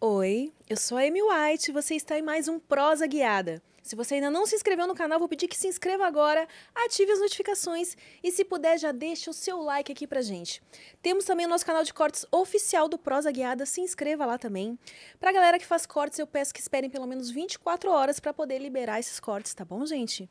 Oi, 0.00 0.52
eu 0.70 0.76
sou 0.76 0.96
a 0.96 1.00
Amy 1.00 1.20
White 1.20 1.70
e 1.70 1.74
você 1.74 1.96
está 1.96 2.16
em 2.16 2.22
mais 2.22 2.46
um 2.46 2.60
Prosa 2.60 3.04
Guiada. 3.04 3.60
Se 3.88 3.96
você 3.96 4.16
ainda 4.16 4.30
não 4.30 4.44
se 4.44 4.54
inscreveu 4.54 4.86
no 4.86 4.94
canal, 4.94 5.18
vou 5.18 5.26
pedir 5.26 5.48
que 5.48 5.56
se 5.56 5.66
inscreva 5.66 6.06
agora, 6.06 6.46
ative 6.74 7.10
as 7.10 7.20
notificações 7.20 7.96
e, 8.22 8.30
se 8.30 8.44
puder, 8.44 8.78
já 8.78 8.92
deixe 8.92 9.30
o 9.30 9.32
seu 9.32 9.62
like 9.62 9.90
aqui 9.90 10.06
pra 10.06 10.20
gente. 10.20 10.62
Temos 11.00 11.24
também 11.24 11.46
o 11.46 11.48
nosso 11.48 11.64
canal 11.64 11.82
de 11.82 11.94
cortes 11.94 12.26
oficial 12.30 12.86
do 12.86 12.98
Prosa 12.98 13.32
Guiada, 13.32 13.64
se 13.64 13.80
inscreva 13.80 14.26
lá 14.26 14.36
também. 14.36 14.78
Pra 15.18 15.32
galera 15.32 15.58
que 15.58 15.64
faz 15.64 15.86
cortes, 15.86 16.18
eu 16.18 16.26
peço 16.26 16.52
que 16.52 16.60
esperem 16.60 16.90
pelo 16.90 17.06
menos 17.06 17.30
24 17.30 17.90
horas 17.90 18.20
para 18.20 18.34
poder 18.34 18.58
liberar 18.58 19.00
esses 19.00 19.18
cortes, 19.18 19.54
tá 19.54 19.64
bom, 19.64 19.86
gente? 19.86 20.28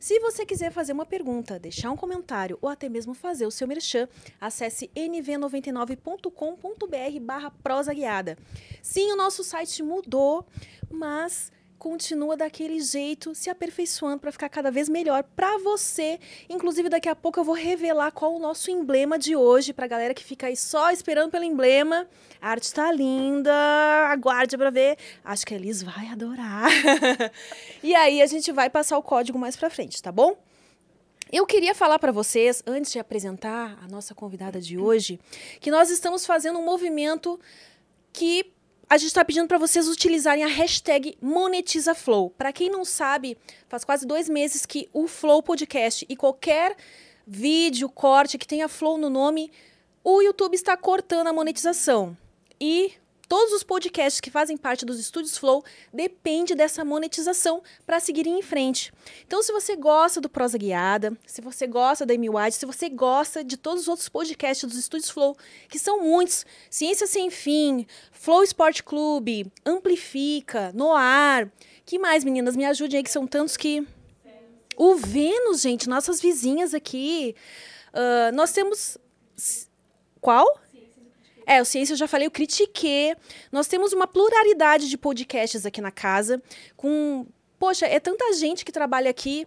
Se 0.00 0.18
você 0.18 0.44
quiser 0.44 0.72
fazer 0.72 0.92
uma 0.92 1.06
pergunta, 1.06 1.60
deixar 1.60 1.92
um 1.92 1.96
comentário 1.96 2.58
ou 2.60 2.68
até 2.68 2.88
mesmo 2.88 3.14
fazer 3.14 3.46
o 3.46 3.52
seu 3.52 3.68
merchan, 3.68 4.08
acesse 4.40 4.90
nv99.com.br 4.96 7.20
barra 7.20 7.52
prosa 7.52 7.94
guiada. 7.94 8.36
Sim, 8.82 9.12
o 9.12 9.16
nosso 9.16 9.44
site 9.44 9.80
mudou, 9.80 10.44
mas 10.90 11.52
continua 11.78 12.36
daquele 12.36 12.80
jeito, 12.80 13.34
se 13.34 13.50
aperfeiçoando 13.50 14.20
para 14.20 14.32
ficar 14.32 14.48
cada 14.48 14.70
vez 14.70 14.88
melhor 14.88 15.22
para 15.22 15.58
você. 15.58 16.18
Inclusive, 16.48 16.88
daqui 16.88 17.08
a 17.08 17.14
pouco 17.14 17.38
eu 17.38 17.44
vou 17.44 17.54
revelar 17.54 18.10
qual 18.12 18.34
o 18.34 18.38
nosso 18.38 18.70
emblema 18.70 19.18
de 19.18 19.36
hoje 19.36 19.72
para 19.72 19.86
galera 19.86 20.14
que 20.14 20.24
fica 20.24 20.46
aí 20.46 20.56
só 20.56 20.90
esperando 20.90 21.30
pelo 21.30 21.44
emblema. 21.44 22.08
A 22.40 22.50
arte 22.50 22.72
tá 22.72 22.90
linda, 22.90 23.52
aguarde 24.08 24.56
para 24.56 24.70
ver. 24.70 24.98
Acho 25.24 25.46
que 25.46 25.54
a 25.54 25.56
Elis 25.56 25.82
vai 25.82 26.08
adorar. 26.08 26.68
e 27.82 27.94
aí 27.94 28.22
a 28.22 28.26
gente 28.26 28.50
vai 28.52 28.70
passar 28.70 28.98
o 28.98 29.02
código 29.02 29.38
mais 29.38 29.56
para 29.56 29.70
frente, 29.70 30.02
tá 30.02 30.10
bom? 30.10 30.36
Eu 31.32 31.44
queria 31.44 31.74
falar 31.74 31.98
para 31.98 32.12
vocês, 32.12 32.62
antes 32.66 32.92
de 32.92 33.00
apresentar 33.00 33.76
a 33.82 33.88
nossa 33.88 34.14
convidada 34.14 34.60
de 34.60 34.78
hoje, 34.78 35.18
que 35.60 35.72
nós 35.72 35.90
estamos 35.90 36.24
fazendo 36.24 36.58
um 36.58 36.64
movimento 36.64 37.38
que 38.12 38.52
a 38.88 38.96
gente 38.96 39.08
está 39.08 39.24
pedindo 39.24 39.48
para 39.48 39.58
vocês 39.58 39.88
utilizarem 39.88 40.44
a 40.44 40.48
hashtag 40.48 41.18
MonetizaFlow. 41.20 42.30
Para 42.30 42.52
quem 42.52 42.70
não 42.70 42.84
sabe, 42.84 43.36
faz 43.68 43.84
quase 43.84 44.06
dois 44.06 44.28
meses 44.28 44.64
que 44.64 44.88
o 44.92 45.08
Flow 45.08 45.42
Podcast 45.42 46.06
e 46.08 46.14
qualquer 46.14 46.76
vídeo, 47.26 47.88
corte 47.88 48.38
que 48.38 48.46
tenha 48.46 48.68
Flow 48.68 48.96
no 48.96 49.10
nome, 49.10 49.50
o 50.04 50.22
YouTube 50.22 50.54
está 50.54 50.76
cortando 50.76 51.26
a 51.26 51.32
monetização. 51.32 52.16
E 52.60 52.92
todos 53.28 53.52
os 53.52 53.62
podcasts 53.62 54.20
que 54.20 54.30
fazem 54.30 54.56
parte 54.56 54.84
dos 54.84 54.98
estúdios 54.98 55.36
Flow 55.36 55.64
depende 55.92 56.54
dessa 56.54 56.84
monetização 56.84 57.62
para 57.84 58.00
seguirem 58.00 58.38
em 58.38 58.42
frente. 58.42 58.92
Então, 59.26 59.42
se 59.42 59.52
você 59.52 59.76
gosta 59.76 60.20
do 60.20 60.28
Prosa 60.28 60.58
Guiada, 60.58 61.16
se 61.26 61.40
você 61.40 61.66
gosta 61.66 62.06
da 62.06 62.14
Amy 62.14 62.30
White, 62.30 62.56
se 62.56 62.66
você 62.66 62.88
gosta 62.88 63.42
de 63.42 63.56
todos 63.56 63.82
os 63.82 63.88
outros 63.88 64.08
podcasts 64.08 64.68
dos 64.68 64.78
estúdios 64.78 65.10
Flow, 65.10 65.36
que 65.68 65.78
são 65.78 66.00
muitos, 66.02 66.46
Ciência 66.70 67.06
Sem 67.06 67.30
Fim, 67.30 67.86
Flow 68.12 68.42
Sport 68.42 68.82
Clube, 68.82 69.52
Amplifica, 69.64 70.72
Noar, 70.74 71.50
que 71.86 72.00
mais, 72.00 72.24
meninas? 72.24 72.56
Me 72.56 72.64
ajudem 72.64 72.98
aí, 72.98 73.04
que 73.04 73.10
são 73.10 73.26
tantos 73.26 73.56
que... 73.56 73.86
O 74.76 74.96
Vênus, 74.96 75.62
gente, 75.62 75.88
nossas 75.88 76.20
vizinhas 76.20 76.74
aqui. 76.74 77.34
Uh, 77.94 78.34
nós 78.34 78.52
temos... 78.52 78.98
Qual? 80.20 80.60
É, 81.46 81.62
o 81.62 81.64
Ciência 81.64 81.92
eu 81.92 81.96
já 81.96 82.08
falei, 82.08 82.26
o 82.26 82.30
Critique. 82.30 83.14
Nós 83.52 83.68
temos 83.68 83.92
uma 83.92 84.08
pluralidade 84.08 84.88
de 84.88 84.98
podcasts 84.98 85.64
aqui 85.64 85.80
na 85.80 85.92
casa, 85.92 86.42
com. 86.76 87.24
Poxa, 87.58 87.86
é 87.86 88.00
tanta 88.00 88.34
gente 88.34 88.64
que 88.64 88.72
trabalha 88.72 89.08
aqui 89.08 89.46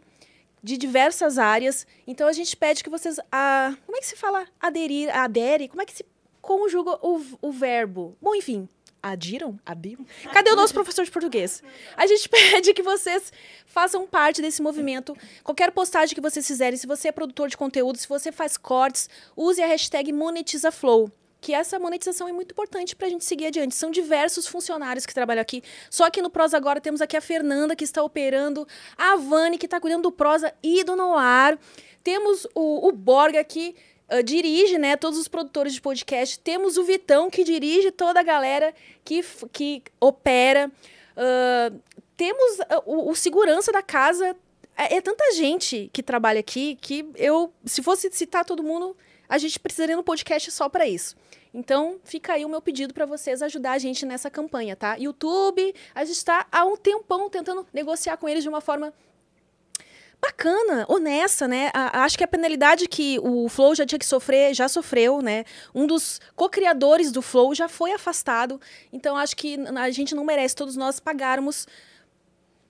de 0.64 0.78
diversas 0.78 1.38
áreas. 1.38 1.86
Então 2.08 2.28
a 2.28 2.34
gente 2.34 2.56
pede 2.56 2.84
que 2.84 2.90
vocês. 2.90 3.20
A, 3.30 3.76
como 3.86 3.98
é 3.98 4.00
que 4.00 4.08
se 4.08 4.16
fala? 4.16 4.48
Aderir, 4.60 5.14
adere? 5.16 5.68
Como 5.68 5.82
é 5.82 5.86
que 5.86 5.94
se 5.94 6.06
conjuga 6.42 6.98
o, 7.06 7.22
o 7.42 7.52
verbo? 7.52 8.18
Bom, 8.22 8.34
enfim. 8.34 8.68
Adiram? 9.02 9.58
Adiram? 9.66 10.06
Cadê 10.34 10.52
o 10.52 10.58
nosso 10.58 10.74
professor 10.74 11.06
de 11.06 11.12
português? 11.12 11.64
A 11.96 12.06
gente 12.06 12.28
pede 12.28 12.74
que 12.74 12.84
vocês 12.84 13.32
façam 13.66 14.06
parte 14.06 14.42
desse 14.42 14.62
movimento. 14.62 15.16
Qualquer 15.42 15.72
postagem 15.72 16.14
que 16.14 16.20
vocês 16.20 16.46
fizerem, 16.46 16.78
se 16.78 16.86
você 16.86 17.08
é 17.08 17.12
produtor 17.12 17.48
de 17.48 17.56
conteúdo, 17.56 17.98
se 17.98 18.08
você 18.08 18.30
faz 18.30 18.58
cortes, 18.58 19.10
use 19.38 19.62
a 19.62 19.68
hashtag 19.68 20.12
MonetizaFlow 20.12 21.10
que 21.42 21.54
essa 21.54 21.80
monetização 21.80 22.28
é 22.28 22.32
muito 22.32 22.52
importante 22.52 22.96
para 22.96 23.08
a 23.08 23.10
gente 23.10 23.24
seguir 23.24 23.48
adiante. 23.48 23.76
São 23.76 23.92
diversos 23.92 24.46
funcionários 24.48 25.06
que 25.06 25.14
trabalham 25.14 25.42
aqui. 25.42 25.64
Só 25.90 26.10
que 26.10 26.22
no 26.22 26.30
Prosa 26.30 26.58
agora 26.58 26.82
temos 26.82 27.02
aqui 27.02 27.16
a 27.16 27.22
Fernanda, 27.22 27.76
que 27.76 27.84
está 27.84 28.04
operando, 28.04 28.68
a 28.98 29.16
Vani, 29.16 29.58
que 29.58 29.66
está 29.66 29.80
cuidando 29.80 30.04
do 30.04 30.12
Prosa 30.12 30.54
e 30.62 30.84
do 30.84 30.96
Noir. 30.96 31.58
Temos 32.04 32.46
o, 32.54 32.88
o 32.88 32.92
Borga, 32.92 33.44
que 33.44 33.76
uh, 34.12 34.24
dirige 34.24 34.78
né, 34.78 34.98
todos 34.98 35.18
os 35.18 35.28
produtores 35.28 35.74
de 35.74 35.82
podcast. 35.82 36.40
Temos 36.40 36.78
o 36.78 36.84
Vitão, 36.84 37.30
que 37.30 37.44
dirige 37.44 37.92
toda 37.92 38.20
a 38.20 38.24
galera 38.24 38.74
que, 39.04 39.24
que 39.52 39.84
opera. 40.00 40.70
Uh, 41.16 41.80
temos 42.18 42.60
uh, 42.60 42.84
o, 42.86 43.12
o 43.12 43.16
segurança 43.16 43.72
da 43.72 43.82
casa. 43.82 44.36
É, 44.78 44.96
é 44.98 45.02
tanta 45.02 45.34
gente 45.34 45.90
que 45.94 46.04
trabalha 46.04 46.40
aqui 46.40 46.78
que 46.82 47.06
eu, 47.16 47.54
se 47.66 47.82
fosse 47.82 48.10
citar 48.12 48.44
todo 48.44 48.64
mundo, 48.64 48.96
a 49.30 49.38
gente 49.38 49.60
precisaria 49.60 49.96
de 49.96 50.02
um 50.02 50.04
podcast 50.04 50.52
só 50.52 50.68
para 50.68 50.88
isso. 50.88 51.16
Então, 51.54 52.00
fica 52.04 52.34
aí 52.34 52.44
o 52.44 52.50
meu 52.50 52.62
pedido 52.62 52.94
para 52.94 53.06
vocês 53.06 53.42
ajudar 53.42 53.74
a 53.74 53.78
gente 53.78 54.06
nessa 54.06 54.30
campanha, 54.30 54.76
tá? 54.76 54.96
YouTube, 54.96 55.74
a 55.96 56.04
gente 56.04 56.18
está 56.18 56.48
há 56.52 56.66
um 56.66 56.76
tempão 56.76 57.30
tentando 57.30 57.66
negociar 57.72 58.18
com 58.18 58.28
eles 58.28 58.44
de 58.44 58.50
uma 58.50 58.62
forma 58.62 58.94
bacana, 60.22 60.86
honesta, 60.90 61.48
né? 61.48 61.72
A, 61.74 62.04
acho 62.04 62.18
que 62.18 62.24
a 62.24 62.28
penalidade 62.28 62.88
que 62.88 63.20
o 63.20 63.48
Flow 63.50 63.74
já 63.74 63.86
tinha 63.86 64.00
que 64.00 64.06
sofrer, 64.06 64.54
já 64.54 64.68
sofreu, 64.68 65.22
né? 65.22 65.46
Um 65.74 65.88
dos 65.88 66.20
co-criadores 66.36 67.12
do 67.12 67.22
Flow 67.22 67.56
já 67.56 67.68
foi 67.68 67.92
afastado. 67.94 68.60
Então, 68.92 69.16
acho 69.16 69.36
que 69.36 69.58
a 69.76 69.90
gente 69.92 70.14
não 70.14 70.24
merece, 70.24 70.56
todos 70.56 70.76
nós, 70.76 71.00
pagarmos 71.00 71.68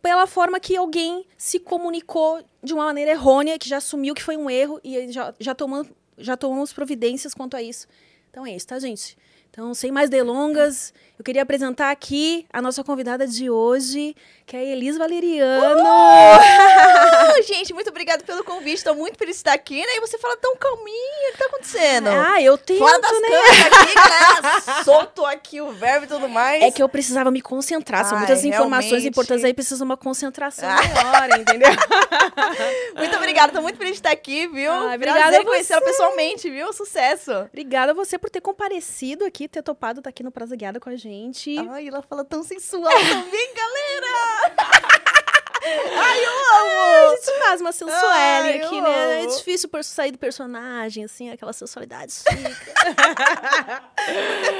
pela 0.01 0.25
forma 0.25 0.59
que 0.59 0.77
alguém 0.77 1.25
se 1.37 1.59
comunicou 1.59 2.41
de 2.63 2.73
uma 2.73 2.85
maneira 2.85 3.11
errônea, 3.11 3.59
que 3.59 3.67
já 3.67 3.77
assumiu 3.77 4.15
que 4.15 4.23
foi 4.23 4.37
um 4.37 4.49
erro 4.49 4.79
e 4.83 5.11
já, 5.11 5.33
já 5.39 5.53
tomando, 5.53 5.89
já 6.19 6.37
tomamos 6.37 6.73
providências 6.73 7.33
quanto 7.33 7.55
a 7.55 7.61
isso. 7.61 7.87
Então 8.29 8.45
é 8.45 8.55
isso, 8.55 8.67
tá, 8.67 8.79
gente? 8.79 9.17
Então, 9.51 9.73
sem 9.73 9.91
mais 9.91 10.09
delongas, 10.09 10.93
eu 11.17 11.25
queria 11.25 11.41
apresentar 11.41 11.89
aqui 11.91 12.45
a 12.53 12.61
nossa 12.61 12.83
convidada 12.83 13.27
de 13.27 13.49
hoje, 13.49 14.15
que 14.45 14.55
é 14.55 14.59
a 14.59 14.63
Elis 14.63 14.95
Valeriano. 14.97 15.83
Gente, 17.45 17.73
muito 17.73 17.89
obrigada 17.89 18.23
pelo 18.23 18.43
convite. 18.43 18.77
Estou 18.77 18.95
muito 18.95 19.17
feliz 19.17 19.35
de 19.35 19.39
estar 19.39 19.53
aqui, 19.53 19.81
né? 19.81 19.95
E 19.95 19.99
você 19.99 20.17
fala 20.19 20.37
tão 20.37 20.55
calminho, 20.55 21.29
o 21.29 21.31
que 21.31 21.37
tá 21.37 21.45
acontecendo? 21.45 22.07
Ah, 22.09 22.41
eu 22.41 22.57
tenho, 22.57 22.79
Fora 22.79 22.99
das 23.01 23.11
né? 23.11 23.27
aqui, 23.65 23.95
né? 23.95 24.83
Solto 24.85 25.25
aqui 25.25 25.59
o 25.59 25.71
verbo 25.71 26.05
e 26.05 26.07
tudo 26.07 26.29
mais. 26.29 26.61
É 26.63 26.71
que 26.71 26.81
eu 26.81 26.87
precisava 26.87 27.31
me 27.31 27.41
concentrar. 27.41 28.05
São 28.05 28.13
Ai, 28.17 28.25
muitas 28.25 28.45
informações 28.45 28.91
realmente. 28.91 29.09
importantes 29.09 29.43
aí, 29.43 29.53
precisa 29.53 29.83
uma 29.83 29.97
concentração 29.97 30.69
Ah. 30.69 31.03
maior, 31.03 31.39
entendeu? 31.39 31.69
Muito 32.95 33.15
obrigada, 33.17 33.51
tô 33.53 33.61
muito 33.61 33.77
feliz 33.77 33.93
de 33.93 33.99
estar 33.99 34.11
aqui, 34.11 34.47
viu? 34.47 34.71
Ah, 34.71 34.93
obrigada 34.95 35.19
Prazer 35.21 35.39
a 35.41 35.45
conhecê-la 35.45 35.81
pessoalmente, 35.81 36.49
viu? 36.49 36.71
Sucesso. 36.73 37.31
Obrigada 37.49 37.91
a 37.91 37.95
você 37.95 38.17
por 38.17 38.29
ter 38.29 38.41
comparecido 38.41 39.25
aqui, 39.25 39.47
ter 39.51 39.61
topado 39.63 39.99
estar 39.99 40.09
aqui 40.09 40.23
no 40.23 40.31
Praza 40.31 40.55
Guiada 40.55 40.79
com 40.79 40.89
a 40.89 40.95
gente. 40.95 41.57
Ai, 41.69 41.87
ela 41.87 42.01
fala 42.01 42.23
tão 42.23 42.43
sensual 42.43 42.91
também, 43.09 43.53
galera! 43.53 44.99
Ai, 45.61 46.25
eu 46.25 46.31
amo! 46.31 47.11
A 47.11 47.15
gente 47.15 47.39
faz 47.39 47.61
uma 47.61 47.71
sensuelle 47.71 48.49
Ai, 48.49 48.61
aqui, 48.61 48.81
né? 48.81 49.23
É 49.23 49.27
difícil 49.27 49.67
por 49.67 49.83
sair 49.83 50.11
do 50.11 50.17
personagem, 50.17 51.03
assim, 51.03 51.29
aquela 51.29 51.51
sensualidade 51.53 52.13
fica. 52.13 52.73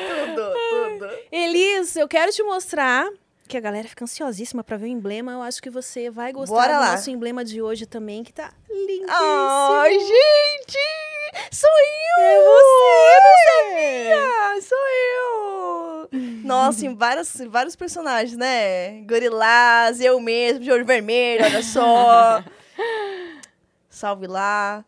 Tudo, 0.09 0.53
tudo. 0.69 1.09
Elis, 1.31 1.95
eu 1.95 2.07
quero 2.07 2.31
te 2.31 2.43
mostrar 2.43 3.09
que 3.49 3.57
a 3.57 3.59
galera 3.59 3.87
fica 3.87 4.05
ansiosíssima 4.05 4.63
pra 4.63 4.77
ver 4.77 4.85
o 4.85 4.87
emblema. 4.87 5.31
Eu 5.33 5.41
acho 5.41 5.61
que 5.61 5.69
você 5.69 6.09
vai 6.09 6.31
gostar 6.31 6.53
Bora 6.55 6.73
do 6.75 6.79
lá. 6.79 6.91
nosso 6.91 7.09
emblema 7.09 7.43
de 7.43 7.61
hoje 7.61 7.85
também, 7.87 8.23
que 8.23 8.31
tá 8.31 8.53
lindíssimo. 8.69 9.07
Ai, 9.11 9.99
gente! 9.99 10.77
Sou 11.51 11.69
eu! 11.69 12.23
É 12.23 12.39
você! 12.43 14.13
Eu 14.13 14.17
não 14.17 14.33
sabia! 14.55 14.61
Sou 14.61 14.77
eu! 14.77 16.09
Nossa, 16.43 16.85
em 16.85 16.95
vários, 16.95 17.35
vários 17.49 17.75
personagens, 17.75 18.37
né? 18.37 19.01
Gorilás, 19.01 19.99
eu 19.99 20.19
mesmo, 20.19 20.59
de 20.59 20.71
olho 20.71 20.85
vermelho, 20.85 21.43
olha 21.43 21.63
só. 21.63 22.43
Salve 23.89 24.27
lá. 24.27 24.85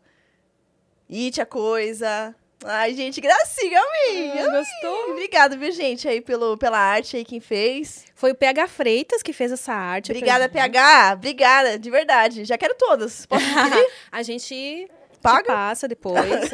It 1.12 1.42
a 1.42 1.46
coisa. 1.46 2.34
Ai, 2.63 2.94
gente, 2.94 3.19
gracinha, 3.19 3.80
amei! 3.80 4.40
Ah, 4.40 4.52
gostou? 4.52 5.12
Obrigada, 5.12 5.58
viu, 5.58 5.72
gente, 5.72 6.08
aí 6.08 6.22
pelo, 6.22 6.58
pela 6.58 6.78
arte 6.78 7.18
aí, 7.18 7.25
quem 7.25 7.40
fez. 7.40 8.06
Foi 8.13 8.31
o 8.31 8.36
PH 8.36 8.68
Freitas 8.68 9.24
que 9.24 9.34
fez 9.34 9.52
essa 9.52 9.74
arte. 9.74 10.12
Obrigada. 10.12 10.48
PH. 10.48 11.13
Obrigada, 11.16 11.80
de 11.80 11.90
verdade. 11.90 12.46
Já 12.46 12.58
quero 12.58 12.75
todas. 12.75 13.25
Posso 13.25 13.44
pedir? 13.52 13.88
A 14.12 14.22
gente 14.22 14.88
Paga? 15.24 15.46
passa 15.46 15.88
depois. 15.88 16.22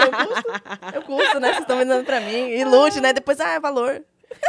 Eu 0.00 0.26
custo, 0.26 0.94
eu 0.94 1.02
custo, 1.02 1.40
né? 1.40 1.48
Vocês 1.48 1.60
estão 1.62 1.76
vendendo 1.76 2.04
pra 2.04 2.20
mim. 2.20 2.48
Ilude, 2.50 3.00
né? 3.00 3.12
Depois, 3.12 3.38
ah, 3.40 3.50
é 3.50 3.60
valor. 3.60 4.02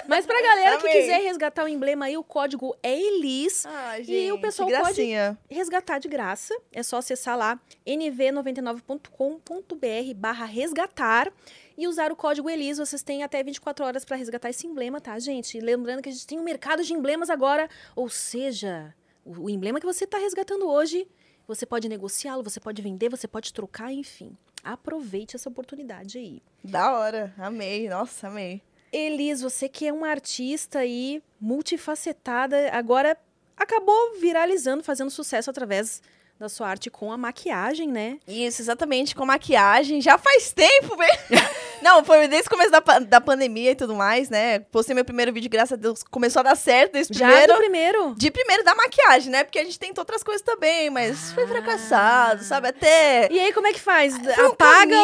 Mas 0.07 0.25
pra 0.25 0.41
galera 0.41 0.77
que 0.77 0.87
Amei. 0.87 1.01
quiser 1.01 1.21
resgatar 1.21 1.63
o 1.63 1.67
emblema 1.67 2.05
aí, 2.05 2.17
o 2.17 2.23
código 2.23 2.75
é 2.83 2.99
Elis. 2.99 3.65
Ai, 3.65 4.03
E 4.07 4.31
o 4.31 4.39
pessoal 4.39 4.69
pode- 4.69 5.01
resgatar 5.49 5.99
de 5.99 6.07
graça. 6.07 6.55
É 6.71 6.83
só 6.83 6.97
acessar 6.97 7.37
lá 7.37 7.59
nv99.com.br 7.85 10.13
barra 10.15 10.45
resgatar 10.45 11.31
e 11.77 11.87
usar 11.87 12.11
o 12.11 12.15
código 12.15 12.49
ELIS. 12.49 12.77
Vocês 12.77 13.01
têm 13.03 13.23
até 13.23 13.41
24 13.43 13.85
horas 13.85 14.05
para 14.05 14.17
resgatar 14.17 14.49
esse 14.49 14.67
emblema, 14.67 14.99
tá, 15.01 15.17
gente? 15.19 15.59
Lembrando 15.59 16.01
que 16.01 16.09
a 16.09 16.11
gente 16.11 16.27
tem 16.27 16.39
um 16.39 16.43
mercado 16.43 16.83
de 16.83 16.93
emblemas 16.93 17.29
agora, 17.29 17.69
ou 17.95 18.09
seja, 18.09 18.93
o, 19.25 19.45
o 19.45 19.49
emblema 19.49 19.79
que 19.79 19.85
você 19.85 20.03
está 20.03 20.17
resgatando 20.17 20.67
hoje, 20.67 21.07
você 21.47 21.65
pode 21.65 21.89
negociá-lo, 21.89 22.43
você 22.43 22.59
pode 22.59 22.81
vender, 22.81 23.09
você 23.09 23.27
pode 23.27 23.53
trocar, 23.53 23.91
enfim. 23.91 24.35
Aproveite 24.63 25.35
essa 25.35 25.49
oportunidade 25.49 26.17
aí. 26.19 26.41
Da 26.63 26.97
hora, 26.97 27.33
amei, 27.37 27.89
nossa, 27.89 28.27
amei. 28.27 28.61
Elis, 28.91 29.41
você 29.41 29.69
que 29.69 29.87
é 29.87 29.93
uma 29.93 30.09
artista 30.09 30.79
aí 30.79 31.21
multifacetada, 31.39 32.69
agora 32.71 33.17
acabou 33.55 34.19
viralizando, 34.19 34.83
fazendo 34.83 35.09
sucesso 35.09 35.49
através 35.49 36.01
da 36.41 36.49
sua 36.49 36.67
arte 36.67 36.89
com 36.89 37.11
a 37.11 37.17
maquiagem, 37.17 37.87
né? 37.87 38.17
Isso, 38.27 38.61
exatamente, 38.63 39.15
com 39.15 39.23
maquiagem. 39.25 40.01
Já 40.01 40.17
faz 40.17 40.51
tempo, 40.51 40.97
velho. 40.97 41.19
Não, 41.81 42.03
foi 42.03 42.27
desde 42.27 42.47
o 42.47 42.49
começo 42.51 42.71
da, 42.71 42.79
da 42.79 43.21
pandemia 43.21 43.71
e 43.71 43.75
tudo 43.75 43.93
mais, 43.95 44.29
né? 44.29 44.59
Postei 44.59 44.93
meu 44.95 45.05
primeiro 45.05 45.31
vídeo, 45.31 45.49
graças 45.49 45.73
a 45.73 45.75
Deus, 45.81 46.03
começou 46.03 46.39
a 46.39 46.43
dar 46.43 46.55
certo 46.55 46.95
esse 46.95 47.13
Já 47.13 47.27
primeiro. 47.27 47.53
do 47.53 47.59
primeiro. 47.59 48.15
De 48.15 48.31
primeiro 48.31 48.63
da 48.63 48.73
maquiagem, 48.75 49.31
né? 49.31 49.43
Porque 49.43 49.59
a 49.59 49.63
gente 49.63 49.79
tentou 49.79 50.01
outras 50.01 50.23
coisas 50.23 50.41
também, 50.41 50.89
mas 50.89 51.31
foi 51.31 51.43
Ah. 51.43 51.47
fracassado, 51.47 52.43
sabe? 52.43 52.67
Até. 52.69 53.27
E 53.31 53.39
aí, 53.39 53.53
como 53.53 53.67
é 53.67 53.73
que 53.73 53.79
faz? 53.79 54.15
Foi 54.17 54.45
Apaga 54.45 54.95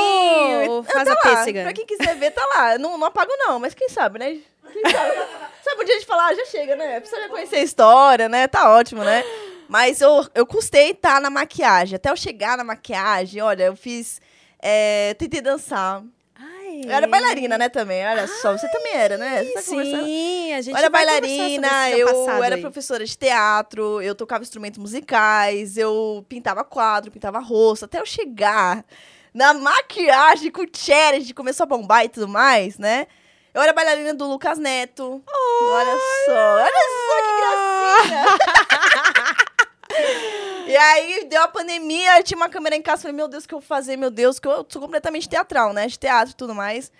ou 0.69 0.84
faz 0.84 1.07
tá 1.07 1.12
a 1.13 1.30
lá, 1.30 1.36
pêssega? 1.38 1.63
Pra 1.63 1.74
quem 1.74 1.86
quiser 1.86 2.16
ver, 2.16 2.31
tá 2.31 2.45
lá. 2.56 2.78
Não, 2.80 2.98
não 2.98 3.07
apago, 3.07 3.31
não, 3.38 3.60
mas 3.60 3.74
quem 3.74 3.89
sabe, 3.89 4.18
né? 4.19 4.38
Quem 4.74 4.81
sabe? 4.92 5.16
sabe 5.63 5.81
um 5.81 5.86
dia 5.86 5.95
a 5.95 5.98
gente 6.00 6.07
falar, 6.07 6.28
ah, 6.28 6.34
já 6.36 6.45
chega, 6.45 6.75
né? 6.75 7.00
Precisa 7.00 7.22
já 7.22 7.30
conhecer 7.30 7.56
a 7.57 7.62
história, 7.63 8.28
né? 8.28 8.48
Tá 8.48 8.69
ótimo, 8.72 9.04
né? 9.04 9.24
Mas 9.67 10.01
eu, 10.01 10.25
eu 10.33 10.45
custei 10.45 10.91
estar 10.91 11.19
na 11.21 11.29
maquiagem. 11.29 11.95
Até 11.95 12.09
eu 12.09 12.15
chegar 12.15 12.57
na 12.57 12.63
maquiagem, 12.63 13.41
olha, 13.41 13.65
eu 13.65 13.75
fiz. 13.75 14.19
é, 14.61 15.13
tentei 15.15 15.41
dançar. 15.41 16.01
Ai. 16.35 16.81
Eu 16.85 16.91
era 16.91 17.07
bailarina, 17.07 17.57
né, 17.57 17.67
também. 17.69 18.05
Olha 18.05 18.27
só, 18.27 18.55
você 18.57 18.67
também 18.69 18.93
era, 18.93 19.17
né? 19.17 19.43
Você 19.43 19.53
tá. 19.53 19.61
Sim, 19.61 20.53
a 20.53 20.61
gente 20.61 20.73
Eu 20.73 20.77
era 20.77 20.89
bailarina, 20.89 21.89
eu 21.91 22.43
era 22.43 22.55
aí. 22.55 22.61
professora 22.61 23.03
de 23.03 23.17
teatro, 23.17 24.01
eu 24.01 24.13
tocava 24.13 24.43
instrumentos 24.43 24.77
musicais, 24.79 25.77
eu 25.77 26.23
pintava 26.29 26.63
quadro, 26.63 27.11
pintava 27.11 27.39
rosto, 27.39 27.85
até 27.85 27.99
eu 27.99 28.05
chegar 28.05 28.85
na 29.33 29.53
maquiagem 29.53 30.51
com 30.51 30.63
challenge, 30.71 31.33
começou 31.33 31.63
a 31.63 31.67
bombar 31.67 32.05
e 32.05 32.09
tudo 32.09 32.27
mais, 32.27 32.77
né? 32.77 33.07
Eu 33.53 33.61
era 33.61 33.73
bailarina 33.73 34.13
do 34.13 34.27
Lucas 34.27 34.59
Neto. 34.59 35.23
olha 35.27 35.97
só, 36.25 36.55
olha 36.55 36.83
só 37.07 37.15
que 37.23 38.11
gracinha. 38.13 39.47
e 40.67 40.75
aí 40.75 41.25
deu 41.25 41.41
a 41.44 41.47
pandemia, 41.47 42.21
tinha 42.23 42.38
uma 42.38 42.49
câmera 42.49 42.75
em 42.75 42.81
casa, 42.81 43.03
falei, 43.03 43.15
meu 43.15 43.27
Deus, 43.27 43.45
o 43.45 43.47
que 43.47 43.53
eu 43.53 43.59
vou 43.59 43.67
fazer? 43.67 43.97
Meu 43.97 44.11
Deus, 44.11 44.39
que 44.39 44.47
eu 44.47 44.65
sou 44.67 44.81
completamente 44.81 45.29
teatral, 45.29 45.73
né? 45.73 45.88
De 45.88 45.97
teatro 45.97 46.33
e 46.33 46.35
tudo 46.35 46.53
mais. 46.53 46.91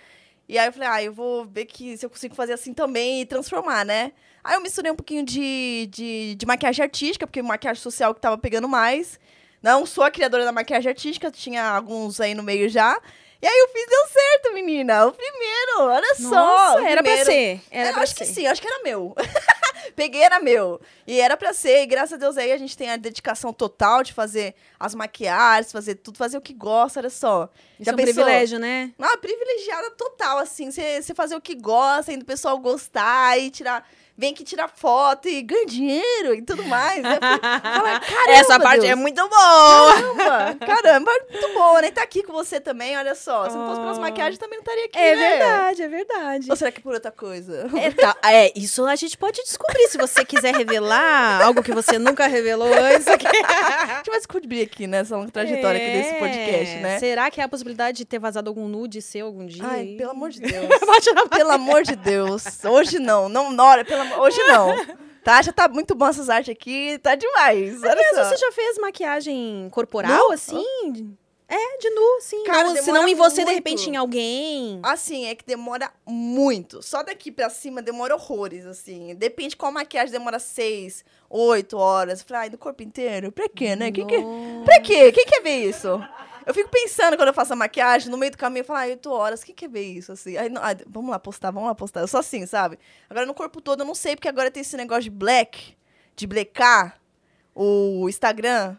E 0.48 0.58
aí 0.58 0.66
eu 0.66 0.72
falei, 0.72 0.88
ah, 0.88 1.02
eu 1.02 1.12
vou 1.12 1.44
ver 1.44 1.66
que 1.66 1.96
se 1.98 2.06
eu 2.06 2.10
consigo 2.10 2.34
fazer 2.34 2.54
assim 2.54 2.72
também 2.72 3.20
e 3.20 3.26
transformar, 3.26 3.84
né? 3.84 4.12
Aí 4.42 4.54
eu 4.54 4.62
misturei 4.62 4.90
um 4.90 4.96
pouquinho 4.96 5.22
de, 5.22 5.88
de, 5.90 6.34
de 6.36 6.46
maquiagem 6.46 6.82
artística, 6.82 7.26
porque 7.26 7.42
maquiagem 7.42 7.82
social 7.82 8.14
que 8.14 8.20
tava 8.20 8.38
pegando 8.38 8.66
mais. 8.66 9.20
Não 9.62 9.84
sou 9.84 10.04
a 10.04 10.10
criadora 10.10 10.44
da 10.44 10.52
maquiagem 10.52 10.88
artística, 10.88 11.30
tinha 11.30 11.62
alguns 11.68 12.20
aí 12.20 12.34
no 12.34 12.42
meio 12.42 12.68
já. 12.68 12.98
E 13.42 13.46
aí 13.46 13.58
eu 13.58 13.68
fiz, 13.68 13.86
deu 13.86 14.06
certo, 14.08 14.54
menina. 14.54 15.06
O 15.06 15.12
primeiro, 15.12 15.82
olha 15.82 16.14
só. 16.14 16.30
Nossa, 16.30 16.82
o 16.82 16.86
era 16.86 17.02
pra 17.02 17.12
primeiro. 17.12 17.24
ser. 17.24 17.60
Era 17.70 17.90
eu 17.90 17.92
pra 17.92 18.02
acho 18.02 18.14
ser. 18.14 18.24
que 18.24 18.26
sim, 18.26 18.46
acho 18.46 18.60
que 18.60 18.66
era 18.66 18.82
meu. 18.82 19.14
Peguei, 19.96 20.22
era 20.22 20.40
meu. 20.40 20.80
E 21.06 21.20
era 21.20 21.36
pra 21.36 21.52
ser, 21.52 21.82
e 21.82 21.86
graças 21.86 22.14
a 22.14 22.16
Deus 22.16 22.36
aí 22.36 22.52
a 22.52 22.56
gente 22.58 22.76
tem 22.76 22.90
a 22.90 22.96
dedicação 22.96 23.52
total 23.52 24.02
de 24.02 24.12
fazer 24.12 24.54
as 24.78 24.94
maquiagens, 24.94 25.72
fazer 25.72 25.96
tudo, 25.96 26.18
fazer 26.18 26.36
o 26.36 26.40
que 26.40 26.52
gosta, 26.52 27.00
olha 27.00 27.10
só. 27.10 27.48
Isso 27.78 27.90
é 27.90 27.92
um 27.92 27.96
privilégio, 27.96 28.58
né? 28.58 28.92
Ah, 28.98 29.16
privilegiada 29.16 29.90
total, 29.92 30.38
assim. 30.38 30.70
Você 30.70 31.14
fazer 31.14 31.36
o 31.36 31.40
que 31.40 31.54
gosta, 31.54 32.12
e 32.12 32.16
do 32.16 32.24
pessoal 32.24 32.58
gostar 32.58 33.38
e 33.38 33.50
tirar. 33.50 33.88
Vem 34.20 34.32
aqui 34.32 34.42
tirar 34.42 34.66
foto 34.68 35.28
e 35.28 35.40
ganha 35.42 35.64
dinheiro 35.64 36.34
e 36.34 36.42
tudo 36.42 36.64
mais. 36.64 37.00
Né? 37.02 37.20
Fala, 37.62 38.00
caramba, 38.00 38.32
Essa 38.32 38.58
parte 38.58 38.80
Deus. 38.80 38.90
é 38.92 38.94
muito 38.96 39.16
boa. 39.28 39.94
Caramba, 39.94 40.66
caramba, 40.66 41.10
muito 41.30 41.54
boa, 41.54 41.80
né? 41.82 41.90
Tá 41.92 42.02
aqui 42.02 42.24
com 42.24 42.32
você 42.32 42.58
também, 42.60 42.96
olha 42.98 43.14
só. 43.14 43.48
Se 43.48 43.56
não 43.56 43.68
fosse 43.68 43.80
pelas 43.80 43.98
Oh. 43.98 44.00
maquiagens, 44.00 44.36
também 44.38 44.58
não 44.58 44.62
estaria 44.64 44.84
aqui, 44.86 44.98
É 44.98 45.14
né? 45.14 45.28
verdade, 45.38 45.82
é 45.82 45.88
verdade. 45.88 46.50
Ou 46.50 46.56
será 46.56 46.72
que 46.72 46.80
por 46.80 46.94
outra 46.94 47.12
coisa? 47.12 47.68
É, 47.80 47.90
tá- 47.92 48.16
é, 48.24 48.52
isso 48.58 48.84
a 48.86 48.96
gente 48.96 49.16
pode 49.16 49.40
descobrir. 49.44 49.86
Se 49.88 49.96
você 49.96 50.24
quiser 50.24 50.52
revelar 50.54 51.40
algo 51.42 51.62
que 51.62 51.72
você 51.72 51.96
nunca 51.96 52.26
revelou 52.26 52.72
antes. 52.74 53.06
aqui. 53.08 53.26
A 53.26 53.96
gente 53.98 54.10
vai 54.10 54.18
descobrir 54.18 54.62
aqui 54.62 54.86
nessa 54.88 55.16
longa 55.16 55.30
trajetória 55.30 55.80
aqui 55.80 55.92
desse 55.96 56.14
É, 56.14 56.18
podcast, 56.18 56.76
né? 56.78 56.98
Será 56.98 57.30
que 57.30 57.40
há 57.40 57.44
a 57.44 57.48
possibilidade 57.48 57.98
de 57.98 58.04
ter 58.04 58.18
vazado 58.18 58.50
algum 58.50 58.66
nude 58.66 59.00
seu 59.00 59.26
algum 59.26 59.46
dia? 59.46 59.62
Ai, 59.64 59.94
pelo 59.96 60.10
amor 60.10 60.30
de 60.30 60.40
Deus. 60.42 60.66
Pelo 61.30 61.50
amor 61.52 61.82
de 61.84 61.94
Deus. 61.94 62.44
Hoje 62.64 62.98
não. 62.98 63.28
Não, 63.28 63.52
Nora, 63.52 63.84
pelo 63.84 64.02
amor... 64.02 64.07
Hoje 64.18 64.42
não. 64.44 64.98
Tá? 65.22 65.42
Já 65.42 65.52
tá 65.52 65.68
muito 65.68 65.94
bom 65.94 66.06
essas 66.06 66.30
artes 66.30 66.50
aqui. 66.50 66.98
Tá 67.02 67.14
demais. 67.14 67.82
Olha 67.82 67.92
Aliás, 67.92 68.16
só. 68.16 68.24
você 68.24 68.36
já 68.36 68.52
fez 68.52 68.78
maquiagem 68.78 69.68
corporal, 69.70 70.28
Nu? 70.28 70.32
assim? 70.32 71.16
É, 71.50 71.78
de 71.78 71.88
nu, 71.90 72.20
sim. 72.20 72.44
Cara, 72.44 72.64
não, 72.68 72.76
se 72.76 72.92
não 72.92 73.08
em 73.08 73.14
você, 73.14 73.36
de 73.36 73.44
muito. 73.46 73.54
repente, 73.54 73.88
em 73.88 73.96
alguém. 73.96 74.80
Assim, 74.82 75.26
é 75.26 75.34
que 75.34 75.44
demora 75.46 75.90
muito. 76.06 76.82
Só 76.82 77.02
daqui 77.02 77.32
pra 77.32 77.48
cima 77.48 77.80
demora 77.80 78.14
horrores, 78.14 78.66
assim. 78.66 79.14
Depende 79.14 79.56
qual 79.56 79.72
maquiagem 79.72 80.12
demora 80.12 80.38
seis, 80.38 81.02
oito 81.30 81.78
horas. 81.78 82.20
Eu 82.20 82.26
falei, 82.26 82.42
ai, 82.42 82.50
do 82.50 82.58
corpo 82.58 82.82
inteiro? 82.82 83.32
Pra 83.32 83.48
quê, 83.48 83.74
né? 83.74 83.90
Que... 83.90 84.02
Nossa. 84.04 84.64
Pra 84.66 84.80
quê? 84.80 85.10
Quem 85.10 85.24
quer 85.24 85.40
ver 85.42 85.64
isso? 85.70 85.98
Eu 86.48 86.54
fico 86.54 86.70
pensando 86.70 87.16
quando 87.16 87.28
eu 87.28 87.34
faço 87.34 87.52
a 87.52 87.56
maquiagem, 87.56 88.10
no 88.10 88.16
meio 88.16 88.32
do 88.32 88.38
caminho, 88.38 88.62
eu 88.62 88.64
falo, 88.64 88.78
ai, 88.78 88.90
oito 88.90 89.10
horas, 89.10 89.44
quem 89.44 89.54
quer 89.54 89.68
ver 89.68 89.82
isso? 89.82 90.12
Assim, 90.12 90.36
aí, 90.36 90.48
não, 90.48 90.62
vamos 90.86 91.10
lá 91.10 91.18
postar, 91.18 91.50
vamos 91.50 91.68
lá 91.68 91.74
postar. 91.74 92.00
Eu 92.00 92.08
sou 92.08 92.18
assim, 92.18 92.46
sabe? 92.46 92.78
Agora 93.08 93.26
no 93.26 93.34
corpo 93.34 93.60
todo 93.60 93.82
eu 93.82 93.86
não 93.86 93.94
sei, 93.94 94.16
porque 94.16 94.28
agora 94.28 94.50
tem 94.50 94.62
esse 94.62 94.76
negócio 94.76 95.04
de 95.04 95.10
black, 95.10 95.76
de 96.16 96.26
blecar 96.26 96.98
o 97.54 98.08
Instagram. 98.08 98.76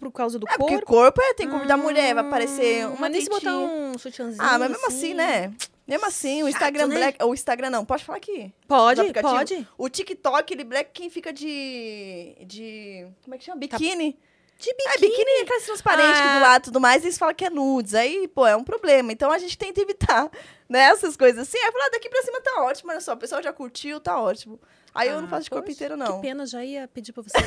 Por 0.00 0.10
causa 0.10 0.38
do 0.38 0.48
É, 0.48 0.56
porque 0.56 0.76
corpo? 0.76 0.86
corpo 0.86 1.22
é, 1.22 1.34
tem 1.34 1.48
corpo 1.48 1.66
da 1.66 1.76
mulher, 1.76 2.14
vai 2.14 2.24
aparecer 2.26 2.86
uma 2.86 3.00
Mas 3.00 3.12
nem 3.12 3.20
se 3.20 3.28
botar 3.28 3.54
um 3.54 3.98
sutiãzinho. 3.98 4.42
Ah, 4.42 4.58
mas 4.58 4.70
mesmo 4.70 4.86
assim, 4.86 5.12
né? 5.12 5.52
Mesmo 5.86 6.06
assim, 6.06 6.42
o 6.42 6.46
Chato, 6.46 6.54
Instagram 6.54 6.86
né? 6.86 6.96
Black. 6.96 7.24
O 7.24 7.34
Instagram 7.34 7.70
não, 7.70 7.84
pode 7.84 8.04
falar 8.04 8.16
aqui. 8.16 8.50
Pode, 8.66 9.12
pode. 9.12 9.68
O 9.76 9.88
TikTok, 9.90 10.54
ele 10.54 10.64
Black, 10.64 10.90
quem 10.94 11.10
fica 11.10 11.32
de. 11.32 12.34
de. 12.46 13.06
Como 13.22 13.34
é 13.34 13.38
que 13.38 13.44
chama? 13.44 13.58
Biquíni. 13.58 14.18
De 14.60 14.70
É, 14.70 14.98
biquíni 14.98 15.30
é 15.38 15.42
aquelas 15.42 15.64
transparentes 15.64 16.20
Ah. 16.20 16.34
do 16.38 16.40
lado 16.42 16.62
e 16.62 16.64
tudo 16.64 16.80
mais, 16.80 17.02
eles 17.02 17.16
falam 17.16 17.34
que 17.34 17.44
é 17.46 17.50
nudes. 17.50 17.94
Aí, 17.94 18.28
pô, 18.28 18.46
é 18.46 18.54
um 18.54 18.62
problema. 18.64 19.10
Então 19.10 19.30
a 19.32 19.38
gente 19.38 19.56
tenta 19.56 19.80
evitar, 19.80 20.30
né? 20.68 20.80
Essas 20.80 21.16
coisas 21.16 21.48
assim. 21.48 21.58
Aí 21.58 21.72
falar, 21.72 21.88
daqui 21.90 22.08
pra 22.10 22.22
cima 22.22 22.40
tá 22.42 22.62
ótimo, 22.64 22.90
olha 22.90 23.00
só, 23.00 23.14
o 23.14 23.16
pessoal 23.16 23.42
já 23.42 23.52
curtiu, 23.52 23.98
tá 24.00 24.20
ótimo. 24.20 24.60
Aí 24.94 25.08
eu 25.08 25.16
não 25.20 25.26
Ah, 25.26 25.30
faço 25.30 25.44
de 25.44 25.50
corpo 25.50 25.66
poxa, 25.66 25.72
inteiro, 25.74 25.94
Que 25.94 26.00
não. 26.00 26.20
pena, 26.20 26.46
já 26.46 26.64
ia 26.64 26.88
pedir 26.88 27.12
pra 27.12 27.22
você 27.22 27.38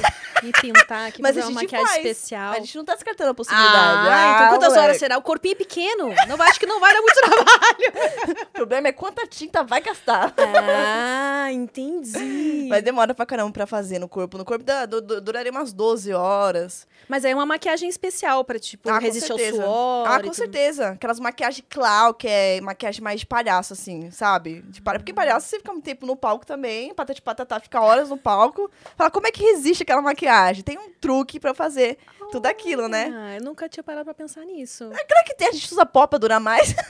me 0.43 0.51
pintar 0.53 1.07
aqui, 1.09 1.21
Mas 1.21 1.35
fazer 1.35 1.47
uma 1.47 1.61
maquiagem 1.61 1.87
faz. 1.87 1.97
especial. 2.05 2.53
A 2.53 2.59
gente 2.59 2.77
não 2.77 2.85
tá 2.85 2.93
descartando 2.95 3.31
a 3.31 3.33
possibilidade. 3.33 3.73
Ah, 4.09 4.33
então 4.35 4.49
quantas 4.49 4.69
moleque. 4.69 4.83
horas 4.83 4.97
será? 4.97 5.17
O 5.17 5.21
corpinho 5.21 5.51
é 5.53 5.55
pequeno. 5.55 6.09
Não 6.27 6.37
vai, 6.37 6.49
acho 6.49 6.59
que 6.59 6.65
não 6.65 6.79
vai 6.79 6.93
dar 6.93 7.01
muito 7.01 7.15
trabalho. 7.21 8.43
O 8.43 8.53
problema 8.53 8.87
é 8.87 8.91
quanta 8.91 9.27
tinta 9.27 9.63
vai 9.63 9.81
gastar. 9.81 10.33
Ah, 10.37 11.51
entendi. 11.51 12.67
Mas 12.69 12.83
demora 12.83 13.13
pra 13.13 13.25
caramba 13.25 13.51
pra 13.51 13.67
fazer 13.67 13.99
no 13.99 14.07
corpo. 14.07 14.37
No 14.37 14.45
corpo 14.45 14.63
dá- 14.63 14.85
du- 14.85 15.01
du- 15.01 15.21
duraria 15.21 15.51
umas 15.51 15.73
12 15.73 16.13
horas. 16.13 16.87
Mas 17.07 17.25
aí 17.25 17.31
é 17.31 17.35
uma 17.35 17.45
maquiagem 17.45 17.89
especial 17.89 18.43
pra, 18.45 18.57
tipo, 18.57 18.89
Ah, 18.89 18.99
resistir 18.99 19.31
ao 19.31 19.37
suor. 19.37 20.07
Ah, 20.07 20.21
com 20.23 20.33
certeza. 20.33 20.89
Aquelas 20.89 21.19
maquiagens 21.19 21.65
clau, 21.69 22.13
que 22.13 22.27
é 22.27 22.61
maquiagem 22.61 23.01
mais 23.01 23.19
de 23.19 23.25
palhaço, 23.25 23.73
assim, 23.73 24.09
sabe? 24.11 24.61
De 24.63 24.81
palha... 24.81 24.99
Porque 24.99 25.13
palhaço 25.13 25.47
você 25.47 25.57
fica 25.57 25.71
muito 25.71 25.83
tempo 25.83 26.05
no 26.05 26.15
palco 26.15 26.45
também, 26.45 26.93
patati 26.93 27.21
patatá 27.33 27.59
fica 27.59 27.81
horas 27.81 28.09
no 28.09 28.17
palco. 28.17 28.69
Fala, 28.95 29.09
como 29.09 29.27
é 29.27 29.31
que 29.31 29.43
resiste 29.43 29.83
aquela 29.83 30.01
maquiagem? 30.01 30.63
Tem 30.63 30.77
um 30.77 30.91
truque 31.01 31.39
pra 31.39 31.53
fazer 31.53 31.97
tudo 32.31 32.45
aquilo, 32.45 32.87
né? 32.87 33.11
Ah, 33.13 33.35
eu 33.35 33.43
nunca 33.43 33.67
tinha 33.67 33.83
parado 33.83 34.05
pra 34.05 34.13
pensar 34.13 34.45
nisso. 34.45 34.89
Será 34.89 35.23
que 35.23 35.35
tem, 35.35 35.47
a 35.49 35.51
gente 35.51 35.71
usa 35.71 35.85
pó 35.85 36.07
pra 36.07 36.19
durar 36.19 36.39
mais? 36.39 36.73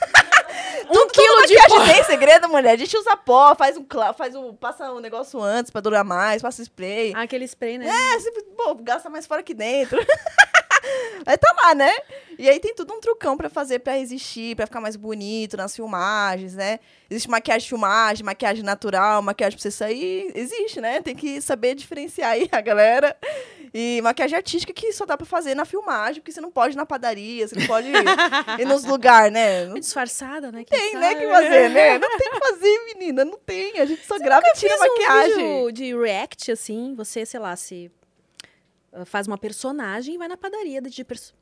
Um 0.90 1.08
quilo 1.08 1.46
de 1.46 1.54
maquiagem 1.54 1.94
tem 1.94 2.04
segredo, 2.04 2.48
mulher. 2.48 2.72
A 2.72 2.76
gente 2.76 2.96
usa 2.96 3.16
pó, 3.16 3.54
faz 3.54 3.76
um 3.76 3.86
faz 4.16 4.34
um, 4.34 4.54
passa 4.54 4.92
um 4.92 5.00
negócio 5.00 5.40
antes 5.40 5.70
pra 5.70 5.80
durar 5.80 6.04
mais, 6.04 6.42
passa 6.42 6.62
spray. 6.62 7.12
Ah, 7.14 7.22
aquele 7.22 7.44
spray, 7.46 7.78
né? 7.78 7.86
É, 7.88 8.20
você, 8.20 8.30
pô, 8.56 8.74
gasta 8.74 9.08
mais 9.08 9.26
fora 9.26 9.42
que 9.42 9.54
dentro. 9.54 9.98
Aí 11.26 11.36
tá 11.36 11.54
lá, 11.62 11.74
né? 11.74 11.92
E 12.38 12.50
aí 12.50 12.58
tem 12.58 12.74
tudo 12.74 12.92
um 12.92 13.00
trucão 13.00 13.36
pra 13.36 13.48
fazer 13.48 13.78
pra 13.78 13.94
resistir, 13.94 14.56
pra 14.56 14.66
ficar 14.66 14.80
mais 14.80 14.96
bonito 14.96 15.56
nas 15.56 15.74
filmagens, 15.74 16.54
né? 16.54 16.80
Existe 17.08 17.30
maquiagem 17.30 17.62
de 17.62 17.68
filmagem, 17.68 18.24
maquiagem 18.24 18.64
natural, 18.64 19.22
maquiagem 19.22 19.56
pra 19.56 19.62
você 19.62 19.70
sair. 19.70 20.32
Existe, 20.34 20.80
né? 20.80 21.00
Tem 21.00 21.14
que 21.14 21.40
saber 21.40 21.74
diferenciar 21.76 22.32
aí 22.32 22.48
a 22.50 22.60
galera. 22.60 23.16
E 23.72 24.00
maquiagem 24.02 24.36
artística 24.36 24.72
que 24.72 24.92
só 24.92 25.04
dá 25.06 25.16
pra 25.16 25.26
fazer 25.26 25.54
na 25.54 25.64
filmagem, 25.64 26.20
porque 26.20 26.32
você 26.32 26.40
não 26.40 26.50
pode 26.50 26.74
ir 26.74 26.76
na 26.76 26.86
padaria, 26.86 27.46
você 27.46 27.58
não 27.58 27.66
pode 27.66 27.88
ir, 27.88 27.94
ir 28.60 28.64
nos 28.64 28.84
lugares, 28.84 29.32
né? 29.32 29.64
Não 29.64 29.72
Meio 29.72 29.80
disfarçada, 29.80 30.52
né? 30.52 30.64
Quem 30.64 30.78
tem, 30.78 30.94
né, 30.94 31.12
sabe? 31.12 31.20
que 31.20 31.30
fazer, 31.30 31.70
né? 31.70 31.98
Não 32.04 32.18
tem 32.18 32.30
que 32.30 32.38
fazer, 32.38 32.84
menina, 32.94 33.24
não 33.24 33.38
tem. 33.38 33.78
A 33.80 33.84
gente 33.84 34.04
só 34.06 34.18
grava 34.18 34.46
e 34.46 34.52
tira 34.58 34.74
um 34.76 34.78
maquiagem. 34.78 35.36
vídeo 35.36 35.72
de 35.72 35.96
react, 35.96 36.52
assim, 36.52 36.94
você, 36.96 37.24
sei 37.24 37.40
lá, 37.40 37.56
se 37.56 37.90
faz 39.04 39.26
uma 39.26 39.38
personagem 39.38 40.14
e 40.14 40.18
vai 40.18 40.28
na 40.28 40.36
padaria 40.36 40.80
de 40.82 41.04
perso... 41.04 41.34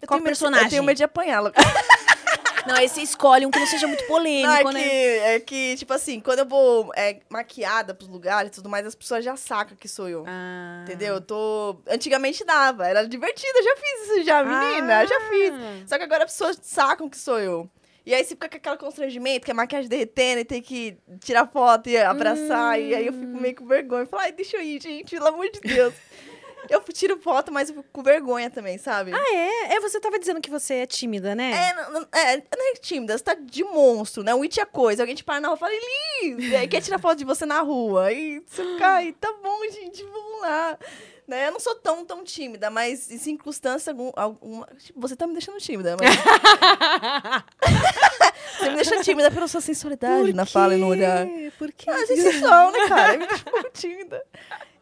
Eu 0.00 0.08
Qual 0.08 0.18
tenho 0.18 0.24
medo- 0.24 0.30
personagem? 0.30 0.64
Eu 0.66 0.70
tenho 0.70 0.84
medo 0.84 0.96
de 0.96 1.04
apanhá-la. 1.04 1.52
Não, 2.66 2.76
aí 2.76 2.88
você 2.88 3.02
escolhe 3.02 3.44
um 3.44 3.50
que 3.50 3.58
não 3.58 3.66
seja 3.66 3.88
muito 3.88 4.06
polêmico, 4.06 4.46
Não, 4.46 4.54
é, 4.54 4.64
que, 4.64 4.72
né? 4.72 5.34
é 5.34 5.40
que, 5.40 5.76
tipo 5.76 5.92
assim, 5.92 6.20
quando 6.20 6.38
eu 6.40 6.46
vou 6.46 6.92
é, 6.94 7.18
maquiada 7.28 7.92
pros 7.92 8.08
lugares 8.08 8.50
e 8.50 8.54
tudo 8.54 8.68
mais, 8.68 8.86
as 8.86 8.94
pessoas 8.94 9.24
já 9.24 9.34
sacam 9.34 9.76
que 9.76 9.88
sou 9.88 10.08
eu. 10.08 10.22
Ah. 10.28 10.82
Entendeu? 10.84 11.14
Eu 11.14 11.20
tô. 11.20 11.76
Antigamente 11.88 12.44
dava, 12.44 12.86
era 12.86 13.04
divertido, 13.08 13.52
eu 13.58 13.64
já 13.64 13.76
fiz 13.76 14.06
isso 14.12 14.22
já, 14.24 14.44
menina, 14.44 14.98
Ah. 15.00 15.04
já 15.06 15.20
fiz. 15.28 15.88
Só 15.88 15.98
que 15.98 16.04
agora 16.04 16.22
as 16.24 16.30
pessoas 16.30 16.56
sacam 16.62 17.08
que 17.08 17.18
sou 17.18 17.40
eu. 17.40 17.68
E 18.06 18.14
aí 18.14 18.22
você 18.22 18.30
fica 18.30 18.48
com 18.48 18.56
aquele 18.56 18.76
constrangimento, 18.76 19.44
que 19.44 19.50
a 19.50 19.54
maquiagem 19.54 19.88
derretendo 19.88 20.40
e 20.40 20.44
tem 20.44 20.62
que 20.62 20.96
tirar 21.18 21.48
foto 21.48 21.88
e 21.88 21.96
abraçar. 21.96 22.80
E 22.80 22.94
aí 22.94 23.06
eu 23.08 23.12
fico 23.12 23.26
meio 23.40 23.56
com 23.56 23.66
vergonha. 23.66 24.06
Falo, 24.06 24.22
ai, 24.22 24.30
deixa 24.30 24.56
eu 24.56 24.62
ir, 24.62 24.80
gente, 24.80 25.10
pelo 25.10 25.26
amor 25.26 25.50
de 25.50 25.60
Deus. 25.60 25.94
eu 26.68 26.80
tiro 26.92 27.18
foto, 27.18 27.52
mas 27.52 27.68
eu 27.68 27.76
fico 27.76 27.88
com 27.92 28.02
vergonha 28.02 28.50
também, 28.50 28.78
sabe? 28.78 29.12
Ah, 29.14 29.34
é? 29.34 29.74
É, 29.74 29.80
você 29.80 30.00
tava 30.00 30.18
dizendo 30.18 30.40
que 30.40 30.50
você 30.50 30.74
é 30.74 30.86
tímida, 30.86 31.34
né? 31.34 31.52
É, 31.52 31.74
não, 31.74 31.92
não- 31.92 32.08
é, 32.12 32.36
não 32.36 32.70
é 32.70 32.74
tímida, 32.74 33.16
você 33.16 33.24
tá 33.24 33.34
de 33.34 33.64
monstro, 33.64 34.22
né? 34.22 34.34
O 34.34 34.42
it 34.42 34.60
é 34.60 34.64
coisa. 34.64 35.02
Alguém 35.02 35.14
te 35.14 35.24
para 35.24 35.40
na 35.40 35.48
rua 35.48 35.56
e 35.56 35.60
fala, 35.60 35.72
Elis, 35.74 36.54
aí 36.54 36.68
quer 36.68 36.80
tirar 36.80 36.98
foto 36.98 37.18
de 37.18 37.24
você 37.24 37.46
na 37.46 37.60
rua. 37.60 38.06
Aí 38.06 38.42
você 38.46 38.64
fica, 38.64 38.86
ai, 38.86 39.12
tá 39.12 39.32
bom, 39.42 39.58
gente, 39.70 40.02
vamos 40.04 40.40
lá. 40.40 40.78
Né? 41.26 41.48
Eu 41.48 41.52
não 41.52 41.60
sou 41.60 41.74
tão, 41.76 42.04
tão 42.04 42.24
tímida, 42.24 42.68
mas 42.68 43.10
em 43.10 43.18
circunstância 43.18 43.92
algum, 43.92 44.10
alguma. 44.16 44.66
tipo, 44.78 45.00
você 45.00 45.14
tá 45.14 45.26
me 45.26 45.32
deixando 45.32 45.58
tímida, 45.58 45.96
mas. 45.98 46.10
você 48.58 48.70
me 48.70 48.76
deixa 48.76 49.00
tímida 49.02 49.30
pela 49.30 49.48
sua 49.48 49.60
sensualidade 49.60 50.32
na 50.32 50.44
fala 50.44 50.74
e 50.74 50.78
no 50.78 50.88
olhar. 50.88 51.26
Por 51.58 51.72
quê? 51.72 51.90
Ah, 51.90 52.04
gente 52.06 52.22
né, 52.22 52.88
cara? 52.88 53.18
Me 53.18 53.26
deixa 53.26 53.48
um 53.48 53.52
pouco 53.52 53.70
tímida. 53.70 54.24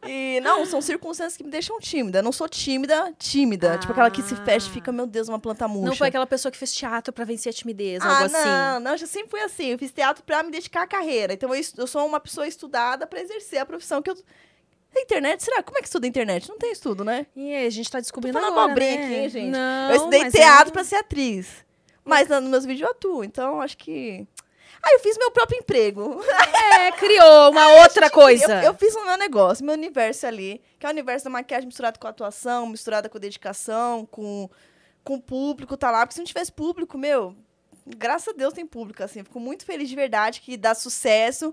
E 0.06 0.40
não, 0.40 0.64
são 0.64 0.80
circunstâncias 0.80 1.36
que 1.36 1.44
me 1.44 1.50
deixam 1.50 1.78
tímida. 1.78 2.20
Eu 2.20 2.22
não 2.22 2.32
sou 2.32 2.48
tímida, 2.48 3.12
tímida. 3.18 3.76
Tipo 3.78 3.92
aquela 3.92 4.10
que 4.10 4.22
se 4.22 4.34
fecha 4.36 4.66
e 4.68 4.70
fica, 4.70 4.90
meu 4.90 5.06
Deus, 5.06 5.28
uma 5.28 5.38
planta 5.38 5.68
murcha. 5.68 5.88
Não 5.88 5.94
foi 5.96 6.08
aquela 6.08 6.26
pessoa 6.26 6.50
que 6.50 6.56
fez 6.56 6.72
teatro 6.72 7.12
pra 7.12 7.24
vencer 7.24 7.50
a 7.50 7.52
timidez, 7.52 8.02
Ah, 8.02 8.08
algo 8.22 8.24
assim. 8.36 8.48
não, 8.48 8.80
não, 8.80 8.90
eu 8.92 8.98
já 8.98 9.06
sempre 9.06 9.28
fui 9.30 9.40
assim. 9.40 9.66
Eu 9.66 9.78
fiz 9.78 9.92
teatro 9.92 10.24
pra 10.24 10.42
me 10.42 10.50
dedicar 10.50 10.82
à 10.82 10.86
carreira. 10.86 11.34
Então 11.34 11.54
eu, 11.54 11.62
eu 11.76 11.86
sou 11.86 12.06
uma 12.06 12.18
pessoa 12.18 12.46
estudada 12.48 13.06
pra 13.06 13.20
exercer 13.20 13.58
a 13.58 13.66
profissão 13.66 14.00
que 14.00 14.10
eu. 14.10 14.16
A 14.96 15.00
internet, 15.00 15.42
será? 15.44 15.62
Como 15.62 15.78
é 15.78 15.80
que 15.82 15.86
estuda 15.86 16.06
a 16.06 16.08
internet? 16.08 16.48
Não 16.48 16.58
tem 16.58 16.72
estudo, 16.72 17.04
né? 17.04 17.26
E 17.36 17.54
aí, 17.54 17.66
a 17.66 17.70
gente 17.70 17.88
tá 17.88 18.00
descobrindo 18.00 18.36
falando 18.40 18.58
agora, 18.58 18.74
né? 18.80 18.94
aqui, 18.94 19.14
hein, 19.14 19.28
gente? 19.28 19.50
Não, 19.50 19.90
eu 19.90 19.96
estudei 19.96 20.20
mas 20.24 20.32
teatro 20.32 20.68
é- 20.68 20.72
pra 20.72 20.82
ser 20.82 20.96
atriz. 20.96 21.46
Mas 22.04 22.28
nos 22.28 22.42
meus 22.44 22.64
vídeos 22.64 22.88
eu 22.88 22.90
atuo. 22.90 23.22
Então 23.22 23.60
acho 23.60 23.76
que. 23.76 24.26
Ah, 24.82 24.92
eu 24.94 25.00
fiz 25.00 25.16
meu 25.18 25.30
próprio 25.30 25.58
emprego. 25.58 26.20
É, 26.80 26.92
criou 26.92 27.50
uma 27.50 27.82
outra 27.82 28.08
coisa. 28.08 28.60
Eu, 28.62 28.68
eu 28.72 28.74
fiz 28.74 28.94
o 28.94 29.04
meu 29.04 29.16
negócio, 29.18 29.64
meu 29.64 29.74
universo 29.74 30.26
ali, 30.26 30.62
que 30.78 30.86
é 30.86 30.88
o 30.88 30.92
universo 30.92 31.24
da 31.24 31.30
maquiagem 31.30 31.66
misturado 31.66 31.98
com 31.98 32.06
atuação, 32.06 32.66
misturada 32.66 33.08
com 33.08 33.18
dedicação, 33.18 34.06
com, 34.06 34.48
com 35.02 35.14
o 35.16 35.20
público, 35.20 35.76
tá 35.76 35.90
lá. 35.90 36.00
Porque 36.06 36.14
se 36.14 36.20
não 36.20 36.26
tivesse 36.26 36.52
público, 36.52 36.96
meu, 36.96 37.34
graças 37.86 38.28
a 38.28 38.36
Deus 38.36 38.54
tem 38.54 38.64
público, 38.64 39.02
assim. 39.02 39.24
Fico 39.24 39.40
muito 39.40 39.64
feliz 39.66 39.88
de 39.88 39.96
verdade 39.96 40.40
que 40.40 40.56
dá 40.56 40.74
sucesso 40.74 41.52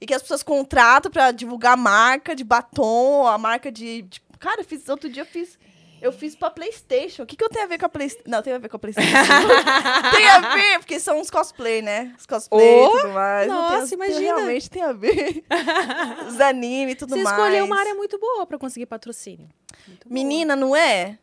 e 0.00 0.06
que 0.06 0.14
as 0.14 0.22
pessoas 0.22 0.42
contratam 0.42 1.10
pra 1.12 1.30
divulgar 1.30 1.74
a 1.74 1.76
marca 1.76 2.34
de 2.34 2.42
batom, 2.42 3.26
a 3.26 3.36
marca 3.38 3.70
de. 3.70 4.02
de- 4.02 4.20
cara, 4.40 4.64
fiz, 4.64 4.88
outro 4.88 5.08
dia 5.10 5.22
eu 5.22 5.26
fiz. 5.26 5.58
Eu 6.04 6.12
fiz 6.12 6.36
pra 6.36 6.50
Playstation. 6.50 7.22
O 7.22 7.26
que, 7.26 7.34
que 7.34 7.42
eu 7.42 7.48
tenho 7.48 7.64
a 7.64 7.68
ver 7.68 7.78
com 7.78 7.86
a 7.86 7.88
Playstation? 7.88 8.28
Não, 8.30 8.42
tem 8.42 8.52
a 8.52 8.58
ver 8.58 8.68
com 8.68 8.76
a 8.76 8.78
Playstation. 8.78 9.10
tem 10.14 10.28
a 10.28 10.40
ver, 10.54 10.78
porque 10.80 11.00
são 11.00 11.18
uns 11.18 11.30
cosplay, 11.30 11.80
né? 11.80 12.12
Os 12.18 12.26
cosplay 12.26 12.62
Oh, 12.78 12.86
e 12.96 13.00
tudo 13.00 13.12
mais. 13.14 13.48
Não 13.48 13.68
tem- 13.68 13.78
nossa, 13.80 13.96
tem- 13.96 14.06
imagina. 14.06 14.36
Realmente 14.36 14.68
tem 14.70 14.82
a 14.82 14.92
ver. 14.92 15.42
Os 16.28 16.38
animes 16.42 16.92
e 16.92 16.96
tudo 16.98 17.16
Você 17.16 17.22
mais. 17.22 17.34
escolheu 17.38 17.64
uma 17.64 17.78
área 17.80 17.94
muito 17.94 18.18
boa 18.18 18.44
pra 18.44 18.58
conseguir 18.58 18.84
patrocínio. 18.84 19.48
Muito 19.88 20.06
boa. 20.06 20.12
Menina, 20.14 20.54
não 20.54 20.76
é? 20.76 21.18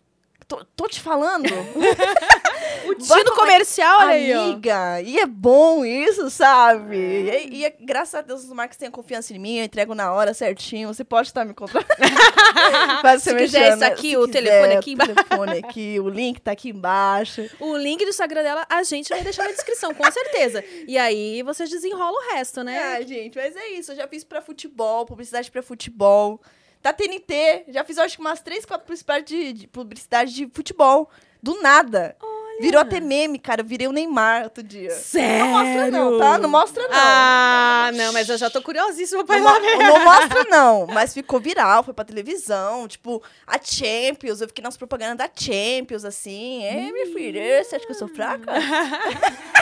Tô, 0.48 0.66
tô 0.76 0.88
te 0.88 1.00
falando. 1.00 1.46
o 2.88 2.96
com- 3.26 3.36
comercial, 3.36 4.00
olha 4.02 4.10
aí, 4.12 4.34
ó. 4.34 4.42
Amiga, 4.44 5.02
e 5.02 5.20
é 5.20 5.26
bom 5.26 5.84
isso, 5.86 6.30
sabe? 6.30 6.96
E, 6.98 7.58
e 7.58 7.66
é- 7.66 7.76
graças 7.80 8.16
a 8.16 8.22
Deus 8.22 8.44
os 8.44 8.52
marcas 8.52 8.78
têm 8.78 8.90
confiança 8.92 9.34
em 9.34 9.40
mim, 9.40 9.58
eu 9.58 9.66
entrego 9.66 9.96
na 9.96 10.12
hora 10.14 10.34
certinho. 10.34 10.88
Você 10.94 11.04
pode 11.04 11.28
estar 11.30 11.46
me 11.46 11.54
contratando. 11.54 12.00
Se 13.20 13.30
você 13.32 13.36
quiser 13.36 13.74
isso 13.74 13.86
aqui, 13.86 14.18
o 14.18 14.26
quiser, 14.26 14.32
telefone 14.42 14.74
aqui 14.76 14.92
embaixo. 14.94 15.12
O 15.12 15.16
telefone 15.16 15.58
aqui, 15.60 16.00
o 16.00 16.10
link 16.10 16.40
tá 16.42 16.52
aqui 16.52 16.70
embaixo. 16.70 17.50
O 17.60 17.76
link 17.78 18.04
do 18.04 18.10
Instagram 18.10 18.44
dela 18.44 18.66
a 18.70 18.84
gente 18.84 19.10
vai 19.10 19.22
deixar 19.22 19.44
na 19.44 19.52
descrição, 19.52 19.94
com 19.94 20.10
certeza. 20.12 20.64
E 20.88 20.98
aí 20.98 21.42
vocês 21.44 21.70
desenrolam 21.70 22.14
o 22.14 22.34
resto, 22.36 22.64
né? 22.64 22.78
Ah, 22.80 23.02
gente, 23.02 23.38
mas 23.38 23.56
é 23.56 23.70
isso. 23.70 23.92
Eu 23.92 23.96
já 23.96 24.08
fiz 24.08 24.24
pra 24.24 24.42
futebol, 24.42 25.06
publicidade 25.06 25.50
pra 25.52 25.62
futebol. 25.62 26.42
Da 26.82 26.92
TNT, 26.92 27.66
já 27.68 27.84
fiz 27.84 27.98
acho 28.00 28.16
que 28.16 28.22
umas 28.22 28.42
três, 28.42 28.66
quatro 28.66 28.86
publicidades 28.88 29.26
de, 29.28 29.54
de 29.54 29.68
publicidade 29.68 30.34
de 30.34 30.50
futebol. 30.52 31.10
Do 31.42 31.62
nada. 31.62 32.16
Virou 32.62 32.82
até 32.82 33.00
meme, 33.00 33.40
cara. 33.40 33.62
Eu 33.62 33.66
virei 33.66 33.88
o 33.88 33.92
Neymar 33.92 34.44
outro 34.44 34.64
dia. 34.64 34.92
Sério? 34.92 35.46
Não 35.46 35.52
mostra 35.52 35.92
não, 35.92 36.18
tá? 36.18 36.38
Não 36.38 36.50
mostra 36.50 36.84
não. 36.84 36.90
Ah, 36.94 37.92
não, 37.94 38.14
mas 38.14 38.30
eu 38.30 38.38
já 38.38 38.50
tô 38.50 38.62
curiosíssima 38.62 39.24
pra 39.26 39.38
ir 39.38 39.42
lá 39.42 39.60
ver. 39.60 39.78
não 39.78 40.04
mostra, 40.04 40.44
não. 40.46 40.88
Mas 40.88 41.14
ficou 41.14 41.40
viral, 41.40 41.84
foi 41.84 41.94
pra 41.94 42.06
televisão. 42.06 42.88
Tipo, 42.88 43.22
a 43.46 43.60
Champions. 43.62 44.42
Eu 44.42 44.48
fiquei 44.48 44.64
nas 44.64 44.78
propagandas 44.78 45.18
da 45.18 45.30
Champions, 45.34 46.06
assim. 46.06 46.64
É, 46.64 46.92
minha 46.92 47.08
filha, 47.08 47.64
você 47.64 47.76
acha 47.76 47.86
que 47.86 47.92
eu 47.92 47.98
sou 47.98 48.08
fraca? 48.08 48.52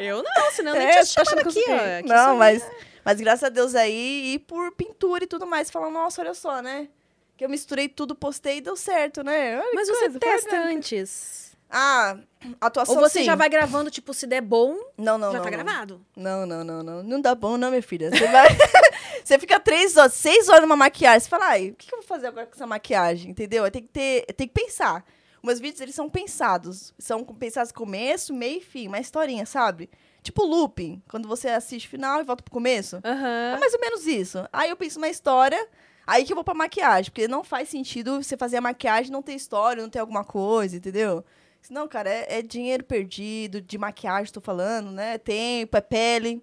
Eu 0.00 0.22
não, 0.22 0.50
senão 0.52 0.74
eu 0.74 0.78
nem 0.78 0.88
É, 0.88 1.04
você 1.04 1.14
tá 1.22 1.42
que 1.42 1.48
aqui, 1.48 1.64
ó. 1.68 2.08
Não, 2.08 2.36
mas, 2.36 2.66
mas 3.04 3.20
graças 3.20 3.44
a 3.44 3.48
Deus 3.50 3.74
aí, 3.74 4.32
e 4.32 4.38
por 4.38 4.72
pintura 4.72 5.24
e 5.24 5.26
tudo 5.26 5.46
mais, 5.46 5.70
falando, 5.70 5.92
nossa, 5.92 6.22
olha 6.22 6.32
só, 6.32 6.62
né? 6.62 6.88
Que 7.36 7.44
eu 7.44 7.50
misturei 7.50 7.86
tudo, 7.86 8.14
postei 8.14 8.58
e 8.58 8.60
deu 8.62 8.76
certo, 8.76 9.22
né? 9.22 9.58
Olha 9.58 9.70
Mas 9.74 9.88
você 9.88 10.00
coisa, 10.08 10.18
testa 10.18 10.56
antes. 10.56 11.49
Ah, 11.70 12.16
atuação 12.60 12.96
Ou 12.96 13.00
você 13.00 13.20
sim. 13.20 13.24
já 13.24 13.36
vai 13.36 13.48
gravando, 13.48 13.90
tipo, 13.90 14.12
se 14.12 14.26
der 14.26 14.40
bom, 14.40 14.76
Não, 14.98 15.16
não, 15.16 15.30
já 15.30 15.38
não. 15.38 15.44
tá 15.44 15.50
não. 15.50 15.58
gravado. 15.64 16.04
Não, 16.16 16.44
não, 16.44 16.64
não, 16.64 16.82
não. 16.82 17.02
Não 17.02 17.20
dá 17.20 17.34
bom, 17.34 17.56
não, 17.56 17.70
minha 17.70 17.82
filha. 17.82 18.10
Você 18.10 18.26
vai. 18.26 18.48
você 19.24 19.38
fica 19.38 19.60
três 19.60 19.96
horas, 19.96 20.14
seis 20.14 20.48
horas 20.48 20.62
numa 20.62 20.76
maquiagem. 20.76 21.20
Você 21.20 21.28
fala, 21.28 21.46
ai, 21.46 21.70
o 21.70 21.74
que 21.74 21.86
que 21.86 21.94
eu 21.94 21.98
vou 22.00 22.06
fazer 22.06 22.26
agora 22.26 22.46
com 22.46 22.54
essa 22.54 22.66
maquiagem? 22.66 23.30
Entendeu? 23.30 23.70
Tem 23.70 23.82
que 23.82 23.88
ter. 23.88 24.26
Tem 24.34 24.48
que 24.48 24.54
pensar. 24.54 25.04
Os 25.38 25.44
meus 25.46 25.60
vídeos, 25.60 25.80
eles 25.80 25.94
são 25.94 26.10
pensados. 26.10 26.92
São 26.98 27.24
pensados 27.24 27.70
começo, 27.72 28.34
meio 28.34 28.58
e 28.58 28.60
fim. 28.60 28.88
Uma 28.88 28.98
historinha, 28.98 29.46
sabe? 29.46 29.88
Tipo 30.22 30.44
looping. 30.44 31.00
Quando 31.08 31.28
você 31.28 31.48
assiste 31.48 31.86
o 31.86 31.90
final 31.90 32.20
e 32.20 32.24
volta 32.24 32.42
pro 32.42 32.52
começo. 32.52 32.96
É 33.02 33.08
Aham. 33.08 33.58
mais 33.60 33.72
ou 33.72 33.80
menos 33.80 34.06
isso. 34.06 34.44
Aí 34.52 34.70
eu 34.70 34.76
penso 34.76 34.98
uma 34.98 35.08
história. 35.08 35.68
Aí 36.06 36.24
que 36.24 36.32
eu 36.32 36.36
vou 36.36 36.44
pra 36.44 36.52
maquiagem. 36.52 37.10
Porque 37.12 37.28
não 37.28 37.44
faz 37.44 37.68
sentido 37.68 38.22
você 38.22 38.36
fazer 38.36 38.56
a 38.56 38.60
maquiagem 38.60 39.08
e 39.08 39.12
não 39.12 39.22
ter 39.22 39.34
história, 39.34 39.80
não 39.82 39.88
ter 39.88 40.00
alguma 40.00 40.24
coisa, 40.24 40.76
entendeu? 40.76 41.24
Senão, 41.62 41.86
cara, 41.86 42.08
é, 42.10 42.38
é 42.38 42.42
dinheiro 42.42 42.82
perdido, 42.84 43.60
de 43.60 43.78
maquiagem, 43.78 44.32
tô 44.32 44.40
falando, 44.40 44.90
né? 44.90 45.18
Tempo, 45.18 45.76
é 45.76 45.80
pele. 45.80 46.42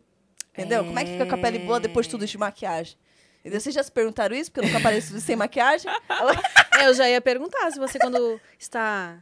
Entendeu? 0.54 0.84
Como 0.86 0.98
é 0.98 1.04
que 1.06 1.12
fica 1.12 1.26
com 1.26 1.36
a 1.36 1.38
pele 1.38 1.60
boa 1.60 1.80
depois 1.80 2.06
de 2.08 2.12
tudo 2.12 2.26
de 2.26 2.38
maquiagem? 2.38 2.98
Entendeu? 3.42 3.60
Vocês 3.62 3.76
já 3.76 3.84
se 3.84 3.92
perguntaram 3.92 4.36
isso? 4.36 4.52
Porque 4.52 4.62
eu 4.62 4.66
nunca 4.72 4.80
apareço 4.80 5.20
sem 5.22 5.36
maquiagem? 5.36 5.92
Ela- 6.10 6.32
É, 6.80 6.88
Eu 6.88 6.94
já 6.94 7.10
ia 7.10 7.20
perguntar 7.20 7.72
se 7.72 7.80
você, 7.80 7.98
quando 8.00 8.40
está 8.60 9.18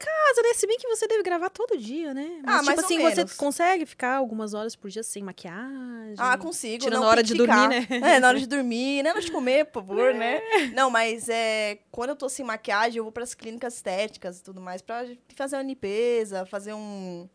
casa, 0.00 0.42
né? 0.42 0.54
Se 0.54 0.66
bem 0.66 0.78
que 0.78 0.88
você 0.88 1.06
deve 1.06 1.22
gravar 1.22 1.50
todo 1.50 1.76
dia, 1.78 2.12
né? 2.14 2.40
Mas, 2.44 2.56
Ah, 2.56 2.70
tipo 2.72 2.80
assim, 2.80 2.98
você 2.98 3.36
consegue 3.36 3.86
ficar 3.86 4.16
algumas 4.16 4.54
horas 4.54 4.74
por 4.74 4.90
dia 4.90 5.02
sem 5.02 5.22
maquiagem? 5.22 6.14
Ah, 6.18 6.36
consigo. 6.38 6.84
Tirando 6.84 7.00
não, 7.02 7.06
hora 7.08 7.22
de 7.22 7.34
ficar. 7.34 7.68
dormir, 7.68 7.88
né? 7.90 8.14
É, 8.16 8.18
na 8.20 8.28
hora 8.28 8.38
de 8.38 8.46
dormir, 8.46 9.02
né? 9.02 9.10
Na 9.10 9.16
hora 9.16 9.20
de 9.20 9.30
comer, 9.30 9.66
por 9.66 9.84
favor, 9.84 10.14
né? 10.14 10.40
Não, 10.74 10.90
mas 10.90 11.28
é, 11.28 11.78
quando 11.90 12.10
eu 12.10 12.16
tô 12.16 12.28
sem 12.28 12.44
maquiagem, 12.44 12.98
eu 12.98 13.04
vou 13.04 13.12
pras 13.12 13.34
clínicas 13.34 13.74
estéticas 13.74 14.38
e 14.38 14.42
tudo 14.42 14.60
mais 14.60 14.80
pra 14.82 15.04
fazer 15.36 15.56
uma 15.56 15.62
limpeza, 15.62 16.46
fazer 16.46 16.72
um... 16.72 17.28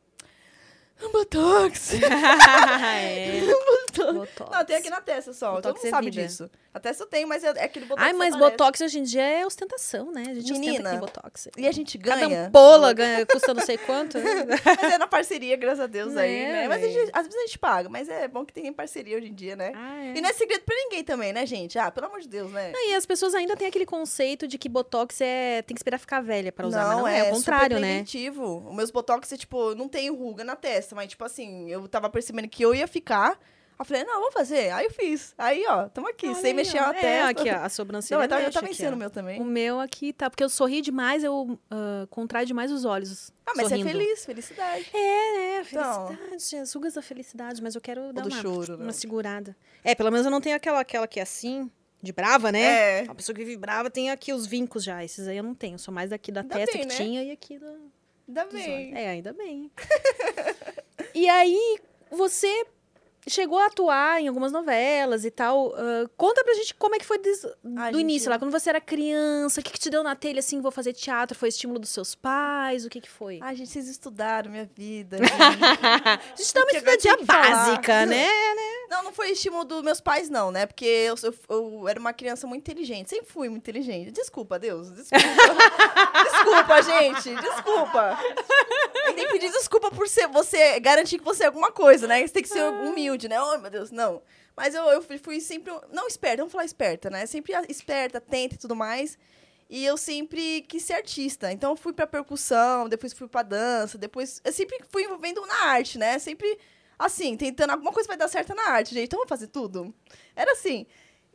Um 1.03 1.11
botox. 1.11 1.91
é. 1.99 3.41
Botox. 3.95 4.51
Não, 4.51 4.65
tem 4.65 4.75
aqui 4.77 4.89
na 4.89 5.01
testa 5.01 5.33
só. 5.33 5.53
Todo 5.55 5.63
Botox 5.63 5.77
mundo 5.79 5.87
é 5.87 5.89
sabe 5.89 6.09
vida. 6.09 6.27
disso. 6.27 6.49
A 6.75 6.79
testa 6.81 7.03
eu 7.03 7.07
tenho, 7.07 7.25
mas 7.25 7.41
é, 7.41 7.47
é 7.55 7.63
aquele 7.63 7.85
botox 7.85 8.05
Ai, 8.05 8.11
mas. 8.11 8.35
Botox 8.35 8.81
hoje 8.81 8.99
em 8.99 9.03
dia 9.03 9.21
é 9.23 9.45
ostentação, 9.45 10.11
né? 10.11 10.23
A 10.23 10.33
gente 10.33 10.51
ostenta 10.51 10.59
Menina, 10.59 10.89
tem 10.89 10.99
Botox. 10.99 11.47
E 11.55 11.65
a 11.65 11.71
gente 11.71 11.97
Cada 11.97 12.27
ganha. 12.27 12.47
ampola 12.47 12.91
ganha, 12.91 13.25
custa 13.25 13.53
não 13.53 13.63
sei 13.65 13.77
quanto. 13.77 14.17
Mas 14.81 14.93
é 14.93 14.97
na 14.97 15.07
parceria, 15.07 15.55
graças 15.55 15.79
a 15.79 15.87
Deus 15.87 16.17
aí, 16.17 16.35
É, 16.35 16.51
né? 16.51 16.67
Mas 16.67 16.83
a 16.83 16.85
véi. 16.87 16.91
gente- 16.93 17.11
às 17.13 17.23
vezes 17.25 17.39
a 17.39 17.45
gente 17.45 17.59
paga, 17.59 17.87
mas 17.87 18.09
é 18.09 18.27
bom 18.27 18.43
que 18.43 18.51
tem 18.53 18.73
parceria 18.73 19.15
hoje 19.17 19.27
em 19.27 19.33
dia, 19.33 19.55
né? 19.55 19.71
Ah, 19.73 20.03
é. 20.05 20.17
E 20.17 20.21
não 20.21 20.29
é 20.29 20.33
segredo 20.33 20.63
pra 20.65 20.75
ninguém 20.75 21.01
também, 21.01 21.31
né, 21.31 21.45
gente? 21.45 21.79
Ah, 21.79 21.89
pelo 21.89 22.07
amor 22.07 22.19
de 22.19 22.27
Deus, 22.27 22.51
né? 22.51 22.71
Não, 22.73 22.89
e 22.89 22.93
as 22.93 23.05
pessoas 23.05 23.33
ainda 23.33 23.55
têm 23.55 23.69
aquele 23.69 23.85
conceito 23.85 24.45
de 24.45 24.57
que 24.57 24.67
Botox 24.67 25.21
é 25.21 25.61
tem 25.61 25.73
que 25.75 25.79
esperar 25.79 25.97
ficar 25.97 26.19
velha 26.21 26.51
pra 26.51 26.67
usar, 26.67 26.87
mas 26.87 26.97
não 26.97 27.07
é, 27.07 27.19
é 27.19 27.23
o 27.31 27.35
contrário, 27.35 27.79
né? 27.79 27.87
preventivo. 28.03 28.67
Os 28.69 28.75
meus 28.75 28.91
botox, 28.91 29.31
é, 29.31 29.37
tipo, 29.37 29.73
não 29.75 29.87
tem 29.87 30.09
ruga 30.09 30.43
na 30.43 30.57
testa, 30.57 30.93
mas, 30.93 31.07
tipo 31.09 31.23
assim, 31.23 31.69
eu 31.71 31.87
tava 31.87 32.09
percebendo 32.09 32.49
que 32.49 32.61
eu 32.63 32.75
ia 32.75 32.85
ficar. 32.85 33.39
Eu 33.77 33.83
falei, 33.83 34.03
não, 34.05 34.21
vou 34.21 34.31
fazer. 34.31 34.71
Aí 34.71 34.85
eu 34.85 34.91
fiz. 34.91 35.33
Aí, 35.37 35.65
ó, 35.67 35.89
tamo 35.89 36.07
aqui, 36.07 36.27
Olha 36.27 36.35
sem 36.35 36.47
aí, 36.51 36.53
mexer 36.53 36.79
ó. 36.79 36.85
a 36.85 36.95
É, 36.95 37.01
testa. 37.01 37.29
aqui, 37.29 37.49
ó, 37.51 37.55
a 37.57 37.69
sobrancelha 37.69 38.17
Não, 38.17 38.23
eu 38.23 38.29
tava, 38.29 38.41
eu 38.43 38.51
tava 38.51 38.65
aqui, 38.67 38.85
o 38.85 38.95
meu 38.95 39.09
também. 39.09 39.41
O 39.41 39.43
meu 39.43 39.79
aqui 39.81 40.13
tá, 40.13 40.29
porque 40.29 40.43
eu 40.43 40.49
sorri 40.49 40.81
demais, 40.81 41.23
eu 41.23 41.59
ah, 41.69 42.07
contraio 42.09 42.45
demais 42.45 42.71
os 42.71 42.85
olhos. 42.85 43.31
Ah, 43.45 43.51
mas 43.55 43.67
sorrindo. 43.67 43.89
você 43.89 43.95
é 43.95 43.99
feliz, 43.99 44.25
felicidade. 44.25 44.89
É, 44.93 45.57
é, 45.57 45.61
Então. 45.61 46.07
felicidade, 46.07 46.63
as 46.63 46.73
rugas 46.73 46.93
da 46.93 47.01
felicidade, 47.01 47.61
mas 47.61 47.75
eu 47.75 47.81
quero 47.81 48.13
dar 48.13 48.25
uma, 48.25 48.41
choro, 48.41 48.77
né? 48.77 48.83
uma 48.83 48.93
segurada. 48.93 49.55
É, 49.83 49.93
pelo 49.93 50.09
menos 50.09 50.25
eu 50.25 50.31
não 50.31 50.39
tenho 50.39 50.55
aquela, 50.55 50.79
aquela 50.79 51.07
que 51.07 51.19
é 51.19 51.23
assim, 51.23 51.69
de 52.01 52.13
brava, 52.13 52.51
né? 52.53 52.61
É. 53.01 53.05
A 53.09 53.13
pessoa 53.15 53.35
que 53.35 53.43
vive 53.43 53.57
brava 53.57 53.89
tem 53.89 54.09
aqui 54.09 54.31
os 54.31 54.45
vincos 54.47 54.85
já, 54.85 55.03
esses 55.03 55.27
aí 55.27 55.35
eu 55.37 55.43
não 55.43 55.53
tenho, 55.53 55.77
sou 55.77 55.93
mais 55.93 56.11
daqui 56.11 56.31
da 56.31 56.41
Ainda 56.41 56.55
testa 56.55 56.77
bem, 56.77 56.87
que 56.87 56.93
né? 56.93 56.95
tinha 56.95 57.23
e 57.23 57.31
aqui 57.31 57.59
do... 57.59 57.91
Ainda 58.27 58.45
bem. 58.45 58.87
olhos. 58.87 58.97
É, 58.97 59.07
ainda 59.09 59.33
bem. 59.33 59.69
e 61.13 61.29
aí, 61.29 61.79
você 62.09 62.65
chegou 63.27 63.57
a 63.57 63.65
atuar 63.67 64.21
em 64.21 64.27
algumas 64.27 64.51
novelas 64.51 65.25
e 65.25 65.31
tal. 65.31 65.73
ah, 65.75 66.09
conta 66.17 66.43
pra 66.43 66.53
gente 66.53 66.73
como 66.75 66.95
é 66.95 66.99
que 66.99 67.05
foi 67.05 67.17
des- 67.17 67.41
do 67.41 67.51
Ah, 67.77 67.91
gente, 67.91 68.01
início 68.01 68.27
eu- 68.27 68.31
lá, 68.31 68.39
quando 68.39 68.51
você 68.51 68.69
era 68.69 68.79
criança. 68.81 69.59
O 69.59 69.63
que, 69.63 69.71
que 69.71 69.79
te 69.79 69.89
deu 69.89 70.03
na 70.03 70.15
telha, 70.15 70.39
assim, 70.39 70.61
vou 70.61 70.71
fazer 70.71 70.93
teatro? 70.93 71.37
Foi 71.37 71.49
estímulo 71.49 71.79
dos 71.79 71.89
seus 71.89 72.13
pais? 72.15 72.85
O 72.85 72.89
que 72.89 73.01
que 73.01 73.09
foi? 73.09 73.39
Ai, 73.41 73.55
gente, 73.55 73.69
vocês 73.69 73.87
estudaram 73.87 74.51
minha 74.51 74.69
vida. 74.75 75.17
a 76.03 76.35
gente 76.37 76.53
dá 76.53 76.61
uma 76.61 76.71
estudadinha 76.71 77.17
básica, 77.25 78.05
né? 78.05 78.27
não, 78.89 79.03
não 79.05 79.11
foi 79.13 79.31
estímulo 79.31 79.65
dos 79.65 79.81
meus 79.81 79.99
pais, 79.99 80.29
não, 80.29 80.51
né? 80.51 80.65
Porque 80.67 80.85
eu, 80.85 81.17
sou- 81.17 81.33
eu 81.49 81.87
era 81.87 81.99
uma 81.99 82.13
criança 82.13 82.45
muito 82.47 82.61
inteligente. 82.61 83.09
Sempre 83.09 83.25
fui 83.31 83.49
muito 83.49 83.63
inteligente. 83.63 84.11
Desculpa, 84.11 84.59
Deus. 84.59 84.91
Desculpa. 84.91 85.25
desculpa, 86.23 86.81
gente. 86.83 87.35
Desculpa. 87.35 88.17
Tem 89.05 89.15
que 89.15 89.27
pedir 89.33 89.51
desculpa 89.51 89.91
por 89.91 90.07
ser 90.07 90.27
você 90.27 90.79
garantir 90.79 91.17
que 91.19 91.23
você 91.25 91.43
é 91.43 91.47
alguma 91.47 91.71
coisa, 91.71 92.07
né? 92.07 92.21
Você 92.25 92.33
tem 92.33 92.43
que 92.43 92.49
ser 92.49 92.63
humilde, 92.63 93.14
né? 93.27 93.41
Oh, 93.41 93.57
meu 93.57 93.71
Deus, 93.71 93.91
não. 93.91 94.21
Mas 94.55 94.73
eu, 94.75 94.83
eu 94.85 95.01
fui, 95.01 95.39
sempre. 95.41 95.73
Não 95.91 96.07
esperta, 96.07 96.37
vamos 96.37 96.51
falar 96.51 96.65
esperta, 96.65 97.09
né? 97.09 97.25
Sempre 97.25 97.53
esperta, 97.69 98.17
atenta 98.19 98.55
e 98.55 98.57
tudo 98.57 98.75
mais. 98.75 99.17
E 99.69 99.83
eu 99.83 99.97
sempre 99.97 100.61
quis 100.61 100.83
ser 100.83 100.93
artista. 100.93 101.51
Então 101.51 101.71
eu 101.71 101.75
fui 101.75 101.91
pra 101.93 102.05
percussão, 102.05 102.87
depois 102.87 103.13
fui 103.13 103.27
pra 103.27 103.41
dança, 103.41 103.97
depois. 103.97 104.39
Eu 104.45 104.53
sempre 104.53 104.77
fui 104.91 105.03
envolvendo 105.03 105.41
na 105.45 105.65
arte, 105.65 105.97
né? 105.97 106.19
Sempre 106.19 106.57
assim, 106.99 107.35
tentando. 107.35 107.71
Alguma 107.71 107.91
coisa 107.91 108.07
vai 108.07 108.15
dar 108.17 108.27
certo 108.27 108.53
na 108.53 108.69
arte, 108.69 108.93
gente. 108.93 109.05
Então 109.07 109.17
vamos 109.19 109.29
fazer 109.29 109.47
tudo. 109.47 109.93
Era 110.35 110.51
assim. 110.51 110.85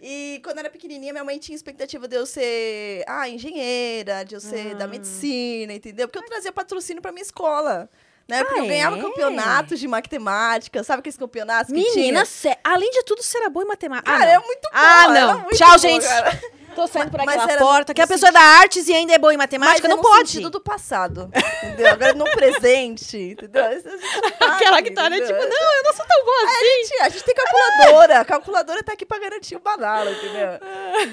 E 0.03 0.41
quando 0.43 0.57
eu 0.57 0.61
era 0.61 0.71
pequenininha, 0.71 1.13
minha 1.13 1.25
mãe 1.25 1.39
tinha 1.39 1.55
expectativa 1.55 2.09
de 2.09 2.17
eu 2.17 2.25
ser, 2.25 3.05
ah, 3.07 3.29
engenheira, 3.29 4.25
de 4.25 4.35
eu 4.35 4.41
ser 4.41 4.75
da 4.75 4.85
Ah. 4.87 4.89
medicina, 4.89 5.75
entendeu? 5.75 6.09
Porque 6.09 6.19
eu 6.25 6.27
trazia 6.31 6.51
patrocínio 6.53 7.03
pra 7.03 7.13
minha 7.13 7.23
escola. 7.23 7.91
Né? 8.29 8.45
Porque 8.45 8.61
Ah, 8.61 8.63
eu 8.63 8.69
ganhava 8.69 8.97
é? 8.99 9.03
campeonatos 9.03 9.81
de 9.81 9.89
matemática, 9.89 10.85
sabe 10.85 11.01
aqueles 11.01 11.17
campeonatos 11.17 11.73
que? 11.73 11.81
Menina, 11.81 12.25
sé- 12.25 12.59
além 12.63 12.91
de 12.93 13.03
tudo, 13.03 13.23
você 13.23 13.39
era 13.39 13.51
boa 13.51 13.65
em 13.65 13.69
matemática. 13.69 14.11
Cara, 14.11 14.25
ah, 14.25 14.35
é 14.35 14.39
muito 14.39 14.63
bom. 14.63 14.69
Ah, 14.73 15.09
não. 15.09 15.45
Tchau, 15.49 15.67
boa, 15.69 15.79
gente. 15.79 16.07
cara. 16.07 16.41
Tô 16.75 16.87
saindo 16.87 17.11
por 17.11 17.21
aquela 17.21 17.59
porta. 17.59 17.93
Que 17.95 18.01
a 18.01 18.07
pessoa 18.07 18.29
é 18.29 18.33
da 18.33 18.41
artes 18.41 18.89
e 18.89 18.95
ainda 18.95 19.13
é 19.15 19.19
boa 19.19 19.35
em 19.35 19.37
matemática, 19.37 19.83
Mas 19.83 19.85
é 19.85 19.89
não 19.89 19.97
no 19.97 20.03
pode. 20.03 20.31
sentido 20.31 20.51
do 20.51 20.61
passado, 20.61 21.31
entendeu? 21.63 21.89
Agora 21.89 22.13
no 22.15 22.25
presente, 22.25 23.17
entendeu? 23.17 23.71
Isso 23.73 23.89
a 23.89 23.91
sabe, 23.99 24.55
Aquela 24.55 24.83
que 24.83 24.91
tá, 24.93 25.11
né? 25.11 25.21
Tipo, 25.21 25.33
não, 25.33 25.41
eu 25.77 25.83
não 25.85 25.93
sou 25.95 26.07
tão 26.07 26.25
boa 26.25 26.45
assim. 26.45 26.65
Gente, 26.65 27.03
a 27.03 27.09
gente 27.09 27.25
tem 27.25 27.35
calculadora. 27.35 28.21
A 28.21 28.25
calculadora 28.25 28.83
tá 28.83 28.93
aqui 28.93 29.05
pra 29.05 29.19
garantir 29.19 29.57
o 29.57 29.61
banala, 29.61 30.11
entendeu? 30.11 30.49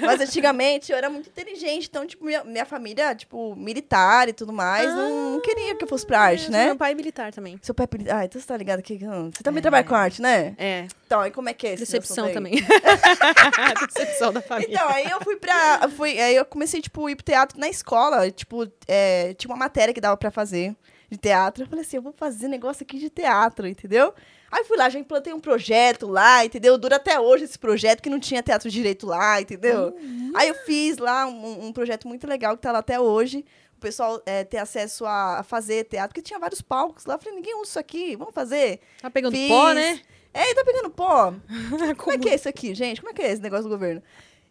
Mas 0.06 0.20
antigamente 0.20 0.92
eu 0.92 0.98
era 0.98 1.10
muito 1.10 1.28
inteligente. 1.28 1.86
Então, 1.88 2.06
tipo, 2.06 2.24
minha, 2.24 2.44
minha 2.44 2.64
família, 2.64 3.14
tipo, 3.14 3.54
militar 3.56 4.28
e 4.28 4.32
tudo 4.32 4.52
mais, 4.52 4.86
não, 4.94 5.32
não 5.32 5.40
queria 5.40 5.74
que 5.74 5.84
eu 5.84 5.88
fosse 5.88 6.06
pra 6.06 6.20
arte, 6.20 6.50
né? 6.50 6.66
Meu 6.66 6.76
pai 6.76 6.92
é 6.92 6.94
militar 6.94 7.32
também. 7.32 7.58
Seu 7.62 7.74
pai... 7.74 7.86
é 7.92 7.96
militar. 7.96 8.16
Ah, 8.18 8.24
então 8.24 8.40
você 8.40 8.46
tá 8.46 8.56
ligado 8.56 8.82
que... 8.82 8.94
hum, 9.04 9.30
Você 9.34 9.42
também 9.42 9.58
É. 9.58 9.62
trabalha 9.62 9.84
com 9.84 9.94
arte, 9.94 10.22
né? 10.22 10.54
É, 10.58 10.86
Então, 11.06 11.26
e 11.26 11.30
como 11.30 11.48
é 11.48 11.52
que 11.54 11.66
é 11.66 11.70
esse 11.74 11.84
decepção 11.84 12.32
também. 12.32 12.54
decepção 13.94 14.32
da 14.32 14.40
família. 14.42 14.74
Então, 14.74 14.88
aí 14.88 15.08
eu 15.10 15.20
fui 15.20 15.36
pra. 15.48 15.88
Fui, 15.88 16.18
aí 16.18 16.36
eu 16.36 16.44
comecei, 16.44 16.80
tipo, 16.80 17.08
ir 17.08 17.16
pro 17.16 17.24
teatro 17.24 17.58
na 17.58 17.68
escola. 17.68 18.30
Tipo, 18.30 18.70
é, 18.86 19.34
tinha 19.34 19.50
uma 19.50 19.58
matéria 19.58 19.94
que 19.94 20.00
dava 20.00 20.16
pra 20.16 20.30
fazer 20.30 20.76
de 21.10 21.16
teatro. 21.16 21.64
Eu 21.64 21.68
falei 21.68 21.84
assim, 21.84 21.96
eu 21.96 22.02
vou 22.02 22.12
fazer 22.12 22.48
negócio 22.48 22.82
aqui 22.82 22.98
de 22.98 23.08
teatro, 23.08 23.66
entendeu? 23.66 24.12
Aí 24.50 24.64
fui 24.64 24.76
lá, 24.76 24.88
já 24.88 24.98
implantei 24.98 25.32
um 25.32 25.40
projeto 25.40 26.06
lá, 26.06 26.44
entendeu? 26.44 26.78
Dura 26.78 26.96
até 26.96 27.20
hoje 27.20 27.44
esse 27.44 27.58
projeto, 27.58 28.02
que 28.02 28.08
não 28.08 28.18
tinha 28.18 28.42
teatro 28.42 28.70
direito 28.70 29.06
lá, 29.06 29.40
entendeu? 29.40 29.94
Aí 30.34 30.48
eu 30.48 30.54
fiz 30.54 30.96
lá 30.98 31.26
um, 31.26 31.66
um 31.66 31.72
projeto 31.72 32.08
muito 32.08 32.26
legal 32.26 32.56
que 32.56 32.62
tá 32.62 32.72
lá 32.72 32.78
até 32.78 32.98
hoje. 32.98 33.44
O 33.76 33.80
pessoal 33.80 34.20
é, 34.26 34.42
ter 34.42 34.56
acesso 34.58 35.06
a, 35.06 35.38
a 35.38 35.42
fazer 35.42 35.84
teatro, 35.84 36.08
porque 36.08 36.22
tinha 36.22 36.38
vários 36.38 36.60
palcos 36.60 37.06
lá. 37.06 37.14
Eu 37.14 37.18
falei, 37.18 37.36
ninguém 37.36 37.54
usa 37.56 37.70
isso 37.70 37.78
aqui, 37.78 38.16
vamos 38.16 38.34
fazer. 38.34 38.80
Tá 39.00 39.10
pegando 39.10 39.36
Fiz. 39.36 39.48
pó, 39.48 39.72
né? 39.72 40.00
É, 40.32 40.54
tá 40.54 40.64
pegando 40.64 40.90
pó. 40.90 41.32
Como 41.96 42.12
é 42.12 42.18
que 42.18 42.28
é 42.28 42.34
isso 42.34 42.48
aqui, 42.48 42.74
gente? 42.74 43.00
Como 43.00 43.10
é 43.10 43.14
que 43.14 43.22
é 43.22 43.30
esse 43.30 43.42
negócio 43.42 43.64
do 43.64 43.70
governo? 43.70 44.02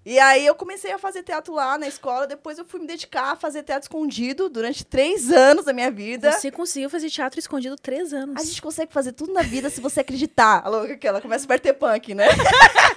E 0.09 0.17
aí 0.19 0.45
eu 0.45 0.55
comecei 0.55 0.89
a 0.93 0.97
fazer 0.97 1.21
teatro 1.21 1.53
lá 1.53 1.77
na 1.77 1.85
escola, 1.85 2.25
depois 2.25 2.57
eu 2.57 2.63
fui 2.63 2.79
me 2.79 2.87
dedicar 2.87 3.33
a 3.33 3.35
fazer 3.35 3.61
teatro 3.61 3.83
escondido 3.83 4.47
durante 4.47 4.85
três 4.85 5.29
anos 5.29 5.65
da 5.65 5.73
minha 5.73 5.91
vida. 5.91 6.31
Você 6.31 6.49
conseguiu 6.49 6.89
fazer 6.89 7.09
teatro 7.09 7.37
escondido 7.37 7.75
três 7.75 8.13
anos. 8.13 8.41
A 8.41 8.45
gente 8.45 8.61
consegue 8.61 8.93
fazer 8.93 9.11
tudo 9.11 9.33
na 9.33 9.41
vida 9.41 9.69
se 9.69 9.81
você 9.81 9.99
acreditar. 9.99 10.61
A 10.63 10.69
louca 10.69 10.95
que 10.95 11.05
ela 11.05 11.19
começa 11.19 11.43
a 11.43 11.49
bater 11.49 11.73
punk, 11.73 12.15
né? 12.15 12.25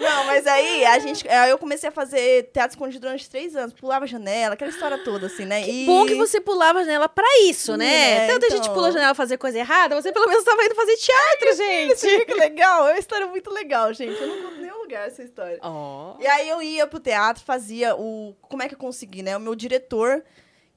Não, 0.00 0.24
mas 0.24 0.46
aí 0.46 0.84
a 0.86 0.98
gente, 0.98 1.28
aí 1.28 1.50
eu 1.50 1.58
comecei 1.58 1.88
a 1.88 1.92
fazer 1.92 2.50
teatro 2.52 2.70
escondido 2.70 3.02
durante 3.02 3.28
três 3.28 3.54
anos, 3.54 3.74
pulava 3.74 4.06
janela, 4.06 4.54
aquela 4.54 4.70
história 4.70 4.98
toda, 4.98 5.26
assim, 5.26 5.44
né? 5.44 5.62
Que 5.62 5.82
e... 5.82 5.86
bom 5.86 6.06
que 6.06 6.14
você 6.14 6.40
pulava 6.40 6.82
janela 6.82 7.08
pra 7.08 7.26
isso, 7.42 7.76
né? 7.76 8.24
É, 8.24 8.26
Tanta 8.26 8.48
gente 8.50 8.62
então. 8.62 8.74
pula 8.74 8.88
a 8.88 8.90
janela 8.90 9.14
fazer 9.14 9.36
coisa 9.36 9.58
errada, 9.58 10.00
você 10.00 10.10
pelo 10.10 10.26
menos 10.26 10.42
tava 10.42 10.64
indo 10.64 10.74
fazer 10.74 10.96
teatro, 10.96 11.56
gente. 11.56 11.98
Você 11.98 12.16
viu 12.16 12.26
que 12.26 12.34
legal? 12.34 12.88
É 12.88 12.92
uma 12.92 12.98
história 12.98 13.26
muito 13.26 13.50
legal, 13.50 13.92
gente. 13.92 14.20
Eu 14.20 14.26
não 14.26 14.42
conto 14.42 14.60
nenhum 14.60 14.78
lugar 14.78 15.06
essa 15.06 15.22
história. 15.22 15.58
Ó. 15.62 16.16
E 16.18 16.26
aí 16.26 16.48
eu 16.48 16.62
ia 16.62 16.86
pro 16.86 16.98
teatro, 16.98 17.44
fazia 17.44 17.94
o. 17.94 18.34
Como 18.42 18.62
é 18.62 18.68
que 18.68 18.74
eu 18.74 18.78
consegui, 18.78 19.22
né? 19.22 19.36
O 19.36 19.40
meu 19.40 19.54
diretor, 19.54 20.24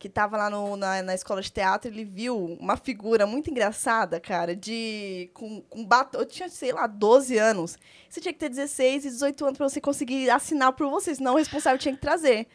que 0.04 0.10
tava 0.10 0.36
lá 0.36 0.50
no- 0.50 0.76
na, 0.76 1.02
na 1.02 1.16
escola 1.16 1.42
de 1.42 1.50
teatro, 1.50 1.90
ele 1.90 2.04
viu 2.04 2.58
uma 2.60 2.76
figura 2.76 3.26
muito 3.26 3.50
engraçada, 3.50 4.20
cara, 4.20 4.54
de. 4.54 5.30
Com, 5.34 5.62
com 5.62 5.86
batom. 5.86 6.20
Eu 6.20 6.26
tinha, 6.26 6.50
sei 6.50 6.74
lá, 6.74 6.88
12 6.88 7.38
anos. 7.38 7.78
Você 8.10 8.20
tinha 8.20 8.34
que 8.34 8.40
ter 8.40 8.50
16 8.50 9.06
e 9.06 9.10
18 9.10 9.46
anos 9.46 9.58
pra 9.58 9.70
você 9.70 9.80
conseguir 9.80 10.30
assinar 10.30 10.74
por 10.74 10.90
você, 10.90 11.16
senão 11.16 11.36
o 11.36 11.38
responsável 11.38 11.80
tinha 11.80 11.96
que 11.96 12.02
trazer. 12.02 12.48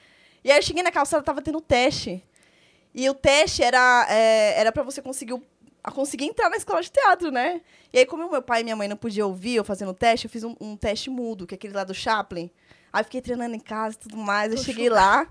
E 0.44 0.50
aí 0.52 0.58
eu 0.58 0.62
cheguei 0.62 0.82
na 0.82 0.92
calçada, 0.92 1.22
tava 1.22 1.40
tendo 1.40 1.58
teste. 1.58 2.22
E 2.94 3.08
o 3.08 3.14
teste 3.14 3.62
era, 3.62 4.06
é, 4.10 4.60
era 4.60 4.70
para 4.70 4.82
você 4.82 5.00
conseguir, 5.00 5.32
o- 5.32 5.42
a 5.82 5.90
conseguir 5.90 6.26
entrar 6.26 6.50
na 6.50 6.56
escola 6.58 6.82
de 6.82 6.90
teatro, 6.92 7.30
né? 7.30 7.62
E 7.90 7.98
aí, 8.00 8.04
como 8.04 8.30
meu 8.30 8.42
pai 8.42 8.60
e 8.60 8.64
minha 8.64 8.76
mãe 8.76 8.88
não 8.88 8.96
podiam 8.98 9.26
ouvir 9.28 9.54
eu 9.54 9.64
fazendo 9.64 9.92
o 9.92 9.94
teste, 9.94 10.26
eu 10.26 10.30
fiz 10.30 10.44
um, 10.44 10.54
um 10.60 10.76
teste 10.76 11.08
mudo, 11.08 11.46
que 11.46 11.54
é 11.54 11.56
aquele 11.56 11.72
lá 11.72 11.84
do 11.84 11.94
Chaplin. 11.94 12.50
Aí 12.92 13.00
eu 13.00 13.04
fiquei 13.04 13.22
treinando 13.22 13.54
em 13.54 13.60
casa 13.60 13.96
e 13.96 13.98
tudo 14.00 14.18
mais. 14.18 14.52
Eu 14.52 14.58
Tô 14.58 14.64
cheguei 14.64 14.90
lá. 14.90 15.26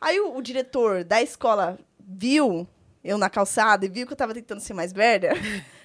Aí 0.00 0.18
o, 0.20 0.36
o 0.36 0.42
diretor 0.42 1.04
da 1.04 1.20
escola 1.22 1.78
viu 1.98 2.66
eu 3.02 3.16
na 3.16 3.30
calçada 3.30 3.84
e 3.86 3.88
viu 3.88 4.06
que 4.06 4.12
eu 4.12 4.16
tava 4.16 4.34
tentando 4.34 4.60
ser 4.60 4.74
mais 4.74 4.92
velha. 4.92 5.32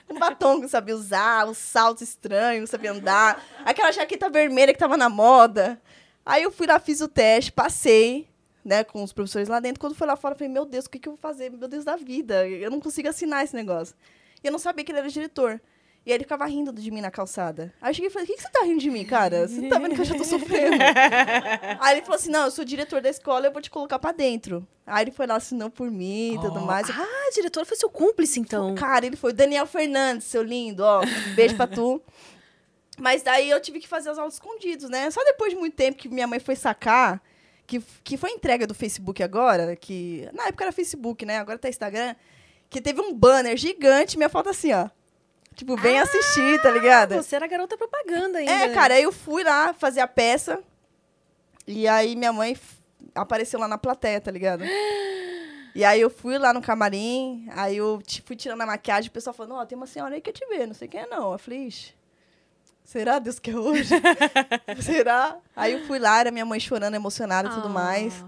Um 0.09 0.17
batom 0.19 0.59
que 0.59 0.65
eu 0.65 0.69
sabia 0.69 0.95
usar, 0.95 1.47
os 1.47 1.57
saltos 1.57 2.03
estranhos, 2.03 2.69
sabia 2.69 2.91
andar. 2.91 3.43
Aquela 3.65 3.91
jaqueta 3.91 4.29
vermelha 4.29 4.73
que 4.73 4.79
tava 4.79 4.97
na 4.97 5.09
moda. 5.09 5.81
Aí 6.25 6.43
eu 6.43 6.51
fui 6.51 6.67
lá, 6.67 6.79
fiz 6.79 7.01
o 7.01 7.07
teste, 7.07 7.51
passei, 7.51 8.27
né, 8.63 8.83
com 8.83 9.03
os 9.03 9.13
professores 9.13 9.47
lá 9.47 9.59
dentro. 9.59 9.79
Quando 9.79 9.95
foi 9.95 10.07
lá 10.07 10.15
fora, 10.15 10.33
eu 10.33 10.37
falei, 10.37 10.51
meu 10.51 10.65
Deus, 10.65 10.85
o 10.85 10.89
que, 10.89 10.99
que 10.99 11.07
eu 11.07 11.13
vou 11.13 11.19
fazer? 11.19 11.49
Meu 11.51 11.67
Deus 11.67 11.85
da 11.85 11.95
vida, 11.95 12.47
eu 12.47 12.71
não 12.71 12.81
consigo 12.81 13.07
assinar 13.07 13.43
esse 13.43 13.55
negócio. 13.55 13.95
E 14.43 14.47
eu 14.47 14.51
não 14.51 14.59
sabia 14.59 14.83
que 14.83 14.91
ele 14.91 14.99
era 14.99 15.09
diretor. 15.09 15.61
E 16.05 16.11
aí 16.11 16.17
ele 16.17 16.23
ficava 16.23 16.45
rindo 16.45 16.71
de 16.71 16.91
mim 16.91 17.01
na 17.01 17.09
calçada. 17.09 17.73
Aí 17.81 17.89
eu 17.89 17.93
cheguei 17.95 18.09
e 18.09 18.13
falei, 18.13 18.25
o 18.25 18.27
que, 18.27 18.35
que 18.35 18.41
você 18.43 18.49
tá 18.49 18.63
rindo 18.63 18.79
de 18.79 18.91
mim, 18.91 19.03
cara? 19.03 19.47
Você 19.47 19.67
tá 19.67 19.79
vendo 19.79 19.95
que 19.95 20.01
eu 20.01 20.05
já 20.05 20.15
tô 20.15 20.23
sofrendo? 20.23 20.77
aí 21.81 21.97
ele 21.97 22.01
falou 22.05 22.15
assim, 22.15 22.29
não, 22.29 22.45
eu 22.45 22.51
sou 22.51 22.63
diretor 22.63 23.01
da 23.01 23.09
escola, 23.09 23.47
eu 23.47 23.51
vou 23.51 23.61
te 23.61 23.71
colocar 23.71 23.97
pra 23.97 24.11
dentro. 24.11 24.67
Aí 24.85 25.03
ele 25.03 25.11
foi 25.11 25.25
lá, 25.25 25.37
assinou 25.37 25.71
por 25.71 25.89
mim 25.89 26.35
e 26.35 26.39
tudo 26.39 26.59
Ó. 26.59 26.65
mais. 26.65 26.87
Ah, 26.91 27.29
diretor 27.33 27.65
foi 27.65 27.75
seu 27.75 27.89
cúmplice, 27.89 28.39
então. 28.39 28.75
Cara, 28.75 29.07
ele 29.07 29.15
foi 29.15 29.31
o 29.31 29.33
Daniel 29.33 29.65
Fernandes, 29.65 30.27
seu 30.27 30.43
lindo, 30.43 30.83
ó. 30.83 31.01
Beijo 31.33 31.55
pra 31.55 31.65
tu. 31.65 31.99
Mas 32.99 33.23
daí 33.23 33.49
eu 33.49 33.59
tive 33.59 33.79
que 33.79 33.87
fazer 33.87 34.09
as 34.09 34.19
aulas 34.19 34.35
escondidos, 34.35 34.87
né? 34.89 35.09
Só 35.09 35.23
depois 35.23 35.53
de 35.53 35.59
muito 35.59 35.75
tempo 35.75 35.97
que 35.97 36.07
minha 36.07 36.27
mãe 36.27 36.39
foi 36.39 36.55
sacar, 36.55 37.19
que, 37.65 37.81
que 38.03 38.15
foi 38.15 38.29
entrega 38.29 38.67
do 38.67 38.75
Facebook 38.75 39.23
agora, 39.23 39.75
que 39.75 40.29
na 40.33 40.47
época 40.47 40.65
era 40.65 40.71
Facebook, 40.71 41.25
né? 41.25 41.39
Agora 41.39 41.57
tá 41.57 41.67
Instagram, 41.67 42.15
que 42.69 42.79
teve 42.79 43.01
um 43.01 43.11
banner 43.11 43.57
gigante, 43.57 44.17
minha 44.17 44.29
foto 44.29 44.49
assim, 44.49 44.71
ó. 44.71 44.87
Tipo, 45.55 45.75
vem 45.77 45.99
assistir, 45.99 46.61
tá 46.61 46.69
ligado? 46.69 47.15
Você 47.15 47.35
era 47.35 47.47
garota 47.47 47.77
propaganda 47.77 48.39
ainda. 48.39 48.51
É, 48.51 48.73
cara, 48.73 48.95
aí 48.95 49.03
eu 49.03 49.11
fui 49.11 49.43
lá 49.43 49.73
fazer 49.73 50.01
a 50.01 50.07
peça. 50.07 50.61
E 51.65 51.87
aí 51.87 52.15
minha 52.15 52.33
mãe 52.33 52.57
apareceu 53.15 53.59
lá 53.59 53.67
na 53.67 53.77
plateia, 53.77 54.19
tá 54.19 54.29
ligado? 54.29 54.63
E 55.73 55.83
aí 55.83 55.99
eu 55.99 56.09
fui 56.09 56.37
lá 56.37 56.53
no 56.53 56.61
camarim, 56.61 57.47
aí 57.51 57.77
eu 57.77 58.01
fui 58.25 58.35
tirando 58.35 58.61
a 58.61 58.65
maquiagem, 58.65 59.09
o 59.09 59.13
pessoal 59.13 59.33
falou, 59.33 59.57
ó, 59.57 59.65
tem 59.65 59.77
uma 59.77 59.87
senhora 59.87 60.15
aí 60.15 60.21
que 60.21 60.31
quer 60.31 60.39
te 60.39 60.47
ver, 60.47 60.67
não 60.67 60.73
sei 60.73 60.87
quem 60.87 61.01
é 61.01 61.07
não. 61.07 61.31
Eu 61.33 61.37
falei, 61.39 61.67
ixi, 61.67 61.93
será 62.83 63.19
Deus 63.19 63.39
que 63.39 63.51
é 63.51 63.55
hoje? 63.57 63.89
será? 64.81 65.37
Aí 65.55 65.73
eu 65.73 65.85
fui 65.85 65.99
lá, 65.99 66.19
era 66.19 66.31
minha 66.31 66.45
mãe 66.45 66.59
chorando, 66.59 66.93
emocionada 66.95 67.49
e 67.49 67.51
tudo 67.53 67.67
Ah. 67.67 67.71
mais. 67.71 68.23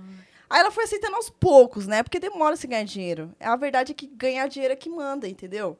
Aí 0.50 0.60
ela 0.62 0.72
foi 0.72 0.86
aceitando 0.86 1.16
aos 1.16 1.30
poucos, 1.30 1.88
né? 1.88 2.04
Porque 2.04 2.20
demora 2.20 2.56
se 2.56 2.66
ganhar 2.68 2.84
dinheiro. 2.86 3.34
A 3.40 3.56
verdade 3.58 3.92
é 3.92 3.96
que 3.96 4.08
ganhar 4.08 4.48
dinheiro 4.48 4.74
é 4.74 4.78
que 4.78 4.90
manda, 4.90 5.28
entendeu? 5.28 5.78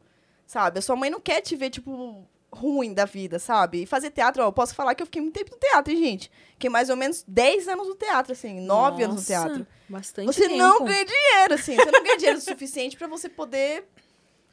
Sabe? 0.48 0.80
A 0.80 0.82
sua 0.82 0.96
mãe 0.96 1.10
não 1.10 1.20
quer 1.20 1.42
te 1.42 1.56
ver, 1.58 1.70
tipo, 1.70 2.26
ruim 2.52 2.94
da 2.94 3.04
vida, 3.04 3.38
sabe? 3.38 3.84
E 3.84 3.86
fazer 3.86 4.10
teatro, 4.12 4.42
ó, 4.42 4.48
eu 4.48 4.54
posso 4.54 4.74
falar 4.74 4.96
que 4.96 5.04
eu 5.04 5.06
fiquei 5.06 5.22
muito 5.22 5.36
tempo 5.36 5.52
no 5.52 5.60
teatro, 5.60 5.92
hein, 5.94 6.00
gente? 6.00 6.32
Fiquei 6.54 6.70
mais 6.70 6.90
ou 6.90 6.96
menos 6.96 7.24
10 7.28 7.68
anos 7.68 7.88
no 7.88 7.96
teatro, 7.96 8.32
assim, 8.32 8.62
9 8.62 9.04
anos 9.04 9.18
no 9.18 9.24
teatro. 9.24 9.68
Bastante 9.90 10.26
Você 10.26 10.48
tempo. 10.48 10.58
não 10.58 10.86
ganha 10.86 11.06
dinheiro, 11.06 11.54
assim. 11.54 11.76
Você 11.76 11.92
não 11.92 12.02
ganha 12.02 12.18
dinheiro 12.18 12.40
o 12.40 12.42
suficiente 12.42 12.98
pra 12.98 13.08
você 13.08 13.28
poder 13.28 13.86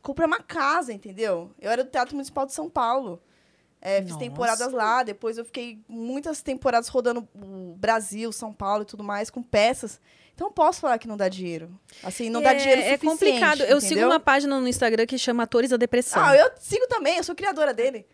comprar 0.03 0.27
uma 0.27 0.41
casa, 0.41 0.93
entendeu? 0.93 1.51
Eu 1.61 1.71
era 1.71 1.85
do 1.85 1.91
Teatro 1.91 2.15
Municipal 2.15 2.45
de 2.45 2.53
São 2.53 2.69
Paulo. 2.69 3.23
É, 3.81 4.01
fiz 4.01 4.13
Nossa. 4.13 4.25
temporadas 4.25 4.73
lá, 4.73 5.03
depois 5.03 5.39
eu 5.39 5.45
fiquei 5.45 5.79
muitas 5.87 6.43
temporadas 6.43 6.89
rodando 6.89 7.29
o 7.35 7.75
Brasil, 7.77 8.33
São 8.33 8.53
Paulo 8.53 8.83
e 8.83 8.87
tudo 8.87 9.05
mais, 9.05 9.31
com 9.31 9.43
peças. 9.43 10.01
Então 10.35 10.49
eu 10.49 10.53
posso 10.53 10.81
falar 10.81 10.99
que 10.99 11.07
não 11.07 11.17
dá 11.17 11.29
dinheiro. 11.29 11.71
Assim, 12.03 12.29
não 12.29 12.43
dá 12.43 12.53
é, 12.53 12.55
dinheiro 12.57 12.81
É 12.83 12.99
complicado. 12.99 13.63
Eu 13.63 13.81
sigo 13.81 13.93
entendeu? 13.95 14.09
uma 14.09 14.19
página 14.21 14.59
no 14.59 14.67
Instagram 14.67 15.07
que 15.07 15.17
chama 15.17 15.45
Atores 15.45 15.71
da 15.71 15.77
Depressão. 15.77 16.25
Ah, 16.25 16.37
eu 16.37 16.51
sigo 16.59 16.87
também, 16.89 17.17
eu 17.19 17.25
sou 17.25 17.35
criadora 17.35 17.73
dele. 17.73 18.05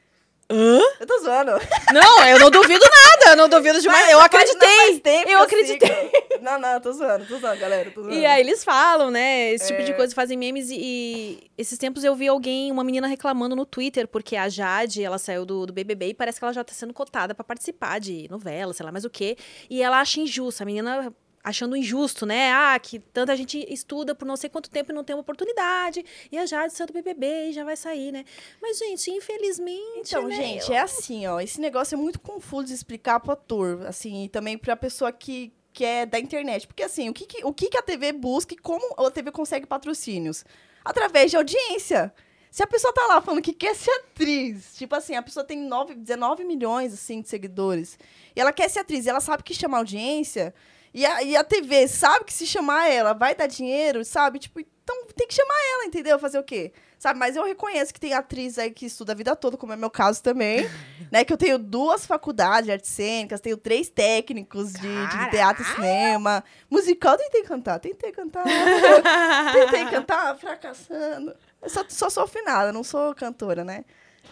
Hã? 0.53 0.81
Eu 0.99 1.07
tô 1.07 1.17
zoando. 1.21 1.53
Não, 1.95 2.27
eu 2.27 2.41
não 2.41 2.51
duvido 2.51 2.85
nada. 2.85 3.31
Eu 3.31 3.37
não 3.37 3.49
duvido 3.49 3.81
demais. 3.81 4.03
Mas 4.03 4.13
eu 4.13 4.21
acreditei. 4.21 4.99
tempo 5.01 5.27
que 5.27 5.33
eu 5.33 5.43
acreditei. 5.43 5.89
sigo. 5.89 6.43
Não, 6.43 6.59
não, 6.59 6.81
tô 6.81 6.93
zoando, 6.93 7.25
tô 7.25 7.39
zoando, 7.39 7.61
galera. 7.61 7.89
Tô 7.93 8.03
zoando. 8.03 8.17
E 8.19 8.27
aí 8.27 8.41
eles 8.41 8.65
falam, 8.65 9.13
né? 9.13 9.53
Esse 9.53 9.69
tipo 9.69 9.85
de 9.85 9.93
É. 9.93 9.95
coisa, 9.95 10.13
fazem 10.13 10.37
memes 10.37 10.69
e, 10.69 10.77
e 10.77 11.51
esses 11.57 11.79
tempos 11.79 12.03
eu 12.03 12.17
vi 12.17 12.27
alguém, 12.27 12.73
uma 12.73 12.83
menina 12.83 13.07
reclamando 13.07 13.55
no 13.55 13.65
Twitter, 13.65 14.09
porque 14.09 14.35
a 14.35 14.49
Jade, 14.49 15.05
ela 15.05 15.19
saiu 15.19 15.45
do, 15.47 15.67
do 15.67 15.73
BBB 15.73 16.09
e 16.09 16.15
parece 16.15 16.41
que 16.41 16.45
ela 16.45 16.53
já 16.53 16.65
tá 16.65 16.73
sendo 16.73 16.93
cotada 16.93 17.33
pra 17.33 17.45
participar 17.45 18.01
de 18.01 18.27
novela, 18.29 18.73
sei 18.73 18.85
lá 18.85 18.91
mais 18.91 19.05
o 19.05 19.11
quê. 19.11 19.37
E 19.71 19.81
ela 19.83 20.01
acha 20.01 20.19
injusto, 20.21 20.65
a 20.65 20.67
menina 20.67 21.15
achando 21.43 21.75
injusto, 21.77 22.27
né? 22.27 22.53
Ah, 22.53 22.79
que 22.79 22.99
tanta 22.99 23.35
gente 23.37 23.65
estuda 23.73 24.15
por 24.15 24.27
não 24.27 24.37
sei 24.37 24.51
quanto 24.51 24.69
tempo 24.71 24.93
e 24.93 24.95
não 24.95 25.03
tem 25.03 25.17
uma 25.17 25.23
oportunidade. 25.23 26.05
E 26.31 26.37
a 26.39 26.45
Jade 26.47 26.73
saiu 26.75 26.87
do 26.89 26.93
BBB 26.93 27.49
e 27.49 27.53
já 27.53 27.65
vai 27.65 27.77
sair, 27.77 28.13
né? 28.13 28.25
Mas, 28.61 28.79
gente, 28.79 29.11
infelizmente, 29.11 30.11
Então, 30.11 30.29
né, 30.29 30.37
gente, 30.37 30.73
é 30.73 30.79
assim, 30.79 31.27
ó. 31.27 31.41
Esse 31.41 31.61
negócio 31.61 31.95
é 31.95 31.99
muito 31.99 32.21
confuso 32.21 32.67
de 32.69 32.75
explicar 32.75 33.21
pro 33.21 33.33
ator, 33.33 33.87
assim, 33.87 34.25
e 34.25 34.29
também 34.29 34.59
pra 34.59 34.77
pessoa 34.77 35.11
que, 35.13 35.53
que 35.73 35.85
é 35.85 36.05
da 36.05 36.19
internet. 36.19 36.67
Porque, 36.67 36.83
assim, 36.83 37.09
o 37.09 37.13
que, 37.15 37.25
que- 37.27 37.45
o 37.45 37.53
que, 37.53 37.69
que 37.71 37.79
a 37.79 37.83
TV 37.83 38.13
busca 38.13 38.55
e 38.55 38.59
como 38.59 38.95
a 38.99 39.11
TV 39.11 39.31
consegue 39.31 39.67
patrocínios? 39.67 40.45
Através 40.85 41.31
de 41.31 41.37
audiência. 41.37 42.13
Se 42.51 42.63
a 42.63 42.67
pessoa 42.67 42.93
tá 42.93 43.07
lá 43.07 43.21
falando 43.21 43.41
que 43.43 43.53
quer 43.53 43.75
ser 43.77 43.93
atriz, 43.93 44.75
tipo 44.77 44.95
assim, 44.95 45.15
a 45.15 45.23
pessoa 45.23 45.45
tem 45.45 45.57
9, 45.59 45.95
19 45.95 46.43
milhões, 46.45 46.93
assim, 46.93 47.23
de 47.23 47.29
seguidores, 47.29 47.97
e 48.35 48.41
ela 48.41 48.53
quer 48.53 48.69
ser 48.69 48.81
atriz, 48.81 49.07
e 49.07 49.09
ela 49.09 49.21
sabe 49.21 49.45
que 49.45 49.55
chama 49.55 49.79
audiência, 49.79 50.53
e 50.93 51.07
a, 51.07 51.23
e 51.23 51.37
a 51.37 51.45
TV 51.45 51.87
sabe 51.87 52.25
que 52.25 52.33
se 52.33 52.47
chamar 52.47 52.89
ela 52.89 53.13
vai 53.13 53.35
dar 53.35 53.47
dinheiro, 53.47 54.05
sabe? 54.05 54.39
Tipo, 54.39 54.61
então 54.61 55.07
tem 55.15 55.27
que 55.27 55.35
chamar 55.35 55.55
ela, 55.75 55.85
entendeu? 55.85 56.19
Fazer 56.19 56.39
o 56.39 56.43
quê? 56.43 56.73
Sabe? 56.99 57.19
Mas 57.19 57.37
eu 57.37 57.45
reconheço 57.45 57.95
que 57.95 58.01
tem 58.01 58.13
atriz 58.13 58.59
aí 58.59 58.71
que 58.71 58.87
estuda 58.87 59.13
a 59.13 59.15
vida 59.15 59.35
toda, 59.37 59.57
como 59.57 59.73
é 59.73 59.77
meu 59.77 59.89
caso 59.89 60.23
também, 60.23 60.69
né? 61.11 61.25
Que 61.25 61.33
eu 61.33 61.37
tenho 61.37 61.59
duas 61.59 62.05
faculdades 62.05 62.67
de 62.67 62.73
artes 62.73 62.91
cênicas, 62.91 63.41
tenho 63.41 63.57
três 63.57 63.89
técnicos 63.89 64.73
de, 64.73 65.07
de 65.07 65.31
teatro 65.31 65.63
e 65.63 65.67
cinema. 65.67 66.45
Musical, 66.69 67.17
tentei 67.17 67.43
cantar, 67.43 67.79
tentei 67.79 68.11
cantar. 68.13 68.45
tentei 69.55 69.87
cantar, 69.87 70.37
fracassando. 70.37 71.35
Eu 71.63 71.71
só, 71.71 71.85
só 71.89 72.11
sou 72.11 72.25
afinada, 72.25 72.73
não 72.73 72.83
sou 72.83 73.15
cantora, 73.15 73.65
né? 73.65 73.85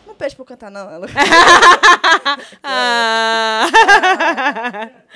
Não 0.07 0.15
pede 0.15 0.35
pra 0.35 0.43
eu 0.43 0.47
cantar, 0.47 0.71
não. 0.71 0.89
Ela... 0.91 1.07
Ah. 2.63 3.69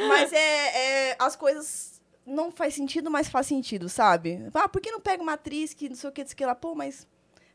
Mas 0.09 0.33
é, 0.33 1.11
é, 1.11 1.17
as 1.19 1.37
coisas 1.37 2.01
não 2.27 2.51
faz 2.51 2.75
sentido, 2.75 3.11
mas 3.11 3.29
faz 3.29 3.47
sentido, 3.47 3.89
sabe? 3.89 4.49
Ah, 4.55 4.69
por 4.69 4.81
que 4.81 4.91
não 4.91 5.01
pega 5.01 5.23
uma 5.23 5.35
atriz 5.35 5.75
que 5.75 5.89
não 5.89 5.97
sei 5.97 6.09
o 6.09 6.13
que, 6.13 6.25
diz 6.25 6.35
que 6.35 6.45
lá, 6.45 6.55
pô, 6.55 6.75
mas 6.75 7.07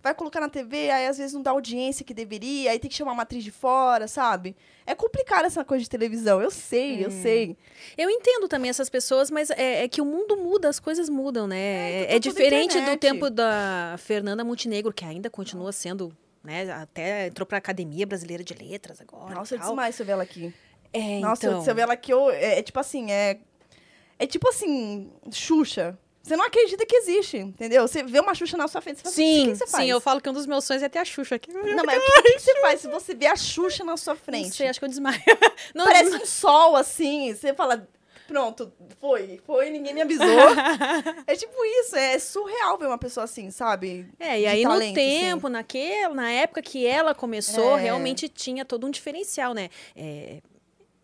vai 0.01 0.13
colocar 0.13 0.39
na 0.39 0.49
TV, 0.49 0.89
aí 0.89 1.07
às 1.07 1.17
vezes 1.17 1.33
não 1.33 1.41
dá 1.41 1.51
audiência 1.51 2.05
que 2.05 2.13
deveria, 2.13 2.71
aí 2.71 2.79
tem 2.79 2.89
que 2.89 2.95
chamar 2.95 3.11
uma 3.11 3.23
atriz 3.23 3.43
de 3.43 3.51
fora, 3.51 4.07
sabe? 4.07 4.55
É 4.85 4.95
complicado 4.95 5.45
essa 5.45 5.65
coisa 5.65 5.83
de 5.83 5.89
televisão, 5.89 6.41
eu 6.41 6.51
sei, 6.51 7.05
eu 7.05 7.11
sei. 7.11 7.57
Eu 7.97 8.09
entendo 8.09 8.47
também 8.47 8.69
essas 8.69 8.89
pessoas, 8.89 9.29
mas 9.29 9.49
é, 9.49 9.83
é 9.83 9.87
que 9.87 10.01
o 10.01 10.05
mundo 10.05 10.37
muda, 10.37 10.69
as 10.69 10.79
coisas 10.79 11.09
mudam, 11.09 11.47
né? 11.47 11.57
É, 11.57 11.91
É, 11.91 12.03
então 12.03 12.19
tudo 12.21 12.33
diferente 12.37 12.79
do 12.81 12.97
tempo 12.97 13.29
da 13.29 13.95
Fernanda 13.97 14.43
Montenegro, 14.43 14.93
que 14.93 15.03
ainda 15.03 15.29
continua 15.29 15.71
sendo, 15.71 16.15
né? 16.47 16.71
Até 16.71 17.27
entrou 17.27 17.45
pra 17.45 17.57
Academia 17.57 18.07
Brasileira 18.07 18.41
de 18.43 18.53
Letras 18.53 19.01
agora. 19.01 19.35
Nossa, 19.35 19.57
desmaio 19.57 19.91
se 19.91 20.01
eu 20.01 20.05
ver 20.05 20.13
ela 20.13 20.23
aqui. 20.23 20.53
É, 20.93 21.19
Nossa, 21.19 21.45
então. 21.45 21.61
se 21.61 21.69
eu 21.69 21.75
ver 21.75 21.81
ela 21.81 21.93
aqui, 21.93 22.11
eu, 22.13 22.31
é, 22.31 22.59
é 22.59 22.63
tipo 22.63 22.79
assim, 22.79 23.11
é. 23.11 23.37
É 24.17 24.25
tipo 24.25 24.47
assim, 24.49 25.11
Xuxa. 25.31 25.99
Você 26.23 26.35
não 26.35 26.45
acredita 26.45 26.85
que 26.85 26.95
existe, 26.95 27.37
entendeu? 27.37 27.87
Você 27.87 28.03
vê 28.03 28.19
uma 28.19 28.33
Xuxa 28.33 28.57
na 28.57 28.67
sua 28.67 28.81
frente, 28.81 28.97
você 28.97 29.03
fala, 29.03 29.13
assim, 29.13 29.23
o 29.23 29.43
Sim, 29.45 29.51
que 29.51 29.55
você 29.57 29.67
faz? 29.67 29.83
sim, 29.83 29.89
eu 29.91 30.01
falo 30.01 30.19
que 30.21 30.29
um 30.29 30.33
dos 30.33 30.45
meus 30.45 30.63
sonhos 30.65 30.83
é 30.83 30.89
ter 30.89 30.99
a 30.99 31.05
Xuxa 31.05 31.35
aqui. 31.35 31.51
Não, 31.53 31.63
Não, 31.63 31.83
mas 31.85 32.01
o 32.01 32.21
que, 32.23 32.33
que 32.33 32.39
você 32.39 32.61
faz 32.61 32.81
se 32.81 32.87
você 32.87 33.13
vê 33.13 33.27
a 33.27 33.35
Xuxa 33.35 33.83
na 33.83 33.95
sua 33.97 34.15
frente? 34.15 34.55
sei, 34.55 34.67
acho 34.67 34.79
que 34.79 34.85
eu 34.85 34.89
desmaio. 34.89 35.21
Não, 35.75 35.85
Parece 35.85 36.15
um 36.15 36.25
sol, 36.25 36.75
assim. 36.77 37.33
Você 37.33 37.53
fala, 37.53 37.87
pronto, 38.27 38.71
foi, 38.99 39.39
foi, 39.45 39.69
ninguém 39.69 39.93
me 39.93 40.01
avisou. 40.01 40.25
é 41.25 41.35
tipo 41.35 41.53
isso, 41.81 41.95
é 41.95 42.19
surreal 42.19 42.77
ver 42.77 42.87
uma 42.87 42.97
pessoa 42.97 43.23
assim, 43.23 43.49
sabe? 43.49 44.07
É, 44.19 44.37
e 44.37 44.41
de 44.41 44.47
aí 44.47 44.63
talento, 44.63 44.89
no 44.89 44.95
tempo, 44.95 45.49
naquele, 45.49 46.13
na 46.13 46.31
época 46.31 46.61
que 46.61 46.85
ela 46.85 47.15
começou, 47.15 47.77
É. 47.77 47.81
realmente 47.81 48.27
tinha 48.29 48.65
todo 48.65 48.85
um 48.85 48.91
diferencial, 48.91 49.53
né? 49.53 49.69
É, 49.95 50.41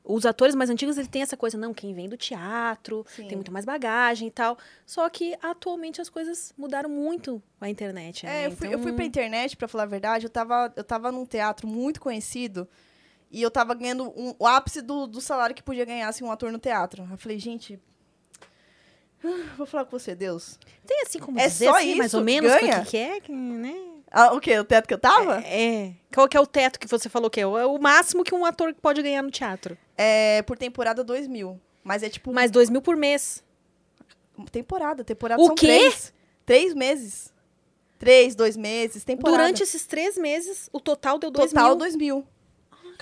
os 0.05 0.25
atores 0.25 0.53
mais 0.53 0.69
antigos, 0.69 0.97
eles 0.97 1.07
têm 1.07 1.21
essa 1.21 1.37
coisa, 1.37 1.57
não, 1.57 1.73
quem 1.73 1.93
vem 1.93 2.09
do 2.09 2.17
teatro, 2.17 3.05
Sim. 3.07 3.25
tem 3.25 3.37
muito 3.37 3.53
mais 3.53 3.63
bagagem 3.63 4.27
e 4.27 4.31
tal. 4.31 4.57
Só 4.85 5.07
que 5.09 5.33
atualmente 5.41 6.01
as 6.01 6.09
coisas 6.09 6.53
mudaram 6.57 6.89
muito 6.89 7.41
com 7.57 7.63
a 7.65 7.69
internet, 7.69 8.25
né? 8.25 8.43
É, 8.43 8.47
eu 8.47 8.51
fui, 8.51 8.67
eu 8.67 8.71
fui 8.79 8.81
Então, 8.81 8.95
pra 8.95 9.05
internet, 9.05 9.55
pra 9.55 9.67
falar 9.67 9.83
a 9.83 9.87
verdade, 9.87 10.25
eu 10.25 10.29
tava, 10.29 10.73
eu 10.75 10.83
tava 10.83 11.09
num 11.09 11.25
teatro 11.25 11.65
muito 11.67 12.01
conhecido 12.01 12.67
e 13.33 13.41
eu 13.41 13.51
tava 13.51 13.73
ganhando 13.73 14.05
um- 14.15 14.33
o 14.39 14.47
ápice 14.47 14.81
do, 14.81 15.05
do 15.07 15.19
salário 15.19 15.53
que 15.55 15.61
podia 15.63 15.83
ganhar 15.83 16.07
assim, 16.07 16.23
um 16.23 16.31
ator 16.31 16.51
no 16.51 16.59
teatro. 16.59 17.05
Eu 17.11 17.17
falei, 17.17 17.37
gente. 17.39 17.77
ah, 19.23 19.27
Vou 19.57 19.65
falar 19.65 19.85
com 19.85 19.97
você, 19.99 20.15
Deus. 20.15 20.57
Tem 20.85 21.01
assim 21.01 21.19
como 21.19 21.39
É 21.39 21.47
dizer, 21.47 21.65
só 21.65 21.75
assim, 21.77 21.95
mais 21.95 22.07
isso? 22.11 22.17
ou 22.17 22.23
menos, 22.23 22.51
o 22.51 22.59
Ganha? 22.59 22.85
que 22.85 22.91
que 22.91 22.97
é, 22.97 23.21
né? 23.29 23.75
Ah, 24.11 24.31
o 24.33 24.39
quê? 24.39 24.57
O 24.59 24.63
teatro 24.63 24.87
que 24.87 24.93
eu 24.93 24.99
tava? 24.99 25.39
É. 25.41 25.93
Qual 26.13 26.27
que 26.29 26.37
é 26.37 26.39
o 26.39 26.45
teto 26.45 26.79
que 26.79 26.87
você 26.87 27.09
falou 27.09 27.29
que 27.31 27.41
é? 27.41 27.47
O, 27.47 27.57
é 27.57 27.65
o 27.65 27.79
máximo 27.79 28.23
que 28.23 28.35
um 28.35 28.45
ator 28.45 28.73
pode 28.79 29.01
ganhar 29.01 29.23
no 29.23 29.31
teatro. 29.31 29.75
É, 29.97 30.43
por 30.43 30.55
temporada 30.55 31.03
2 31.03 31.27
mil. 31.27 31.59
Mas 31.83 32.03
é 32.03 32.09
tipo. 32.09 32.31
Mais 32.31 32.51
dois 32.51 32.69
mil 32.69 32.81
por 32.81 32.95
mês. 32.95 33.43
Temporada. 34.51 35.03
Temporada 35.03 35.41
O 35.41 35.47
são 35.47 35.55
quê? 35.55 35.65
três. 35.67 36.13
Três 36.45 36.73
meses. 36.73 37.33
Três, 37.97 38.35
dois 38.35 38.55
meses. 38.55 39.03
Temporada. 39.03 39.37
Durante 39.37 39.63
esses 39.63 39.85
três 39.87 40.17
meses, 40.17 40.69
o 40.71 40.79
total 40.79 41.17
deu 41.17 41.31
dois 41.31 41.51
Total 41.51 41.69
mil. 41.69 41.77
2 41.77 41.95
mil. 41.95 42.27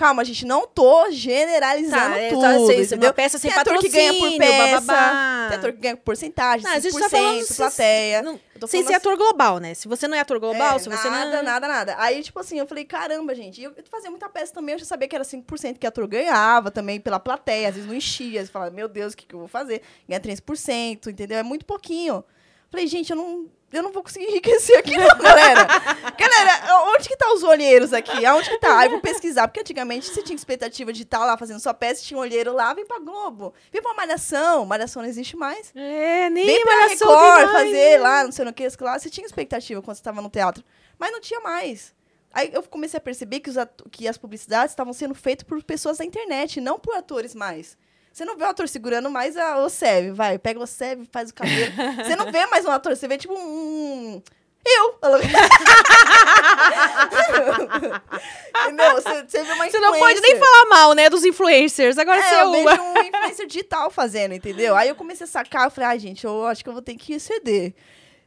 Calma, 0.02 0.24
gente, 0.24 0.44
não 0.44 0.66
tô 0.66 1.12
generalizando 1.12 2.14
Tá, 2.14 2.18
é, 2.18 2.28
tudo, 2.30 2.40
tá, 2.40 2.58
sei, 2.66 2.82
entendeu? 2.82 3.08
uma 3.08 3.12
peça 3.14 3.38
sem 3.38 3.52
tem 3.52 3.60
ator 3.60 3.78
que 3.78 3.88
ganha 3.88 4.12
por 4.14 4.36
peça, 4.36 4.80
bababá. 4.80 5.46
tem 5.48 5.58
ator 5.58 5.72
que 5.72 5.78
ganha 5.78 5.96
por 5.96 6.02
porcentagem, 6.02 6.64
Não, 6.66 6.72
a 6.72 6.80
5%, 6.80 6.82
gente 6.82 6.98
tá 6.98 7.08
falando 7.08 7.56
plateia. 7.56 8.22
não- 8.22 8.40
sem 8.66 8.80
ser 8.82 8.86
assim- 8.86 8.94
ator 8.94 9.16
global, 9.16 9.58
né? 9.58 9.74
Se 9.74 9.86
você 9.86 10.08
não 10.08 10.16
é 10.16 10.20
ator 10.20 10.40
global, 10.40 10.74
É, 10.74 10.78
se 10.80 10.88
você 10.88 11.08
nada, 11.08 11.36
não... 11.36 11.42
nada, 11.44 11.68
nada. 11.68 11.94
Aí, 11.98 12.20
tipo 12.20 12.38
assim, 12.40 12.58
eu 12.58 12.66
falei, 12.66 12.84
caramba, 12.84 13.32
gente. 13.34 13.62
Eu 13.62 13.72
eu 13.76 13.84
fazia 13.90 14.10
muita 14.10 14.28
peça 14.28 14.52
também, 14.52 14.72
eu 14.74 14.78
já 14.80 14.84
sabia 14.84 15.06
que 15.06 15.14
era 15.14 15.24
5% 15.24 15.78
que 15.78 15.86
ator 15.86 16.06
ganhava 16.08 16.70
também 16.72 16.98
pela 17.00 17.20
plateia. 17.20 17.68
Às 17.68 17.74
vezes 17.76 17.88
não 17.88 17.94
enchia. 17.96 18.44
Você 18.44 18.50
fala, 18.50 18.70
meu 18.70 18.88
Deus, 18.88 19.12
o 19.12 19.16
que, 19.16 19.24
que 19.26 19.34
eu 19.34 19.38
vou 19.38 19.48
fazer? 19.48 19.82
Ganha 20.08 20.20
3%, 20.20 21.06
entendeu? 21.10 21.38
É 21.38 21.42
muito 21.44 21.64
pouquinho. 21.64 22.24
Falei, 22.72 22.86
gente, 22.86 23.10
eu 23.10 23.16
não, 23.16 23.50
eu 23.70 23.82
não 23.82 23.92
vou 23.92 24.02
conseguir 24.02 24.24
enriquecer 24.32 24.78
aqui, 24.78 24.96
não, 24.96 25.06
galera. 25.18 25.66
galera, 26.18 26.82
onde 26.86 27.06
que 27.06 27.14
tá 27.18 27.30
os 27.34 27.42
olheiros 27.42 27.92
aqui? 27.92 28.24
Aonde 28.24 28.48
que 28.48 28.56
tá? 28.58 28.78
Aí 28.78 28.86
eu 28.86 28.92
vou 28.92 29.00
pesquisar, 29.02 29.46
porque 29.46 29.60
antigamente 29.60 30.08
você 30.08 30.22
tinha 30.22 30.34
expectativa 30.34 30.90
de 30.90 31.02
estar 31.02 31.22
lá 31.26 31.36
fazendo 31.36 31.60
sua 31.60 31.74
peça, 31.74 32.02
tinha 32.02 32.16
um 32.16 32.22
olheiro 32.22 32.54
lá, 32.54 32.72
vem 32.72 32.86
pra 32.86 32.98
Globo. 32.98 33.52
Vem 33.70 33.82
pra 33.82 33.92
Malhação. 33.92 34.64
Malhação 34.64 35.02
não 35.02 35.08
existe 35.08 35.36
mais. 35.36 35.70
É, 35.74 36.30
nem 36.30 36.46
Vem 36.46 36.62
pra 36.62 36.74
Malhação 36.74 37.08
Record 37.08 37.52
fazer 37.52 38.00
lá, 38.00 38.24
não 38.24 38.32
sei 38.32 38.46
no 38.46 38.54
que, 38.54 38.66
lá. 38.80 38.98
Você 38.98 39.10
tinha 39.10 39.26
expectativa 39.26 39.82
quando 39.82 39.94
você 39.94 40.00
estava 40.00 40.22
no 40.22 40.30
teatro. 40.30 40.64
Mas 40.98 41.12
não 41.12 41.20
tinha 41.20 41.40
mais. 41.40 41.94
Aí 42.32 42.50
eu 42.54 42.62
comecei 42.62 42.96
a 42.96 43.02
perceber 43.02 43.40
que, 43.40 43.50
que 43.90 44.08
as 44.08 44.16
publicidades 44.16 44.72
estavam 44.72 44.94
sendo 44.94 45.14
feitas 45.14 45.46
por 45.46 45.62
pessoas 45.62 45.98
da 45.98 46.06
internet, 46.06 46.58
não 46.58 46.78
por 46.78 46.94
atores 46.94 47.34
mais. 47.34 47.76
Você 48.12 48.24
não 48.24 48.36
vê 48.36 48.44
o 48.44 48.48
ator 48.48 48.68
segurando 48.68 49.08
mais 49.10 49.36
a, 49.36 49.58
o 49.58 49.68
SEV, 49.70 50.10
vai, 50.12 50.38
pega 50.38 50.60
o 50.60 50.66
SEV, 50.66 51.08
faz 51.10 51.30
o 51.30 51.34
cabelo. 51.34 51.72
você 52.04 52.14
não 52.14 52.30
vê 52.30 52.44
mais 52.46 52.64
um 52.64 52.70
ator, 52.70 52.94
você 52.94 53.08
vê 53.08 53.16
tipo 53.16 53.34
um. 53.34 54.22
Eu! 54.64 54.96
Entendeu? 58.64 58.92
Você, 58.94 59.24
você 59.26 59.42
vê 59.42 59.52
uma 59.52 59.68
Você 59.68 59.78
não 59.80 59.98
pode 59.98 60.20
nem 60.20 60.32
influencer. 60.34 60.38
falar 60.38 60.66
mal, 60.68 60.94
né, 60.94 61.10
dos 61.10 61.24
influencers. 61.24 61.98
Agora 61.98 62.20
É, 62.20 62.22
você 62.22 62.34
é 62.34 62.42
eu 62.42 62.48
o... 62.48 62.52
vejo 62.52 62.82
um 62.82 62.98
influencer 63.02 63.46
digital 63.46 63.90
fazendo, 63.90 64.34
entendeu? 64.34 64.76
Aí 64.76 64.88
eu 64.88 64.94
comecei 64.94 65.24
a 65.24 65.28
sacar, 65.28 65.64
eu 65.64 65.70
falei, 65.70 65.90
ai, 65.90 65.98
gente, 65.98 66.24
eu 66.24 66.46
acho 66.46 66.62
que 66.62 66.68
eu 66.68 66.72
vou 66.72 66.82
ter 66.82 66.94
que 66.94 67.18
ceder. 67.18 67.74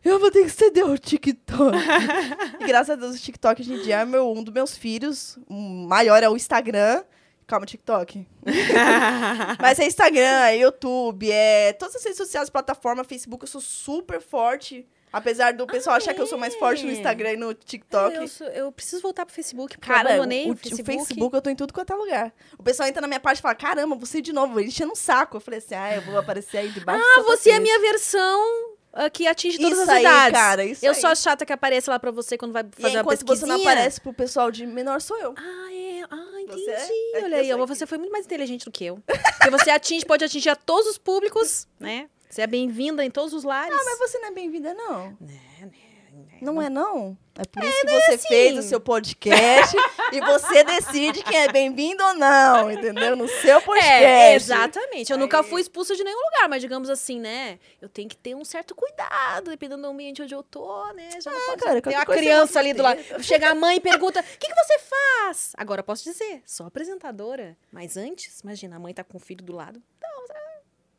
Eu 0.03 0.19
vou 0.19 0.29
ter 0.29 0.43
que 0.43 0.49
ceder 0.49 0.85
o 0.85 0.97
TikTok. 0.97 1.77
e 2.59 2.65
graças 2.65 2.91
a 2.91 2.95
Deus 2.95 3.15
o 3.15 3.19
TikTok 3.19 3.61
hoje 3.61 3.73
em 3.73 3.81
dia 3.81 4.01
é 4.01 4.05
meu, 4.05 4.31
um 4.31 4.43
dos 4.43 4.53
meus 4.53 4.77
filhos. 4.77 5.37
O 5.49 5.53
maior 5.87 6.21
é 6.21 6.29
o 6.29 6.35
Instagram. 6.35 7.03
Calma, 7.47 7.65
TikTok. 7.65 8.25
Mas 9.61 9.79
é 9.79 9.85
Instagram, 9.85 10.19
é 10.47 10.57
YouTube, 10.57 11.31
é 11.31 11.73
todas 11.73 11.95
as 11.95 12.03
redes 12.03 12.17
sociais, 12.17 12.49
plataforma, 12.49 13.03
Facebook, 13.03 13.43
eu 13.43 13.47
sou 13.47 13.61
super 13.61 14.19
forte. 14.21 14.87
Apesar 15.13 15.53
do 15.53 15.65
pessoal 15.65 15.93
Ah, 15.93 15.97
achar 15.97 16.13
que 16.13 16.19
eu 16.21 16.27
sou 16.27 16.37
mais 16.37 16.53
forte 16.55 16.83
no 16.83 16.89
é? 16.89 16.93
Instagram 16.93 17.33
e 17.33 17.37
no 17.37 17.53
TikTok. 17.53 18.15
Eu, 18.17 18.27
sou- 18.27 18.47
eu 18.47 18.69
preciso 18.69 19.01
voltar 19.01 19.25
pro 19.25 19.33
Facebook, 19.33 19.77
porque 19.77 19.89
eu 19.89 19.95
Cara, 19.95 20.09
abandonei 20.09 20.45
o, 20.47 20.49
o, 20.49 20.51
o 20.51 20.57
Facebook. 20.57 20.85
Facebook. 21.05 21.35
eu 21.35 21.41
tô 21.41 21.49
em 21.49 21.55
tudo 21.55 21.73
quanto 21.73 21.93
é 21.93 21.95
lugar. 21.95 22.33
O 22.59 22.63
pessoal 22.63 22.89
entra 22.89 22.99
na 22.99 23.07
minha 23.07 23.19
parte 23.19 23.37
e 23.37 23.41
fala, 23.41 23.55
caramba, 23.55 23.95
você 23.95 24.21
de 24.21 24.33
novo, 24.33 24.59
enchendo 24.59 24.91
um 24.91 24.95
saco. 24.95 25.37
Eu 25.37 25.41
falei 25.41 25.59
assim, 25.59 25.73
ah, 25.73 25.95
eu 25.95 26.01
vou 26.01 26.17
aparecer 26.17 26.57
aí 26.57 26.69
debaixo 26.69 27.01
Ah, 27.17 27.21
você 27.23 27.51
é 27.51 27.55
a 27.55 27.59
minha 27.61 27.79
versão 27.79 28.74
ah, 28.95 29.09
que 29.09 29.27
atinge 29.27 29.57
todas 29.59 29.73
Isso 29.73 29.81
as 29.83 29.89
aí, 29.89 30.01
idades. 30.01 30.39
cara, 30.39 30.65
isso 30.65 30.85
eu 30.85 30.93
aí. 30.93 30.99
sou 31.01 31.09
a 31.09 31.15
chata 31.15 31.45
que 31.45 31.51
aparece 31.53 31.89
lá 31.89 31.99
pra 31.99 32.11
você 32.11 32.37
quando 32.37 32.53
vai 32.53 32.63
E 32.63 32.81
fazer 32.81 32.95
uma 32.95 33.01
enquanto 33.01 33.19
você 33.27 33.45
não 33.45 33.55
pesquisinha. 33.57 33.71
aparece 33.73 34.01
pro 34.01 34.13
pessoal 34.13 34.49
de 34.49 34.65
menor, 34.65 35.01
sou 35.01 35.17
eu. 35.17 35.33
Ah, 35.37 35.73
é. 35.73 36.03
Ah, 36.09 36.41
entendi. 36.41 36.63
Você 36.63 36.71
é? 36.71 37.19
É 37.19 37.23
Olha 37.23 37.37
aí, 37.37 37.53
ó, 37.53 37.65
você 37.65 37.85
foi 37.85 37.97
muito 37.97 38.11
mais 38.11 38.25
inteligente 38.25 38.63
do 38.65 38.71
que 38.71 38.85
eu. 38.85 38.99
Porque 39.05 39.49
você 39.49 39.69
atinge, 39.69 40.05
pode 40.05 40.23
atingir 40.23 40.49
a 40.49 40.55
todos 40.55 40.87
os 40.91 40.97
públicos, 40.97 41.67
né? 41.79 42.07
Você 42.29 42.41
é 42.41 42.47
bem-vinda 42.47 43.03
em 43.03 43.09
todos 43.11 43.33
os 43.33 43.43
lares. 43.43 43.73
Ah, 43.77 43.81
mas 43.85 43.99
você 43.99 44.17
não 44.19 44.27
é 44.29 44.31
bem-vinda, 44.31 44.73
não. 44.73 45.09
Né, 45.19 45.39
né, 45.61 45.69
né. 46.11 46.37
Não 46.41 46.61
é, 46.61 46.69
não? 46.69 47.17
É 47.37 47.43
por 47.43 47.63
isso 47.65 47.81
que 47.81 47.91
você 47.91 48.17
fez 48.17 48.55
o 48.55 48.59
assim. 48.59 48.69
seu 48.69 48.79
podcast 48.79 49.75
e 50.13 50.21
você 50.21 50.63
decide 50.63 51.21
quem 51.21 51.37
é 51.37 51.51
bem-vindo 51.51 52.01
ou 52.01 52.13
não, 52.13 52.71
entendeu? 52.71 53.13
No 53.15 53.27
seu 53.27 53.61
podcast. 53.61 54.03
É, 54.05 54.35
exatamente. 54.35 55.11
Eu 55.11 55.17
nunca 55.17 55.39
Aí- 55.41 55.43
fui 55.43 55.59
expulsa 55.61 55.95
de 55.95 56.03
nenhum 56.03 56.17
lugar, 56.17 56.47
mas 56.47 56.61
digamos 56.61 56.89
assim, 56.89 57.19
né? 57.19 57.59
Eu 57.81 57.89
tenho 57.89 58.07
que 58.07 58.15
ter 58.15 58.33
um 58.35 58.45
certo 58.45 58.73
cuidado, 58.73 59.49
dependendo 59.49 59.81
do 59.81 59.89
ambiente 59.89 60.21
onde 60.21 60.33
eu 60.33 60.41
tô, 60.43 60.93
né? 60.93 61.09
Já 61.21 61.29
não 61.29 61.45
pode 61.45 61.61
cara, 61.61 61.81
ter 61.81 61.89
uma 61.89 62.05
criança 62.05 62.57
ali 62.59 62.73
do 62.73 62.81
lado. 62.81 63.01
Chega 63.21 63.49
a 63.49 63.55
mãe 63.55 63.77
e 63.77 63.79
pergunta: 63.81 64.21
o 64.21 64.23
que, 64.39 64.47
que 64.47 64.55
você 64.55 64.79
faz? 64.79 65.51
Agora 65.57 65.81
eu 65.81 65.83
posso 65.83 66.05
dizer, 66.05 66.41
sou 66.45 66.65
apresentadora. 66.65 67.57
Mas 67.69 67.97
antes, 67.97 68.39
imagina, 68.39 68.77
a 68.77 68.79
mãe 68.79 68.93
tá 68.93 69.03
com 69.03 69.17
o 69.17 69.19
filho 69.21 69.43
do 69.43 69.53
lado. 69.53 69.81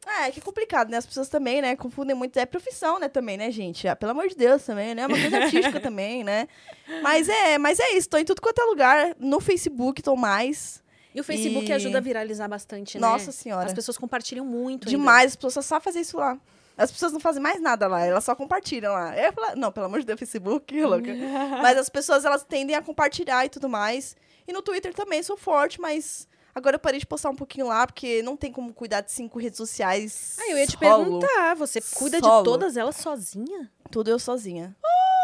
É, 0.07 0.31
que 0.31 0.41
complicado, 0.41 0.89
né? 0.89 0.99
As 0.99 1.07
pessoas 1.07 1.29
também, 1.29 1.61
né, 1.61 1.75
confundem 1.75 2.15
muito. 2.15 2.39
É 2.39 2.47
profissão, 2.47 2.99
né, 3.01 3.09
também, 3.09 3.37
né, 3.37 3.51
gente? 3.51 3.89
Ah, 3.89 3.97
pelo 3.97 4.13
amor 4.13 4.29
de 4.29 4.37
Deus 4.37 4.63
também, 4.63 4.95
né? 4.95 5.03
É 5.03 5.07
uma 5.07 5.19
coisa 5.19 5.37
artística 5.39 5.79
também, 5.81 6.23
né? 6.23 6.47
Mas 7.03 7.29
é, 7.29 7.59
mas 7.59 7.81
é 7.81 7.93
isso. 7.95 8.09
Tô 8.09 8.17
em 8.17 8.25
tudo 8.25 8.41
quanto 8.41 8.61
é 8.61 8.65
lugar. 8.65 9.17
No 9.19 9.41
Facebook 9.41 10.01
tô 10.03 10.15
mais. 10.15 10.83
E 11.15 11.21
o 11.21 11.25
Facebook 11.25 11.67
E- 11.69 11.73
ajuda 11.73 11.99
a 11.99 12.01
viralizar 12.01 12.47
bastante, 12.47 12.99
né? 12.99 13.07
Nossa 13.07 13.33
senhora. 13.33 13.67
As 13.67 13.73
pessoas 13.73 13.99
compartilham 13.99 14.45
muito. 14.45 14.87
ainda. 14.87 14.91
Demais. 14.99 15.33
As 15.33 15.37
pessoas 15.37 15.67
só 15.67 15.81
fazer 15.81 16.01
isso 16.01 16.17
lá. 16.19 16.39
As 16.79 16.93
pessoas 16.93 17.11
não 17.11 17.19
fazem 17.21 17.43
mais 17.43 17.59
nada 17.59 17.87
lá, 17.87 18.05
elas 18.05 18.23
só 18.23 18.35
compartilham 18.35 18.93
lá. 18.93 19.17
Eu 19.17 19.33
não, 19.57 19.73
pelo 19.73 19.87
amor 19.87 20.01
de 20.01 20.05
Deus, 20.07 20.19
Facebook, 20.19 20.79
louca. 20.85 21.11
mas 21.63 21.79
as 21.79 21.89
pessoas, 21.89 22.25
elas 22.27 22.45
tendem 22.45 22.77
a 22.77 22.83
compartilhar 22.83 23.47
e 23.47 23.49
tudo 23.49 23.67
mais. 23.69 24.15
E 24.47 24.53
no 24.53 24.61
Twitter 24.61 24.93
também 24.95 25.23
sou 25.23 25.37
forte, 25.39 25.81
mas 25.81 26.29
agora 26.57 26.77
eu 26.77 26.81
parei 26.81 26.99
de 26.99 27.07
postar 27.07 27.29
um 27.29 27.37
pouquinho 27.37 27.67
lá, 27.67 27.87
porque 27.87 28.23
não 28.23 28.35
tem 28.35 28.51
como 28.51 28.73
cuidar 28.73 29.03
de 29.03 29.13
cinco 29.13 29.39
redes 29.39 29.59
sociais. 29.59 30.37
Ah, 30.41 30.51
eu 30.51 30.57
ia 30.57 30.67
te 30.67 30.73
solo. 30.79 30.81
perguntar, 31.21 31.55
você 31.55 31.81
cuida 31.81 32.19
Solo. 32.19 32.39
de 32.39 32.45
todas 32.45 32.77
elas 32.79 32.97
sozinha? 32.97 33.71
Tudo 33.91 34.09
eu 34.11 34.19
sozinha. 34.19 34.75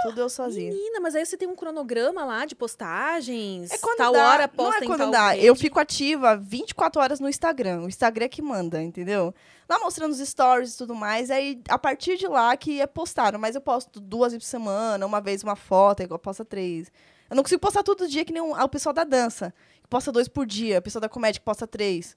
Tudo 0.02 0.20
eu 0.20 0.28
sozinha. 0.28 0.72
Menina, 0.72 1.00
mas 1.00 1.14
aí 1.14 1.24
você 1.24 1.36
tem 1.36 1.48
um 1.48 1.54
cronograma 1.54 2.24
lá 2.24 2.44
de 2.44 2.54
postagens? 2.56 3.70
É 3.70 3.78
quando 3.78 3.98
tal 3.98 4.12
dá. 4.12 4.28
hora 4.28 4.42
não 4.48 4.54
posta 4.54 4.80
é 4.80 4.84
em 4.84 4.86
quando 4.88 5.10
dá. 5.10 5.30
rede. 5.30 5.46
Eu 5.46 5.54
fico 5.54 5.78
ativa 5.78 6.36
24 6.36 7.00
horas 7.00 7.20
no 7.20 7.28
Instagram. 7.28 7.82
O 7.82 7.88
Instagram 7.88 8.24
é 8.26 8.28
que 8.28 8.42
manda, 8.42 8.82
entendeu? 8.82 9.32
Lá 9.68 9.78
mostrando 9.78 10.10
os 10.12 10.18
stories 10.18 10.74
e 10.74 10.78
tudo 10.78 10.94
mais. 10.94 11.30
Aí, 11.30 11.62
a 11.68 11.78
partir 11.78 12.16
de 12.18 12.26
lá 12.26 12.56
que 12.56 12.80
é 12.80 12.86
postado. 12.86 13.38
Mas 13.38 13.54
eu 13.54 13.60
posto 13.60 14.00
duas 14.00 14.32
vezes 14.32 14.44
por 14.44 14.50
semana, 14.50 15.06
uma 15.06 15.20
vez 15.20 15.42
uma 15.44 15.54
foto, 15.56 16.02
igual 16.02 16.18
posta 16.18 16.44
três. 16.44 16.90
Eu 17.30 17.36
não 17.36 17.42
consigo 17.42 17.60
postar 17.60 17.82
todo 17.82 18.06
dia 18.08 18.24
que 18.24 18.32
nem 18.32 18.42
o 18.42 18.68
pessoal 18.68 18.92
da 18.92 19.04
dança. 19.04 19.54
Posta 19.92 20.10
dois 20.10 20.26
por 20.26 20.46
dia. 20.46 20.78
O 20.78 20.82
pessoal 20.82 21.00
da 21.02 21.08
comédia 21.08 21.38
que 21.38 21.44
posta 21.44 21.66
três. 21.66 22.16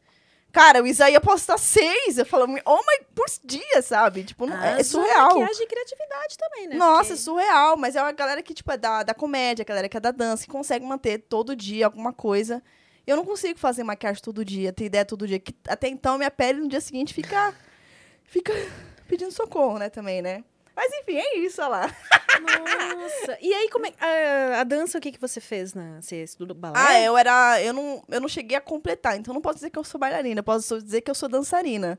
Cara, 0.49 0.81
o 0.81 0.87
Isaías 0.87 1.21
posta 1.21 1.57
seis. 1.57 2.17
Eu 2.17 2.25
falo, 2.25 2.45
oh 2.65 2.77
my, 2.77 3.05
por 3.13 3.25
dia, 3.43 3.81
sabe? 3.81 4.23
Tipo, 4.23 4.45
não- 4.45 4.55
Ah, 4.55 4.77
é, 4.77 4.79
é 4.79 4.83
surreal. 4.83 5.37
Maquiagem 5.37 5.63
e 5.65 5.67
criatividade 5.67 6.37
também, 6.37 6.67
né? 6.69 6.75
Nossa, 6.77 7.09
é 7.09 7.15
Porque- 7.15 7.21
surreal, 7.23 7.75
mas 7.75 7.97
é 7.97 8.01
uma 8.01 8.13
galera 8.13 8.41
que, 8.41 8.53
tipo, 8.53 8.71
é 8.71 8.77
da, 8.77 9.03
da 9.03 9.13
comédia, 9.13 9.63
a 9.63 9.65
galera 9.65 9.89
que 9.89 9.97
é 9.97 9.99
da 9.99 10.11
dança, 10.11 10.45
que 10.45 10.49
consegue 10.49 10.85
manter 10.85 11.17
todo 11.27 11.53
dia 11.53 11.85
alguma 11.85 12.13
coisa. 12.13 12.63
Eu 13.05 13.17
não 13.17 13.25
consigo 13.25 13.59
fazer 13.59 13.83
maquiagem 13.83 14.21
todo 14.23 14.45
dia, 14.45 14.71
ter 14.71 14.85
ideia 14.85 15.03
todo 15.03 15.27
dia. 15.27 15.37
Que 15.39 15.53
até 15.67 15.89
então, 15.89 16.17
minha 16.17 16.31
pele 16.31 16.61
no 16.61 16.69
dia 16.69 16.79
seguinte 16.79 17.13
fica. 17.13 17.53
fica 18.23 18.53
pedindo 19.09 19.31
socorro, 19.33 19.77
né, 19.77 19.89
também, 19.89 20.21
né? 20.21 20.43
Mas 20.75 20.91
enfim, 20.93 21.15
é 21.17 21.37
isso, 21.37 21.61
olha 21.61 21.69
lá. 21.69 21.95
Nossa. 22.41 23.37
E 23.41 23.53
aí, 23.53 23.69
como 23.69 23.85
é. 23.85 23.93
A, 23.99 24.61
a 24.61 24.63
dança, 24.63 24.97
o 24.97 25.01
que, 25.01 25.11
que 25.11 25.21
você 25.21 25.39
fez 25.39 25.73
na. 25.73 26.01
Você 26.01 26.23
estudou 26.23 26.55
balé? 26.55 26.75
Ah, 26.77 27.01
eu 27.01 27.17
era. 27.17 27.61
Eu 27.61 27.73
não, 27.73 28.03
eu 28.09 28.19
não 28.19 28.27
cheguei 28.27 28.57
a 28.57 28.61
completar, 28.61 29.17
então 29.17 29.33
não 29.33 29.41
posso 29.41 29.55
dizer 29.55 29.69
que 29.69 29.79
eu 29.79 29.83
sou 29.83 29.99
bailarina, 29.99 30.43
posso 30.43 30.81
dizer 30.81 31.01
que 31.01 31.09
eu 31.09 31.15
sou 31.15 31.29
dançarina. 31.29 31.97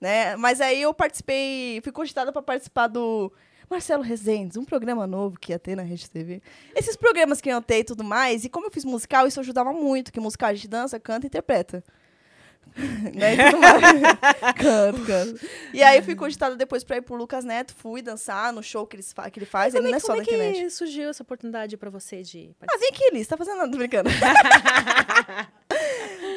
Né? 0.00 0.36
Mas 0.36 0.60
aí 0.60 0.82
eu 0.82 0.94
participei, 0.94 1.80
fui 1.82 1.92
cogitada 1.92 2.32
para 2.32 2.42
participar 2.42 2.86
do 2.86 3.32
Marcelo 3.68 4.02
Rezendes, 4.02 4.56
um 4.56 4.64
programa 4.64 5.06
novo 5.06 5.38
que 5.38 5.52
ia 5.52 5.58
ter 5.58 5.76
na 5.76 5.82
Rede 5.82 6.08
TV. 6.08 6.40
Esses 6.74 6.96
programas 6.96 7.40
que 7.40 7.48
eu 7.48 7.60
ter 7.60 7.80
e 7.80 7.84
tudo 7.84 8.04
mais, 8.04 8.44
e 8.44 8.48
como 8.48 8.66
eu 8.66 8.70
fiz 8.70 8.84
musical, 8.84 9.26
isso 9.26 9.40
ajudava 9.40 9.72
muito, 9.72 10.12
que 10.12 10.20
musical 10.20 10.50
a 10.50 10.54
gente 10.54 10.68
dança, 10.68 10.98
canta 11.00 11.26
e 11.26 11.28
interpreta. 11.28 11.84
Né? 13.14 13.34
e 13.34 14.54
canto, 14.54 15.04
canto. 15.04 15.46
E 15.72 15.82
aí 15.82 15.98
eu 15.98 16.02
fui 16.02 16.14
cogitada 16.14 16.56
depois 16.56 16.84
para 16.84 16.96
ir 16.98 17.02
pro 17.02 17.16
Lucas 17.16 17.44
Neto, 17.44 17.74
fui 17.74 18.02
dançar 18.02 18.52
no 18.52 18.62
show 18.62 18.86
que, 18.86 18.96
eles 18.96 19.12
que 19.32 19.38
ele 19.38 19.46
faz, 19.46 19.74
ele 19.74 19.82
Como 19.82 19.90
não 19.90 19.94
é, 19.94 19.96
é 19.96 20.00
só 20.00 20.06
como 20.08 20.22
é 20.22 20.24
que 20.24 20.34
internet. 20.34 20.70
surgiu 20.70 21.08
essa 21.08 21.22
oportunidade 21.22 21.76
pra 21.76 21.90
você 21.90 22.22
de 22.22 22.50
Ah, 22.60 22.66
participar? 22.66 22.78
vem 22.78 22.88
aqui, 23.06 23.14
Liz, 23.16 23.26
tá 23.26 23.36
fazendo 23.36 23.58
nada, 23.58 23.70
tô 23.70 23.78
brincando. 23.78 24.10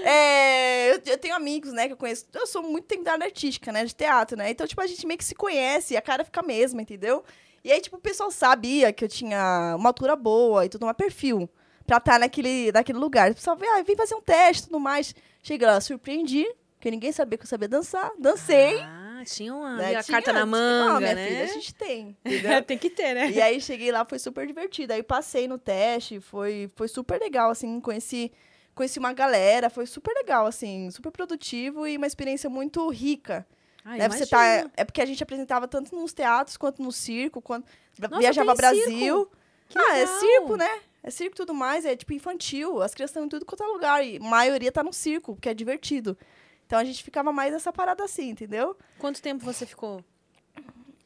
É, 0.03 0.91
eu, 0.91 1.01
eu 1.05 1.17
tenho 1.17 1.35
amigos, 1.35 1.71
né, 1.73 1.85
que 1.87 1.93
eu 1.93 1.97
conheço. 1.97 2.25
Eu 2.33 2.47
sou 2.47 2.63
muito 2.63 2.85
tempo 2.85 3.03
da 3.03 3.13
área 3.13 3.25
artística, 3.25 3.71
né, 3.71 3.85
de 3.85 3.93
teatro, 3.93 4.35
né? 4.35 4.49
Então, 4.49 4.65
tipo, 4.65 4.81
a 4.81 4.87
gente 4.87 5.05
meio 5.05 5.17
que 5.17 5.23
se 5.23 5.35
conhece 5.35 5.93
e 5.93 5.97
a 5.97 6.01
cara 6.01 6.23
fica 6.23 6.39
a 6.39 6.43
mesma, 6.43 6.81
entendeu? 6.81 7.23
E 7.63 7.71
aí, 7.71 7.79
tipo, 7.79 7.97
o 7.97 7.99
pessoal 8.01 8.31
sabia 8.31 8.91
que 8.91 9.05
eu 9.05 9.07
tinha 9.09 9.75
uma 9.77 9.89
altura 9.89 10.15
boa 10.15 10.65
e 10.65 10.69
tudo, 10.69 10.87
um 10.87 10.93
perfil 10.93 11.47
pra 11.91 11.97
estar 11.97 12.19
naquele, 12.19 12.71
naquele 12.71 12.97
lugar. 12.97 13.31
O 13.31 13.35
pessoal 13.35 13.57
veio, 13.57 13.69
ah, 13.73 13.81
vem 13.83 13.97
fazer 13.97 14.15
um 14.15 14.21
teste 14.21 14.63
e 14.63 14.65
tudo 14.67 14.79
mais. 14.79 15.13
Cheguei 15.43 15.67
lá, 15.67 15.81
surpreendi, 15.81 16.45
porque 16.75 16.89
ninguém 16.89 17.11
sabia 17.11 17.37
que 17.37 17.43
eu 17.43 17.49
sabia 17.49 17.67
dançar. 17.67 18.11
Dancei. 18.17 18.79
Ah, 18.79 19.21
tinha 19.25 19.53
uma 19.53 19.75
né? 19.75 19.95
a 19.97 20.03
Tinha- 20.03 20.15
carta 20.17 20.31
na 20.31 20.45
manga, 20.45 20.99
minha 20.99 21.15
né? 21.15 21.27
filha, 21.27 21.43
a 21.43 21.47
gente 21.47 21.75
tem? 21.75 22.15
Tem 22.65 22.77
que 22.77 22.89
ter, 22.89 23.13
né? 23.13 23.29
E 23.29 23.41
aí 23.41 23.59
cheguei 23.59 23.91
lá, 23.91 24.05
foi 24.05 24.19
super 24.19 24.47
divertido. 24.47 24.93
Aí 24.93 25.03
passei 25.03 25.49
no 25.49 25.57
teste, 25.57 26.21
foi, 26.21 26.71
foi 26.75 26.87
super 26.87 27.19
legal, 27.19 27.51
assim, 27.51 27.79
conheci, 27.81 28.31
conheci 28.73 28.97
uma 28.97 29.11
galera, 29.11 29.69
foi 29.69 29.85
super 29.85 30.13
legal, 30.13 30.45
assim, 30.45 30.89
super 30.91 31.11
produtivo 31.11 31.85
e 31.85 31.97
uma 31.97 32.07
experiência 32.07 32.49
muito 32.49 32.87
rica. 32.89 33.45
Ah, 33.83 33.97
né? 33.97 34.07
Você 34.07 34.25
tá, 34.25 34.69
é 34.77 34.85
porque 34.85 35.01
a 35.01 35.05
gente 35.05 35.21
apresentava 35.21 35.67
tanto 35.67 35.93
nos 35.93 36.13
teatros 36.13 36.55
quanto 36.55 36.81
no 36.81 36.91
circo, 36.91 37.41
quanto 37.41 37.65
Nossa, 37.99 38.17
viajava 38.17 38.55
Brasil. 38.55 38.85
circo? 38.85 39.31
Que 39.67 39.77
ah, 39.77 39.97
é 39.97 40.05
legal. 40.05 40.19
circo, 40.19 40.55
né? 40.55 40.79
É 41.03 41.09
circo 41.09 41.35
e 41.35 41.37
tudo 41.37 41.53
mais, 41.53 41.83
é 41.85 41.95
tipo 41.95 42.13
infantil. 42.13 42.81
As 42.81 42.93
crianças 42.93 43.11
estão 43.11 43.25
em 43.25 43.29
tudo 43.29 43.45
quanto 43.45 43.63
é 43.63 43.67
lugar. 43.67 44.05
E 44.05 44.17
a 44.17 44.19
maioria 44.19 44.71
tá 44.71 44.83
no 44.83 44.93
circo, 44.93 45.35
porque 45.35 45.49
é 45.49 45.53
divertido. 45.53 46.17
Então 46.65 46.77
a 46.77 46.83
gente 46.83 47.03
ficava 47.03 47.33
mais 47.33 47.51
nessa 47.51 47.73
parada 47.73 48.03
assim, 48.03 48.29
entendeu? 48.29 48.77
Quanto 48.99 49.21
tempo 49.21 49.43
você 49.43 49.65
ficou? 49.65 50.03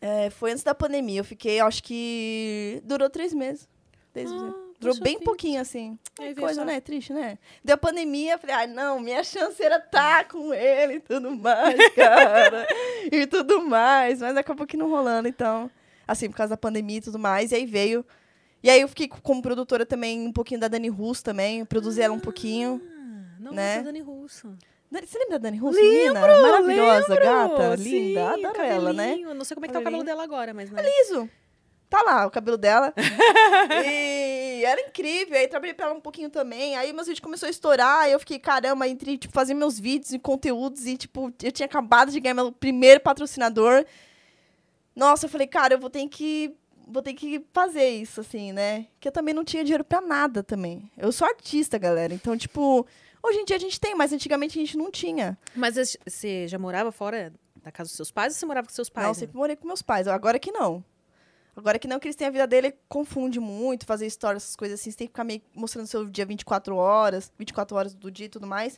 É, 0.01 0.29
foi 0.29 0.51
antes 0.51 0.63
da 0.63 0.75
pandemia. 0.75 1.21
Eu 1.21 1.23
fiquei, 1.23 1.60
acho 1.60 1.81
que. 1.81 2.81
Durou 2.84 3.10
três 3.10 3.34
meses. 3.34 3.67
Três 4.13 4.29
meses. 4.29 4.47
Ah, 4.47 4.65
Durou 4.79 4.99
bem 4.99 5.19
pouquinho, 5.19 5.60
assim. 5.60 5.97
É 6.19 6.34
coisa, 6.36 6.63
né? 6.63 6.79
Triste, 6.79 7.12
né? 7.12 7.39
Deu 7.63 7.73
a 7.73 7.77
pandemia, 7.77 8.34
eu 8.34 8.39
falei, 8.39 8.55
ai, 8.55 8.67
não, 8.67 8.99
minha 8.99 9.23
chance 9.23 9.62
era 9.63 9.77
estar 9.77 10.27
com 10.27 10.53
ele 10.53 10.95
e 10.95 10.99
tudo 10.99 11.36
mais, 11.36 11.75
cara. 11.95 12.67
e 13.12 13.25
tudo 13.25 13.65
mais. 13.65 14.21
Mas 14.21 14.38
acabou 14.38 14.67
que 14.67 14.77
não 14.77 14.89
rolando, 14.89 15.27
então. 15.27 15.71
Assim, 16.08 16.29
por 16.29 16.38
causa 16.38 16.51
da 16.51 16.58
pandemia 16.58 16.97
e 16.97 17.01
tudo 17.01 17.17
mais. 17.17 17.51
E 17.51 17.55
aí 17.55 17.65
veio. 17.65 18.05
E 18.65 18.69
aí 18.71 18.82
eu 18.82 18.88
fiquei 18.88 19.08
como 19.08 19.43
produtora 19.43 19.86
também, 19.86 20.28
um 20.28 20.32
pouquinho 20.32 20.60
da 20.60 20.67
Dani 20.67 20.89
Russo 20.89 21.23
também. 21.23 21.60
eu 21.60 21.67
Produzi 21.67 22.01
ela 22.01 22.15
um 22.15 22.19
pouquinho. 22.19 22.82
Ah, 22.84 23.36
não, 23.39 23.51
né? 23.51 23.84
Dani 23.84 24.01
Russo. 24.01 24.58
Você 24.91 25.19
lembra 25.19 25.38
da 25.38 25.43
Dani 25.43 25.58
Russo, 25.60 25.80
menina? 25.80 26.19
Maravilhosa, 26.19 27.13
Lembro! 27.13 27.25
gata, 27.25 27.78
Sim, 27.78 27.84
linda. 27.84 28.30
Adoro 28.32 28.62
ela, 28.63 28.91
né? 28.91 29.17
Não 29.17 29.45
sei 29.45 29.54
como 29.54 29.65
é 29.65 29.67
que 29.67 29.73
tá 29.73 29.80
o 29.80 29.84
cabelo 29.84 30.04
dela 30.04 30.23
agora, 30.23 30.51
mas... 30.51 30.71
Né? 30.71 30.82
liso. 30.82 31.30
Tá 31.88 32.01
lá, 32.01 32.25
o 32.25 32.32
cabelo 32.32 32.58
dela. 32.58 32.91
e 33.86 34.65
era 34.65 34.82
incrível. 34.82 35.38
Aí 35.38 35.47
trabalhei 35.47 35.75
pra 35.75 35.86
ela 35.86 35.95
um 35.95 36.01
pouquinho 36.01 36.32
também. 36.32 36.75
Aí 36.75 36.91
meus 36.91 37.06
vídeos 37.06 37.19
começaram 37.23 37.49
a 37.49 37.51
estourar. 37.51 37.99
Aí 37.99 38.13
eu 38.13 38.19
fiquei, 38.19 38.39
caramba, 38.39 38.88
entre 38.88 39.15
tipo, 39.15 39.32
fazer 39.32 39.54
meus 39.54 39.80
vídeos 39.80 40.12
e 40.12 40.17
conteúdos. 40.17 40.88
E, 40.88 40.97
tipo, 40.97 41.32
eu 41.43 41.51
tinha 41.51 41.67
acabado 41.67 42.12
de 42.12 42.19
ganhar 42.19 42.34
meu 42.34 42.51
primeiro 42.51 42.99
patrocinador. 42.99 43.86
Nossa, 44.95 45.28
eu 45.28 45.30
falei, 45.30 45.45
cara, 45.45 45.75
eu 45.75 45.80
vou 45.80 45.89
ter 45.89 46.08
que. 46.08 46.56
Vou 46.88 47.02
ter 47.02 47.13
que 47.13 47.43
fazer 47.52 47.88
isso, 47.89 48.21
assim, 48.21 48.52
né? 48.54 48.88
Que 49.00 49.08
eu 49.08 49.12
também 49.12 49.34
não 49.34 49.43
tinha 49.43 49.63
dinheiro 49.63 49.84
pra 49.84 50.02
nada 50.02 50.43
também. 50.43 50.89
Eu 50.98 51.12
sou 51.12 51.28
artista, 51.28 51.78
galera. 51.78 52.13
Então, 52.13 52.38
tipo, 52.38 52.86
hoje 53.24 53.39
em 53.39 53.45
dia 53.45 53.56
a 53.56 53.60
gente 53.60 53.80
tem, 53.80 53.95
mas 53.95 54.13
antigamente 54.13 54.58
a 54.58 54.62
gente 54.62 54.78
não 54.78 54.91
tinha. 54.91 55.38
Mas 55.56 55.76
você 56.06 56.48
já 56.48 56.60
morava 56.60 56.91
fora 56.91 57.34
da 57.63 57.71
casa 57.71 57.88
dos 57.89 57.95
seus 57.95 58.12
pais 58.12 58.34
ou 58.34 58.39
você 58.39 58.45
morava 58.45 58.67
com 58.67 58.74
seus 58.74 58.89
pais? 58.89 59.04
Não, 59.06 59.12
eu 59.12 59.15
né? 59.15 59.19
sempre 59.19 59.36
morei 59.38 59.56
com 59.56 59.65
meus 59.67 59.82
pais. 59.82 60.08
Agora 60.08 60.38
que 60.38 60.52
não. 60.52 60.84
Agora 61.56 61.80
que 61.80 61.88
não, 61.88 62.00
que 62.00 62.08
eles 62.08 62.15
têm 62.17 62.28
a 62.28 62.32
vida 62.32 62.45
dele, 62.45 62.76
confunde 62.89 63.39
muito, 63.39 63.86
fazer 63.86 64.06
história, 64.06 64.38
essas 64.38 64.56
coisas 64.56 64.80
assim. 64.80 64.91
Você 64.91 64.98
tem 64.98 65.08
que 65.08 65.12
ficar 65.13 65.24
meio 65.24 65.41
mostrando 65.56 65.88
seu 65.88 66.06
dia 66.06 66.26
24 66.26 66.76
horas, 66.76 67.32
24 67.39 67.76
horas 67.78 67.93
do 67.95 68.12
dia 68.12 68.26
e 68.26 68.30
tudo 68.30 68.45
mais. 68.45 68.78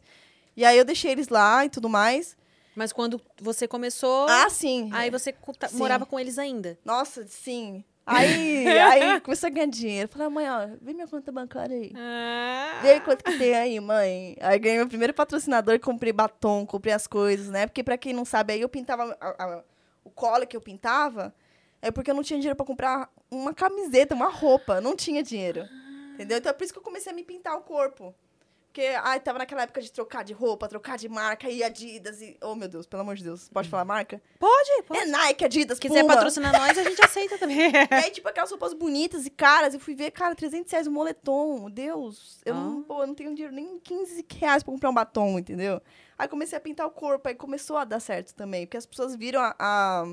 E 0.56 0.64
aí 0.64 0.78
eu 0.78 0.86
deixei 0.86 1.12
eles 1.12 1.28
lá 1.28 1.66
e 1.66 1.70
tudo 1.70 1.90
mais. 1.90 2.38
Mas 2.76 2.94
quando 2.94 3.20
você 3.42 3.68
começou, 3.68 4.28
Ah, 4.30 4.48
sim. 4.52 4.90
aí 4.94 5.10
você 5.10 5.34
ta- 5.58 5.68
Sim. 5.68 5.78
morava 5.78 6.06
com 6.06 6.20
eles 6.20 6.38
ainda. 6.38 6.78
Nossa, 6.86 7.26
sim. 7.28 7.84
Aí, 8.08 8.66
aí 8.68 9.20
começou 9.22 9.48
a 9.48 9.50
ganhar 9.50 9.68
dinheiro. 9.68 10.08
Falei, 10.10 10.30
mãe, 10.30 10.50
ó, 10.50 10.68
vem 10.82 10.96
minha 10.96 11.08
conta 11.08 11.32
bancária 11.32 11.76
aí. 11.76 11.92
Ah. 11.96 12.80
Vê 12.82 13.00
quanto 13.02 13.24
que 13.24 13.38
tem 13.38 13.54
aí, 13.54 13.80
mãe. 13.80 14.36
Aí 14.40 14.58
ganhei 14.58 14.78
meu 14.78 14.88
primeiro 14.88 15.14
patrocinador, 15.14 15.80
comprei 15.80 16.14
batom, 16.14 16.66
comprei 16.66 16.94
as 16.94 17.06
coisas, 17.06 17.50
né? 17.50 17.68
Porque 17.68 17.84
pra 17.84 17.98
quem 17.98 18.14
não 18.14 18.24
sabe, 18.26 18.54
aí 18.54 18.62
eu 18.62 18.70
pintava 18.70 19.16
a- 19.20 19.44
a- 19.44 19.64
o 20.04 20.10
cola 20.10 20.46
que 20.46 20.56
eu 20.56 20.62
pintava, 20.62 21.36
é 21.82 21.92
porque 21.92 22.10
eu 22.10 22.16
não 22.16 22.24
tinha 22.24 22.40
dinheiro 22.40 22.56
pra 22.56 22.66
comprar 22.66 23.10
uma 23.30 23.54
camiseta, 23.54 24.16
uma 24.16 24.30
roupa, 24.30 24.80
não 24.80 24.96
tinha 24.96 25.22
dinheiro. 25.22 25.68
Entendeu? 26.14 26.38
Então 26.38 26.50
é 26.50 26.54
por 26.54 26.64
isso 26.64 26.74
que 26.74 26.80
eu 26.80 26.84
comecei 26.84 27.12
a 27.12 27.16
me 27.16 27.24
pintar 27.24 27.56
o 27.58 27.62
corpo. 27.62 28.16
Porque, 28.78 28.96
ai, 29.02 29.20
tava 29.20 29.40
naquela 29.40 29.64
época 29.64 29.82
de 29.82 29.92
trocar 29.92 30.24
de 30.24 30.34
roupa, 30.34 30.68
trocar 30.68 31.00
de 31.00 31.10
marca, 31.10 31.50
e 31.50 31.64
Adidas, 31.64 32.22
e... 32.22 32.38
Oh, 32.44 32.54
meu 32.54 32.68
Deus, 32.68 32.86
pelo 32.86 33.02
amor 33.02 33.16
de 33.16 33.24
Deus. 33.24 33.50
Pode 33.50 33.68
falar 33.68 33.84
marca? 33.84 34.22
Pode, 34.40 34.84
pode. 34.86 35.00
É 35.00 35.06
Nike, 35.08 35.46
Adidas, 35.46 35.78
Se 35.78 35.82
quiser 35.82 36.02
Puma. 36.04 36.14
patrocinar 36.14 36.52
nós, 36.54 36.78
a 36.78 36.84
gente 36.84 37.04
aceita 37.04 37.40
também. 37.40 37.58
E 37.72 37.94
aí, 37.96 38.12
tipo, 38.12 38.30
aquelas 38.30 38.52
roupas 38.52 38.76
bonitas 38.76 39.26
e 39.26 39.32
caras, 39.32 39.74
eu 39.74 39.80
fui 39.80 39.96
ver, 39.96 40.12
cara, 40.12 40.36
300 40.36 40.72
reais 40.72 40.86
um 40.86 40.92
moletom. 40.92 41.72
Deus, 41.72 42.40
eu, 42.46 42.54
não, 42.54 42.82
Ah. 42.82 42.84
pô, 42.88 43.02
eu 43.02 43.08
não 43.08 43.16
tenho 43.16 43.34
dinheiro 43.34 43.52
nem 43.56 43.80
15 43.80 44.24
reais 44.38 44.62
pra 44.62 44.72
comprar 44.72 44.92
um 44.92 44.94
batom, 44.94 45.40
entendeu? 45.40 45.82
Aí 46.16 46.28
comecei 46.28 46.56
a 46.56 46.62
pintar 46.62 46.86
o 46.86 46.92
corpo, 46.92 47.28
aí 47.28 47.34
começou 47.34 47.78
a 47.78 47.84
dar 47.84 48.00
certo 48.00 48.36
também. 48.36 48.68
Porque 48.68 48.78
as 48.78 48.86
pessoas 48.86 49.16
viram 49.16 49.42
a... 49.42 49.56
a... 49.58 50.06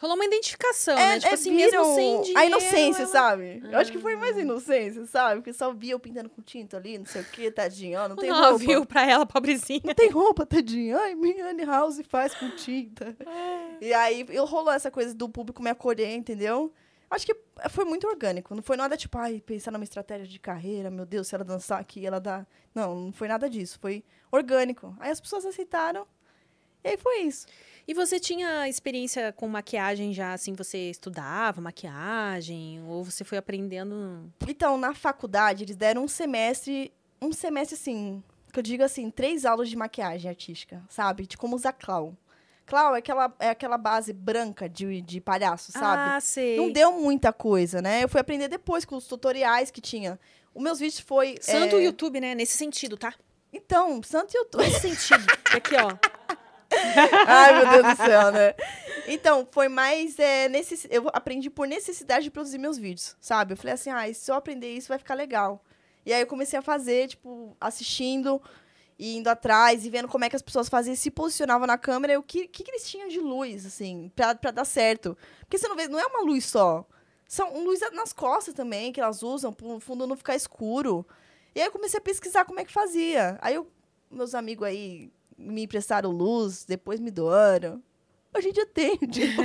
Rolou 0.00 0.16
uma 0.16 0.24
identificação, 0.24 0.98
É, 0.98 1.08
né? 1.08 1.18
Tipo 1.20 1.30
é, 1.30 1.34
assim, 1.34 1.52
mesmo 1.52 1.84
sem 1.94 2.20
dinheiro. 2.22 2.38
A 2.40 2.46
inocência, 2.46 3.02
ela- 3.02 3.12
sabe? 3.12 3.62
Eu 3.70 3.78
acho 3.78 3.92
que 3.92 3.98
foi 3.98 4.16
mais 4.16 4.34
Ah. 4.36 4.40
inocência, 4.40 5.04
sabe? 5.06 5.36
Porque 5.42 5.52
só 5.52 5.72
via 5.74 5.92
eu 5.92 6.00
pintando 6.00 6.30
com 6.30 6.40
tinta 6.40 6.78
ali, 6.78 6.96
não 6.96 7.04
sei 7.04 7.20
o 7.20 7.24
que, 7.26 7.50
tadinho, 7.50 8.00
ó, 8.00 8.08
não 8.08 8.16
tem 8.16 8.30
Não, 8.30 8.40
roupa. 8.50 8.58
viu 8.58 8.86
pra 8.86 9.04
ela, 9.06 9.26
pobrezinha. 9.26 9.82
Não 9.84 9.94
tem 9.94 10.08
roupa, 10.08 10.46
tadinho. 10.46 10.98
Ai, 10.98 11.14
Miane 11.14 11.64
House 11.66 12.00
faz 12.08 12.34
com 12.34 12.48
tinta. 12.50 13.14
E 13.80 13.92
aí 13.92 14.24
eu 14.30 14.46
rolou 14.46 14.72
essa 14.72 14.90
coisa 14.90 15.12
do 15.14 15.28
público 15.28 15.62
me 15.62 15.68
acolher, 15.68 16.14
entendeu? 16.14 16.72
Acho 17.10 17.26
que 17.26 17.36
foi 17.68 17.84
muito 17.84 18.06
orgânico. 18.06 18.54
Não 18.54 18.62
foi 18.62 18.76
nada 18.78 18.96
tipo, 18.96 19.18
ai, 19.18 19.42
pensar 19.44 19.70
numa 19.70 19.84
estratégia 19.84 20.26
de 20.26 20.38
carreira, 20.38 20.90
meu 20.90 21.04
Deus, 21.04 21.26
se 21.28 21.34
ela 21.34 21.44
dançar 21.44 21.78
aqui, 21.78 22.06
ela 22.06 22.20
dá. 22.20 22.46
Não, 22.74 22.94
não 22.94 23.12
foi 23.12 23.28
nada 23.28 23.50
disso. 23.50 23.78
Foi 23.82 24.02
orgânico. 24.32 24.96
Aí 24.98 25.10
as 25.10 25.20
pessoas 25.20 25.44
aceitaram. 25.44 26.06
E 26.82 26.88
aí 26.88 26.96
foi 26.96 27.22
isso. 27.22 27.46
E 27.90 27.92
você 27.92 28.20
tinha 28.20 28.68
experiência 28.68 29.32
com 29.32 29.48
maquiagem 29.48 30.14
já, 30.14 30.32
assim, 30.32 30.54
você 30.54 30.90
estudava 30.90 31.60
maquiagem? 31.60 32.80
Ou 32.86 33.02
você 33.02 33.24
foi 33.24 33.36
aprendendo... 33.36 34.32
Então, 34.46 34.78
na 34.78 34.94
faculdade, 34.94 35.64
eles 35.64 35.74
deram 35.74 36.04
um 36.04 36.06
semestre, 36.06 36.92
um 37.20 37.32
semestre 37.32 37.74
assim, 37.74 38.22
que 38.52 38.60
eu 38.60 38.62
digo 38.62 38.84
assim, 38.84 39.10
três 39.10 39.44
aulas 39.44 39.68
de 39.68 39.74
maquiagem 39.74 40.28
artística, 40.30 40.80
sabe? 40.88 41.26
De 41.26 41.36
como 41.36 41.56
usar 41.56 41.72
clown. 41.72 42.14
Clown 42.64 42.94
é 42.94 42.98
aquela, 43.00 43.34
é 43.40 43.50
aquela 43.50 43.76
base 43.76 44.12
branca 44.12 44.68
de, 44.68 45.02
de 45.02 45.20
palhaço, 45.20 45.72
sabe? 45.72 46.14
Ah, 46.14 46.20
sei. 46.20 46.58
Não 46.58 46.70
deu 46.70 46.92
muita 46.92 47.32
coisa, 47.32 47.82
né? 47.82 48.04
Eu 48.04 48.08
fui 48.08 48.20
aprender 48.20 48.46
depois 48.46 48.84
com 48.84 48.94
os 48.94 49.08
tutoriais 49.08 49.72
que 49.72 49.80
tinha. 49.80 50.16
Os 50.54 50.62
meus 50.62 50.78
vídeos 50.78 51.00
foi. 51.00 51.38
Santo 51.40 51.74
é, 51.74 51.82
YouTube, 51.82 52.20
né? 52.20 52.36
Nesse 52.36 52.56
sentido, 52.56 52.96
tá? 52.96 53.12
Então, 53.52 54.00
Santo 54.04 54.32
YouTube. 54.32 54.62
Nesse 54.62 54.94
sentido. 54.94 55.26
Aqui, 55.52 55.74
ó. 55.74 56.09
Ai, 57.26 57.52
meu 57.54 57.70
Deus 57.70 57.96
do 57.96 58.04
céu, 58.04 58.32
né? 58.32 58.54
Então, 59.06 59.46
foi 59.50 59.68
mais. 59.68 60.18
É, 60.18 60.48
necess... 60.48 60.86
Eu 60.90 61.08
aprendi 61.12 61.50
por 61.50 61.66
necessidade 61.66 62.24
de 62.24 62.30
produzir 62.30 62.58
meus 62.58 62.78
vídeos, 62.78 63.16
sabe? 63.20 63.52
Eu 63.52 63.56
falei 63.56 63.74
assim, 63.74 63.90
ah, 63.90 64.12
se 64.12 64.30
eu 64.30 64.34
aprender 64.34 64.72
isso 64.72 64.88
vai 64.88 64.98
ficar 64.98 65.14
legal. 65.14 65.64
E 66.04 66.12
aí 66.12 66.20
eu 66.20 66.26
comecei 66.26 66.58
a 66.58 66.62
fazer, 66.62 67.08
tipo, 67.08 67.56
assistindo 67.60 68.40
e 68.98 69.16
indo 69.16 69.28
atrás 69.28 69.84
e 69.84 69.90
vendo 69.90 70.08
como 70.08 70.24
é 70.24 70.30
que 70.30 70.36
as 70.36 70.42
pessoas 70.42 70.68
faziam, 70.68 70.94
se 70.94 71.10
posicionavam 71.10 71.66
na 71.66 71.78
câmera 71.78 72.12
e 72.12 72.16
o 72.16 72.22
que, 72.22 72.46
que, 72.46 72.70
eles 72.70 72.88
tinham 72.88 73.08
de 73.08 73.18
luz, 73.18 73.64
assim, 73.66 74.10
pra, 74.14 74.34
pra 74.34 74.50
dar 74.50 74.64
certo. 74.64 75.16
Porque 75.40 75.58
você 75.58 75.68
não 75.68 75.76
vê, 75.76 75.88
não 75.88 75.98
é 75.98 76.06
uma 76.06 76.22
luz 76.22 76.46
só. 76.46 76.86
São 77.26 77.62
luz 77.62 77.80
nas 77.92 78.12
costas 78.12 78.54
também, 78.54 78.92
que 78.92 79.00
elas 79.00 79.22
usam, 79.22 79.52
pro 79.52 79.80
fundo 79.80 80.06
não 80.06 80.16
ficar 80.16 80.34
escuro. 80.34 81.06
E 81.54 81.60
aí 81.60 81.66
eu 81.66 81.72
comecei 81.72 81.98
a 81.98 82.02
pesquisar 82.02 82.44
como 82.44 82.60
é 82.60 82.64
que 82.64 82.72
fazia. 82.72 83.38
Aí 83.40 83.54
eu, 83.54 83.70
meus 84.10 84.34
amigos 84.34 84.66
aí 84.66 85.10
me 85.40 85.62
emprestaram 85.62 86.10
luz, 86.10 86.64
depois 86.64 87.00
me 87.00 87.10
doaram. 87.10 87.82
Hoje 88.34 88.50
em 88.50 88.52
dia 88.52 88.66
tem, 88.66 88.96
tipo, 89.10 89.42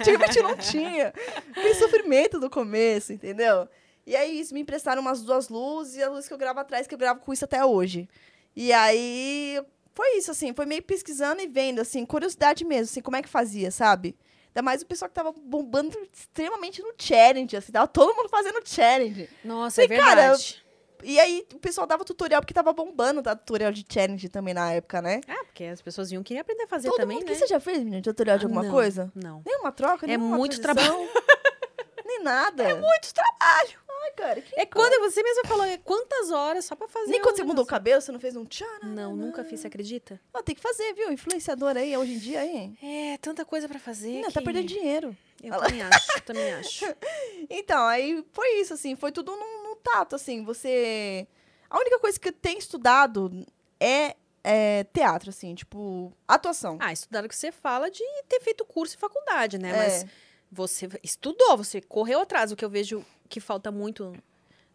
antigamente 0.00 0.40
não 0.40 0.56
tinha. 0.56 1.12
Aquele 1.50 1.74
sofrimento 1.74 2.40
do 2.40 2.50
começo, 2.50 3.12
entendeu? 3.12 3.68
E 4.06 4.16
aí 4.16 4.44
me 4.52 4.60
emprestaram 4.60 5.00
umas 5.00 5.22
duas 5.22 5.48
luzes 5.48 5.96
e 5.96 6.02
a 6.02 6.10
luz 6.10 6.26
que 6.26 6.34
eu 6.34 6.38
gravo 6.38 6.60
atrás, 6.60 6.86
que 6.86 6.94
eu 6.94 6.98
gravo 6.98 7.20
com 7.20 7.32
isso 7.32 7.44
até 7.44 7.64
hoje. 7.64 8.08
E 8.56 8.72
aí 8.72 9.62
foi 9.94 10.18
isso, 10.18 10.30
assim, 10.30 10.52
foi 10.52 10.66
meio 10.66 10.82
pesquisando 10.82 11.40
e 11.40 11.46
vendo, 11.46 11.80
assim, 11.80 12.04
curiosidade 12.04 12.64
mesmo, 12.64 12.84
assim, 12.84 13.00
como 13.00 13.16
é 13.16 13.22
que 13.22 13.28
fazia, 13.28 13.70
sabe? 13.70 14.16
Ainda 14.48 14.62
mais 14.62 14.82
o 14.82 14.86
pessoal 14.86 15.08
que 15.08 15.14
tava 15.14 15.32
bombando 15.32 15.96
extremamente 16.12 16.82
no 16.82 16.92
challenge, 16.98 17.56
assim, 17.56 17.72
tava 17.72 17.88
todo 17.88 18.14
mundo 18.14 18.28
fazendo 18.28 18.60
challenge. 18.64 19.28
Nossa, 19.44 19.82
é 19.82 19.84
E, 19.84 19.88
cara, 19.88 20.20
verdade. 20.20 20.63
E 21.04 21.20
aí 21.20 21.46
o 21.54 21.58
pessoal 21.58 21.86
dava 21.86 22.04
tutorial, 22.04 22.40
porque 22.40 22.54
tava 22.54 22.72
bombando 22.72 23.22
tá, 23.22 23.36
tutorial 23.36 23.70
de 23.70 23.84
challenge 23.88 24.28
também 24.28 24.54
na 24.54 24.72
época, 24.72 25.00
né? 25.02 25.20
Ah, 25.28 25.44
porque 25.44 25.64
as 25.64 25.80
pessoas 25.82 26.10
iam 26.10 26.22
querer 26.22 26.40
aprender 26.40 26.62
a 26.64 26.66
fazer 26.68 26.88
Todo 26.88 26.96
também, 26.98 27.18
mundo. 27.18 27.26
né? 27.26 27.32
que 27.32 27.38
você 27.38 27.46
já 27.46 27.60
fez, 27.60 27.78
menino, 27.78 28.02
tutorial 28.02 28.38
de 28.38 28.44
Ah, 28.44 28.48
alguma 28.48 28.62
não, 28.64 28.70
coisa? 28.70 29.12
Não. 29.14 29.42
Nenhuma 29.44 29.70
troca, 29.70 30.10
É 30.10 30.16
muito 30.16 30.60
transição? 30.60 31.06
Nem 32.06 32.22
nada. 32.22 32.62
É 32.64 32.74
Muito 32.74 33.12
trabalho. 33.14 33.84
Ai, 34.04 34.10
cara, 34.12 34.40
que 34.42 34.60
É 34.60 34.66
quando 34.66 35.00
você 35.00 35.22
mesma 35.22 35.44
falou, 35.46 35.64
é 35.64 35.78
quantas 35.78 36.30
horas 36.30 36.66
só 36.66 36.76
pra 36.76 36.86
fazer 36.86 37.10
Nem 37.10 37.22
quando 37.22 37.36
você 37.36 37.42
mudou 37.44 37.64
o 37.64 37.66
cabelo, 37.66 38.02
você 38.02 38.12
não 38.12 38.20
fez 38.20 38.36
um 38.36 38.44
tchan? 38.44 38.66
Não, 38.82 39.16
nunca 39.16 39.42
fiz, 39.44 39.60
você 39.60 39.68
acredita? 39.68 40.20
Ó, 40.34 40.42
tem 40.42 40.54
que 40.54 40.60
fazer, 40.60 40.92
viu? 40.92 41.10
Influenciador 41.10 41.74
aí, 41.76 41.96
hoje 41.96 42.12
em 42.12 42.18
dia, 42.18 42.40
aí. 42.40 42.74
É, 42.82 43.16
tanta 43.18 43.44
coisa 43.46 43.66
pra 43.66 43.78
fazer 43.78 44.20
Não, 44.20 44.28
que... 44.28 44.34
tá 44.34 44.42
perdendo 44.42 44.66
dinheiro. 44.66 45.16
Eu 45.42 45.58
também 45.58 45.82
acho, 45.82 46.22
também 46.22 46.52
acho. 46.54 46.84
Então, 47.48 47.82
aí 47.86 48.22
foi 48.32 48.60
isso, 48.60 48.74
assim, 48.74 48.94
foi 48.96 49.10
tudo 49.12 49.32
no, 49.34 49.62
no 49.86 49.92
tato, 49.92 50.16
assim, 50.16 50.44
você... 50.44 51.26
A 51.68 51.78
única 51.78 51.98
coisa 51.98 52.18
que 52.18 52.28
eu 52.28 52.32
tenho 52.32 52.58
estudado 52.58 53.44
é, 53.80 54.14
é 54.42 54.84
teatro, 54.84 55.30
assim, 55.30 55.54
tipo, 55.54 56.12
atuação. 56.26 56.78
Ah, 56.80 56.92
estudar 56.92 57.24
o 57.24 57.28
que 57.28 57.34
você 57.36 57.50
fala 57.50 57.90
de 57.90 58.02
ter 58.28 58.40
feito 58.40 58.64
curso 58.64 58.94
e 58.94 58.98
faculdade, 58.98 59.58
né? 59.58 59.70
É. 59.70 59.76
Mas 59.76 60.06
você 60.52 60.88
estudou, 61.02 61.56
você 61.56 61.80
correu 61.80 62.20
atrás. 62.20 62.52
O 62.52 62.56
que 62.56 62.64
eu 62.64 62.70
vejo 62.70 63.04
que 63.28 63.40
falta 63.40 63.72
muito. 63.72 64.12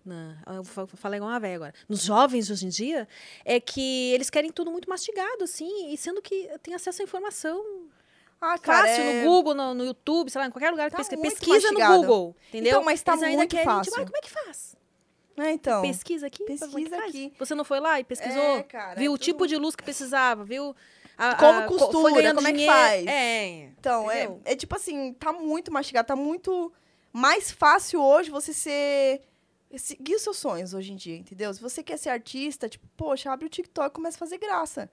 Na, 0.03 0.37
eu 0.47 0.63
vou 0.63 0.87
falar 0.87 1.17
igual 1.17 1.31
uma 1.31 1.39
velha 1.39 1.55
agora. 1.55 1.73
Nos 1.87 2.03
jovens 2.03 2.49
hoje 2.49 2.65
em 2.65 2.69
dia, 2.69 3.07
é 3.45 3.59
que 3.59 4.11
eles 4.13 4.29
querem 4.29 4.51
tudo 4.51 4.71
muito 4.71 4.89
mastigado, 4.89 5.43
assim, 5.43 5.91
e 5.93 5.97
sendo 5.97 6.21
que 6.21 6.49
tem 6.63 6.73
acesso 6.73 7.01
à 7.01 7.05
informação 7.05 7.63
Ah, 8.41 8.57
cara, 8.57 8.87
fácil 8.87 9.03
é- 9.03 9.23
no 9.23 9.29
Google, 9.29 9.53
no, 9.53 9.73
no 9.73 9.85
YouTube, 9.85 10.29
sei 10.29 10.41
lá, 10.41 10.47
em 10.47 10.51
qualquer 10.51 10.71
lugar 10.71 10.89
que 10.89 10.97
Tá 10.97 10.97
pesquisa. 10.97 11.21
muito 11.21 11.35
Pesquisa 11.39 11.71
no. 11.71 11.79
Google, 12.01 12.35
entendeu? 12.49 12.69
Então, 12.71 12.83
mas 12.83 13.01
tá 13.03 13.11
eles 13.13 13.23
ainda 13.23 13.37
muito 13.37 13.51
querem, 13.51 13.65
fácil. 13.65 13.91
Tipo, 13.91 14.01
ah, 14.01 14.05
como 14.05 14.17
é 14.17 14.21
que 14.21 14.29
faz? 14.31 14.78
É, 15.41 15.51
então. 15.51 15.81
Pesquisa 15.81 16.27
aqui? 16.27 16.43
é 16.43 16.45
pesquisa 16.45 16.97
aqui. 16.97 17.33
Você 17.39 17.55
não 17.55 17.63
foi 17.63 17.79
lá 17.79 17.99
e 17.99 18.03
pesquisou? 18.03 18.57
É, 18.57 18.63
cara, 18.63 18.95
viu 18.95 19.11
é 19.11 19.15
o 19.15 19.17
tudo- 19.17 19.25
tipo 19.25 19.47
de 19.47 19.55
luz 19.57 19.75
que 19.75 19.83
precisava, 19.83 20.43
viu? 20.43 20.75
a- 21.17 21.35
Como 21.35 21.59
a- 21.59 21.61
co- 21.63 21.77
costura, 21.77 22.33
como 22.33 22.47
é 22.47 22.51
que 22.51 22.57
dinheiro. 22.59 22.71
faz? 22.73 23.05
É. 23.07 23.47
Então, 23.77 24.09
é, 24.09 24.29
é 24.45 24.55
tipo 24.55 24.73
assim, 24.75 25.13
tá 25.13 25.33
muito 25.33 25.71
mastigado, 25.71 26.07
tá 26.07 26.15
muito 26.15 26.71
mais 27.11 27.51
fácil 27.51 28.01
hoje 28.01 28.29
você 28.31 28.53
ser. 28.53 29.21
seguir 29.77 30.15
os 30.15 30.21
seus 30.23 30.37
sonhos 30.37 30.73
hoje 30.73 30.91
em 30.93 30.95
dia, 30.95 31.15
entendeu? 31.17 31.53
Se 31.53 31.61
você 31.61 31.83
quer 31.83 31.97
ser 31.97 32.09
artista, 32.09 32.67
tipo, 32.67 32.87
poxa, 32.97 33.31
abre 33.31 33.45
o 33.45 33.49
TikTok 33.49 33.89
e 33.89 33.93
começa 33.93 34.17
a 34.17 34.19
fazer 34.19 34.37
graça. 34.39 34.89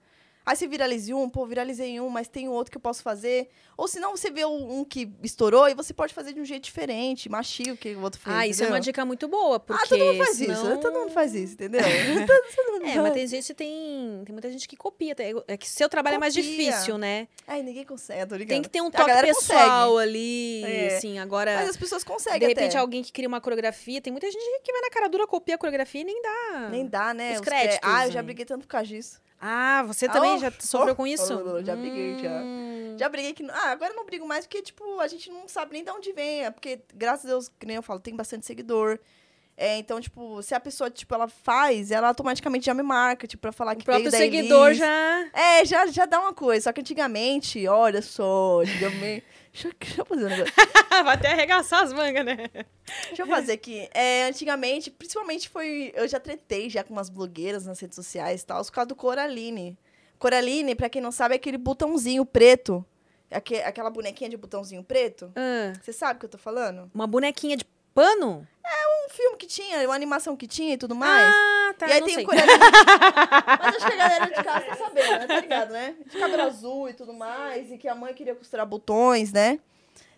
Aí 0.47 0.55
você 0.55 0.65
viraliza 0.65 1.13
um, 1.13 1.29
pô, 1.29 1.45
viralizei 1.45 1.99
um, 1.99 2.09
mas 2.09 2.27
tem 2.29 2.47
outro 2.47 2.71
que 2.71 2.77
eu 2.77 2.81
posso 2.81 3.03
fazer. 3.03 3.49
Ou 3.75 3.87
senão 3.87 4.15
você 4.15 4.31
vê 4.31 4.45
um 4.45 4.83
que 4.85 5.11
estourou 5.21 5.67
e 5.67 5.73
você 5.75 5.93
pode 5.93 6.13
fazer 6.13 6.31
de 6.33 6.39
um 6.39 6.45
jeito 6.45 6.63
diferente, 6.63 7.27
mastiga 7.29 7.73
o 7.73 7.77
que 7.77 7.93
o 7.95 8.01
outro 8.01 8.19
fez. 8.19 8.33
Ah, 8.35 8.47
isso 8.47 8.63
é 8.63 8.65
uma 8.67 8.77
entendeu? 8.77 8.83
dica 8.85 9.05
muito 9.05 9.27
boa, 9.27 9.59
porque 9.59 9.83
Ah, 9.83 9.87
todo 9.87 9.99
mundo 10.05 10.17
faz 10.17 10.37
senão... 10.37 10.53
isso, 10.55 10.63
né? 10.69 10.75
Todo 10.77 10.99
mundo 10.99 11.11
faz 11.11 11.35
isso, 11.35 11.53
entendeu? 11.53 11.81
É, 12.87 13.01
mas 13.01 13.13
tem 13.13 13.27
gente 13.27 13.53
tem, 13.53 14.21
tem 14.25 14.31
muita 14.33 14.49
gente 14.49 14.67
que 14.67 14.77
copia. 14.77 15.13
É 15.47 15.57
que 15.57 15.67
seu 15.67 15.89
trabalho 15.89 16.15
é 16.15 16.17
mais 16.17 16.33
Copia. 16.33 16.49
difícil, 16.49 16.97
né? 16.97 17.27
Ai, 17.45 17.61
ninguém 17.61 17.83
consegue, 17.83 18.25
tô 18.25 18.35
ligado. 18.35 18.49
Tem 18.49 18.61
que 18.61 18.69
ter 18.69 18.81
um 18.81 18.89
toque 18.89 19.11
pessoal 19.21 19.89
consegue. 19.91 20.09
ali, 20.09 20.63
É. 20.63 20.95
assim, 20.95 21.19
agora... 21.19 21.55
Mas 21.57 21.69
as 21.69 21.77
pessoas 21.77 22.03
conseguem 22.03 22.39
De 22.39 22.47
repente, 22.47 22.69
até. 22.71 22.77
alguém 22.79 23.03
que 23.03 23.11
cria 23.11 23.27
uma 23.27 23.41
coreografia, 23.41 23.99
tem 24.01 24.11
muita 24.11 24.31
gente 24.31 24.61
que 24.63 24.71
vai 24.71 24.81
na 24.81 24.89
cara 24.89 25.09
dura, 25.09 25.27
copia 25.27 25.55
a 25.55 25.57
coreografia 25.57 26.01
e 26.01 26.03
nem 26.05 26.21
dá. 26.21 26.69
Nem 26.71 26.85
dá, 26.87 27.13
né? 27.13 27.33
Os 27.33 27.39
Os 27.39 27.45
cré- 27.45 27.59
créditos, 27.63 27.89
Ah, 27.89 28.07
eu 28.07 28.11
já 28.11 28.21
né? 28.21 28.25
briguei 28.25 28.45
tanto 28.45 28.61
por 28.61 28.67
causa 28.69 28.87
disso. 28.87 29.19
Ah, 29.39 29.83
você 29.85 30.05
Ah, 30.07 30.11
também 30.11 30.35
oh, 30.35 30.39
já 30.39 30.51
sofreu 30.59 30.93
oh, 30.93 30.95
com 30.95 31.05
isso? 31.07 31.33
oh, 31.33 31.63
já 31.63 31.75
briguei, 31.75 32.17
já. 32.19 32.41
Hum. 32.41 32.95
Já 32.97 33.07
briguei 33.09 33.33
que. 33.33 33.45
Ah, 33.51 33.69
agora 33.71 33.91
eu 33.91 33.95
não 33.95 34.05
brigo 34.05 34.27
mais 34.27 34.45
porque, 34.47 34.61
tipo, 34.61 34.99
a 34.99 35.07
gente 35.07 35.29
não 35.29 35.47
sabe 35.47 35.73
nem 35.73 35.83
de 35.83 35.91
onde 35.91 36.11
vem. 36.13 36.45
É 36.45 36.49
porque, 36.51 36.79
graças 36.93 37.25
a 37.25 37.29
Deus, 37.29 37.47
que 37.59 37.65
nem 37.65 37.75
eu 37.75 37.83
falo, 37.83 37.99
tem 37.99 38.15
bastante 38.15 38.45
seguidor. 38.45 38.97
É, 39.55 39.77
então, 39.77 39.99
tipo, 39.99 40.41
se 40.43 40.53
a 40.53 40.59
pessoa, 40.59 40.87
tipo, 40.89 41.13
ela 41.15 41.27
faz, 41.27 41.89
ela 41.89 42.07
automaticamente 42.09 42.65
já 42.67 42.75
me 42.75 42.83
marca, 42.83 43.25
tipo, 43.25 43.41
pra 43.41 43.51
falar 43.51 43.73
O 43.73 43.77
que 43.77 43.85
próprio 43.85 44.11
veio 44.11 44.23
seguidor 44.23 44.67
Elis. 44.67 44.77
já... 44.77 45.29
É, 45.33 45.65
já, 45.65 45.87
já 45.87 46.05
dá 46.05 46.19
uma 46.19 46.33
coisa. 46.33 46.65
Só 46.65 46.71
que 46.73 46.81
antigamente, 46.81 47.67
olha 47.67 48.01
só, 48.01 48.61
antigamente... 48.61 49.23
deixa, 49.63 49.67
eu- 49.67 49.73
deixa 49.79 50.01
eu 50.01 50.05
fazer 50.05 50.25
um 50.25 50.29
negócio. 50.29 50.53
vai 51.03 51.15
até 51.15 51.31
arregaçar 51.31 51.83
as 51.83 51.93
mangas, 51.93 52.25
né? 52.25 52.37
Deixa 53.07 53.23
eu 53.23 53.27
fazer 53.27 53.53
aqui. 53.53 53.87
É, 53.93 54.25
antigamente, 54.25 54.89
principalmente 54.91 55.49
foi. 55.49 55.91
Eu 55.95 56.07
já 56.07 56.19
tretei 56.19 56.69
já 56.69 56.83
com 56.83 56.93
umas 56.93 57.09
blogueiras 57.09 57.65
nas 57.65 57.79
redes 57.79 57.95
sociais 57.95 58.41
e 58.41 58.45
tal, 58.45 58.63
por 58.63 58.71
causa 58.71 58.87
do 58.87 58.95
Coraline. 58.95 59.77
Coraline, 60.19 60.73
pra 60.75 60.89
quem 60.89 61.01
não 61.01 61.11
sabe, 61.11 61.35
é 61.35 61.37
aquele 61.37 61.57
botãozinho 61.57 62.25
preto. 62.25 62.83
Aque- 63.29 63.61
aquela 63.61 63.89
bonequinha 63.89 64.29
de 64.29 64.37
botãozinho 64.37 64.83
preto. 64.83 65.31
Ah, 65.35 65.73
Você 65.81 65.91
sabe 65.93 66.17
o 66.17 66.19
que 66.19 66.25
eu 66.25 66.29
tô 66.29 66.37
falando? 66.37 66.89
uma 66.93 67.05
bonequinha 67.05 67.57
de 67.57 67.65
pano? 67.93 68.47
Um 69.07 69.09
filme 69.09 69.37
que 69.37 69.47
tinha, 69.47 69.85
uma 69.85 69.95
animação 69.95 70.35
que 70.35 70.45
tinha 70.45 70.73
e 70.73 70.77
tudo 70.77 70.93
mais. 70.93 71.33
Ah, 71.33 71.73
tá, 71.77 71.87
e 71.87 71.91
aí 71.93 72.01
tem 72.03 72.15
sei. 72.15 72.23
o 72.25 72.27
Coraline. 72.27 72.59
Mas 73.59 73.75
acho 73.77 73.85
que 73.87 73.93
a 73.93 73.95
galera 73.95 74.25
de 74.25 74.43
casa 74.43 74.65
tá 74.65 74.75
sabendo, 74.75 75.11
né? 75.11 75.27
Tá 75.27 75.39
ligado, 75.39 75.71
né? 75.71 75.95
De 76.05 76.19
cabelo 76.19 76.43
azul 76.43 76.89
e 76.89 76.93
tudo 76.93 77.13
mais. 77.13 77.71
E 77.71 77.77
que 77.77 77.87
a 77.87 77.95
mãe 77.95 78.13
queria 78.13 78.35
costurar 78.35 78.65
botões, 78.65 79.31
né? 79.31 79.59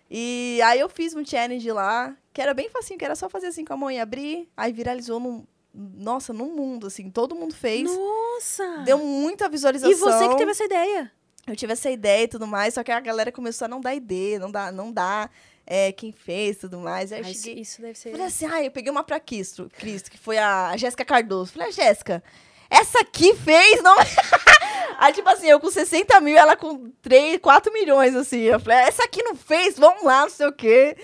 E 0.09 0.59
aí 0.63 0.79
eu 0.79 0.89
fiz 0.89 1.13
um 1.13 1.23
challenge 1.23 1.71
lá, 1.71 2.17
que 2.33 2.41
era 2.41 2.51
bem 2.55 2.67
facinho, 2.67 2.97
que 2.97 3.05
era 3.05 3.15
só 3.15 3.29
fazer 3.29 3.47
assim 3.47 3.63
com 3.63 3.73
a 3.73 3.77
mão 3.77 3.91
e 3.91 3.99
abrir. 3.99 4.49
Aí 4.57 4.73
viralizou 4.73 5.19
num 5.19 5.45
nossa, 5.71 6.33
no 6.33 6.45
mundo, 6.45 6.87
assim, 6.87 7.11
todo 7.11 7.35
mundo 7.35 7.53
fez. 7.53 7.89
Nossa! 7.89 8.79
Deu 8.79 8.97
muita 8.97 9.47
visualização. 9.47 9.91
E 9.91 9.95
você 9.95 10.27
que 10.27 10.35
teve 10.35 10.51
essa 10.51 10.63
ideia? 10.63 11.11
Eu 11.45 11.55
tive 11.55 11.73
essa 11.73 11.89
ideia 11.89 12.23
e 12.23 12.27
tudo 12.27 12.45
mais, 12.47 12.73
só 12.73 12.83
que 12.83 12.91
a 12.91 12.99
galera 12.99 13.31
começou 13.31 13.65
a 13.65 13.67
não 13.67 13.79
dar 13.79 13.95
ideia, 13.95 14.39
não 14.39 14.51
dá, 14.51 14.71
não 14.71 14.91
dá 14.91 15.29
é, 15.69 15.91
quem 15.91 16.11
fez 16.11 16.57
e 16.57 16.59
tudo 16.61 16.79
mais. 16.79 17.13
Aí 17.13 17.21
Ah, 17.21 17.23
cheguei, 17.25 17.53
isso, 17.53 17.61
isso 17.61 17.81
deve 17.81 17.97
ser. 17.97 18.09
Falei 18.09 18.25
assim, 18.25 18.47
ah, 18.47 18.63
eu 18.63 18.71
peguei 18.71 18.91
uma 18.91 19.03
pra 19.03 19.19
Cristo, 19.19 19.69
Cristo 19.77 20.09
que 20.09 20.17
foi 20.17 20.39
a 20.39 20.75
Jéssica 20.75 21.05
Cardoso. 21.05 21.53
Falei, 21.53 21.67
ah, 21.67 21.71
Jéssica, 21.71 22.23
essa 22.69 22.99
aqui 23.01 23.35
fez, 23.35 23.83
não... 23.83 23.95
Aí, 24.97 25.13
tipo 25.13 25.29
assim, 25.29 25.47
eu 25.47 25.61
com 25.61 25.71
60 25.71 26.19
mil, 26.19 26.37
ela 26.37 26.57
com 26.57 26.89
3, 27.01 27.39
4 27.39 27.71
milhões, 27.71 28.15
assim. 28.15 28.41
Eu 28.41 28.59
falei, 28.59 28.79
essa 28.79 29.03
aqui 29.03 29.23
não 29.23 29.33
fez, 29.33 29.77
vamos 29.77 30.03
lá, 30.03 30.23
não 30.23 30.29
sei 30.29 30.47
o 30.47 30.51
quê. 30.51 30.97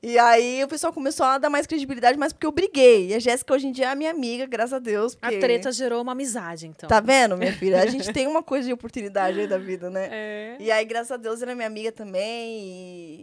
E 0.00 0.16
aí 0.16 0.62
o 0.62 0.68
pessoal 0.68 0.92
começou 0.92 1.26
a 1.26 1.38
dar 1.38 1.50
mais 1.50 1.66
credibilidade, 1.66 2.16
mas 2.16 2.32
porque 2.32 2.46
eu 2.46 2.52
briguei. 2.52 3.08
E 3.08 3.14
a 3.14 3.18
Jéssica 3.18 3.52
hoje 3.52 3.66
em 3.66 3.72
dia 3.72 3.86
é 3.86 3.88
a 3.88 3.94
minha 3.96 4.12
amiga, 4.12 4.46
graças 4.46 4.74
a 4.74 4.78
Deus. 4.78 5.14
A 5.20 5.26
porque- 5.26 5.40
treta 5.40 5.72
gerou 5.72 6.00
uma 6.02 6.12
amizade, 6.12 6.68
então. 6.68 6.88
Tá 6.88 7.00
vendo, 7.00 7.36
minha 7.36 7.52
filha? 7.58 7.82
A 7.82 7.86
gente 7.86 8.12
tem 8.12 8.28
uma 8.28 8.40
coisa 8.42 8.68
de 8.68 8.72
oportunidade 8.72 9.40
aí 9.40 9.48
da 9.48 9.58
vida, 9.58 9.90
né? 9.90 10.08
É. 10.10 10.56
E 10.60 10.70
aí, 10.70 10.84
graças 10.84 11.10
a 11.10 11.16
Deus, 11.16 11.42
ela 11.42 11.50
é 11.50 11.54
minha 11.56 11.66
amiga 11.66 11.90
também. 11.90 12.60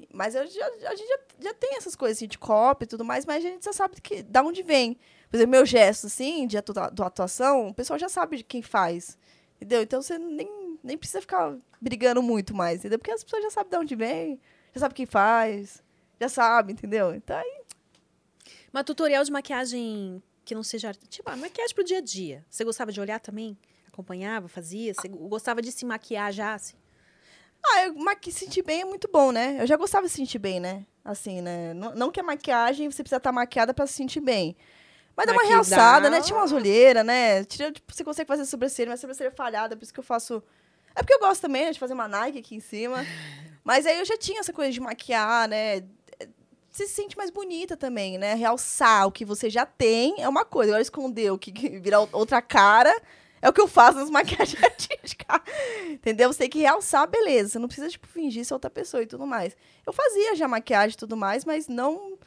e- 0.04 0.08
Mas 0.14 0.36
eu 0.36 0.46
já, 0.48 0.66
a 0.90 0.96
gente 0.96 1.08
já, 1.08 1.20
já 1.40 1.54
tem 1.54 1.78
essas 1.78 1.96
coisas 1.96 2.18
assim, 2.18 2.28
de 2.28 2.38
copy 2.38 2.84
e 2.84 2.88
tudo 2.88 3.06
mais, 3.06 3.26
mas 3.26 3.38
a 3.38 3.48
gente 3.48 3.64
já 3.64 3.72
sabe 3.72 4.02
que, 4.02 4.22
da 4.22 4.44
onde 4.44 4.62
vem. 4.62 4.98
Por 5.30 5.38
exemplo, 5.38 5.52
meu 5.52 5.66
gesto, 5.66 6.08
assim, 6.08 6.46
de 6.46 6.58
atuação, 6.58 7.70
o 7.70 7.74
pessoal 7.74 7.98
já 7.98 8.10
sabe 8.10 8.38
de 8.38 8.44
quem 8.44 8.62
faz. 8.62 9.18
Entendeu? 9.56 9.82
Então 9.82 10.02
você 10.02 10.18
nem, 10.18 10.78
nem 10.84 10.98
precisa 10.98 11.22
ficar 11.22 11.56
brigando 11.80 12.22
muito 12.22 12.54
mais, 12.54 12.80
entendeu? 12.80 13.00
Porque 13.00 13.12
as 13.12 13.24
pessoas 13.24 13.44
já 13.44 13.50
sabem 13.50 13.70
de 13.72 13.78
onde 13.78 13.96
vem, 13.96 14.40
já 14.74 14.82
sabem 14.82 14.96
quem 14.96 15.06
faz, 15.06 15.82
já 16.20 16.30
sabe, 16.30 16.74
entendeu? 16.74 17.14
Então 17.14 17.38
aí. 17.38 17.62
Uma 18.74 18.84
tutorial 18.84 19.24
de 19.24 19.32
maquiagem 19.32 20.22
que 20.44 20.54
não 20.54 20.64
seja. 20.64 20.94
Tipo, 21.10 21.30
a 21.30 21.36
maquiagem 21.36 21.74
pro 21.74 21.84
dia 21.84 21.98
a 21.98 22.02
dia. 22.02 22.46
Você 22.50 22.64
gostava 22.64 22.92
de 22.92 23.00
olhar 23.00 23.20
também? 23.20 23.58
Acompanhava, 23.88 24.48
fazia? 24.48 24.94
Você 24.94 25.08
gostava 25.08 25.62
de 25.62 25.72
se 25.72 25.86
maquiar 25.86 26.32
já? 26.32 26.54
Assim? 26.54 26.76
Ah, 27.66 27.86
eu 27.86 27.96
maqui 27.96 28.32
sentir 28.32 28.62
bem 28.62 28.82
é 28.82 28.86
muito 28.86 29.10
bom, 29.12 29.32
né? 29.32 29.58
Eu 29.60 29.66
já 29.66 29.76
gostava 29.76 30.06
de 30.06 30.12
se 30.12 30.18
sentir 30.18 30.38
bem, 30.38 30.60
né? 30.60 30.86
Assim, 31.04 31.42
né? 31.42 31.74
Não, 31.74 31.96
não 31.96 32.12
que 32.12 32.20
a 32.20 32.24
maquiagem 32.24 32.90
você 32.90 33.02
precisa 33.02 33.18
estar 33.18 33.32
maquiada 33.32 33.74
pra 33.74 33.88
se 33.88 33.94
sentir 33.94 34.22
bem. 34.22 34.56
Mas 35.16 35.28
dá 35.28 35.34
uma 35.34 35.44
realçada, 35.44 36.10
né? 36.10 36.22
Tinha 36.22 36.38
umas 36.38 36.52
olheiras, 36.52 37.06
né? 37.06 37.44
Tira, 37.46 37.72
tipo, 37.72 37.94
você 37.94 38.04
consegue 38.04 38.28
fazer 38.28 38.46
sobrancelha, 38.46 38.90
mas 38.92 39.00
sobrancelha 39.00 39.32
falhada, 39.32 39.76
por 39.76 39.84
isso 39.84 39.94
que 39.94 40.00
eu 40.00 40.04
faço. 40.04 40.44
É 40.94 41.02
porque 41.02 41.14
eu 41.14 41.20
gosto 41.20 41.42
também, 41.42 41.66
né, 41.66 41.72
de 41.72 41.80
fazer 41.80 41.94
uma 41.94 42.08
Nike 42.08 42.40
aqui 42.40 42.56
em 42.56 42.60
cima. 42.60 43.06
Mas 43.64 43.88
aí 43.88 43.98
eu 43.98 44.06
já 44.06 44.16
tinha 44.16 44.42
essa 44.42 44.54
coisa 44.54 44.72
de 44.72 44.80
maquiar, 44.80 45.50
né? 45.50 45.84
Se 46.76 46.88
sente 46.90 47.16
mais 47.16 47.30
bonita 47.30 47.78
também, 47.78 48.18
né? 48.18 48.34
Realçar 48.34 49.08
o 49.08 49.12
que 49.12 49.24
você 49.24 49.50
já 49.50 49.66
tem 49.66 50.16
é 50.22 50.28
uma 50.28 50.44
coisa. 50.44 50.72
Agora 50.72 50.82
esconder 50.82 51.32
o 51.32 51.38
que 51.38 51.50
virar 51.80 52.02
outra 52.12 52.42
cara 52.42 52.94
é 53.42 53.48
o 53.48 53.54
que 53.54 53.62
eu 53.62 53.68
faço 53.68 53.98
nas 53.98 54.10
maquiagens 54.12 54.62
artísticas. 54.62 55.40
Entendeu? 55.90 56.34
Você 56.34 56.40
tem 56.40 56.50
que 56.50 56.60
realçar, 56.60 57.08
beleza. 57.10 57.48
Você 57.52 57.60
não 57.60 57.68
precisa, 57.70 57.88
tipo, 57.90 58.06
fingir 58.08 58.44
ser 58.44 58.54
outra 58.54 58.70
pessoa 58.70 59.02
e 59.02 59.06
tudo 59.08 59.26
mais. 59.26 59.56
Eu 59.88 59.94
fazia 59.94 60.36
já 60.36 60.50
maquiagem 60.50 60.96
e 60.96 60.98
tudo 60.98 61.16
mais, 61.16 61.46
mas 61.46 61.70
não 61.70 62.18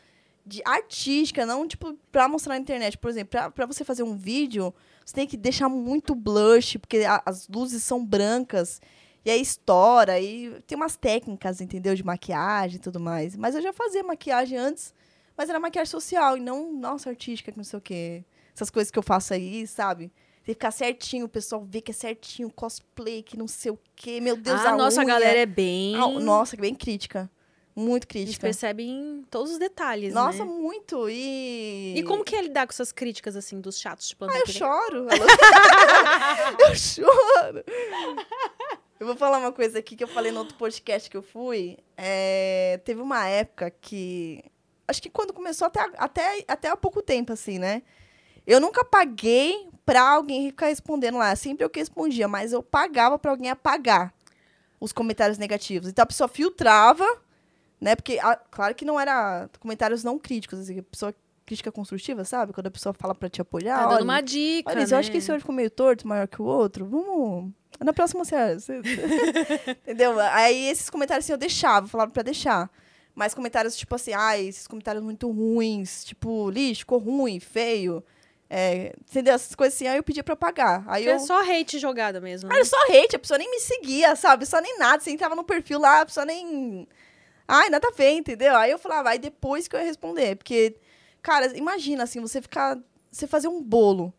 de 0.47 0.63
artística, 0.65 1.45
não, 1.45 1.69
tipo, 1.69 1.93
pra 2.11 2.27
mostrar 2.27 2.55
na 2.55 2.61
internet. 2.61 2.97
Por 2.97 3.11
exemplo, 3.11 3.29
pra, 3.33 3.51
pra 3.51 3.67
você 3.67 3.85
fazer 3.85 4.03
um 4.03 4.17
vídeo, 4.17 4.73
você 5.05 5.15
tem 5.15 5.27
que 5.27 5.37
deixar 5.37 5.69
muito 5.69 6.15
blush, 6.15 6.79
porque 6.79 7.01
a- 7.05 7.23
as 7.27 7.47
luzes 7.49 7.83
são 7.83 8.03
brancas. 8.03 8.81
E 9.29 9.31
aí 9.31 9.43
estoura, 9.43 10.19
e 10.19 10.59
tem 10.67 10.75
umas 10.75 10.97
técnicas, 10.97 11.61
entendeu? 11.61 11.95
De 11.95 12.03
maquiagem 12.03 12.77
e 12.77 12.79
tudo 12.79 12.99
mais. 12.99 13.37
Mas 13.37 13.55
eu 13.55 13.61
já 13.61 13.75
fazia 13.75 14.03
maquiagem 14.03 14.57
antes, 14.57 14.95
mas 15.37 15.51
era 15.51 15.61
maquiagem 15.61 15.91
social 15.91 16.39
e 16.39 16.41
não, 16.41 16.73
nossa, 16.73 17.11
artística, 17.11 17.53
que 17.53 17.59
não 17.59 17.65
sei 17.65 17.79
o 17.79 17.83
quê. 17.83 18.25
Essas 18.55 18.71
coisas 18.71 18.91
que 18.91 18.99
eu 18.99 19.03
faço 19.03 19.35
aí, 19.35 19.67
sabe? 19.67 20.11
Tem 20.43 20.47
que 20.47 20.53
ficar 20.55 20.71
certinho, 20.71 21.27
o 21.27 21.29
pessoal 21.29 21.63
vê 21.63 21.83
que 21.83 21.91
é 21.91 21.95
certinho, 21.95 22.51
cosplay, 22.51 23.23
que 23.23 23.37
não 23.37 23.47
sei 23.47 23.71
o 23.71 23.79
quê. 23.95 24.19
Meu 24.19 24.35
Deus, 24.35 24.63
ah, 24.63 24.71
a 24.71 24.77
nossa, 24.79 25.03
a 25.03 25.05
unha. 25.05 25.13
galera 25.13 25.41
é 25.41 25.45
bem. 25.45 25.95
Ah, 25.95 26.09
nossa, 26.09 26.57
bem 26.57 26.75
crítica. 26.75 27.31
Muito 27.77 28.05
A 28.05 28.17
gente 28.19 28.25
crítica. 28.25 28.47
percebe 28.47 28.83
em 28.83 29.27
todos 29.31 29.53
os 29.53 29.59
detalhes. 29.59 30.15
Nossa, 30.15 30.43
né? 30.43 30.51
muito. 30.51 31.07
E. 31.11 31.93
E 31.99 32.03
como 32.03 32.25
que 32.25 32.35
é 32.35 32.41
lidar 32.41 32.67
com 32.67 32.73
essas 32.73 32.93
críticas, 32.93 33.37
assim, 33.37 33.61
dos 33.61 33.79
chatos 33.79 34.09
de 34.09 34.17
plantão? 34.17 34.39
Ah, 34.39 34.41
eu 34.41 34.47
choro. 34.47 35.07
eu 36.67 36.75
choro. 36.75 37.65
Eu 38.99 39.07
vou 39.07 39.17
falar 39.17 39.39
uma 39.39 39.53
coisa 39.53 39.79
aqui 39.79 39.95
que 39.95 40.03
eu 40.03 40.09
falei 40.09 40.33
no 40.33 40.41
outro 40.41 40.57
podcast 40.57 41.09
que 41.09 41.17
eu 41.17 41.23
fui. 41.23 41.79
É, 41.97 42.81
teve 42.85 43.01
uma 43.01 43.27
época 43.27 43.71
que. 43.71 44.43
Acho 44.89 45.01
que 45.01 45.09
quando 45.11 45.33
começou 45.33 45.67
até, 45.67 45.81
até, 45.97 46.45
até 46.49 46.69
há 46.69 46.77
pouco 46.77 47.01
tempo, 47.01 47.33
assim, 47.33 47.59
né? 47.59 47.83
Eu 48.47 48.61
nunca 48.61 48.85
paguei 48.85 49.69
pra 49.85 50.03
alguém 50.03 50.49
ficar 50.49 50.67
respondendo 50.67 51.19
lá. 51.19 51.37
Sempre 51.37 51.65
eu 51.65 51.71
que 51.71 51.79
respondia, 51.79 52.27
mas 52.27 52.53
eu 52.53 52.63
pagava 52.63 53.19
pra 53.19 53.31
alguém 53.31 53.51
apagar 53.51 54.13
os 54.81 54.93
comentários 54.93 55.39
negativos. 55.39 55.89
Então 55.89 56.03
a 56.03 56.07
pessoa 56.07 56.27
filtrava, 56.27 57.07
né? 57.81 57.95
Porque, 57.95 58.19
ah, 58.21 58.37
claro 58.51 58.75
que 58.75 58.85
não 58.85 58.99
era 58.99 59.49
comentários 59.61 60.03
não 60.03 60.19
críticos, 60.19 60.59
assim, 60.59 60.81
a 60.81 60.83
pessoa 60.83 61.15
crítica 61.49 61.73
construtiva, 61.73 62.25
sabe? 62.25 62.53
Quando 62.53 62.67
a 62.67 62.71
pessoa 62.71 62.93
fala 62.93 63.15
pra 63.15 63.31
te 63.31 63.41
apoiar. 63.41 63.77
Tá 63.79 63.83
dando 63.85 63.95
olha, 63.95 64.05
uma 64.05 64.21
dica. 64.21 64.71
Olha, 64.71 64.85
né? 64.85 64.87
eu 64.91 64.99
acho 64.99 65.11
que 65.11 65.17
esse 65.17 65.33
olho 65.33 65.41
ficou 65.41 65.55
meio 65.55 65.71
torto, 65.71 66.07
maior 66.07 66.29
que 66.29 66.43
o 66.43 66.45
outro. 66.45 66.85
Vamos. 66.85 67.51
Na 67.81 67.93
próxima 67.93 68.23
você. 68.25 68.55
você- 68.55 68.81
Entendeu? 69.83 70.19
Aí 70.21 70.69
esses 70.69 70.91
comentários 70.91 71.25
assim 71.25 71.33
eu 71.33 71.39
deixava, 71.39 71.87
falava 71.89 72.11
pra 72.11 72.23
deixar. 72.23 72.71
Mas 73.15 73.35
comentários 73.35 73.77
tipo 73.77 73.95
assim, 73.95 74.13
ai, 74.13 74.47
esses 74.47 74.67
comentários 74.67 75.03
muito 75.03 75.29
ruins, 75.31 76.05
tipo, 76.05 76.51
lixo, 76.51 76.81
ficou 76.81 76.99
ruim, 76.99 77.41
feio. 77.41 78.05
É, 78.51 78.95
entendeu? 79.11 79.35
Essas 79.35 79.55
coisas 79.55 79.75
assim, 79.75 79.87
aí 79.87 79.97
eu 79.97 80.03
pedia 80.03 80.23
pra 80.23 80.37
pagar. 80.37 80.85
Aí 80.87 81.07
eu. 81.07 81.15
É 81.15 81.19
só 81.19 81.41
hate 81.43 81.79
jogada 81.79 82.21
mesmo. 82.21 82.49
Né? 82.49 82.55
Era 82.57 82.65
só 82.65 82.77
hate, 82.91 83.17
a 83.17 83.19
pessoa 83.19 83.39
nem 83.39 83.51
me 83.51 83.61
seguia, 83.61 84.15
sabe? 84.17 84.47
Só 84.47 84.61
nem 84.61 84.79
nada. 84.79 85.03
Você 85.03 85.11
entrava 85.11 85.35
no 85.35 85.45
perfil 85.45 85.79
lá, 85.81 86.03
a 86.03 86.07
pessoa 86.07 86.25
nem. 86.27 86.87
Ai, 87.47 87.71
nada 87.71 87.89
a 87.89 87.97
ver, 87.97 88.13
entendeu? 88.13 88.55
Aí 88.55 88.71
eu 88.71 88.79
falava, 88.79 89.09
aí 89.09 89.19
depois 89.19 89.67
que 89.67 89.75
eu 89.75 89.81
ia 89.81 89.87
responder. 89.87 90.37
Porque, 90.37 90.77
cara, 91.29 91.55
imagina 91.59 92.05
assim, 92.05 92.21
você 92.21 92.41
ficar. 92.41 92.79
Você 93.11 93.27
fazer 93.27 93.49
um 93.49 93.63
bolo, 93.63 94.13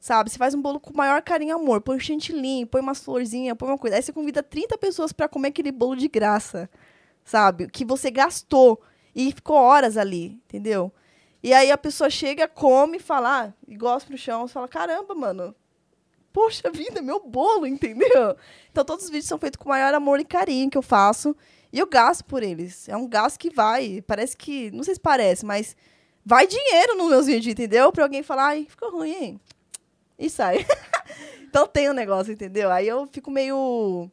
sabe? 0.00 0.30
Você 0.30 0.38
faz 0.38 0.54
um 0.54 0.62
bolo 0.62 0.80
com 0.80 0.92
o 0.92 0.96
maior 0.96 1.20
carinho 1.20 1.50
e 1.50 1.52
amor. 1.52 1.82
Põe 1.82 1.96
um 1.96 2.00
chantilly, 2.00 2.64
põe 2.66 2.80
umas 2.80 3.02
florzinhas, 3.02 3.56
põe 3.56 3.68
uma 3.68 3.78
coisa. 3.78 3.96
Aí 3.96 4.02
você 4.02 4.12
convida 4.12 4.42
30 4.42 4.78
pessoas 4.78 5.12
pra 5.12 5.28
comer 5.28 5.48
aquele 5.48 5.70
bolo 5.70 5.96
de 5.96 6.08
graça, 6.08 6.68
sabe? 7.22 7.68
Que 7.68 7.84
você 7.84 8.10
gastou 8.10 8.80
e 9.14 9.30
ficou 9.32 9.56
horas 9.56 9.96
ali, 9.96 10.40
entendeu? 10.46 10.92
E 11.42 11.52
aí 11.52 11.70
a 11.70 11.76
pessoa 11.76 12.08
chega, 12.08 12.48
come, 12.48 12.98
fala, 12.98 13.44
ah, 13.44 13.52
e 13.68 13.76
gosta 13.76 14.10
no 14.10 14.16
chão, 14.16 14.46
você 14.46 14.54
fala, 14.54 14.68
caramba, 14.68 15.14
mano, 15.14 15.54
poxa 16.32 16.70
vida, 16.70 17.02
meu 17.02 17.20
bolo, 17.20 17.66
entendeu? 17.68 18.36
Então 18.70 18.84
todos 18.84 19.04
os 19.04 19.10
vídeos 19.10 19.28
são 19.28 19.38
feitos 19.38 19.58
com 19.58 19.68
o 19.68 19.72
maior 19.72 19.92
amor 19.92 20.18
e 20.20 20.24
carinho 20.24 20.70
que 20.70 20.78
eu 20.78 20.82
faço. 20.82 21.36
E 21.72 21.78
eu 21.78 21.86
gasto 21.86 22.24
por 22.24 22.42
eles. 22.42 22.88
É 22.88 22.96
um 22.96 23.08
gasto 23.08 23.38
que 23.38 23.50
vai. 23.50 24.02
Parece 24.06 24.36
que. 24.36 24.70
Não 24.70 24.84
sei 24.84 24.94
se 24.94 25.00
parece, 25.00 25.44
mas 25.44 25.76
vai 26.24 26.46
dinheiro 26.46 26.96
nos 26.96 27.10
meus 27.10 27.26
vídeos, 27.26 27.52
entendeu? 27.52 27.92
Pra 27.92 28.04
alguém 28.04 28.22
falar, 28.22 28.46
ai, 28.48 28.66
ficou 28.68 28.90
ruim, 28.90 29.12
hein? 29.12 29.40
E 30.18 30.30
sai. 30.30 30.64
então 31.42 31.66
tem 31.66 31.90
um 31.90 31.94
negócio, 31.94 32.32
entendeu? 32.32 32.70
Aí 32.70 32.88
eu 32.88 33.06
fico 33.12 33.30
meio. 33.30 34.10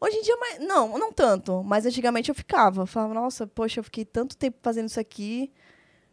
Hoje 0.00 0.16
em 0.16 0.22
dia, 0.22 0.36
mas, 0.36 0.58
não, 0.58 0.98
não 0.98 1.12
tanto. 1.12 1.62
Mas 1.62 1.86
antigamente 1.86 2.28
eu 2.28 2.34
ficava. 2.34 2.82
Eu 2.82 2.86
falava, 2.86 3.14
nossa, 3.14 3.46
poxa, 3.46 3.80
eu 3.80 3.84
fiquei 3.84 4.04
tanto 4.04 4.36
tempo 4.36 4.58
fazendo 4.62 4.88
isso 4.88 5.00
aqui. 5.00 5.50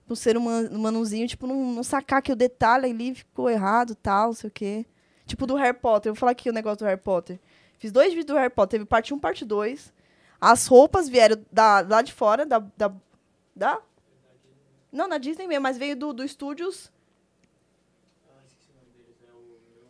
No 0.08 0.16
ser 0.16 0.36
human- 0.38 0.70
humanozinho, 0.70 1.28
tipo, 1.28 1.46
não, 1.46 1.56
não 1.56 1.84
sacar 1.84 2.22
que 2.22 2.32
o 2.32 2.36
detalhe 2.36 2.88
ali 2.88 3.14
ficou 3.14 3.50
errado 3.50 3.94
tal, 3.94 4.28
não 4.28 4.34
sei 4.34 4.48
o 4.48 4.52
quê. 4.52 4.86
Tipo 5.26 5.46
do 5.46 5.56
Harry 5.56 5.78
Potter. 5.78 6.10
Eu 6.10 6.16
vou 6.16 6.20
falar 6.20 6.32
aqui 6.32 6.50
o 6.50 6.54
negócio 6.54 6.80
do 6.80 6.86
Harry 6.86 7.00
Potter. 7.00 7.40
Fiz 7.78 7.92
dois 7.92 8.10
vídeos 8.10 8.26
do 8.26 8.34
Harry 8.36 8.50
Potter. 8.50 8.80
Teve 8.80 8.86
parte 8.86 9.14
1, 9.14 9.20
parte 9.20 9.46
2. 9.46 9.94
As 10.42 10.66
roupas 10.66 11.08
vieram 11.08 11.38
da, 11.52 11.82
lá 11.82 12.02
de 12.02 12.14
fora, 12.14 12.46
da, 12.46 12.60
da, 12.76 12.92
da... 13.56 13.80
Não, 14.92 15.08
na 15.08 15.18
Disney 15.18 15.48
mesmo, 15.48 15.64
mas 15.64 15.78
veio 15.78 15.96
do, 15.96 16.14
do 16.14 16.24
Estúdios... 16.24 16.92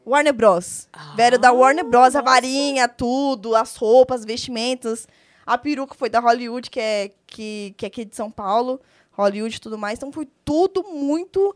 Warner 0.06 0.34
Bros. 0.34 0.90
Vieram 1.16 1.38
da 1.38 1.52
Warner 1.52 1.86
Bros. 1.86 2.16
A 2.16 2.22
varinha, 2.22 2.88
tudo, 2.88 3.56
as 3.56 3.76
roupas, 3.76 4.26
vestimentas. 4.26 5.08
A 5.46 5.56
peruca 5.56 5.94
foi 5.94 6.10
da 6.10 6.20
Hollywood, 6.20 6.70
que 6.70 6.80
é, 6.80 7.12
que, 7.28 7.76
que 7.78 7.86
é 7.86 7.88
aqui 7.88 8.06
de 8.06 8.16
São 8.16 8.32
Paulo. 8.32 8.82
Hollywood 9.12 9.56
e 9.56 9.60
tudo 9.60 9.78
mais. 9.78 10.00
Então 10.00 10.12
foi 10.12 10.28
tudo 10.44 10.84
muito... 10.84 11.56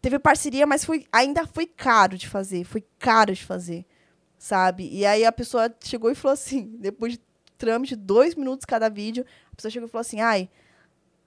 Teve 0.00 0.18
parceria, 0.18 0.66
mas 0.66 0.82
foi, 0.82 1.06
ainda 1.12 1.46
foi 1.46 1.66
caro 1.66 2.16
de 2.16 2.26
fazer. 2.26 2.64
Foi 2.64 2.82
caro 2.98 3.34
de 3.34 3.44
fazer, 3.44 3.84
sabe? 4.38 4.88
E 4.90 5.04
aí 5.04 5.26
a 5.26 5.32
pessoa 5.32 5.70
chegou 5.84 6.10
e 6.10 6.14
falou 6.14 6.32
assim, 6.32 6.74
depois 6.78 7.12
de 7.12 7.20
trâmite, 7.58 7.94
dois 7.94 8.34
minutos 8.34 8.64
cada 8.64 8.88
vídeo, 8.88 9.26
a 9.52 9.56
pessoa 9.56 9.70
chegou 9.70 9.86
e 9.86 9.90
falou 9.90 10.00
assim, 10.00 10.22
ai, 10.22 10.48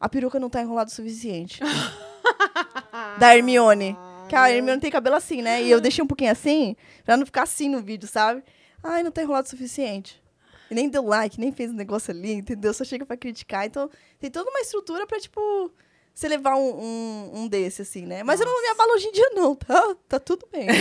a 0.03 0.09
peruca 0.09 0.37
não 0.37 0.49
tá 0.49 0.61
enrolada 0.61 0.89
o 0.89 0.93
suficiente. 0.93 1.61
da 3.17 3.33
Hermione. 3.37 3.97
Que 4.27 4.35
a 4.35 4.51
Hermione 4.51 4.81
tem 4.81 4.91
cabelo 4.91 5.15
assim, 5.15 5.41
né? 5.41 5.63
E 5.63 5.71
eu 5.71 5.79
deixei 5.79 6.03
um 6.03 6.07
pouquinho 6.07 6.29
assim, 6.29 6.75
pra 7.05 7.15
não 7.15 7.25
ficar 7.25 7.43
assim 7.43 7.69
no 7.69 7.81
vídeo, 7.81 8.05
sabe? 8.05 8.43
Ai, 8.83 9.01
não 9.01 9.11
tá 9.11 9.23
enrolado 9.23 9.47
o 9.47 9.49
suficiente. 9.49 10.21
E 10.69 10.75
nem 10.75 10.89
deu 10.89 11.05
like, 11.05 11.39
nem 11.39 11.53
fez 11.53 11.71
o 11.71 11.73
negócio 11.73 12.11
ali, 12.11 12.33
entendeu? 12.33 12.73
Só 12.73 12.83
chega 12.83 13.05
pra 13.05 13.15
criticar. 13.15 13.65
Então, 13.65 13.89
tem 14.19 14.29
toda 14.29 14.49
uma 14.49 14.59
estrutura 14.59 15.07
pra, 15.07 15.21
tipo, 15.21 15.71
você 16.13 16.27
levar 16.27 16.57
um, 16.57 16.81
um, 16.83 17.31
um 17.35 17.47
desse, 17.47 17.83
assim, 17.83 18.05
né? 18.05 18.23
Mas 18.23 18.41
eu 18.41 18.45
não 18.45 18.61
me 18.61 18.67
abalo 18.71 18.91
hoje 18.95 19.07
em 19.07 19.11
dia, 19.13 19.29
não, 19.33 19.55
tá? 19.55 19.95
Tá 20.09 20.19
tudo 20.19 20.45
bem. 20.51 20.67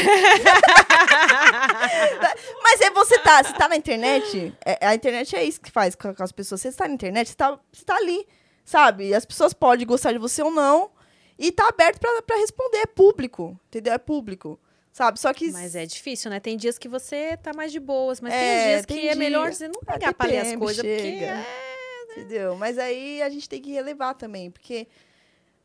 Mas 2.60 2.80
é 2.80 2.90
você 2.90 3.20
tá, 3.20 3.40
você 3.40 3.52
tá 3.52 3.68
na 3.68 3.76
internet, 3.76 4.52
é, 4.66 4.84
a 4.84 4.96
internet 4.96 5.36
é 5.36 5.44
isso 5.44 5.60
que 5.60 5.70
faz 5.70 5.94
com, 5.94 6.12
com 6.12 6.24
as 6.24 6.32
pessoas. 6.32 6.60
Você 6.60 6.68
está 6.68 6.88
na 6.88 6.94
internet, 6.94 7.28
você 7.28 7.36
tá, 7.36 7.56
você 7.72 7.84
tá 7.84 7.94
ali, 7.94 8.26
sabe? 8.64 9.14
As 9.14 9.24
pessoas 9.24 9.52
podem 9.52 9.86
gostar 9.86 10.12
de 10.12 10.18
você 10.18 10.42
ou 10.42 10.50
não, 10.50 10.90
e 11.38 11.50
tá 11.50 11.68
aberto 11.68 11.98
pra, 11.98 12.22
pra 12.22 12.36
responder, 12.36 12.78
é 12.78 12.86
público, 12.86 13.58
entendeu? 13.68 13.92
É 13.94 13.98
público. 13.98 14.58
Sabe? 14.92 15.18
Só 15.18 15.32
que. 15.32 15.50
Mas 15.50 15.74
é 15.74 15.86
difícil, 15.86 16.30
né? 16.30 16.38
Tem 16.38 16.54
dias 16.56 16.76
que 16.78 16.86
você 16.86 17.36
tá 17.38 17.52
mais 17.54 17.72
de 17.72 17.80
boas, 17.80 18.20
mas 18.20 18.32
É, 18.34 18.38
tem 18.38 18.68
dias 18.74 18.86
tem 18.86 18.96
que 19.00 19.08
é 19.08 19.12
dia. 19.12 19.18
melhor 19.18 19.50
você 19.52 19.66
não 19.66 19.80
Ah, 19.86 19.92
pegar 19.94 20.12
pra 20.12 20.26
ler 20.26 20.38
as 20.38 20.54
coisas, 20.54 20.84
porque 20.84 20.98
chega. 20.98 21.26
é... 21.26 21.72
Entendeu? 22.12 22.56
Mas 22.56 22.76
aí 22.78 23.22
a 23.22 23.30
gente 23.30 23.48
tem 23.48 23.62
que 23.62 23.72
relevar 23.72 24.12
também, 24.14 24.50
porque 24.50 24.86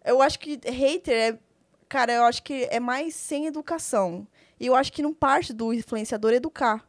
eu 0.05 0.21
acho 0.21 0.39
que 0.39 0.57
hater 0.65 1.33
é. 1.33 1.39
Cara, 1.89 2.13
eu 2.13 2.23
acho 2.23 2.41
que 2.41 2.67
é 2.71 2.79
mais 2.79 3.15
sem 3.15 3.47
educação. 3.47 4.25
E 4.57 4.65
eu 4.65 4.75
acho 4.75 4.91
que 4.93 5.01
não 5.01 5.13
parte 5.13 5.51
do 5.53 5.73
influenciador 5.73 6.31
educar. 6.33 6.87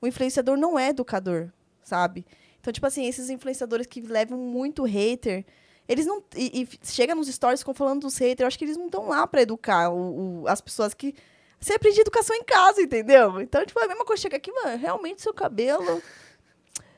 O 0.00 0.06
influenciador 0.06 0.56
não 0.56 0.78
é 0.78 0.88
educador, 0.88 1.50
sabe? 1.82 2.24
Então, 2.66 2.72
tipo 2.72 2.86
assim, 2.86 3.06
esses 3.06 3.30
influenciadores 3.30 3.86
que 3.86 4.00
levam 4.00 4.36
muito 4.36 4.82
hater, 4.82 5.44
eles 5.88 6.04
não. 6.04 6.20
E, 6.34 6.62
e 6.62 6.68
chega 6.84 7.14
nos 7.14 7.28
stories 7.28 7.60
ficam 7.60 7.72
falando 7.74 8.00
dos 8.00 8.18
haters, 8.18 8.40
eu 8.40 8.46
acho 8.48 8.58
que 8.58 8.64
eles 8.64 8.76
não 8.76 8.86
estão 8.86 9.06
lá 9.08 9.24
pra 9.24 9.40
educar 9.42 9.88
o, 9.88 10.42
o- 10.42 10.48
as 10.48 10.60
pessoas 10.60 10.92
que. 10.92 11.14
Você 11.60 11.74
aprende 11.74 12.00
educação 12.00 12.34
em 12.34 12.42
casa, 12.42 12.82
entendeu? 12.82 13.40
Então, 13.40 13.64
tipo, 13.64 13.78
é 13.78 13.84
a 13.84 13.88
mesma 13.88 14.04
coisa. 14.04 14.20
Chega 14.20 14.36
aqui, 14.36 14.50
mano, 14.50 14.76
realmente 14.76 15.22
seu 15.22 15.32
cabelo 15.32 16.02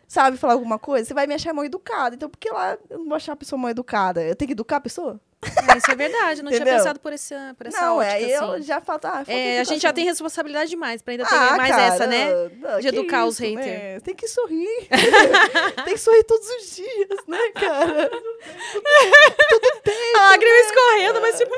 sabe 0.07 0.39
falar 0.39 0.55
alguma 0.55 0.79
coisa, 0.79 1.05
você 1.05 1.13
vai 1.13 1.27
me 1.27 1.35
achar 1.35 1.53
mal 1.53 1.67
educada. 1.67 2.15
Então, 2.15 2.31
por 2.31 2.39
que 2.39 2.51
lá 2.51 2.79
eu 2.89 2.99
não 3.01 3.05
vou 3.07 3.15
achar 3.15 3.33
a 3.33 3.37
pessoa 3.37 3.61
mal 3.61 3.71
educada? 3.71 4.23
Eu 4.25 4.35
tenho 4.35 4.47
que 4.49 4.53
educar 4.55 4.77
a 4.77 4.81
pessoa? 4.81 5.21
É, 5.41 5.79
isso 5.79 5.91
é 5.91 5.95
verdade, 5.95 6.41
eu 6.41 6.45
não 6.45 6.51
tinha 6.51 6.65
pensado 6.65 6.99
por 6.99 7.13
essa, 7.13 7.55
por 7.57 7.69
essa 7.69 7.81
não, 7.81 7.99
ótica, 7.99 8.17
é, 8.17 8.37
eu 8.37 8.53
assim. 8.53 8.63
já 8.63 8.81
falo, 8.81 9.01
ah, 9.05 9.11
falta 9.13 9.33
É, 9.33 9.61
a 9.61 9.65
gente 9.65 9.83
já 9.83 9.93
tem 9.93 10.05
responsabilidade 10.05 10.69
demais 10.69 11.01
pra 11.01 11.13
ainda 11.13 11.25
ter 11.25 11.35
Ah, 11.35 11.57
mais 11.57 11.71
cara, 11.71 11.95
essa, 11.95 12.07
né? 12.09 12.29
não, 12.57 12.81
de 12.81 12.89
educar 12.89 13.25
os 13.25 13.39
isso, 13.39 13.55
né? 13.55 13.63
haters. 13.63 14.03
Tem 14.03 14.17
que 14.17 14.27
sorrir. 14.27 14.89
tem 15.85 15.95
que 15.95 16.01
sorrir 16.01 16.25
todos 16.25 16.49
os 16.49 16.75
dias, 16.75 17.27
né, 17.29 17.39
cara? 17.55 18.11
A 20.17 20.21
lágrima 20.31 20.57
escorrendo, 20.57 21.21
mas 21.21 21.39
tipo... 21.39 21.55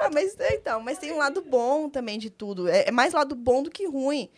Ah, 0.00 0.10
mas 0.12 0.38
é, 0.38 0.54
então, 0.54 0.80
mas 0.80 0.98
tem 0.98 1.12
um 1.12 1.18
lado 1.18 1.42
bom 1.42 1.88
também 1.88 2.18
de 2.18 2.30
tudo. 2.30 2.68
É, 2.68 2.84
é 2.86 2.90
mais 2.92 3.12
lado 3.12 3.34
bom 3.34 3.62
do 3.62 3.70
que 3.70 3.86
ruim. 3.86 4.30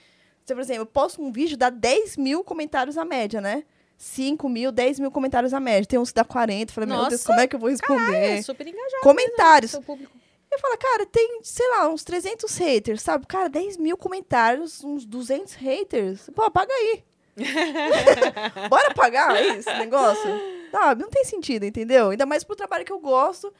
Você, 0.44 0.54
por 0.54 0.62
exemplo, 0.62 0.82
eu 0.82 0.86
posto 0.86 1.22
um 1.22 1.30
vídeo, 1.30 1.58
dá 1.58 1.68
10 1.68 2.16
mil 2.16 2.42
comentários 2.42 2.96
a 2.96 3.04
média, 3.04 3.38
né? 3.38 3.64
5 3.98 4.48
mil, 4.48 4.70
10 4.70 5.00
mil 5.00 5.10
comentários 5.10 5.52
a 5.52 5.58
média. 5.58 5.84
Tem 5.84 5.98
uns 5.98 6.10
que 6.10 6.14
dá 6.14 6.24
40. 6.24 6.70
Eu 6.70 6.74
Falei, 6.74 6.88
meu 6.88 6.98
Deus, 7.00 7.10
Nossa, 7.10 7.24
como 7.26 7.40
é 7.40 7.48
que 7.48 7.56
eu 7.56 7.60
vou 7.60 7.68
responder? 7.68 8.38
É 8.38 8.42
super 8.42 8.66
engajado. 8.66 9.02
comentários. 9.02 9.74
Eu 9.74 10.58
falo, 10.60 10.78
cara, 10.78 11.04
tem, 11.04 11.40
sei 11.42 11.68
lá, 11.68 11.88
uns 11.88 12.04
300 12.04 12.56
haters, 12.56 13.02
sabe? 13.02 13.26
Cara, 13.26 13.50
10 13.50 13.76
mil 13.76 13.96
comentários, 13.96 14.82
uns 14.84 15.04
200 15.04 15.54
haters. 15.54 16.30
Pô, 16.34 16.42
apaga 16.44 16.72
aí. 16.72 17.02
Bora 18.70 18.94
pagar 18.94 19.40
esse 19.44 19.72
negócio? 19.74 20.30
Sabe? 20.70 21.02
Não 21.02 21.10
tem 21.10 21.24
sentido, 21.24 21.64
entendeu? 21.64 22.10
Ainda 22.10 22.24
mais 22.24 22.44
pro 22.44 22.56
trabalho 22.56 22.84
que 22.84 22.92
eu 22.92 23.00
gosto. 23.00 23.52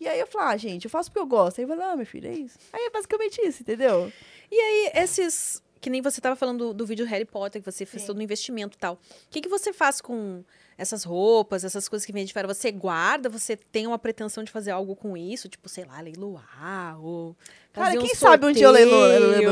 E 0.00 0.08
aí 0.08 0.18
eu 0.18 0.26
falo, 0.26 0.48
ah, 0.48 0.56
gente, 0.56 0.86
eu 0.86 0.90
faço 0.90 1.10
porque 1.10 1.20
eu 1.20 1.26
gosto. 1.26 1.58
Aí 1.58 1.64
eu 1.64 1.68
falo, 1.68 1.82
ah, 1.82 1.96
meu 1.96 2.06
filho, 2.06 2.28
é 2.28 2.32
isso. 2.32 2.58
Aí 2.72 2.84
é 2.86 2.90
basicamente 2.90 3.40
isso, 3.46 3.62
entendeu? 3.62 4.10
E 4.50 4.58
aí, 4.58 4.92
esses... 4.94 5.62
Que 5.84 5.90
nem 5.90 6.00
você 6.00 6.18
tava 6.18 6.34
falando 6.34 6.68
do, 6.68 6.72
do 6.72 6.86
vídeo 6.86 7.04
Harry 7.04 7.26
Potter, 7.26 7.60
que 7.60 7.70
você 7.70 7.84
fez 7.84 8.00
Sim. 8.00 8.06
todo 8.06 8.16
o 8.16 8.22
investimento 8.22 8.74
e 8.74 8.80
tal. 8.80 8.94
O 8.94 8.98
que, 9.28 9.42
que 9.42 9.50
você 9.50 9.70
faz 9.70 10.00
com 10.00 10.42
essas 10.78 11.04
roupas, 11.04 11.62
essas 11.62 11.90
coisas 11.90 12.06
que 12.06 12.10
vêm 12.10 12.24
de 12.24 12.32
fora? 12.32 12.48
Você 12.48 12.72
guarda? 12.72 13.28
Você 13.28 13.54
tem 13.54 13.86
uma 13.86 13.98
pretensão 13.98 14.42
de 14.42 14.50
fazer 14.50 14.70
algo 14.70 14.96
com 14.96 15.14
isso? 15.14 15.46
Tipo, 15.46 15.68
sei 15.68 15.84
lá, 15.84 16.00
leiloar 16.00 16.98
ou... 17.04 17.36
Cara, 17.70 17.88
fazer 17.88 17.98
um 17.98 18.00
quem 18.00 18.14
sabe 18.14 18.46
um 18.46 18.52
dia 18.52 18.64
eu 18.64 18.70
leilo- 18.70 18.92
sorteio? 18.92 19.50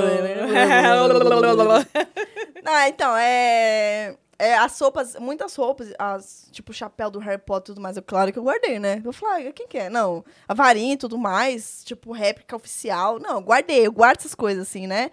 Ah, 2.65 2.89
então, 2.89 3.15
é. 3.15 4.17
É, 4.39 4.57
as 4.57 4.81
roupas, 4.81 5.17
muitas 5.17 5.55
roupas, 5.55 5.93
as, 5.99 6.49
tipo, 6.51 6.71
o 6.71 6.75
chapéu 6.75 7.11
do 7.11 7.19
Harry 7.19 7.43
Potter 7.43 7.73
e 7.73 7.75
tudo 7.75 7.83
mais, 7.83 7.99
eu, 7.99 8.03
claro 8.03 8.33
que 8.33 8.39
eu 8.39 8.43
guardei, 8.43 8.79
né? 8.79 9.03
Eu 9.05 9.13
falei, 9.13 9.49
ah, 9.49 9.53
quem 9.53 9.69
que 9.69 9.77
é? 9.77 9.91
Não, 9.91 10.25
a 10.49 10.55
varinha 10.55 10.95
e 10.95 10.97
tudo 10.97 11.19
mais, 11.19 11.85
tipo, 11.85 12.11
réplica 12.11 12.57
oficial. 12.57 13.19
Não, 13.21 13.35
eu 13.35 13.41
guardei, 13.43 13.87
eu 13.87 13.93
guardo 13.93 14.21
essas 14.21 14.35
coisas, 14.35 14.67
assim, 14.67 14.87
né? 14.87 15.11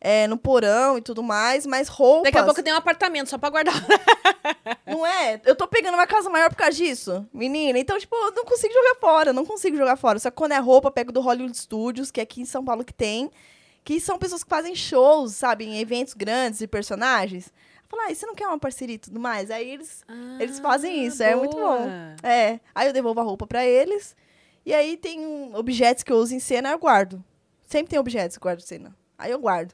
É, 0.00 0.28
no 0.28 0.38
porão 0.38 0.96
e 0.96 1.00
tudo 1.02 1.24
mais, 1.24 1.66
mas 1.66 1.88
roupas... 1.88 2.24
Daqui 2.24 2.38
a 2.38 2.44
pouco 2.44 2.62
tem 2.62 2.72
um 2.72 2.76
apartamento 2.76 3.28
só 3.28 3.36
pra 3.36 3.50
guardar. 3.50 3.74
Não 4.86 5.04
é? 5.04 5.40
Eu 5.44 5.56
tô 5.56 5.66
pegando 5.66 5.94
uma 5.94 6.06
casa 6.06 6.30
maior 6.30 6.48
por 6.50 6.56
causa 6.56 6.76
disso, 6.76 7.26
menina. 7.32 7.78
Então, 7.78 7.98
tipo, 7.98 8.14
eu 8.14 8.32
não 8.32 8.44
consigo 8.44 8.72
jogar 8.72 8.94
fora, 9.00 9.32
não 9.32 9.44
consigo 9.44 9.76
jogar 9.76 9.96
fora. 9.96 10.18
Só 10.18 10.30
que 10.30 10.36
quando 10.36 10.52
é 10.52 10.58
roupa, 10.58 10.88
eu 10.88 10.92
pego 10.92 11.10
do 11.12 11.20
Hollywood 11.20 11.56
Studios, 11.56 12.10
que 12.10 12.20
é 12.20 12.22
aqui 12.22 12.40
em 12.40 12.44
São 12.44 12.64
Paulo 12.64 12.84
que 12.84 12.92
tem, 12.94 13.30
que 13.84 14.00
são 14.00 14.18
pessoas 14.18 14.42
que 14.44 14.48
fazem 14.50 14.74
shows, 14.74 15.34
sabe, 15.34 15.64
em 15.64 15.78
eventos 15.80 16.14
grandes 16.14 16.60
de 16.60 16.66
personagens. 16.68 17.52
Fala, 17.88 18.04
ah, 18.04 18.12
e 18.12 18.14
você 18.14 18.26
não 18.26 18.34
quer 18.34 18.46
uma 18.46 18.58
parceria 18.58 18.94
e 18.96 18.98
tudo 18.98 19.18
mais? 19.18 19.50
Aí 19.50 19.68
eles, 19.68 20.04
eles 20.38 20.58
fazem 20.60 21.04
isso, 21.06 21.22
é 21.22 21.34
muito 21.34 21.56
bom. 21.56 21.62
boa. 21.78 21.88
É, 22.22 22.60
aí 22.74 22.86
eu 22.86 22.92
devolvo 22.92 23.18
a 23.20 23.24
roupa 23.24 23.46
pra 23.46 23.64
eles. 23.66 24.14
E 24.64 24.72
aí 24.74 24.96
tem 24.96 25.20
um- 25.20 25.56
objetos 25.56 26.04
que 26.04 26.12
eu 26.12 26.16
uso 26.18 26.34
em 26.34 26.40
cena, 26.40 26.70
eu 26.70 26.78
guardo. 26.78 27.22
Sempre 27.64 27.90
tem 27.90 27.98
objetos 27.98 28.36
que 28.36 28.40
eu 28.42 28.46
guardo 28.48 28.60
em 28.60 28.66
cena. 28.66 28.94
Aí 29.16 29.30
eu 29.32 29.38
guardo. 29.38 29.72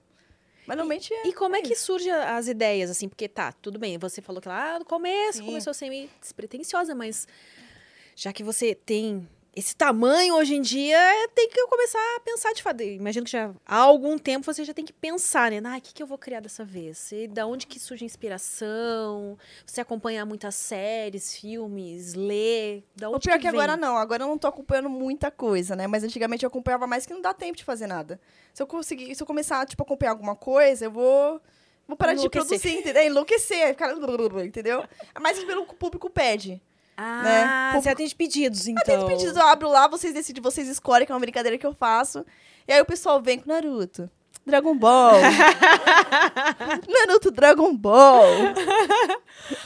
Mas 0.66 0.76
normalmente 0.76 1.12
é. 1.12 1.26
E 1.26 1.32
como 1.32 1.56
é 1.56 1.62
que 1.62 1.74
isso. 1.74 1.84
surgem 1.84 2.12
as 2.12 2.48
ideias, 2.48 2.90
assim? 2.90 3.08
Porque 3.08 3.28
tá, 3.28 3.52
tudo 3.52 3.78
bem, 3.78 3.98
você 3.98 4.22
falou 4.22 4.40
que 4.40 4.48
lá 4.48 4.78
no 4.78 4.84
começo 4.84 5.38
Sim. 5.38 5.46
começou 5.46 5.70
a 5.70 5.74
ser 5.74 5.88
meio 5.88 6.08
despretensiosa, 6.20 6.94
mas 6.94 7.28
já 8.16 8.32
que 8.32 8.42
você 8.42 8.74
tem 8.74 9.28
esse 9.56 9.74
tamanho 9.76 10.34
hoje 10.36 10.54
em 10.54 10.60
dia, 10.60 10.98
tem 11.34 11.48
que 11.48 11.66
começar 11.66 11.98
a 12.16 12.20
pensar 12.20 12.52
de 12.52 12.62
fato. 12.62 12.82
Imagino 12.82 13.24
que 13.24 13.30
já 13.32 13.52
há 13.66 13.76
algum 13.76 14.18
tempo 14.18 14.44
você 14.44 14.64
já 14.64 14.74
tem 14.74 14.84
que 14.84 14.92
pensar, 14.92 15.50
né? 15.50 15.60
Ah, 15.64 15.78
o 15.78 15.80
que, 15.80 15.94
que 15.94 16.02
eu 16.02 16.06
vou 16.06 16.18
criar 16.18 16.40
dessa 16.40 16.64
vez? 16.64 17.12
E 17.12 17.28
da 17.28 17.46
onde 17.46 17.66
que 17.66 17.78
surge 17.78 18.04
a 18.04 18.06
inspiração? 18.06 19.38
Você 19.64 19.80
acompanha 19.80 20.24
muitas 20.24 20.54
séries, 20.54 21.34
filmes, 21.36 22.14
lê? 22.14 22.82
Da 22.96 23.08
onde 23.08 23.16
O 23.16 23.20
pior 23.20 23.38
que, 23.38 23.50
vem? 23.50 23.60
agora 23.60 23.76
não, 23.76 23.96
agora 23.96 24.24
eu 24.24 24.28
não 24.28 24.38
tô 24.38 24.46
acompanhando 24.46 24.90
muita 24.90 25.30
coisa, 25.30 25.76
né? 25.76 25.86
Mas 25.86 26.04
antigamente 26.04 26.44
eu 26.44 26.48
acompanhava 26.48 26.86
mais 26.86 27.06
que 27.06 27.12
não 27.14 27.20
dá 27.20 27.32
tempo 27.32 27.56
de 27.56 27.64
fazer 27.64 27.86
nada. 27.86 28.20
Se 28.52 28.62
eu 28.62 28.66
conseguir, 28.66 29.14
se 29.14 29.22
eu 29.22 29.26
começar, 29.26 29.64
tipo, 29.66 29.82
a 29.82 29.84
acompanhar 29.84 30.12
alguma 30.12 30.36
coisa, 30.36 30.86
eu 30.86 30.90
vou. 30.90 31.40
Vou 31.86 31.96
parar 31.96 32.14
de 32.14 32.20
Enlouquecer. 32.20 32.46
produzir, 32.48 32.78
entendeu? 32.78 33.02
Enlouquecer, 33.02 33.68
ficar. 33.68 33.92
Entendeu? 34.44 34.82
É 34.82 35.34
que 35.34 35.44
pelo 35.44 35.66
que 35.66 35.72
o 35.72 35.76
público 35.76 36.08
pede. 36.08 36.62
Ah, 36.96 37.22
né? 37.74 37.80
você 37.80 37.88
atende 37.88 38.14
pedidos, 38.14 38.68
então. 38.68 38.82
Atendo 38.82 39.06
pedidos, 39.06 39.36
eu 39.36 39.46
abro 39.46 39.68
lá, 39.68 39.88
vocês 39.88 40.14
decidem, 40.14 40.42
vocês 40.42 40.68
escolhem, 40.68 41.06
que 41.06 41.12
é 41.12 41.14
uma 41.14 41.20
brincadeira 41.20 41.58
que 41.58 41.66
eu 41.66 41.74
faço. 41.74 42.24
E 42.66 42.72
aí 42.72 42.80
o 42.80 42.84
pessoal 42.84 43.20
vem 43.20 43.38
com 43.38 43.48
Naruto. 43.48 44.08
Dragon 44.46 44.76
Ball. 44.76 45.14
Naruto 46.86 47.30
Dragon 47.30 47.74
Ball. 47.74 48.24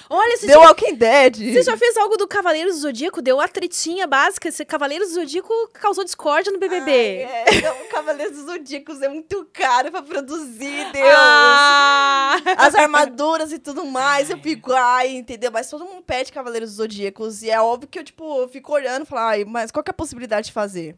Olha, 0.09 0.37
você 0.37 0.47
The 0.47 0.53
já, 0.53 0.61
Walking 0.61 0.95
Dead. 0.95 1.37
você 1.53 1.63
já 1.63 1.77
fez 1.77 1.97
algo 1.97 2.17
do 2.17 2.29
Cavaleiros 2.29 2.77
do 2.77 2.81
Zodíaco? 2.83 3.21
Deu 3.21 3.41
a 3.41 3.49
tretinha 3.49 4.07
básica. 4.07 4.49
Esse 4.49 4.65
Cavaleiros 4.65 5.09
do 5.09 5.15
Zodíaco 5.15 5.53
causou 5.75 6.05
discórdia 6.05 6.53
no 6.53 6.59
BBB. 6.59 7.25
Ai, 7.25 7.59
é, 7.59 7.61
não, 7.63 7.89
Cavaleiros 7.91 8.37
dos 8.37 8.47
Zodíacos 8.47 9.03
é 9.03 9.09
muito 9.09 9.49
caro 9.53 9.91
pra 9.91 10.03
produzir, 10.03 10.93
Deus. 10.93 11.13
Ah! 11.13 12.37
As 12.57 12.75
armaduras 12.75 13.53
e 13.53 13.59
tudo 13.59 13.85
mais, 13.85 14.31
eu 14.31 14.39
fico, 14.39 14.73
ai, 14.73 15.09
entendeu? 15.17 15.51
Mas 15.51 15.69
todo 15.69 15.85
mundo 15.85 16.03
pede 16.03 16.33
Cavaleiros 16.33 16.71
dos 16.71 16.77
Zodíacos. 16.77 17.43
E 17.43 17.51
é 17.51 17.61
óbvio 17.61 17.89
que 17.89 17.99
eu, 17.99 18.05
tipo, 18.05 18.47
fico 18.49 18.73
olhando 18.73 19.03
e 19.03 19.07
falo, 19.07 19.23
ai, 19.23 19.45
mas 19.45 19.71
qual 19.71 19.83
que 19.83 19.91
é 19.91 19.93
a 19.93 19.95
possibilidade 19.95 20.47
de 20.47 20.53
fazer? 20.53 20.97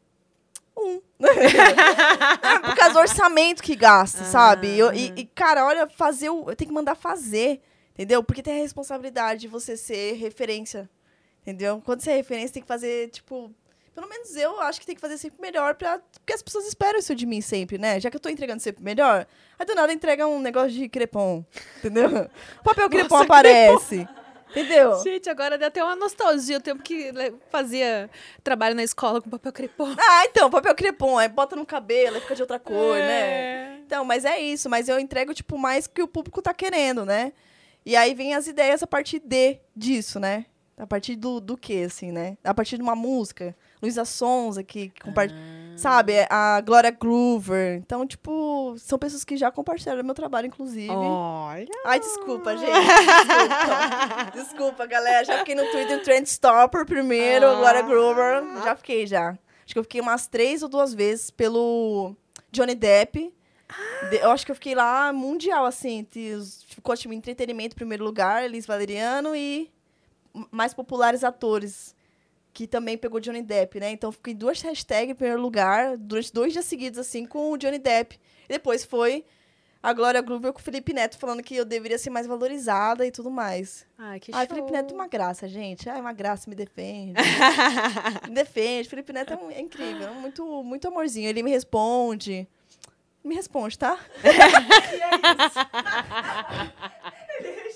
Um. 0.83 1.01
é 1.27 2.59
por 2.61 2.75
causa 2.77 2.93
do 2.95 2.99
orçamento 3.01 3.63
que 3.63 3.75
gasta, 3.77 4.23
Ah, 4.23 4.25
sabe? 4.25 4.69
E 4.69 4.79
eu- 4.79 4.93
e, 4.93 5.09
uhum. 5.09 5.15
e, 5.19 5.25
cara, 5.27 5.65
olha, 5.67 5.87
fazer 5.89 6.31
o. 6.31 6.51
Eu 6.51 6.57
tenho 6.57 6.69
que 6.69 6.75
mandar 6.75 6.95
fazer, 6.95 7.61
entendeu? 7.95 8.23
Porque 8.23 8.43
tem 8.43 8.55
a 8.59 8.63
responsabilidade 8.63 9.41
de 9.43 9.49
você 9.49 9.77
ser 9.77 10.15
referência. 10.15 10.89
Entendeu? 11.43 11.81
Quando 11.85 12.01
você 12.03 12.11
é 12.13 12.17
referência, 12.17 12.53
tem 12.55 12.63
que 12.63 12.69
fazer, 12.69 13.09
tipo. 13.11 13.51
Pelo 13.95 14.09
menos 14.09 14.35
eu 14.37 14.61
acho 14.61 14.81
que 14.81 14.87
tem 14.87 14.95
que 14.95 15.01
fazer 15.01 15.19
sempre 15.19 15.41
melhor, 15.43 15.75
pra, 15.75 15.99
porque 15.99 16.33
as 16.33 16.41
pessoas 16.43 16.65
esperam 16.67 16.99
isso 16.99 17.15
de 17.15 17.27
mim 17.27 17.41
sempre, 17.41 17.77
né? 17.77 17.99
Já 18.01 18.09
que 18.09 18.17
eu 18.17 18.21
tô 18.21 18.29
entregando 18.31 18.63
sempre 18.63 18.83
melhor, 18.85 19.27
aí 19.59 19.67
do 19.67 19.75
nada 19.75 19.93
entrega 19.93 20.27
um 20.27 20.41
negócio 20.41 20.71
de 20.71 20.89
crepom, 20.89 21.45
entendeu? 21.79 22.09
O 22.61 22.63
papel 22.65 22.89
crepom 22.89 23.17
Nossa, 23.17 23.25
aparece, 23.25 24.09
entendeu? 24.51 25.03
Gente, 25.03 25.29
agora 25.31 25.57
dá 25.57 25.67
até 25.69 25.83
uma 25.83 25.97
nostalgia 25.97 26.59
o 26.59 26.61
tempo 26.61 26.83
que 26.83 27.13
fazia 27.51 28.11
trabalho 28.43 28.75
na 28.75 28.83
escola 28.83 29.21
com 29.21 29.31
papel 29.31 29.53
crepom. 29.53 29.95
Ah, 29.99 30.25
então, 30.27 30.51
papel 30.51 30.75
crepom, 30.75 31.19
aí 31.19 31.29
bota 31.29 31.57
no 31.57 31.65
cabelo, 31.65 32.17
aí 32.17 32.21
fica 32.23 32.35
de 32.35 32.43
outra 32.43 32.59
cor, 32.59 32.97
né? 32.97 33.21
É. 33.21 33.79
Então, 33.87 34.05
mas 34.05 34.25
é 34.25 34.39
isso, 34.39 34.69
mas 34.69 34.89
eu 34.89 34.99
entrego, 34.99 35.35
tipo, 35.35 35.59
mais 35.59 35.87
que 35.87 36.03
o 36.03 36.09
público 36.09 36.43
tá 36.43 36.55
querendo, 36.55 37.05
né? 37.05 37.33
E 37.85 37.97
aí 37.97 38.15
vem 38.15 38.35
as 38.35 38.47
ideias 38.47 38.83
a 38.83 38.87
partir 38.87 39.21
de 39.21 39.59
disso, 39.75 40.21
né? 40.21 40.47
A 40.77 40.87
partir 40.87 41.17
do, 41.17 41.41
do 41.41 41.57
quê, 41.57 41.85
assim, 41.87 42.13
né? 42.13 42.37
A 42.45 42.55
partir 42.55 42.77
de 42.77 42.83
uma 42.83 42.95
música. 42.95 43.55
Luísa 43.83 44.05
Sonza, 44.05 44.63
que, 44.63 44.91
que 44.91 45.01
compartilha. 45.01 45.41
Sabe? 45.81 46.27
A 46.31 46.61
Glória 46.61 46.91
Groover. 46.91 47.77
Então, 47.79 48.07
tipo, 48.07 48.75
são 48.79 48.99
pessoas 48.99 49.25
que 49.25 49.37
já 49.37 49.51
compartilharam 49.51 50.03
meu 50.05 50.15
trabalho, 50.15 50.47
inclusive. 50.47 50.91
Olha. 50.91 51.67
Ai, 51.85 51.99
desculpa, 52.01 52.57
gente. 52.57 52.71
Desculpa. 52.73 54.31
desculpa, 54.35 54.87
galera. 54.87 55.25
Já 55.25 55.39
fiquei 55.39 55.55
no 55.55 55.65
Twitter 55.71 56.03
Trend 56.03 56.27
Stopper 56.27 56.85
primeiro, 56.87 57.47
Ah. 57.47 57.55
Glória 57.57 57.83
Groover. 57.83 58.43
Já 58.65 58.77
fiquei, 58.77 59.07
já. 59.07 59.31
Acho 59.31 59.73
que 59.75 59.79
eu 59.79 59.83
fiquei 59.85 60.01
umas 60.01 60.27
três 60.27 60.63
ou 60.63 60.69
duas 60.69 60.93
vezes 60.93 61.31
pelo 61.31 62.15
Johnny 62.51 62.75
Depp. 62.75 63.33
De- 64.11 64.17
Eu 64.17 64.31
acho 64.33 64.45
que 64.45 64.51
eu 64.51 64.57
fiquei 64.57 64.75
lá 64.75 65.13
mundial, 65.13 65.65
assim. 65.65 66.07
Ficou, 66.67 66.97
tipo, 66.97 67.15
entretenimento 67.15 67.75
em 67.75 67.77
primeiro 67.77 68.05
lugar, 68.05 68.45
Elis 68.45 68.67
Valeriano 68.67 69.35
e 69.37 69.71
mais 70.51 70.75
populares 70.75 71.23
atores. 71.25 71.95
Que 72.53 72.67
também 72.67 72.99
pegou 72.99 73.21
Johnny 73.21 73.43
Depp, 73.43 73.79
né? 73.79 73.93
Então, 73.93 74.11
fiquei 74.11 74.35
duas 74.35 74.61
hashtags 74.61 75.11
em 75.11 75.15
primeiro 75.15 75.41
lugar, 75.41 75.97
durante 75.97 76.33
dois 76.33 76.53
dias 76.53 76.65
seguidos, 76.65 76.99
assim, 76.99 77.25
com 77.25 77.53
o 77.53 77.57
Johnny 77.57 77.79
Depp. 77.79 78.19
E 78.49 78.53
depois 78.53 78.85
foi 78.85 79.25
a 79.83 79.93
Glória 79.93 80.21
Groover 80.21 80.53
com 80.53 80.59
o 80.59 80.63
Felipe 80.63 80.93
Neto, 80.93 81.17
falando 81.17 81.43
que 81.43 81.55
eu 81.57 81.65
deveria 81.65 81.97
ser 81.97 82.11
mais 82.11 82.27
valorizada 82.27 83.07
e 83.07 83.11
tudo 83.13 83.31
mais. 83.31 83.87
Ai, 83.97 84.19
que 84.21 84.33
Ai, 84.35 84.47
show. 84.47 84.57
Felipe 84.57 84.73
Neto 84.73 84.91
é 84.93 84.95
uma 84.95 85.07
graça, 85.09 85.49
gente. 85.49 85.89
Ai, 85.89 86.01
uma 86.01 86.13
graça, 86.13 86.51
me 86.51 86.57
defende. 86.57 87.15
me 88.29 88.35
defende. 88.35 88.89
Felipe 88.89 89.13
Neto 89.13 89.33
é, 89.33 89.37
um- 89.37 89.51
é 89.51 89.61
incrível, 89.61 90.09
é 90.09 90.13
muito, 90.13 90.63
muito 90.65 90.89
amorzinho. 90.89 91.29
Ele 91.29 91.43
me 91.45 91.51
responde. 91.53 92.47
Me 93.23 93.35
responde, 93.35 93.79
tá? 93.79 93.99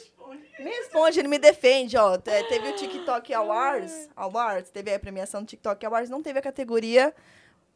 Me 0.64 0.70
responde, 0.70 1.18
ele 1.18 1.28
me 1.28 1.38
defende, 1.38 1.96
ó. 1.96 2.16
Te- 2.16 2.42
Teve 2.48 2.68
o 2.70 2.74
TikTok 2.76 3.32
Awards, 3.34 4.08
Awards, 4.16 4.70
teve 4.70 4.92
a 4.94 4.98
premiação 4.98 5.42
do 5.42 5.46
TikTok 5.46 5.84
Awards, 5.86 6.08
não 6.10 6.22
teve 6.22 6.38
a 6.38 6.42
categoria. 6.42 7.14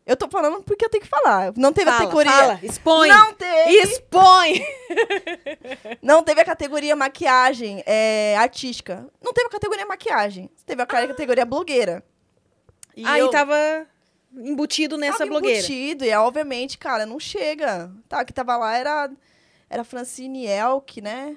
Eu 0.07 0.17
tô 0.17 0.27
falando 0.29 0.63
porque 0.63 0.87
eu 0.87 0.89
tenho 0.89 1.03
que 1.03 1.09
falar. 1.09 1.53
Não 1.55 1.71
teve 1.71 1.91
a 1.91 1.93
Fala, 1.93 2.05
categoria. 2.05 2.33
fala, 2.33 2.61
expõe. 2.63 3.09
Não 3.11 3.35
teve. 3.35 3.71
Expõe. 3.83 4.65
Não 6.01 6.23
teve 6.23 6.41
a 6.41 6.45
categoria 6.47 6.97
maquiagem 6.97 7.83
é, 7.87 8.35
artística. 8.39 9.07
Não 9.23 9.33
teve 9.35 9.49
a 9.49 9.51
categoria 9.51 9.85
maquiagem. 9.85 10.49
Teve 10.65 10.81
a 10.83 10.87
categoria 10.87 11.45
blogueira. 11.45 12.03
E 12.97 13.05
Aí 13.07 13.21
eu 13.21 13.31
tava 13.31 13.55
embutido 14.35 14.97
nessa 14.97 15.19
tava 15.19 15.31
blogueira. 15.31 15.59
embutido, 15.59 16.05
e 16.05 16.09
é, 16.11 16.19
obviamente, 16.19 16.79
cara, 16.79 17.05
não 17.05 17.21
chega. 17.21 17.91
Tá, 18.09 18.25
que 18.25 18.33
tava 18.33 18.57
lá 18.57 18.77
era, 18.77 19.11
era 19.69 19.85
Francine 19.85 20.47
Elk, 20.47 21.01
né? 21.03 21.37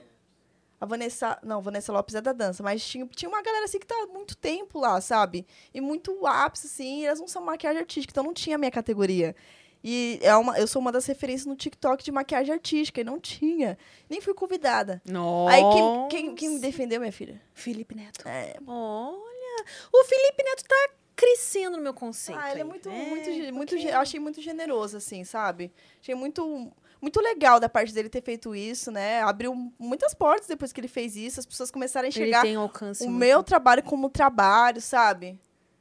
A 0.82 0.86
Vanessa. 0.88 1.38
Não, 1.44 1.62
Vanessa 1.62 1.94
Lopes 1.94 2.16
é 2.16 2.22
da 2.22 2.34
dança, 2.34 2.64
mas 2.64 2.84
tinha, 2.84 3.06
tinha 3.16 3.30
uma 3.30 3.42
galera 3.44 3.66
assim 3.66 3.78
que 3.80 3.86
tá 3.86 3.96
há 3.96 4.08
muito 4.08 4.36
tempo 4.36 4.80
lá, 4.80 5.00
sabe? 5.00 5.46
E 5.74 5.80
muito 5.80 6.26
ápice, 6.26 6.66
assim, 6.68 7.02
e 7.02 7.06
elas 7.06 7.20
não 7.20 7.28
são 7.28 7.42
maquiagem 7.44 7.80
artística, 7.80 8.12
então 8.12 8.24
não 8.24 8.34
tinha 8.34 8.56
a 8.56 8.60
minha 8.60 8.72
categoria. 8.72 9.36
E 9.84 10.20
é 10.22 10.36
uma, 10.36 10.60
eu 10.60 10.68
sou 10.68 10.80
uma 10.82 10.92
das 10.92 11.06
referências 11.06 11.46
no 11.46 11.56
TikTok 11.56 12.04
de 12.04 12.12
maquiagem 12.12 12.54
artística, 12.54 13.00
e 13.00 13.04
não 13.04 13.20
tinha. 13.20 13.78
Nem 14.10 14.20
fui 14.22 14.34
convidada. 14.34 15.02
Nossa. 15.06 15.56
Aí 15.56 15.62
quem, 15.62 16.08
quem, 16.10 16.36
quem 16.36 16.50
me 16.50 16.60
defendeu, 16.60 17.00
minha 17.00 17.12
filha? 17.12 17.40
Felipe 17.54 17.96
Neto. 17.96 18.28
É. 18.28 18.56
Olha, 18.68 19.66
o 19.94 20.04
Felipe 20.06 20.44
Neto 20.44 20.64
tá 20.68 20.90
crescendo 21.16 21.78
no 21.78 21.84
meu 21.84 21.94
conceito. 21.94 22.40
Ah, 22.42 22.52
ele 22.52 22.62
é 22.62 22.64
muito, 22.64 22.90
muito, 22.90 23.26
ge- 23.32 23.52
muito, 23.52 23.76
porque- 23.76 23.88
eu 23.88 24.00
achei 24.00 24.20
muito 24.20 24.42
generoso, 24.42 24.98
assim, 24.98 25.24
sabe? 25.24 25.72
Achei 26.02 26.16
muito, 26.16 26.72
muito 27.02 27.20
legal 27.20 27.60
da 27.60 27.68
parte 27.68 27.94
dele 27.94 28.08
ter 28.10 28.22
feito 28.22 28.54
isso, 28.56 28.92
né? 28.92 29.22
Abriu 29.24 29.54
muitas 29.80 30.14
portas 30.14 30.48
depois 30.48 30.72
que 30.72 30.80
ele 30.80 30.88
fez 30.88 31.16
isso, 31.16 31.40
as 31.40 31.46
pessoas 31.46 31.72
começaram 31.72 32.06
a 32.06 32.10
enxergar 32.10 32.46
o 32.46 32.48
muito- 32.48 33.10
meu 33.10 33.42
trabalho 33.44 33.82
como 33.84 34.10
trabalho, 34.10 34.80
sabe? 34.80 35.40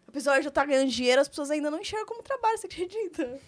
Apesar 0.08 0.40
de 0.40 0.46
eu 0.46 0.48
estar 0.48 0.64
ganhando 0.66 0.88
dinheiro, 0.90 1.20
as 1.20 1.28
pessoas 1.28 1.50
ainda 1.50 1.70
não 1.70 1.78
enxergam 1.78 2.06
como 2.06 2.22
trabalho, 2.22 2.58
você 2.58 2.66
acredita? 2.66 3.38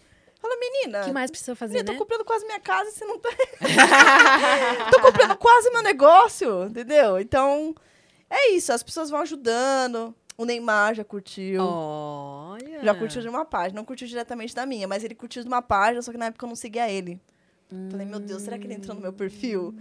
Fala, 0.40 0.54
menina. 0.58 1.02
O 1.02 1.04
que 1.04 1.12
mais 1.12 1.30
precisa 1.30 1.54
fazer, 1.56 1.72
menina, 1.74 1.86
tô 1.86 1.92
né? 1.92 1.98
comprando 1.98 2.24
quase 2.24 2.44
minha 2.44 2.60
casa 2.60 2.90
e 2.90 2.92
você 2.92 3.04
não 3.04 3.18
tá. 3.18 3.30
tô 4.90 5.00
comprando 5.00 5.36
quase 5.36 5.70
meu 5.70 5.82
negócio, 5.82 6.64
entendeu? 6.64 7.18
Então, 7.20 7.74
é 8.28 8.50
isso, 8.50 8.72
as 8.72 8.82
pessoas 8.82 9.08
vão 9.10 9.20
ajudando. 9.20 10.14
O 10.36 10.44
Neymar 10.44 10.94
já 10.94 11.04
curtiu. 11.04 11.62
Olha. 11.62 12.82
Já 12.82 12.94
curtiu 12.94 13.20
de 13.22 13.28
uma 13.28 13.44
página. 13.44 13.78
Não 13.78 13.84
curtiu 13.84 14.08
diretamente 14.08 14.54
da 14.54 14.64
minha, 14.66 14.88
mas 14.88 15.04
ele 15.04 15.14
curtiu 15.14 15.42
de 15.42 15.48
uma 15.48 15.60
página, 15.62 16.00
só 16.02 16.10
que 16.10 16.18
na 16.18 16.26
época 16.26 16.44
eu 16.44 16.48
não 16.48 16.56
seguia 16.56 16.90
ele. 16.90 17.20
Falei, 17.90 18.06
meu 18.06 18.20
Deus, 18.20 18.42
será 18.42 18.58
que 18.58 18.66
ele 18.66 18.74
entrou 18.74 18.94
no 18.94 19.00
meu 19.02 19.12
perfil? 19.12 19.74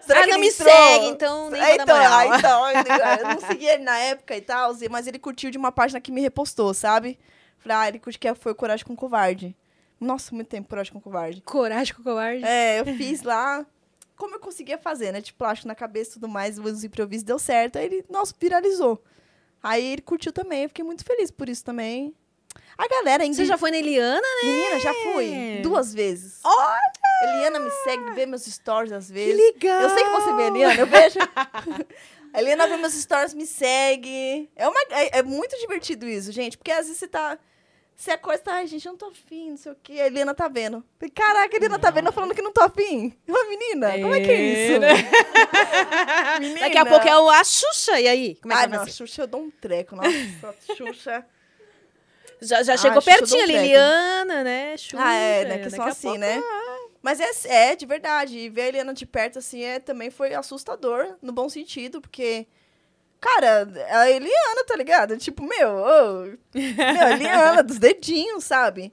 Será 0.00 0.20
Ah, 0.20 0.22
que 0.24 0.30
não 0.30 0.36
ele 0.38 0.46
me 0.46 0.52
entrou? 0.52 0.68
segue, 0.68 1.06
então 1.06 1.50
nem 1.50 1.62
É, 1.62 1.74
então, 1.74 1.96
ah, 1.96 2.26
então, 2.26 2.68
eu 3.18 3.28
não 3.28 3.40
seguia 3.48 3.74
ele 3.74 3.82
na 3.84 3.98
época 3.98 4.36
e 4.36 4.40
tal, 4.40 4.72
mas 4.90 5.06
ele 5.06 5.18
curtiu 5.18 5.50
de 5.50 5.56
uma 5.58 5.72
página 5.72 6.00
que 6.00 6.12
me 6.12 6.20
repostou, 6.20 6.74
sabe? 6.74 7.18
Falei, 7.58 7.76
ah, 7.78 7.88
ele 7.88 7.98
curte 7.98 8.18
que 8.18 8.34
foi 8.34 8.52
o 8.52 8.54
Coragem 8.54 8.84
com 8.84 8.94
Covarde. 8.94 9.56
Nossa, 9.98 10.34
muito 10.34 10.48
tempo 10.48 10.68
Coragem 10.68 10.92
com 10.92 11.00
Covarde. 11.00 11.40
Coragem 11.40 11.94
com 11.94 12.02
covarde. 12.02 12.44
É, 12.44 12.80
eu 12.80 12.84
fiz 12.84 13.22
lá 13.22 13.64
como 14.16 14.36
eu 14.36 14.40
conseguia 14.40 14.78
fazer, 14.78 15.12
né? 15.12 15.20
De 15.20 15.32
plástico 15.32 15.68
na 15.68 15.74
cabeça 15.74 16.10
e 16.10 16.14
tudo 16.14 16.28
mais, 16.28 16.58
os 16.58 16.84
improvisos 16.84 17.24
deu 17.24 17.38
certo. 17.38 17.78
Aí 17.78 17.86
ele, 17.86 18.04
nossa, 18.08 18.34
viralizou. 18.38 19.02
Aí 19.62 19.84
ele 19.92 20.02
curtiu 20.02 20.32
também, 20.32 20.64
eu 20.64 20.68
fiquei 20.68 20.84
muito 20.84 21.04
feliz 21.04 21.30
por 21.30 21.48
isso 21.48 21.64
também. 21.64 22.14
A 22.76 22.88
galera 22.88 23.22
ainda. 23.22 23.36
Você 23.36 23.44
já 23.44 23.56
foi 23.56 23.70
na 23.70 23.78
Eliana, 23.78 24.20
né? 24.20 24.48
Menina, 24.50 24.80
já 24.80 24.92
fui. 24.94 25.60
Duas 25.62 25.94
vezes. 25.94 26.40
Olha! 26.44 26.92
Eliana 27.22 27.60
me 27.60 27.70
segue, 27.84 28.10
vê 28.12 28.26
meus 28.26 28.44
stories 28.44 28.92
às 28.92 29.06
Que 29.06 29.12
vezes. 29.12 29.36
legal! 29.36 29.80
Eu 29.82 29.90
sei 29.90 30.04
que 30.04 30.10
você 30.10 30.32
vê 30.34 30.42
a 30.42 30.46
Eliana, 30.48 30.80
eu 30.80 30.86
vejo. 30.86 31.18
a 31.20 32.38
Eliana 32.40 32.66
vê 32.66 32.76
meus 32.76 32.92
stories, 32.94 33.32
me 33.34 33.46
segue. 33.46 34.50
É, 34.56 34.68
uma, 34.68 34.80
é, 34.90 35.18
é 35.18 35.22
muito 35.22 35.56
divertido 35.58 36.06
isso, 36.06 36.32
gente, 36.32 36.58
porque 36.58 36.72
às 36.72 36.86
vezes 36.86 36.98
você 36.98 37.08
tá. 37.08 37.38
Você 37.96 38.10
acorda 38.10 38.40
e 38.40 38.44
tá, 38.44 38.54
ai, 38.54 38.66
gente, 38.66 38.84
eu 38.84 38.90
não 38.90 38.98
tô 38.98 39.06
afim, 39.06 39.50
não 39.50 39.56
sei 39.56 39.70
o 39.70 39.76
quê. 39.80 39.92
A 40.00 40.06
Eliana 40.08 40.34
tá 40.34 40.48
vendo. 40.48 40.84
Caraca, 41.14 41.54
a 41.54 41.56
Eliana 41.56 41.78
tá 41.78 41.92
vendo 41.92 42.06
eu 42.08 42.12
falando 42.12 42.34
que 42.34 42.42
não 42.42 42.52
tô 42.52 42.60
afim. 42.60 43.16
Uma 43.26 43.44
menina, 43.44 43.92
como 43.92 44.12
é 44.12 44.20
que 44.20 44.30
é 44.32 44.40
isso? 44.40 44.80
Menina. 46.40 46.60
Daqui 46.66 46.78
a 46.78 46.84
pouco 46.84 47.06
é 47.08 47.16
o, 47.16 47.30
a 47.30 47.44
Xuxa, 47.44 48.00
e 48.00 48.08
aí? 48.08 48.34
Como 48.42 48.52
é 48.52 48.56
que 48.56 48.62
Ai, 48.62 48.68
vai 48.68 48.78
não, 48.78 48.84
a? 48.84 48.88
Xuxa 48.88 49.22
eu 49.22 49.26
dou 49.28 49.42
um 49.42 49.50
treco. 49.52 49.94
Nossa, 49.94 50.08
a 50.48 50.74
Xuxa. 50.74 51.24
Já, 52.46 52.62
já 52.62 52.74
Ah, 52.74 52.76
chegou 52.76 52.96
eu 52.98 53.02
pertinho. 53.02 53.40
Eliana, 53.42 54.44
né? 54.44 54.76
Xuxa. 54.76 54.96
Ah, 55.02 55.14
é, 55.14 55.44
né? 55.44 55.58
Que 55.58 55.70
são 55.70 55.84
assim, 55.84 56.02
pouco- 56.08 56.18
né? 56.18 56.42
Mas 57.02 57.20
é, 57.20 57.70
é, 57.72 57.76
de 57.76 57.84
verdade. 57.86 58.38
E 58.38 58.48
ver 58.48 58.62
a 58.62 58.68
Eliana 58.68 58.94
de 58.94 59.04
perto, 59.06 59.38
assim, 59.38 59.62
é, 59.62 59.78
também 59.78 60.10
foi 60.10 60.32
assustador, 60.34 61.16
no 61.20 61.32
bom 61.32 61.48
sentido, 61.48 62.00
porque. 62.00 62.46
Cara, 63.20 63.66
a 63.90 64.10
Eliana, 64.10 64.64
tá 64.66 64.76
ligado? 64.76 65.16
Tipo, 65.16 65.42
meu, 65.42 65.70
ô, 65.70 66.22
meu, 66.54 67.02
a 67.06 67.12
Eliana, 67.12 67.62
dos 67.62 67.78
dedinhos, 67.78 68.44
sabe? 68.44 68.92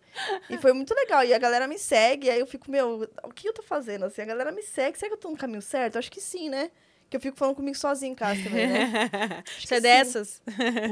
E 0.50 0.58
foi 0.58 0.72
muito 0.72 0.94
legal. 0.96 1.22
E 1.26 1.34
a 1.34 1.38
galera 1.38 1.68
me 1.68 1.78
segue, 1.78 2.30
aí 2.30 2.40
eu 2.40 2.48
fico, 2.48 2.72
meu, 2.72 3.10
o 3.24 3.30
que 3.34 3.50
eu 3.50 3.54
tô 3.54 3.62
fazendo? 3.62 4.06
Assim, 4.06 4.22
a 4.22 4.26
galera 4.26 4.50
me 4.54 4.62
segue. 4.64 4.98
Será 4.98 5.10
que 5.10 5.16
eu 5.16 5.20
tô 5.20 5.30
no 5.30 5.36
caminho 5.38 5.62
certo? 5.62 5.98
Acho 5.98 6.10
que 6.10 6.22
sim, 6.22 6.50
né? 6.50 6.72
Que 7.10 7.18
eu 7.18 7.22
fico 7.22 7.36
falando 7.38 7.56
comigo 7.58 7.76
sozinha 7.78 8.10
em 8.10 8.16
casa 8.16 8.42
também, 8.42 8.68
né? 8.68 9.44
Você 9.60 9.76
é 9.76 9.80
dessas? 9.82 10.42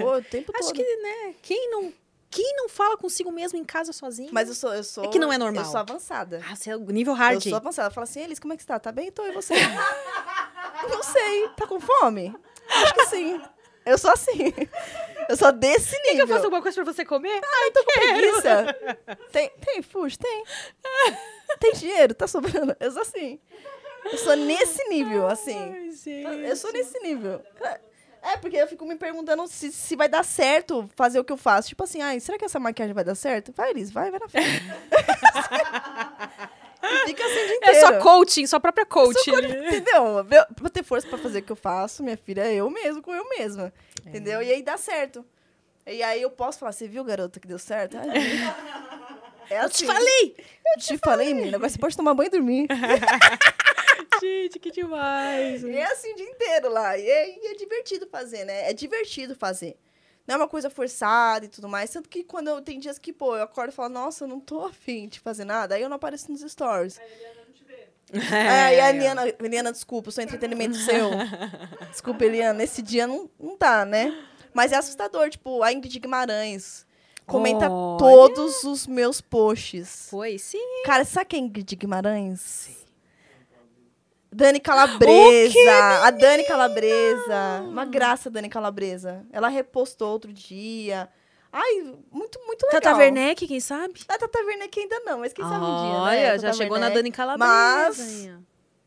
Pô, 0.02 0.16
o 0.18 0.22
tempo 0.22 0.52
todo. 0.52 0.62
Acho 0.62 0.74
que, 0.74 0.96
né? 0.98 1.34
Quem 1.42 1.70
não, 1.72 1.94
quem 2.30 2.56
não 2.56 2.70
fala 2.70 2.96
consigo 2.98 3.32
mesmo 3.32 3.58
em 3.58 3.64
casa 3.66 3.92
sozinho? 3.92 4.30
Mas 4.32 4.48
eu 4.50 4.56
sou, 4.56 4.74
eu 4.74 4.84
sou. 4.84 5.04
É 5.04 5.08
que 5.08 5.20
não 5.20 5.32
é 5.34 5.38
normal. 5.38 5.64
Eu 5.64 5.70
sou 5.70 5.80
avançada. 5.80 6.42
Ah, 6.50 6.56
você 6.56 6.70
é 6.70 6.76
o 6.76 6.80
nível 6.80 7.14
hard. 7.14 7.36
Eu 7.36 7.42
sou 7.50 7.56
avançada. 7.56 7.88
Eu 7.88 7.94
falo 7.94 8.04
assim, 8.04 8.22
Elis, 8.22 8.40
como 8.40 8.54
é 8.54 8.58
que 8.58 8.64
você 8.64 8.68
tá? 8.68 8.80
Tá 8.80 8.92
bem? 8.92 9.12
Tô, 9.12 9.26
e 9.26 9.32
você? 9.32 9.54
não 10.90 11.04
sei. 11.04 11.50
Tá 11.58 11.66
com 11.66 11.80
fome? 11.80 12.36
Acho 12.70 12.94
que 12.94 13.06
sim. 13.08 13.42
Eu 13.86 13.98
sou 13.98 14.12
assim. 14.12 14.54
Eu 15.28 15.36
sou 15.38 15.52
desse 15.52 15.96
Quer 15.96 16.02
que 16.02 16.08
eu 16.10 16.14
nível. 16.14 16.28
faça 16.28 16.46
alguma 16.46 16.62
coisa 16.62 16.84
pra 16.84 16.94
você 16.94 17.04
comer? 17.06 17.42
Ai, 17.44 17.72
tô 17.72 17.84
com 17.84 17.92
preguiça. 17.94 18.76
Tem, 19.32 19.50
tem, 19.66 19.82
fuge, 19.82 20.18
tem. 20.18 20.44
Tem 21.60 21.74
dinheiro, 21.74 22.14
tá 22.14 22.28
sobrando. 22.28 22.76
Eu 22.80 22.92
sou 22.92 23.02
assim. 23.02 23.40
Eu 24.06 24.18
sou 24.18 24.36
nesse 24.36 24.84
nível, 24.90 25.28
assim. 25.28 25.58
Ai, 25.58 25.92
gente. 25.92 26.48
Eu 26.48 26.56
sou 26.56 26.72
nesse 26.72 27.00
nível. 27.00 27.42
É, 28.22 28.36
porque 28.38 28.58
eu 28.58 28.68
fico 28.68 28.86
me 28.86 28.96
perguntando 28.96 29.48
se, 29.48 29.72
se 29.72 29.96
vai 29.96 30.10
dar 30.10 30.24
certo 30.24 30.90
fazer 30.96 31.20
o 31.20 31.24
que 31.24 31.32
eu 31.32 31.38
faço. 31.38 31.70
Tipo 31.70 31.84
assim, 31.84 32.02
ai, 32.02 32.20
será 32.20 32.38
que 32.38 32.46
essa 32.46 32.60
maquiagem 32.60 32.94
vai 32.94 33.04
dar 33.04 33.16
certo? 33.16 33.54
Vai, 33.56 33.72
Elis, 33.72 33.92
vai, 33.92 34.12
vai 34.12 34.20
na 34.20 34.28
frente. 34.28 34.62
Fica 37.06 37.24
assim 37.26 37.40
o 37.44 37.48
dia 37.48 37.60
É 37.64 37.74
só 37.80 38.00
coaching, 38.00 38.48
sua 38.48 38.60
própria 38.60 38.86
coach. 38.86 39.20
Sou 39.24 39.40
entendeu? 39.40 40.26
Pra 40.56 40.70
ter 40.70 40.84
força 40.84 41.08
pra 41.08 41.18
fazer 41.18 41.40
o 41.40 41.42
que 41.44 41.52
eu 41.52 41.56
faço, 41.56 42.02
minha 42.04 42.18
filha, 42.18 42.42
é 42.42 42.56
eu 42.56 42.70
mesmo 42.70 43.02
com 43.02 43.14
eu 43.14 43.28
mesma. 43.38 43.74
Entendeu? 44.06 44.42
E 44.42 44.52
aí 44.52 44.62
dá 44.62 44.78
certo. 44.78 45.26
E 45.86 46.02
aí 46.04 46.22
eu 46.22 46.30
posso 46.30 46.60
falar, 46.60 46.72
você 46.72 46.88
viu, 46.88 47.04
garota, 47.04 47.40
que 47.40 47.48
deu 47.48 47.60
certo? 47.60 47.98
Ai, 47.98 48.08
é 49.50 49.64
Eu 49.66 49.70
te 49.70 49.84
assim. 49.84 49.86
falei! 49.86 50.36
Eu 50.66 50.82
te 50.82 50.98
falei, 50.98 51.34
menina. 51.34 51.58
Agora 51.58 51.70
você 51.70 51.78
pode 51.78 51.98
tomar 51.98 52.14
banho 52.14 52.28
e 52.28 52.32
dormir. 52.32 52.68
Gente, 54.20 54.60
que 54.60 54.72
demais. 54.72 55.64
E 55.64 55.76
é 55.76 55.86
assim 55.86 56.14
o 56.14 56.16
dia 56.16 56.30
inteiro 56.30 56.70
lá. 56.70 56.98
E 56.98 57.08
é, 57.08 57.38
e 57.38 57.48
é 57.48 57.56
divertido 57.56 58.08
fazer, 58.08 58.46
né? 58.46 58.70
É 58.70 58.74
divertido 58.74 59.36
fazer. 59.36 59.78
Não 60.28 60.36
é 60.36 60.38
uma 60.38 60.48
coisa 60.48 60.70
forçada 60.70 61.46
e 61.46 61.50
tudo 61.50 61.68
mais. 61.68 61.90
Tanto 61.90 62.08
que 62.08 62.24
quando 62.24 62.50
eu 62.50 62.62
tem 62.62 62.80
dias 62.80 63.00
que, 63.00 63.12
pô, 63.12 63.36
eu 63.36 63.44
acordo 63.44 63.72
e 63.72 63.74
falo, 63.76 63.90
nossa, 63.90 64.26
eu 64.26 64.28
não 64.28 64.40
tô 64.40 64.64
afim 64.66 65.08
de 65.08 65.20
fazer 65.20 65.44
nada. 65.44 65.76
Aí 65.76 65.82
eu 65.82 65.90
não 65.90 65.96
apareço 65.96 66.32
nos 66.32 66.42
stories. 66.42 67.00
É, 68.12 68.76
e 68.76 68.80
a 68.80 68.90
Eliana, 68.90 69.24
Eliana, 69.40 69.72
desculpa, 69.72 70.12
sou 70.12 70.24
entretenimento 70.24 70.76
seu. 70.76 71.12
Desculpa, 71.92 72.26
Eliana, 72.26 72.58
nesse 72.58 72.82
dia 72.82 73.06
não, 73.06 73.30
não 73.40 73.56
tá, 73.56 73.86
né? 73.86 74.16
Mas 74.52 74.72
é 74.72 74.78
assustador, 74.78 75.30
tipo, 75.30 75.62
a 75.62 75.72
Ingrid 75.72 76.00
Guimarães. 76.00 76.88
comenta 77.28 77.70
Olha. 77.70 78.00
todos 78.00 78.64
os 78.64 78.88
meus 78.88 79.22
posts. 79.22 80.08
Foi, 80.10 80.40
sim. 80.40 80.84
Cara, 80.86 81.06
sabe 81.06 81.28
quem 81.28 81.44
é 81.44 81.46
Ingrid 81.46 81.76
Guimarães? 81.76 82.79
Dani 84.32 84.60
Calabresa. 84.60 86.04
a 86.04 86.12
Dani 86.12 86.44
Calabresa. 86.44 87.64
Uma 87.68 87.86
graça, 87.86 88.30
Dani 88.30 88.50
Calabresa. 88.50 89.26
Ela 89.32 89.48
repostou 89.48 90.10
outro 90.10 90.32
dia. 90.32 91.10
Ai, 91.52 91.82
muito, 92.12 92.40
muito 92.46 92.64
legal. 92.68 92.82
Tata 92.82 92.96
Werneck, 92.98 93.48
quem 93.48 93.60
sabe? 93.60 94.02
A 94.08 94.18
Tata 94.20 94.40
Werneck 94.46 94.80
ainda 94.80 95.00
não, 95.00 95.20
mas 95.20 95.34
quem 95.34 95.44
sabe 95.44 95.66
um 95.66 95.82
dia, 95.82 95.94
né? 95.94 96.00
Olha, 96.00 96.40
já 96.40 96.48
Tata 96.50 96.58
chegou 96.58 96.78
na 96.78 96.88
Werneck. 96.88 96.96
Dani 96.96 97.12
Calabresa. 97.12 97.48
Mas-. 97.48 98.30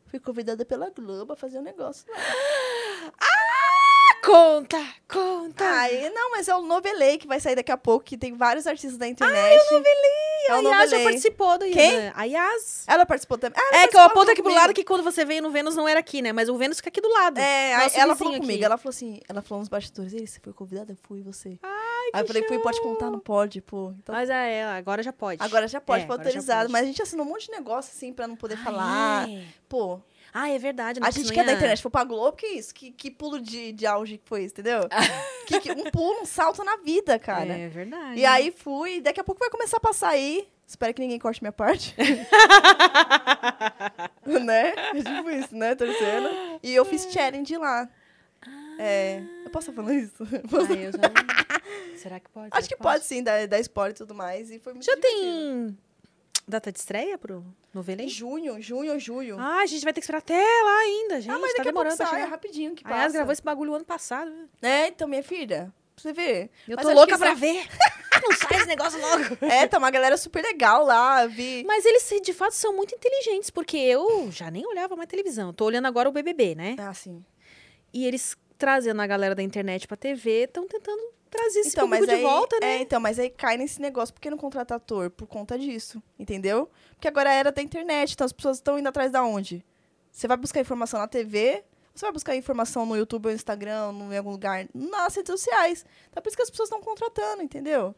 Fui 0.07 0.20
convidada 0.20 0.64
pela 0.64 0.90
Globo 0.90 1.32
a 1.32 1.36
fazer 1.36 1.59
um 1.59 1.62
negócio 1.62 2.05
lá. 2.09 2.18
Conta, 4.25 4.79
conta. 5.09 5.64
Ai, 5.64 6.09
não, 6.14 6.31
mas 6.31 6.47
é 6.47 6.55
o 6.55 6.62
Novelei 6.62 7.18
que 7.18 7.27
vai 7.27 7.41
sair 7.41 7.57
daqui 7.57 7.73
a 7.73 7.77
pouco, 7.77 8.05
que 8.05 8.16
tem 8.16 8.35
vários 8.37 8.68
artistas 8.68 8.97
da 8.97 9.09
internet. 9.09 9.37
Ai, 9.37 9.59
o 9.59 9.73
Novelei! 9.73 10.33
É 10.49 10.53
a 10.53 10.59
o 10.59 10.62
Yas 10.62 10.91
já 10.91 11.01
participou 11.03 11.59
do 11.59 11.64
Quem? 11.66 12.12
A 12.14 12.25
Yas. 12.25 12.85
Ela 12.89 13.05
participou 13.07 13.37
também. 13.39 13.61
Ah, 13.61 13.75
ela 13.75 13.85
É 13.85 13.89
que 13.89 13.97
eu 13.97 14.01
aponto 14.01 14.27
aqui 14.31 14.37
pro 14.43 14.45
comigo. 14.45 14.61
lado 14.61 14.75
que 14.75 14.83
quando 14.85 15.03
você 15.03 15.25
veio 15.25 15.43
no 15.43 15.51
Vênus 15.51 15.75
não 15.77 15.89
era 15.89 16.01
aqui, 16.01 16.23
né? 16.23 16.33
Mas 16.33 16.49
o 16.49 16.57
Vênus 16.57 16.77
fica 16.79 16.89
aqui 16.89 17.01
do 17.01 17.09
lado. 17.09 17.39
É, 17.39 17.75
aí 17.75 17.83
Nosso 17.85 17.99
ela 17.99 18.16
falou 18.16 18.33
aqui. 18.35 18.41
comigo, 18.43 18.64
ela 18.64 18.77
falou 18.77 18.91
assim, 18.91 19.20
ela 19.29 19.43
falou 19.43 19.61
nos 19.61 19.68
bastidores, 19.68 20.12
ei, 20.14 20.27
você 20.27 20.39
foi 20.41 20.53
convidada? 20.53 20.93
Eu 20.93 20.97
fui, 21.03 21.20
você. 21.23 21.59
Ai, 21.62 22.11
aí 22.14 22.23
eu 22.23 22.27
falei, 22.27 22.43
fui, 22.47 22.59
pode 22.61 22.81
contar? 22.81 23.11
Não 23.11 23.20
pode, 23.20 23.61
pô. 23.61 23.93
Então, 23.99 24.14
Mas 24.14 24.31
é, 24.31 24.64
agora 24.64 25.03
já 25.03 25.12
pode. 25.12 25.43
agora 25.43 25.66
já 25.68 25.81
pode, 25.81 26.05
É, 26.05 26.07
foi 26.07 26.16
autorizado. 26.16 26.70
Mas 26.70 26.83
a 26.83 26.87
gente 26.87 27.03
assinou 27.03 27.25
um 27.27 27.29
monte 27.29 27.47
de 27.47 27.53
negócio, 27.53 27.93
assim, 27.95 28.12
pra 28.12 28.27
não 28.27 28.35
poder 28.37 28.59
Ah, 28.61 28.64
falar. 28.64 29.29
é. 29.29 29.43
Pô, 29.68 30.01
Ah, 30.35 30.49
é 30.51 30.59
verdade. 30.59 30.99
a 31.01 31.05
gente 31.05 31.12
precisa 31.14 31.33
que 31.35 31.41
é 31.41 31.45
da 31.45 31.53
internet, 31.53 31.83
foi 31.83 31.91
pra 31.91 32.05
Globo, 32.05 32.37
que 32.37 32.47
isso? 32.47 32.74
Que, 32.74 32.91
que 32.91 33.11
pulo 33.11 33.39
de, 33.41 33.72
de 33.72 33.87
auge 33.87 34.16
que 34.18 34.26
foi 34.28 34.45
isso, 34.45 34.55
entendeu? 34.55 34.80
que, 35.47 35.61
que- 35.61 35.72
um 35.72 35.85
pulo, 35.91 36.22
um 36.22 36.24
salto 36.26 36.64
na 36.64 36.76
vida, 36.78 37.18
cara. 37.18 37.53
É 37.53 37.68
verdade. 37.68 38.18
E 38.18 38.24
aí 38.24 38.51
fui, 38.51 39.01
daqui 39.01 39.20
a 39.20 39.24
pouco 39.24 39.39
vai 39.39 39.51
começar 39.51 39.76
a 39.76 39.80
passar 39.80 40.09
aí. 40.11 40.49
Espero 40.66 40.95
que 40.95 41.03
ninguém 41.03 41.18
corte 41.18 41.43
minha 41.43 41.53
parte. 41.53 41.95
né? 44.26 44.72
É 44.95 45.03
tipo 45.03 45.30
isso, 45.30 45.55
né? 45.55 45.74
Torcendo. 45.74 46.30
E 46.62 46.74
eu 46.74 46.85
fiz 46.85 47.07
challenge 47.12 47.57
lá. 47.57 47.89
É. 48.78 49.22
Eu 49.45 49.51
posso 49.51 49.70
estar 49.70 49.83
falando 49.83 49.99
isso? 49.99 50.24
Posso- 50.49 50.72
Ah, 50.72 50.91
já... 50.91 51.97
Será 51.97 52.18
que 52.20 52.28
pode? 52.30 52.49
Acho 52.51 52.66
Será 52.68 52.76
que 52.76 52.83
pode 52.83 53.05
sim, 53.05 53.22
dar, 53.22 53.47
dar 53.47 53.61
spoiler 53.61 53.93
e 53.93 53.97
tudo 53.99 54.14
mais. 54.14 54.51
E 54.51 54.59
foi 54.59 54.72
muito 54.72 54.85
Já 54.87 54.95
divertido. 54.95 55.20
tem 55.22 55.78
data 56.53 56.71
de 56.73 56.79
estreia 56.79 57.19
pro 57.19 57.39
Em 57.41 57.45
novelei? 57.75 58.09
junho, 58.09 58.61
junho 58.63 58.93
ou 58.93 58.99
julho. 58.99 59.37
Ah, 59.39 59.59
a 59.63 59.67
gente 59.67 59.83
vai 59.83 59.93
ter 59.93 60.01
que 60.01 60.05
esperar 60.05 60.19
até 60.19 60.35
lá 60.35 60.79
ainda, 60.81 61.21
gente. 61.21 61.33
Ah, 61.35 61.39
mas 61.39 61.53
tá 61.53 61.59
daqui 61.59 61.69
a 61.69 61.73
pouco 61.73 61.89
demorando 61.89 61.97
pra 61.97 62.07
sai, 62.07 62.23
é 62.23 62.25
rapidinho 62.25 62.75
que 62.75 62.87
A 62.87 62.91
Yas 62.91 62.99
passa. 63.05 63.13
gravou 63.15 63.33
esse 63.33 63.43
bagulho 63.43 63.75
ano 63.75 63.85
passado. 63.85 64.31
né? 64.31 64.47
É, 64.85 64.89
então, 64.89 65.09
minha 65.09 65.23
filha, 65.23 65.73
pra 65.95 66.03
você 66.03 66.13
ver. 66.13 66.51
Eu 66.69 66.77
Mas 66.77 66.87
tô 66.87 66.93
louca 66.93 67.19
pra 67.19 67.31
isso- 67.33 67.41
ver. 67.41 67.67
Não 68.23 68.33
sai 68.37 68.59
esse 68.59 68.67
negócio 68.69 69.01
logo. 69.01 69.37
É, 69.43 69.67
tá 69.67 69.79
uma 69.79 69.91
galera 69.91 70.17
super 70.17 70.43
legal 70.43 70.85
lá, 70.85 71.27
vi. 71.27 71.65
Mas 71.67 71.85
eles, 71.85 72.09
de 72.23 72.33
fato, 72.33 72.53
são 72.53 72.73
muito 72.77 72.95
inteligentes, 72.95 73.51
porque 73.51 73.77
eu 73.77 74.31
já 74.31 74.49
nem 74.51 74.65
olhava 74.67 74.95
mais 74.95 75.09
televisão. 75.09 75.53
Tô 75.53 75.65
olhando 75.65 75.87
agora 75.87 76.09
o 76.09 76.13
BBB, 76.13 76.55
né? 76.55 76.77
Ah, 76.79 76.95
sim. 76.95 77.25
E 77.93 78.07
eles 78.07 78.37
trazendo 78.57 79.01
a 79.03 79.07
galera 79.09 79.35
da 79.35 79.43
internet 79.43 79.89
pra 79.89 79.97
TV, 79.97 80.45
estão 80.45 80.69
tentando 80.69 81.03
trazer 81.33 81.61
esse 81.61 81.70
Então, 81.70 81.89
público 81.89 82.11
aí, 82.11 82.16
de 82.18 82.22
volta, 82.22 82.57
né? 82.61 82.76
é, 82.76 82.80
então, 82.83 83.01
mas 83.01 83.18
aí 83.18 83.30
cai 83.30 83.57
nesse 83.57 83.80
negócio, 83.80 84.14
por 84.14 84.20
que 84.20 84.30
não 84.30 84.37
contrata 84.37 84.74
ator? 84.76 85.11
Por 85.11 85.26
conta 85.26 85.59
disso, 85.59 86.01
entendeu? 86.18 86.70
Porque 86.95 87.09
agora 87.09 87.33
é 87.33 87.39
era 87.39 87.51
da 87.51 87.62
internet, 87.62 88.12
então 88.12 88.24
as 88.24 88.33
pessoas 88.33 88.59
estão 88.59 88.78
indo 88.78 88.89
atrás 88.89 89.11
da 89.11 89.24
onde? 89.24 89.64
Você 90.11 90.28
vai 90.28 90.37
buscar 90.37 90.61
informação 90.61 91.01
na 91.01 91.09
TV, 91.09 91.64
você 91.95 92.05
vai 92.05 92.12
buscar 92.12 92.37
informação 92.37 92.85
no 92.87 92.97
YouTube 92.97 93.26
ou 93.26 93.30
no 93.33 93.37
Instagram, 93.37 93.87
ou 93.87 94.12
em 94.12 94.16
algum 94.16 94.30
lugar, 94.30 94.68
nas 94.74 95.14
redes 95.14 95.30
sociais. 95.30 95.85
Então 96.11 96.20
é 96.20 96.20
por 96.20 96.28
isso 96.28 96.37
que 96.37 96.43
as 96.43 96.51
pessoas 96.51 96.68
estão 96.68 96.80
contratando, 96.83 97.43
entendeu? 97.43 97.95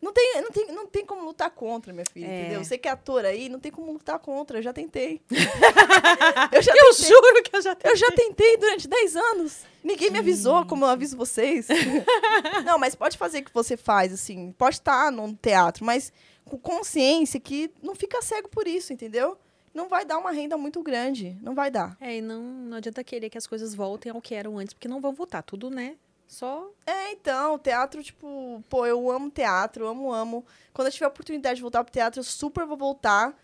Não 0.00 0.12
tem, 0.12 0.40
não, 0.42 0.50
tem, 0.50 0.66
não 0.72 0.86
tem 0.86 1.06
como 1.06 1.24
lutar 1.24 1.50
contra, 1.50 1.92
minha 1.92 2.04
filha, 2.12 2.26
É. 2.26 2.40
entendeu? 2.42 2.62
Você 2.64 2.76
que 2.76 2.86
é 2.86 2.90
ator 2.90 3.24
aí, 3.24 3.48
não 3.48 3.58
tem 3.58 3.72
como 3.72 3.90
lutar 3.92 4.18
contra, 4.18 4.58
eu 4.58 4.62
já 4.62 4.72
tentei. 4.72 5.22
eu 6.52 6.62
já 6.62 6.72
Eu 6.72 6.90
tentei. 6.94 7.08
juro 7.08 7.42
que 7.42 7.56
eu 7.56 7.62
já 7.62 7.76
Eu 7.82 7.96
já 7.96 8.10
tentei 8.12 8.56
durante 8.58 8.86
10 8.88 9.16
anos. 9.16 9.58
Ninguém 9.82 10.10
me 10.10 10.18
avisou 10.18 10.66
como 10.66 10.84
eu 10.84 10.88
aviso 10.90 11.16
vocês. 11.16 11.68
não, 12.64 12.78
mas 12.78 12.94
pode 12.94 13.16
fazer 13.16 13.38
o 13.40 13.44
que 13.44 13.54
você 13.54 13.76
faz, 13.76 14.12
assim. 14.12 14.52
Pode 14.52 14.76
estar 14.76 15.10
num 15.10 15.34
teatro, 15.34 15.84
mas 15.84 16.12
com 16.44 16.58
consciência 16.58 17.40
que 17.40 17.70
não 17.82 17.94
fica 17.94 18.20
cego 18.22 18.48
por 18.48 18.66
isso, 18.68 18.92
entendeu? 18.92 19.36
Não 19.74 19.88
vai 19.88 20.04
dar 20.04 20.18
uma 20.18 20.30
renda 20.30 20.56
muito 20.56 20.82
grande. 20.82 21.36
Não 21.42 21.54
vai 21.54 21.70
dar. 21.70 21.96
É, 22.00 22.16
e 22.16 22.20
não, 22.22 22.40
não 22.42 22.76
adianta 22.78 23.02
querer 23.04 23.28
que 23.28 23.36
as 23.38 23.46
coisas 23.46 23.74
voltem 23.74 24.10
ao 24.12 24.22
que 24.22 24.34
eram 24.34 24.58
antes, 24.58 24.72
porque 24.72 24.88
não 24.88 25.00
vão 25.00 25.12
voltar. 25.12 25.42
Tudo, 25.42 25.68
né? 25.70 25.96
Só. 26.26 26.70
É, 26.86 27.12
então, 27.12 27.58
teatro, 27.58 28.02
tipo, 28.02 28.62
pô, 28.68 28.84
eu 28.84 29.10
amo 29.10 29.30
teatro, 29.30 29.86
amo, 29.86 30.12
amo. 30.12 30.44
Quando 30.72 30.88
eu 30.88 30.92
tiver 30.92 31.06
a 31.06 31.08
oportunidade 31.08 31.56
de 31.56 31.62
voltar 31.62 31.84
pro 31.84 31.92
teatro, 31.92 32.20
eu 32.20 32.24
super 32.24 32.66
vou 32.66 32.76
voltar. 32.76 33.34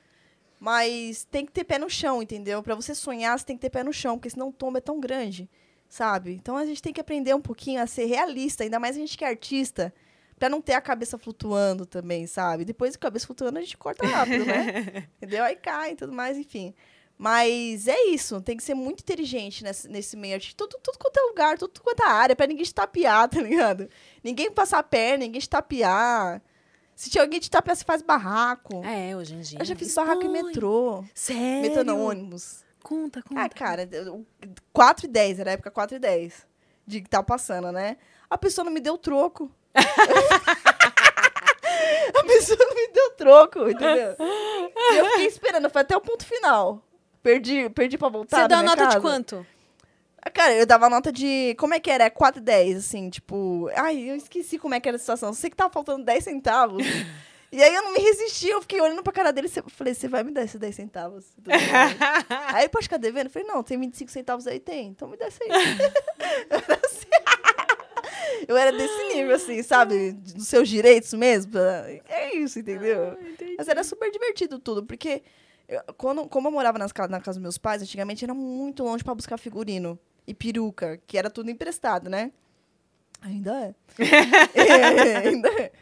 Mas 0.59 1.25
tem 1.25 1.45
que 1.45 1.51
ter 1.51 1.65
pé 1.65 1.79
no 1.79 1.91
chão, 1.91 2.23
entendeu? 2.23 2.63
Pra 2.63 2.75
você 2.75 2.95
sonhar, 2.95 3.37
você 3.37 3.45
tem 3.45 3.57
que 3.57 3.63
ter 3.63 3.71
pé 3.71 3.83
no 3.83 3.93
chão, 3.93 4.17
porque 4.17 4.31
senão 4.31 4.49
o 4.49 4.53
tombo 4.53 4.79
é 4.79 4.81
tão 4.81 5.01
grande, 5.01 5.51
sabe? 5.89 6.35
Então 6.35 6.57
a 6.57 6.65
gente 6.65 6.81
tem 6.81 6.93
que 6.93 7.01
aprender 7.01 7.35
um 7.35 7.41
pouquinho 7.41 7.83
a 7.83 7.87
ser 7.87 8.05
realista, 8.05 8.63
ainda 8.63 8.79
mais 8.79 8.95
a 8.97 9.01
gente 9.01 9.19
que 9.19 9.25
é 9.25 9.29
artista, 9.29 9.93
pra 10.39 10.49
não 10.49 10.61
ter 10.61 10.75
a 10.75 10.81
cabeça 10.81 11.19
flutuando 11.19 11.85
também, 11.85 12.29
sabe? 12.29 12.65
Depois 12.65 12.93
de 12.93 12.99
cabeça 13.01 13.27
flutuando, 13.27 13.59
a 13.59 13.63
gente 13.63 13.77
corta 13.77 14.07
rápido, 14.07 14.45
né? 14.45 15.09
entendeu? 15.19 15.43
Aí 15.43 15.57
cai 15.57 15.93
e 15.93 15.97
tudo 15.97 16.13
mais, 16.13 16.39
enfim. 16.39 16.73
Mas 17.23 17.87
é 17.87 18.07
isso, 18.07 18.41
tem 18.41 18.57
que 18.57 18.65
ser 18.65 18.75
muito 18.75 18.99
inteligente 19.03 19.63
nesse, 19.63 19.87
nesse 19.87 20.17
meio 20.17 20.35
artístico. 20.35 20.67
Tudo, 20.67 20.81
tudo 20.83 20.99
quanto 20.99 21.17
é 21.19 21.23
lugar, 21.23 21.57
tudo 21.57 21.81
quanto 21.81 22.03
é 22.03 22.07
área, 22.09 22.35
pra 22.35 22.49
ninguém 22.49 22.65
te 22.65 22.75
tapear, 22.75 23.29
tá 23.31 23.41
ligado? 23.41 23.89
Ninguém 24.25 24.51
passar 24.51 24.81
a 24.81 24.83
perna, 24.83 25.19
ninguém 25.25 25.41
te 25.41 25.49
tapear. 25.49 26.43
Se 26.97 27.09
tinha 27.09 27.23
alguém 27.23 27.39
te 27.39 27.49
tapear, 27.49 27.77
você 27.77 27.85
faz 27.85 28.03
barraco. 28.03 28.85
É, 28.85 29.17
hoje 29.17 29.35
em 29.37 29.41
dia. 29.41 29.61
Eu 29.61 29.65
já 29.65 29.77
fiz 29.77 29.95
barraco 29.95 30.25
em 30.25 30.29
metrô. 30.31 31.05
Sério? 31.15 31.63
Metrô 31.63 31.85
não, 31.85 32.05
ônibus. 32.05 32.65
Conta, 32.83 33.23
conta. 33.23 33.41
Ah, 33.41 33.49
cara, 33.49 33.89
eu- 33.93 34.27
4 34.73 35.07
e 35.07 35.09
10, 35.09 35.39
era 35.39 35.51
a 35.51 35.53
época 35.53 35.71
4 35.71 35.97
e 35.97 36.01
10. 36.01 36.45
De 36.85 37.01
que 37.01 37.09
tava 37.09 37.23
passando, 37.23 37.71
né? 37.71 37.99
A 38.29 38.37
pessoa 38.37 38.65
não 38.65 38.73
me 38.73 38.81
deu 38.81 38.99
troco. 38.99 39.49
a 42.15 42.25
pessoa 42.25 42.59
não 42.59 42.75
me 42.75 42.89
deu 42.89 43.11
troco, 43.13 43.69
entendeu? 43.71 44.17
E 44.19 44.97
eu 44.99 45.05
fiquei 45.11 45.27
esperando, 45.27 45.71
foi 45.71 45.83
até 45.83 45.97
o 45.97 46.01
ponto 46.01 46.27
final. 46.27 46.83
Perdi, 47.23 47.71
perdi 47.71 47.97
pra 47.97 48.09
voltar. 48.09 48.43
Você 48.43 48.49
dá 48.49 48.63
nota 48.63 48.83
de 48.87 48.95
casa. 48.95 49.01
quanto? 49.01 49.47
Ah, 50.21 50.31
Cara, 50.31 50.55
eu 50.55 50.67
dava 50.67 50.89
nota 50.89 51.13
de. 51.13 51.55
Como 51.59 51.75
é 51.75 51.81
que 51.81 51.91
era? 51.91 52.05
É 52.05 52.11
4 52.11 52.41
e 52.41 52.45
10, 52.45 52.77
assim, 52.79 53.11
tipo. 53.11 53.69
Ai, 53.77 54.11
eu 54.11 54.17
esqueci 54.17 54.59
como 54.59 54.75
é 54.75 54.81
que 54.81 54.89
era 54.89 54.97
a 54.97 54.99
situação. 54.99 55.31
Eu 55.31 55.35
sei 55.35 55.51
que 55.51 55.57
tava 55.57 55.73
faltando 55.73 56.05
10 56.05 56.25
centavos. 56.25 56.83
e 57.53 57.63
aí 57.63 57.75
eu 57.75 57.83
não 57.83 57.93
me 57.93 58.01
resisti, 58.01 58.49
eu 58.49 58.61
fiquei 58.61 58.81
olhando 58.81 59.03
pra 59.03 59.13
cara 59.13 59.33
dele 59.33 59.49
e 59.49 59.71
falei, 59.71 59.95
você 59.95 60.09
vai 60.09 60.23
me 60.25 60.33
dar 60.33 60.43
esses 60.43 60.59
10 60.59 60.75
centavos? 60.75 61.27
Aí, 62.55 62.69
pode 62.69 62.85
ficar 62.87 62.97
devendo? 62.97 63.27
Eu 63.27 63.31
falei, 63.31 63.47
não, 63.47 63.63
tem 63.63 63.79
25 63.79 64.11
centavos 64.11 64.47
aí? 64.47 64.59
Tem, 64.59 64.89
então 64.89 65.09
me 65.09 65.17
dá 65.17 65.29
isso 65.29 65.39
aí. 65.43 65.49
Eu 66.51 66.59
era. 66.69 66.83
Eu 68.49 68.57
era 68.57 68.73
desse 68.73 69.15
nível, 69.15 69.35
assim, 69.35 69.63
sabe? 69.63 70.13
Dos 70.13 70.49
seus 70.49 70.69
direitos 70.69 71.13
mesmo. 71.15 71.53
É 71.59 72.35
isso, 72.35 72.59
entendeu? 72.59 73.17
Mas 73.57 73.69
era 73.69 73.85
super 73.85 74.11
divertido 74.11 74.59
tudo, 74.59 74.85
porque 74.85 75.23
eu- 75.73 75.95
quando, 75.95 76.27
como 76.29 76.49
eu 76.49 76.53
morava 76.53 76.79
nas, 76.79 76.93
na 77.09 77.21
casa 77.21 77.39
dos 77.39 77.43
meus 77.43 77.59
pais, 77.59 77.83
antigamente 77.83 78.25
era 78.25 78.35
muito 78.35 78.83
longe 78.85 79.03
pra 79.05 79.15
buscar 79.15 79.39
figurino 79.39 79.99
e 80.27 80.35
peruca, 80.35 81.01
que 81.07 81.17
era 81.19 81.31
tudo 81.31 81.51
emprestado, 81.51 82.09
né? 82.11 82.33
Ainda 83.21 83.53
é. 83.55 83.75
É, 84.55 85.17
ainda 85.29 85.49
é. 85.61 85.73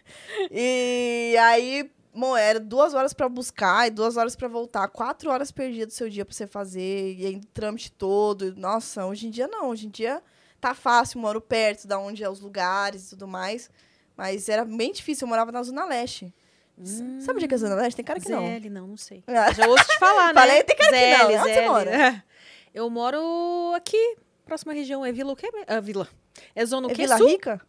E 0.51 1.37
aí, 1.39 1.91
mo, 2.15 2.37
era 2.37 2.61
duas 2.61 2.95
horas 2.95 3.13
pra 3.13 3.29
buscar 3.29 3.87
e 3.87 3.91
duas 3.91 4.17
horas 4.17 4.37
pra 4.37 4.49
voltar. 4.49 4.89
Quatro 4.89 5.31
horas 5.31 5.51
perdidas 5.51 5.89
do 5.89 5.93
seu 5.97 6.09
dia 6.11 6.25
pra 6.25 6.35
você 6.35 6.47
fazer, 6.47 7.15
e 7.19 7.27
ainda 7.27 7.47
o 7.47 7.51
trâmite 7.51 7.91
todo. 7.93 8.55
Nossa, 8.57 9.07
hoje 9.07 9.27
em 9.27 9.31
dia 9.31 9.49
não. 9.49 9.71
Hoje 9.71 9.87
em 9.87 9.91
dia 9.91 10.23
tá 10.61 10.75
fácil, 10.75 11.21
moro 11.21 11.41
perto 11.41 11.87
da 11.89 11.99
onde 11.99 12.23
é 12.23 12.29
os 12.29 12.41
lugares 12.41 13.07
e 13.07 13.11
tudo 13.11 13.27
mais. 13.27 13.71
Mas 14.17 14.49
era 14.51 14.65
bem 14.65 14.93
difícil, 14.93 15.25
eu 15.25 15.29
morava 15.31 15.51
na 15.51 15.63
Zona 15.63 15.87
Leste. 15.87 16.35
S- 16.83 17.05
Sabe 17.21 17.37
onde 17.37 17.45
é 17.45 17.49
que 17.49 17.55
é 17.55 17.57
a 17.57 17.59
Zona 17.59 17.75
Leste? 17.77 17.97
Tem 17.97 18.05
cara 18.05 18.21
que 18.21 18.29
não. 18.29 18.45
Zeli, 18.47 18.71
não, 18.71 18.87
não 18.87 18.97
sei. 18.97 19.23
Ah. 19.27 19.53
Já 19.53 19.67
ouço 19.69 19.85
te 19.85 19.99
falar, 19.99 20.33
né? 20.35 20.41
Falei, 20.41 20.63
tem 20.65 20.77
cara 20.77 20.91
que 20.93 21.17
não. 21.19 21.27
Onde 21.27 21.39
você 21.55 21.61
mora? 21.69 22.25
Eu 22.75 22.89
moro 22.89 23.73
aqui, 23.75 24.17
próxima 24.45 24.73
região. 24.73 25.05
É 25.05 25.11
Vila 25.13 25.33
o 25.33 25.37
quê? 25.37 25.51
Ah, 25.67 25.81
Vila. 25.81 26.09
É 26.55 26.65
zona 26.65 26.87
o 26.87 26.91
É 26.91 26.95
quê? 26.95 27.03
Vila 27.03 27.19
Sul? 27.19 27.27
Rica? 27.29 27.61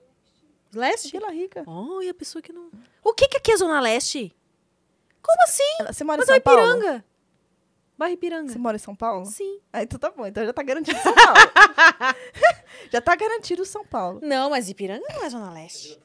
Leste? 0.73 1.11
Vila 1.11 1.31
Rica. 1.31 1.63
Oh, 1.67 2.01
e 2.01 2.07
a 2.09 2.13
pessoa 2.13 2.41
que 2.41 2.53
não... 2.53 2.69
O 3.03 3.13
que 3.13 3.27
que 3.27 3.37
aqui 3.37 3.51
é 3.51 3.57
zona 3.57 3.81
leste? 3.81 4.33
Como 5.21 5.41
assim? 5.43 5.63
Você 5.87 6.03
mora 6.03 6.17
em 6.21 6.25
Mas 6.25 6.29
é 6.29 6.33
São 6.33 6.41
Paulo? 6.41 6.61
Ipiranga. 6.77 7.05
Bairro 7.97 8.13
Ipiranga. 8.13 8.51
Você 8.53 8.57
mora 8.59 8.77
em 8.77 8.79
São 8.79 8.95
Paulo? 8.95 9.25
Sim. 9.25 9.59
Ah, 9.73 9.83
então 9.83 9.99
tá 9.99 10.09
bom. 10.11 10.25
Então 10.25 10.45
já 10.45 10.53
tá 10.53 10.63
garantido 10.63 10.99
São 10.99 11.13
Paulo. 11.13 11.39
já 12.91 13.01
tá 13.01 13.15
garantido 13.15 13.65
São 13.65 13.85
Paulo. 13.85 14.19
Não, 14.23 14.49
mas 14.49 14.69
Ipiranga 14.69 15.05
não 15.13 15.23
é 15.25 15.29
zona 15.29 15.51
leste. 15.51 15.99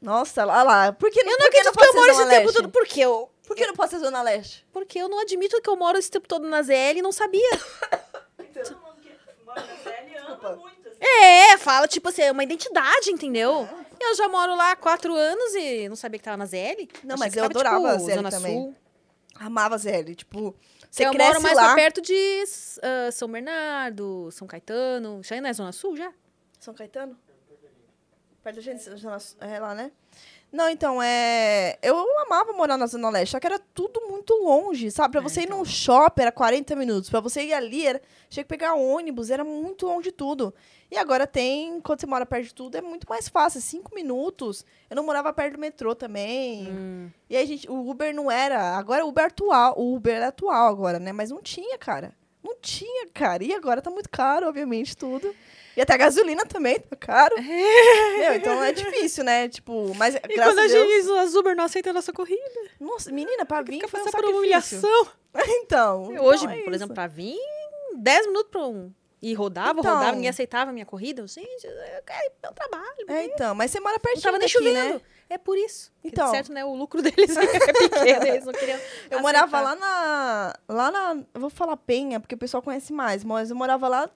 Nossa, 0.00 0.42
olha 0.46 0.62
lá. 0.62 0.92
Por 0.92 1.10
que 1.10 1.22
não, 1.24 1.32
Eu 1.32 1.38
não 1.38 1.50
que 1.50 1.58
acredito 1.58 1.76
que 1.78 1.84
eu 1.84 1.92
ser 1.92 1.98
moro 1.98 2.12
Zona 2.12 2.22
esse 2.22 2.30
tempo 2.30 2.46
Leste? 2.46 2.56
todo. 2.62 2.68
Por 2.70 2.86
quê? 2.86 3.00
Eu, 3.00 3.30
Por 3.46 3.56
que 3.56 3.66
não 3.66 3.74
pode 3.74 3.90
ser 3.90 3.98
Zona 3.98 4.22
Leste? 4.22 4.66
porque 4.72 4.98
eu 4.98 5.08
não 5.08 5.20
admito 5.20 5.60
que 5.60 5.68
eu 5.68 5.76
moro 5.76 5.98
esse 5.98 6.10
tempo 6.10 6.28
todo 6.28 6.46
na 6.46 6.62
ZL 6.62 6.98
e 6.98 7.02
não 7.02 7.12
sabia. 7.12 7.50
Desculpa. 8.52 8.88
É, 11.00 11.56
fala, 11.58 11.86
tipo 11.88 12.08
assim, 12.08 12.22
é 12.22 12.32
uma 12.32 12.42
identidade, 12.42 13.10
entendeu? 13.10 13.68
Eu 14.00 14.08
eu 14.10 14.14
já 14.14 14.28
moro 14.28 14.54
lá 14.54 14.72
há 14.72 14.76
quatro 14.76 15.12
anos 15.14 15.54
e 15.56 15.88
não 15.88 15.96
sabia 15.96 16.18
que 16.18 16.24
tava 16.24 16.36
na 16.36 16.46
ZL. 16.46 16.86
Não, 17.02 17.14
Achei 17.14 17.26
mas 17.26 17.32
que 17.34 17.40
eu 17.40 17.42
tava, 17.42 17.46
adorava 17.46 17.76
tipo, 17.76 17.88
a 17.88 17.98
ZL 17.98 18.14
Zona 18.14 18.30
também. 18.30 18.54
Sul. 18.54 18.74
Amava 19.34 19.74
a 19.74 19.78
ZL. 19.78 20.14
Tipo, 20.14 20.54
você 20.90 21.06
eu 21.06 21.10
cresce 21.10 21.30
moro 21.32 21.42
mais 21.42 21.56
lá. 21.56 21.74
perto 21.74 22.00
de 22.00 22.44
ah, 22.82 23.10
São 23.10 23.28
Bernardo, 23.30 24.30
São 24.30 24.46
Caetano. 24.46 25.20
Já 25.24 25.40
não 25.40 25.48
é 25.48 25.52
Zona 25.52 25.72
Sul, 25.72 25.96
já? 25.96 26.12
São 26.60 26.72
Caetano? 26.74 27.18
Perto 28.48 28.56
da 28.56 28.62
gente, 28.62 28.88
é 29.40 29.58
lá, 29.60 29.74
né? 29.74 29.92
Não, 30.50 30.70
então, 30.70 31.02
é... 31.02 31.78
Eu 31.82 31.94
amava 32.22 32.54
morar 32.54 32.78
na 32.78 32.86
Zona 32.86 33.10
Leste, 33.10 33.32
só 33.32 33.40
que 33.40 33.46
era 33.46 33.58
tudo 33.58 34.00
muito 34.08 34.32
longe, 34.42 34.90
sabe? 34.90 35.12
Pra 35.12 35.20
É, 35.20 35.22
você 35.22 35.40
ir 35.42 35.44
então. 35.44 35.58
num 35.58 35.64
shopping 35.66 36.22
era 36.22 36.32
40 36.32 36.74
minutos, 36.74 37.10
pra 37.10 37.20
você 37.20 37.42
ir 37.42 37.52
ali, 37.52 37.86
era... 37.86 38.00
tinha 38.30 38.42
que 38.42 38.48
pegar 38.48 38.72
ônibus, 38.72 39.28
era 39.28 39.44
muito 39.44 39.84
longe 39.84 40.04
de 40.04 40.12
tudo. 40.12 40.54
E 40.90 40.96
agora 40.96 41.26
tem, 41.26 41.78
quando 41.82 42.00
você 42.00 42.06
mora 42.06 42.24
perto 42.24 42.44
de 42.46 42.54
tudo, 42.54 42.76
é 42.78 42.80
muito 42.80 43.06
mais 43.06 43.28
fácil, 43.28 43.60
cinco 43.60 43.94
minutos. 43.94 44.64
Eu 44.88 44.96
não 44.96 45.04
morava 45.04 45.30
perto 45.34 45.56
do 45.56 45.60
metrô 45.60 45.94
também. 45.94 46.68
Hum. 46.72 47.10
E 47.28 47.36
aí, 47.36 47.46
gente, 47.46 47.70
o 47.70 47.86
Uber 47.86 48.14
não 48.14 48.30
era... 48.30 48.78
Agora 48.78 49.04
o 49.04 49.08
Uber 49.10 49.24
é 49.24 49.26
atual, 49.26 49.74
o 49.76 49.94
Uber 49.94 50.16
é 50.22 50.24
atual 50.24 50.68
agora, 50.68 50.98
né? 50.98 51.12
Mas 51.12 51.30
não 51.30 51.42
tinha, 51.42 51.76
cara. 51.76 52.16
Não 52.42 52.56
tinha, 52.58 53.06
cara. 53.12 53.44
E 53.44 53.52
agora 53.52 53.82
tá 53.82 53.90
muito 53.90 54.08
caro, 54.08 54.48
obviamente, 54.48 54.96
tudo. 54.96 55.34
E 55.78 55.80
até 55.80 55.94
a 55.94 55.96
gasolina 55.96 56.44
também 56.44 56.80
tá 56.80 56.96
caro. 56.96 57.36
Meu, 57.40 58.34
então 58.34 58.64
é 58.64 58.72
difícil, 58.72 59.22
né? 59.22 59.48
Tipo, 59.48 59.94
mas 59.94 60.16
E 60.16 60.18
graças 60.34 60.52
quando 60.54 60.58
a 60.58 60.64
a 60.64 60.66
Deus... 60.66 61.04
gente, 61.04 61.18
as 61.20 61.34
Uber 61.36 61.54
não 61.54 61.62
aceitam 61.64 61.90
a 61.90 61.94
nossa 61.94 62.12
corrida, 62.12 62.42
Nossa, 62.80 63.12
menina, 63.12 63.46
pra 63.46 63.62
vir 63.62 63.86
foi 63.88 64.00
um 64.00 64.04
por 64.04 64.10
sacrifício. 64.10 64.38
humilhação. 64.38 65.08
Então, 65.46 66.04
Hoje, 66.24 66.46
então 66.46 66.56
é 66.58 66.62
por 66.64 66.74
exemplo, 66.74 66.94
pra 66.94 67.06
vir, 67.06 67.38
10 67.96 68.26
minutos 68.26 68.50
pra 68.50 68.66
um. 68.66 68.92
E 69.22 69.34
rodava, 69.34 69.78
Então. 69.78 69.94
rodava, 69.94 70.12
ninguém 70.16 70.30
aceitava 70.30 70.70
a 70.70 70.72
minha 70.72 70.86
corrida. 70.86 71.22
Eu, 71.22 71.28
Gente, 71.28 71.64
eu 71.64 72.02
quero 72.04 72.26
ir 72.26 72.32
meu 72.42 72.52
trabalho. 72.52 73.04
É, 73.08 73.24
então, 73.26 73.54
mas 73.54 73.70
você 73.70 73.78
mora 73.78 73.92
Não 73.94 74.00
pertinho 74.00 74.22
tava 74.22 74.38
nem 74.38 74.48
daqui, 74.48 74.58
chovendo. 74.58 74.94
né? 74.94 75.00
É 75.30 75.38
por 75.38 75.56
isso. 75.58 75.92
Que, 76.02 76.08
Então. 76.08 76.30
certo, 76.30 76.52
né? 76.52 76.64
O 76.64 76.74
lucro 76.74 77.02
deles 77.02 77.36
é 77.36 77.40
pequeno, 77.90 78.26
eles 78.26 78.44
não 78.44 78.52
queriam. 78.52 78.80
Eu 79.10 79.20
morava 79.20 79.60
lá 79.60 79.76
na. 79.76 80.54
Lá 80.68 80.90
na. 80.90 81.22
Vou 81.34 81.50
falar 81.50 81.76
Penha, 81.76 82.18
porque 82.18 82.34
o 82.34 82.38
pessoal 82.38 82.62
conhece 82.62 82.92
mais, 82.92 83.22
mas 83.22 83.50
eu 83.50 83.56
morava 83.56 83.86
lá. 83.86 84.10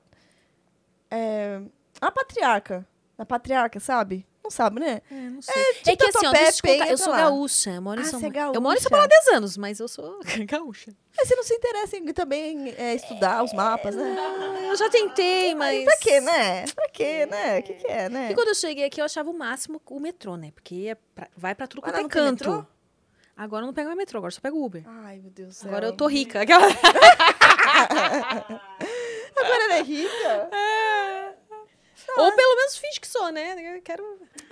É, 1.14 1.60
na 2.00 2.10
Patriarca. 2.10 2.86
Na 3.18 3.26
Patriarca, 3.26 3.78
sabe? 3.78 4.26
Não 4.42 4.50
sabe, 4.50 4.80
né? 4.80 5.00
É, 5.10 5.14
não 5.14 5.40
sei. 5.42 5.54
tipo 5.84 5.90
É, 5.90 5.96
que 5.96 6.08
assim, 6.08 6.26
ó, 6.26 6.32
deixa 6.32 6.60
eu 6.66 6.72
contar. 6.72 6.90
Eu 6.90 6.98
sou 6.98 7.12
lá. 7.12 7.18
gaúcha. 7.18 7.70
Eu 7.70 7.82
moro 7.82 8.00
em 8.00 8.02
Ah, 8.02 8.06
São 8.06 8.18
você 8.18 8.26
é 8.26 8.30
Paulo. 8.32 8.54
Eu 8.56 8.60
moro 8.60 8.76
em 8.76 8.80
São. 8.80 8.90
Paulo 8.90 9.04
há 9.04 9.08
10 9.08 9.28
anos, 9.28 9.56
mas 9.56 9.78
eu 9.78 9.86
sou 9.86 10.18
gaúcha. 10.48 10.92
Mas 11.16 11.28
você 11.28 11.36
não 11.36 11.44
se 11.44 11.54
interessa 11.54 11.96
em 11.96 12.12
também 12.12 12.74
é, 12.76 12.94
estudar 12.94 13.44
os 13.44 13.52
mapas, 13.52 13.94
né? 13.94 14.16
Eu 14.68 14.74
já 14.76 14.88
tentei, 14.90 15.54
mas. 15.54 15.84
Pra 15.84 15.96
quê, 15.98 16.20
né? 16.20 16.64
Pra 16.74 16.88
quê, 16.88 17.26
né? 17.26 17.58
O 17.58 17.62
que, 17.62 17.74
que 17.74 17.86
é, 17.86 18.08
né? 18.08 18.32
E 18.32 18.34
quando 18.34 18.48
eu 18.48 18.54
cheguei 18.54 18.84
aqui, 18.86 19.00
eu 19.00 19.04
achava 19.04 19.30
o 19.30 19.34
máximo 19.38 19.80
o 19.86 20.00
metrô, 20.00 20.36
né? 20.36 20.50
Porque 20.54 20.86
é 20.90 20.94
pra- 21.14 21.28
vai 21.36 21.54
pra 21.54 21.66
tudo 21.68 21.80
quanto 21.82 21.96
é 22.00 22.08
canto. 22.08 22.48
metrô? 22.48 22.66
Agora 23.36 23.62
eu 23.62 23.66
não 23.66 23.74
pego 23.74 23.86
mais 23.88 23.98
metrô, 23.98 24.18
agora 24.18 24.30
só 24.32 24.40
pego 24.40 24.64
Uber. 24.64 24.82
Ai, 24.86 25.18
meu 25.20 25.30
Deus 25.30 25.48
do 25.50 25.54
céu. 25.54 25.68
Agora 25.68 25.86
eu 25.86 25.96
tô 25.96 26.06
rica. 26.08 26.40
Aquela... 26.42 26.66
Agora 29.36 29.64
ela 29.64 29.74
é 29.76 29.82
rica? 29.82 30.50
Ou 32.18 32.32
pelo 32.32 32.56
menos 32.56 32.76
finge 32.76 33.00
que 33.00 33.06
sou, 33.08 33.30
né? 33.30 33.76
Eu 33.76 33.82
quero. 33.82 34.04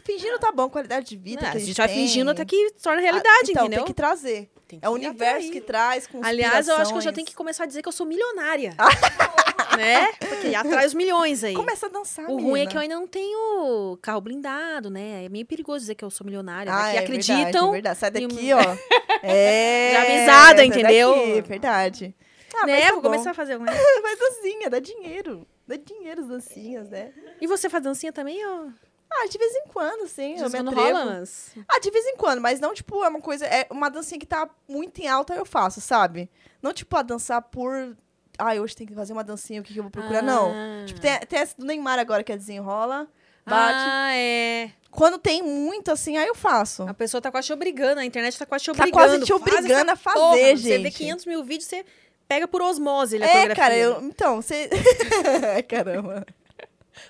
Fingindo 0.04 0.38
tá 0.38 0.50
bom, 0.50 0.68
qualidade 0.70 1.06
de 1.10 1.16
vida. 1.16 1.46
Ah, 1.46 1.50
que 1.52 1.56
a 1.58 1.60
gente 1.60 1.76
vai 1.76 1.86
tem. 1.88 1.96
fingindo 1.96 2.30
até 2.30 2.44
que 2.44 2.70
torna 2.82 2.98
Ah, 3.00 3.02
realidade, 3.02 3.50
então, 3.50 3.62
entendeu? 3.66 3.78
tem 3.84 3.86
que 3.86 3.94
trazer. 3.94 4.50
Tem 4.66 4.78
que 4.80 4.86
É 4.86 4.88
o 4.88 4.92
universo 4.92 5.34
atrair. 5.46 5.50
que 5.52 5.60
traz 5.60 6.06
com 6.06 6.24
Aliás, 6.24 6.68
eu 6.68 6.76
acho 6.76 6.92
que 6.92 6.98
eu 6.98 7.02
já 7.02 7.12
tenho 7.12 7.26
que 7.26 7.34
começar 7.34 7.64
a 7.64 7.66
dizer 7.66 7.82
que 7.82 7.88
eu 7.88 7.92
sou 7.92 8.06
milionária. 8.06 8.74
né? 9.76 10.12
Porque 10.18 10.54
atrai 10.54 10.86
os 10.86 10.94
milhões 10.94 11.44
aí. 11.44 11.54
Começa 11.54 11.86
a 11.86 11.88
dançar, 11.88 12.28
O 12.30 12.36
ruim 12.40 12.60
é 12.62 12.66
que 12.66 12.76
eu 12.76 12.80
menina. 12.80 12.94
ainda 12.94 12.94
não 12.96 13.06
tenho 13.06 13.98
carro 14.02 14.20
blindado, 14.20 14.90
né? 14.90 15.24
É 15.24 15.28
meio 15.28 15.44
perigoso 15.46 15.80
dizer 15.80 15.94
que 15.94 16.04
eu 16.04 16.10
sou 16.10 16.24
milionária. 16.24 16.72
vai 16.72 16.88
Ah, 16.88 16.92
que 16.92 16.98
é 16.98 17.00
acreditam. 17.00 17.70
Verdade, 17.70 17.70
é 17.70 17.72
verdade. 17.72 17.98
Sai 17.98 18.10
daqui, 18.10 18.52
ó. 18.52 18.76
É. 19.22 19.90
Já 19.92 20.02
avisada, 20.02 20.64
entendeu? 20.64 21.14
Daqui, 21.14 21.40
verdade. 21.42 22.14
Ah, 22.54 22.60
mas 22.62 22.66
né? 22.66 22.80
tá 22.82 22.92
Vou 22.92 22.96
bom. 23.02 23.10
começar 23.10 23.30
a 23.30 23.34
fazer 23.34 23.56
uma. 23.56 23.66
Faz 24.02 24.18
dancinha, 24.18 24.68
dá 24.70 24.80
dinheiro. 24.80 25.46
Dá 25.70 25.76
dinheiro 25.76 26.22
as 26.22 26.26
dancinhas, 26.26 26.88
né? 26.90 27.12
E 27.40 27.46
você 27.46 27.70
faz 27.70 27.84
dancinha 27.84 28.12
também, 28.12 28.44
ó? 28.44 28.66
Ah, 29.08 29.28
de 29.28 29.38
vez 29.38 29.54
em 29.54 29.66
quando, 29.68 30.08
sim. 30.08 30.34
De 30.34 30.42
eu 30.42 30.50
me 30.50 30.58
atrevo. 30.58 30.80
rola, 30.80 31.04
mas... 31.04 31.52
Ah, 31.68 31.78
de 31.78 31.90
vez 31.92 32.04
em 32.06 32.16
quando, 32.16 32.40
mas 32.40 32.58
não, 32.58 32.74
tipo, 32.74 33.04
é 33.04 33.08
uma 33.08 33.20
coisa. 33.20 33.46
É 33.46 33.68
uma 33.70 33.88
dancinha 33.88 34.18
que 34.18 34.26
tá 34.26 34.48
muito 34.68 34.98
em 35.00 35.06
alta, 35.06 35.34
eu 35.34 35.44
faço, 35.44 35.80
sabe? 35.80 36.28
Não, 36.60 36.72
tipo, 36.72 36.96
a 36.96 37.02
dançar 37.02 37.40
por. 37.42 37.96
Ah, 38.36 38.54
hoje 38.54 38.74
tem 38.74 38.86
que 38.86 38.94
fazer 38.94 39.12
uma 39.12 39.22
dancinha, 39.22 39.60
o 39.60 39.64
que, 39.64 39.72
que 39.72 39.78
eu 39.78 39.84
vou 39.84 39.90
procurar? 39.92 40.22
Não. 40.22 40.50
Ah. 40.50 40.84
Tipo, 40.86 41.00
tem, 41.00 41.18
tem 41.20 41.38
essa 41.38 41.54
do 41.56 41.64
Neymar 41.64 42.00
agora 42.00 42.24
que 42.24 42.32
é 42.32 42.36
desenrola, 42.36 43.06
bate. 43.46 43.78
Ah, 43.78 44.14
é. 44.14 44.70
Quando 44.90 45.18
tem 45.18 45.40
muito, 45.40 45.92
assim, 45.92 46.16
aí 46.16 46.26
eu 46.26 46.34
faço. 46.34 46.82
A 46.82 46.94
pessoa 46.94 47.20
tá 47.20 47.30
quase 47.30 47.46
te 47.46 47.52
obrigando, 47.52 48.00
a 48.00 48.04
internet 48.04 48.36
tá 48.36 48.44
quase 48.44 48.64
te 48.64 48.72
Tá 48.72 48.82
obrigando. 48.82 49.06
quase 49.08 49.24
te 49.24 49.32
obrigando 49.32 49.90
a 49.92 49.96
fazer, 49.96 50.18
porra, 50.18 50.36
mano. 50.36 50.56
Você 50.56 50.78
vê 50.78 50.84
gente. 50.84 50.96
500 50.96 51.26
mil 51.26 51.44
vídeos, 51.44 51.68
você 51.68 51.84
pega 52.30 52.46
por 52.46 52.62
osmose 52.62 53.16
ele, 53.16 53.24
É, 53.24 53.52
cara, 53.56 53.76
eu. 53.76 54.00
Então, 54.04 54.40
você. 54.40 54.70
Caramba. 55.68 56.24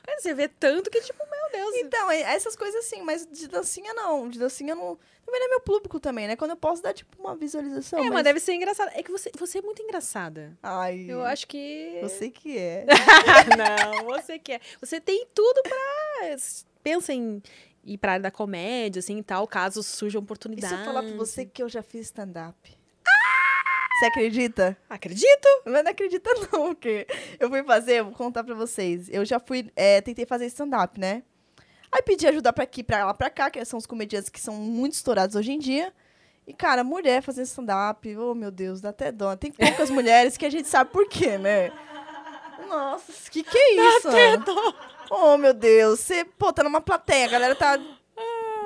Mas 0.06 0.22
Você 0.22 0.32
vê 0.32 0.48
tanto 0.48 0.90
que, 0.90 0.98
tipo, 1.02 1.22
meu 1.30 1.50
Deus. 1.52 1.74
Então, 1.76 2.10
é- 2.10 2.20
essas 2.34 2.56
coisas 2.56 2.86
assim, 2.86 3.02
mas 3.02 3.26
de 3.26 3.46
dancinha 3.46 3.92
não. 3.92 4.30
De 4.30 4.38
dancinha 4.38 4.74
não. 4.74 4.98
Também 5.26 5.40
não 5.40 5.46
é 5.46 5.50
meu 5.50 5.60
público 5.60 6.00
também, 6.00 6.26
né? 6.26 6.36
Quando 6.36 6.52
eu 6.52 6.56
posso 6.56 6.82
dar, 6.82 6.94
tipo, 6.94 7.20
uma 7.20 7.36
visualização. 7.36 7.98
é, 7.98 8.02
mas... 8.04 8.12
mas 8.12 8.24
deve 8.24 8.40
ser 8.40 8.54
engraçado. 8.54 8.90
É 8.94 9.02
que 9.02 9.12
você, 9.12 9.30
você 9.38 9.58
é 9.58 9.62
muito 9.62 9.82
engraçada. 9.82 10.56
Ai. 10.62 11.04
Eu 11.06 11.22
acho 11.22 11.46
que... 11.46 11.98
Você 12.02 12.30
que 12.30 12.56
é. 12.56 12.86
não, 13.58 14.04
você 14.06 14.38
quer. 14.38 14.60
Você 14.80 15.00
tem 15.00 15.26
tudo 15.34 15.62
pra... 15.62 16.36
Pensa 16.82 17.12
em 17.12 17.42
ir 17.84 17.98
pra 17.98 18.12
área 18.12 18.22
da 18.22 18.30
comédia, 18.30 19.00
assim, 19.00 19.18
e 19.18 19.22
tal, 19.22 19.46
caso 19.46 19.82
surja 19.82 20.18
E 20.18 20.20
oportunidade. 20.20 20.74
se 20.74 20.80
eu 20.80 20.84
falar 20.84 21.02
pra 21.02 21.12
você 21.12 21.44
que 21.44 21.62
eu 21.62 21.68
já 21.68 21.82
fiz 21.82 22.06
stand-up? 22.06 22.79
Você 24.00 24.06
acredita? 24.06 24.76
Acredito. 24.88 25.46
Mas 25.66 25.84
não 25.84 25.90
acredita 25.90 26.30
não, 26.50 26.74
porque 26.74 27.06
eu 27.38 27.50
fui 27.50 27.62
fazer, 27.62 28.02
vou 28.02 28.12
contar 28.12 28.42
pra 28.42 28.54
vocês. 28.54 29.10
Eu 29.10 29.26
já 29.26 29.38
fui, 29.38 29.70
é, 29.76 30.00
tentei 30.00 30.24
fazer 30.24 30.46
stand-up, 30.46 30.98
né? 30.98 31.22
Aí 31.92 32.00
pedi 32.00 32.26
ajuda 32.26 32.50
pra 32.50 32.64
aqui, 32.64 32.82
pra 32.82 33.04
lá, 33.04 33.12
pra 33.12 33.28
cá, 33.28 33.50
que 33.50 33.62
são 33.62 33.78
os 33.78 33.84
comediantes 33.84 34.30
que 34.30 34.40
são 34.40 34.54
muito 34.54 34.94
estourados 34.94 35.36
hoje 35.36 35.52
em 35.52 35.58
dia. 35.58 35.92
E, 36.46 36.54
cara, 36.54 36.82
mulher 36.82 37.20
fazendo 37.20 37.44
stand-up, 37.44 38.16
oh 38.16 38.34
meu 38.34 38.50
Deus, 38.50 38.80
dá 38.80 38.88
até 38.88 39.12
dó. 39.12 39.36
Tem 39.36 39.52
poucas 39.52 39.90
mulheres 39.90 40.38
que 40.38 40.46
a 40.46 40.50
gente 40.50 40.66
sabe 40.66 40.90
por 40.90 41.06
quê, 41.06 41.36
né? 41.36 41.70
Nossa, 42.66 43.30
que 43.30 43.42
que 43.42 43.58
é 43.58 43.74
isso? 43.74 44.08
Oh, 45.10 45.36
meu 45.36 45.52
Deus, 45.52 46.00
você, 46.00 46.24
pô, 46.24 46.52
tá 46.52 46.62
numa 46.62 46.80
plateia, 46.80 47.26
a 47.26 47.30
galera 47.30 47.54
tá 47.54 47.78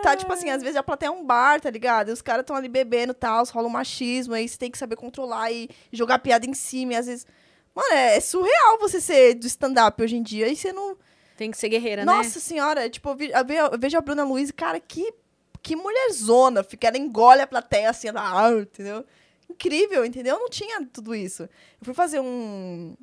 tá, 0.04 0.16
tipo 0.16 0.32
assim, 0.32 0.50
às 0.50 0.62
vezes 0.62 0.76
a 0.76 0.82
plateia 0.82 1.08
é 1.08 1.12
um 1.12 1.24
bar, 1.24 1.60
tá 1.60 1.70
ligado? 1.70 2.08
E 2.08 2.12
os 2.12 2.22
caras 2.22 2.42
estão 2.42 2.54
ali 2.56 2.68
bebendo 2.68 3.12
e 3.12 3.14
tal, 3.14 3.44
rola 3.46 3.66
um 3.66 3.70
machismo, 3.70 4.34
aí 4.34 4.48
você 4.48 4.56
tem 4.56 4.70
que 4.70 4.78
saber 4.78 4.96
controlar 4.96 5.50
e 5.50 5.68
jogar 5.92 6.18
piada 6.20 6.46
em 6.46 6.54
cima, 6.54 6.92
e 6.92 6.96
às 6.96 7.06
vezes. 7.06 7.26
Mano, 7.74 7.92
é, 7.92 8.16
é 8.16 8.20
surreal 8.20 8.78
você 8.78 9.00
ser 9.00 9.34
do 9.34 9.46
stand-up 9.48 10.00
hoje 10.00 10.16
em 10.16 10.22
dia, 10.22 10.46
e 10.48 10.54
você 10.54 10.72
não. 10.72 10.96
Tem 11.36 11.50
que 11.50 11.56
ser 11.58 11.68
guerreira, 11.68 12.04
né? 12.04 12.12
Nossa 12.12 12.38
senhora, 12.38 12.88
tipo, 12.88 13.08
eu, 13.08 13.16
vi- 13.16 13.30
eu 13.32 13.44
ve- 13.44 13.56
eu 13.74 13.78
vejo 13.78 13.98
a 13.98 14.00
Bruna 14.00 14.22
Luiz, 14.22 14.52
cara, 14.52 14.78
que, 14.78 15.12
que 15.60 15.74
mulherzona, 15.74 16.62
fica, 16.62 16.86
ela 16.86 16.96
engole 16.98 17.40
a 17.40 17.46
plateia 17.46 17.90
assim, 17.90 18.06
ela, 18.08 18.20
ah, 18.46 18.52
entendeu? 18.52 19.04
Incrível, 19.50 20.04
entendeu? 20.04 20.36
Eu 20.36 20.40
não 20.42 20.48
tinha 20.48 20.86
tudo 20.92 21.14
isso. 21.14 21.42
Eu 21.42 21.48
fui 21.82 21.94
fazer 21.94 22.20
um. 22.20 22.96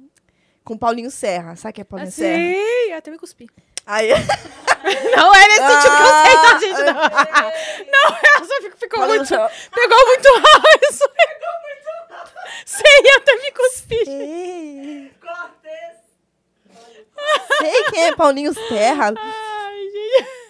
Com 0.63 0.75
o 0.75 0.79
Paulinho 0.79 1.11
Serra, 1.11 1.55
sabe 1.57 1.73
quem 1.73 1.81
é 1.81 1.85
Paulinho 1.85 2.11
Serra? 2.11 2.37
Sei, 2.37 2.93
até 2.93 3.11
me 3.11 3.17
cuspi. 3.17 3.49
Aí, 3.85 4.09
Não 5.15 5.35
é 5.35 5.47
nesse 5.47 5.67
sentido 5.67 5.95
que 5.97 6.03
eu 6.03 6.13
sei, 6.23 6.35
tá, 6.35 6.59
gente? 6.59 6.81
Não, 6.81 6.93
não 7.91 8.17
ela 8.23 8.45
só 8.45 8.61
ficou, 8.77 9.07
muito... 9.07 9.29
Pegou 9.73 10.05
muito 10.07 10.29
mal 10.33 10.61
isso. 10.89 11.09
Pegou 11.09 11.53
muito 11.63 11.89
mal. 12.09 12.25
Sei, 12.65 13.13
até 13.17 13.35
me 13.35 13.51
cuspi. 13.51 14.03
Ei. 14.07 15.11
Sei 17.59 17.83
quem 17.91 18.07
é 18.07 18.15
Paulinho 18.15 18.53
Serra. 18.53 19.13
Ai, 19.15 19.89
gente. 19.91 20.41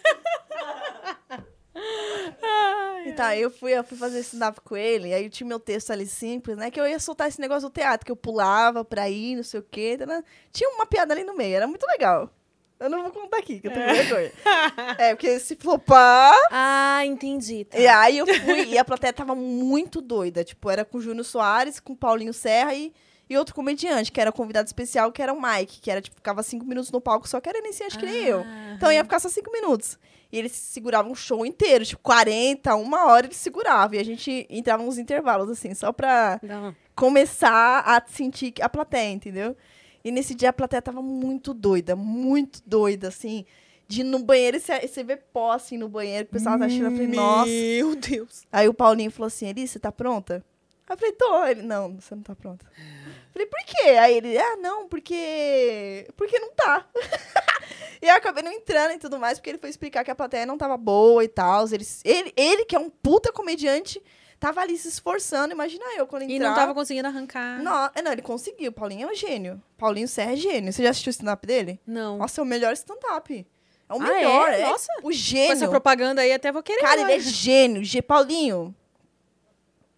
Ai, 2.44 3.08
E 3.10 3.14
tá, 3.14 3.36
eu 3.36 3.50
fui, 3.50 3.74
eu 3.78 3.84
fui 3.84 3.98
fazer 3.98 4.20
stand-up 4.22 4.62
com 4.62 4.78
ele, 4.78 5.14
aí 5.14 5.26
eu 5.26 5.30
tinha 5.30 5.48
meu 5.48 5.60
texto 5.60 5.92
ali 5.92 6.06
simples, 6.06 6.56
né? 6.58 6.72
Que 6.72 6.80
eu 6.80 6.88
ia 6.88 7.00
soltar 7.00 7.28
esse 7.28 7.42
negócio 7.42 7.68
do 7.70 7.74
teatro, 7.74 8.06
que 8.06 8.12
eu 8.12 8.16
pulava 8.16 8.86
pra 8.86 9.10
ir, 9.10 9.36
não 9.36 9.44
sei 9.44 9.60
o 9.60 9.64
quê. 9.64 9.98
tá, 9.98 10.24
Tinha 10.52 10.70
uma 10.70 10.86
piada 10.86 11.14
ali 11.14 11.24
no 11.24 11.36
meio, 11.36 11.56
era 11.56 11.68
muito 11.68 11.86
legal. 11.88 12.30
Eu 12.82 12.90
não 12.90 13.04
vou 13.04 13.12
contar 13.12 13.38
aqui, 13.38 13.60
que 13.60 13.68
eu 13.68 13.72
tenho 13.72 13.86
vergonha. 13.86 14.32
É, 14.98 15.14
porque 15.16 15.40
se 15.40 15.56
flopar. 15.56 16.36
Ah, 16.52 17.02
entendi. 17.06 17.64
Tá. 17.66 17.78
E 17.78 17.88
aí 17.88 18.18
eu 18.18 18.26
fui, 18.26 18.66
e 18.70 18.78
a 18.78 18.84
plateia 18.84 19.14
tava 19.14 19.36
muito 19.36 20.02
doida. 20.02 20.44
Tipo, 20.44 20.70
era 20.70 20.84
com 20.84 20.98
o 20.98 21.02
Júnior 21.02 21.24
Soares, 21.26 21.80
com 21.80 21.94
o 21.94 21.96
Paulinho 21.96 22.34
Serra 22.34 22.74
e, 22.74 22.92
e 23.30 23.38
outro 23.38 23.54
comediante, 23.56 24.12
que 24.12 24.20
era 24.20 24.32
convidado 24.32 24.66
especial, 24.68 25.12
que 25.12 25.22
era 25.22 25.32
o 25.32 25.40
Mike, 25.42 25.80
que 25.80 25.92
era, 25.92 26.02
tipo, 26.02 26.16
ficava 26.16 26.42
cinco 26.44 26.66
minutos 26.66 26.92
no 26.92 27.00
palco, 27.00 27.28
só 27.28 27.40
que 27.40 27.48
era 27.50 27.60
iniciante 27.60 27.98
que 27.98 28.06
nem 28.06 28.24
eu. 28.26 28.40
Ah, 28.42 28.74
Então 28.76 28.92
ia 28.92 29.04
ficar 29.04 29.20
só 29.20 29.30
cinco 29.30 29.52
minutos. 29.52 29.98
E 30.32 30.40
eles 30.40 30.54
seguravam 30.54 31.12
um 31.12 31.16
show 31.16 31.46
inteiro, 31.46 31.86
tipo, 31.86 32.02
40, 32.02 32.74
uma 32.76 33.06
hora 33.08 33.28
eles 33.28 33.38
seguravam. 33.38 33.96
E 33.96 34.00
a 34.00 34.06
gente 34.06 34.48
entrava 34.50 34.82
nos 34.82 34.98
intervalos, 34.98 35.50
assim, 35.50 35.74
só 35.76 35.92
pra 35.92 36.40
Não. 36.42 36.74
começar 36.96 37.80
a 37.86 38.02
sentir 38.08 38.54
a 38.62 38.70
plateia, 38.70 39.12
entendeu? 39.12 39.56
E 40.04 40.12
nesse 40.12 40.34
dia 40.34 40.50
a 40.50 40.54
plateia 40.54 40.82
tava 40.82 41.02
muito 41.02 41.54
doida, 41.54 41.96
muito 41.96 42.62
doida, 42.66 43.08
assim, 43.08 43.46
De 43.88 44.02
ir 44.02 44.04
no 44.04 44.20
banheiro 44.20 44.58
e 44.58 44.60
você, 44.60 45.04
vê 45.04 45.18
pó 45.18 45.52
assim 45.52 45.78
no 45.78 45.90
banheiro, 45.90 46.26
o 46.26 46.32
pessoal 46.32 46.58
tá 46.58 46.66
achando. 46.66 46.86
Eu 46.86 46.92
falei, 46.92 47.08
nossa. 47.08 47.50
Meu 47.50 47.96
Deus. 47.96 48.44
Aí 48.52 48.68
o 48.68 48.74
Paulinho 48.74 49.12
falou 49.12 49.28
assim, 49.28 49.48
Eli, 49.48 49.68
você 49.68 49.80
tá 49.80 49.92
pronta? 49.92 50.44
Aí 50.88 50.94
eu 50.94 50.98
falei, 50.98 51.12
tô. 51.14 51.46
Ele, 51.46 51.62
não, 51.62 51.96
você 52.00 52.16
não 52.16 52.24
tá 52.24 52.36
pronta. 52.36 52.66
Falei, 53.32 53.48
por 53.48 53.60
quê? 53.66 53.90
Aí 53.92 54.18
ele, 54.18 54.38
ah, 54.38 54.58
não, 54.58 54.88
porque. 54.88 56.08
Porque 56.18 56.38
não 56.40 56.52
tá. 56.54 56.86
e 58.02 58.08
eu 58.08 58.16
acabei 58.16 58.44
não 58.44 58.52
entrando 58.52 58.94
e 58.94 58.98
tudo 58.98 59.18
mais, 59.18 59.40
porque 59.40 59.52
ele 59.52 59.58
foi 59.58 59.70
explicar 59.70 60.04
que 60.04 60.12
a 60.12 60.16
plateia 60.16 60.46
não 60.46 60.58
tava 60.58 60.76
boa 60.76 61.24
e 61.24 61.28
tal. 61.28 61.66
Ele, 61.66 61.86
ele, 62.04 62.34
ele, 62.36 62.66
que 62.66 62.76
é 62.76 62.80
um 62.80 62.90
puta 62.90 63.32
comediante, 63.32 64.02
tava 64.42 64.60
ali 64.60 64.78
se 64.78 64.90
esforçando. 64.90 65.54
Imagina 65.54 65.86
eu 65.96 66.06
quando 66.06 66.24
entrar. 66.24 66.36
E 66.36 66.40
não 66.40 66.54
tava 66.54 66.74
conseguindo 66.74 67.08
arrancar. 67.08 67.62
Não, 67.64 67.90
é, 67.96 68.02
não, 68.02 68.12
ele 68.12 68.22
conseguiu. 68.24 68.72
O 68.72 68.74
Paulinho 68.74 69.08
é 69.08 69.12
um 69.12 69.16
gênio. 69.16 69.62
Paulinho 69.78 70.08
Serra 70.08 70.34
é 70.34 70.36
gênio. 70.36 70.74
Você 70.74 70.84
já 70.84 70.90
assistiu 70.90 71.12
o 71.12 71.16
stand-up 71.16 71.46
dele? 71.48 71.80
Não. 71.88 72.18
Nossa, 72.18 72.42
é 72.42 72.44
o 72.44 72.48
melhor 72.48 72.74
stand-up. 72.74 73.48
É 73.88 73.94
o 73.94 73.98
Ah, 73.98 74.00
melhor. 74.00 74.50
é? 74.50 74.62
É 74.62 74.66
Nossa. 74.68 74.92
O 75.00 75.04
Com 75.04 75.10
essa 75.12 75.20
gênio. 75.20 75.70
propaganda 75.70 76.22
aí 76.22 76.34
até 76.34 76.52
vou 76.52 76.64
querer. 76.64 76.82
Cara, 76.82 77.02
ele 77.02 77.14
é 77.14 77.20
gênio. 77.20 77.84
G 77.86 78.02
Paulinho. 78.02 78.76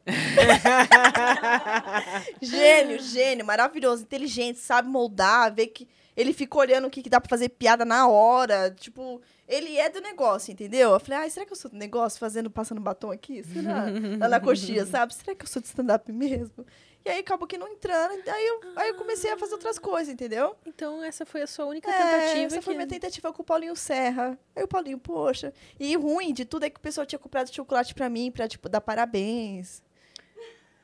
gênio, 2.42 3.00
gênio, 3.00 3.46
maravilhoso, 3.46 4.04
inteligente, 4.04 4.60
sabe 4.60 4.90
moldar, 4.90 5.54
ver 5.54 5.68
que 5.68 5.88
ele 6.16 6.34
fica 6.34 6.58
olhando 6.58 6.88
o 6.88 6.90
que, 6.90 7.02
que 7.02 7.10
dá 7.10 7.20
pra 7.22 7.30
fazer 7.30 7.50
piada 7.50 7.86
na 7.86 8.08
hora. 8.08 8.70
Tipo, 8.78 9.22
ele 9.54 9.78
é 9.78 9.90
do 9.90 10.02
negócio, 10.02 10.52
entendeu? 10.52 10.92
Eu 10.92 11.00
falei, 11.00 11.20
ai, 11.20 11.30
será 11.30 11.46
que 11.46 11.52
eu 11.52 11.56
sou 11.58 11.70
do 11.72 11.78
negócio 11.78 12.20
fazendo, 12.20 12.50
passando 12.50 12.82
batom 12.82 13.12
aqui? 13.12 13.44
Será? 13.44 13.86
Lá 14.20 14.28
na 14.28 14.40
coxinha, 14.40 14.86
sabe? 14.88 15.14
Será 15.14 15.36
que 15.36 15.44
eu 15.44 15.48
sou 15.50 15.62
de 15.62 15.68
stand-up 15.68 16.12
mesmo? 16.12 16.66
E 17.06 17.10
aí 17.10 17.20
acabou 17.20 17.46
que 17.46 17.58
não 17.58 17.68
entrando, 17.68 18.14
aí 18.30 18.48
eu, 18.48 18.62
aí 18.78 18.88
eu 18.90 18.96
comecei 18.96 19.30
a 19.30 19.38
fazer 19.38 19.52
outras 19.56 19.78
coisas, 19.78 20.14
entendeu? 20.14 20.56
Então 20.66 21.04
essa 21.04 21.26
foi 21.26 21.42
a 21.42 21.48
sua 21.48 21.66
única 21.66 21.90
É, 21.92 21.94
tentativa. 21.94 22.46
essa 22.46 22.62
foi 22.62 22.74
que- 22.74 22.78
minha 22.78 22.88
tentativa 22.88 23.34
com 23.34 23.42
o 23.42 23.46
Paulinho 23.46 23.76
Serra. 23.76 24.40
Aí 24.56 24.64
o 24.64 24.68
Paulinho, 24.70 24.98
poxa. 24.98 25.54
E 25.78 25.94
ruim 25.98 26.32
de 26.34 26.46
tudo 26.46 26.66
é 26.66 26.70
que 26.70 26.78
o 26.78 26.82
pessoal 26.82 27.06
tinha 27.06 27.20
comprado 27.20 27.54
chocolate 27.54 27.94
pra 27.94 28.08
mim, 28.10 28.32
pra, 28.32 28.48
tipo, 28.48 28.70
dar 28.70 28.80
parabéns. 28.80 29.84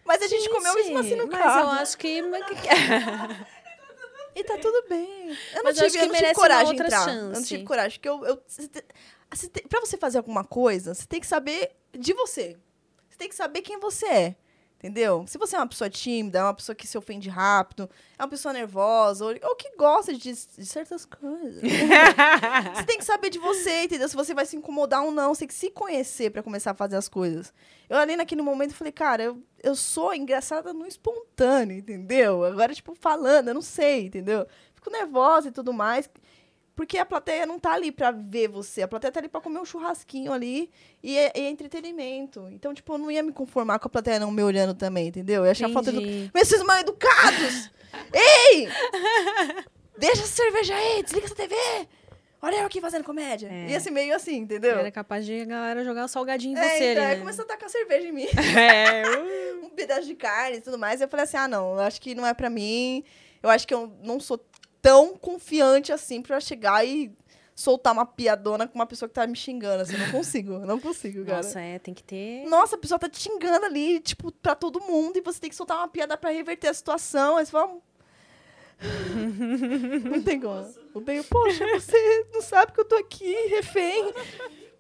Mas 0.06 0.22
a 0.24 0.28
gente, 0.28 0.50
comeu 0.50 0.74
mesmo 0.74 0.98
assim 0.98 1.16
no 1.16 1.28
mas 1.28 1.38
carro. 1.40 1.60
eu 1.62 1.70
acho 1.70 1.98
que... 1.98 2.22
E 4.40 4.44
tá 4.44 4.58
tudo 4.58 4.88
bem. 4.88 5.38
Eu 5.56 5.64
não 5.64 5.74
tive, 5.74 5.98
eu 5.98 6.08
não 6.08 6.16
tive 6.16 6.34
coragem 6.34 6.76
de 6.76 6.82
entrar. 6.84 7.10
Eu 7.10 7.24
não 7.26 7.34
chance. 7.36 7.48
tive 7.48 7.64
coragem. 7.64 8.00
Porque 8.00 8.10
eu, 8.10 8.26
eu, 8.26 8.42
você 8.48 8.68
tem- 9.50 9.64
pra 9.68 9.80
você 9.82 9.98
fazer 9.98 10.18
alguma 10.18 10.44
coisa, 10.44 10.94
você 10.94 11.06
tem 11.06 11.20
que 11.20 11.28
saber 11.28 11.72
de 11.98 12.14
você. 12.14 12.58
Você 13.10 13.18
tem 13.18 13.30
que 13.30 13.36
saber 13.36 13.62
quem 13.62 13.80
você 13.80 14.06
é. 14.06 14.36
Entendeu? 14.80 15.26
Se 15.28 15.38
você 15.38 15.58
é 15.58 15.60
uma 15.60 15.68
pessoa 15.68 15.90
tímida, 15.90 16.40
é 16.40 16.44
uma 16.44 16.54
pessoa 16.54 16.74
que 16.74 16.88
se 16.88 16.98
ofende 16.98 17.28
rápido, 17.28 17.90
é 18.18 18.24
uma 18.24 18.30
pessoa 18.30 18.54
nervosa, 18.54 19.26
ou, 19.26 19.36
ou 19.44 19.56
que 19.58 19.76
gosta 19.76 20.14
de, 20.14 20.32
de 20.32 20.66
certas 20.66 21.04
coisas. 21.04 21.60
você 22.74 22.84
tem 22.86 22.98
que 22.98 23.04
saber 23.04 23.30
de 23.30 23.40
você, 23.40 23.84
entendeu? 23.84 24.08
Se 24.08 24.16
você 24.16 24.34
vai 24.34 24.46
se 24.46 24.56
incomodar 24.56 25.04
ou 25.04 25.12
não. 25.12 25.36
Você 25.36 25.40
tem 25.40 25.48
que 25.50 25.54
se 25.54 25.70
conhecer 25.70 26.30
pra 26.32 26.42
começar 26.42 26.72
a 26.72 26.76
fazer 26.76 26.96
as 26.96 27.10
coisas. 27.10 27.54
Eu 27.90 27.98
ali 27.98 28.16
naquele 28.16 28.42
momento 28.42 28.74
falei, 28.74 28.94
cara, 28.94 29.22
eu, 29.22 29.44
eu 29.62 29.76
sou 29.76 30.14
engraçada 30.14 30.72
no 30.72 30.88
espontâneo, 30.88 31.78
entendeu? 31.78 32.46
Agora, 32.46 32.74
tipo, 32.74 32.96
falando, 32.96 33.50
eu 33.50 33.54
não 33.54 33.62
sei, 33.62 34.06
entendeu? 34.06 34.48
Fico 34.74 34.90
nervosa 34.90 35.50
e 35.50 35.52
tudo 35.52 35.74
mais. 35.74 36.10
Porque 36.80 36.98
a 36.98 37.06
plateia 37.06 37.46
não 37.46 37.60
tá 37.60 37.74
ali 37.74 37.92
pra 37.92 38.10
ver 38.10 38.48
você. 38.48 38.84
A 38.84 38.88
plateia 38.88 39.12
tá 39.12 39.20
ali 39.20 39.28
pra 39.28 39.42
comer 39.42 39.60
um 39.60 39.66
churrasquinho 39.66 40.32
ali 40.32 40.72
e 41.04 41.18
é, 41.18 41.34
é 41.36 41.50
entretenimento. 41.50 42.48
Então, 42.52 42.74
tipo, 42.74 42.94
eu 42.94 42.98
não 42.98 43.12
ia 43.12 43.22
me 43.22 43.34
conformar 43.34 43.80
com 43.80 43.88
a 43.88 43.90
plateia 43.90 44.18
não 44.18 44.32
me 44.32 44.42
olhando 44.42 44.74
também, 44.74 45.10
entendeu? 45.10 45.42
Eu 45.42 45.48
ia 45.48 45.52
achar 45.52 45.70
falta 45.72 45.92
de 45.92 46.32
mas 46.34 46.48
vocês 46.48 46.64
mal 46.64 46.78
educados! 46.78 47.70
Ei! 48.16 48.70
Deixa 49.98 50.24
essa 50.24 50.32
cerveja 50.32 50.74
aí, 50.74 51.04
desliga 51.04 51.26
essa 51.26 51.36
TV! 51.36 51.54
Olha 52.42 52.56
eu 52.56 52.66
aqui 52.66 52.80
fazendo 52.80 53.04
comédia. 53.04 53.50
É. 53.52 53.72
E 53.72 53.76
assim, 53.76 53.92
meio 53.92 54.16
assim, 54.16 54.38
entendeu? 54.38 54.80
Era 54.80 54.90
capaz 54.90 55.26
de 55.26 55.42
a 55.42 55.46
galera 55.46 55.84
jogar 55.84 56.08
salgadinho 56.08 56.58
em 56.58 56.62
É, 56.62 56.78
você 56.78 56.92
então, 56.94 57.04
aí 57.04 57.16
né? 57.16 57.20
começou 57.20 57.44
a 57.44 57.48
tacar 57.50 57.70
cerveja 57.70 58.08
em 58.08 58.14
mim. 58.14 58.28
É, 58.58 59.04
uh. 59.04 59.66
um 59.68 59.70
pedaço 59.70 60.08
de 60.08 60.16
carne 60.16 60.60
e 60.60 60.62
tudo 60.62 60.78
mais. 60.78 61.02
E 61.02 61.04
eu 61.04 61.10
falei 61.10 61.26
assim: 61.26 61.36
ah, 61.36 61.48
não, 61.50 61.74
eu 61.74 61.82
acho 61.82 62.00
que 62.00 62.16
não 62.16 62.26
é 62.26 62.34
pra 62.34 62.50
mim. 62.50 63.04
Eu 63.44 63.50
acho 63.50 63.68
que 63.68 63.74
eu 63.74 63.92
não 64.02 64.20
sou 64.20 64.40
tão 64.82 65.18
confiante 65.18 65.92
assim 65.92 66.22
pra 66.22 66.40
chegar 66.40 66.86
e 66.86 67.12
soltar 67.60 67.92
uma 67.92 68.06
piadona 68.06 68.68
com 68.68 68.76
uma 68.76 68.86
pessoa 68.86 69.10
que 69.10 69.16
tá 69.16 69.28
me 69.28 69.36
xingando. 69.36 69.82
Assim, 69.82 69.98
não 69.98 70.12
consigo, 70.12 70.54
eu 70.54 70.66
não 70.66 70.80
consigo, 70.80 71.26
cara. 71.26 71.38
Nossa, 71.38 71.60
é, 71.60 71.78
tem 71.78 71.94
que 71.94 72.04
ter... 72.04 72.46
Nossa, 72.48 72.76
a 72.76 72.80
pessoa 72.80 72.98
tá 72.98 73.10
te 73.10 73.20
xingando 73.20 73.66
ali, 73.66 74.00
tipo, 74.00 74.32
pra 74.32 74.56
todo 74.56 74.80
mundo, 74.80 75.18
e 75.18 75.22
você 75.22 75.40
tem 75.40 75.50
que 75.50 75.56
soltar 75.56 75.78
uma 75.78 75.88
piada 75.88 76.16
pra 76.16 76.30
reverter 76.30 76.70
a 76.70 76.74
situação. 76.74 77.36
Aí 77.36 77.46
você 77.46 77.52
fala. 77.52 77.78
não 80.10 80.24
tem 80.24 80.40
como. 80.40 80.74
Não 80.96 81.04
tem, 81.04 81.22
poxa, 81.24 81.66
você 81.74 82.28
não 82.34 82.42
sabe 82.42 82.72
que 82.72 82.80
eu 82.80 82.86
tô 82.86 82.96
aqui, 82.96 83.34
refém. 83.48 84.14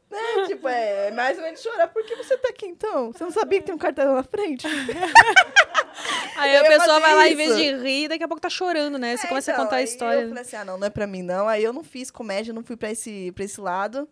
Né? 0.09 0.47
Tipo, 0.47 0.67
é 0.67 1.11
mais 1.11 1.37
ou 1.37 1.43
menos 1.43 1.61
chorar. 1.61 1.87
Por 1.87 2.03
que 2.03 2.15
você 2.15 2.35
tá 2.37 2.49
aqui 2.49 2.65
então? 2.65 3.11
Você 3.11 3.23
não 3.23 3.31
sabia 3.31 3.59
que 3.59 3.65
tem 3.67 3.75
um 3.75 3.77
cartão 3.77 4.15
na 4.15 4.23
frente? 4.23 4.65
Aí 6.35 6.57
a 6.57 6.63
pessoa 6.63 6.99
vai 6.99 7.13
lá, 7.15 7.27
em 7.27 7.29
isso. 7.29 7.37
vez 7.37 7.57
de 7.57 7.75
rir, 7.83 8.07
daqui 8.07 8.23
a 8.23 8.27
pouco 8.27 8.41
tá 8.41 8.49
chorando, 8.49 8.97
né? 8.97 9.15
Você 9.15 9.27
É, 9.27 9.29
começa 9.29 9.51
então, 9.51 9.61
a 9.61 9.65
contar 9.65 9.75
a 9.77 9.83
história. 9.83 10.21
Eu 10.21 10.29
falei 10.29 10.41
assim, 10.41 10.55
ah, 10.55 10.65
não, 10.65 10.77
não 10.79 10.87
é 10.87 10.89
pra 10.89 11.05
mim, 11.05 11.21
não. 11.21 11.47
Aí 11.47 11.63
eu 11.63 11.71
não 11.73 11.83
fiz 11.83 12.09
comédia, 12.09 12.53
não 12.53 12.63
fui 12.63 12.75
pra 12.75 12.89
esse, 12.91 13.31
pra 13.33 13.43
esse 13.43 13.61
lado. 13.61 14.09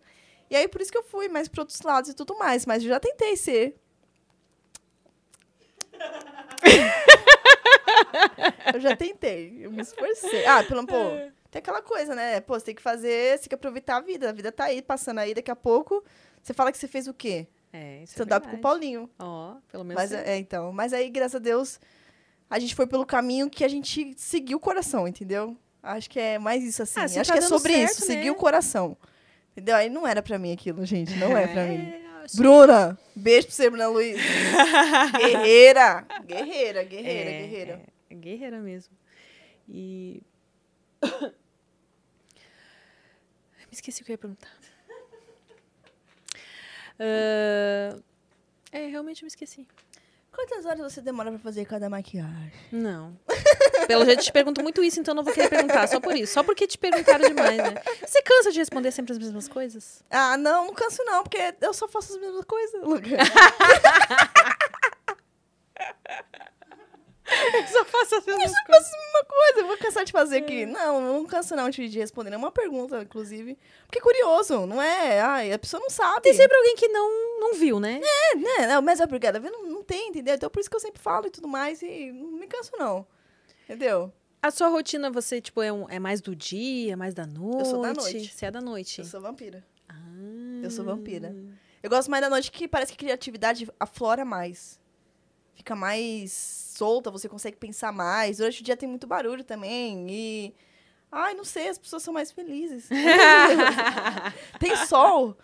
E 0.50 0.56
aí, 0.56 0.68
por 0.68 0.80
isso 0.80 0.92
que 0.92 0.98
eu 0.98 1.02
fui 1.02 1.28
mais 1.28 1.48
pra 1.48 1.62
outros 1.62 1.80
lados 1.82 2.10
e 2.10 2.14
tudo 2.14 2.36
mais. 2.38 2.64
Mas 2.64 2.82
eu 2.82 2.88
já 2.90 3.00
tentei 3.00 3.36
ser. 3.36 3.74
eu 8.74 8.80
já 8.80 8.94
tentei, 8.96 9.58
eu 9.60 9.70
me 9.72 9.82
esforcei. 9.82 10.46
Ah, 10.46 10.62
pelo, 10.62 10.86
pô, 10.86 10.94
tem 11.50 11.60
aquela 11.60 11.82
coisa, 11.82 12.14
né? 12.14 12.40
Pô, 12.40 12.58
você 12.58 12.66
tem 12.66 12.74
que 12.74 12.82
fazer, 12.82 13.32
você 13.32 13.38
tem 13.44 13.48
que 13.48 13.54
aproveitar 13.54 13.96
a 13.96 14.00
vida. 14.00 14.28
A 14.28 14.32
vida 14.32 14.52
tá 14.52 14.64
aí, 14.64 14.82
passando 14.82 15.18
aí, 15.18 15.34
daqui 15.34 15.50
a 15.50 15.56
pouco. 15.56 16.04
Você 16.42 16.52
fala 16.52 16.70
que 16.70 16.78
você 16.78 16.88
fez 16.88 17.08
o 17.08 17.14
quê? 17.14 17.46
É, 17.72 18.02
isso 18.02 18.12
é 18.12 18.24
Stand-up 18.24 18.48
com 18.48 18.56
o. 18.56 18.60
Paulinho. 18.60 19.10
Ó, 19.18 19.56
pelo 19.70 19.84
menos... 19.84 20.02
Mas, 20.02 20.12
é, 20.12 20.36
então, 20.36 20.72
mas 20.72 20.92
aí, 20.92 21.10
graças 21.10 21.34
a 21.34 21.38
Deus, 21.38 21.80
a 22.48 22.58
gente 22.58 22.74
foi 22.74 22.86
pelo 22.86 23.04
caminho 23.04 23.50
que 23.50 23.64
a 23.64 23.68
gente 23.68 24.14
seguiu 24.16 24.56
o 24.58 24.60
coração, 24.60 25.06
entendeu? 25.06 25.56
Acho 25.82 26.08
que 26.10 26.18
é 26.18 26.38
mais 26.38 26.64
isso, 26.64 26.82
assim. 26.82 27.00
Ah, 27.00 27.04
Acho 27.04 27.24
tá 27.24 27.32
que 27.32 27.38
é 27.38 27.42
sobre 27.42 27.72
certo, 27.72 27.92
isso, 27.92 28.00
né? 28.08 28.14
seguir 28.14 28.30
o 28.30 28.34
coração. 28.34 28.96
Entendeu? 29.52 29.76
Aí 29.76 29.88
não 29.88 30.06
era 30.06 30.22
pra 30.22 30.38
mim 30.38 30.52
aquilo, 30.52 30.84
gente. 30.84 31.14
Não 31.16 31.36
é 31.36 31.46
pra 31.46 31.64
mim. 31.64 31.92
Bruna! 32.34 32.98
Beijo 33.14 33.46
pra 33.46 33.56
você, 33.56 33.70
Bruna 33.70 33.88
Luiz. 33.88 34.20
guerreira! 35.16 36.06
Guerreira, 36.26 36.84
guerreira, 36.84 37.30
É, 37.30 37.40
guerreira. 37.40 37.82
É, 38.10 38.14
é 38.14 38.16
guerreira 38.16 38.60
mesmo. 38.60 38.94
E. 39.68 40.22
Esqueci 43.78 44.02
o 44.02 44.04
que 44.04 44.10
eu 44.10 44.14
ia 44.14 44.18
perguntar. 44.18 44.48
Ah, 46.98 47.96
É, 48.72 48.86
realmente 48.88 49.22
me 49.22 49.28
esqueci. 49.28 49.68
Quantas 50.32 50.66
horas 50.66 50.80
você 50.92 51.00
demora 51.00 51.30
pra 51.30 51.38
fazer 51.38 51.64
cada 51.64 51.88
maquiagem? 51.88 52.52
Não. 52.72 53.16
Pelo 53.86 54.04
jeito 54.04 54.22
te 54.24 54.32
pergunto 54.32 54.62
muito 54.64 54.82
isso, 54.82 54.98
então 55.00 55.14
não 55.14 55.22
vou 55.24 55.32
querer 55.32 55.48
perguntar, 55.48 55.86
só 55.86 56.00
por 56.00 56.14
isso. 56.16 56.32
Só 56.34 56.42
porque 56.42 56.66
te 56.66 56.76
perguntaram 56.76 57.28
demais, 57.28 57.56
né? 57.56 57.74
Você 58.04 58.20
cansa 58.22 58.50
de 58.52 58.58
responder 58.58 58.90
sempre 58.90 59.12
as 59.12 59.18
mesmas 59.18 59.46
coisas? 59.48 60.02
Ah, 60.10 60.36
não, 60.36 60.66
não 60.66 60.74
canso 60.74 61.02
não, 61.04 61.22
porque 61.22 61.54
eu 61.60 61.72
só 61.72 61.86
faço 61.88 62.14
as 62.14 62.20
mesmas 62.20 62.44
coisas, 62.44 62.82
Luca. 67.28 67.66
Só 67.68 67.84
faço 67.84 68.14
as 68.16 68.24
mesmas 68.26 68.52
Eu 68.52 68.74
faço 68.74 68.94
a 68.94 68.98
mesma 68.98 69.24
coisa, 69.24 69.60
eu 69.60 69.66
vou 69.66 69.76
cansar 69.78 70.04
de 70.04 70.12
fazer 70.12 70.38
aqui. 70.38 70.66
Não, 70.66 71.00
não 71.00 71.24
canso 71.26 71.54
não 71.54 71.68
de 71.70 71.88
de 71.88 71.98
responder 71.98 72.30
nenhuma 72.30 72.50
pergunta, 72.50 73.00
inclusive. 73.02 73.58
Porque 73.86 73.98
é 73.98 74.02
curioso, 74.02 74.66
não 74.66 74.80
é? 74.80 75.20
Ai, 75.20 75.52
a 75.52 75.58
pessoa 75.58 75.80
não 75.80 75.90
sabe. 75.90 76.22
Tem 76.22 76.34
sempre 76.34 76.56
alguém 76.56 76.76
que 76.76 76.88
não, 76.88 77.40
não 77.40 77.54
viu, 77.54 77.78
né? 77.80 78.00
É, 78.02 78.34
né? 78.36 78.66
Não, 78.68 78.82
mas 78.82 79.00
obrigada. 79.00 79.38
Não, 79.40 79.64
não 79.64 79.82
tem, 79.82 80.08
entendeu? 80.08 80.34
Então 80.34 80.48
por 80.50 80.60
isso 80.60 80.70
que 80.70 80.76
eu 80.76 80.80
sempre 80.80 81.00
falo 81.00 81.26
e 81.26 81.30
tudo 81.30 81.46
mais 81.48 81.82
e 81.82 82.10
não 82.12 82.32
me 82.32 82.46
canso 82.46 82.72
não. 82.78 83.06
Entendeu? 83.64 84.12
A 84.40 84.50
sua 84.50 84.68
rotina, 84.68 85.10
você, 85.10 85.40
tipo, 85.40 85.60
é, 85.60 85.72
um- 85.72 85.88
é 85.90 85.98
mais 85.98 86.20
do 86.20 86.34
dia, 86.34 86.96
mais 86.96 87.12
da 87.12 87.26
noite? 87.26 87.68
sou 87.68 87.82
da 87.82 87.92
noite. 87.92 88.28
Você 88.32 88.46
é 88.46 88.50
da 88.50 88.60
noite. 88.60 89.00
Eu 89.00 89.04
sou 89.04 89.20
vampira. 89.20 89.64
Ah. 89.88 89.94
Eu 90.62 90.70
sou 90.70 90.84
vampira. 90.84 91.34
Eu 91.82 91.90
gosto 91.90 92.10
mais 92.10 92.22
da 92.22 92.30
noite 92.30 92.50
que 92.52 92.66
parece 92.68 92.92
que 92.92 92.98
criatividade 92.98 93.68
aflora 93.78 94.24
mais. 94.24 94.78
Fica 95.58 95.74
mais 95.74 96.30
solta, 96.76 97.10
você 97.10 97.28
consegue 97.28 97.56
pensar 97.56 97.92
mais. 97.92 98.36
Durante 98.36 98.60
o 98.60 98.64
dia 98.64 98.76
tem 98.76 98.88
muito 98.88 99.08
barulho 99.08 99.42
também. 99.42 100.06
E. 100.08 100.54
Ai, 101.10 101.34
não 101.34 101.42
sei, 101.42 101.68
as 101.68 101.76
pessoas 101.76 102.04
são 102.04 102.14
mais 102.14 102.30
felizes. 102.30 102.88
tem 104.60 104.76
sol. 104.86 105.36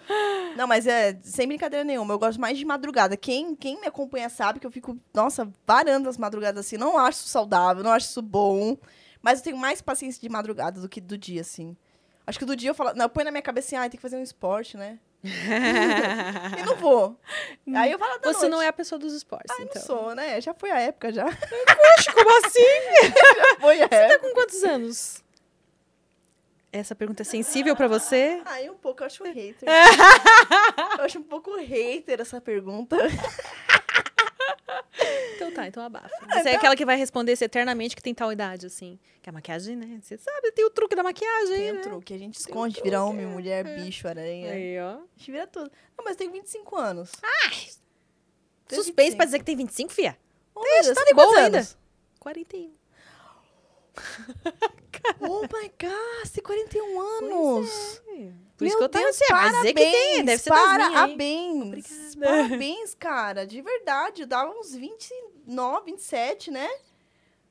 Não, 0.56 0.68
mas 0.68 0.86
é 0.86 1.18
sem 1.20 1.48
brincadeira 1.48 1.82
nenhuma. 1.82 2.14
Eu 2.14 2.18
gosto 2.20 2.40
mais 2.40 2.56
de 2.56 2.64
madrugada. 2.64 3.16
Quem, 3.16 3.56
quem 3.56 3.80
me 3.80 3.88
acompanha 3.88 4.28
sabe 4.28 4.60
que 4.60 4.66
eu 4.66 4.70
fico, 4.70 4.96
nossa, 5.12 5.52
varando 5.66 6.08
as 6.08 6.16
madrugadas 6.16 6.64
assim. 6.64 6.76
Não 6.76 6.96
acho 6.96 7.24
saudável, 7.24 7.82
não 7.82 7.90
acho 7.90 8.06
isso 8.06 8.22
bom. 8.22 8.78
Mas 9.20 9.40
eu 9.40 9.44
tenho 9.46 9.56
mais 9.56 9.82
paciência 9.82 10.20
de 10.20 10.28
madrugada 10.28 10.80
do 10.80 10.88
que 10.88 11.00
do 11.00 11.18
dia, 11.18 11.40
assim. 11.40 11.76
Acho 12.24 12.38
que 12.38 12.44
do 12.44 12.54
dia 12.54 12.70
eu 12.70 12.74
falo, 12.74 12.94
não, 12.94 13.06
eu 13.06 13.10
ponho 13.10 13.24
na 13.24 13.32
minha 13.32 13.42
cabeça 13.42 13.66
assim, 13.66 13.76
ah, 13.76 13.90
tem 13.90 13.98
que 13.98 14.02
fazer 14.02 14.16
um 14.16 14.22
esporte, 14.22 14.76
né? 14.76 15.00
E 15.24 16.62
não 16.64 16.76
vou. 16.76 17.18
Aí 17.74 17.90
eu 17.92 17.98
falo 17.98 18.18
da 18.18 18.32
Você 18.32 18.42
não 18.48 18.58
noite. 18.58 18.66
é 18.66 18.68
a 18.68 18.72
pessoa 18.72 18.98
dos 18.98 19.12
esportes, 19.14 19.50
Ah, 19.58 19.62
então. 19.62 19.74
não 19.80 19.82
sou, 19.86 20.14
né? 20.14 20.40
Já 20.40 20.52
foi 20.54 20.70
a 20.70 20.80
época, 20.80 21.12
já. 21.12 21.24
Oxe, 21.26 22.12
como 22.12 22.46
assim? 22.46 22.60
Já 23.36 23.60
foi 23.60 23.82
a 23.82 23.88
Tá 23.88 23.96
época. 23.96 24.18
com 24.28 24.34
quantos 24.34 24.62
anos? 24.64 25.24
Essa 26.72 26.94
pergunta 26.94 27.22
é 27.22 27.24
sensível 27.24 27.76
pra 27.76 27.86
você? 27.86 28.42
Ai, 28.44 28.68
um 28.68 28.74
pouco, 28.74 29.02
eu 29.02 29.06
acho 29.06 29.22
hater. 29.24 29.62
eu 30.98 31.04
acho 31.04 31.18
um 31.20 31.22
pouco 31.22 31.54
hater 31.56 32.20
essa 32.20 32.40
pergunta. 32.40 32.96
Então 35.36 35.52
tá, 35.52 35.66
então 35.66 35.82
abafa. 35.82 36.08
Você 36.32 36.50
é 36.50 36.56
aquela 36.56 36.76
que 36.76 36.84
vai 36.84 36.96
responder 36.96 37.34
se 37.36 37.44
eternamente 37.44 37.94
que 37.96 38.02
tem 38.02 38.14
tal 38.14 38.32
idade, 38.32 38.66
assim. 38.66 38.98
Que 39.22 39.28
a 39.30 39.32
maquiagem, 39.32 39.76
né? 39.76 39.98
Você 40.02 40.16
sabe, 40.18 40.52
tem 40.52 40.64
o 40.64 40.70
truque 40.70 40.94
da 40.94 41.02
maquiagem, 41.02 41.56
Tem 41.56 41.72
né? 41.72 41.78
um 41.78 41.82
truque, 41.82 42.14
a 42.14 42.18
gente 42.18 42.34
Tem 42.38 42.46
esconde, 42.46 42.80
vira 42.82 43.02
homem, 43.02 43.24
é. 43.24 43.28
mulher, 43.28 43.64
bicho, 43.64 44.06
aranha. 44.06 44.52
Aí, 44.52 44.78
ó. 44.80 44.96
A 44.96 45.00
gente 45.16 45.30
vira 45.32 45.46
tudo. 45.46 45.70
Não, 45.96 46.04
mas 46.04 46.16
tem 46.16 46.30
25 46.30 46.76
anos. 46.76 47.10
Tem 48.66 48.78
Suspense 48.78 49.10
25. 49.10 49.16
pra 49.16 49.24
dizer 49.26 49.38
que 49.38 49.44
tem 49.44 49.56
25, 49.56 49.92
fia. 49.92 50.16
Oh, 50.54 50.62
Deus, 50.62 50.94
tá 50.94 51.04
tem 51.04 51.14
boa 51.14 51.26
quantos 51.26 51.44
ainda. 51.44 51.58
anos? 51.58 51.76
41. 52.20 52.72
Oh 55.20 55.42
my 55.42 55.70
God, 55.78 56.24
você 56.24 56.40
tem 56.40 56.44
41 56.44 57.00
anos. 57.00 58.00
Por 58.56 58.66
isso 58.66 58.78
Meu 58.78 58.78
que 58.78 58.84
eu 58.84 58.88
tava 58.88 59.04
Deus, 59.04 59.20
assim, 59.20 59.32
mas 59.32 59.52
dizer 59.56 59.74
que 59.74 59.74
tem, 59.74 59.92
parabéns, 59.92 60.24
deve 60.24 60.38
ser 60.42 60.50
hein? 60.50 60.56
Parabéns. 60.56 62.16
Parabéns, 62.16 62.94
cara. 62.94 63.46
De 63.46 63.60
verdade, 63.60 64.22
eu 64.22 64.26
dava 64.26 64.50
uns 64.50 64.74
29, 64.74 65.84
27, 65.86 66.50
né? 66.50 66.68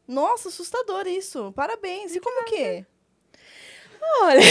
Nossa, 0.07 0.49
assustador 0.49 1.05
isso. 1.07 1.51
Parabéns. 1.53 2.15
E 2.15 2.19
como 2.19 2.41
o 2.41 2.45
quê? 2.45 2.85
Olha. 4.21 4.39
eu 4.41 4.49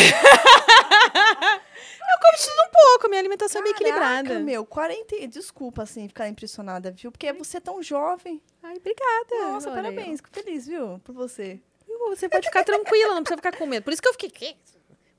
como 2.20 2.38
tudo 2.38 2.62
um 2.62 2.70
pouco, 2.70 3.09
minha 3.09 3.20
alimentação 3.20 3.61
é 3.61 3.64
bem 3.64 3.72
equilibrada. 3.72 4.28
Caraca, 4.28 4.40
meu, 4.40 4.64
40... 4.64 5.26
Desculpa, 5.28 5.82
assim, 5.82 6.07
ficar 6.09 6.28
impressionada, 6.28 6.90
viu? 6.90 7.11
Porque 7.11 7.32
você 7.32 7.57
é 7.57 7.61
tão 7.61 7.82
jovem. 7.82 8.43
Ai, 8.62 8.76
obrigada. 8.76 9.53
Nossa, 9.53 9.70
Olha 9.70 9.82
parabéns. 9.82 10.20
Fico 10.20 10.30
feliz, 10.30 10.66
viu? 10.66 10.99
Por 11.01 11.14
você. 11.14 11.61
Você 12.11 12.28
pode 12.28 12.46
ficar 12.46 12.64
tranquila, 12.64 13.14
não 13.14 13.22
precisa 13.22 13.36
ficar 13.36 13.57
com 13.57 13.66
medo. 13.66 13.82
Por 13.84 13.92
isso 13.92 14.03
que 14.03 14.09
eu 14.09 14.12
fiquei, 14.12 14.30
quê? 14.30 14.57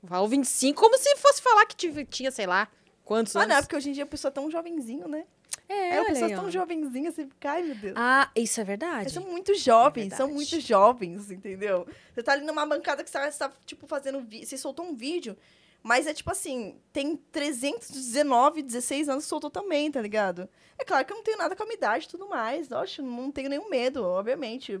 Falo 0.06 0.28
25, 0.28 0.80
como 0.80 0.96
se 0.98 1.16
fosse 1.16 1.40
falar 1.40 1.64
que 1.66 1.74
tive- 1.74 2.04
tinha, 2.04 2.30
sei 2.30 2.46
lá, 2.46 2.68
quantos 3.04 3.34
Ah, 3.36 3.40
anos. 3.40 3.48
não, 3.50 3.56
é 3.56 3.62
porque 3.62 3.76
hoje 3.76 3.88
em 3.90 3.92
dia 3.92 4.04
a 4.04 4.06
pessoa 4.06 4.28
é 4.28 4.32
tão 4.32 4.50
jovenzinho, 4.50 5.08
né? 5.08 5.24
É, 5.68 5.74
É, 5.74 5.96
a 5.96 6.00
olha 6.00 6.08
pessoa 6.10 6.26
aí, 6.26 6.34
ó. 6.34 6.40
tão 6.40 6.50
jovenzinha, 6.50 7.10
você 7.10 7.24
fica, 7.26 7.52
ai, 7.52 7.62
meu 7.62 7.74
Deus. 7.74 7.94
Ah, 7.96 8.30
isso 8.36 8.60
é 8.60 8.62
Eles 8.62 8.66
verdade. 8.68 9.10
são 9.10 9.22
muito 9.24 9.54
jovens, 9.54 10.10
são 10.14 10.26
verdade. 10.26 10.34
muito 10.34 10.60
jovens, 10.60 11.30
entendeu? 11.30 11.86
Você 12.12 12.22
tá 12.22 12.32
ali 12.32 12.44
numa 12.44 12.66
bancada 12.66 13.02
que 13.02 13.08
você 13.10 13.18
tá, 13.38 13.50
tipo, 13.64 13.86
fazendo... 13.86 14.20
Vi... 14.20 14.44
Você 14.44 14.58
soltou 14.58 14.84
um 14.84 14.94
vídeo, 14.94 15.34
mas 15.82 16.06
é 16.06 16.12
tipo 16.12 16.30
assim, 16.30 16.76
tem 16.92 17.16
319, 17.16 18.62
16 18.62 19.08
anos 19.08 19.24
que 19.24 19.28
soltou 19.30 19.48
também, 19.50 19.90
tá 19.90 20.02
ligado? 20.02 20.48
É 20.78 20.84
claro 20.84 21.04
que 21.06 21.12
eu 21.12 21.16
não 21.16 21.24
tenho 21.24 21.38
nada 21.38 21.56
com 21.56 21.62
a 21.62 21.66
minha 21.66 21.76
idade 21.76 22.04
e 22.04 22.08
tudo 22.08 22.28
mais. 22.28 22.70
Oxe, 22.70 23.00
não 23.00 23.30
tenho 23.32 23.48
nenhum 23.48 23.68
medo, 23.70 24.04
obviamente. 24.04 24.78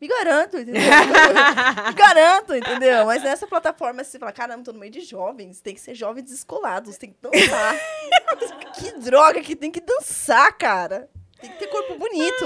Me 0.00 0.08
garanto, 0.08 0.58
entendeu? 0.58 0.82
Me 1.88 1.94
garanto, 1.94 2.54
entendeu? 2.54 3.06
Mas 3.06 3.22
nessa 3.22 3.46
plataforma, 3.46 4.04
você 4.04 4.18
fala, 4.18 4.32
caramba, 4.32 4.62
tô 4.62 4.72
no 4.72 4.78
meio 4.78 4.92
de 4.92 5.00
jovens, 5.00 5.60
tem 5.60 5.74
que 5.74 5.80
ser 5.80 5.94
jovens 5.94 6.24
descolados, 6.24 6.98
tem 6.98 7.10
que 7.10 7.18
dançar. 7.20 7.76
que 8.78 8.92
droga 8.98 9.40
que 9.40 9.56
tem 9.56 9.70
que 9.70 9.80
dançar, 9.80 10.52
cara. 10.56 11.08
Tem 11.40 11.50
que 11.50 11.58
ter 11.58 11.66
corpo 11.68 11.96
bonito. 11.96 12.44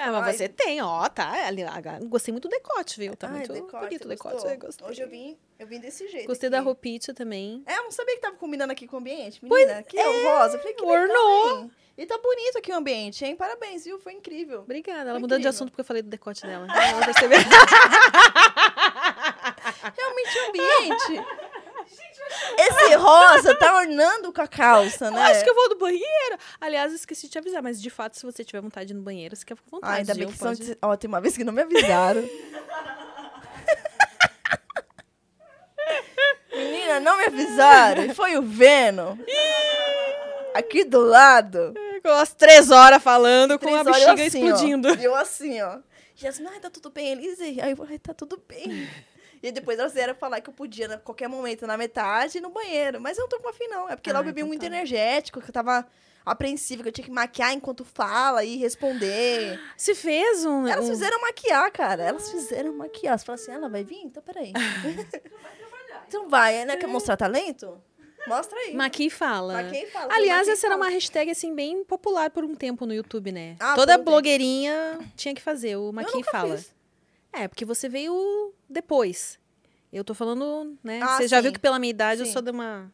Ah, 0.00 0.12
mas 0.12 0.26
Ai. 0.26 0.32
você 0.34 0.48
tem, 0.48 0.80
ó, 0.80 1.08
tá. 1.08 1.46
Ali, 1.46 1.64
agora, 1.64 1.98
gostei 2.04 2.30
muito 2.30 2.48
do 2.48 2.50
decote, 2.52 3.00
viu? 3.00 3.16
Tá 3.16 3.26
Ai, 3.26 3.38
muito 3.38 3.52
decote, 3.52 3.84
bonito 3.84 4.04
o 4.04 4.08
decote. 4.08 4.46
eu 4.46 4.58
gostei. 4.58 4.86
Hoje 4.86 5.02
eu 5.02 5.08
vim, 5.08 5.36
eu 5.58 5.66
vim 5.66 5.80
desse 5.80 6.06
jeito. 6.08 6.28
Gostei 6.28 6.46
aqui. 6.48 6.56
da 6.56 6.60
roupite 6.60 7.12
também. 7.12 7.64
É, 7.66 7.78
eu 7.78 7.84
não 7.84 7.90
sabia 7.90 8.14
que 8.14 8.20
tava 8.20 8.36
combinando 8.36 8.72
aqui 8.72 8.86
com 8.86 8.96
o 8.96 8.98
ambiente. 9.00 9.44
Menina, 9.44 9.82
que 9.82 9.98
é, 9.98 10.08
o 10.08 10.24
rosa. 10.24 10.56
Eu 10.56 10.60
falei, 10.60 10.74
que 10.74 10.84
ornou. 10.84 11.46
legal? 11.46 11.70
E 11.98 12.06
tá 12.06 12.16
bonito 12.16 12.56
aqui 12.58 12.70
o 12.70 12.76
ambiente, 12.76 13.24
hein? 13.24 13.34
Parabéns, 13.34 13.82
viu? 13.84 13.98
Foi 13.98 14.12
incrível. 14.12 14.60
Obrigada. 14.60 15.00
Ela 15.00 15.12
Foi 15.14 15.18
mudando 15.20 15.40
de 15.40 15.48
incrível. 15.48 15.50
assunto 15.50 15.70
porque 15.70 15.80
eu 15.80 15.84
falei 15.84 16.00
do 16.00 16.08
decote 16.08 16.46
dela. 16.46 16.64
Ela 16.72 17.04
percebeu. 17.04 17.38
Realmente 19.96 20.38
o 20.38 20.48
ambiente. 20.48 21.26
Esse 22.56 22.94
rosa 22.94 23.52
tá 23.56 23.76
ornando 23.78 24.32
com 24.32 24.40
a 24.40 24.46
calça, 24.46 25.10
né? 25.10 25.22
Acho 25.24 25.42
que 25.42 25.50
eu 25.50 25.54
vou 25.56 25.70
no 25.70 25.76
banheiro. 25.78 26.38
Aliás, 26.60 26.92
eu 26.92 26.96
esqueci 26.96 27.26
de 27.26 27.32
te 27.32 27.38
avisar, 27.38 27.60
mas 27.62 27.82
de 27.82 27.90
fato, 27.90 28.16
se 28.16 28.24
você 28.24 28.44
tiver 28.44 28.60
vontade 28.60 28.86
de 28.86 28.92
ir 28.92 28.96
no 28.96 29.02
banheiro, 29.02 29.34
você 29.34 29.44
quer 29.44 29.56
ficar 29.56 29.68
com 29.68 29.76
vontade. 29.78 29.92
Ah, 29.92 29.96
ainda 29.96 30.14
bem 30.14 30.28
que 30.28 30.36
são... 30.38 30.54
Pode- 30.54 30.78
Ó, 30.80 30.96
tem 30.96 31.08
uma 31.08 31.20
vez 31.20 31.36
que 31.36 31.42
não 31.42 31.52
me 31.52 31.62
avisaram. 31.62 32.22
Menina, 36.54 37.00
não 37.00 37.16
me 37.16 37.24
avisaram. 37.24 38.04
E 38.04 38.14
foi 38.14 38.36
o 38.36 38.42
Venom. 38.42 39.16
Aqui 40.54 40.84
do 40.84 41.00
lado. 41.00 41.74
Com 42.02 42.10
as 42.10 42.32
três 42.32 42.70
horas 42.70 43.02
falando, 43.02 43.58
com 43.58 43.66
Três 43.66 43.76
a 43.76 43.80
horas 43.90 44.02
eu 44.02 44.14
bexiga 44.14 44.26
assim, 44.26 44.42
ó. 44.44 44.46
explodindo. 44.54 44.94
E 45.00 45.04
eu 45.04 45.14
assim, 45.14 45.60
ó. 45.62 45.78
Jasmine, 46.14 46.50
ai, 46.52 46.60
tá 46.60 46.70
tudo 46.70 46.90
bem, 46.90 47.12
Elise? 47.12 47.60
Aí 47.60 47.72
eu, 47.76 47.86
ai, 47.88 47.98
tá 47.98 48.14
tudo 48.14 48.40
bem. 48.48 48.88
E 49.40 49.52
depois 49.52 49.78
elas 49.78 49.92
vieram 49.94 50.16
falar 50.16 50.40
que 50.40 50.50
eu 50.50 50.52
podia, 50.52 50.92
a 50.92 50.98
qualquer 50.98 51.28
momento, 51.28 51.64
na 51.64 51.76
metade, 51.76 52.40
no 52.40 52.50
banheiro. 52.50 53.00
Mas 53.00 53.16
eu 53.16 53.22
não 53.22 53.28
tô 53.28 53.38
com 53.38 53.48
afim, 53.48 53.68
não. 53.68 53.88
É 53.88 53.94
porque 53.94 54.10
lá 54.12 54.18
Ah, 54.18 54.22
eu 54.22 54.24
bebi 54.24 54.40
então 54.40 54.48
muito 54.48 54.62
tá. 54.62 54.66
energético, 54.66 55.40
que 55.40 55.48
eu 55.48 55.52
tava 55.52 55.86
apreensiva, 56.26 56.82
que 56.82 56.88
eu 56.88 56.92
tinha 56.92 57.04
que 57.04 57.10
maquiar 57.12 57.52
enquanto 57.52 57.84
fala 57.84 58.42
e 58.44 58.56
responder. 58.56 59.60
Se 59.78 59.94
fez 59.94 60.44
um. 60.44 60.66
Elas 60.66 60.88
fizeram 60.88 61.20
maquiar, 61.20 61.70
cara. 61.70 62.02
Elas 62.02 62.28
fizeram 62.32 62.72
maquiar. 62.72 63.16
Você 63.16 63.24
fala 63.24 63.36
assim, 63.36 63.52
ela 63.52 63.68
vai 63.68 63.84
vir? 63.84 64.00
Então 64.02 64.20
peraí. 64.24 64.52
então 66.08 66.28
vai, 66.28 66.64
né? 66.64 66.76
Quer 66.76 66.88
mostrar 66.88 67.16
talento? 67.16 67.80
Mostra 68.26 68.58
aí. 68.58 68.74
Maqui 68.74 69.08
fala. 69.10 69.62
Maquia 69.62 69.84
e 69.84 69.90
fala. 69.90 70.12
Aliás, 70.14 70.40
Maquia 70.40 70.50
e 70.50 70.52
essa 70.54 70.66
era 70.66 70.74
fala. 70.76 70.86
uma 70.86 70.92
hashtag, 70.92 71.30
assim, 71.30 71.54
bem 71.54 71.84
popular 71.84 72.30
por 72.30 72.44
um 72.44 72.54
tempo 72.54 72.84
no 72.86 72.92
YouTube, 72.92 73.32
né? 73.32 73.56
Ah, 73.60 73.74
Toda 73.74 73.96
blogueirinha 73.96 74.98
tinha 75.16 75.34
que 75.34 75.40
fazer 75.42 75.76
o 75.76 75.88
Eu 75.88 75.92
Maqui 75.92 76.22
fala. 76.24 76.56
fiz. 76.56 76.74
É, 77.32 77.46
porque 77.48 77.64
você 77.64 77.88
veio 77.88 78.52
depois. 78.68 79.38
Eu 79.92 80.04
tô 80.04 80.14
falando, 80.14 80.76
né? 80.82 81.00
Ah, 81.02 81.16
você 81.16 81.28
já 81.28 81.38
sim. 81.38 81.44
viu 81.44 81.52
que 81.52 81.58
pela 81.58 81.78
minha 81.78 81.90
idade 81.90 82.20
eu 82.20 82.26
Sim. 82.26 82.32
sou 82.32 82.42
de 82.42 82.50
uma 82.50 82.92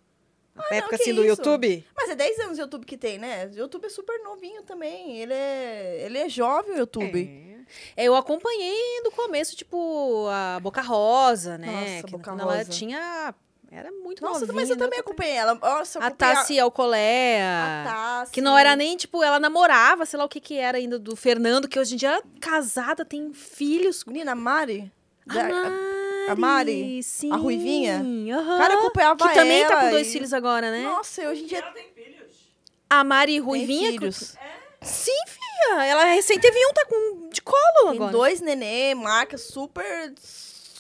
não, 0.55 0.65
época 0.71 0.97
que 0.97 1.03
assim 1.03 1.15
do 1.15 1.23
isso. 1.23 1.31
YouTube. 1.31 1.85
Mas 1.97 2.11
é 2.11 2.15
10 2.15 2.39
anos 2.41 2.59
o 2.59 2.61
YouTube 2.61 2.85
que 2.87 2.97
tem, 2.97 3.19
né? 3.19 3.47
O 3.47 3.57
YouTube 3.57 3.87
é 3.87 3.89
super 3.89 4.23
novinho 4.23 4.63
também. 4.63 5.19
Ele 5.19 5.33
é, 5.35 6.03
ele 6.05 6.19
é 6.19 6.29
jovem, 6.29 6.75
o 6.75 6.79
YouTube. 6.79 7.65
É, 7.97 8.05
Eu 8.05 8.15
acompanhei 8.15 9.03
do 9.03 9.11
começo, 9.11 9.57
tipo, 9.57 10.29
a 10.29 10.61
Boca 10.61 10.83
Rosa, 10.83 11.59
né? 11.59 11.67
Nossa, 11.95 12.07
que 12.07 12.13
Boca 12.13 12.25
quando 12.31 12.41
ela 12.43 12.59
Rosa. 12.59 12.71
tinha. 12.71 13.35
Era 13.75 13.91
muito 13.91 14.23
Nossa, 14.23 14.41
novinha. 14.41 14.55
mas 14.55 14.71
eu 14.71 14.77
também 14.77 15.01
acompanhei 15.01 15.35
ela. 15.35 15.55
Nossa, 15.57 15.99
eu 15.99 16.03
A 16.03 16.11
Tassi 16.11 16.59
Alcolea. 16.61 17.45
A 17.45 17.85
Tassi. 17.93 18.33
Que 18.33 18.41
não 18.41 18.57
era 18.57 18.77
nem, 18.77 18.97
tipo, 18.97 19.23
ela 19.23 19.41
namorava, 19.41 20.07
sei 20.07 20.19
lá 20.19 20.25
o 20.25 20.29
que 20.29 20.41
que 20.41 20.57
era 20.57 20.79
ainda 20.79 20.99
do 20.99 21.17
Fernando, 21.17 21.67
que 21.69 21.79
hoje 21.79 21.95
em 21.95 21.97
dia 21.97 22.17
é 22.19 22.23
casada, 22.41 23.05
tem 23.05 23.33
filhos. 23.33 24.05
Menina, 24.05 24.33
a 24.33 24.35
Mari. 24.37 24.93
A 25.29 25.33
Da- 25.35 25.43
Mari, 25.49 25.75
a 26.29 26.35
Mari, 26.37 27.03
sim. 27.03 27.33
a 27.33 27.37
Ruivinha. 27.37 27.97
aham. 28.37 28.59
Cara, 28.59 28.75
acompanhava 28.75 29.29
Que 29.29 29.35
também 29.35 29.67
tá 29.67 29.73
ela 29.73 29.81
com 29.85 29.91
dois 29.91 30.07
e- 30.09 30.13
filhos 30.13 30.33
agora, 30.33 30.71
né? 30.71 30.83
Nossa, 30.83 31.23
hoje 31.29 31.43
em 31.43 31.47
dia 31.47 31.65
A 32.91 33.03
Mari 33.03 33.33
tem 33.33 33.41
Ruivinha. 33.41 33.93
com- 33.93 33.99
filhos. 33.99 34.37
Sim, 34.83 35.13
filha. 35.27 35.83
Ela 35.85 36.05
recém 36.05 36.39
teve 36.39 36.59
um, 36.67 36.73
tá 36.75 36.85
com 36.87 37.29
de 37.33 37.41
colo 37.43 37.59
Tem 37.85 37.91
agora. 37.97 38.13
dois 38.13 38.41
nenê, 38.41 38.95
marca 38.95 39.37
super... 39.39 40.13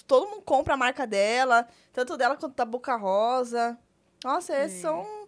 Todo 0.06 0.28
mundo 0.28 0.42
compra 0.42 0.74
a 0.74 0.76
marca 0.76 1.06
dela. 1.06 1.66
Tanto 1.92 2.16
dela 2.16 2.36
quanto 2.36 2.54
da 2.54 2.64
Boca 2.64 2.94
Rosa. 2.96 3.78
Nossa, 4.22 4.54
É. 4.54 4.66
esses 4.66 4.80
são... 4.80 5.24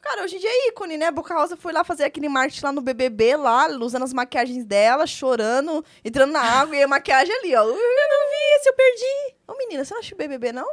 Cara, 0.00 0.22
hoje 0.22 0.36
em 0.36 0.38
dia 0.38 0.48
é 0.50 0.68
ícone, 0.68 0.96
né? 0.96 1.06
A 1.06 1.10
Boca 1.10 1.34
Rosa 1.34 1.56
foi 1.56 1.72
lá 1.72 1.82
fazer 1.82 2.04
aquele 2.04 2.28
marketing 2.28 2.64
lá 2.64 2.70
no 2.72 2.80
BBB, 2.80 3.34
lá, 3.36 3.66
usando 3.80 4.04
as 4.04 4.12
maquiagens 4.12 4.64
dela, 4.64 5.04
chorando, 5.04 5.84
entrando 6.04 6.30
na 6.30 6.40
água 6.40 6.76
e 6.76 6.82
a 6.82 6.86
maquiagem 6.86 7.34
ali, 7.34 7.56
ó. 7.56 7.64
Esse 8.56 8.68
eu 8.68 8.72
perdi. 8.74 9.34
Ô, 9.48 9.54
menina, 9.56 9.84
você 9.84 9.92
não 9.92 9.98
assistiu 9.98 10.16
BBB, 10.16 10.52
não? 10.52 10.68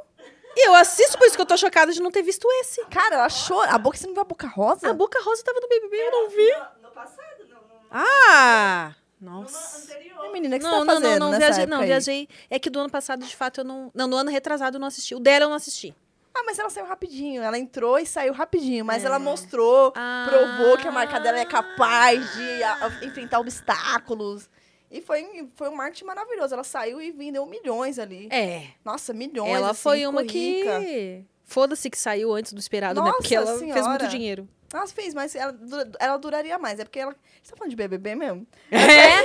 E 0.55 0.67
eu 0.67 0.75
assisto, 0.75 1.17
por 1.17 1.25
isso 1.25 1.35
que 1.35 1.41
eu 1.41 1.47
tô 1.47 1.57
chocada 1.57 1.91
de 1.91 1.99
não 1.99 2.11
ter 2.11 2.21
visto 2.21 2.47
esse. 2.61 2.85
Cara, 2.85 3.15
ela 3.15 3.27
chora. 3.27 3.71
A 3.71 3.77
boca, 3.79 3.97
você 3.97 4.05
não 4.05 4.13
viu 4.13 4.21
a 4.21 4.25
Boca 4.25 4.45
Rosa? 4.47 4.87
A 4.87 4.93
Boca 4.93 5.19
Rosa 5.23 5.43
tava 5.43 5.59
no 5.59 5.67
BBB, 5.67 5.95
eu 5.97 6.11
não 6.11 6.29
vi. 6.29 6.51
No, 6.51 6.87
no 6.89 6.91
passado, 6.93 7.47
não. 7.49 7.57
no- 7.61 7.87
Ah! 7.89 8.93
No, 9.23 9.41
Nossa. 9.41 9.83
anterior. 9.93 10.31
Menina, 10.31 10.55
o 10.55 10.59
que 10.59 10.65
não, 10.65 10.71
você 10.71 10.77
tá 10.79 10.85
não, 10.85 11.01
fazendo 11.01 11.19
não, 11.19 11.19
não, 11.19 11.31
nessa 11.31 11.39
viajei, 11.45 11.63
época 11.63 11.77
não, 11.77 11.85
viajei. 11.85 12.27
É 12.49 12.59
que 12.59 12.69
do 12.69 12.79
ano 12.79 12.89
passado, 12.89 13.25
de 13.25 13.35
fato, 13.35 13.61
eu 13.61 13.63
não. 13.63 13.91
Não, 13.93 14.07
no 14.07 14.15
ano 14.17 14.29
retrasado 14.31 14.77
eu 14.77 14.79
não 14.79 14.87
assisti. 14.87 15.13
O 15.15 15.19
dela 15.19 15.45
eu 15.45 15.49
não 15.49 15.55
assisti. 15.55 15.95
Ah, 16.35 16.41
mas 16.45 16.57
ela 16.57 16.69
saiu 16.69 16.85
rapidinho. 16.87 17.43
Ela 17.43 17.59
entrou 17.59 17.99
e 17.99 18.05
saiu 18.07 18.33
rapidinho. 18.33 18.83
Mas 18.83 19.03
É. 19.03 19.05
ela 19.07 19.19
mostrou, 19.19 19.93
Ah. 19.95 20.25
provou 20.27 20.77
que 20.77 20.87
a 20.87 20.91
marca 20.91 21.19
dela 21.19 21.37
é 21.39 21.45
capaz 21.45 22.33
de 22.35 22.63
a- 22.63 22.85
a- 22.87 23.05
enfrentar 23.05 23.39
obstáculos. 23.39 24.49
E 24.89 25.01
foi, 25.01 25.49
foi 25.55 25.69
um 25.69 25.75
marketing 25.75 26.05
maravilhoso. 26.05 26.53
Ela 26.53 26.63
saiu 26.63 27.01
e 27.01 27.11
vendeu 27.11 27.45
milhões 27.45 27.97
ali. 27.99 28.27
É. 28.31 28.67
Nossa, 28.83 29.13
milhões. 29.13 29.51
ela 29.53 29.71
assim, 29.71 29.81
foi 29.81 30.05
uma 30.07 30.21
rica. 30.21 30.79
que. 30.79 31.23
Foda-se 31.45 31.89
que 31.89 31.97
saiu 31.99 32.33
antes 32.33 32.53
do 32.53 32.59
esperado, 32.59 32.99
né? 32.99 33.07
Nossa 33.07 33.17
Porque 33.21 33.35
ela 33.35 33.45
fez 33.45 33.61
muito 33.61 33.73
Senhora. 33.83 34.07
dinheiro. 34.07 34.47
Nossa, 34.73 34.91
fez, 34.91 35.13
mas 35.13 35.35
ela, 35.35 35.55
ela 35.99 36.17
duraria 36.17 36.57
mais. 36.57 36.79
É 36.79 36.83
porque 36.83 36.99
ela. 36.99 37.15
Você 37.41 37.51
tá 37.51 37.57
falando 37.57 37.69
de 37.69 37.75
BBB 37.75 38.15
mesmo? 38.15 38.47
É, 38.71 38.77
é 38.77 39.17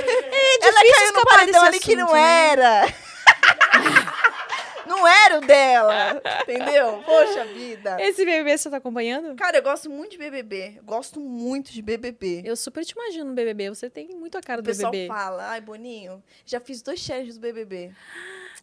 ela 0.61 0.73
caiu 0.73 0.85
no 0.85 1.07
escapar 1.07 1.39
paredão 1.39 1.63
ali 1.63 1.79
que 1.79 1.95
não 1.95 2.13
né? 2.13 2.49
era. 2.51 2.85
não 4.85 5.07
era 5.07 5.39
o 5.39 5.41
dela. 5.41 6.21
Entendeu? 6.43 7.01
Poxa 7.03 7.45
vida. 7.45 7.97
Esse 7.99 8.23
BBB 8.23 8.59
você 8.59 8.69
tá 8.69 8.77
acompanhando? 8.77 9.35
Cara, 9.35 9.57
eu 9.57 9.63
gosto 9.63 9.89
muito 9.89 10.11
de 10.11 10.19
BBB. 10.19 10.75
Eu 10.77 10.83
gosto 10.83 11.19
muito 11.19 11.71
de 11.71 11.81
BBB. 11.81 12.43
Eu 12.45 12.55
super 12.55 12.85
te 12.85 12.91
imagino 12.91 13.25
no 13.25 13.33
BBB. 13.33 13.69
Você 13.69 13.89
tem 13.89 14.07
muito 14.09 14.37
a 14.37 14.41
cara 14.41 14.59
O 14.59 14.63
do 14.63 14.67
pessoal 14.67 14.91
BBB. 14.91 15.07
fala, 15.07 15.49
ai, 15.49 15.61
Boninho, 15.61 16.23
já 16.45 16.59
fiz 16.59 16.83
dois 16.83 16.99
challenges 16.99 17.37
do 17.37 17.41
BBB. 17.41 17.91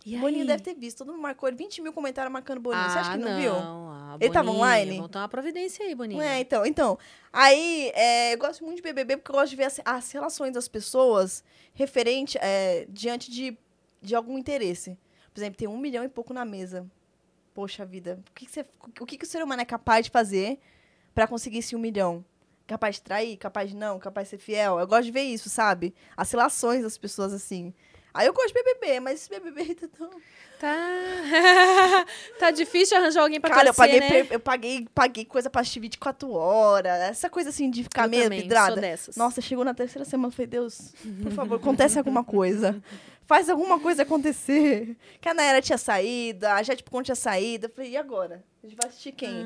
E 0.06 0.16
Boninho 0.16 0.42
aí? 0.42 0.46
deve 0.46 0.62
ter 0.62 0.74
visto. 0.74 0.98
Todo 0.98 1.08
mundo 1.08 1.20
marcou 1.20 1.48
ele. 1.48 1.56
20 1.56 1.82
mil 1.82 1.92
comentários 1.92 2.32
marcando 2.32 2.60
Boninho. 2.60 2.88
Você 2.88 2.98
acha 2.98 3.10
que 3.10 3.18
não, 3.18 3.28
não 3.28 3.40
viu? 3.40 3.52
Ah, 3.52 4.16
Ele 4.20 4.32
tava 4.32 4.52
online? 4.52 4.96
Vamos 4.98 5.10
tomar 5.10 5.28
providência 5.28 5.84
aí, 5.84 5.96
Boninho. 5.96 6.22
É, 6.22 6.38
então, 6.38 6.64
então. 6.64 6.96
Aí, 7.32 7.90
é, 7.92 8.34
eu 8.34 8.38
gosto 8.38 8.64
muito 8.64 8.76
de 8.76 8.82
BBB 8.82 9.16
porque 9.16 9.32
eu 9.32 9.34
gosto 9.34 9.50
de 9.50 9.56
ver 9.56 9.64
as, 9.64 9.80
as 9.84 10.12
relações 10.12 10.52
das 10.54 10.68
pessoas 10.68 11.42
referente, 11.74 12.38
é, 12.40 12.86
diante 12.88 13.32
de, 13.32 13.58
de 14.00 14.14
algum 14.14 14.38
interesse. 14.38 14.96
Por 15.34 15.40
exemplo, 15.40 15.58
tem 15.58 15.66
um 15.66 15.76
milhão 15.76 16.04
e 16.04 16.08
pouco 16.08 16.32
na 16.32 16.44
mesa. 16.44 16.86
Poxa 17.52 17.84
vida, 17.84 18.22
o 18.30 18.32
que, 18.32 18.46
que, 18.46 18.52
você, 18.52 18.64
o, 19.00 19.04
que, 19.04 19.18
que 19.18 19.24
o 19.24 19.28
ser 19.28 19.42
humano 19.42 19.62
é 19.62 19.64
capaz 19.64 20.06
de 20.06 20.12
fazer 20.12 20.60
pra 21.12 21.26
conseguir 21.26 21.58
esse 21.58 21.74
um 21.74 21.80
milhão? 21.80 22.24
Capaz 22.64 22.94
de 22.94 23.02
trair, 23.02 23.36
capaz 23.38 23.70
de 23.70 23.76
não, 23.76 23.98
capaz 23.98 24.26
de 24.28 24.30
ser 24.30 24.38
fiel? 24.38 24.78
Eu 24.78 24.86
gosto 24.86 25.04
de 25.04 25.10
ver 25.10 25.22
isso, 25.22 25.50
sabe? 25.50 25.92
As 26.16 26.30
relações 26.30 26.84
das 26.84 26.96
pessoas 26.96 27.32
assim. 27.32 27.74
Aí 28.16 28.26
eu 28.26 28.32
gosto 28.32 28.48
de 28.48 28.54
BBB, 28.54 29.00
mas 29.00 29.20
esse 29.20 29.28
BBB 29.30 29.74
tá 29.74 29.88
tão... 29.96 30.10
Tá. 30.58 30.74
tá 32.38 32.50
difícil 32.50 32.96
arranjar 32.96 33.20
alguém 33.22 33.38
pra 33.40 33.50
Cara, 33.50 33.68
eu 33.68 33.74
torcer, 33.74 34.00
paguei, 34.00 34.22
né? 34.22 34.28
eu 34.30 34.40
paguei, 34.40 34.88
paguei 34.94 35.24
coisa 35.26 35.50
pra 35.50 35.60
assistir 35.60 35.80
24 35.80 36.30
horas. 36.32 36.92
Essa 37.10 37.28
coisa 37.28 37.50
assim 37.50 37.70
de 37.70 37.82
ficar 37.82 38.04
Eu 38.04 38.08
meio 38.10 38.22
também, 38.24 38.40
vidrada. 38.40 38.80
Nossa, 39.16 39.40
chegou 39.42 39.64
na 39.66 39.74
terceira 39.74 40.04
semana, 40.04 40.28
eu 40.28 40.32
falei, 40.32 40.46
Deus, 40.46 40.94
por 41.22 41.30
favor, 41.32 41.56
acontece 41.56 41.98
alguma 41.98 42.24
coisa. 42.24 42.82
Faz 43.26 43.50
alguma 43.50 43.78
coisa 43.80 44.02
acontecer. 44.04 44.96
Que 45.20 45.28
a 45.28 45.34
Nayara 45.34 45.60
tinha 45.60 45.76
saído, 45.76 46.46
a 46.46 46.62
Jet 46.62 46.82
Picon 46.82 47.02
tinha 47.02 47.16
saído. 47.16 47.66
Eu 47.66 47.70
falei, 47.70 47.90
e 47.90 47.96
agora? 47.96 48.42
A 48.62 48.66
gente 48.66 48.76
vai 48.80 48.88
assistir 48.88 49.12
quem? 49.12 49.44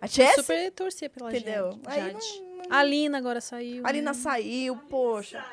a 0.00 0.06
Eu 0.06 0.08
Jessie? 0.08 0.34
super 0.42 0.72
torcer 0.72 1.10
pela 1.10 1.30
Entendeu? 1.30 1.70
Jade. 1.72 1.80
Aí 1.86 2.00
Jade. 2.12 2.42
não- 2.42 2.62
A 2.76 2.78
Alina 2.80 3.18
agora 3.18 3.40
saiu. 3.40 3.84
A 3.86 3.88
Alina 3.90 4.10
né? 4.12 4.18
saiu, 4.18 4.76
poxa. 4.90 5.44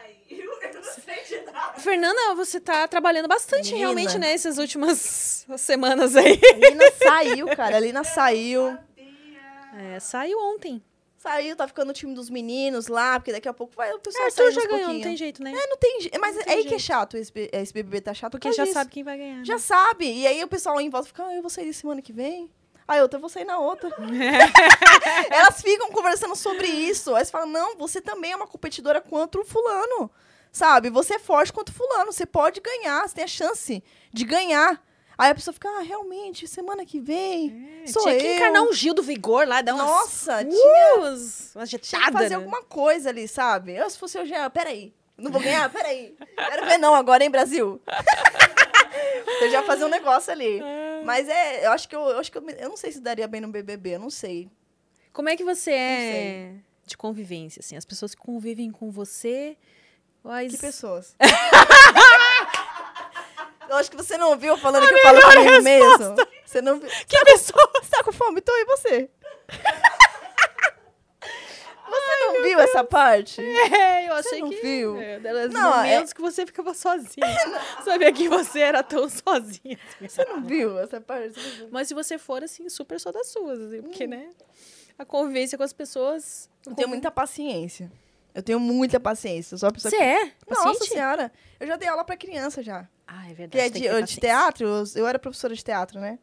Fernanda, 1.78 2.36
você 2.36 2.60
tá 2.60 2.88
trabalhando 2.88 3.28
bastante 3.28 3.66
Menina. 3.72 3.78
realmente, 3.80 4.18
né? 4.18 4.34
Essas 4.34 4.58
últimas 4.58 5.46
semanas 5.58 6.16
aí. 6.16 6.40
A 6.44 6.56
Alina 6.68 6.92
saiu, 6.92 7.48
cara. 7.56 7.76
A 7.76 7.78
Alina 7.78 8.04
saiu. 8.04 8.78
É, 9.78 10.00
saiu 10.00 10.38
ontem. 10.40 10.82
Saiu, 11.18 11.56
tá 11.56 11.68
ficando 11.68 11.88
no 11.88 11.94
time 11.94 12.14
dos 12.14 12.30
meninos 12.30 12.88
lá, 12.88 13.20
porque 13.20 13.32
daqui 13.32 13.48
a 13.48 13.54
pouco 13.54 13.74
vai 13.76 13.92
o 13.94 14.00
pessoal 14.00 14.26
Arthur 14.26 14.36
saindo 14.44 14.54
já 14.54 14.62
ganhou, 14.62 14.78
não 14.78 14.84
pouquinho. 14.86 15.04
tem 15.04 15.18
jeito, 15.18 15.44
né? 15.44 15.52
É, 15.52 15.68
não 15.68 15.78
tem 15.78 16.02
jeito. 16.02 16.20
Mas 16.22 16.36
Não 16.36 16.42
é 16.42 16.46
tem 16.46 16.54
aí 16.58 16.62
que 16.62 16.68
é 16.68 16.70
jeito. 16.72 16.84
chato, 16.84 17.18
esse, 17.18 17.32
esse 17.52 17.74
BBB 17.74 18.02
tá 18.02 18.14
chato. 18.14 18.32
por 18.34 18.40
Porque 18.40 18.54
já 18.54 18.64
disso. 18.64 18.74
sabe 18.76 18.92
quem 18.92 19.04
vai 19.04 19.18
ganhar. 19.18 19.44
Já 19.44 19.56
né? 19.56 19.60
sabe. 19.60 20.06
E 20.12 20.28
aí 20.28 20.44
o 20.44 20.48
pessoal 20.48 20.80
em 20.80 20.90
volta 20.90 21.08
fica, 21.08 21.26
ah, 21.26 21.34
eu 21.36 21.42
vou 21.42 21.50
sair 21.50 21.74
semana 21.74 22.00
que 22.02 22.14
vem. 22.14 22.50
Aí 22.88 23.02
outra, 23.02 23.18
eu 23.18 23.22
vou 23.22 23.30
sair 23.30 23.46
na 23.46 23.58
outra. 23.58 23.90
Elas 25.32 25.62
ficam 25.62 25.92
conversando 25.92 26.36
sobre 26.36 26.68
isso. 26.68 27.16
Aí 27.16 27.26
você 27.26 27.32
fala, 27.32 27.46
não, 27.46 27.76
você 27.78 28.00
também 28.00 28.32
é 28.32 28.36
uma 28.36 28.48
competidora 28.48 29.02
contra 29.02 29.42
o 29.42 29.46
fulano. 29.46 30.12
Sabe? 30.52 30.90
Você 30.90 31.16
é 31.16 31.20
forte 31.20 31.52
contra 31.52 31.74
o 31.74 31.78
fulano. 31.78 32.12
Você 32.12 32.26
pode 32.26 32.62
ganhar, 32.62 33.08
você 33.08 33.16
tem 33.16 33.24
a 33.24 33.28
chance 33.28 33.84
de 34.14 34.24
ganhar. 34.24 34.82
Aí 35.18 35.32
a 35.32 35.36
pessoa 35.36 35.54
fica, 35.54 35.70
ah, 35.70 35.82
realmente, 35.82 36.46
semana 36.48 36.86
que 36.86 37.00
vem, 37.00 37.84
sou 37.88 38.04
Tinha 38.04 38.16
eu. 38.16 38.20
que 38.20 38.36
encarnar 38.36 38.64
um 38.64 38.74
Gil 38.74 38.94
do 38.94 39.02
Vigor 39.02 39.48
lá, 39.48 39.62
dar 39.62 39.74
umas... 39.74 39.88
Nossa, 39.88 40.42
Uh, 40.42 40.50
tinha, 40.50 40.96
umas 40.98 41.56
agitadas, 41.56 42.12
fazer 42.12 42.30
né? 42.32 42.36
alguma 42.36 42.62
coisa 42.64 43.10
ali, 43.10 43.26
sabe? 43.26 43.74
Eu, 43.74 43.90
se 43.90 43.98
fosse 43.98 44.18
eu, 44.18 44.26
já, 44.26 44.50
peraí, 44.50 44.94
não 45.18 45.32
vou 45.32 45.40
ganhar? 45.40 45.70
Peraí. 45.72 46.18
Quero 46.36 46.66
ver 46.66 46.78
não 46.78 46.94
agora, 46.94 47.24
hein, 47.24 47.30
Brasil? 47.30 47.82
eu 49.42 49.50
já 49.50 49.64
fazer 49.64 49.86
um 49.86 49.90
negócio 49.90 50.32
ali. 50.32 50.62
Mas 51.04 51.28
é, 51.30 51.66
eu 51.66 51.72
acho 51.72 51.88
que 51.88 51.96
eu, 51.96 52.02
eu 52.02 52.20
acho 52.20 52.32
que 52.32 52.38
eu, 52.38 52.50
eu 52.50 52.70
não 52.70 52.78
sei 52.78 52.92
se 52.92 53.00
daria 53.00 53.28
bem 53.28 53.42
no 53.42 53.48
BBB, 53.48 53.96
eu 53.96 54.00
não 54.00 54.10
sei. 54.10 54.50
Como 55.14 55.30
é 55.30 55.38
que 55.38 55.44
você 55.44 55.72
é 55.72 56.52
de 56.86 56.98
convivência, 56.98 57.60
assim? 57.60 57.76
As 57.76 57.86
pessoas 57.86 58.14
que 58.14 58.22
convivem 58.22 58.72
com 58.72 58.92
você... 58.92 59.58
Mas... 60.24 60.54
Que 60.54 60.60
pessoas? 60.60 61.16
eu 63.70 63.76
acho 63.78 63.92
que 63.92 63.98
você 63.98 64.18
não 64.18 64.32
ouviu 64.32 64.54
eu 64.54 64.58
falando 64.58 64.88
que 64.88 64.94
eu 64.94 65.00
falo 65.00 65.22
comigo 65.22 65.62
mesmo. 65.62 66.16
Você 66.46 66.62
não 66.62 66.80
viu. 66.80 66.90
Que 67.08 67.26
pessoa? 67.26 67.72
Você 67.82 67.90
tá 67.90 68.04
com 68.04 68.12
fome? 68.12 68.40
Então 68.40 68.56
e 68.56 68.66
você? 68.66 69.10
você 71.88 72.16
não 72.20 72.42
viu 72.56 72.64
essa 72.64 72.84
parte? 72.84 73.42
É, 73.76 74.08
eu 74.10 74.14
achei 74.14 74.40
não 74.40 74.50
que... 74.50 74.62
viu? 74.62 74.98
É, 75.00 75.20
Não, 75.50 75.74
é- 75.74 75.78
momentos 75.78 76.14
que 76.14 76.22
você 76.22 76.46
ficava 76.46 76.74
sozinha. 76.74 77.26
Sabia 77.84 78.12
que 78.14 78.28
você 78.30 78.60
era 78.60 78.82
tão 78.84 79.08
sozinha. 79.10 79.78
assim. 79.98 80.08
Você 80.08 80.26
não 80.26 80.42
viu 80.44 80.78
essa 80.80 81.00
parte? 81.02 81.34
Você? 81.40 81.68
Mas 81.72 81.88
se 81.88 81.94
você 81.94 82.18
for, 82.18 82.44
assim, 82.44 82.68
super 82.70 83.00
sou 83.00 83.12
das 83.12 83.28
suas, 83.28 83.60
assim, 83.60 83.80
Hum. 83.80 83.84
porque, 83.84 84.08
né? 84.08 84.30
A 84.98 85.04
convivência 85.06 85.58
com 85.58 85.64
as 85.64 85.74
pessoas... 85.74 86.50
Eu 86.66 86.74
tenho 86.76 86.88
muita 86.88 87.12
paciência. 87.12 87.92
Eu 88.34 88.42
tenho 88.44 88.60
muita 88.60 89.00
paciência. 89.00 89.58
Sou 89.58 89.68
uma 89.68 89.74
pessoa 89.74 89.90
Você 89.92 89.98
que... 89.98 90.04
é? 90.04 90.32
Nossa 90.50 90.64
Paciente? 90.70 90.90
senhora. 90.90 91.32
Eu 91.60 91.68
já 91.68 91.76
dei 91.76 91.88
aula 91.88 92.04
pra 92.04 92.16
criança 92.18 92.62
já. 92.64 92.88
Ah, 93.08 93.26
é 93.26 93.30
Que 93.30 93.34
verdade. 93.36 93.58
é 93.60 93.70
tem 93.70 93.72
de, 93.72 93.80
que 93.82 93.94
eu- 93.94 94.02
de 94.02 94.20
teatro, 94.20 94.66
eu, 94.68 94.84
eu 94.96 95.08
era 95.08 95.20
professora 95.20 95.54
de 95.56 95.64
teatro, 95.64 96.00
né? 96.00 96.18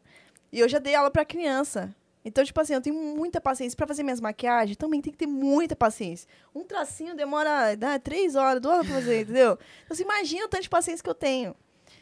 E 0.51 0.59
eu 0.59 0.67
já 0.69 0.79
dei 0.79 0.93
aula 0.95 1.09
pra 1.09 1.23
criança. 1.25 1.95
Então, 2.25 2.43
tipo 2.43 2.59
assim, 2.59 2.73
eu 2.73 2.81
tenho 2.81 2.95
muita 2.95 3.41
paciência. 3.41 3.75
Pra 3.75 3.87
fazer 3.87 4.03
minhas 4.03 4.21
maquiagens, 4.21 4.77
também 4.77 5.01
tem 5.01 5.11
que 5.11 5.17
ter 5.17 5.27
muita 5.27 5.75
paciência. 5.75 6.27
Um 6.55 6.63
tracinho 6.63 7.15
demora 7.15 7.75
dá, 7.75 7.99
três 7.99 8.35
horas, 8.35 8.61
duas 8.61 8.75
horas 8.75 8.87
pra 8.87 8.95
fazer, 8.95 9.21
entendeu? 9.21 9.57
Então, 9.83 9.95
você 9.95 10.03
imagina 10.03 10.45
o 10.45 10.47
tanto 10.47 10.63
de 10.63 10.69
paciência 10.69 11.03
que 11.03 11.09
eu 11.09 11.15
tenho. 11.15 11.55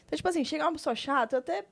Então, 0.06 0.16
tipo 0.16 0.28
assim, 0.28 0.44
chegar 0.44 0.66
uma 0.66 0.72
pessoa 0.72 0.94
chata, 0.94 1.36
eu 1.36 1.40
até 1.40 1.64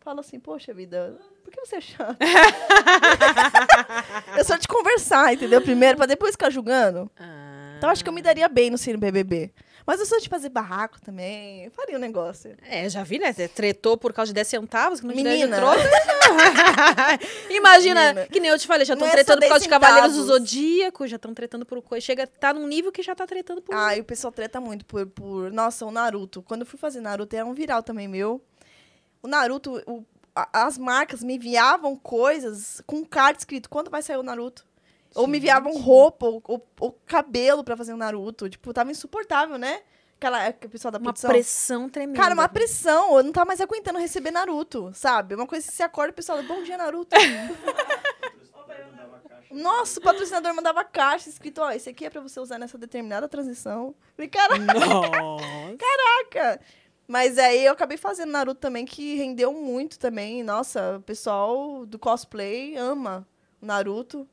falo 0.00 0.20
assim, 0.20 0.40
poxa 0.40 0.74
vida, 0.74 1.18
por 1.42 1.52
que 1.52 1.60
você 1.60 1.76
é 1.76 1.80
chata? 1.80 2.18
eu 4.36 4.44
sou 4.44 4.58
de 4.58 4.66
conversar, 4.66 5.32
entendeu? 5.32 5.62
Primeiro, 5.62 5.96
pra 5.96 6.06
depois 6.06 6.32
ficar 6.32 6.50
julgando. 6.50 7.10
Ah. 7.18 7.74
Então, 7.78 7.90
acho 7.90 8.02
que 8.02 8.08
eu 8.08 8.14
me 8.14 8.22
daria 8.22 8.48
bem 8.48 8.70
no 8.70 8.78
Cine 8.78 8.96
BBB. 8.96 9.52
Mas 9.86 10.00
eu 10.00 10.06
sou 10.06 10.18
de 10.18 10.28
fazer 10.30 10.48
barraco 10.48 10.98
também. 11.00 11.64
Eu 11.64 11.70
faria 11.70 11.96
um 11.96 12.00
negócio. 12.00 12.56
É, 12.62 12.88
já 12.88 13.02
vi, 13.02 13.18
né? 13.18 13.32
Você 13.32 13.46
tretou 13.48 13.98
por 13.98 14.12
causa 14.14 14.28
de 14.30 14.34
10 14.34 14.48
centavos, 14.48 15.00
que 15.00 15.06
não 15.06 15.14
Menina. 15.14 15.56
troca. 15.56 15.82
Imagina, 17.50 18.00
Menina. 18.14 18.26
que 18.26 18.40
nem 18.40 18.50
eu 18.50 18.58
te 18.58 18.66
falei, 18.66 18.84
já 18.84 18.94
estão 18.94 19.06
é 19.06 19.10
tretando 19.12 19.40
por 19.40 19.48
causa 19.48 19.60
10 19.60 19.62
de 19.64 19.68
Cavaleiros 19.68 20.16
do. 20.16 20.24
Zodíaco, 20.24 21.06
já 21.06 21.16
estão 21.16 21.34
tretando 21.34 21.66
por 21.66 21.82
coisa. 21.82 22.04
Chega, 22.04 22.26
tá 22.26 22.52
num 22.54 22.66
nível 22.66 22.90
que 22.90 23.02
já 23.02 23.14
tá 23.14 23.26
tretando 23.26 23.60
por. 23.60 23.74
Ah, 23.74 23.96
e 23.96 24.00
o 24.00 24.04
pessoal 24.04 24.32
treta 24.32 24.60
muito 24.60 24.84
por, 24.86 25.06
por. 25.06 25.52
Nossa, 25.52 25.84
o 25.84 25.90
Naruto. 25.90 26.42
Quando 26.42 26.62
eu 26.62 26.66
fui 26.66 26.78
fazer 26.78 27.00
Naruto, 27.00 27.36
era 27.36 27.44
um 27.44 27.52
viral 27.54 27.82
também 27.82 28.08
meu. 28.08 28.40
O 29.22 29.28
Naruto, 29.28 29.82
o- 29.86 30.04
as 30.52 30.76
marcas 30.78 31.22
me 31.22 31.34
enviavam 31.36 31.94
coisas 31.96 32.82
com 32.86 33.04
card 33.04 33.38
escrito 33.38 33.68
quando 33.70 33.90
vai 33.90 34.02
sair 34.02 34.16
o 34.16 34.22
Naruto. 34.22 34.64
Ou 35.14 35.26
me 35.26 35.38
enviavam 35.38 35.72
roupa, 35.78 36.26
ou, 36.26 36.42
ou- 36.46 36.66
ou 36.80 36.92
cabelo 37.06 37.62
pra 37.62 37.76
fazer 37.76 37.92
o 37.92 37.96
Naruto. 37.96 38.48
Tipo, 38.48 38.72
tava 38.72 38.90
insuportável, 38.90 39.56
né? 39.58 39.82
Aquela 40.16 40.46
aquele 40.46 40.70
pessoal 40.72 40.90
da 40.92 40.98
uma 40.98 41.04
produção. 41.04 41.30
pressão 41.30 41.88
tremenda. 41.88 42.18
Cara, 42.18 42.34
uma 42.34 42.48
pressão. 42.48 43.16
Eu 43.16 43.22
não 43.22 43.32
tava 43.32 43.46
mais 43.46 43.60
aguentando 43.60 43.98
receber 43.98 44.30
Naruto, 44.30 44.90
sabe? 44.94 45.34
Uma 45.34 45.46
coisa 45.46 45.66
que 45.66 45.72
você 45.74 45.82
acorda 45.82 46.10
e 46.10 46.12
o 46.12 46.14
pessoal, 46.14 46.42
bom 46.44 46.62
dia, 46.62 46.76
Naruto. 46.78 47.14
Nossa, 49.50 50.00
o 50.00 50.02
patrocinador 50.02 50.52
mandava 50.54 50.82
caixa 50.82 51.28
escrito, 51.28 51.60
ó, 51.60 51.70
esse 51.70 51.88
aqui 51.88 52.04
é 52.04 52.10
pra 52.10 52.20
você 52.20 52.40
usar 52.40 52.58
nessa 52.58 52.76
determinada 52.76 53.28
transição. 53.28 53.94
Falei, 54.16 54.28
caraca. 54.28 54.58
Nossa. 54.58 55.44
Caraca! 55.78 56.60
Mas 57.06 57.38
aí 57.38 57.64
eu 57.66 57.72
acabei 57.72 57.96
fazendo 57.96 58.32
Naruto 58.32 58.60
também, 58.60 58.84
que 58.86 59.14
rendeu 59.16 59.52
muito 59.52 59.98
também. 59.98 60.42
Nossa, 60.42 60.96
o 60.96 61.02
pessoal 61.02 61.84
do 61.86 61.98
cosplay 61.98 62.76
ama 62.76 63.26
o 63.62 63.66
Naruto. 63.66 64.26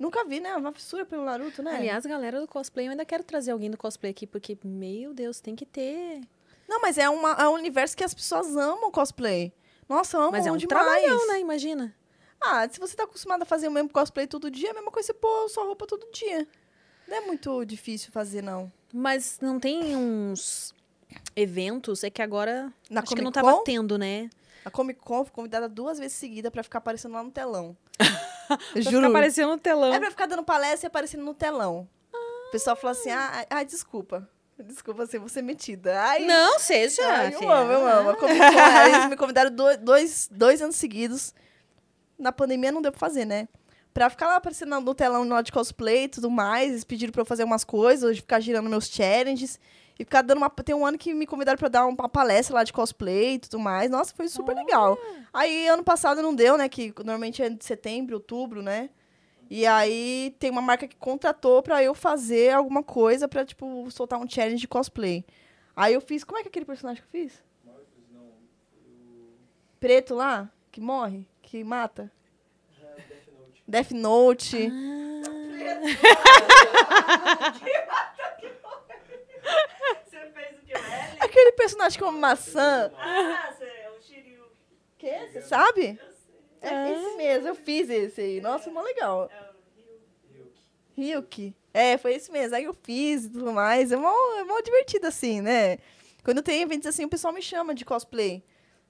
Nunca 0.00 0.24
vi, 0.24 0.40
né? 0.40 0.56
Uma 0.56 0.72
fissura 0.72 1.04
pelo 1.04 1.26
Naruto, 1.26 1.62
né? 1.62 1.76
Aliás, 1.76 2.06
galera 2.06 2.40
do 2.40 2.48
cosplay, 2.48 2.86
eu 2.86 2.90
ainda 2.92 3.04
quero 3.04 3.22
trazer 3.22 3.50
alguém 3.50 3.70
do 3.70 3.76
cosplay 3.76 4.10
aqui, 4.10 4.26
porque, 4.26 4.56
meu 4.64 5.12
Deus, 5.12 5.40
tem 5.40 5.54
que 5.54 5.66
ter. 5.66 6.22
Não, 6.66 6.80
mas 6.80 6.96
é, 6.96 7.06
uma, 7.10 7.32
é 7.32 7.46
um 7.46 7.52
universo 7.52 7.94
que 7.94 8.02
as 8.02 8.14
pessoas 8.14 8.56
amam 8.56 8.88
o 8.88 8.90
cosplay. 8.90 9.52
Nossa, 9.86 10.16
amam 10.16 10.30
Mas 10.30 10.46
é 10.46 10.52
um 10.52 10.56
demais. 10.56 10.84
trabalhão, 10.84 11.26
né? 11.28 11.40
Imagina. 11.40 11.94
Ah, 12.40 12.66
se 12.66 12.80
você 12.80 12.96
tá 12.96 13.04
acostumado 13.04 13.42
a 13.42 13.44
fazer 13.44 13.68
o 13.68 13.70
mesmo 13.70 13.90
cosplay 13.90 14.26
todo 14.26 14.50
dia, 14.50 14.68
é 14.68 14.70
a 14.70 14.74
mesma 14.74 14.90
coisa 14.90 15.08
você 15.08 15.12
pôr 15.12 15.48
sua 15.50 15.64
roupa 15.64 15.86
todo 15.86 16.10
dia. 16.10 16.48
Não 17.06 17.16
é 17.18 17.20
muito 17.20 17.62
difícil 17.66 18.10
fazer, 18.10 18.40
não. 18.40 18.72
Mas 18.94 19.38
não 19.42 19.60
tem 19.60 19.94
uns 19.94 20.74
eventos, 21.36 22.02
é 22.04 22.08
que 22.08 22.22
agora 22.22 22.72
Na 22.88 23.02
acho 23.02 23.14
que 23.14 23.20
não 23.20 23.32
tava 23.32 23.62
tendo, 23.64 23.98
né? 23.98 24.30
a 24.64 24.70
Comic 24.70 25.00
Con 25.00 25.24
fui 25.24 25.32
convidada 25.32 25.68
duas 25.68 25.98
vezes 25.98 26.16
seguida 26.16 26.50
pra 26.50 26.62
ficar 26.62 26.78
aparecendo 26.78 27.12
lá 27.12 27.22
no 27.22 27.30
telão. 27.30 27.76
Juro. 28.76 28.96
ficar 28.96 29.06
aparecendo 29.08 29.48
no 29.50 29.58
telão. 29.58 29.92
É 29.94 29.98
pra 30.00 30.10
ficar 30.10 30.26
dando 30.26 30.42
palestra 30.42 30.86
e 30.86 30.88
aparecendo 30.88 31.24
no 31.24 31.34
telão. 31.34 31.88
O 32.48 32.50
pessoal 32.50 32.74
falou 32.76 32.92
assim: 32.92 33.10
ah, 33.10 33.46
ah, 33.50 33.62
desculpa. 33.62 34.28
Desculpa 34.58 35.06
ser 35.06 35.18
você 35.18 35.40
metida. 35.40 35.98
Ai, 36.02 36.26
Não, 36.26 36.58
seja. 36.58 37.00
ai, 37.06 37.34
eu 37.34 37.50
amo, 37.50 37.72
eu 37.72 37.86
amo. 37.86 38.10
A 38.10 38.16
Comic 38.16 38.38
Con, 38.38 38.58
aí 38.58 38.92
eles 38.92 39.06
me 39.08 39.16
convidaram 39.16 39.50
do- 39.50 39.76
dois, 39.78 40.28
dois 40.30 40.60
anos 40.60 40.76
seguidos. 40.76 41.32
Na 42.18 42.30
pandemia 42.30 42.70
não 42.70 42.82
deu 42.82 42.92
pra 42.92 42.98
fazer, 42.98 43.24
né? 43.24 43.48
Pra 43.94 44.10
ficar 44.10 44.26
lá 44.26 44.36
aparecendo 44.36 44.78
no 44.78 44.94
telão 44.94 45.26
lá 45.26 45.40
de 45.40 45.50
cosplay 45.50 46.04
e 46.04 46.08
tudo 46.08 46.30
mais. 46.30 46.70
Eles 46.72 46.84
pediram 46.84 47.10
pra 47.10 47.22
eu 47.22 47.26
fazer 47.26 47.42
umas 47.44 47.64
coisas, 47.64 48.18
ficar 48.18 48.38
girando 48.40 48.68
meus 48.68 48.86
challenges. 48.86 49.58
E 50.00 50.04
ficar 50.04 50.22
dando 50.22 50.38
uma. 50.38 50.48
Tem 50.48 50.74
um 50.74 50.86
ano 50.86 50.96
que 50.96 51.12
me 51.12 51.26
convidaram 51.26 51.58
pra 51.58 51.68
dar 51.68 51.86
uma 51.86 52.08
palestra 52.08 52.54
lá 52.54 52.64
de 52.64 52.72
cosplay 52.72 53.34
e 53.34 53.38
tudo 53.38 53.58
mais. 53.58 53.90
Nossa, 53.90 54.14
foi 54.14 54.28
super 54.28 54.56
legal. 54.56 54.98
Aí, 55.30 55.68
ano 55.68 55.84
passado 55.84 56.22
não 56.22 56.34
deu, 56.34 56.56
né? 56.56 56.70
Que 56.70 56.90
normalmente 56.96 57.42
é 57.42 57.50
de 57.50 57.62
setembro, 57.62 58.14
outubro, 58.14 58.62
né? 58.62 58.88
E 59.50 59.66
aí, 59.66 60.34
tem 60.38 60.50
uma 60.50 60.62
marca 60.62 60.88
que 60.88 60.96
contratou 60.96 61.62
pra 61.62 61.82
eu 61.82 61.94
fazer 61.94 62.54
alguma 62.54 62.82
coisa 62.82 63.28
pra, 63.28 63.44
tipo, 63.44 63.90
soltar 63.90 64.18
um 64.18 64.26
challenge 64.26 64.62
de 64.62 64.68
cosplay. 64.68 65.22
Aí 65.76 65.92
eu 65.92 66.00
fiz. 66.00 66.24
Como 66.24 66.38
é 66.38 66.40
que 66.40 66.48
é 66.48 66.50
aquele 66.50 66.64
personagem 66.64 67.02
que 67.02 67.16
eu 67.18 67.22
fiz? 67.22 67.42
preto 69.78 70.14
lá, 70.14 70.50
que 70.70 70.80
morre, 70.80 71.26
que 71.42 71.62
mata. 71.62 72.10
Death 73.68 73.90
Note. 73.90 74.70
Você 80.04 80.26
fez 80.30 80.58
o 80.58 80.62
que? 80.62 80.72
L? 80.72 80.82
Aquele 81.20 81.52
personagem 81.52 81.98
com 81.98 82.10
maçã. 82.12 82.92
Ah, 82.96 83.52
você 83.52 83.64
é 83.64 83.90
o 83.90 84.02
Shiryu. 84.02 84.44
Que? 84.98 85.28
Você 85.28 85.42
sabe? 85.42 86.00
Eu 86.00 86.12
sei. 86.12 86.70
É 86.70 86.92
esse 86.92 87.16
mesmo, 87.16 87.48
eu 87.48 87.54
fiz 87.54 87.88
esse 87.88 88.20
aí. 88.20 88.40
Nossa, 88.40 88.70
mó 88.70 88.82
legal. 88.82 89.30
É 89.32 89.50
o 89.50 89.54
Ryu. 90.32 90.52
Ryuki. 90.96 91.56
É, 91.72 91.96
foi 91.96 92.14
esse 92.14 92.30
mesmo. 92.30 92.56
Aí 92.56 92.64
eu 92.64 92.74
fiz 92.74 93.24
e 93.24 93.30
tudo 93.30 93.52
mais. 93.52 93.92
É 93.92 93.96
mó, 93.96 94.12
é 94.38 94.44
mó 94.44 94.60
divertido, 94.60 95.06
assim, 95.06 95.40
né? 95.40 95.78
Quando 96.22 96.42
tem 96.42 96.62
eventos 96.62 96.86
assim, 96.86 97.04
o 97.04 97.08
pessoal 97.08 97.32
me 97.32 97.42
chama 97.42 97.74
de 97.74 97.84
cosplay. 97.84 98.44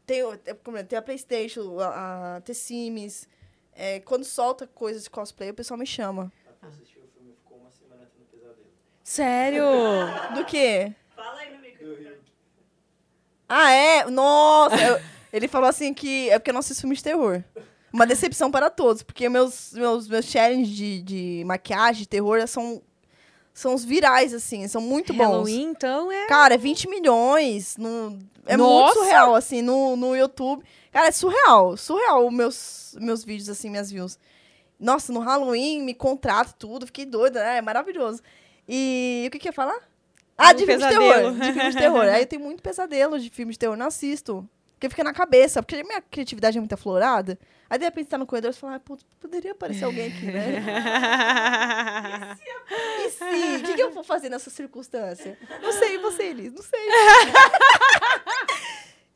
Tem, 0.07 0.23
é, 0.45 0.55
como 0.55 0.77
é, 0.77 0.83
tem 0.83 0.99
a 0.99 1.03
Playstation, 1.03 1.79
a, 1.79 2.37
a 2.37 2.41
T-Sims. 2.41 3.29
É, 3.73 4.01
quando 4.01 4.25
solta 4.25 4.67
coisas 4.67 5.05
de 5.05 5.11
cosplay, 5.11 5.51
o 5.51 5.55
pessoal 5.55 5.79
me 5.79 5.87
chama. 5.87 6.33
A 6.61 6.67
assistiu 6.67 7.03
o 7.03 7.09
filme 7.09 7.35
ficou 7.35 7.59
uma 7.59 7.71
semana 7.71 8.11
tendo 8.13 8.27
pesadelo. 8.27 8.67
Sério? 9.11 9.65
Do 10.37 10.45
quê? 10.45 10.93
Fala 11.17 11.41
aí 11.41 11.53
no 11.53 11.61
microfone. 11.61 12.11
Ah, 13.49 13.73
é? 13.73 14.05
Nossa! 14.09 14.77
eu- 14.81 15.01
ele 15.33 15.49
falou 15.49 15.69
assim 15.69 15.93
que 15.93 16.31
é 16.31 16.39
porque 16.39 16.51
eu 16.51 16.53
não 16.53 16.61
assisto 16.61 16.83
filme 16.83 16.95
de 16.95 17.03
terror. 17.03 17.43
Uma 17.93 18.07
decepção 18.07 18.53
para 18.53 18.71
todos, 18.71 19.03
porque 19.03 19.29
meus, 19.29 19.73
meus, 19.73 20.07
meus 20.07 20.27
challenges 20.27 20.69
de, 20.69 21.03
de 21.03 21.43
maquiagem, 21.45 22.03
de 22.03 22.09
terror, 22.09 22.47
são, 22.47 22.81
são 23.53 23.75
os 23.75 23.85
virais, 23.85 24.33
assim, 24.33 24.69
são 24.69 24.81
muito 24.81 25.13
bons. 25.13 25.25
Halloween, 25.25 25.63
então, 25.71 26.13
é... 26.13 26.29
Cara, 26.29 26.55
é 26.55 26.59
20 26.59 26.89
milhões. 26.89 27.77
No, 27.77 28.17
é 28.47 28.57
Nossa! 28.57 28.85
muito 28.85 28.95
surreal, 28.95 29.35
assim, 29.35 29.61
no, 29.61 29.97
no 29.97 30.15
YouTube. 30.15 30.65
Cara, 30.93 31.09
é 31.09 31.11
surreal. 31.11 31.77
Surreal 31.77 32.29
os 32.29 32.33
meus, 32.33 32.97
meus 33.01 33.25
vídeos, 33.25 33.49
assim, 33.49 33.71
minhas 33.71 33.91
views. 33.91 34.17
Nossa, 34.79 35.13
no 35.13 35.19
Halloween, 35.19 35.83
me 35.83 35.95
contrato 35.95 36.55
tudo. 36.57 36.87
Fiquei 36.87 37.05
doida, 37.05 37.43
né? 37.43 37.57
É 37.59 37.61
maravilhoso. 37.61 38.23
E 38.69 39.25
o 39.27 39.31
que 39.31 39.39
que 39.39 39.49
eu 39.49 39.51
ia 39.51 39.55
falar? 39.55 39.79
Ah, 40.39 40.51
Um 40.51 40.55
de 40.55 40.65
filme 40.67 40.83
de 40.83 40.89
terror. 40.89 41.33
De 41.33 41.53
filme 41.53 41.71
de 41.71 41.77
terror. 41.77 42.03
Aí 42.05 42.23
eu 42.23 42.27
tenho 42.27 42.43
muito 42.43 42.63
pesadelo 42.63 43.19
de 43.19 43.29
filme 43.31 43.53
de 43.53 43.59
terror. 43.59 43.77
Não 43.77 43.87
assisto. 43.87 44.49
Porque 44.75 44.89
fica 44.89 45.05
na 45.05 45.13
cabeça. 45.13 45.63
Porque 45.63 45.77
a 45.77 45.85
minha 45.85 46.01
criatividade 46.01 46.57
é 46.57 46.61
muito 46.61 46.73
aflorada. 46.73 47.39
Aí, 47.69 47.79
de 47.79 47.85
repente, 47.85 48.09
tá 48.09 48.19
no 48.19 48.27
corredor 48.27 48.51
e 48.51 48.55
você 48.55 48.61
fala, 48.61 48.77
ah, 48.77 48.81
putz, 48.81 49.05
poderia 49.21 49.53
aparecer 49.53 49.85
alguém 49.85 50.09
aqui, 50.09 50.27
né? 50.27 50.65
E 53.05 53.11
se? 53.11 53.25
O 53.57 53.63
que, 53.65 53.75
que 53.75 53.83
eu 53.83 53.91
vou 53.93 54.03
fazer 54.05 54.29
nessa 54.29 54.51
circunstância? 54.51 55.39
Não 55.63 55.73
sei, 55.73 55.99
você, 55.99 56.25
Elis, 56.25 56.53
não 56.53 56.63
sei. 56.63 56.81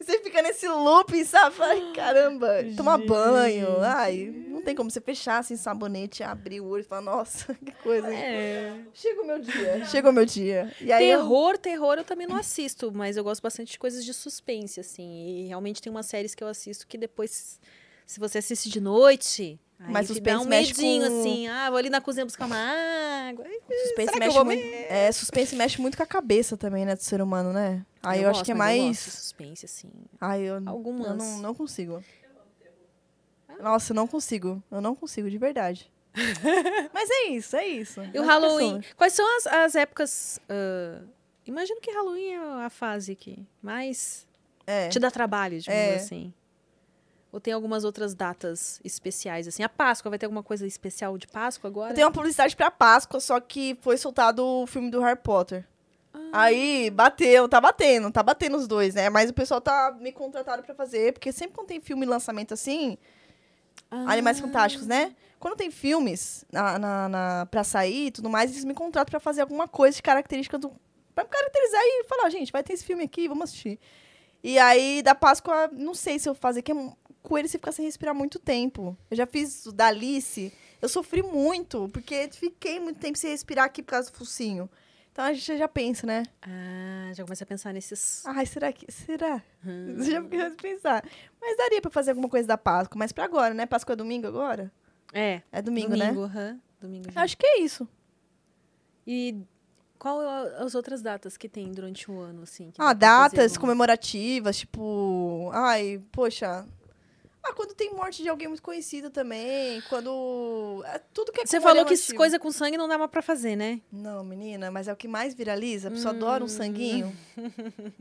Você 0.04 0.18
fica 0.20 0.42
nesse 0.42 0.66
loop, 0.68 1.24
sabe? 1.24 1.56
Ai, 1.60 1.92
caramba, 1.94 2.48
tomar 2.76 2.98
banho. 2.98 3.80
Ai, 3.82 4.32
não 4.48 4.60
tem 4.62 4.74
como 4.74 4.90
você 4.90 5.00
fechar 5.00 5.38
assim, 5.38 5.56
sabonete, 5.56 6.22
abrir 6.22 6.60
o 6.60 6.66
olho 6.66 6.80
e 6.80 6.84
falar, 6.84 7.02
nossa, 7.02 7.54
que 7.64 7.72
coisa. 7.82 8.12
É. 8.14 8.76
Chega 8.92 9.22
o 9.22 9.26
meu 9.26 9.38
dia, 9.38 9.84
chega 9.86 10.10
o 10.10 10.12
meu 10.12 10.24
dia. 10.24 10.72
E 10.80 10.92
aí 10.92 11.10
eu- 11.10 11.20
Terror, 11.20 11.58
terror 11.58 11.94
eu 11.98 12.04
também 12.04 12.26
não 12.26 12.36
assisto, 12.36 12.92
mas 12.94 13.16
eu 13.16 13.24
gosto 13.24 13.42
bastante 13.42 13.72
de 13.72 13.78
coisas 13.78 14.04
de 14.04 14.12
suspense, 14.12 14.80
assim. 14.80 15.26
E 15.44 15.46
realmente 15.48 15.80
tem 15.80 15.90
umas 15.90 16.06
séries 16.06 16.34
que 16.34 16.44
eu 16.44 16.48
assisto 16.48 16.86
que 16.86 16.96
depois, 16.98 17.60
se 18.06 18.20
você 18.20 18.38
assiste 18.38 18.68
de 18.68 18.80
noite, 18.80 19.58
aí 19.78 19.92
Mas 19.92 20.06
suspense 20.08 20.36
dá 20.36 20.40
um 20.40 20.44
mexe 20.44 20.72
medinho, 20.74 21.08
com- 21.10 21.20
assim. 21.20 21.48
Ah, 21.48 21.68
vou 21.70 21.78
ali 21.78 21.90
na 21.90 22.00
cozinha 22.00 22.24
buscar 22.24 22.46
uma 22.46 22.56
água. 23.28 23.44
suspense 23.44 23.94
será 23.96 24.10
que 24.12 24.16
eu 24.16 24.18
mexe 24.20 24.34
vou 24.34 24.44
muito. 24.44 24.62
É, 24.88 25.12
suspense 25.12 25.56
mexe 25.56 25.80
muito 25.80 25.96
com 25.96 26.02
a 26.02 26.06
cabeça 26.06 26.56
também, 26.56 26.84
né, 26.84 26.94
do 26.94 27.02
ser 27.02 27.20
humano, 27.22 27.52
né? 27.52 27.84
Aí 28.06 28.22
eu, 28.22 28.30
acho 28.30 28.38
gosto, 28.40 28.44
que 28.46 28.52
é 28.52 28.54
eu 28.54 28.58
mais. 28.58 28.98
suspense, 28.98 29.64
assim. 29.66 29.90
Ai, 30.20 30.42
eu, 30.42 30.62
Algumas. 30.66 31.06
eu 31.08 31.14
não, 31.14 31.38
não 31.38 31.54
consigo. 31.54 32.02
Nossa, 33.60 33.92
eu 33.92 33.94
não 33.94 34.06
consigo. 34.06 34.62
Eu 34.70 34.80
não 34.80 34.94
consigo, 34.94 35.30
de 35.30 35.38
verdade. 35.38 35.90
Mas 36.92 37.08
é 37.10 37.24
isso, 37.28 37.56
é 37.56 37.66
isso. 37.66 38.00
E 38.12 38.18
o 38.18 38.22
As 38.22 38.28
Halloween? 38.28 38.76
pessoas. 38.80 38.94
Quais 38.96 39.12
são 39.12 39.36
as, 39.36 39.46
as 39.46 39.74
épocas... 39.74 40.40
ah, 40.48 41.02
imagino 41.46 41.80
que 41.80 41.90
Halloween 41.90 42.32
é 42.34 42.64
a 42.64 42.70
fase 42.70 43.14
que 43.14 43.44
mais 43.62 44.26
É. 44.66 44.88
te 44.88 44.98
dá 44.98 45.10
trabalho, 45.10 45.58
digamos 45.60 45.80
É. 45.82 45.94
assim. 45.96 46.32
Ou 47.32 47.40
tem 47.40 47.52
algumas 47.52 47.82
outras 47.82 48.14
datas 48.14 48.80
especiais, 48.84 49.48
assim? 49.48 49.64
A 49.64 49.68
Páscoa, 49.68 50.08
vai 50.08 50.18
ter 50.20 50.26
alguma 50.26 50.42
coisa 50.42 50.66
especial 50.68 51.18
de 51.18 51.26
Páscoa 51.26 51.68
agora? 51.68 51.90
Eu 51.90 51.94
tenho 51.96 52.06
uma 52.06 52.12
publicidade 52.12 52.54
pra 52.54 52.70
Páscoa, 52.70 53.18
só 53.18 53.40
que 53.40 53.76
foi 53.80 53.96
soltado 53.96 54.44
o 54.44 54.66
filme 54.68 54.88
do 54.88 55.00
Harry 55.00 55.18
Potter. 55.18 55.66
Aí 56.36 56.90
bateu, 56.90 57.48
tá 57.48 57.60
batendo, 57.60 58.10
tá 58.10 58.22
batendo 58.22 58.56
os 58.56 58.66
dois, 58.66 58.94
né? 58.94 59.08
Mas 59.08 59.30
o 59.30 59.34
pessoal 59.34 59.60
tá 59.60 59.96
me 60.00 60.10
contratado 60.12 60.62
pra 60.62 60.74
fazer, 60.74 61.12
porque 61.12 61.30
sempre 61.32 61.54
quando 61.54 61.68
tem 61.68 61.80
filme 61.80 62.04
e 62.04 62.08
lançamento 62.08 62.52
assim, 62.54 62.98
Ah. 63.90 64.12
Animais 64.12 64.40
Fantásticos, 64.40 64.86
né? 64.86 65.14
Quando 65.38 65.56
tem 65.56 65.70
filmes 65.70 66.44
na, 66.50 66.78
na, 66.78 67.08
na- 67.08 67.46
pra 67.50 67.62
sair 67.62 68.06
e 68.06 68.10
tudo 68.10 68.28
mais, 68.30 68.50
eles 68.50 68.64
me 68.64 68.74
contratam 68.74 69.10
pra 69.10 69.20
fazer 69.20 69.42
alguma 69.42 69.68
coisa 69.68 69.94
de 69.96 70.02
característica 70.02 70.58
do. 70.58 70.72
Pra 71.14 71.22
me 71.22 71.30
caracterizar 71.30 71.80
e 71.84 72.04
falar, 72.08 72.30
gente, 72.30 72.50
vai 72.50 72.62
ter 72.64 72.72
esse 72.72 72.84
filme 72.84 73.04
aqui, 73.04 73.28
vamos 73.28 73.44
assistir. 73.44 73.78
E 74.42 74.58
aí, 74.58 75.02
da 75.02 75.14
Páscoa, 75.14 75.68
não 75.72 75.94
sei 75.94 76.18
se 76.18 76.28
eu 76.28 76.34
fazer, 76.34 76.62
que 76.62 76.72
é 76.72 76.74
com 77.22 77.38
ele 77.38 77.46
você 77.46 77.56
fica 77.58 77.70
sem 77.72 77.84
respirar 77.84 78.14
muito 78.14 78.38
tempo. 78.38 78.96
Eu 79.10 79.16
já 79.16 79.26
fiz 79.26 79.64
o 79.66 79.72
da 79.72 79.86
Alice, 79.86 80.52
eu 80.82 80.88
sofri 80.88 81.22
muito, 81.22 81.88
porque 81.92 82.28
fiquei 82.32 82.80
muito 82.80 82.98
tempo 82.98 83.16
sem 83.16 83.30
respirar 83.30 83.66
aqui 83.66 83.82
por 83.82 83.90
causa 83.90 84.10
do 84.10 84.16
focinho. 84.16 84.68
Então 85.14 85.26
a 85.26 85.32
gente 85.32 85.56
já 85.56 85.68
pensa, 85.68 86.04
né? 86.08 86.24
Ah, 86.42 87.12
já 87.14 87.22
começa 87.22 87.44
a 87.44 87.46
pensar 87.46 87.72
nesses... 87.72 88.26
Ai, 88.26 88.44
será 88.46 88.72
que. 88.72 88.90
Será? 88.90 89.40
Hum. 89.64 89.94
Já 90.02 90.20
começa 90.20 90.54
a 90.54 90.60
pensar. 90.60 91.04
Mas 91.40 91.56
daria 91.56 91.80
pra 91.80 91.88
fazer 91.88 92.10
alguma 92.10 92.28
coisa 92.28 92.48
da 92.48 92.58
Páscoa, 92.58 92.98
mas 92.98 93.12
pra 93.12 93.22
agora, 93.24 93.54
né? 93.54 93.64
Páscoa 93.64 93.92
é 93.92 93.96
domingo 93.96 94.26
agora? 94.26 94.72
É, 95.12 95.40
É 95.52 95.62
domingo, 95.62 95.94
né? 95.94 96.08
domingo, 96.08 96.24
aham, 96.24 96.60
domingo 96.80 97.12
já. 97.12 97.22
Acho 97.22 97.36
que 97.38 97.46
é 97.46 97.60
isso. 97.60 97.88
E 99.06 99.40
qual 100.00 100.20
é 100.20 100.62
as 100.64 100.74
outras 100.74 101.00
datas 101.00 101.36
que 101.36 101.48
tem 101.48 101.70
durante 101.70 102.10
o 102.10 102.18
ano, 102.18 102.42
assim? 102.42 102.72
Ah, 102.76 102.92
datas 102.92 103.56
comemorativas, 103.56 104.56
tipo. 104.58 105.48
Ai, 105.54 106.02
poxa. 106.10 106.66
Ah, 107.46 107.52
quando 107.52 107.74
tem 107.74 107.92
morte 107.92 108.22
de 108.22 108.28
alguém 108.28 108.48
muito 108.48 108.62
conhecido 108.62 109.10
também. 109.10 109.80
Quando. 109.90 110.82
É 110.86 110.98
tudo 111.12 111.30
que 111.30 111.42
é 111.42 111.46
Você 111.46 111.60
falou 111.60 111.84
que 111.84 112.14
coisa 112.14 112.38
com 112.38 112.50
sangue 112.50 112.78
não 112.78 112.88
dava 112.88 113.06
pra 113.06 113.20
fazer, 113.20 113.54
né? 113.54 113.80
Não, 113.92 114.24
menina, 114.24 114.70
mas 114.70 114.88
é 114.88 114.92
o 114.92 114.96
que 114.96 115.06
mais 115.06 115.34
viraliza. 115.34 115.88
A 115.88 115.90
pessoa 115.90 116.14
adora 116.14 116.42
Hum. 116.42 116.46
um 116.46 116.48
sanguinho. 116.48 117.14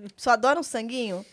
A 0.05 0.13
pessoa 0.15 0.33
adora 0.33 0.59
um 0.59 0.63
sanguinho. 0.63 1.25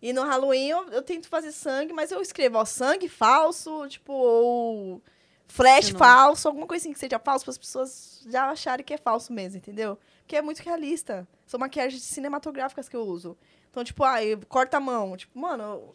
E 0.00 0.12
no 0.14 0.22
Halloween 0.22 0.68
eu, 0.70 0.88
eu 0.88 1.02
tento 1.02 1.28
fazer 1.28 1.52
sangue, 1.52 1.92
mas 1.92 2.10
eu 2.10 2.22
escrevo, 2.22 2.56
ó, 2.56 2.64
sangue 2.64 3.06
falso, 3.06 3.86
tipo, 3.88 4.10
ou 4.14 5.02
flash 5.46 5.90
falso, 5.90 6.48
alguma 6.48 6.66
coisa 6.66 6.82
assim 6.82 6.92
que 6.94 6.98
seja 6.98 7.18
falso, 7.18 7.44
para 7.44 7.50
as 7.52 7.58
pessoas 7.58 8.22
já 8.26 8.48
acharem 8.50 8.82
que 8.86 8.94
é 8.94 8.96
falso 8.96 9.30
mesmo, 9.32 9.58
entendeu? 9.58 9.98
Porque 10.22 10.36
é 10.36 10.40
muito 10.40 10.60
realista. 10.60 11.28
São 11.46 11.60
maquiagens 11.60 12.02
cinematográficas 12.04 12.88
que 12.88 12.96
eu 12.96 13.02
uso. 13.02 13.36
Então, 13.70 13.84
tipo, 13.84 14.02
ah, 14.02 14.16
corta 14.48 14.78
a 14.78 14.80
mão. 14.80 15.14
Tipo, 15.18 15.38
mano, 15.38 15.62
eu- 15.64 15.94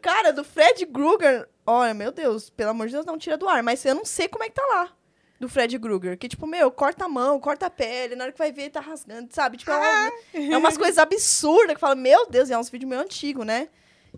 Cara, 0.00 0.32
do 0.32 0.42
Fred 0.44 0.84
Krueger. 0.86 1.48
Olha, 1.66 1.94
meu 1.94 2.10
Deus, 2.10 2.50
pelo 2.50 2.70
amor 2.70 2.86
de 2.86 2.94
Deus, 2.94 3.06
não 3.06 3.18
tira 3.18 3.36
do 3.36 3.48
ar. 3.48 3.62
Mas 3.62 3.84
eu 3.84 3.94
não 3.94 4.04
sei 4.04 4.28
como 4.28 4.44
é 4.44 4.48
que 4.48 4.54
tá 4.54 4.66
lá. 4.66 4.92
Do 5.38 5.48
Fred 5.48 5.78
Krueger. 5.78 6.18
Que, 6.18 6.28
tipo, 6.28 6.46
meu, 6.46 6.70
corta 6.70 7.04
a 7.06 7.08
mão, 7.08 7.38
corta 7.40 7.66
a 7.66 7.70
pele. 7.70 8.14
Na 8.14 8.24
hora 8.24 8.32
que 8.32 8.38
vai 8.38 8.52
ver, 8.52 8.70
tá 8.70 8.80
rasgando, 8.80 9.28
sabe? 9.32 9.56
Tipo, 9.56 9.70
é, 9.70 9.76
uma- 9.76 10.54
é 10.54 10.56
umas 10.58 10.76
coisas 10.76 10.98
absurdas 10.98 11.74
que 11.74 11.80
fala, 11.80 11.94
meu 11.94 12.26
Deus, 12.28 12.50
e 12.50 12.52
é 12.52 12.58
uns 12.58 12.68
vídeos 12.68 12.88
meio 12.88 13.00
antigos, 13.00 13.46
né? 13.46 13.68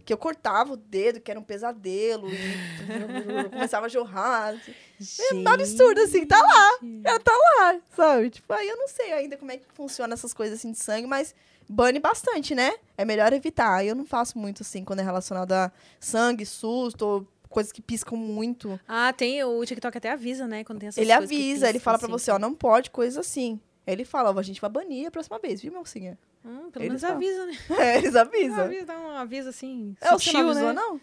Que 0.06 0.12
eu 0.12 0.16
cortava 0.16 0.72
o 0.72 0.76
dedo, 0.76 1.20
que 1.20 1.30
era 1.30 1.38
um 1.38 1.42
pesadelo. 1.44 2.26
E 2.28 3.48
começava 3.50 3.86
a 3.86 3.88
jorrar. 3.88 4.54
É 4.54 5.34
um 5.34 5.48
absurdo, 5.48 6.00
assim, 6.00 6.24
tá 6.26 6.40
lá. 6.40 6.78
Ela 7.04 7.20
tá 7.20 7.32
lá, 7.32 7.76
sabe? 7.94 8.30
Tipo, 8.30 8.52
aí 8.54 8.68
eu 8.68 8.76
não 8.76 8.88
sei 8.88 9.12
ainda 9.12 9.36
como 9.36 9.52
é 9.52 9.58
que 9.58 9.66
funciona 9.74 10.14
essas 10.14 10.32
coisas 10.32 10.58
assim 10.58 10.72
de 10.72 10.78
sangue, 10.78 11.06
mas 11.06 11.34
bane 11.72 11.98
bastante, 11.98 12.54
né? 12.54 12.72
É 12.96 13.04
melhor 13.04 13.32
evitar. 13.32 13.84
Eu 13.84 13.94
não 13.94 14.04
faço 14.04 14.38
muito 14.38 14.62
assim 14.62 14.84
quando 14.84 15.00
é 15.00 15.02
relacionado 15.02 15.52
a 15.52 15.72
sangue, 16.00 16.44
susto, 16.46 17.02
ou 17.06 17.26
coisas 17.48 17.72
que 17.72 17.82
piscam 17.82 18.16
muito. 18.16 18.78
Ah, 18.88 19.12
tem 19.12 19.42
o 19.44 19.64
TikTok 19.64 19.96
até 19.98 20.10
avisa, 20.10 20.46
né? 20.46 20.64
Quando 20.64 20.80
tem 20.80 20.88
essas 20.88 20.98
ele 21.02 21.12
avisa, 21.12 21.66
ele 21.68 21.74
piscam, 21.78 21.84
fala 21.84 21.98
pra 21.98 22.06
assim. 22.06 22.12
você, 22.24 22.30
ó, 22.30 22.38
não 22.38 22.54
pode 22.54 22.90
coisas 22.90 23.18
assim. 23.18 23.60
Ele 23.86 24.04
fala, 24.04 24.30
ó, 24.32 24.38
a 24.38 24.42
gente 24.42 24.60
vai 24.60 24.70
banir 24.70 25.08
a 25.08 25.10
próxima 25.10 25.38
vez, 25.38 25.60
viu, 25.60 25.72
mocinha? 25.72 26.16
Hum, 26.44 26.70
pelo 26.70 26.84
Ele 26.84 26.88
menos 26.90 27.02
fala. 27.02 27.14
avisa, 27.14 27.46
né? 27.46 27.52
É, 27.78 27.98
eles 27.98 28.14
avisam. 28.16 28.60
Avisa, 28.64 28.86
dá 28.86 28.98
um 28.98 29.10
aviso 29.10 29.48
assim, 29.48 29.96
É, 30.00 30.08
sutil, 30.10 30.32
não 30.34 30.40
avisou, 30.50 30.68
né? 30.68 30.72
não? 30.72 31.00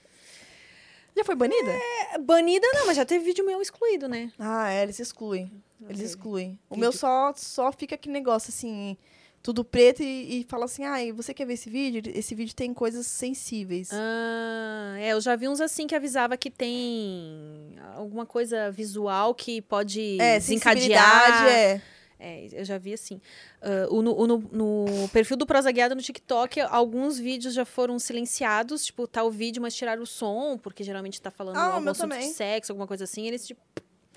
Já 1.16 1.24
foi 1.26 1.36
banida? 1.36 1.72
É, 2.14 2.18
Banida 2.18 2.66
não, 2.74 2.86
mas 2.88 2.96
já 2.96 3.04
teve 3.06 3.26
vídeo 3.26 3.46
meu 3.46 3.62
excluído, 3.62 4.08
né? 4.08 4.32
Ah, 4.40 4.72
é, 4.72 4.84
eles 4.84 5.00
excluem. 5.00 5.52
Eles 5.82 6.02
excluem. 6.02 6.58
O 6.70 6.78
meu 6.78 6.92
só, 6.92 7.34
só 7.36 7.72
fica 7.72 7.96
aquele 7.96 8.14
negócio 8.14 8.50
assim, 8.50 8.98
tudo 9.42 9.64
preto 9.64 10.02
e, 10.04 10.42
e 10.42 10.44
fala 10.50 10.66
assim: 10.66 10.84
ai, 10.84 11.12
você 11.12 11.34
quer 11.34 11.46
ver 11.46 11.54
esse 11.54 11.70
vídeo? 11.70 12.02
Esse 12.14 12.36
vídeo 12.36 12.54
tem 12.56 12.74
coisas 12.74 13.08
sensíveis. 13.08 13.90
Ah, 13.94 14.96
é, 15.00 15.10
eu 15.14 15.22
já 15.22 15.36
vi 15.36 15.48
uns 15.48 15.62
assim 15.62 15.88
que 15.88 15.96
avisava 15.96 16.36
que 16.38 16.50
tem 16.52 17.76
alguma 17.96 18.26
coisa 18.26 18.70
visual 18.72 19.34
que 19.34 19.62
pode 19.62 20.18
é, 20.20 20.40
desencadear. 20.40 21.46
é. 21.48 21.82
É, 22.22 22.50
eu 22.52 22.66
já 22.66 22.78
vi 22.78 22.92
assim. 22.94 23.22
Ah, 23.62 23.88
o 23.90 24.02
no, 24.02 24.14
o 24.14 24.28
no- 24.28 25.08
perfil 25.14 25.38
do 25.38 25.46
Prosa 25.46 25.72
Guiada 25.72 25.96
no 25.96 26.02
TikTok, 26.02 26.60
alguns 26.60 27.18
vídeos 27.18 27.54
já 27.54 27.64
foram 27.64 27.98
silenciados. 27.98 28.84
Tipo, 28.86 29.08
tá 29.08 29.24
o 29.24 29.32
vídeo, 29.32 29.62
mas 29.62 29.74
tiraram 29.74 30.04
o 30.04 30.06
som, 30.06 30.58
porque 30.58 30.84
geralmente 30.84 31.22
tá 31.22 31.32
falando 31.32 31.56
Ah, 31.56 31.76
algum 31.76 31.90
assunto 31.90 32.10
de 32.10 32.16
também. 32.16 32.34
sexo, 32.34 32.74
alguma 32.74 32.86
coisa 32.88 33.06
assim. 33.06 33.26
Eles, 33.26 33.48
tipo, 33.48 33.62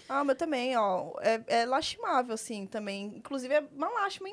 Ah, 0.09 0.24
mas 0.24 0.36
também, 0.36 0.77
ó, 0.77 1.12
é, 1.20 1.44
é 1.47 1.65
lastimável, 1.65 2.35
assim, 2.35 2.66
também. 2.66 3.05
Inclusive, 3.19 3.55
é 3.55 3.62
uma 3.77 3.89
lástima 3.89 4.28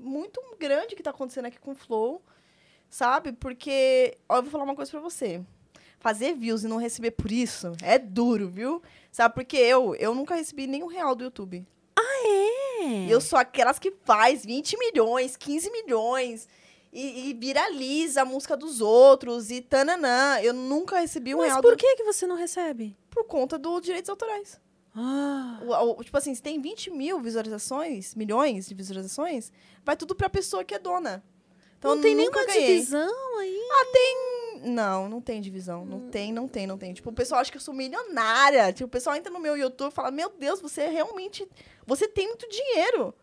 muito 0.00 0.40
grande 0.58 0.96
que 0.96 1.02
tá 1.02 1.10
acontecendo 1.10 1.46
aqui 1.46 1.58
com 1.58 1.72
o 1.72 1.74
Flow, 1.74 2.22
sabe? 2.88 3.32
Porque, 3.32 4.16
ó, 4.28 4.36
eu 4.36 4.42
vou 4.42 4.50
falar 4.50 4.64
uma 4.64 4.74
coisa 4.76 4.90
pra 4.90 5.00
você. 5.00 5.40
Fazer 5.98 6.34
views 6.34 6.64
e 6.64 6.68
não 6.68 6.78
receber 6.78 7.10
por 7.10 7.30
isso 7.30 7.72
é 7.82 7.98
duro, 7.98 8.48
viu? 8.48 8.82
Sabe? 9.12 9.34
Porque 9.34 9.56
eu, 9.56 9.94
eu 9.96 10.14
nunca 10.14 10.34
recebi 10.34 10.66
nenhum 10.66 10.86
real 10.86 11.14
do 11.14 11.24
YouTube. 11.24 11.66
é. 11.98 12.82
E 12.82 13.10
eu 13.10 13.20
sou 13.20 13.38
aquelas 13.38 13.78
que 13.78 13.92
faz 14.04 14.44
20 14.44 14.78
milhões, 14.78 15.36
15 15.36 15.70
milhões 15.70 16.48
e, 16.90 17.28
e 17.30 17.34
viraliza 17.34 18.22
a 18.22 18.24
música 18.24 18.56
dos 18.56 18.80
outros 18.80 19.50
e 19.50 19.60
tananã. 19.60 20.40
Eu 20.40 20.54
nunca 20.54 20.98
recebi 20.98 21.34
um 21.34 21.38
Mas 21.38 21.48
real 21.48 21.60
por 21.62 21.72
do- 21.72 21.76
que, 21.76 21.96
que 21.96 22.04
você 22.04 22.26
não 22.26 22.36
recebe? 22.36 22.96
por 23.10 23.24
conta 23.24 23.58
dos 23.58 23.82
direitos 23.82 24.08
autorais. 24.08 24.58
Ah, 24.94 25.60
O- 25.64 26.00
o- 26.00 26.04
tipo 26.04 26.16
assim, 26.16 26.34
se 26.34 26.42
tem 26.42 26.60
20 26.60 26.90
mil 26.90 27.20
visualizações, 27.20 28.14
milhões 28.14 28.66
de 28.68 28.74
visualizações, 28.74 29.52
vai 29.84 29.96
tudo 29.96 30.14
pra 30.14 30.28
pessoa 30.28 30.64
que 30.64 30.74
é 30.74 30.78
dona. 30.78 31.22
Então, 31.78 31.94
não 31.94 32.02
tem 32.02 32.14
nenhuma 32.14 32.44
ganhei. 32.44 32.74
divisão 32.74 33.38
aí. 33.38 33.58
Não, 34.62 35.08
não 35.08 35.20
tem 35.22 35.40
divisão. 35.40 35.82
Hum. 35.82 35.86
Não 35.86 36.00
tem, 36.10 36.32
não 36.32 36.46
tem, 36.46 36.66
não 36.66 36.76
tem. 36.76 36.92
Tipo, 36.92 37.08
o 37.08 37.12
pessoal 37.14 37.40
acha 37.40 37.50
que 37.50 37.56
eu 37.56 37.60
sou 37.62 37.72
milionária. 37.72 38.70
Tipo, 38.72 38.84
o 38.86 38.90
pessoal 38.90 39.16
entra 39.16 39.32
no 39.32 39.38
meu 39.40 39.56
YouTube 39.56 39.90
e 39.90 39.94
fala, 39.94 40.10
meu 40.10 40.28
Deus, 40.28 40.60
você 40.60 40.86
realmente... 40.88 41.48
Você 41.86 42.06
tem 42.06 42.26
muito 42.28 42.46
dinheiro. 42.50 43.14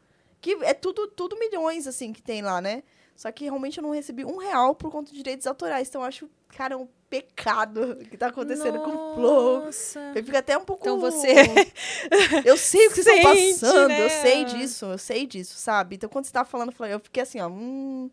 Que 0.41 0.53
é 0.63 0.73
tudo, 0.73 1.07
tudo 1.07 1.37
milhões, 1.37 1.85
assim, 1.85 2.11
que 2.11 2.21
tem 2.21 2.41
lá, 2.41 2.59
né? 2.59 2.81
Só 3.15 3.31
que 3.31 3.43
realmente 3.43 3.77
eu 3.77 3.83
não 3.83 3.91
recebi 3.91 4.25
um 4.25 4.37
real 4.37 4.73
por 4.73 4.91
conta 4.91 5.11
de 5.11 5.17
direitos 5.17 5.45
autorais. 5.45 5.87
Então, 5.89 6.01
eu 6.01 6.07
acho, 6.07 6.29
cara, 6.49 6.75
um 6.77 6.87
pecado 7.09 7.95
que 8.09 8.17
tá 8.17 8.27
acontecendo 8.27 8.79
com 8.79 8.89
o 8.91 9.15
Flow. 9.15 9.65
Nossa. 9.65 9.99
Eu 10.15 10.23
fico 10.23 10.37
até 10.37 10.57
um 10.57 10.63
pouco. 10.65 10.81
Então 10.83 10.99
você- 10.99 11.33
Eu 12.45 12.57
sei 12.57 12.87
o 12.87 12.89
que 12.91 13.01
vocês 13.03 13.17
estão 13.17 13.33
passando, 13.33 13.91
eu 13.91 14.07
né? 14.07 14.09
sei 14.21 14.43
disso, 14.45 14.85
eu 14.85 14.97
sei 14.97 15.25
disso, 15.25 15.57
sabe? 15.57 15.95
Então 15.95 16.09
quando 16.09 16.25
você 16.25 16.31
tava 16.31 16.47
falando, 16.49 16.73
eu 16.79 16.85
eu 16.85 16.99
fiquei 16.99 17.23
assim, 17.23 17.39
ó. 17.39 17.47
Hum, 17.47 18.09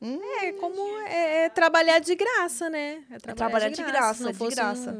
hum, 0.00 0.20
É 0.40 0.52
como 0.52 0.98
é, 1.06 1.44
é 1.44 1.48
trabalhar 1.48 1.98
de 2.00 2.14
graça, 2.14 2.68
né? 2.68 3.04
É 3.10 3.18
trabalhar, 3.18 3.34
trabalhar 3.36 3.68
de 3.68 3.76
de 3.76 3.82
graça. 3.82 4.24
graça, 4.24 4.32
de 4.48 4.54
graça. 4.54 4.98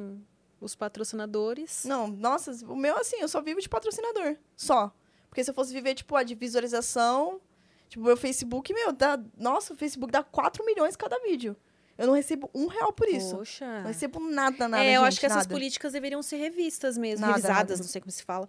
os 0.61 0.75
patrocinadores. 0.77 1.85
Não, 1.85 2.07
nossa, 2.09 2.53
o 2.67 2.77
meu, 2.77 2.97
assim, 2.97 3.17
eu 3.21 3.29
só 3.29 3.41
vivo 3.43 3.61
de 3.61 3.69
patrocinador. 3.69 4.37
Só. 4.57 4.93
Porque 5.29 5.43
se 5.43 5.51
eu 5.51 5.55
fosse 5.55 5.73
viver, 5.73 5.95
tipo, 5.95 6.15
a 6.15 6.23
de 6.23 6.35
visualização, 6.35 7.41
tipo, 7.89 8.05
meu 8.05 8.17
Facebook, 8.17 8.73
meu, 8.73 8.93
dá. 8.93 9.19
Nossa, 9.37 9.73
o 9.73 9.77
Facebook 9.77 10.13
dá 10.13 10.23
4 10.23 10.65
milhões 10.65 10.95
cada 10.95 11.19
vídeo. 11.21 11.57
Eu 11.99 12.07
não 12.07 12.15
recebo 12.15 12.51
um 12.55 12.67
real 12.67 12.93
por 12.93 13.09
isso. 13.09 13.37
Poxa. 13.37 13.65
Não 13.81 13.89
recebo 13.89 14.19
nada, 14.21 14.67
nada. 14.69 14.83
é, 14.85 14.93
eu 14.97 15.01
gente, 15.01 15.09
acho 15.09 15.21
que 15.21 15.27
essas 15.27 15.39
nada. 15.39 15.49
políticas 15.51 15.93
deveriam 15.93 16.23
ser 16.23 16.37
revistas 16.37 16.97
mesmo, 16.99 17.21
Nada, 17.27 17.35
revisadas, 17.37 17.71
nada. 17.79 17.83
não 17.83 17.89
sei 17.89 18.01
como 18.01 18.11
se 18.11 18.23
fala. 18.23 18.49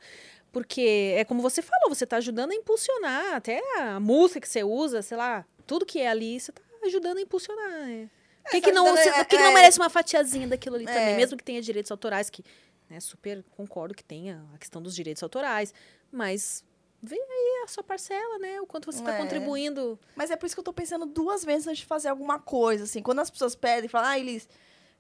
Porque 0.52 1.14
é 1.18 1.26
como 1.26 1.42
você 1.42 1.62
falou, 1.62 1.90
você 1.90 2.06
tá 2.06 2.18
ajudando 2.18 2.52
a 2.52 2.56
impulsionar 2.56 3.36
até 3.36 3.62
a 3.80 4.00
música 4.00 4.40
que 4.40 4.48
você 4.48 4.64
usa, 4.64 5.02
sei 5.02 5.18
lá, 5.18 5.46
tudo 5.66 5.86
que 5.86 6.00
é 6.00 6.08
ali, 6.08 6.40
você 6.40 6.52
tá 6.52 6.62
ajudando 6.86 7.18
a 7.18 7.22
impulsionar. 7.22 7.70
né? 7.88 8.10
Por 8.44 8.52
que, 8.52 8.62
tá 8.62 8.68
que 8.68 8.72
não, 8.74 8.88
é- 8.98 9.04
por 9.12 9.26
que 9.26 9.36
que 9.38 9.42
não 9.42 9.52
é- 9.52 9.54
merece 9.54 9.80
uma 9.80 9.90
fatiazinha 9.90 10.48
daquilo 10.48 10.76
ali 10.76 10.86
É. 10.86 10.88
também, 10.94 11.16
mesmo 11.16 11.38
que 11.38 11.44
tenha 11.44 11.62
direitos 11.62 11.90
autorais, 11.92 12.30
que 12.30 12.44
né, 12.90 13.00
super 13.00 13.44
concordo 13.58 13.96
que 13.96 14.04
tenha 14.04 14.44
a 14.54 14.58
questão 14.58 14.82
dos 14.82 14.94
direitos 14.94 15.24
autorais, 15.24 15.74
mas 16.12 16.64
vê 17.04 17.16
aí 17.16 17.64
a 17.66 17.68
sua 17.68 17.84
parcela, 17.84 18.40
né? 18.40 18.62
O 18.62 18.66
quanto 18.66 18.86
você 18.92 19.00
está 19.00 19.14
É. 19.14 19.18
contribuindo. 19.18 20.00
Mas 20.16 20.32
é 20.32 20.36
por 20.38 20.46
isso 20.46 20.56
que 20.56 20.60
eu 20.60 20.64
tô 20.64 20.72
pensando 20.74 21.06
duas 21.06 21.44
vezes 21.44 21.68
antes 21.68 21.80
de 21.80 21.86
fazer 21.86 22.08
alguma 22.08 22.40
coisa, 22.40 22.86
assim. 22.86 23.02
Quando 23.02 23.20
as 23.20 23.30
pessoas 23.30 23.56
pedem, 23.56 23.90
falam, 23.90 24.10
ah, 24.10 24.18
Elis, 24.18 24.48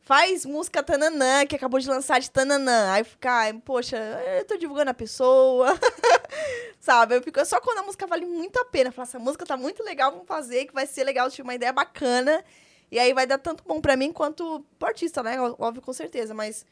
faz 0.02 0.46
música 0.46 0.84
Tananã, 0.84 1.46
que 1.46 1.56
acabou 1.56 1.80
de 1.80 1.88
lançar 1.88 2.20
de 2.20 2.30
Tananã. 2.30 2.92
Aí 2.92 3.06
fica, 3.06 3.32
ai, 3.32 3.54
poxa, 3.54 3.96
eu 4.38 4.44
tô 4.46 4.58
divulgando 4.58 4.92
a 4.92 4.94
pessoa. 4.94 5.68
Sabe? 6.80 7.16
Eu 7.16 7.24
fico, 7.24 7.40
é 7.40 7.46
só 7.46 7.62
quando 7.62 7.78
a 7.80 7.84
música 7.84 8.06
vale 8.06 8.26
muito 8.26 8.58
a 8.60 8.66
pena. 8.66 8.92
Falar, 8.92 9.08
essa 9.08 9.20
música 9.20 9.46
tá 9.46 9.56
muito 9.56 9.82
legal, 9.84 10.12
vamos 10.12 10.28
fazer, 10.28 10.66
que 10.66 10.74
vai 10.74 10.86
ser 10.86 11.04
legal, 11.06 11.30
tive 11.30 11.44
uma 11.44 11.56
ideia 11.56 11.72
bacana. 11.72 12.44
E 12.92 13.00
aí 13.00 13.14
vai 13.14 13.26
dar 13.26 13.38
tanto 13.38 13.64
bom 13.64 13.80
pra 13.82 13.96
mim 13.96 14.12
quanto 14.12 14.64
pro 14.78 14.90
artista, 14.90 15.24
né? 15.24 15.40
Óbvio, 15.58 15.82
com 15.82 15.94
certeza. 15.94 16.34
Mas 16.34 16.66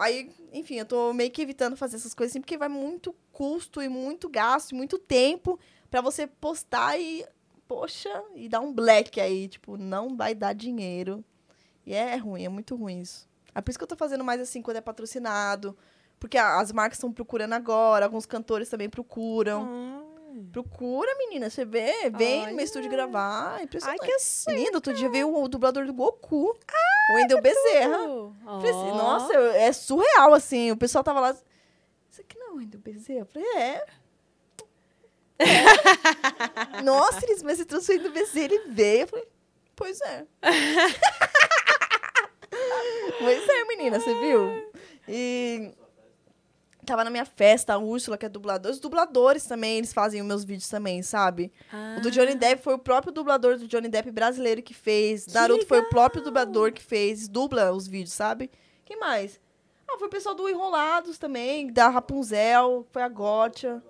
aí, 0.00 0.30
enfim, 0.52 0.76
eu 0.76 0.84
tô 0.84 1.12
meio 1.12 1.30
que 1.30 1.42
evitando 1.42 1.76
fazer 1.76 1.96
essas 1.96 2.14
coisas 2.14 2.32
assim, 2.32 2.40
porque 2.40 2.56
vai 2.58 2.68
muito 2.68 3.14
custo 3.32 3.80
e 3.82 3.88
muito 3.88 4.28
gasto 4.28 4.72
e 4.72 4.74
muito 4.74 4.98
tempo 4.98 5.58
pra 5.90 6.00
você 6.00 6.26
postar 6.26 6.98
e, 6.98 7.24
poxa, 7.68 8.10
e 8.34 8.48
dar 8.48 8.60
um 8.60 8.72
black 8.72 9.20
aí. 9.20 9.48
Tipo, 9.48 9.76
não 9.76 10.16
vai 10.16 10.34
dar 10.34 10.52
dinheiro. 10.52 11.24
E 11.86 11.94
é 11.94 12.16
ruim, 12.16 12.44
é 12.44 12.48
muito 12.48 12.74
ruim 12.76 13.00
isso. 13.00 13.28
É 13.54 13.60
por 13.60 13.70
isso 13.70 13.78
que 13.78 13.82
eu 13.82 13.88
tô 13.88 13.96
fazendo 13.96 14.24
mais 14.24 14.40
assim 14.40 14.62
quando 14.62 14.76
é 14.76 14.80
patrocinado. 14.80 15.76
Porque 16.18 16.36
as 16.36 16.70
marcas 16.70 16.98
estão 16.98 17.10
procurando 17.12 17.54
agora, 17.54 18.04
alguns 18.04 18.26
cantores 18.26 18.68
também 18.68 18.88
procuram. 18.90 19.66
Ai, 19.66 20.10
Procura, 20.52 21.12
menina, 21.18 21.50
você 21.50 21.64
vê, 21.64 22.08
vem 22.10 22.40
no 22.40 22.44
Olha. 22.46 22.54
meu 22.54 22.64
estúdio 22.64 22.90
gravar. 22.90 23.54
É 23.54 23.56
Ai, 23.58 23.64
impressionante. 23.64 24.00
que 24.04 24.12
assim. 24.12 24.52
Lindo, 24.52 24.76
outro 24.76 24.92
dia 24.92 25.08
veio 25.08 25.34
o 25.34 25.48
dublador 25.48 25.86
do 25.86 25.92
Goku, 25.92 26.50
o 26.50 26.54
Wendel 27.14 27.40
Bezerra. 27.40 27.98
Falei 28.44 28.70
assim, 28.70 28.90
Nossa, 28.96 29.32
é 29.34 29.72
surreal, 29.72 30.34
assim. 30.34 30.70
O 30.70 30.76
pessoal 30.76 31.02
tava 31.04 31.20
lá. 31.20 31.30
Isso 32.10 32.20
aqui 32.20 32.38
não 32.38 32.48
é 32.48 32.50
o 32.52 32.56
Wendel 32.56 32.80
Bezerra? 32.80 33.20
Eu 33.20 33.26
falei, 33.26 33.48
é. 33.56 33.86
É. 35.38 36.82
Nossa, 36.82 37.24
eles, 37.24 37.42
mas 37.42 37.58
você 37.58 37.64
trouxe 37.64 37.92
o 37.92 37.96
Wendel 37.96 38.12
Bezerra, 38.12 38.44
ele 38.46 38.58
veio. 38.68 39.02
Eu 39.02 39.08
falei, 39.08 39.28
pois 39.74 40.00
é. 40.02 40.26
pois 43.18 43.48
é, 43.48 43.64
menina, 43.64 43.98
você 44.00 44.14
viu? 44.20 44.70
E 45.08 45.72
tava 46.90 47.04
na 47.04 47.10
minha 47.10 47.24
festa, 47.24 47.74
a 47.74 47.78
Úrsula, 47.78 48.18
que 48.18 48.26
é 48.26 48.28
dubladora. 48.28 48.72
Os 48.72 48.80
dubladores 48.80 49.44
também, 49.46 49.78
eles 49.78 49.92
fazem 49.92 50.20
os 50.20 50.26
meus 50.26 50.44
vídeos 50.44 50.68
também, 50.68 51.02
sabe? 51.02 51.52
O 51.96 52.00
do 52.00 52.10
Johnny 52.10 52.34
Depp 52.34 52.62
foi 52.62 52.74
o 52.74 52.78
próprio 52.78 53.12
dublador 53.12 53.56
do 53.56 53.66
Johnny 53.68 53.88
Depp 53.88 54.10
brasileiro 54.10 54.62
que 54.62 54.74
fez. 54.74 55.24
Que 55.26 55.34
Naruto 55.34 55.66
foi 55.66 55.78
o 55.78 55.80
legal! 55.82 55.90
próprio 55.90 56.22
dublador 56.22 56.72
que 56.72 56.82
fez. 56.82 57.28
Dubla 57.28 57.72
os 57.72 57.86
vídeos, 57.86 58.12
sabe? 58.12 58.50
Quem 58.84 58.98
mais? 58.98 59.40
Ah, 59.88 59.96
foi 59.98 60.08
o 60.08 60.10
pessoal 60.10 60.34
do 60.34 60.48
Enrolados 60.48 61.18
também, 61.18 61.72
da 61.72 61.88
Rapunzel, 61.88 62.86
foi 62.92 63.02
a 63.02 63.08
Gotcha. 63.08 63.82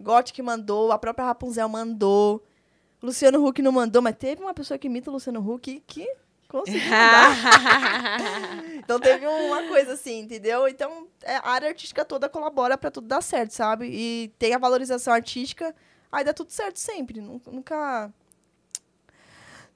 Gotcha 0.00 0.32
que 0.32 0.42
mandou, 0.42 0.90
a 0.92 0.98
própria 0.98 1.26
Rapunzel 1.26 1.68
mandou. 1.68 2.42
Luciano 3.02 3.44
Huck 3.46 3.60
não 3.62 3.72
mandou, 3.72 4.02
mas 4.02 4.16
teve 4.16 4.42
uma 4.42 4.54
pessoa 4.54 4.78
que 4.78 4.86
imita 4.86 5.10
o 5.10 5.14
Luciano 5.14 5.40
Huck 5.40 5.82
que 5.86 6.06
conseguiu 6.50 6.80
mandar. 6.90 7.36
Então 8.76 8.98
teve 9.00 9.26
uma 9.26 9.62
coisa 9.68 9.92
assim, 9.94 10.20
entendeu? 10.20 10.66
Então 10.68 11.06
é, 11.22 11.36
a 11.36 11.48
área 11.50 11.68
artística 11.68 12.04
toda 12.04 12.28
colabora 12.28 12.76
pra 12.76 12.90
tudo 12.90 13.06
dar 13.06 13.22
certo, 13.22 13.52
sabe? 13.52 13.86
E 13.90 14.32
tem 14.38 14.54
a 14.54 14.58
valorização 14.58 15.12
artística, 15.14 15.74
aí 16.10 16.24
dá 16.24 16.32
tudo 16.32 16.50
certo 16.52 16.78
sempre. 16.78 17.20
Nu- 17.20 17.40
Nunca. 17.46 18.12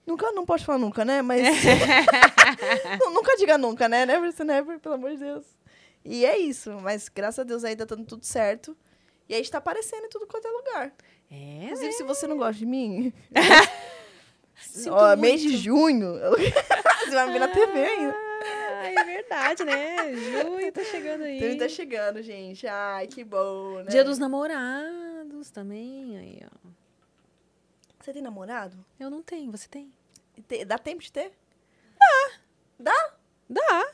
Nunca, 0.06 0.30
não 0.32 0.44
pode 0.44 0.64
falar 0.66 0.78
nunca, 0.78 1.02
né? 1.04 1.22
Mas. 1.22 1.42
Nu- 3.00 3.10
nunca 3.14 3.36
diga 3.38 3.56
nunca, 3.56 3.88
né? 3.88 4.04
Never 4.04 4.30
say 4.32 4.44
never, 4.44 4.78
pelo 4.78 4.96
amor 4.96 5.10
de 5.12 5.16
Deus. 5.18 5.44
E 6.04 6.26
é 6.26 6.36
isso, 6.36 6.70
mas 6.82 7.08
graças 7.08 7.38
a 7.38 7.42
Deus 7.44 7.64
aí 7.64 7.74
tá 7.74 7.86
dando 7.86 8.04
tudo 8.04 8.24
certo. 8.26 8.76
E 9.26 9.34
aí 9.34 9.40
está 9.40 9.56
aparecendo 9.56 10.04
em 10.04 10.08
tudo 10.10 10.26
quanto 10.26 10.46
é 10.46 10.50
lugar. 10.50 10.92
É, 11.30 11.64
Inclusive, 11.64 11.92
se 11.92 12.02
você 12.02 12.26
não 12.26 12.36
gosta 12.36 12.52
de 12.58 12.66
mim, 12.66 13.10
Sinto 14.60 14.94
ó, 14.94 15.16
mês 15.16 15.40
de 15.40 15.48
muito. 15.48 15.62
junho, 15.62 16.14
você 17.04 17.10
vai 17.10 17.26
me 17.26 17.32
ver 17.32 17.38
na 17.40 17.48
TV 17.48 17.84
ainda. 17.84 18.14
Ah, 18.16 18.86
é 18.90 19.04
verdade, 19.04 19.64
né? 19.64 20.14
Junho 20.14 20.72
tá 20.72 20.84
chegando 20.84 21.24
aí. 21.24 21.38
Então 21.44 21.58
tá 21.58 21.68
chegando, 21.68 22.22
gente. 22.22 22.66
Ai, 22.66 23.06
que 23.06 23.24
bom, 23.24 23.78
né? 23.82 23.90
Dia 23.90 24.04
dos 24.04 24.18
namorados 24.18 25.50
também. 25.50 26.16
Aí, 26.18 26.42
ó. 26.44 26.68
Você 28.00 28.12
tem 28.12 28.22
namorado? 28.22 28.76
Eu 29.00 29.08
não 29.10 29.22
tenho, 29.22 29.50
você 29.50 29.66
tem? 29.68 29.90
Te- 30.46 30.64
Dá 30.64 30.76
tempo 30.78 31.02
de 31.02 31.10
ter? 31.10 31.32
Dá, 32.78 33.13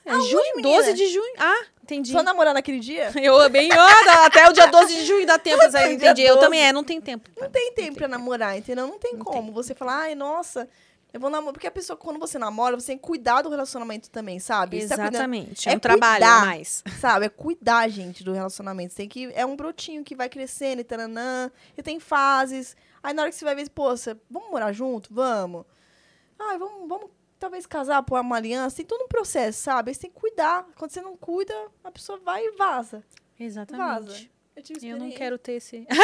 é 0.07 0.11
Aonde, 0.13 0.29
junho, 0.31 0.57
menina? 0.57 0.77
12 0.77 0.93
de 0.95 1.07
junho. 1.09 1.35
Ah, 1.39 1.65
entendi. 1.83 2.13
Só 2.13 2.23
namorar 2.23 2.55
naquele 2.55 2.79
dia? 2.81 3.11
Eu 3.21 3.49
bem, 3.51 3.69
ó, 3.73 4.05
dá- 4.05 4.27
até 4.27 4.49
o 4.49 4.53
dia 4.53 4.67
12 4.67 4.95
de 4.95 5.05
junho 5.07 5.27
dá 5.27 5.39
tempo, 5.39 5.69
Zé, 5.71 5.89
Dia 5.89 5.93
entendi. 5.95 6.23
Eu 6.23 6.35
12. 6.37 6.41
também 6.47 6.63
é, 6.65 6.73
não 6.73 6.85
tem 6.85 7.01
tempo. 7.01 7.29
Não 7.39 7.51
tem 7.51 7.73
tempo 7.73 7.97
pra 7.99 8.09
namorar, 8.09 8.57
entendeu? 8.57 8.87
Não 8.87 8.99
tem 8.99 9.15
Não 9.15 9.25
como. 9.25 9.53
Você 9.53 9.75
falar, 9.75 10.03
ai, 10.03 10.15
nossa, 10.15 10.69
eu 11.13 11.19
vou 11.19 11.29
namorar. 11.29 11.53
Porque 11.53 11.67
a 11.67 11.71
pessoa, 11.71 11.97
quando 11.97 12.21
você 12.21 12.39
namora, 12.39 12.79
você 12.79 12.89
tem 12.89 12.97
que 12.99 13.03
cuidar 13.03 13.43
do 13.43 13.49
relacionamento 13.51 14.09
também, 14.09 14.39
sabe? 14.39 14.79
Tá 14.87 14.95
Exatamente. 14.95 15.69
é 15.69 15.73
É 15.73 15.77
um 15.77 15.81
trabalho 15.81 16.25
cuidar. 16.25 16.47
mais. 16.47 16.83
Sabe? 17.01 17.27
É 17.27 17.29
cuidar, 17.29 17.89
gente, 17.89 18.23
do 18.23 18.33
relacionamento. 18.33 18.93
Você 18.93 18.99
tem 18.99 19.09
que. 19.09 19.31
É 19.35 19.45
um 19.45 19.57
brotinho 19.57 20.05
que 20.05 20.15
vai 20.15 20.29
crescendo 20.29 20.81
e 20.81 20.85
taranã. 20.85 21.51
E 21.77 21.83
tem 21.83 21.99
fases. 21.99 22.77
Aí 23.03 23.13
na 23.13 23.23
hora 23.23 23.31
que 23.31 23.37
você 23.37 23.45
vai 23.45 23.55
ver, 23.57 23.69
você, 23.75 24.17
vamos 24.31 24.51
morar 24.51 24.73
junto? 24.73 25.13
Vamos. 25.13 25.65
Ai, 26.39 26.57
vamos, 26.57 26.89
vamos 26.89 27.11
talvez 27.41 27.67
casar, 27.67 28.03
pôr 28.03 28.21
uma 28.21 28.37
aliança. 28.37 28.77
Tem 28.77 28.87
todo 28.87 29.03
um 29.03 29.09
processo, 29.09 29.63
sabe? 29.63 29.91
Aí 29.91 29.95
você 29.95 30.03
tem 30.03 30.11
que 30.11 30.21
cuidar. 30.21 30.67
Quando 30.77 30.93
você 30.93 31.01
não 31.01 31.17
cuida, 31.17 31.55
a 31.83 31.91
pessoa 31.91 32.21
vai 32.23 32.45
e 32.45 32.53
vaza. 32.53 33.03
Exatamente. 33.39 34.31
Eu 34.55 34.63
tive 34.63 34.89
Eu 34.89 34.99
não 34.99 35.11
quero 35.11 35.39
ter 35.39 35.55
esse. 35.55 35.87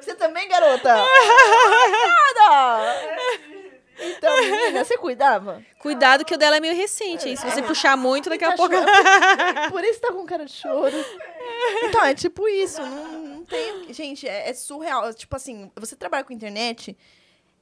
Você 0.00 0.14
também, 0.14 0.48
garota? 0.48 0.94
Nada! 0.94 2.94
Então, 3.98 4.36
menina, 4.40 4.84
você 4.84 4.98
cuidava? 4.98 5.62
Cuidado 5.78 6.24
que 6.24 6.34
o 6.34 6.38
dela 6.38 6.56
é 6.56 6.60
meio 6.60 6.74
recente, 6.74 7.28
hein? 7.28 7.36
Se 7.36 7.48
você 7.48 7.62
puxar 7.62 7.96
muito, 7.96 8.28
daqui 8.28 8.44
a 8.44 8.56
pouco. 8.56 8.74
Por 9.70 9.84
isso 9.84 10.00
tá 10.00 10.12
com 10.12 10.26
cara 10.26 10.44
de 10.44 10.52
choro. 10.52 10.92
Então, 11.84 12.04
é 12.04 12.14
tipo 12.14 12.48
isso. 12.48 12.82
Não, 12.82 13.13
não 13.44 13.82
tem. 13.84 13.92
Gente, 13.92 14.26
é, 14.28 14.48
é 14.48 14.54
surreal. 14.54 15.12
Tipo 15.14 15.36
assim, 15.36 15.70
você 15.76 15.94
trabalha 15.96 16.24
com 16.24 16.32
internet 16.32 16.96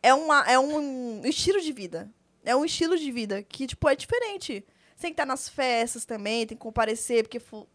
é, 0.02 0.12
uma, 0.14 0.40
é 0.50 0.59
um 0.59 1.22
estilo 1.24 1.60
de 1.60 1.72
vida. 1.72 2.10
É 2.44 2.56
um 2.56 2.64
estilo 2.64 2.96
de 2.96 3.10
vida 3.12 3.42
que, 3.42 3.66
tipo, 3.66 3.88
é 3.88 3.94
diferente. 3.94 4.64
Você 4.96 5.02
tem 5.02 5.10
que 5.10 5.14
estar 5.14 5.26
nas 5.26 5.48
festas 5.48 6.04
também, 6.04 6.46
tem 6.46 6.56
que 6.56 6.62
comparecer, 6.62 7.24
porque 7.24 7.38
fu- 7.38 7.68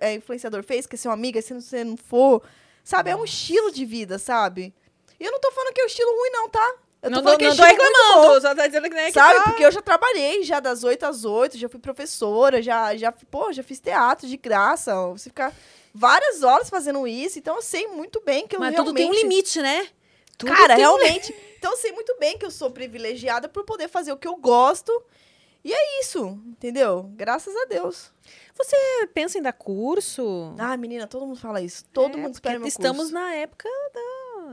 é, 0.00 0.14
influenciador 0.14 0.62
fez, 0.62 0.86
que 0.86 0.94
é 0.94 0.98
seu 0.98 1.10
amigo, 1.10 1.40
se 1.42 1.54
você 1.54 1.82
não 1.84 1.96
for. 1.96 2.42
Sabe? 2.84 3.10
É 3.10 3.16
um 3.16 3.24
estilo 3.24 3.70
de 3.70 3.84
vida, 3.84 4.18
sabe? 4.18 4.74
E 5.18 5.24
eu 5.24 5.30
não 5.32 5.40
tô 5.40 5.50
falando 5.52 5.74
que 5.74 5.80
é 5.80 5.84
um 5.84 5.88
estilo 5.88 6.10
ruim, 6.10 6.30
não, 6.30 6.48
tá? 6.48 6.74
Eu 7.02 7.10
Não, 7.10 7.22
tô, 7.22 7.30
é 7.30 7.38
não 7.38 7.50
tô 7.56 7.56
bom. 7.56 7.62
reclamando, 7.62 8.40
só 8.42 8.54
tá 8.54 8.66
dizendo 8.66 8.82
que, 8.88 8.94
né, 8.94 9.06
que 9.06 9.12
Sabe? 9.12 9.36
tá- 9.36 9.42
Porque 9.44 9.64
eu 9.64 9.70
já 9.72 9.80
trabalhei 9.80 10.42
já 10.42 10.60
das 10.60 10.84
8 10.84 11.04
às 11.06 11.24
8, 11.24 11.56
já 11.56 11.68
fui 11.68 11.80
professora, 11.80 12.60
já, 12.60 12.94
já, 12.96 13.10
pô, 13.10 13.50
já 13.52 13.62
fiz 13.62 13.80
teatro 13.80 14.26
de 14.28 14.36
graça. 14.36 14.94
Você 15.08 15.30
ficar 15.30 15.54
várias 15.94 16.42
horas 16.42 16.68
fazendo 16.68 17.06
isso, 17.08 17.38
então 17.38 17.56
eu 17.56 17.62
sei 17.62 17.86
muito 17.88 18.20
bem 18.20 18.46
que 18.46 18.54
eu 18.54 18.60
Mas 18.60 18.72
realmente... 18.72 18.86
tudo 18.90 18.96
tem 18.96 19.10
um 19.10 19.14
limite, 19.14 19.62
né? 19.62 19.88
Tudo 20.36 20.52
Cara, 20.52 20.76
tem 20.76 20.86
um 20.86 20.96
realmente. 20.96 21.34
Então 21.60 21.72
eu 21.72 21.76
sei 21.76 21.92
muito 21.92 22.16
bem 22.18 22.38
que 22.38 22.46
eu 22.46 22.50
sou 22.50 22.70
privilegiada 22.70 23.46
por 23.46 23.64
poder 23.64 23.86
fazer 23.86 24.12
o 24.12 24.16
que 24.16 24.26
eu 24.26 24.34
gosto. 24.36 24.90
E 25.62 25.74
é 25.74 26.00
isso, 26.00 26.38
entendeu? 26.46 27.04
Graças 27.14 27.54
a 27.54 27.66
Deus. 27.66 28.10
Você 28.56 28.74
pensa 29.12 29.36
em 29.38 29.42
dar 29.42 29.52
curso? 29.52 30.54
Ah, 30.58 30.74
menina, 30.78 31.06
todo 31.06 31.26
mundo 31.26 31.38
fala 31.38 31.60
isso. 31.60 31.84
Todo 31.92 32.16
É, 32.16 32.20
mundo 32.22 32.32
espera 32.32 32.58
meu 32.58 32.66
estamos 32.66 33.10
curso. 33.10 33.12
na 33.12 33.34
época 33.34 33.68
da 33.92 34.00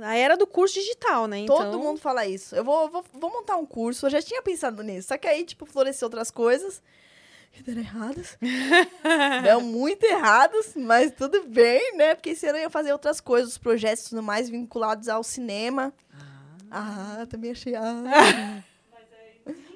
a 0.04 0.16
era 0.16 0.36
do 0.38 0.48
curso 0.48 0.76
digital, 0.76 1.28
né? 1.28 1.40
Então, 1.40 1.58
Todo 1.58 1.80
mundo 1.80 2.00
fala 2.00 2.26
isso. 2.26 2.56
Eu 2.56 2.64
vou, 2.64 2.90
vou, 2.90 3.04
vou 3.14 3.30
montar 3.32 3.58
um 3.58 3.66
curso. 3.66 4.06
Eu 4.06 4.10
já 4.10 4.22
tinha 4.22 4.42
pensado 4.42 4.84
nisso. 4.84 5.10
Só 5.10 5.18
que 5.18 5.28
aí, 5.28 5.44
tipo, 5.44 5.66
floresceu 5.66 6.06
outras 6.06 6.32
coisas. 6.32 6.82
Que 7.52 7.64
deram 7.64 7.82
erradas. 7.82 8.38
Deu 9.44 9.62
muito 9.62 10.04
errados, 10.04 10.74
mas 10.76 11.12
tudo 11.12 11.44
bem, 11.48 11.96
né? 11.96 12.14
Porque 12.16 12.32
esse 12.32 12.46
ano 12.46 12.58
eu 12.58 12.64
ia 12.64 12.70
fazer 12.70 12.92
outras 12.92 13.20
coisas, 13.20 13.52
os 13.52 13.58
projetos 13.58 14.10
tudo 14.10 14.22
mais 14.22 14.50
vinculados 14.50 15.08
ao 15.08 15.24
cinema. 15.24 15.94
Ah, 16.70 17.26
também 17.30 17.52
achei. 17.52 17.76
Ah. 17.76 18.62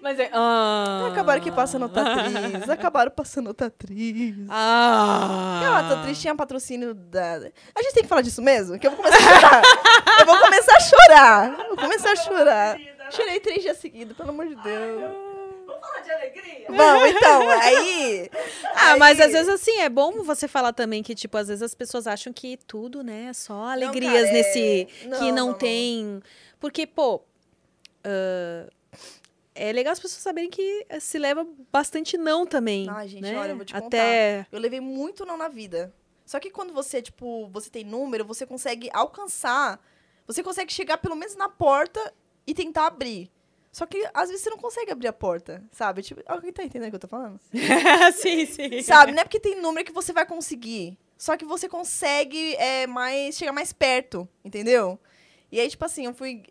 Mas 0.01 0.19
é. 0.19 0.29
Ah. 0.33 1.09
Acabaram 1.11 1.39
aqui 1.39 1.51
passando 1.51 1.83
outra 1.83 2.01
atriz. 2.01 2.69
Acabaram 2.69 3.11
passando 3.11 3.47
outra 3.47 3.67
atriz. 3.67 4.35
Ah. 4.49 5.61
Ah, 5.63 5.77
a 5.77 5.81
outra 5.83 5.99
atriz 5.99 6.19
tinha 6.19 6.35
patrocínio 6.35 6.93
da. 6.95 7.35
A 7.75 7.81
gente 7.83 7.93
tem 7.93 8.03
que 8.03 8.09
falar 8.09 8.21
disso 8.21 8.41
mesmo? 8.41 8.79
Que 8.79 8.87
eu 8.87 8.91
vou 8.91 8.97
começar 9.03 9.17
a 9.17 9.39
chorar. 9.39 9.61
eu 10.19 10.25
vou 10.25 10.37
começar 10.39 10.75
a 10.75 10.79
chorar. 10.79 11.67
Vou 11.67 11.77
começar 11.77 12.11
a 12.11 12.15
chorar. 12.15 12.77
Chorei 13.11 13.39
três 13.39 13.61
dias 13.61 13.77
seguidos, 13.77 14.17
pelo 14.17 14.29
amor 14.29 14.47
de 14.47 14.55
Deus. 14.55 15.01
Vamos 15.67 15.81
falar 15.81 15.99
de 16.01 16.11
alegria? 16.11 16.65
Bom, 16.69 17.05
então, 17.05 17.49
aí. 17.49 18.29
Ah, 18.75 18.93
aí- 18.93 18.99
mas 18.99 19.19
às 19.19 19.31
vezes 19.33 19.49
assim, 19.49 19.79
é 19.81 19.89
bom 19.89 20.23
você 20.23 20.47
falar 20.47 20.73
também 20.73 21.03
que, 21.03 21.13
tipo, 21.13 21.37
às 21.37 21.47
vezes 21.47 21.61
as 21.61 21.75
pessoas 21.75 22.07
acham 22.07 22.31
que 22.33 22.57
tudo, 22.67 23.03
né, 23.03 23.27
é 23.29 23.33
só 23.33 23.65
alegrias 23.65 24.13
cara, 24.13 24.27
é- 24.27 24.31
nesse. 24.31 24.87
que 24.99 25.07
Não, 25.07 25.19
não, 25.19 25.27
não, 25.31 25.47
não. 25.47 25.53
tem. 25.53 26.21
Porque, 26.59 26.87
pô. 26.87 27.21
ah, 28.03 28.67
é 29.53 29.71
legal 29.71 29.93
as 29.93 29.99
pessoas 29.99 30.21
saberem 30.21 30.49
que 30.49 30.85
eh, 30.89 30.99
se 30.99 31.17
leva 31.17 31.45
bastante 31.71 32.17
não 32.17 32.45
também. 32.45 32.87
Ai, 32.89 33.07
gente, 33.07 33.23
né? 33.23 33.37
olha, 33.37 33.51
eu 33.51 33.55
vou 33.55 33.65
te 33.65 33.75
Até. 33.75 34.45
Eu 34.51 34.59
levei 34.59 34.79
muito 34.79 35.25
não 35.25 35.37
na 35.37 35.47
vida. 35.47 35.93
Só 36.25 36.39
que 36.39 36.49
quando 36.49 36.73
você, 36.73 37.01
tipo, 37.01 37.49
você 37.49 37.69
tem 37.69 37.83
número, 37.83 38.23
você 38.23 38.45
consegue 38.45 38.89
alcançar. 38.93 39.83
Você 40.25 40.41
consegue 40.41 40.71
chegar 40.71 40.97
pelo 40.97 41.15
menos 41.15 41.35
na 41.35 41.49
porta 41.49 42.13
e 42.47 42.53
tentar 42.53 42.87
abrir. 42.87 43.29
Só 43.71 43.85
que 43.85 44.07
às 44.13 44.29
vezes 44.29 44.43
você 44.43 44.49
não 44.49 44.57
consegue 44.57 44.91
abrir 44.91 45.07
a 45.07 45.13
porta, 45.13 45.63
sabe? 45.71 46.01
Tipo, 46.01 46.21
alguém 46.25 46.51
tá 46.51 46.63
entendendo 46.63 46.87
o 46.87 46.91
que 46.91 46.95
eu 46.95 46.99
tô 47.01 47.07
falando? 47.07 47.39
sim, 48.15 48.45
sim. 48.45 48.81
Sabe? 48.81 49.13
Não 49.13 49.21
é 49.21 49.23
porque 49.23 49.39
tem 49.39 49.61
número 49.61 49.85
que 49.85 49.93
você 49.93 50.11
vai 50.11 50.25
conseguir. 50.25 50.97
Só 51.17 51.37
que 51.37 51.45
você 51.45 51.69
consegue 51.69 52.55
é, 52.55 52.87
mais, 52.87 53.37
chegar 53.37 53.51
mais 53.53 53.71
perto, 53.71 54.27
entendeu? 54.43 54.99
E 55.51 55.59
aí, 55.59 55.69
tipo 55.69 55.85
assim, 55.85 56.05
eu 56.05 56.13
fui. 56.13 56.43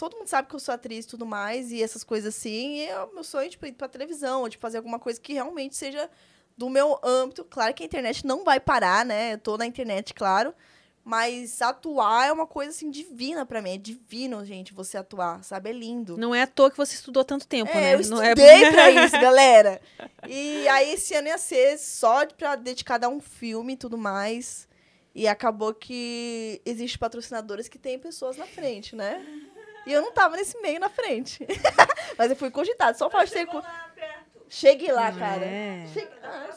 Todo 0.00 0.16
mundo 0.16 0.28
sabe 0.28 0.48
que 0.48 0.54
eu 0.54 0.58
sou 0.58 0.72
atriz 0.72 1.04
e 1.04 1.08
tudo 1.08 1.26
mais, 1.26 1.70
e 1.70 1.82
essas 1.82 2.02
coisas 2.02 2.34
assim. 2.34 2.76
E 2.78 2.86
é 2.86 3.04
o 3.04 3.12
meu 3.12 3.22
sonho, 3.22 3.50
tipo, 3.50 3.66
ir 3.66 3.72
pra 3.72 3.86
televisão, 3.86 4.40
ou 4.40 4.48
tipo, 4.48 4.62
fazer 4.62 4.78
alguma 4.78 4.98
coisa 4.98 5.20
que 5.20 5.34
realmente 5.34 5.76
seja 5.76 6.08
do 6.56 6.70
meu 6.70 6.98
âmbito. 7.04 7.44
Claro 7.44 7.74
que 7.74 7.82
a 7.82 7.86
internet 7.86 8.24
não 8.24 8.42
vai 8.42 8.58
parar, 8.58 9.04
né? 9.04 9.34
Eu 9.34 9.38
tô 9.38 9.58
na 9.58 9.66
internet, 9.66 10.14
claro. 10.14 10.54
Mas 11.04 11.60
atuar 11.60 12.28
é 12.28 12.32
uma 12.32 12.46
coisa, 12.46 12.70
assim, 12.70 12.90
divina 12.90 13.44
pra 13.44 13.60
mim. 13.60 13.74
É 13.74 13.76
divino, 13.76 14.42
gente, 14.42 14.72
você 14.72 14.96
atuar, 14.96 15.44
sabe? 15.44 15.68
É 15.68 15.72
lindo. 15.74 16.16
Não 16.16 16.34
é 16.34 16.42
à 16.42 16.46
toa 16.46 16.70
que 16.70 16.78
você 16.78 16.94
estudou 16.94 17.22
tanto 17.22 17.46
tempo, 17.46 17.70
É, 17.70 17.74
né? 17.74 17.94
eu 17.94 18.08
não 18.08 18.22
é... 18.22 18.28
estudei 18.28 18.70
pra 18.72 18.90
isso, 18.90 19.20
galera. 19.20 19.82
E 20.26 20.66
aí 20.68 20.94
esse 20.94 21.12
ano 21.12 21.28
ia 21.28 21.36
ser 21.36 21.76
só 21.76 22.24
pra 22.24 22.56
dedicado 22.56 23.04
a 23.04 23.08
um 23.10 23.20
filme 23.20 23.74
e 23.74 23.76
tudo 23.76 23.98
mais. 23.98 24.66
E 25.14 25.26
acabou 25.26 25.74
que 25.74 26.62
existe 26.64 26.98
patrocinadores 26.98 27.68
que 27.68 27.78
tem 27.78 27.98
pessoas 27.98 28.36
na 28.36 28.46
frente, 28.46 28.94
né? 28.94 29.22
E 29.86 29.92
eu 29.92 30.02
não 30.02 30.12
tava 30.12 30.36
nesse 30.36 30.60
meio 30.60 30.78
na 30.78 30.88
frente. 30.88 31.46
Mas 32.18 32.30
eu 32.30 32.36
fui 32.36 32.50
cogitado, 32.50 32.96
só 32.98 33.08
pode 33.08 33.30
ter... 33.30 33.38
Chegou 33.40 33.60
co- 33.62 33.66
lá 33.66 33.90
perto. 33.94 34.40
Cheguei 34.48 34.92
lá, 34.92 35.12
cara. 35.12 35.44
É. 35.44 35.86
Cheguei... 35.92 36.08
Ah, 36.22 36.50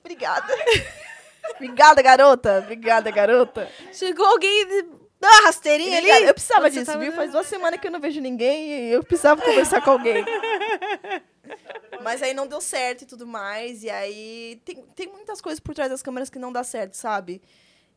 obrigada. 0.00 0.54
obrigada, 1.56 2.02
garota. 2.02 2.58
Obrigada, 2.58 3.10
garota. 3.10 3.68
Chegou 3.92 4.26
alguém 4.26 4.66
de- 4.66 4.82
dá 5.20 5.28
uma 5.28 5.42
rasteirinha 5.46 5.98
ali. 5.98 6.10
Eu 6.26 6.34
precisava 6.34 6.68
você 6.70 6.80
disso, 6.80 6.92
tava- 6.92 7.02
viu? 7.04 7.12
Faz 7.12 7.32
duas 7.32 7.46
semanas 7.46 7.80
que 7.80 7.86
eu 7.86 7.90
não 7.92 8.00
vejo 8.00 8.20
ninguém 8.20 8.68
e 8.88 8.92
eu 8.92 9.02
precisava 9.02 9.40
conversar 9.40 9.80
com 9.82 9.90
alguém. 9.92 10.24
Mas 12.02 12.22
aí 12.22 12.34
não 12.34 12.46
deu 12.46 12.60
certo 12.60 13.02
e 13.02 13.06
tudo 13.06 13.26
mais. 13.26 13.82
E 13.82 13.90
aí 13.90 14.60
tem, 14.64 14.82
tem 14.94 15.08
muitas 15.08 15.40
coisas 15.40 15.60
por 15.60 15.74
trás 15.74 15.90
das 15.90 16.02
câmeras 16.02 16.28
que 16.30 16.38
não 16.38 16.52
dá 16.52 16.64
certo, 16.64 16.94
sabe? 16.94 17.40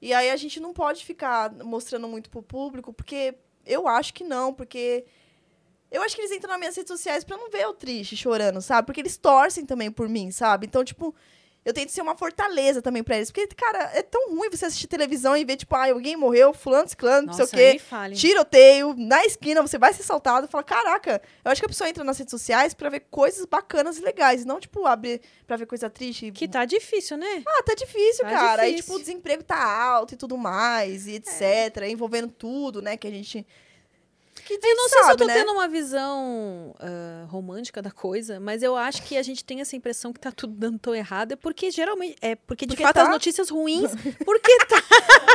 E 0.01 0.13
aí 0.13 0.29
a 0.29 0.35
gente 0.35 0.59
não 0.59 0.73
pode 0.73 1.03
ficar 1.05 1.51
mostrando 1.51 2.07
muito 2.07 2.29
pro 2.29 2.41
público, 2.43 2.93
porque 2.93 3.33
eu 3.65 3.87
acho 3.87 4.13
que 4.13 4.23
não, 4.23 4.53
porque. 4.53 5.05
Eu 5.91 6.01
acho 6.01 6.15
que 6.15 6.21
eles 6.21 6.31
entram 6.31 6.49
nas 6.49 6.59
minhas 6.59 6.75
redes 6.75 6.91
sociais 6.91 7.23
pra 7.23 7.37
não 7.37 7.49
ver 7.49 7.61
eu 7.61 7.73
triste, 7.73 8.17
chorando, 8.17 8.59
sabe? 8.61 8.85
Porque 8.85 8.99
eles 8.99 9.17
torcem 9.17 9.65
também 9.65 9.89
por 9.89 10.09
mim, 10.09 10.29
sabe? 10.31 10.65
Então, 10.65 10.83
tipo, 10.83 11.15
eu 11.65 11.73
tento 11.73 11.89
ser 11.89 12.01
uma 12.01 12.15
fortaleza 12.15 12.79
também 12.81 13.03
pra 13.03 13.15
eles. 13.17 13.31
Porque, 13.31 13.47
cara, 13.55 13.91
é 13.95 14.03
tão 14.03 14.29
ruim 14.35 14.49
você 14.51 14.65
assistir 14.65 14.85
televisão 14.87 15.35
e 15.35 15.43
ver, 15.43 15.57
tipo, 15.57 15.75
ah, 15.75 15.89
alguém 15.91 16.15
morreu, 16.15 16.53
fulano, 16.53 16.87
ciclano, 16.87 17.27
não 17.27 17.33
sei 17.33 17.45
o 17.45 17.47
quê 17.47 17.79
tiroteio 18.15 18.93
na 18.95 19.25
esquina, 19.25 19.61
você 19.61 19.77
vai 19.77 19.91
ser 19.91 20.03
assaltado, 20.03 20.47
fala, 20.47 20.63
caraca, 20.63 21.21
eu 21.43 21.51
acho 21.51 21.59
que 21.59 21.65
a 21.65 21.69
pessoa 21.69 21.89
entra 21.89 22.03
nas 22.03 22.17
redes 22.17 22.31
sociais 22.31 22.73
pra 22.75 22.89
ver 22.89 23.01
coisas 23.09 23.45
bacanas 23.45 23.97
e 23.97 24.01
legais, 24.01 24.43
e 24.43 24.45
não, 24.45 24.59
tipo, 24.59 24.85
abrir 24.85 25.21
pra 25.47 25.57
ver 25.57 25.65
coisa 25.65 25.89
triste. 25.89 26.31
Que 26.31 26.47
tá 26.47 26.65
difícil, 26.65 27.17
né? 27.17 27.43
Ah, 27.47 27.63
tá 27.63 27.73
difícil, 27.73 28.23
Tá 28.25 28.29
cara. 28.29 28.61
Aí, 28.61 28.75
difícil. 28.75 28.83
tipo, 28.85 28.95
o 28.95 28.99
desemprego 28.99 29.43
tá 29.43 29.57
alto 29.63 30.13
e 30.13 30.17
tudo 30.17 30.37
mais, 30.37 31.07
e 31.07 31.15
etc, 31.15 31.83
envolvendo 31.89 32.27
tudo, 32.27 32.81
né, 32.81 32.95
que 32.95 33.07
a 33.07 33.11
gente... 33.11 33.45
Que 34.43 34.53
Eu 34.53 34.75
não 34.75 34.89
sei 34.89 34.97
se 34.97 34.97
eu 34.97 35.03
sabe, 35.05 35.17
tô 35.17 35.25
né? 35.25 35.33
tendo 35.33 35.51
uma 35.53 35.67
visão 35.67 36.75
ah, 36.79 37.25
romântica 37.29 37.81
da 37.81 37.89
coisa, 37.89 38.39
mas 38.39 38.61
eu 38.61 38.75
acho 38.75 39.01
que 39.03 39.17
a 39.17 39.23
gente 39.23 39.43
tem 39.43 39.61
essa 39.61 39.75
impressão 39.75 40.11
que 40.11 40.19
tá 40.19 40.31
tudo 40.31 40.53
dando 40.53 40.77
tão 40.77 40.93
errado, 40.93 41.31
é 41.31 41.35
porque 41.35 41.71
geralmente. 41.71 42.15
É 42.21 42.35
porque, 42.35 42.65
de 42.65 42.73
Porque 42.73 42.83
fato, 42.83 42.95
tá. 42.95 43.03
as 43.03 43.09
notícias 43.09 43.49
ruins. 43.49 43.91
Porque 44.25 44.57
tá. 44.65 44.81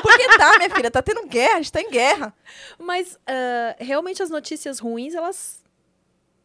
Porque 0.02 0.36
tá, 0.36 0.58
minha 0.58 0.70
filha, 0.70 0.90
tá 0.90 1.02
tendo 1.02 1.26
guerra, 1.26 1.54
a 1.54 1.56
gente 1.56 1.72
tá 1.72 1.80
em 1.80 1.90
guerra. 1.90 2.34
Mas 2.78 3.18
ah, 3.26 3.76
realmente 3.78 4.22
as 4.22 4.30
notícias 4.30 4.78
ruins, 4.78 5.14
elas. 5.14 5.59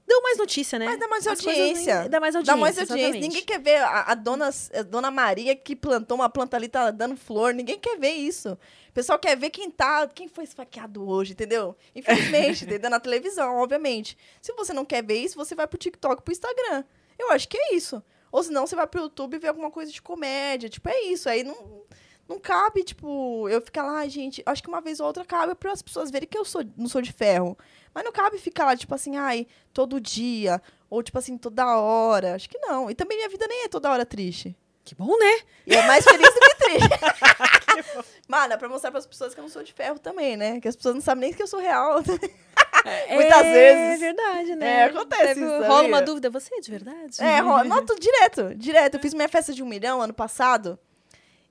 Dão 0.08 0.22
mais 0.22 0.38
notícia, 0.38 0.78
né? 0.78 0.86
Mas 0.86 1.00
dá 1.00 1.08
mais 1.08 1.26
As 1.26 1.40
audiência. 1.46 1.96
ruins- 2.02 2.10
Dá 2.12 2.20
mais 2.20 2.36
audiência. 2.36 2.56
Dá 2.56 2.62
mais 2.62 2.78
audiência. 2.80 2.94
exatamente. 3.08 3.28
Ninguém 3.28 3.44
quer 3.44 3.60
ver 3.60 3.78
a, 3.78 4.02
a 4.12 4.14
dona, 4.14 4.50
a 4.74 4.82
dona 4.84 5.10
Maria 5.10 5.56
que 5.56 5.76
plantou 5.76 6.16
uma 6.18 6.30
planta 6.30 6.56
ali, 6.56 6.68
tá 6.68 6.92
dando 6.92 7.18
flor. 7.18 7.54
Ninguém 7.56 7.80
quer 7.80 7.98
ver 7.98 8.12
isso. 8.12 8.52
O 8.90 8.94
pessoal 8.94 9.18
quer 9.18 9.36
ver 9.36 9.50
quem 9.50 9.72
tá. 9.72 10.08
Quem 10.08 10.28
foi 10.28 10.44
esfaqueado 10.44 11.08
hoje, 11.10 11.32
entendeu? 11.34 11.76
Infelizmente, 11.96 12.66
entendeu? 12.66 12.90
Na 12.92 13.00
televisão, 13.00 13.56
obviamente. 13.58 14.16
Se 14.42 14.54
você 14.54 14.74
não 14.74 14.86
quer 14.86 15.04
ver 15.04 15.16
isso, 15.18 15.36
você 15.36 15.56
vai 15.56 15.66
pro 15.66 15.78
TikTok, 15.80 16.22
pro 16.22 16.32
Instagram. 16.32 16.84
Eu 17.18 17.32
acho 17.32 17.48
que 17.50 17.58
é 17.58 17.74
isso. 17.76 18.04
Ou 18.32 18.44
senão 18.44 18.68
você 18.68 18.76
vai 18.76 18.86
pro 18.86 19.02
YouTube 19.02 19.40
vê 19.40 19.48
alguma 19.48 19.72
coisa 19.72 19.92
de 19.92 20.02
comédia. 20.02 20.70
Tipo, 20.70 20.88
é 20.90 21.02
isso. 21.06 21.28
Aí 21.28 21.44
não. 21.44 21.84
Não 22.28 22.40
cabe, 22.40 22.84
tipo, 22.84 23.48
eu 23.50 23.62
ficar 23.62 23.84
lá, 23.84 24.00
"Ai, 24.00 24.10
gente, 24.10 24.42
acho 24.48 24.64
que 24.64 24.68
uma 24.68 24.82
vez 24.82 25.00
ou 25.00 25.06
outra 25.06 25.24
cabe 25.24 25.54
para 25.54 25.72
as 25.72 25.84
pessoas 25.84 26.10
verem 26.10 26.28
que 26.28 26.36
eu 26.36 26.44
sou, 26.44 26.64
não 26.76 26.88
sou 26.88 27.00
de 27.00 27.14
ferro. 27.14 27.56
Mas 27.96 28.04
não 28.04 28.12
cabe 28.12 28.38
ficar 28.38 28.66
lá, 28.66 28.76
tipo 28.76 28.94
assim, 28.94 29.16
ai, 29.16 29.48
todo 29.74 30.02
dia, 30.02 30.62
ou 30.90 31.02
tipo 31.02 31.18
assim, 31.18 31.38
toda 31.38 31.78
hora. 31.78 32.36
Acho 32.36 32.50
que 32.50 32.58
não. 32.60 32.92
E 32.92 32.94
também 32.94 33.18
minha 33.18 33.30
vida 33.30 33.48
nem 33.48 33.64
é 33.64 33.70
toda 33.70 33.90
hora 33.90 34.06
triste. 34.06 34.54
Que 34.84 34.94
bom, 34.94 35.18
né? 35.18 35.40
E 35.66 35.74
é 35.74 35.88
mais 35.88 36.04
feliz 36.04 36.30
do 36.30 36.40
que 36.40 36.56
triste. 36.56 38.06
Mano, 38.28 38.54
é 38.54 38.58
pra 38.58 38.68
mostrar 38.68 38.92
pras 38.92 39.08
pessoas 39.08 39.34
que 39.34 39.40
eu 39.40 39.44
não 39.44 39.50
sou 39.50 39.64
de 39.64 39.72
ferro 39.72 39.98
também, 39.98 40.36
né? 40.36 40.60
Que 40.60 40.68
as 40.68 40.76
pessoas 40.76 40.96
não 40.96 41.02
sabem 41.02 41.22
nem 41.22 41.34
que 41.34 41.42
eu 41.42 41.48
sou 41.48 41.62
real. 41.62 42.04
Muitas 43.10 43.46
é, 43.46 43.54
vezes. 43.54 43.94
É 43.94 43.98
verdade, 43.98 44.56
né? 44.58 44.68
É, 44.68 44.84
acontece 44.84 45.36
Deve- 45.36 45.42
isso, 45.42 45.64
Rola 45.64 45.88
uma 45.88 46.02
dúvida, 46.02 46.30
você 46.30 46.54
é 46.54 46.60
de 46.60 46.70
verdade? 46.70 47.24
É, 47.24 47.40
rola. 47.40 47.64
Noto 47.66 47.98
direto, 47.98 48.54
direto. 48.56 48.96
Eu 48.96 49.00
fiz 49.00 49.14
minha 49.14 49.30
festa 49.30 49.54
de 49.54 49.64
um 49.64 49.66
milhão 49.66 50.02
ano 50.02 50.14
passado. 50.14 50.78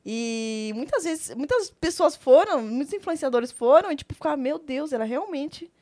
E 0.05 0.73
muitas 0.77 1.05
vezes, 1.05 1.35
muitas 1.35 1.71
pessoas 1.71 2.15
foram, 2.15 2.61
muitos 2.61 2.93
influenciadores 2.93 3.51
foram, 3.51 3.91
e 3.91 3.97
tipo, 3.97 4.13
ficava, 4.13 4.37
meu 4.37 4.59
Deus, 4.59 4.93
ela 4.93 5.05
realmente. 5.05 5.73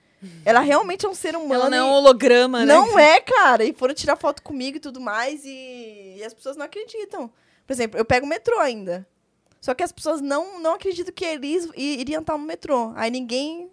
Ela 0.45 0.61
realmente 0.61 1.05
é 1.05 1.09
um 1.09 1.15
ser 1.15 1.35
humano. 1.35 1.55
Ela 1.55 1.71
não 1.71 1.77
é 1.77 1.85
um 1.85 1.93
holograma, 1.93 2.61
né? 2.61 2.67
Não 2.67 2.99
é, 2.99 3.21
cara. 3.21 3.65
E 3.65 3.73
foram 3.73 3.95
tirar 3.95 4.17
foto 4.17 4.43
comigo 4.43 4.77
e 4.77 4.81
tudo 4.81 5.01
mais. 5.01 5.45
E, 5.45 6.17
e 6.19 6.25
as 6.25 6.33
pessoas 6.33 6.57
não 6.57 6.65
acreditam. 6.65 7.31
Por 7.67 7.73
exemplo, 7.73 7.99
eu 7.99 8.05
pego 8.05 8.27
o 8.27 8.29
metrô 8.29 8.59
ainda. 8.59 9.07
Só 9.61 9.75
que 9.75 9.83
as 9.83 9.93
pessoas 9.93 10.21
não, 10.21 10.61
não 10.61 10.75
acreditam 10.75 11.15
que 11.15 11.25
eles 11.25 11.69
iriam 11.77 12.21
estar 12.21 12.37
no 12.37 12.45
metrô. 12.45 12.93
Aí 12.97 13.11
ninguém. 13.11 13.71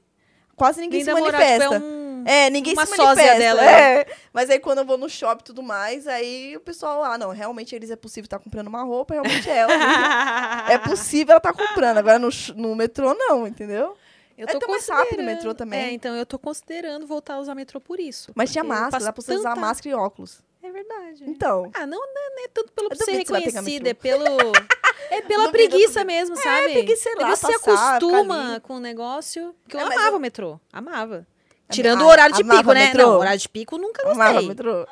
Quase 0.55 0.81
ninguém 0.81 1.03
Nem 1.03 1.15
se 1.15 1.21
manifesta. 1.21 1.69
tipo, 1.69 1.73
é 1.73 1.79
um... 1.79 2.23
É, 2.25 2.49
ninguém 2.49 2.73
uma 2.73 2.85
se 2.85 2.97
manifesta. 2.97 3.39
dela, 3.39 3.63
é. 3.63 4.05
Mas 4.33 4.49
aí 4.49 4.59
quando 4.59 4.79
eu 4.79 4.85
vou 4.85 4.97
no 4.97 5.09
shopping 5.09 5.41
e 5.41 5.45
tudo 5.45 5.63
mais, 5.63 6.05
aí 6.05 6.55
o 6.55 6.59
pessoal, 6.59 7.03
ah, 7.03 7.17
não, 7.17 7.29
realmente 7.29 7.73
eles 7.73 7.89
é 7.89 7.95
possível 7.95 8.25
estar 8.25 8.39
comprando 8.39 8.67
uma 8.67 8.83
roupa, 8.83 9.13
realmente 9.13 9.49
é 9.49 9.57
ela. 9.57 9.73
é 10.69 10.77
possível 10.77 11.31
ela 11.31 11.37
estar 11.37 11.53
comprando. 11.53 11.97
Agora 11.97 12.19
no, 12.19 12.29
no 12.55 12.75
metrô, 12.75 13.13
não, 13.13 13.47
entendeu? 13.47 13.95
Eu 14.39 14.47
É 14.47 14.51
tô 14.53 14.59
tão 14.59 14.69
mais 14.69 14.87
rápido 14.87 15.19
o 15.19 15.23
metrô 15.25 15.53
também. 15.53 15.79
É, 15.79 15.91
então 15.91 16.15
eu 16.15 16.25
tô 16.25 16.39
considerando 16.39 17.05
voltar 17.05 17.33
a 17.35 17.39
usar 17.39 17.53
metrô 17.55 17.81
por 17.81 17.99
isso. 17.99 18.31
Mas 18.33 18.51
tinha 18.51 18.63
máscara, 18.63 19.03
dá 19.03 19.11
pra 19.13 19.21
você 19.21 19.33
usar 19.35 19.49
tanta- 19.49 19.59
máscara 19.61 19.89
e 19.89 19.93
óculos. 19.99 20.39
É 20.63 20.71
verdade. 20.71 21.23
Então. 21.27 21.69
Ah, 21.73 21.85
não, 21.85 21.99
não 21.99 22.21
é- 22.39 22.45
é 22.45 22.47
tanto 22.47 22.71
pelo 22.71 22.95
ser 22.95 23.11
reconhecida, 23.11 23.89
é 23.89 23.93
pelo. 23.93 24.23
É 25.11 25.21
pela 25.23 25.45
Duvido, 25.47 25.51
preguiça 25.69 25.87
duvido. 26.03 26.05
mesmo, 26.05 26.35
sabe? 26.35 26.71
preguiça, 26.73 27.03
sei 27.03 27.15
lá, 27.15 27.35
você 27.35 27.53
passar, 27.59 27.95
acostuma 27.97 28.59
com 28.59 28.75
o 28.75 28.79
negócio. 28.79 29.55
Porque 29.63 29.75
eu 29.75 29.79
É, 29.79 29.83
amava 29.83 30.07
eu- 30.11 30.17
o 30.17 30.19
metrô. 30.19 30.59
Amava. 30.71 31.25
Ah, 31.67 31.73
Tirando 31.73 32.01
o 32.01 32.05
horário 32.07 32.35
de 32.35 32.43
pico, 32.43 32.73
né? 32.73 32.85
metrô? 32.87 33.01
Não, 33.07 33.17
horário 33.19 33.39
de 33.39 33.49
pico 33.49 33.77
nunca 33.77 34.03
gostei. 34.03 34.21
Amava 34.21 34.41
metrô. 34.43 34.85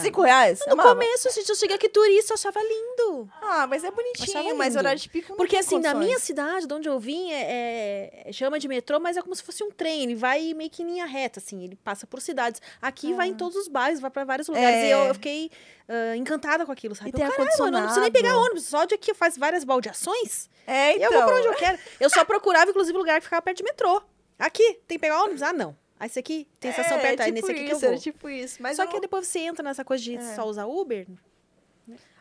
Cinco 0.00 0.22
reais? 0.22 0.60
No 0.66 0.74
Amava. 0.74 0.90
começo, 0.90 1.30
gente, 1.32 1.48
eu 1.48 1.54
cheguei 1.56 1.76
aqui 1.76 1.88
turista, 1.88 2.32
eu 2.32 2.34
achava 2.34 2.60
lindo. 2.62 3.28
Ah, 3.42 3.66
mas 3.66 3.84
é 3.84 3.90
bonitinho, 3.90 4.56
mas 4.56 4.76
horário 4.76 5.00
de 5.00 5.08
pico 5.08 5.30
não 5.30 5.36
Porque 5.36 5.56
assim, 5.56 5.76
condições. 5.76 5.98
minha 5.98 6.18
cidade, 6.18 6.66
de 6.66 6.74
onde 6.74 6.88
eu 6.88 6.98
vim, 6.98 7.30
é, 7.32 8.22
é- 8.26 8.32
chama 8.32 8.58
de 8.58 8.68
metrô, 8.68 8.98
mas 9.00 9.16
é 9.16 9.22
como 9.22 9.34
se 9.34 9.42
fosse 9.42 9.62
um 9.64 9.70
trem. 9.70 10.02
Ele 10.04 10.14
vai 10.14 10.54
meio 10.54 10.70
que 10.70 10.82
em 10.82 10.86
linha 10.86 11.06
reta, 11.06 11.40
assim. 11.40 11.62
Ele 11.64 11.76
passa 11.76 12.06
por 12.06 12.20
cidades. 12.20 12.60
Aqui 12.80 13.12
vai 13.14 13.28
em 13.28 13.34
todos 13.34 13.56
os 13.56 13.68
bairros, 13.68 14.00
vai 14.00 14.10
pra 14.10 14.24
vários 14.24 14.48
lugares. 14.48 14.68
É. 14.76 14.88
E 14.88 14.90
eu, 14.90 14.98
eu 15.00 15.14
fiquei 15.14 15.50
ah, 15.88 16.16
encantada 16.16 16.64
com 16.64 16.72
aquilo, 16.72 16.94
sabe? 16.94 17.10
E 17.10 17.12
tem 17.12 17.24
eu, 17.24 17.30
caralho, 17.30 17.50
mano, 17.58 17.66
eu 17.66 17.72
não 17.72 17.80
preciso 17.82 18.00
nem 18.00 18.12
pegar 18.12 18.36
ônibus. 18.38 18.64
Só 18.66 18.84
de 18.84 18.94
aqui 18.94 19.12
faz 19.14 19.36
várias 19.36 19.64
baldeações. 19.64 20.48
É, 20.66 20.92
E 20.92 20.96
então. 20.96 21.12
eu 21.12 21.12
vou 21.18 21.24
pra 21.28 21.36
onde 21.38 21.46
eu 21.48 21.54
quero. 21.54 21.78
Eu 21.98 22.08
só 22.10 22.24
procurava, 22.24 22.70
inclusive, 22.70 22.96
lugar 22.96 23.18
que 23.18 23.24
ficava 23.24 23.42
perto 23.42 23.58
de 23.58 23.64
metrô. 23.64 24.00
Aqui, 24.38 24.74
tem 24.86 24.96
que 24.96 25.00
pegar 25.00 25.22
ônibus? 25.22 25.42
Ah, 25.42 25.52
não. 25.52 25.76
Aí 26.02 26.08
esse 26.08 26.18
aqui 26.18 26.48
tem 26.58 26.72
estação 26.72 26.98
é, 26.98 27.00
perto, 27.00 27.20
aí 27.20 27.26
tipo 27.32 27.46
nesse 27.46 27.52
aqui 27.52 27.60
que 27.60 27.66
isso, 27.66 27.74
eu 27.76 27.80
vou. 27.80 27.88
Era 27.90 27.98
tipo 28.00 28.28
isso. 28.28 28.60
Mas 28.60 28.74
Só 28.74 28.82
eu 28.82 28.88
que 28.88 28.98
depois 28.98 29.24
você 29.24 29.38
entra 29.38 29.62
nessa 29.62 29.84
coisa 29.84 30.02
de 30.02 30.16
É. 30.16 30.34
só 30.34 30.44
usar 30.44 30.66
Uber. 30.66 31.06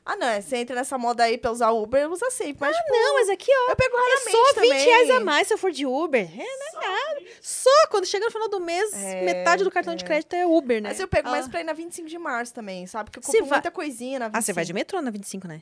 Ah, 0.05 0.15
não, 0.15 0.27
é, 0.27 0.39
você 0.39 0.57
entra 0.57 0.75
nessa 0.75 0.97
moda 0.99 1.23
aí 1.23 1.35
pra 1.35 1.49
usar 1.51 1.71
Uber, 1.71 2.09
usa 2.11 2.29
sempre. 2.29 2.57
Mas, 2.61 2.75
tipo, 2.77 2.91
Não, 2.91 3.13
mas 3.15 3.29
aqui, 3.29 3.49
ó. 3.51 3.71
eu 3.71 3.75
pego 3.75 3.95
É 3.95 3.99
raramente 3.99 4.31
só 4.31 4.43
20 4.45 4.55
também. 4.55 4.85
reais 4.85 5.09
a 5.09 5.19
mais 5.19 5.47
se 5.47 5.53
eu 5.55 5.57
for 5.57 5.71
de 5.71 5.85
Uber. 5.85 6.21
É, 6.31 6.73
não 6.73 6.81
é 6.83 6.87
nada. 7.15 7.21
Só 7.41 7.69
quando 7.89 8.05
chega 8.05 8.25
no 8.25 8.31
final 8.31 8.49
do 8.49 8.59
mês, 8.59 8.93
É, 8.93 9.23
metade 9.23 9.63
do 9.63 9.71
cartão 9.71 9.95
de 9.95 10.03
é. 10.03 10.07
crédito 10.07 10.33
é 10.33 10.45
Uber, 10.45 10.79
né? 10.81 10.89
Mas 10.89 10.99
eu 10.99 11.07
pego 11.07 11.29
mais 11.29 11.45
Ah. 11.45 11.49
pra 11.49 11.61
ir 11.61 11.63
na 11.63 11.73
25 11.73 12.07
de 12.07 12.17
março 12.19 12.53
também, 12.53 12.85
sabe? 12.87 13.09
Porque 13.09 13.19
eu 13.19 13.23
compro 13.23 13.45
vai- 13.47 13.57
muita 13.59 13.71
coisinha 13.71 14.19
na 14.19 14.25
25. 14.25 14.37
Ah, 14.37 14.41
você 14.43 14.53
vai 14.53 14.65
de 14.65 14.73
metrô 14.73 15.01
na 15.01 15.11
25, 15.11 15.47
né? 15.47 15.61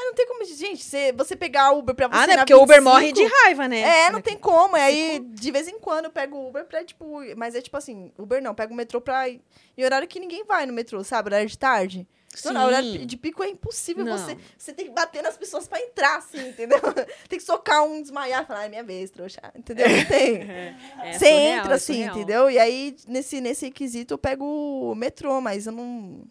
Ah, 0.00 0.04
não 0.04 0.14
tem 0.14 0.26
como... 0.28 0.44
Gente, 0.44 0.84
você, 0.84 1.12
você 1.12 1.34
pegar 1.34 1.72
Uber 1.72 1.94
pra 1.94 2.06
você 2.06 2.16
Ah, 2.16 2.26
né? 2.26 2.36
Porque 2.36 2.54
o 2.54 2.62
Uber 2.62 2.76
25, 2.76 2.90
morre 2.94 3.12
de 3.12 3.24
raiva, 3.24 3.66
né? 3.66 3.80
É, 3.80 4.10
não 4.10 4.20
tem 4.20 4.36
como. 4.38 4.76
E 4.76 4.80
aí, 4.80 5.18
de 5.18 5.50
vez 5.50 5.66
em 5.66 5.78
quando, 5.80 6.04
eu 6.04 6.10
pego 6.12 6.48
Uber 6.48 6.64
pra, 6.64 6.84
tipo... 6.84 7.20
Mas 7.36 7.54
é 7.54 7.60
tipo 7.60 7.76
assim, 7.76 8.12
Uber 8.16 8.40
não, 8.40 8.54
pego 8.54 8.72
o 8.72 8.76
metrô 8.76 9.00
pra... 9.00 9.28
Em 9.28 9.42
horário 9.84 10.06
que 10.06 10.20
ninguém 10.20 10.44
vai 10.44 10.66
no 10.66 10.72
metrô, 10.72 11.02
sabe? 11.02 11.28
Horário 11.28 11.48
de 11.48 11.58
tarde. 11.58 12.06
Não, 12.44 12.52
não, 12.52 12.66
horário 12.66 12.92
Sim. 12.92 13.06
de 13.06 13.16
pico 13.16 13.42
é 13.42 13.48
impossível 13.48 14.04
Não. 14.04 14.16
você... 14.16 14.36
Você 14.56 14.72
tem 14.72 14.84
que 14.86 14.92
bater 14.92 15.22
nas 15.22 15.36
pessoas 15.36 15.66
pra 15.66 15.80
entrar, 15.80 16.18
assim, 16.18 16.48
entendeu? 16.48 16.78
tem 17.28 17.38
que 17.38 17.44
socar 17.44 17.82
um, 17.84 18.00
desmaiar, 18.00 18.46
falar, 18.46 18.66
é 18.66 18.68
minha 18.68 18.84
vez, 18.84 19.10
trouxa. 19.10 19.40
Entendeu? 19.56 19.88
Não 19.88 20.04
tem. 20.04 20.38
É 21.02 21.12
Você 21.12 21.18
surreal, 21.26 21.58
entra 21.58 21.72
é 21.72 21.74
assim, 21.74 21.92
surreal. 21.94 22.16
entendeu? 22.16 22.50
E 22.50 22.58
aí, 22.58 22.96
nesse, 23.06 23.40
nesse 23.40 23.70
quesito, 23.70 24.14
eu 24.14 24.18
pego 24.18 24.44
o 24.44 24.94
metrô, 24.94 25.40
mas 25.40 25.66
eu 25.66 25.72
não. 25.72 26.22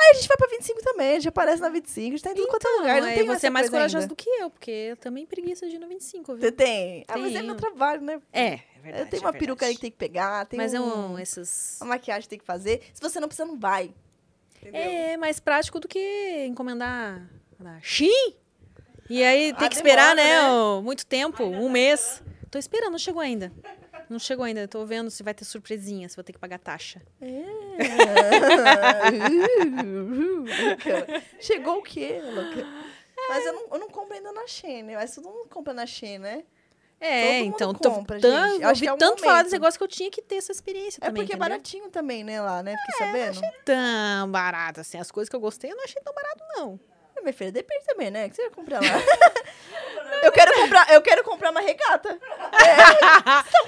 Aí 0.00 0.10
a 0.10 0.14
gente 0.14 0.28
vai 0.28 0.36
pra 0.36 0.46
25 0.48 0.80
também, 0.82 1.10
a 1.10 1.14
gente 1.14 1.28
aparece 1.28 1.60
na 1.60 1.68
25, 1.68 2.06
a 2.06 2.10
gente 2.10 2.22
tá 2.22 2.30
em 2.30 2.34
tudo 2.34 2.46
quanto 2.48 2.66
é 2.66 2.70
lugar. 2.70 3.00
Não 3.00 3.08
aí 3.08 3.14
tem 3.16 3.26
você 3.26 3.48
é 3.48 3.50
mais 3.50 3.68
corajosa 3.68 4.04
ainda. 4.04 4.14
do 4.14 4.16
que 4.16 4.30
eu, 4.30 4.48
porque 4.48 4.70
eu 4.70 4.96
também 4.96 5.26
preguiça 5.26 5.68
de 5.68 5.74
ir 5.74 5.78
no 5.80 5.88
25, 5.88 6.34
viu? 6.34 6.40
Você 6.40 6.52
tem. 6.52 7.04
Ah, 7.08 7.18
mas 7.18 7.34
é 7.34 7.42
meu 7.42 7.56
trabalho, 7.56 8.00
né? 8.00 8.20
É, 8.32 8.46
é 8.46 8.60
verdade. 8.80 9.02
Eu 9.04 9.10
tenho 9.10 9.22
é 9.22 9.26
uma 9.26 9.32
peruca 9.32 9.66
aí 9.66 9.74
que 9.74 9.80
tem 9.80 9.90
que 9.90 9.96
pegar, 9.96 10.46
tem 10.46 10.56
Mas 10.56 10.72
é 10.72 10.80
um, 10.80 11.14
um, 11.14 11.18
esses... 11.18 11.78
uma 11.80 11.88
maquiagem 11.90 12.22
que 12.22 12.28
tem 12.28 12.38
que 12.38 12.44
fazer. 12.44 12.82
Se 12.94 13.00
você 13.00 13.18
não 13.18 13.26
precisa, 13.26 13.46
não 13.46 13.58
vai. 13.58 13.92
Entendeu? 14.60 14.80
É 14.80 15.16
mais 15.16 15.40
prático 15.40 15.80
do 15.80 15.88
que 15.88 16.44
encomendar 16.46 17.28
na 17.58 17.80
Shein. 17.80 18.34
E 19.10 19.24
aí 19.24 19.52
tem 19.54 19.66
Ah, 19.66 19.68
que 19.68 19.76
esperar, 19.76 20.14
demora, 20.14 20.42
né, 20.42 20.76
né? 20.76 20.80
muito 20.82 21.04
tempo, 21.06 21.42
um 21.42 21.68
mês. 21.68 22.22
Tô 22.50 22.58
esperando, 22.58 22.92
não 22.92 22.98
chegou 22.98 23.20
ainda. 23.20 23.52
Não 24.08 24.18
chegou 24.18 24.44
ainda, 24.44 24.66
tô 24.66 24.84
vendo 24.86 25.10
se 25.10 25.22
vai 25.22 25.34
ter 25.34 25.44
surpresinha, 25.44 26.08
se 26.08 26.16
vou 26.16 26.24
ter 26.24 26.32
que 26.32 26.38
pagar 26.38 26.58
taxa. 26.58 27.02
Louca. 30.44 31.22
Chegou 31.40 31.78
o 31.78 31.82
quê, 31.82 32.20
louca? 32.22 32.66
Mas 33.28 33.44
eu 33.46 33.52
não, 33.52 33.62
eu 33.72 33.78
não 33.78 33.88
compro 33.88 34.14
ainda 34.14 34.32
na 34.32 34.46
Shein, 34.46 34.82
né? 34.82 34.94
Mas 34.94 35.14
todo 35.14 35.28
mundo 35.28 35.48
compra 35.48 35.74
na 35.74 35.84
Shein, 35.86 36.18
né? 36.18 36.44
É, 37.00 37.40
então, 37.40 37.72
compra, 37.74 38.18
gente. 38.18 38.62
Eu 38.62 38.68
ouvi 38.70 38.86
é 38.88 38.92
o 38.92 38.96
tanto 38.96 39.20
falar 39.20 39.32
momento. 39.34 39.44
desse 39.44 39.54
negócio 39.54 39.78
que 39.78 39.84
eu 39.84 39.88
tinha 39.88 40.10
que 40.10 40.20
ter 40.20 40.36
essa 40.36 40.50
experiência 40.50 40.98
É 41.00 41.06
também, 41.06 41.22
porque 41.22 41.32
é 41.32 41.36
entendeu? 41.36 41.48
baratinho 41.50 41.88
também, 41.90 42.24
né, 42.24 42.40
lá, 42.40 42.60
né? 42.60 42.74
Fiquei 42.76 43.06
sabendo. 43.06 43.40
Tão 43.64 44.30
barato 44.30 44.80
assim, 44.80 44.98
as 44.98 45.10
coisas 45.10 45.28
que 45.28 45.36
eu 45.36 45.40
gostei 45.40 45.70
eu 45.70 45.76
não 45.76 45.84
achei 45.84 46.02
tão 46.02 46.12
barato 46.12 46.42
não. 46.56 46.80
Ah, 47.18 47.22
Minha 47.22 47.32
filha, 47.32 47.50
depende 47.52 47.84
também, 47.84 48.10
né? 48.10 48.26
O 48.26 48.30
que 48.30 48.36
você 48.36 48.42
vai 48.42 48.50
comprar 48.50 48.80
lá? 48.80 48.88
eu, 50.22 50.32
quero 50.32 50.54
comprar, 50.54 50.92
eu 50.92 51.02
quero 51.02 51.24
comprar 51.24 51.50
uma 51.50 51.60
regata. 51.60 52.18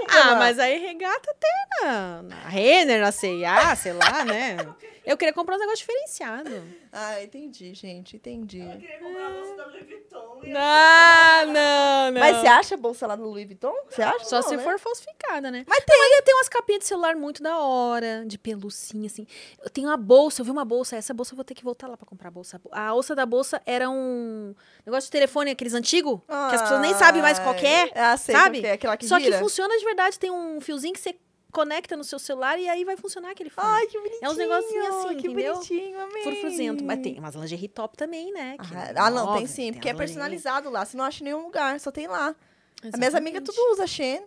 ah, 0.09 0.37
mas 0.37 0.59
aí 0.59 0.79
regata 0.79 1.35
tem 1.39 1.51
na, 1.83 2.23
na 2.23 2.49
Renner, 2.49 3.01
na 3.01 3.11
C&A, 3.13 3.75
sei 3.75 3.93
lá, 3.93 4.25
né? 4.25 4.57
Eu 5.11 5.17
queria 5.17 5.33
comprar 5.35 5.57
um 5.57 5.59
negócio 5.59 5.79
diferenciado. 5.79 6.51
Ah, 6.93 7.23
entendi, 7.23 7.73
gente, 7.73 8.17
entendi. 8.17 8.59
Eu 8.59 8.79
queria 8.81 8.99
comprar 8.99 9.27
a 9.29 9.31
bolsa 9.31 9.55
da 9.55 9.67
Louis 9.67 9.87
Vuitton. 9.87 10.41
Ah, 10.57 11.45
não, 11.47 12.11
não. 12.11 12.21
Mas 12.21 12.37
você 12.39 12.47
acha 12.49 12.75
a 12.75 12.79
bolsa 12.79 13.07
lá 13.07 13.17
no 13.17 13.27
Louis 13.29 13.47
Vuitton? 13.47 13.73
Você 13.89 14.03
acha? 14.03 14.25
Só 14.25 14.41
Não, 14.41 14.49
se 14.49 14.57
né? 14.57 14.63
for 14.65 14.77
falsificada, 14.77 15.53
né? 15.53 15.65
Mas 15.69 15.85
tem. 15.85 15.97
Mas 15.97 16.25
tem 16.25 16.35
umas 16.35 16.49
capinhas 16.49 16.81
de 16.81 16.87
celular 16.87 17.15
muito 17.15 17.45
da 17.45 17.59
hora, 17.61 18.25
de 18.27 18.37
pelucinha, 18.37 19.07
assim. 19.07 19.25
Eu 19.63 19.71
tenho 19.71 19.87
uma 19.87 19.97
bolsa, 19.97 20.41
eu 20.41 20.45
vi 20.45 20.51
uma 20.51 20.65
bolsa. 20.65 20.97
Essa 20.97 21.15
bolsa 21.15 21.33
eu 21.33 21.37
vou 21.37 21.45
ter 21.45 21.55
que 21.55 21.63
voltar 21.63 21.87
lá 21.87 21.97
pra 21.97 22.05
comprar 22.07 22.27
a 22.27 22.33
bolsa. 22.33 22.61
A 22.73 22.89
alça 22.89 23.15
da 23.15 23.25
bolsa 23.25 23.63
era 23.65 23.89
um 23.89 24.53
negócio 24.85 25.07
de 25.07 25.13
telefone, 25.13 25.53
aqueles 25.53 25.75
antigos, 25.75 26.19
que 26.27 26.55
as 26.57 26.63
pessoas 26.63 26.81
nem 26.81 26.93
sabem 26.95 27.23
mais 27.23 27.39
qual 27.39 27.55
que 27.55 27.67
é. 27.67 27.93
Ah, 27.95 28.17
sei 28.17 28.35
sabe? 28.35 28.61
que 28.63 28.67
é, 28.67 28.73
aquela 28.73 28.97
que 28.97 29.07
Só 29.07 29.17
gira. 29.21 29.37
que 29.37 29.39
funciona 29.43 29.79
de 29.79 29.85
verdade. 29.85 30.19
Tem 30.19 30.31
um 30.33 30.61
fiozinho 30.61 30.93
que 30.93 30.99
você 31.01 31.15
conecta 31.51 31.97
no 31.97 32.05
seu 32.05 32.19
celular 32.19 32.59
e 32.59 32.69
aí 32.69 32.85
vai 32.85 32.97
funcionar 32.97 33.31
aquele 33.31 33.51
fone. 33.51 33.67
Ai, 33.69 33.87
que 33.87 33.99
bonitinho. 33.99 34.21
É 34.25 34.29
uns 34.31 34.37
negocinhos 34.37 34.87
assim, 34.89 35.17
que 35.17 35.27
entendeu? 35.27 35.55
bonitinho, 35.55 36.01
amei. 36.01 36.23
Frufruzento. 36.23 36.85
Mas 36.85 37.01
tem 37.01 37.19
umas 37.19 37.35
lingerie 37.35 37.69
top 37.69 37.97
também, 37.97 38.33
né? 38.33 38.57
Ah, 38.59 39.07
ah, 39.07 39.11
não, 39.11 39.35
tem 39.37 39.47
sim, 39.47 39.73
porque 39.73 39.89
é 39.89 39.93
lingerie. 39.93 39.97
personalizado 39.99 40.71
lá. 40.71 40.85
Você 40.85 40.97
não 40.97 41.05
acha 41.05 41.23
em 41.23 41.25
nenhum 41.25 41.43
lugar, 41.43 41.79
só 41.81 41.91
tem 41.91 42.07
lá. 42.07 42.35
As 42.83 42.99
minhas 42.99 43.15
amigas 43.15 43.43
Exatamente. 43.43 43.45
tudo 43.45 43.73
usa 43.73 43.87
Shein. 43.87 44.23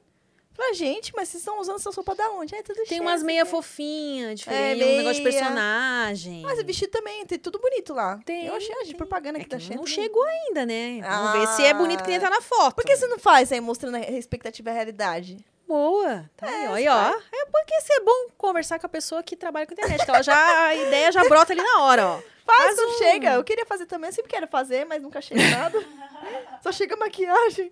Falei, 0.56 0.76
gente, 0.76 1.12
mas 1.16 1.30
vocês 1.30 1.42
estão 1.42 1.60
usando 1.60 1.78
essa 1.78 1.90
roupa 1.90 2.14
da 2.14 2.30
onde? 2.30 2.54
É 2.54 2.62
tudo 2.62 2.76
Tem 2.76 2.86
Shein, 2.86 3.00
umas 3.00 3.16
assim, 3.16 3.26
meia 3.26 3.44
né? 3.44 3.50
fofinha, 3.50 4.36
diferente, 4.36 4.84
É, 4.84 4.86
um 4.86 4.98
negócio 4.98 5.16
de 5.16 5.22
meia. 5.28 5.40
personagem. 5.40 6.42
Mas 6.44 6.60
o 6.60 6.64
vestido 6.64 6.92
também, 6.92 7.26
tem 7.26 7.40
tudo 7.40 7.58
bonito 7.58 7.92
lá. 7.92 8.20
Tem, 8.24 8.46
Eu 8.46 8.54
achei 8.54 8.72
a 8.76 8.84
tem. 8.86 8.96
propaganda 8.96 9.40
É 9.40 9.42
aqui 9.42 9.50
que 9.50 9.56
da 9.56 9.60
Shein. 9.60 9.76
não 9.78 9.88
chegou 9.88 10.24
ainda, 10.24 10.64
né? 10.64 11.02
Vamos 11.02 11.32
ver 11.40 11.48
se 11.56 11.64
é 11.64 11.72
Ah. 11.72 11.74
bonito 11.74 12.04
que 12.04 12.10
nem 12.12 12.20
tá 12.20 12.30
na 12.30 12.40
foto. 12.42 12.76
Por 12.76 12.84
que 12.86 12.96
você 12.96 13.08
não 13.08 13.18
faz 13.18 13.52
aí 13.52 13.60
mostrando 13.60 13.96
a 13.96 14.02
expectativa 14.12 14.70
e 14.70 14.72
a 14.72 14.76
realidade? 14.76 15.44
Boa. 15.68 16.30
Tá 16.38 16.48
aí, 16.48 16.66
É, 16.66 16.70
ó. 16.70 16.74
Aí, 16.74 16.88
ó. 16.88 17.10
É 17.32 17.46
porque 17.46 17.74
é 17.94 18.00
bom 18.02 18.28
conversar 18.38 18.80
com 18.80 18.86
a 18.86 18.90
pessoa 18.90 19.24
que 19.24 19.36
trabalha 19.36 19.66
com 19.66 19.74
internet. 19.74 20.04
Ela 20.08 20.22
já, 20.22 20.66
a 20.68 20.76
ideia 20.76 21.12
já 21.12 21.24
brota 21.28 21.54
ali 21.54 21.62
na 21.62 21.82
hora, 21.82 22.08
ó. 22.08 22.22
Faz, 22.46 22.76
Faz 22.76 22.80
um- 22.80 22.98
chega. 22.98 23.34
Eu 23.36 23.44
queria 23.44 23.66
fazer 23.66 23.86
também, 23.86 24.10
eu 24.10 24.14
sempre 24.14 24.30
quero 24.30 24.48
fazer, 24.48 24.86
mas 24.86 25.02
nunca 25.02 25.22
chega 25.22 25.42
nada. 25.50 25.80
Só 26.62 26.72
chega 26.72 26.96
maquiagem. 26.98 27.72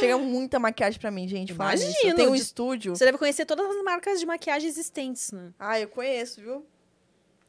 Chega 0.00 0.18
muita 0.18 0.58
maquiagem 0.58 0.98
pra 1.00 1.10
mim, 1.10 1.28
gente. 1.28 1.52
Eu 1.52 2.14
tenho 2.16 2.30
um 2.30 2.34
estúdio. 2.34 2.94
Você 2.96 3.04
deve 3.04 3.18
conhecer 3.18 3.46
todas 3.46 3.64
as 3.68 3.82
marcas 3.84 4.18
de 4.20 4.26
maquiagem 4.26 4.68
existentes, 4.68 5.30
né? 5.32 5.52
Ah, 5.58 5.78
eu 5.80 5.88
conheço, 5.88 6.40
viu? 6.40 6.66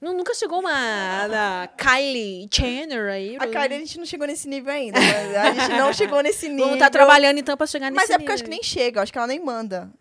Nu- 0.01 0.13
Nunca 0.13 0.33
chegou 0.33 0.59
uma 0.59 1.27
da 1.27 1.69
Kylie 1.77 2.47
Jenner 2.51 3.11
aí? 3.11 3.35
A 3.37 3.47
Kylie, 3.47 3.75
a 3.75 3.79
gente 3.79 3.97
não 3.97 4.05
chegou 4.05 4.25
nesse 4.27 4.47
nível 4.47 4.71
ainda. 4.71 4.97
a 4.97 5.53
gente 5.53 5.69
não 5.77 5.91
chegou 5.93 6.21
nesse 6.23 6.47
nível. 6.47 6.65
Vamos 6.65 6.75
estar 6.75 6.89
trabalhando 6.89 7.37
então 7.39 7.57
pra 7.57 7.67
chegar 7.67 7.91
nesse 7.91 7.95
Mas 8.01 8.09
é 8.09 8.17
porque 8.17 8.31
eu 8.31 8.33
acho 8.35 8.43
que 8.43 8.49
nível. 8.49 8.61
nem 8.63 8.69
chega, 8.69 8.99
eu 8.99 9.03
acho 9.03 9.11
que 9.11 9.17
ela 9.17 9.27
nem 9.27 9.39
manda. 9.43 9.91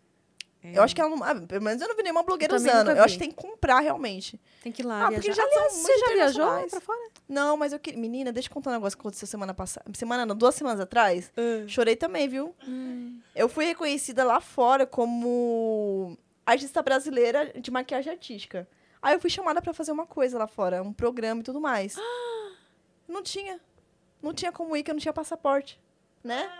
Eu 0.74 0.82
acho 0.82 0.94
que 0.94 1.00
ela 1.00 1.08
não. 1.08 1.22
ah, 1.24 1.34
pelo 1.34 1.62
menos 1.62 1.80
eu 1.80 1.88
não 1.88 1.96
vi 1.96 2.02
nenhuma 2.02 2.22
blogueira 2.22 2.52
Eu 2.52 2.56
usando. 2.56 2.90
Eu 2.90 3.02
acho 3.02 3.14
que 3.14 3.20
tem 3.20 3.30
que 3.30 3.36
comprar 3.36 3.80
realmente. 3.80 4.38
Tem 4.62 4.70
que 4.70 4.82
ir 4.82 4.84
lá 4.84 5.06
Ah, 5.06 5.10
porque 5.12 5.20
viajar. 5.32 5.40
já 5.42 5.48
Aliás, 5.48 5.72
muito 5.72 5.86
você 5.86 5.98
já 5.98 6.06
viajou 6.12 6.68
pra 6.68 6.80
fora? 6.80 6.98
Não, 7.28 7.56
mas 7.56 7.72
eu 7.72 7.78
queria. 7.78 7.98
Menina, 7.98 8.32
deixa 8.32 8.48
eu 8.48 8.52
contar 8.52 8.70
um 8.70 8.74
negócio 8.74 8.96
que 8.98 9.00
aconteceu 9.00 9.26
semana 9.26 9.54
passada. 9.54 9.86
Semana 9.94 10.26
não, 10.26 10.36
duas 10.36 10.54
semanas 10.56 10.80
atrás. 10.80 11.32
Chorei 11.68 11.96
também, 11.96 12.28
viu? 12.28 12.54
Hum. 12.66 13.18
Eu 13.34 13.48
fui 13.48 13.64
reconhecida 13.64 14.24
lá 14.24 14.40
fora 14.40 14.84
como 14.84 16.18
artista 16.44 16.82
brasileira 16.82 17.52
de 17.58 17.70
maquiagem 17.70 18.12
artística. 18.12 18.68
Aí 19.00 19.14
eu 19.14 19.20
fui 19.20 19.30
chamada 19.30 19.62
pra 19.62 19.72
fazer 19.72 19.92
uma 19.92 20.06
coisa 20.06 20.38
lá 20.38 20.46
fora, 20.46 20.82
um 20.82 20.92
programa 20.92 21.40
e 21.40 21.44
tudo 21.44 21.60
mais. 21.60 21.96
Não 23.06 23.22
tinha. 23.22 23.60
Não 24.22 24.34
tinha 24.34 24.52
como 24.52 24.76
ir, 24.76 24.82
que 24.82 24.90
eu 24.90 24.94
não 24.94 25.00
tinha 25.00 25.12
passaporte. 25.14 25.80
Né? 26.22 26.50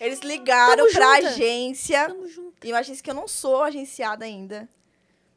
Eles 0.00 0.20
ligaram 0.20 0.76
Tamo 0.76 0.92
pra 0.92 1.16
junta. 1.16 1.28
agência. 1.28 2.08
Tamo 2.08 2.26
junto. 2.28 2.66
E 2.66 2.72
uma 2.72 2.80
agência 2.80 3.02
que 3.02 3.10
eu 3.10 3.14
não 3.14 3.28
sou 3.28 3.62
agenciada 3.62 4.24
ainda. 4.24 4.68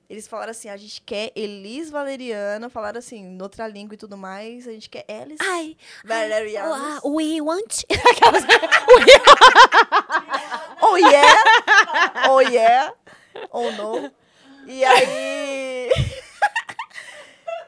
Eles 0.09 0.27
falaram 0.27 0.51
assim: 0.51 0.69
a 0.69 0.75
gente 0.77 1.01
quer 1.01 1.31
Elis 1.35 1.89
Valeriano. 1.89 2.69
Falaram 2.69 2.97
assim, 2.99 3.23
noutra 3.23 3.67
língua 3.67 3.93
e 3.93 3.97
tudo 3.97 4.17
mais. 4.17 4.67
A 4.67 4.71
gente 4.71 4.89
quer 4.89 5.05
Elis 5.07 5.37
Ai, 5.41 5.77
Valeriano. 6.03 6.73
ah, 6.73 6.99
we 7.05 7.39
want... 7.41 7.83
Oh 10.81 10.97
yeah! 10.97 11.43
Oh 12.29 12.39
yeah! 12.41 12.93
Oh 13.51 13.71
no! 13.71 14.11
E 14.69 14.85
aí. 14.85 15.89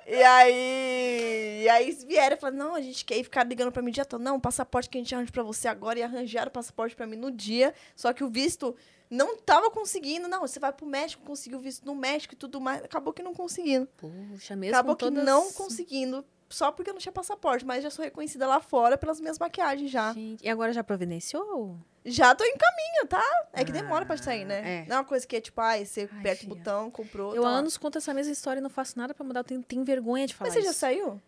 E 0.08 0.24
aí. 0.24 1.64
E 1.64 1.70
aí 1.70 1.92
vieram 2.06 2.36
e 2.36 2.40
falaram: 2.40 2.58
não, 2.58 2.76
a 2.76 2.82
gente 2.82 3.04
quer 3.04 3.18
ir 3.18 3.24
ficar 3.24 3.44
ligando 3.44 3.72
pra 3.72 3.82
mim 3.82 3.92
dia 3.92 4.06
todo. 4.06 4.22
Não, 4.22 4.36
o 4.36 4.40
passaporte 4.40 4.88
que 4.88 4.98
a 4.98 5.02
gente 5.02 5.14
arranja 5.16 5.32
pra 5.32 5.42
você 5.42 5.68
agora. 5.68 5.98
E 5.98 6.04
arranjaram 6.04 6.50
o 6.50 6.52
passaporte 6.54 6.96
pra 6.96 7.08
mim 7.08 7.16
no 7.16 7.32
dia. 7.32 7.74
Só 7.96 8.14
que 8.14 8.24
o 8.24 8.30
visto 8.30 8.76
não 9.10 9.36
tava 9.36 9.72
conseguindo. 9.72 10.28
Não, 10.28 10.42
você 10.42 10.60
vai 10.60 10.72
pro 10.72 10.86
México, 10.86 11.24
conseguiu 11.26 11.58
o 11.58 11.62
visto 11.62 11.86
no 11.86 11.96
México 11.96 12.36
e 12.36 12.38
tudo 12.38 12.62
mais. 12.62 12.84
Acabou 12.84 13.12
que 13.12 13.24
não 13.24 13.34
conseguindo. 13.34 13.88
Puxa, 13.98 14.56
mesmo 14.56 14.76
Acabou 14.76 14.96
com 14.96 15.00
que 15.00 15.06
todas... 15.06 15.26
não 15.26 15.52
conseguindo. 15.54 16.24
Só 16.52 16.72
porque 16.72 16.90
eu 16.90 16.94
não 16.94 17.00
tinha 17.02 17.12
passaporte. 17.12 17.66
Mas 17.66 17.84
já 17.84 17.90
sou 17.90 18.04
reconhecida 18.04 18.46
lá 18.48 18.60
fora 18.60 18.98
pelas 18.98 19.20
minhas 19.20 19.40
maquiagens 19.40 19.90
já. 19.90 20.14
Gente, 20.14 20.44
e 20.46 20.50
agora 20.50 20.72
já 20.74 20.84
providenciou? 20.84 21.78
Já 22.04 22.34
tô 22.36 22.44
em 22.44 22.56
caminho, 22.58 23.08
tá? 23.08 23.24
É 23.54 23.64
que 23.64 23.72
demora 23.72 24.06
pra 24.06 24.18
sair, 24.18 24.44
né? 24.44 24.82
é. 24.82 24.86
Não 24.88 24.96
é 24.96 25.00
uma 25.00 25.06
coisa 25.06 25.26
que 25.28 25.36
é 25.36 25.42
tipo, 25.42 25.62
ai, 25.62 25.86
você 25.86 26.10
Ai, 26.12 26.20
aperta 26.20 26.46
o 26.46 26.50
botão, 26.50 26.90
comprou. 26.92 27.36
Eu 27.36 27.44
tá 27.44 27.50
há 27.50 27.52
anos 27.52 27.78
conto 27.78 27.98
essa 28.00 28.14
mesma 28.14 28.34
história 28.34 28.60
e 28.60 28.62
não 28.64 28.70
faço 28.72 28.98
nada 28.98 29.14
pra 29.14 29.24
mudar. 29.26 29.42
Eu 29.42 29.44
tenho, 29.44 29.64
tenho 29.64 29.84
vergonha 29.84 30.26
de 30.28 30.34
falar 30.34 30.50
Mas 30.50 30.56
você 30.56 30.62
já 30.64 30.72
isso. 30.72 30.80
saiu? 30.80 31.22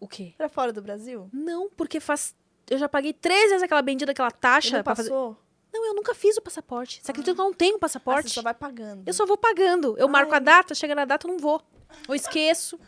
O 0.00 0.06
quê? 0.06 0.34
Pra 0.38 0.48
fora 0.48 0.72
do 0.72 0.80
Brasil? 0.80 1.28
Não, 1.32 1.68
porque 1.70 1.98
faz... 1.98 2.34
Eu 2.70 2.78
já 2.78 2.88
paguei 2.88 3.12
três 3.12 3.48
vezes 3.50 3.62
aquela 3.62 3.82
bendita, 3.82 4.12
aquela 4.12 4.28
E 4.28 4.32
taxa 4.32 4.76
não 4.76 4.84
pra 4.84 4.94
fazer... 4.94 5.08
passou? 5.10 5.36
Não, 5.72 5.84
eu 5.86 5.94
nunca 5.94 6.14
fiz 6.14 6.36
o 6.36 6.40
passaporte. 6.42 7.00
Você 7.02 7.10
acredita 7.10 7.34
que 7.34 7.40
eu 7.40 7.44
não 7.44 7.52
tenho 7.52 7.76
Ah, 7.76 7.80
passaporte? 7.80 8.28
você 8.28 8.34
só 8.36 8.42
vai 8.42 8.54
pagando. 8.54 9.02
Eu 9.04 9.12
só 9.12 9.26
vou 9.26 9.36
pagando. 9.36 9.96
Eu 9.98 10.08
marco 10.08 10.32
Ai. 10.32 10.36
a 10.36 10.40
data, 10.40 10.74
chega 10.74 10.94
na 10.94 11.04
data, 11.04 11.26
eu 11.26 11.32
não 11.32 11.38
vou. 11.38 11.60
Eu 12.08 12.14
esqueço. 12.14 12.78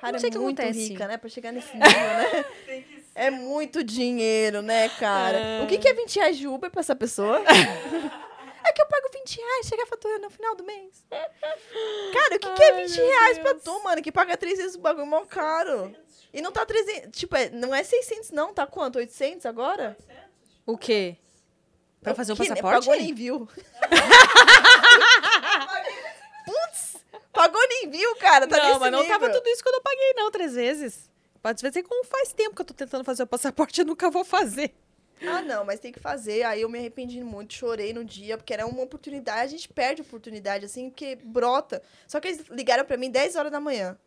Cara, 0.00 0.12
não 0.12 0.18
sei 0.18 0.28
é 0.28 0.30
o 0.30 0.32
que 0.32 0.38
muito 0.38 0.60
acontece. 0.60 0.88
rica, 0.88 1.06
né? 1.08 1.16
Pra 1.16 1.28
chegar 1.30 1.52
nesse 1.52 1.74
nível, 1.76 1.90
né? 1.90 2.44
Tem 2.66 2.82
que 2.82 3.00
ser. 3.00 3.06
É 3.14 3.30
muito 3.30 3.82
dinheiro, 3.82 4.60
né, 4.62 4.88
cara? 4.90 5.38
É. 5.38 5.62
O 5.62 5.66
que, 5.66 5.78
que 5.78 5.88
é 5.88 5.94
20 5.94 6.16
reais 6.16 6.36
de 6.36 6.46
Uber 6.46 6.70
pra 6.70 6.80
essa 6.80 6.94
pessoa? 6.94 7.40
é 8.64 8.72
que 8.72 8.82
eu 8.82 8.86
pago 8.86 9.08
20 9.12 9.36
reais, 9.38 9.66
chega 9.66 9.82
a 9.84 9.86
fatura 9.86 10.18
no 10.18 10.28
final 10.30 10.54
do 10.54 10.64
mês. 10.64 11.04
Cara, 11.10 12.36
o 12.36 12.38
que, 12.38 12.50
que 12.52 12.62
é 12.62 12.72
Ai, 12.74 12.86
20 12.86 12.96
meu 12.96 13.06
reais 13.06 13.38
pra 13.38 13.52
Deus. 13.52 13.64
tu, 13.64 13.82
mano? 13.82 14.02
Que 14.02 14.12
paga 14.12 14.36
três 14.36 14.58
vezes 14.58 14.74
o 14.76 14.80
bagulho 14.80 15.06
mó 15.06 15.24
caro. 15.24 15.94
E 16.32 16.42
não 16.42 16.52
tá 16.52 16.66
300, 16.66 17.18
tipo, 17.18 17.34
é- 17.36 17.48
não 17.48 17.74
é 17.74 17.82
600 17.82 18.30
não, 18.32 18.52
tá 18.52 18.66
quanto? 18.66 18.96
800 18.98 19.46
agora? 19.46 19.96
O 20.66 20.76
quê? 20.76 21.16
Pra 22.02 22.14
fazer 22.14 22.32
o 22.32 22.36
Que 22.36 22.42
nem- 22.42 22.50
passaporte? 22.50 22.86
Pagou 22.86 23.00
nem 23.02 23.14
viu. 23.14 23.48
Putz, 26.44 26.85
pagou 27.36 27.60
nem 27.68 27.90
viu, 27.90 28.16
cara. 28.16 28.46
Tá 28.46 28.56
não, 28.56 28.80
mas 28.80 28.90
não 28.90 29.06
tava 29.06 29.26
nível. 29.26 29.40
tudo 29.40 29.50
isso 29.50 29.62
quando 29.62 29.74
eu 29.76 29.82
paguei, 29.82 30.12
não, 30.14 30.30
três 30.30 30.54
vezes. 30.54 31.10
Pode 31.42 31.62
ver 31.70 31.82
como 31.82 32.04
faz 32.04 32.32
tempo 32.32 32.56
que 32.56 32.62
eu 32.62 32.66
tô 32.66 32.74
tentando 32.74 33.04
fazer 33.04 33.22
o 33.22 33.26
passaporte, 33.26 33.78
eu 33.82 33.86
nunca 33.86 34.10
vou 34.10 34.24
fazer. 34.24 34.74
Ah, 35.22 35.40
não, 35.42 35.64
mas 35.64 35.80
tem 35.80 35.92
que 35.92 36.00
fazer. 36.00 36.42
Aí 36.42 36.62
eu 36.62 36.68
me 36.68 36.78
arrependi 36.78 37.22
muito, 37.22 37.54
chorei 37.54 37.92
no 37.92 38.04
dia, 38.04 38.36
porque 38.36 38.52
era 38.52 38.66
uma 38.66 38.82
oportunidade. 38.82 39.42
A 39.42 39.46
gente 39.46 39.68
perde 39.68 40.02
oportunidade, 40.02 40.64
assim, 40.64 40.90
porque 40.90 41.16
brota. 41.16 41.82
Só 42.06 42.20
que 42.20 42.28
eles 42.28 42.46
ligaram 42.50 42.84
pra 42.84 42.96
mim 42.96 43.10
10 43.10 43.36
horas 43.36 43.52
da 43.52 43.60
manhã. 43.60 43.98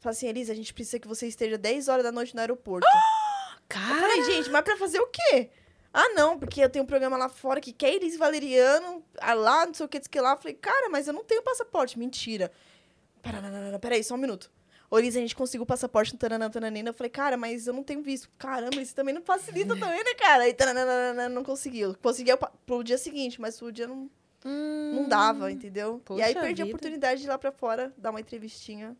Falaram 0.00 0.16
assim, 0.16 0.28
Elisa, 0.28 0.52
a 0.52 0.56
gente 0.56 0.72
precisa 0.72 0.98
que 0.98 1.08
você 1.08 1.26
esteja 1.26 1.58
10 1.58 1.88
horas 1.88 2.04
da 2.04 2.12
noite 2.12 2.34
no 2.34 2.40
aeroporto. 2.40 2.86
Eu 3.70 3.76
Cara, 3.76 4.00
falei, 4.00 4.24
gente, 4.24 4.48
mas 4.48 4.62
pra 4.62 4.78
fazer 4.78 4.98
o 4.98 5.06
quê? 5.08 5.50
Ah, 5.92 6.10
não, 6.10 6.38
porque 6.38 6.60
eu 6.62 6.68
tenho 6.68 6.84
um 6.84 6.86
programa 6.86 7.16
lá 7.16 7.28
fora 7.28 7.60
que 7.60 7.72
quer 7.72 7.94
Elis 7.94 8.16
Valeriano, 8.16 9.02
ah, 9.20 9.34
lá, 9.34 9.66
não 9.66 9.72
sei 9.74 9.86
o 9.86 9.88
que, 9.88 9.98
diz 9.98 10.06
que 10.08 10.20
lá. 10.20 10.32
Eu 10.32 10.36
falei, 10.36 10.54
cara, 10.54 10.88
mas 10.90 11.06
eu 11.08 11.12
não 11.14 11.24
tenho 11.24 11.42
passaporte. 11.42 11.98
Mentira. 11.98 12.52
Pera, 13.22 13.78
peraí, 13.78 14.04
só 14.04 14.14
um 14.14 14.18
minuto. 14.18 14.50
Ô, 14.90 14.98
Elis, 14.98 15.16
a 15.16 15.20
gente 15.20 15.34
conseguiu 15.36 15.64
o 15.64 15.66
passaporte 15.66 16.12
no 16.12 16.18
Taranã, 16.18 16.48
Tananina. 16.48 16.90
Eu 16.90 16.94
falei, 16.94 17.10
cara, 17.10 17.36
mas 17.36 17.66
eu 17.66 17.72
não 17.74 17.82
tenho 17.82 18.02
visto. 18.02 18.28
Caramba, 18.38 18.76
isso 18.76 18.94
também 18.94 19.12
não 19.14 19.22
facilita 19.22 19.74
também, 19.76 20.02
né, 20.02 20.14
cara? 20.14 20.44
Aí, 20.44 20.54
taranana, 20.54 21.28
não 21.28 21.42
conseguiu. 21.44 21.94
Conseguiu 22.02 22.38
pa- 22.38 22.52
pro 22.64 22.82
dia 22.84 22.96
seguinte, 22.96 23.40
mas 23.40 23.58
pro 23.58 23.70
dia 23.72 23.86
não, 23.86 24.08
não 24.44 25.08
dava, 25.08 25.50
entendeu? 25.52 26.00
e 26.16 26.22
aí 26.22 26.32
perdi 26.34 26.62
a 26.62 26.64
vida. 26.64 26.76
oportunidade 26.76 27.20
de 27.20 27.26
ir 27.26 27.28
lá 27.30 27.36
pra 27.38 27.52
fora, 27.52 27.92
dar 27.98 28.10
uma 28.10 28.20
entrevistinha. 28.20 28.96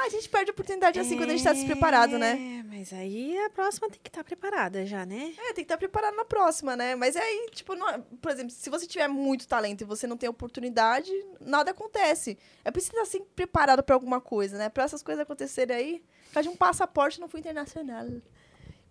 Ah, 0.00 0.04
a 0.06 0.08
gente 0.10 0.28
perde 0.28 0.50
a 0.50 0.52
oportunidade 0.52 1.00
assim 1.00 1.16
quando 1.16 1.30
a 1.30 1.32
gente 1.32 1.42
tá 1.44 1.52
despreparado, 1.52 2.18
né? 2.18 2.60
É, 2.60 2.62
mas 2.62 2.92
aí 2.92 3.36
a 3.38 3.50
próxima 3.50 3.90
tem 3.90 3.98
que 4.00 4.08
estar 4.08 4.22
preparada 4.22 4.86
já, 4.86 5.04
né? 5.04 5.34
É, 5.36 5.46
tem 5.46 5.54
que 5.54 5.62
estar 5.62 5.76
preparado 5.76 6.14
na 6.14 6.24
próxima, 6.24 6.76
né? 6.76 6.94
Mas 6.94 7.16
aí, 7.16 7.48
tipo, 7.52 7.74
não- 7.74 8.00
por 8.20 8.30
exemplo, 8.30 8.50
se 8.52 8.70
você 8.70 8.86
tiver 8.86 9.08
muito 9.08 9.48
talento 9.48 9.80
e 9.80 9.84
você 9.84 10.06
não 10.06 10.16
tem 10.16 10.28
oportunidade, 10.28 11.10
nada 11.40 11.72
acontece. 11.72 12.38
É 12.64 12.70
preciso 12.70 12.92
estar 12.96 13.06
sempre 13.06 13.28
preparado 13.34 13.82
pra 13.82 13.96
alguma 13.96 14.20
coisa, 14.20 14.56
né? 14.56 14.68
Pra 14.68 14.84
essas 14.84 15.02
coisas 15.02 15.20
acontecerem 15.22 15.76
aí, 15.76 16.02
por 16.32 16.42
de 16.42 16.48
um 16.48 16.56
passaporte 16.56 17.18
não 17.20 17.28
fui 17.28 17.40
internacional. 17.40 18.06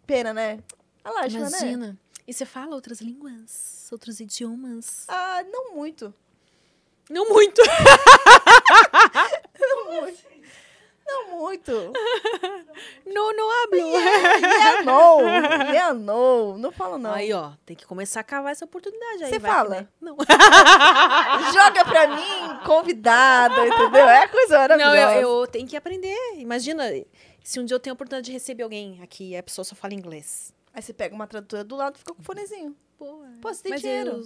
Pena, 0.06 0.34
né? 0.34 0.60
A 1.06 1.12
lástima, 1.12 1.50
né? 1.50 1.58
Imagina. 1.60 1.98
E 2.28 2.34
você 2.34 2.46
fala 2.46 2.76
outras 2.76 3.00
línguas, 3.00 3.88
outros 3.94 4.20
idiomas? 4.20 5.06
Ah, 5.08 5.42
não 5.50 5.74
muito. 5.74 6.14
Não 7.10 7.30
muito. 7.30 7.62
Não 9.60 10.02
muito. 10.02 10.37
Não 11.08 11.40
muito. 11.40 11.72
não, 13.08 13.34
não 13.34 13.64
hablo. 13.64 13.78
Yeah, 13.80 14.82
no. 14.84 15.22
Yeah, 15.72 15.94
no. 15.94 16.58
Não 16.58 16.72
falo, 16.72 16.98
não. 16.98 17.14
Aí, 17.14 17.32
ó, 17.32 17.52
tem 17.66 17.76
que 17.76 17.86
começar 17.86 18.20
a 18.20 18.24
cavar 18.24 18.52
essa 18.52 18.66
oportunidade 18.66 19.24
aí. 19.24 19.30
Você 19.30 19.40
que, 19.40 19.46
fala? 19.48 19.70
né? 19.70 19.88
Não. 20.02 20.18
Joga 21.54 21.86
pra 21.86 22.08
mim, 22.08 22.60
convidada, 22.66 23.66
entendeu? 23.66 24.08
É 24.08 24.28
coisa 24.28 24.68
Não, 24.68 24.78
maravilhosa. 24.78 25.16
eu, 25.22 25.40
eu 25.42 25.48
tenho 25.48 25.68
que 25.68 25.78
aprender. 25.78 26.18
Imagina, 26.36 26.84
se 27.44 27.60
um 27.60 27.66
dia 27.66 27.76
eu 27.76 27.80
tenho 27.80 27.94
a 27.94 27.96
oportunidade 27.96 28.26
de 28.26 28.34
receber 28.34 28.64
alguém 28.64 29.00
aqui 29.02 29.30
e 29.30 29.38
a 29.38 29.44
pessoa 29.44 29.64
só 29.64 29.76
fala 29.76 29.94
inglês. 29.94 30.54
Aí 30.74 30.82
você 30.82 30.94
pega 30.94 31.16
uma 31.16 31.26
tradutora 31.26 31.64
do 31.64 31.76
lado 31.76 31.96
e 31.96 32.00
fica 32.00 32.14
com 32.14 32.22
o 32.22 32.26
fonezinho. 32.26 32.76
Pô, 32.98 33.24
Pô, 33.42 33.54
você 33.54 33.64
tem 33.64 33.72
mas 33.72 33.82
dinheiro. 33.82 34.12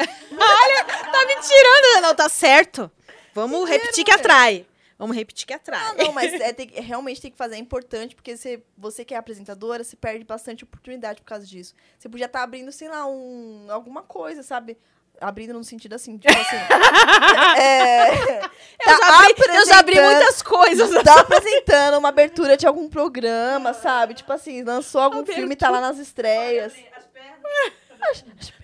Olha, 0.00 0.84
tá 0.84 1.26
me 1.26 1.36
tirando. 1.36 2.02
Não, 2.02 2.14
tá 2.14 2.28
certo. 2.28 2.90
Vamos 3.34 3.68
repetir 3.68 4.04
que 4.04 4.10
atrai. 4.10 4.66
Vamos 4.98 5.14
repetir 5.14 5.46
que 5.46 5.52
atrai. 5.52 5.78
Ah, 5.78 5.94
não, 5.94 6.12
mas 6.12 6.32
é, 6.32 6.52
tem 6.54 6.68
realmente 6.68 7.20
tem 7.20 7.30
que 7.30 7.36
fazer. 7.36 7.56
É 7.56 7.58
importante, 7.58 8.14
porque 8.14 8.36
você, 8.36 8.62
você 8.76 9.04
que 9.04 9.14
é 9.14 9.16
apresentadora, 9.16 9.84
você 9.84 9.94
perde 9.96 10.24
bastante 10.24 10.64
oportunidade 10.64 11.20
por 11.20 11.26
causa 11.26 11.46
disso. 11.46 11.74
Você 11.98 12.08
podia 12.08 12.26
estar 12.26 12.42
abrindo, 12.42 12.72
sei 12.72 12.88
lá, 12.88 13.06
um, 13.06 13.66
alguma 13.70 14.02
coisa, 14.02 14.42
sabe? 14.42 14.78
Abrindo 15.20 15.54
no 15.54 15.64
sentido 15.64 15.94
assim, 15.94 16.18
tipo 16.18 16.32
assim. 16.32 16.56
é, 17.60 18.38
Eu, 18.38 18.98
já 18.98 19.18
abri, 19.18 19.56
eu 19.56 19.66
já 19.66 19.78
abri 19.78 20.00
muitas 20.00 20.42
coisas. 20.42 21.02
Tá 21.02 21.20
apresentando 21.20 21.98
uma 21.98 22.08
abertura 22.10 22.56
de 22.56 22.66
algum 22.66 22.88
programa, 22.88 23.72
sabe? 23.72 24.14
Tipo 24.14 24.32
assim, 24.32 24.62
lançou 24.62 25.00
algum 25.00 25.18
Abertura. 25.18 25.38
filme 25.38 25.54
e 25.54 25.56
tá 25.56 25.70
lá 25.70 25.80
nas 25.80 25.98
estreias. 25.98 26.74
As 26.96 27.04
pernas. 27.06 27.85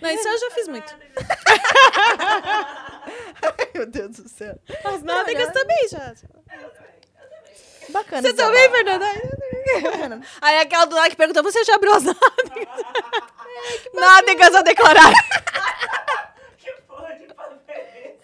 Não, 0.00 0.10
isso 0.10 0.28
eu 0.28 0.38
já 0.38 0.50
fiz 0.52 0.68
muito. 0.68 0.96
Ai, 3.42 3.70
meu 3.74 3.86
Deus 3.86 4.16
do 4.16 4.28
céu. 4.28 4.58
As 4.84 5.02
nádegas 5.02 5.46
já- 5.46 5.52
também 5.52 5.88
já. 5.88 6.14
Bacana. 7.88 8.22
Você 8.22 8.28
esse 8.28 8.36
também. 8.36 8.70
Fernanda? 8.70 9.06
Bacana. 9.82 10.20
Aí 10.40 10.58
aquela 10.60 10.84
do 10.86 10.94
lado 10.96 11.10
que 11.10 11.16
perguntou, 11.16 11.42
você 11.42 11.64
já 11.64 11.74
abriu 11.74 11.92
as 11.94 12.02
nádegas? 12.04 12.84
nádegas 13.92 14.54
a 14.54 14.62
declarar. 14.62 15.12
Que 16.58 16.72
porra 16.86 17.14
de 17.14 17.26
fazer 17.34 18.18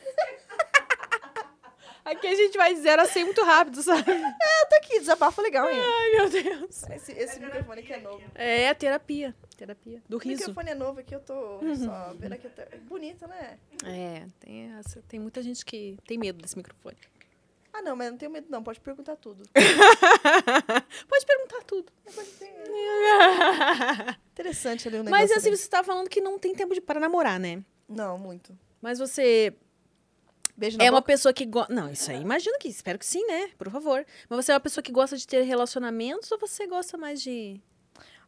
Aqui 2.04 2.26
a 2.26 2.34
gente 2.34 2.56
vai 2.56 2.74
zero 2.76 3.02
a 3.02 3.04
100 3.04 3.24
muito 3.24 3.44
rápido, 3.44 3.82
sabe? 3.82 4.04
Tá 4.04 4.76
aqui, 4.78 4.98
desabafo 5.00 5.42
legal, 5.42 5.68
hein? 5.68 5.78
Ai, 5.78 6.10
meu 6.12 6.30
Deus. 6.30 6.82
Esse, 6.90 7.12
esse 7.12 7.38
microfone 7.40 7.80
aqui 7.82 7.92
é 7.92 7.98
novo. 8.00 8.22
É 8.34 8.68
a 8.70 8.74
terapia. 8.74 9.34
Terapia. 9.58 10.00
Do 10.08 10.16
O 10.16 10.20
riso. 10.20 10.38
microfone 10.38 10.70
é 10.70 10.74
novo 10.74 11.00
aqui, 11.00 11.14
eu 11.14 11.20
tô 11.20 11.58
só 11.84 12.14
vendo 12.14 12.32
aqui. 12.32 12.48
Tá... 12.48 12.64
Bonito, 12.82 13.26
né? 13.26 13.58
É, 13.84 14.24
tem, 14.38 14.72
essa- 14.78 15.02
tem 15.08 15.18
muita 15.18 15.42
gente 15.42 15.64
que 15.64 15.96
tem 16.06 16.16
medo 16.16 16.40
desse 16.40 16.56
microfone. 16.56 16.96
Ah, 17.72 17.82
não, 17.82 17.96
mas 17.96 18.10
não 18.10 18.16
tenho 18.16 18.30
medo, 18.30 18.46
não. 18.48 18.62
Pode 18.62 18.80
perguntar 18.80 19.16
tudo. 19.16 19.42
Pode 21.08 21.26
perguntar 21.26 21.62
tudo. 21.64 21.92
Interessante 24.32 24.88
ali 24.88 24.98
o 24.98 25.02
negócio. 25.02 25.26
Mas 25.28 25.36
assim, 25.36 25.48
ali. 25.48 25.56
você 25.56 25.68
tava 25.68 25.84
falando 25.84 26.08
que 26.08 26.20
não 26.20 26.38
tem 26.38 26.54
tempo 26.54 26.74
de 26.74 26.80
para 26.80 27.00
namorar, 27.00 27.38
né? 27.38 27.62
Não, 27.88 28.18
muito. 28.18 28.56
Mas 28.80 28.98
você 28.98 29.54
Beijo 30.56 30.78
na 30.78 30.84
é 30.84 30.90
uma 30.90 31.00
boca. 31.00 31.12
pessoa 31.12 31.32
que 31.32 31.44
gosta. 31.44 31.72
Não, 31.72 31.90
isso 31.90 32.10
aí, 32.10 32.20
imagino 32.20 32.58
que. 32.58 32.68
Espero 32.68 32.98
que 32.98 33.06
sim, 33.06 33.24
né? 33.26 33.50
Por 33.58 33.70
favor. 33.70 34.04
Mas 34.28 34.44
você 34.44 34.52
é 34.52 34.54
uma 34.54 34.60
pessoa 34.60 34.82
que 34.82 34.92
gosta 34.92 35.16
de 35.16 35.26
ter 35.26 35.42
relacionamentos 35.42 36.30
ou 36.32 36.38
você 36.38 36.66
gosta 36.66 36.96
mais 36.96 37.20
de. 37.20 37.60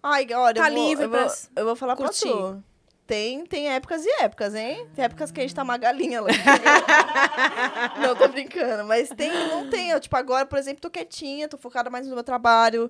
Ai, 0.03 0.27
olha, 0.33 0.55
Tá 0.55 0.69
eu, 0.71 0.75
vou, 0.75 0.89
livre 0.89 1.05
eu, 1.05 1.11
vou, 1.11 1.27
eu 1.57 1.65
vou 1.67 1.77
falar 1.77 1.97
curtir. 1.97 2.29
pra 2.29 2.33
tu. 2.33 2.65
Tem, 3.07 3.45
tem 3.45 3.69
épocas 3.73 4.05
e 4.07 4.09
épocas, 4.23 4.55
hein? 4.55 4.87
Tem 4.95 5.05
épocas 5.05 5.33
que 5.33 5.41
a 5.41 5.43
gente 5.43 5.55
tá 5.55 5.65
uma 5.65 5.77
galinha 5.77 6.21
lá. 6.21 6.29
não, 8.01 8.15
tô 8.15 8.29
brincando. 8.29 8.85
Mas 8.85 9.09
tem, 9.09 9.31
não 9.49 9.69
tem. 9.69 9.91
Eu, 9.91 9.99
tipo, 9.99 10.17
agora, 10.17 10.47
por 10.47 10.57
exemplo, 10.59 10.81
tô 10.81 10.89
quietinha, 10.89 11.49
tô 11.49 11.59
focada 11.59 11.91
mais 11.91 12.07
no 12.07 12.15
meu 12.15 12.23
trabalho. 12.23 12.89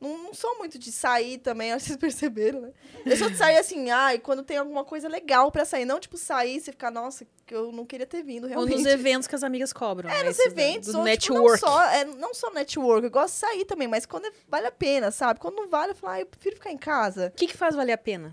Não, 0.00 0.18
não 0.24 0.34
sou 0.34 0.58
muito 0.58 0.78
de 0.78 0.92
sair 0.92 1.38
também, 1.38 1.72
acho 1.74 1.84
que 1.84 1.88
vocês 1.88 1.98
perceberam, 1.98 2.60
né? 2.60 2.72
Eu 3.04 3.16
sou 3.16 3.30
de 3.30 3.36
sair 3.36 3.56
assim, 3.56 3.90
ai, 3.90 4.18
quando 4.18 4.42
tem 4.42 4.58
alguma 4.58 4.84
coisa 4.84 5.08
legal 5.08 5.50
pra 5.50 5.64
sair. 5.64 5.84
Não, 5.84 5.98
tipo, 5.98 6.16
sair 6.18 6.56
e 6.56 6.60
ficar, 6.60 6.90
nossa, 6.90 7.26
que 7.46 7.54
eu 7.54 7.72
não 7.72 7.86
queria 7.86 8.06
ter 8.06 8.22
vindo, 8.22 8.44
Ou 8.44 8.50
realmente. 8.50 8.76
nos 8.76 8.86
eventos 8.86 9.26
que 9.26 9.34
as 9.34 9.42
amigas 9.42 9.72
cobram. 9.72 10.10
É, 10.10 10.18
né? 10.22 10.28
nos 10.28 10.38
eventos, 10.38 10.92
Do, 10.92 10.98
ou, 10.98 11.04
tipo, 11.04 11.34
network. 11.34 11.62
não, 11.62 11.70
só, 11.70 11.82
é, 11.84 12.04
não 12.04 12.34
só 12.34 12.50
network, 12.50 13.04
eu 13.04 13.10
gosto 13.10 13.34
de 13.34 13.40
sair 13.40 13.64
também, 13.64 13.88
mas 13.88 14.04
quando 14.04 14.26
é- 14.26 14.32
vale 14.48 14.66
a 14.66 14.72
pena, 14.72 15.10
sabe? 15.10 15.40
Quando 15.40 15.56
não 15.56 15.68
vale, 15.68 15.92
eu 15.92 15.96
falo, 15.96 16.12
ah, 16.14 16.20
eu 16.20 16.26
prefiro 16.26 16.56
ficar 16.56 16.70
em 16.72 16.78
casa. 16.78 17.28
O 17.32 17.36
que, 17.36 17.46
que 17.46 17.56
faz 17.56 17.74
valer 17.74 17.92
a 17.92 17.98
pena? 17.98 18.32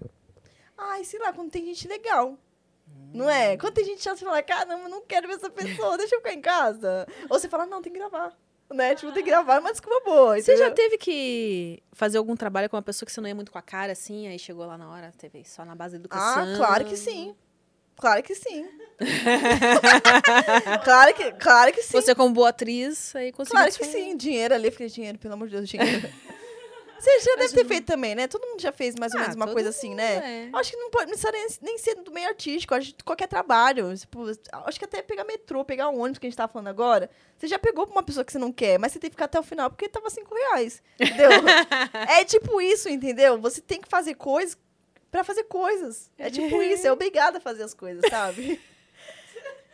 Ai, 0.77 1.03
sei 1.05 1.19
lá, 1.19 1.31
quando 1.31 1.49
tem 1.51 1.65
gente 1.65 1.87
legal. 1.87 2.37
Não 3.13 3.29
é? 3.29 3.55
Quando 3.57 3.75
tem 3.75 3.85
gente 3.85 4.01
chata, 4.01 4.17
você 4.17 4.25
fala, 4.25 4.41
caramba, 4.41 4.89
não 4.89 5.01
quero 5.05 5.27
ver 5.27 5.35
essa 5.35 5.49
pessoa, 5.49 5.97
deixa 5.97 6.15
eu 6.15 6.19
ficar 6.19 6.33
em 6.33 6.41
casa. 6.41 7.07
Ou 7.29 7.39
você 7.39 7.47
fala, 7.47 7.65
não, 7.65 7.79
tem 7.81 7.93
que 7.93 7.99
gravar. 7.99 8.35
Né? 8.73 8.95
Tipo, 8.95 9.11
tem 9.11 9.23
que 9.23 9.29
gravar, 9.29 9.59
uma 9.59 9.71
desculpa 9.71 10.03
boa. 10.03 10.41
Você 10.41 10.57
já 10.57 10.67
entendeu? 10.67 10.75
teve 10.75 10.97
que 10.97 11.83
fazer 11.91 12.17
algum 12.17 12.35
trabalho 12.35 12.69
com 12.69 12.75
uma 12.75 12.81
pessoa 12.81 13.05
que 13.05 13.11
você 13.11 13.21
não 13.21 13.27
ia 13.27 13.35
muito 13.35 13.51
com 13.51 13.57
a 13.57 13.61
cara, 13.61 13.91
assim, 13.91 14.27
aí 14.27 14.39
chegou 14.39 14.65
lá 14.65 14.77
na 14.77 14.89
hora, 14.89 15.11
teve 15.17 15.43
só 15.45 15.63
na 15.63 15.75
base 15.75 15.93
da 15.93 15.99
educação? 15.99 16.53
Ah, 16.53 16.57
claro 16.57 16.85
que 16.85 16.97
sim. 16.97 17.35
Claro 17.95 18.23
que 18.23 18.33
sim. 18.33 18.67
claro, 20.83 21.13
que, 21.13 21.31
claro 21.33 21.71
que 21.71 21.83
sim. 21.83 21.91
Você, 21.93 22.15
como 22.15 22.33
boa 22.33 22.49
atriz, 22.49 23.15
aí 23.15 23.31
conseguiu... 23.31 23.59
Claro 23.59 23.71
que 23.77 23.85
sim. 23.85 24.17
Dinheiro 24.17 24.53
ali, 24.53 24.71
porque 24.71 24.87
dinheiro, 24.87 25.19
pelo 25.19 25.35
amor 25.35 25.47
de 25.47 25.55
Deus, 25.55 25.69
dinheiro. 25.69 26.09
Você 27.03 27.19
já 27.19 27.35
deve 27.35 27.53
ter 27.53 27.65
feito 27.65 27.85
também, 27.85 28.15
né? 28.15 28.27
Todo 28.27 28.47
mundo 28.47 28.61
já 28.61 28.71
fez 28.71 28.95
mais 28.95 29.13
ou 29.13 29.19
Ah, 29.19 29.23
menos 29.23 29.35
uma 29.35 29.47
coisa 29.47 29.69
assim, 29.69 29.93
né? 29.93 30.47
É. 30.47 30.57
Acho 30.57 30.71
que 30.71 30.77
não 30.77 30.89
pode 30.89 31.11
não 31.11 31.17
precisa 31.17 31.31
nem, 31.33 31.47
nem 31.61 31.77
ser 31.77 31.95
do 31.95 32.11
meio 32.11 32.29
artístico, 32.29 32.73
acho 32.73 32.93
que 32.95 33.03
qualquer 33.03 33.27
trabalho. 33.27 33.93
Tipo, 33.97 34.23
acho 34.65 34.79
que 34.79 34.85
até 34.85 35.01
pegar 35.01 35.25
metrô, 35.25 35.65
pegar 35.65 35.89
ônibus 35.89 36.17
que 36.17 36.27
a 36.27 36.29
gente 36.29 36.37
tá 36.37 36.47
falando 36.47 36.67
agora. 36.67 37.09
Você 37.37 37.47
já 37.47 37.59
pegou 37.59 37.85
pra 37.85 37.93
uma 37.93 38.03
pessoa 38.03 38.23
que 38.23 38.31
você 38.31 38.39
não 38.39 38.53
quer, 38.53 38.79
mas 38.79 38.93
você 38.93 38.99
tem 38.99 39.09
que 39.09 39.15
ficar 39.15 39.25
até 39.25 39.37
o 39.37 39.43
final 39.43 39.69
porque 39.69 39.89
tava 39.89 40.09
cinco 40.09 40.33
reais. 40.33 40.81
Entendeu? 40.97 41.29
é 42.09 42.23
tipo 42.23 42.61
isso, 42.61 42.87
entendeu? 42.87 43.37
Você 43.41 43.59
tem 43.59 43.81
que 43.81 43.89
fazer 43.89 44.15
coisas 44.15 44.57
pra 45.11 45.25
fazer 45.25 45.43
coisas. 45.43 46.09
É 46.17 46.29
tipo 46.29 46.61
isso, 46.63 46.87
é 46.87 46.91
obrigada 46.91 47.37
a 47.37 47.41
fazer 47.41 47.63
as 47.63 47.73
coisas, 47.73 48.01
sabe? 48.09 48.61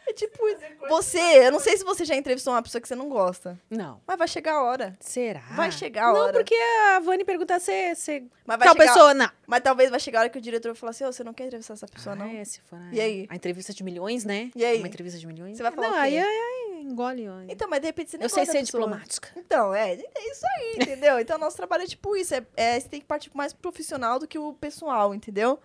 É 0.10 0.14
tipo 0.14 0.48
isso. 0.48 0.60
Você, 0.90 1.19
eu 1.19 1.52
não 1.52 1.60
sei 1.60 1.77
se 1.77 1.84
você 1.84 2.03
já 2.03 2.15
entrevistou 2.15 2.52
uma 2.53 2.64
pessoa 2.64 2.81
que 2.81 2.88
você 2.88 2.95
não 2.95 3.07
gosta, 3.10 3.60
Não. 3.69 4.02
mas 4.07 4.18
vai 4.18 4.27
chegar 4.27 4.53
a 4.56 4.64
hora. 4.64 4.95
Será? 4.99 5.41
Vai 5.56 5.72
chegar 5.72 6.10
a 6.10 6.14
Não, 6.14 6.19
hora. 6.22 6.34
porque 6.34 6.56
a 6.56 6.99
Vani 6.99 7.23
perguntar 7.23 7.60
se, 7.60 7.94
se 7.95 8.23
Mas 8.45 8.57
vai 8.57 8.68
tal 8.68 8.76
chegar, 8.76 8.94
pessoa... 8.94 9.14
Não. 9.14 9.30
Mas 9.45 9.61
talvez 9.61 9.90
vai 9.91 9.99
chegar 9.99 10.19
a 10.19 10.22
hora 10.23 10.30
que 10.30 10.38
o 10.38 10.41
diretor 10.41 10.69
vai 10.69 10.76
falar 10.80 10.90
assim, 10.91 11.06
ô, 11.06 11.11
você 11.14 11.23
não 11.23 11.34
quer 11.34 11.45
entrevistar 11.45 11.73
essa 11.76 11.88
pessoa, 11.88 12.15
não? 12.15 12.26
Ah, 12.26 12.34
é, 12.34 12.44
se 12.44 12.60
for 12.61 12.77
a, 12.80 12.90
E 12.91 12.99
aí? 12.99 13.27
A 13.30 13.36
entrevista 13.36 13.72
de 13.73 13.84
milhões, 13.84 14.26
né? 14.26 14.49
E 14.56 14.65
aí? 14.65 14.80
Uma 14.80 14.88
entrevista 14.88 15.19
de 15.19 15.27
milhões. 15.27 15.57
Você 15.57 15.64
vai 15.64 15.72
falar 15.72 15.88
Não, 15.90 15.94
o 15.94 16.02
quê? 16.02 16.02
aí, 16.02 16.18
aí, 16.18 16.26
aí 16.26 16.81
engole. 16.81 17.30
ó. 17.30 17.41
Então, 17.48 17.69
mas 17.69 17.80
de 17.81 17.86
repente 17.88 18.10
você 18.10 18.18
nem 18.18 18.26
Eu 18.26 18.30
sei 18.30 18.45
ser 18.48 18.60
pessoa. 18.60 18.81
diplomática. 18.84 19.30
Então, 19.38 19.73
é, 19.76 19.94
é 19.94 20.31
isso 20.31 20.45
aí, 20.57 20.76
entendeu? 20.81 21.19
Então, 21.19 21.38
nosso 21.38 21.56
trabalho 21.57 21.84
é 21.84 21.88
tipo 21.88 22.15
isso. 22.15 22.34
É, 22.34 22.44
é, 22.56 22.80
você 22.80 22.90
tem 22.90 22.99
que 22.99 23.06
partir 23.06 23.30
mais 23.36 23.53
pro 23.53 23.61
profissional 23.69 24.18
do 24.18 24.27
que 24.27 24.40
o 24.40 24.53
pessoal, 24.53 25.14
entendeu? 25.14 25.60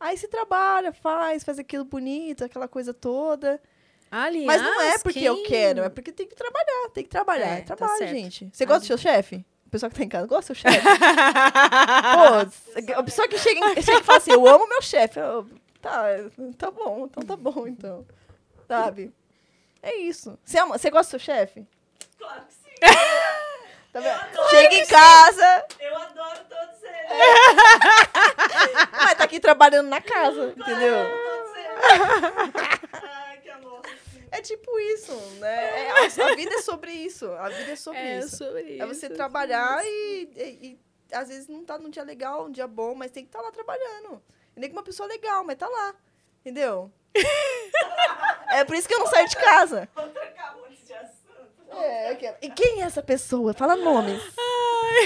Aí 0.00 0.16
você 0.16 0.28
trabalha, 0.28 0.92
faz, 0.92 1.42
faz 1.42 1.58
aquilo 1.58 1.84
bonito, 1.84 2.44
aquela 2.44 2.68
coisa 2.68 2.94
toda. 2.94 3.60
Aliás, 4.10 4.46
Mas 4.46 4.62
não 4.62 4.80
é 4.82 4.98
porque 4.98 5.20
eu 5.20 5.36
quem- 5.36 5.44
quero, 5.46 5.82
é 5.82 5.88
porque 5.88 6.12
tem 6.12 6.26
que 6.26 6.34
trabalhar, 6.34 6.88
tem 6.94 7.04
que 7.04 7.10
trabalhar. 7.10 7.56
É, 7.56 7.58
É, 7.58 7.60
tá 7.62 7.76
trabalho, 7.76 7.98
certo. 7.98 8.10
gente. 8.12 8.50
Você 8.52 8.64
gosta 8.66 8.80
do 8.80 8.86
seu 8.86 8.98
chefe? 8.98 9.44
O 9.66 9.70
pessoal 9.70 9.90
que 9.90 9.96
tá 9.98 10.04
em 10.04 10.08
casa 10.08 10.26
gosta 10.26 10.52
do 10.54 10.56
seu 10.56 10.70
chefe? 10.70 10.86
Pô, 12.14 12.94
a 12.98 13.02
pessoa 13.02 13.28
que 13.28 13.38
chega, 13.38 13.60
em- 13.60 13.82
chega 13.82 14.00
e 14.00 14.04
fala 14.04 14.18
assim, 14.18 14.32
eu 14.32 14.46
amo 14.46 14.66
meu 14.68 14.82
chefe. 14.82 15.18
Eu, 15.20 15.46
Tá, 15.80 16.06
tá 16.58 16.70
bom, 16.72 17.06
então 17.08 17.22
tá 17.22 17.36
bom, 17.36 17.68
então. 17.68 18.04
Sabe? 18.66 19.12
É 19.80 19.94
isso. 19.96 20.36
Você, 20.44 20.58
ama, 20.58 20.76
você 20.76 20.90
gosta 20.90 21.16
do 21.16 21.20
seu 21.20 21.34
chefe? 21.34 21.64
Claro 22.18 22.42
que 22.46 22.52
sim. 22.54 22.68
Tá 23.92 24.00
vendo? 24.00 24.48
Chega 24.50 24.74
em 24.74 24.86
casa, 24.86 25.64
Eu 25.80 25.96
adoro 25.96 26.40
todos 26.48 26.82
eles. 26.82 27.08
mas 28.92 29.14
tá 29.14 29.24
aqui 29.24 29.40
trabalhando 29.40 29.88
na 29.88 30.00
casa, 30.00 30.52
entendeu? 30.56 30.94
Todos 31.08 31.56
eles. 31.56 31.78
Ai. 34.32 34.38
É 34.38 34.42
tipo 34.42 34.78
isso, 34.80 35.12
né? 35.40 35.84
É, 35.86 35.90
a, 35.90 36.04
a 36.04 36.34
vida 36.34 36.54
é 36.54 36.62
sobre 36.62 36.92
isso. 36.92 37.30
A 37.32 37.48
vida 37.48 37.72
é 37.72 37.76
sobre 37.76 38.00
É 38.00 38.18
isso. 38.18 38.36
sobre 38.36 38.62
isso. 38.62 38.82
É 38.82 38.86
você 38.86 39.08
trabalhar 39.10 39.80
e, 39.84 40.28
e- 40.36 40.78
e 41.10 41.14
às 41.14 41.28
vezes 41.28 41.48
não 41.48 41.64
tá 41.64 41.78
num 41.78 41.90
dia 41.90 42.02
legal, 42.02 42.46
um 42.46 42.50
dia 42.52 42.66
bom, 42.66 42.94
mas 42.94 43.10
tem 43.10 43.24
que 43.24 43.28
estar 43.28 43.40
lá 43.40 43.50
trabalhando. 43.50 44.22
E 44.56 44.60
nem 44.60 44.68
com 44.70 44.76
uma 44.76 44.82
pessoa 44.82 45.08
legal, 45.08 45.44
mas 45.44 45.56
tá 45.56 45.68
lá. 45.68 45.94
Entendeu? 46.40 46.90
é 48.50 48.64
por 48.64 48.74
isso 48.76 48.86
que 48.88 48.94
eu 48.94 48.98
não 49.00 49.06
saio 49.06 49.28
de 49.28 49.36
casa. 49.36 49.88
Vou 49.94 50.08
trocar 50.08 50.56
de 50.84 50.92
assunto. 50.94 51.82
É, 51.82 52.36
E 52.42 52.50
quem 52.50 52.82
é 52.82 52.84
essa 52.84 53.02
pessoa? 53.02 53.52
Fala 53.54 53.76
nomes. 53.76 54.22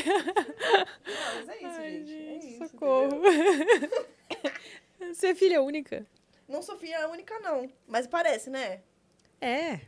Não, 0.07 1.37
mas 1.37 1.49
é 1.49 1.57
isso, 1.57 1.67
Ai, 1.67 1.91
gente. 1.91 2.13
É 2.13 2.17
gente, 2.41 2.49
isso, 2.63 2.69
socorro. 2.69 3.21
Você 5.13 5.29
é 5.29 5.35
filha 5.35 5.61
única? 5.63 6.07
Não 6.49 6.63
sou 6.63 6.77
filha 6.79 7.09
única, 7.09 7.39
não. 7.41 7.71
Mas 7.87 8.07
parece, 8.07 8.51
né? 8.51 8.81
É. 9.43 9.81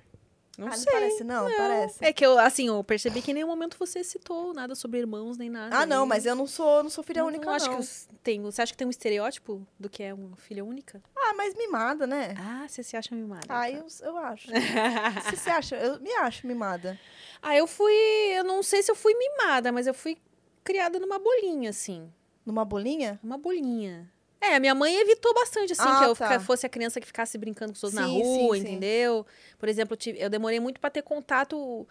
Não 0.57 0.69
ah, 0.69 0.71
não 0.71 0.77
sei. 0.77 0.93
parece, 0.93 1.25
não, 1.25 1.51
parece. 1.57 2.05
É 2.05 2.13
que 2.13 2.25
eu, 2.25 2.39
assim, 2.39 2.69
eu 2.69 2.85
percebi 2.85 3.21
que 3.21 3.33
em 3.33 3.35
nenhum 3.35 3.49
momento 3.49 3.77
você 3.77 4.05
citou 4.05 4.55
nada 4.55 4.75
sobre 4.77 5.01
irmãos 5.01 5.37
nem 5.37 5.51
nada. 5.51 5.77
Ah, 5.77 5.85
não, 5.85 6.07
mas 6.07 6.27
eu 6.27 6.37
não 6.37 6.47
sou, 6.47 6.83
não 6.83 6.91
sou 6.91 7.03
filha 7.03 7.23
não- 7.23 7.27
única, 7.29 7.45
não 7.45 7.59
não. 7.59 7.79
acho 7.79 8.07
que 8.07 8.15
tem. 8.23 8.41
Você 8.43 8.63
acha 8.63 8.73
que 8.73 8.77
tem 8.79 8.87
um 8.87 8.91
estereótipo 8.91 9.67
do 9.79 9.89
que 9.91 10.03
é 10.03 10.15
uma 10.15 10.37
filha 10.37 10.65
única? 10.65 11.03
Ah, 11.17 11.35
mas 11.35 11.55
mimada, 11.57 12.07
né? 12.07 12.35
Ah, 12.39 12.67
você 12.69 12.85
se 12.85 12.97
acha 12.97 13.15
mimada. 13.15 13.47
Ah, 13.49 13.63
tá. 13.63 13.71
eu, 13.71 13.85
eu 14.03 14.17
acho. 14.19 14.49
Você 15.25 15.37
se 15.37 15.51
acha? 15.51 15.77
Eu 15.77 16.01
me 16.01 16.13
acho 16.15 16.47
mimada. 16.47 16.99
Ah, 17.43 17.57
eu 17.57 17.67
fui. 17.67 17.93
Eu 18.37 18.45
não 18.45 18.63
sei 18.63 18.83
se 18.83 18.91
eu 18.91 18.97
fui 18.97 19.15
mimada, 19.15 19.73
mas 19.73 19.87
eu 19.87 19.95
fui 19.95 20.19
criada 20.63 21.01
numa 21.01 21.19
bolinha, 21.19 21.71
assim. 21.71 22.13
Numa 22.47 22.65
bolinha? 22.65 23.19
Uma 23.25 23.39
bolinha. 23.39 24.09
É, 24.51 24.57
a 24.57 24.61
minha 24.61 24.75
mãe 24.75 24.95
evitou 24.97 25.33
bastante, 25.35 25.73
assim, 25.73 25.83
Ah, 25.87 25.99
que 25.99 26.05
eu 26.11 26.17
tá. 26.17 26.41
fosse 26.41 26.67
a 26.67 26.69
criança 26.69 27.01
que 27.01 27.07
ficasse 27.07 27.37
brincando 27.39 27.73
com 27.73 27.77
os 27.77 27.85
outros 27.85 28.01
na 28.01 28.07
Sim, 28.09 28.23
rua, 28.23 28.57
sim, 28.57 28.63
sim. 28.63 28.69
entendeu? 28.69 29.27
Por 29.59 29.69
exemplo, 29.69 29.97
eu, 30.07 30.15
eu 30.15 30.31
demorei 30.31 30.61
muito 30.61 30.81
pra 30.81 30.91
ter 30.91 31.03
contato 31.03 31.87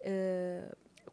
eh, 0.00 0.64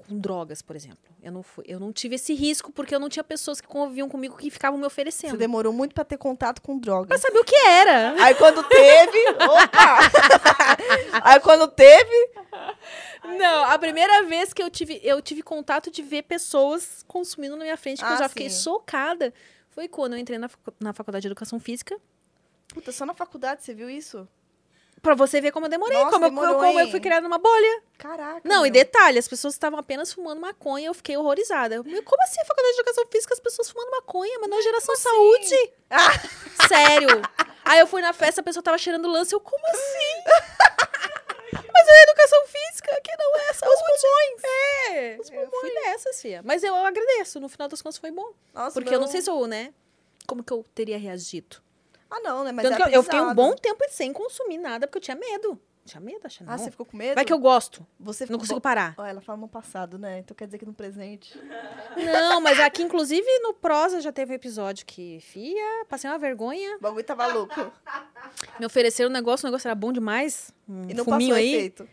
com 0.07 0.17
drogas, 0.17 0.61
por 0.61 0.75
exemplo. 0.75 0.97
Eu 1.21 1.31
não, 1.33 1.43
fui, 1.43 1.65
eu 1.67 1.79
não 1.79 1.91
tive 1.91 2.15
esse 2.15 2.33
risco 2.33 2.71
porque 2.71 2.95
eu 2.95 2.99
não 2.99 3.09
tinha 3.09 3.23
pessoas 3.23 3.59
que 3.59 3.67
conviviam 3.67 4.07
comigo 4.07 4.37
que 4.37 4.49
ficavam 4.49 4.77
me 4.77 4.83
Você 4.83 4.87
oferecendo. 4.87 5.37
demorou 5.37 5.73
muito 5.73 5.93
pra 5.93 6.05
ter 6.05 6.17
contato 6.17 6.61
com 6.61 6.79
Pra 6.79 6.85
drogas. 6.91 7.21
saber 7.21 7.39
o 7.39 7.43
que 7.43 7.55
era. 7.55 8.15
Aí 8.23 8.33
quando 8.35 8.63
teve. 8.63 9.29
Opa! 9.31 9.99
Aí 11.23 11.39
quando 11.41 11.67
teve. 11.67 12.29
Não, 13.37 13.65
a 13.65 13.77
primeira 13.77 14.23
vez 14.23 14.53
que 14.53 14.63
eu 14.63 14.69
tive, 14.69 14.99
eu 15.03 15.21
tive 15.21 15.41
contato 15.41 15.91
de 15.91 16.01
ver 16.01 16.23
pessoas 16.23 17.03
consumindo 17.07 17.55
na 17.57 17.63
minha 17.63 17.77
frente, 17.77 17.99
que 17.99 18.05
eu 18.05 18.15
Ah, 18.15 18.15
já 18.17 18.29
fiquei 18.29 18.49
sim. 18.49 18.63
chocada, 18.63 19.33
foi 19.69 19.87
quando 19.87 20.13
eu 20.13 20.19
entrei 20.19 20.37
na, 20.37 20.49
na 20.79 20.93
faculdade 20.93 21.23
de 21.23 21.27
educação 21.27 21.59
física. 21.59 21.97
Puta, 22.73 22.91
só 22.91 23.05
na 23.05 23.13
faculdade 23.13 23.63
você 23.63 23.73
viu 23.73 23.89
isso? 23.89 24.27
Pra 25.01 25.15
você 25.15 25.39
ver 25.39 25.51
como 25.53 25.65
eu 25.65 25.69
demorei, 25.69 25.97
Nossa, 25.97 26.11
como, 26.11 26.25
eu- 26.25 26.29
demorou, 26.29 26.55
como 26.57 26.79
eu 26.79 26.89
fui 26.91 26.99
criada 26.99 27.21
numa 27.21 27.37
bolha. 27.37 27.83
Caraca. 27.97 28.41
Não, 28.43 28.65
e 28.65 28.69
meu. 28.69 28.71
detalhe, 28.71 29.17
as 29.17 29.29
pessoas 29.29 29.53
estavam 29.53 29.79
apenas 29.79 30.11
fumando 30.11 30.41
maconha, 30.41 30.87
eu 30.87 30.93
fiquei 30.93 31.15
horrorizada. 31.15 31.75
Eu, 31.75 31.83
"Meu, 31.85 32.03
Como 32.03 32.21
assim 32.23 32.41
a 32.41 32.45
faculdade 32.45 32.73
de 32.75 32.81
educação 32.81 33.05
física, 33.09 33.33
as 33.33 33.39
pessoas 33.39 33.69
fumando 33.69 33.91
maconha? 33.91 34.37
Mas 34.41 34.49
não 34.49 34.59
é 34.59 34.61
geração 34.61 34.95
saúde. 34.97 35.71
Ah. 35.89 36.67
Sério. 36.67 37.21
Aí 37.63 37.79
eu 37.79 37.87
fui 37.87 38.01
na 38.01 38.11
festa, 38.11 38.41
a 38.41 38.43
pessoa 38.43 38.61
tava 38.61 38.77
cheirando 38.77 39.07
lança, 39.07 39.33
eu, 39.33 39.39
como 39.39 39.63
assim? 39.67 40.23
Mas 41.53 41.87
é 41.87 42.03
educação 42.03 42.45
física, 42.47 43.01
que 43.03 43.15
não 43.17 43.35
é 43.37 43.53
saúde. 43.53 43.75
Os 43.75 44.01
pulmões. 44.01 44.43
É, 44.91 45.15
eu 45.15 45.51
fui 45.51 45.73
nessas, 45.73 46.21
fia. 46.21 46.41
Mas 46.43 46.63
eu 46.63 46.75
agradeço, 46.75 47.39
no 47.39 47.49
final 47.49 47.67
das 47.67 47.81
contas 47.81 47.97
foi 47.97 48.11
bom. 48.11 48.31
Nossa, 48.53 48.73
Porque 48.73 48.93
eu 48.93 48.99
não 48.99 49.07
sei 49.07 49.21
se 49.21 49.29
eu, 49.29 49.45
né, 49.47 49.73
como 50.27 50.43
que 50.43 50.53
eu 50.53 50.65
teria 50.73 50.97
reagido. 50.97 51.57
Ah, 52.09 52.19
não, 52.21 52.43
né? 52.43 52.51
Mas 52.51 52.67
Tanto 52.67 52.83
é 52.83 52.95
eu, 52.95 53.03
fiquei 53.03 53.19
um 53.19 53.33
bom 53.35 53.55
tempo 53.55 53.83
sem 53.89 54.11
consumir 54.11 54.57
nada, 54.57 54.87
porque 54.87 54.97
eu 54.97 55.01
tinha 55.01 55.15
medo. 55.15 55.59
Tinha 55.89 56.01
medo, 56.01 56.19
achei, 56.25 56.45
não. 56.45 56.53
Ah, 56.53 56.57
você 56.57 56.69
ficou 56.69 56.85
com 56.85 56.95
medo? 56.95 57.15
Vai 57.15 57.25
que 57.25 57.33
eu 57.33 57.39
gosto, 57.39 57.85
Você 57.99 58.25
não 58.29 58.37
consigo 58.37 58.61
parar. 58.61 58.93
Ó, 58.97 59.05
ela 59.05 59.21
fala 59.21 59.37
no 59.39 59.47
passado, 59.47 59.97
né? 59.97 60.19
Então 60.19 60.35
quer 60.35 60.45
dizer 60.45 60.57
que 60.59 60.65
no 60.65 60.73
presente. 60.73 61.35
Não, 61.97 62.39
mas 62.41 62.59
aqui, 62.61 62.83
inclusive, 62.83 63.25
no 63.39 63.53
Prosa 63.53 63.99
já 64.01 64.11
teve 64.11 64.31
um 64.31 64.35
episódio 64.35 64.85
que, 64.85 65.19
fia, 65.21 65.85
passei 65.89 66.09
uma 66.09 66.19
vergonha. 66.19 66.77
O 66.77 66.81
bagulho 66.81 67.03
tava 67.03 67.25
louco. 67.27 67.71
Me 68.59 68.65
ofereceram 68.65 69.09
um 69.09 69.13
negócio, 69.13 69.45
o 69.45 69.49
negócio 69.49 69.67
era 69.67 69.75
bom 69.75 69.91
demais. 69.91 70.53
Um 70.67 70.89
E 70.89 70.93
não 70.93 71.03
fuminho 71.03 71.31
passou 71.31 71.43
aí. 71.43 71.55
efeito. 71.55 71.89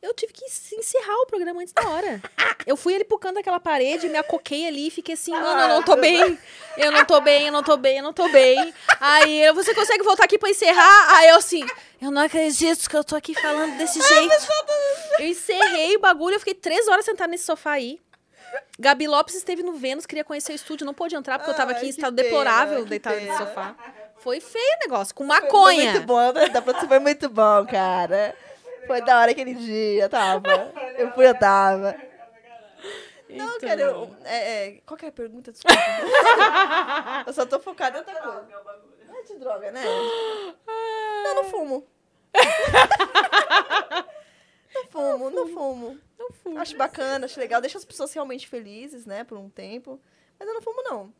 Eu 0.00 0.14
tive 0.14 0.32
que 0.32 0.44
encerrar 0.44 1.16
o 1.22 1.26
programa 1.26 1.60
antes 1.60 1.72
da 1.72 1.88
hora. 1.88 2.20
Eu 2.66 2.76
fui 2.76 2.94
ali 2.94 3.04
pro 3.04 3.18
canto 3.18 3.34
daquela 3.36 3.58
parede, 3.58 4.08
me 4.08 4.16
acoquei 4.16 4.66
ali 4.66 4.86
e 4.88 4.90
fiquei 4.90 5.14
assim, 5.14 5.32
mano, 5.32 5.60
eu 5.62 5.68
não 5.68 5.82
tô 5.82 5.96
bem. 5.96 6.38
Eu 6.76 6.92
não 6.92 7.04
tô 7.04 7.20
bem, 7.20 7.46
eu 7.46 7.52
não 7.52 7.62
tô 7.62 7.76
bem, 7.76 7.96
eu 7.98 8.02
não 8.02 8.12
tô 8.12 8.28
bem. 8.28 8.72
Aí, 9.00 9.42
eu, 9.42 9.54
você 9.54 9.74
consegue 9.74 10.04
voltar 10.04 10.24
aqui 10.24 10.38
pra 10.38 10.48
encerrar? 10.50 11.16
Aí 11.16 11.28
eu 11.30 11.36
assim, 11.36 11.66
eu 12.00 12.10
não 12.10 12.22
acredito 12.22 12.88
que 12.88 12.96
eu 12.96 13.02
tô 13.02 13.16
aqui 13.16 13.34
falando 13.34 13.76
desse 13.76 14.00
jeito. 14.00 14.34
Eu 15.18 15.26
encerrei 15.26 15.96
o 15.96 16.00
bagulho, 16.00 16.36
eu 16.36 16.40
fiquei 16.40 16.54
três 16.54 16.86
horas 16.88 17.04
sentada 17.04 17.30
nesse 17.30 17.44
sofá 17.44 17.72
aí. 17.72 18.00
Gabi 18.78 19.06
Lopes 19.08 19.34
esteve 19.34 19.62
no 19.62 19.72
Vênus, 19.72 20.06
queria 20.06 20.24
conhecer 20.24 20.52
o 20.52 20.54
estúdio, 20.54 20.86
não 20.86 20.94
pôde 20.94 21.14
entrar 21.16 21.38
porque 21.38 21.50
eu 21.50 21.54
tava 21.56 21.72
aqui 21.72 21.86
em 21.86 21.90
estado 21.90 22.14
pena, 22.14 22.28
deplorável, 22.28 22.84
deitada 22.84 23.16
pena. 23.16 23.32
no 23.32 23.38
sofá. 23.38 23.74
Foi 24.18 24.40
feio 24.40 24.76
o 24.76 24.88
negócio, 24.88 25.14
com 25.14 25.26
Foi 25.26 25.40
maconha. 25.40 25.92
muito 25.92 26.06
bom, 26.06 26.32
né? 26.32 26.48
Dá 26.48 26.62
pra- 26.62 26.86
foi 26.86 26.98
muito 26.98 27.28
bom, 27.28 27.66
cara. 27.66 28.34
Foi 28.88 29.00
da 29.02 29.20
hora 29.20 29.30
aquele 29.30 29.54
dia, 29.54 30.08
tava. 30.08 30.42
Eu 30.98 31.12
fui, 31.12 31.28
eu 31.28 31.38
tava. 31.38 31.94
Não, 33.28 33.56
Então. 33.56 33.60
cara, 33.60 33.80
eu, 33.82 34.16
é, 34.24 34.68
é, 34.68 34.80
qual 34.86 34.96
que 34.96 35.04
é 35.04 35.08
a 35.10 35.12
pergunta? 35.12 35.52
Desculpa. 35.52 35.76
eu 37.26 37.32
só 37.32 37.44
tô 37.44 37.60
focada 37.60 37.98
em 37.98 38.00
outra 38.00 38.14
coisa. 38.20 38.46
Não 39.06 39.16
é 39.16 39.22
de 39.22 39.36
droga, 39.36 39.70
né? 39.70 39.84
Não, 41.24 41.34
não 41.36 41.44
fumo. 41.44 41.86
não 44.74 44.84
fumo, 44.86 45.30
não 45.30 45.48
fumo. 45.48 45.98
Não 46.18 46.30
fumo. 46.32 46.58
Acho 46.58 46.76
bacana, 46.76 47.26
acho 47.26 47.38
legal. 47.38 47.60
Deixa 47.60 47.76
as 47.78 47.84
pessoas 47.84 48.12
realmente 48.14 48.48
felizes, 48.48 49.04
né, 49.04 49.24
por 49.24 49.36
um 49.36 49.50
tempo. 49.50 50.00
Mas 50.38 50.48
eu 50.48 50.54
não 50.54 50.62
fumo, 50.62 50.82
não. 50.82 51.12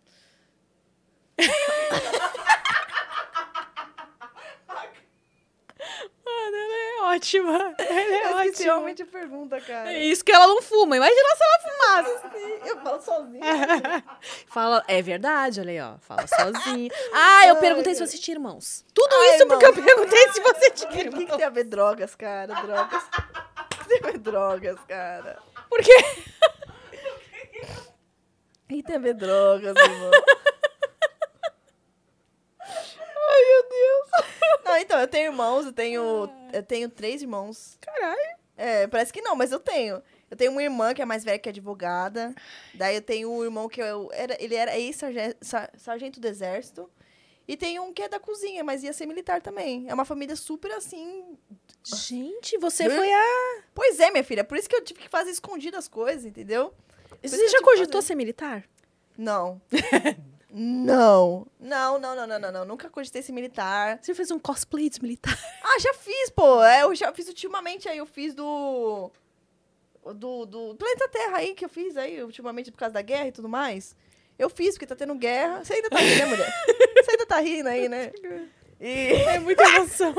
Mano, 6.24 6.57
ela 6.57 6.74
é 6.74 6.97
ótima. 7.10 7.74
Ela 7.78 8.44
é 8.44 8.48
ótima. 8.48 8.64
realmente 8.64 9.02
a 9.02 9.06
pergunta, 9.06 9.60
cara. 9.60 9.93
É 9.93 9.98
isso 10.05 10.24
que 10.24 10.32
ela 10.32 10.47
não 10.47 10.60
fuma. 10.62 10.97
Imagina 10.97 11.28
se 11.36 11.43
ela 11.44 11.59
fumasse. 12.05 12.28
Eu 12.68 12.80
falo 12.80 13.01
sozinha. 13.02 14.05
Fala, 14.48 14.85
é 14.89 15.01
verdade, 15.02 15.60
olha 15.60 15.70
aí, 15.70 15.80
ó. 15.80 15.98
Fala 16.01 16.26
sozinho. 16.26 16.90
Ah, 17.12 17.47
eu 17.47 17.55
Ai, 17.55 17.60
perguntei 17.60 17.94
se 17.94 18.06
você 18.06 18.18
tinha 18.18 18.35
irmãos. 18.36 18.85
Tudo 18.93 19.14
Ai, 19.14 19.36
isso 19.36 19.47
porque 19.47 19.64
eu 19.64 19.70
irmão. 19.70 19.85
perguntei 19.86 20.28
se 20.32 20.40
você 20.40 20.70
tinha 20.70 20.90
O 20.90 20.93
que, 20.93 20.98
que 20.98 21.06
irmãos. 21.22 21.36
tem 21.36 21.47
a 21.47 21.51
ver 21.51 21.64
drogas, 21.64 22.14
cara? 22.14 22.55
Drogas. 22.55 23.05
Tem 23.89 23.98
a 24.02 24.06
ver 24.06 24.18
drogas, 24.18 24.76
cara? 24.86 25.39
Por 25.70 25.80
quê? 25.82 26.05
O 28.64 28.68
que 28.68 28.82
tem 28.82 28.97
a 28.97 28.98
ver 28.98 29.14
drogas, 29.14 29.74
irmão? 29.76 30.10
Ai, 32.60 33.43
meu 33.44 33.68
Deus. 33.68 34.09
Não, 34.69 34.77
então, 34.77 35.01
eu 35.01 35.09
tenho 35.09 35.27
irmãos, 35.32 35.66
eu 35.66 35.73
tenho, 35.73 36.28
eu 36.53 36.62
tenho 36.62 36.89
três 36.89 37.23
irmãos. 37.23 37.77
Caralho. 37.81 38.39
É, 38.57 38.86
parece 38.86 39.12
que 39.12 39.20
não, 39.23 39.35
mas 39.36 39.53
eu 39.53 39.61
tenho. 39.61 40.03
Eu 40.31 40.36
tenho 40.36 40.51
uma 40.51 40.62
irmã 40.62 40.93
que 40.93 41.01
é 41.01 41.05
mais 41.05 41.24
velha, 41.24 41.39
que 41.39 41.49
é 41.49 41.51
advogada. 41.51 42.35
Daí 42.74 42.97
eu 42.97 43.03
tenho 43.03 43.31
um 43.31 43.43
irmão 43.45 43.69
que 43.69 43.81
eu 43.81 44.11
era, 44.12 44.36
ele 44.43 44.55
era 44.55 44.77
ex-sargento 44.78 45.36
sa- 45.40 45.70
sargento 45.77 46.20
do 46.20 46.27
exército. 46.28 46.90
E 47.47 47.57
tem 47.57 47.78
um 47.81 47.95
que 47.95 48.03
é 48.03 48.09
da 48.09 48.20
cozinha, 48.20 48.62
mas 48.62 48.82
ia 48.82 48.93
ser 48.93 49.07
militar 49.07 49.40
também. 49.40 49.86
É 49.89 49.95
uma 49.95 50.05
família 50.05 50.36
super 50.36 50.70
assim. 50.73 51.39
Gente, 51.82 52.59
você 52.59 52.85
Hã? 52.86 52.90
foi 52.95 53.11
a. 53.11 53.62
Pois 53.74 53.99
é, 54.01 54.11
minha 54.11 54.23
filha, 54.24 54.45
por 54.45 54.59
isso 54.59 54.69
que 54.69 54.77
eu 54.77 54.85
tive 54.85 55.01
que 55.01 55.09
fazer 55.09 55.31
escondido 55.31 55.77
as 55.78 55.89
coisas, 55.89 56.27
entendeu? 56.27 56.74
Por 57.09 57.19
Você 57.27 57.43
eu 57.43 57.49
já 57.49 57.62
cogitou 57.62 58.03
fazer. 58.03 58.09
ser 58.09 58.15
militar? 58.16 58.65
Não. 59.16 59.61
não. 60.50 61.46
Não, 61.60 61.98
não, 61.98 62.14
não, 62.16 62.26
não, 62.26 62.38
não, 62.38 62.52
não. 62.52 62.64
Nunca 62.64 62.88
cogitei 62.88 63.20
ser 63.22 63.32
militar. 63.32 63.98
Você 64.00 64.14
fez 64.14 64.30
um 64.30 64.38
cosplay 64.38 64.88
de 64.88 65.00
militar? 65.02 65.36
Ah, 65.62 65.78
já 65.80 65.92
fiz, 65.94 66.30
pô. 66.30 66.62
É, 66.64 66.82
eu 66.82 66.94
já 66.94 67.12
fiz 67.12 67.28
ultimamente 67.28 67.88
aí, 67.88 67.98
eu 67.98 68.06
fiz 68.06 68.34
do. 68.34 69.10
Do, 70.14 70.46
do 70.46 70.74
Planeta 70.76 71.06
Terra 71.08 71.36
aí, 71.38 71.54
que 71.54 71.64
eu 71.64 71.68
fiz 71.68 71.94
aí, 71.96 72.22
ultimamente 72.22 72.70
por 72.72 72.78
causa 72.78 72.94
da 72.94 73.02
guerra 73.02 73.28
e 73.28 73.32
tudo 73.32 73.48
mais. 73.48 73.94
Eu 74.38 74.48
fiz, 74.48 74.70
porque 74.74 74.86
tá 74.86 74.96
tendo 74.96 75.14
guerra. 75.14 75.62
Você 75.62 75.74
ainda 75.74 75.90
tá 75.90 75.98
rindo, 75.98 76.16
né, 76.18 76.24
mulher? 76.26 76.54
Você 77.04 77.10
ainda 77.10 77.26
tá 77.26 77.38
rindo 77.40 77.68
aí, 77.68 77.88
né? 77.88 78.12
E, 78.80 79.12
É 79.12 79.38
muita 79.38 79.62
emoção. 79.64 80.14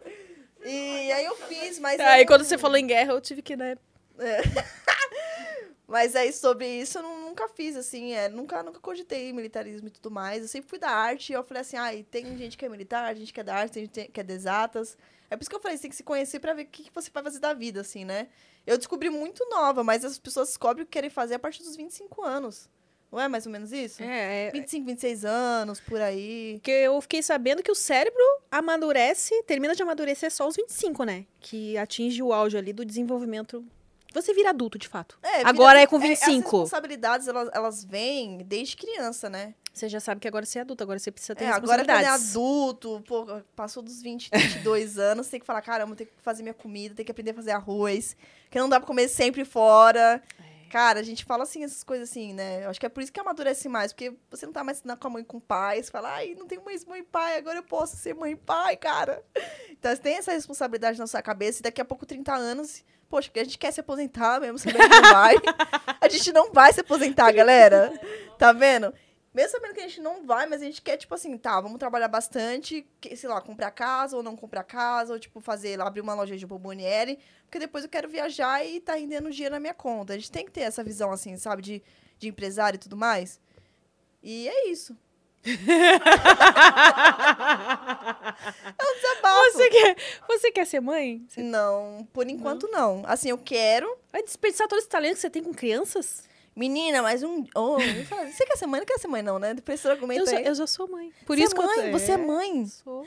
e 0.64 1.12
aí 1.12 1.24
eu 1.26 1.36
fiz, 1.36 1.78
mas. 1.78 2.00
Aí 2.00 2.22
eu- 2.22 2.26
quando 2.26 2.44
você 2.44 2.56
falou 2.56 2.76
em 2.78 2.86
guerra, 2.86 3.12
eu 3.12 3.20
tive 3.20 3.42
que, 3.42 3.54
né? 3.56 3.76
Mas 5.86 6.14
aí 6.14 6.32
sobre 6.32 6.66
isso 6.66 6.98
eu 6.98 7.02
nu- 7.02 7.17
nunca 7.38 7.48
fiz, 7.48 7.76
assim, 7.76 8.12
é, 8.12 8.28
nunca, 8.28 8.62
nunca 8.62 8.80
cogitei 8.80 9.32
militarismo 9.32 9.86
e 9.86 9.90
tudo 9.90 10.10
mais. 10.10 10.42
Eu 10.42 10.48
sempre 10.48 10.68
fui 10.68 10.78
da 10.78 10.90
arte 10.90 11.30
e 11.30 11.34
eu 11.34 11.44
falei 11.44 11.60
assim, 11.60 11.76
ai, 11.76 12.04
tem 12.10 12.36
gente 12.36 12.58
que 12.58 12.64
é 12.64 12.68
militar, 12.68 13.14
gente 13.14 13.32
que 13.32 13.40
é 13.40 13.44
da 13.44 13.54
arte, 13.54 13.72
tem 13.72 13.84
gente 13.84 14.10
que 14.10 14.20
é 14.20 14.22
de 14.22 14.32
exatas. 14.32 14.98
É 15.30 15.36
por 15.36 15.42
isso 15.42 15.50
que 15.50 15.56
eu 15.56 15.60
falei, 15.60 15.76
você 15.76 15.82
tem 15.82 15.90
que 15.90 15.96
se 15.96 16.02
conhecer 16.02 16.40
pra 16.40 16.54
ver 16.54 16.62
o 16.62 16.66
que, 16.66 16.84
que 16.84 16.90
você 16.94 17.10
vai 17.12 17.22
fazer 17.22 17.38
da 17.38 17.52
vida, 17.52 17.80
assim, 17.80 18.04
né? 18.04 18.28
Eu 18.66 18.76
descobri 18.76 19.08
muito 19.08 19.46
nova, 19.48 19.84
mas 19.84 20.04
as 20.04 20.18
pessoas 20.18 20.48
descobrem 20.48 20.82
o 20.82 20.86
que 20.86 20.92
querem 20.92 21.10
fazer 21.10 21.34
a 21.34 21.38
partir 21.38 21.62
dos 21.62 21.76
25 21.76 22.24
anos. 22.24 22.68
Não 23.10 23.18
é 23.18 23.28
mais 23.28 23.46
ou 23.46 23.52
menos 23.52 23.72
isso? 23.72 24.02
É, 24.02 24.48
é. 24.48 24.50
25, 24.50 24.84
26 24.84 25.24
anos, 25.24 25.80
por 25.80 26.00
aí. 26.00 26.54
Porque 26.54 26.70
eu 26.70 27.00
fiquei 27.00 27.22
sabendo 27.22 27.62
que 27.62 27.70
o 27.70 27.74
cérebro 27.74 28.22
amadurece, 28.50 29.42
termina 29.44 29.74
de 29.74 29.82
amadurecer 29.82 30.30
só 30.30 30.44
aos 30.44 30.56
25, 30.56 31.04
né? 31.04 31.24
Que 31.40 31.78
atinge 31.78 32.22
o 32.22 32.32
auge 32.34 32.58
ali 32.58 32.72
do 32.72 32.84
desenvolvimento. 32.84 33.64
Você 34.14 34.32
vira 34.32 34.50
adulto, 34.50 34.78
de 34.78 34.88
fato. 34.88 35.18
É, 35.22 35.38
vira- 35.38 35.48
Agora 35.50 35.80
é 35.80 35.86
com 35.86 35.96
As 35.96 36.02
25. 36.02 36.42
responsabilidades, 36.62 37.28
elas, 37.28 37.48
elas 37.52 37.84
vêm 37.84 38.38
desde 38.38 38.76
criança, 38.76 39.28
né? 39.28 39.54
Você 39.72 39.88
já 39.88 40.00
sabe 40.00 40.20
que 40.20 40.26
agora 40.26 40.44
você 40.44 40.58
é 40.58 40.62
adulto, 40.62 40.82
agora 40.82 40.98
você 40.98 41.10
precisa 41.12 41.34
ter 41.36 41.44
É, 41.44 41.48
agora 41.50 41.82
é 41.82 41.84
responsabilidades. 41.84 42.30
adulto, 42.30 43.02
pô, 43.06 43.26
passou 43.54 43.82
dos 43.82 44.02
20, 44.02 44.30
22 44.32 44.98
anos, 44.98 45.28
tem 45.28 45.38
que 45.38 45.46
falar, 45.46 45.62
caramba, 45.62 45.94
tem 45.94 46.06
que 46.06 46.12
fazer 46.20 46.42
minha 46.42 46.54
comida, 46.54 46.94
tem 46.94 47.04
que 47.04 47.12
aprender 47.12 47.30
a 47.30 47.34
fazer 47.34 47.52
arroz, 47.52 48.16
que 48.50 48.58
não 48.58 48.68
dá 48.68 48.80
pra 48.80 48.86
comer 48.86 49.08
sempre 49.08 49.44
fora. 49.44 50.22
Cara, 50.70 51.00
a 51.00 51.02
gente 51.02 51.24
fala 51.24 51.44
assim, 51.44 51.64
essas 51.64 51.82
coisas 51.84 52.10
assim, 52.10 52.34
né? 52.34 52.64
Eu 52.64 52.70
acho 52.70 52.78
que 52.80 52.84
é 52.84 52.88
por 52.90 53.02
isso 53.02 53.10
que 53.12 53.18
amadurece 53.20 53.68
mais, 53.70 53.92
porque 53.92 54.12
você 54.30 54.44
não 54.44 54.52
tá 54.52 54.62
mais 54.64 54.82
na- 54.82 54.96
com 54.96 55.06
a 55.06 55.10
mãe 55.10 55.24
com 55.24 55.36
o 55.38 55.40
pai, 55.40 55.82
você 55.82 55.90
fala, 55.90 56.12
ai, 56.12 56.34
não 56.36 56.46
tenho 56.46 56.62
mais 56.64 56.84
mãe 56.84 57.00
e 57.00 57.04
pai, 57.04 57.38
agora 57.38 57.58
eu 57.58 57.62
posso 57.62 57.96
ser 57.96 58.14
mãe 58.14 58.32
e 58.32 58.36
pai, 58.36 58.76
cara. 58.76 59.22
Então 59.70 59.94
você 59.94 60.02
tem 60.02 60.16
essa 60.16 60.32
responsabilidade 60.32 60.98
na 60.98 61.06
sua 61.06 61.22
cabeça 61.22 61.60
e 61.60 61.62
daqui 61.62 61.80
a 61.80 61.84
pouco, 61.84 62.04
30 62.04 62.34
anos, 62.34 62.84
poxa, 63.08 63.28
porque 63.28 63.40
a 63.40 63.44
gente 63.44 63.58
quer 63.58 63.72
se 63.72 63.80
aposentar 63.80 64.40
mesmo, 64.40 64.58
sabendo 64.58 64.88
que 64.88 64.88
não 64.88 65.12
vai. 65.12 65.34
A 66.00 66.08
gente 66.08 66.32
não 66.32 66.52
vai 66.52 66.72
se 66.72 66.80
aposentar, 66.80 67.32
galera. 67.32 67.92
Tá 68.38 68.52
vendo? 68.52 68.94
Mesmo 69.34 69.50
sabendo 69.52 69.74
que 69.74 69.80
a 69.80 69.86
gente 69.86 70.00
não 70.00 70.24
vai, 70.24 70.46
mas 70.46 70.62
a 70.62 70.64
gente 70.64 70.80
quer, 70.80 70.96
tipo 70.96 71.14
assim, 71.14 71.36
tá, 71.36 71.60
vamos 71.60 71.78
trabalhar 71.78 72.08
bastante, 72.08 72.86
que, 73.00 73.14
sei 73.14 73.28
lá, 73.28 73.40
comprar 73.40 73.70
casa 73.70 74.16
ou 74.16 74.22
não 74.22 74.34
comprar 74.34 74.64
casa, 74.64 75.12
ou, 75.12 75.18
tipo, 75.18 75.40
fazer, 75.40 75.76
lá, 75.76 75.86
abrir 75.86 76.00
uma 76.00 76.14
loja 76.14 76.36
de 76.36 76.46
bomboniere, 76.46 77.18
porque 77.42 77.58
depois 77.58 77.84
eu 77.84 77.90
quero 77.90 78.08
viajar 78.08 78.64
e 78.64 78.80
tá 78.80 78.94
rendendo 78.94 79.30
dinheiro 79.30 79.54
na 79.54 79.60
minha 79.60 79.74
conta. 79.74 80.14
A 80.14 80.16
gente 80.16 80.30
tem 80.32 80.44
que 80.44 80.50
ter 80.50 80.62
essa 80.62 80.82
visão, 80.82 81.12
assim, 81.12 81.36
sabe, 81.36 81.62
de, 81.62 81.82
de 82.18 82.28
empresário 82.28 82.76
e 82.76 82.80
tudo 82.80 82.96
mais. 82.96 83.38
E 84.22 84.48
é 84.48 84.70
isso. 84.70 84.96
Desabafo. 88.94 89.52
Você 89.52 89.68
quer, 89.70 89.96
você 90.28 90.50
quer 90.52 90.66
ser 90.66 90.80
mãe? 90.80 91.24
Você 91.28 91.42
Não, 91.42 92.06
por 92.12 92.28
enquanto 92.28 92.68
não. 92.68 93.02
Assim, 93.06 93.30
eu 93.30 93.38
quero. 93.38 93.96
vai 94.12 94.22
desperdiçar 94.22 94.68
todo 94.68 94.78
esse 94.78 94.88
talento 94.88 95.14
que 95.14 95.20
você 95.20 95.30
tem 95.30 95.42
com 95.42 95.52
crianças? 95.54 96.26
Menina, 96.54 97.02
mas 97.02 97.22
um. 97.22 97.44
Oh, 97.54 97.76
você 97.78 98.44
quer 98.44 98.56
ser 98.56 98.66
mãe? 98.66 98.80
Não 98.80 98.86
quer 98.86 98.98
ser 98.98 99.06
mãe, 99.08 99.22
não, 99.22 99.38
né? 99.38 99.54
Depois 99.54 99.78
você 99.80 99.88
argumenta 99.88 100.22
Eu 100.22 100.26
já, 100.26 100.38
aí. 100.38 100.46
eu 100.46 100.54
já 100.54 100.66
sou 100.66 100.88
mãe. 100.88 101.12
Por 101.24 101.36
Você 101.36 101.44
isso 101.44 101.54
é 101.54 101.56
que 101.56 101.62
eu 101.62 101.66
mãe? 101.84 101.92
Você 101.92 102.12
é 102.12 102.16
mãe? 102.16 102.66
Sou. 102.66 103.06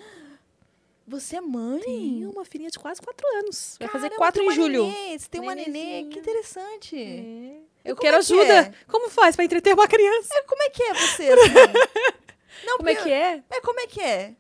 Você 1.06 1.36
é 1.36 1.42
mãe? 1.42 1.82
Tenho 1.82 2.30
uma 2.32 2.46
filhinha 2.46 2.70
de 2.70 2.80
quase 2.80 3.02
quatro 3.02 3.28
anos. 3.40 3.76
Vai 3.78 3.90
fazer 3.90 4.08
Caramba, 4.10 4.18
quatro 4.26 4.42
tem 4.42 4.50
em 4.50 4.56
julho. 4.56 4.84
nenê, 4.88 5.20
Você 5.20 5.28
tem 5.28 5.42
uma 5.42 5.54
nenê, 5.54 6.06
que 6.10 6.20
interessante. 6.20 6.96
É. 6.96 7.71
Eu 7.84 7.96
como 7.96 8.02
quero 8.02 8.18
é 8.18 8.20
que 8.26 8.34
ajuda. 8.34 8.54
é? 8.54 8.74
Como 8.88 9.10
faz 9.10 9.36
pra 9.36 9.46
entreter 9.46 9.74
uma 9.74 9.88
criança? 9.88 10.30
É, 10.36 10.42
como 10.44 10.62
é 10.64 10.70
que 10.70 10.84
é 10.84 10.94
você? 10.94 11.30
Não, 12.66 12.78
Como 12.78 12.90
é 12.90 12.96
que 12.96 13.10
é? 13.12 13.44
É, 13.50 13.62
como 13.62 13.80
é 13.80 13.88
que 13.88 14.02
é? 14.02 14.36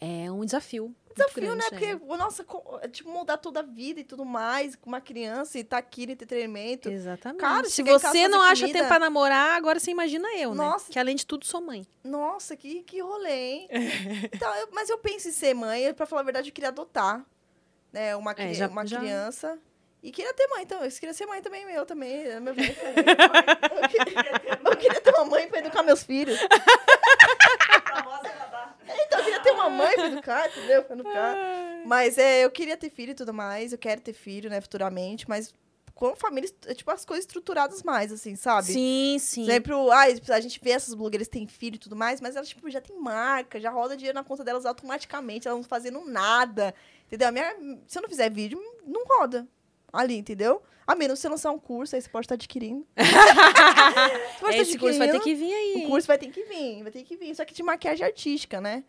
É 0.00 0.30
um 0.30 0.44
desafio. 0.44 0.94
Desafio, 1.14 1.42
né? 1.42 1.48
grande, 1.68 1.84
é. 1.84 1.96
Porque, 1.96 2.16
nossa, 2.16 2.44
co- 2.44 2.78
é, 2.80 2.86
tipo, 2.88 3.10
mudar 3.10 3.36
toda 3.36 3.60
a 3.60 3.62
vida 3.64 3.98
e 4.00 4.04
tudo 4.04 4.24
mais, 4.24 4.76
com 4.76 4.88
uma 4.88 5.00
criança 5.00 5.58
e 5.58 5.64
tá 5.64 5.76
aqui 5.76 6.06
no 6.06 6.12
entretenimento. 6.12 6.88
Exatamente. 6.88 7.40
Cara, 7.40 7.68
Se 7.68 7.82
você 7.82 8.28
não 8.28 8.40
acha 8.40 8.60
comida- 8.62 8.78
tempo 8.78 8.88
pra 8.88 8.98
namorar, 9.00 9.56
agora 9.56 9.80
você 9.80 9.90
imagina 9.90 10.28
eu, 10.36 10.54
né? 10.54 10.62
Nossa. 10.64 10.90
Que 10.92 10.98
além 10.98 11.16
de 11.16 11.26
tudo, 11.26 11.44
sou 11.44 11.60
mãe. 11.60 11.84
Nossa, 12.04 12.56
que, 12.56 12.82
que 12.84 13.00
rolê, 13.02 13.32
hein? 13.32 13.68
então, 14.32 14.54
eu- 14.54 14.68
mas 14.72 14.88
eu 14.88 14.98
penso 14.98 15.28
em 15.28 15.32
ser 15.32 15.52
mãe, 15.52 15.92
pra 15.92 16.06
falar 16.06 16.20
a 16.22 16.24
verdade, 16.24 16.48
eu 16.50 16.54
queria 16.54 16.68
adotar 16.68 17.26
né, 17.92 18.14
uma, 18.14 18.32
É, 18.38 18.54
já- 18.54 18.68
uma 18.68 18.86
já- 18.86 19.00
criança. 19.00 19.58
E 20.02 20.10
queria 20.10 20.32
ter 20.32 20.46
mãe, 20.48 20.62
então. 20.62 20.82
Eu 20.82 20.90
queria 20.90 21.12
ser 21.12 21.26
mãe 21.26 21.42
também, 21.42 21.66
meu 21.66 21.84
também. 21.84 22.26
é 22.26 22.40
Meu 22.40 22.54
bem, 22.54 22.68
eu, 22.68 23.88
queria, 23.88 24.60
eu 24.70 24.76
queria 24.76 25.00
ter 25.00 25.10
uma 25.14 25.24
mãe 25.26 25.46
pra 25.48 25.58
educar 25.58 25.82
meus 25.82 26.02
filhos. 26.02 26.38
Então, 29.06 29.18
eu 29.18 29.24
queria 29.24 29.40
ter 29.40 29.50
uma 29.52 29.68
mãe 29.70 29.94
pra 29.94 30.06
educar, 30.06 30.48
entendeu? 30.48 30.82
Pra 30.84 30.94
educar. 30.96 31.36
Mas 31.84 32.18
é, 32.18 32.44
eu 32.44 32.50
queria 32.50 32.76
ter 32.76 32.90
filho 32.90 33.10
e 33.12 33.14
tudo 33.14 33.32
mais. 33.32 33.72
Eu 33.72 33.78
quero 33.78 34.00
ter 34.00 34.12
filho, 34.12 34.48
né, 34.50 34.60
futuramente. 34.60 35.28
Mas 35.28 35.54
com 35.94 36.16
família, 36.16 36.48
é, 36.66 36.74
tipo, 36.74 36.90
as 36.90 37.04
coisas 37.04 37.24
estruturadas 37.26 37.82
mais, 37.82 38.10
assim, 38.10 38.34
sabe? 38.34 38.72
Sim, 38.72 39.16
sim. 39.20 39.44
Sempre, 39.44 39.74
o- 39.74 39.90
ai, 39.90 40.18
a 40.30 40.40
gente 40.40 40.58
vê 40.62 40.70
essas 40.70 40.94
blogueiras 40.94 41.28
têm 41.28 41.46
filho 41.46 41.74
e 41.74 41.78
tudo 41.78 41.94
mais, 41.94 42.22
mas 42.22 42.36
elas, 42.36 42.48
tipo, 42.48 42.70
já 42.70 42.80
têm 42.80 42.98
marca, 42.98 43.60
já 43.60 43.70
roda 43.70 43.96
dinheiro 43.96 44.14
na 44.16 44.24
conta 44.24 44.42
delas 44.42 44.64
automaticamente, 44.64 45.46
elas 45.46 45.58
não 45.60 45.68
fazendo 45.68 46.02
nada. 46.06 46.74
Entendeu? 47.06 47.28
A 47.28 47.32
minha, 47.32 47.54
se 47.86 47.98
eu 47.98 48.02
não 48.02 48.08
fizer 48.08 48.30
vídeo, 48.30 48.58
não 48.86 49.04
roda. 49.04 49.46
Ali, 49.92 50.16
entendeu? 50.16 50.62
A 50.86 50.94
menos 50.94 51.18
que 51.18 51.22
você 51.22 51.28
lançar 51.28 51.52
um 51.52 51.58
curso, 51.58 51.94
aí 51.94 52.02
você 52.02 52.08
pode 52.08 52.24
estar 52.24 52.34
adquirindo. 52.34 52.84
Pode 54.40 54.56
estar 54.56 54.62
Esse 54.62 54.78
curso 54.78 54.98
vai 54.98 55.08
ter 55.08 55.16
adquirindo. 55.18 55.22
que 55.22 55.34
vir 55.34 55.54
aí. 55.54 55.84
O 55.84 55.88
curso 55.88 56.06
vai 56.08 56.18
ter 56.18 56.28
que 56.30 56.42
vir, 56.42 56.82
vai 56.82 56.90
ter 56.90 57.04
que 57.04 57.16
vir. 57.16 57.34
Só 57.34 57.44
que 57.44 57.54
de 57.54 57.62
maquiagem 57.62 58.04
artística, 58.04 58.60
né? 58.60 58.82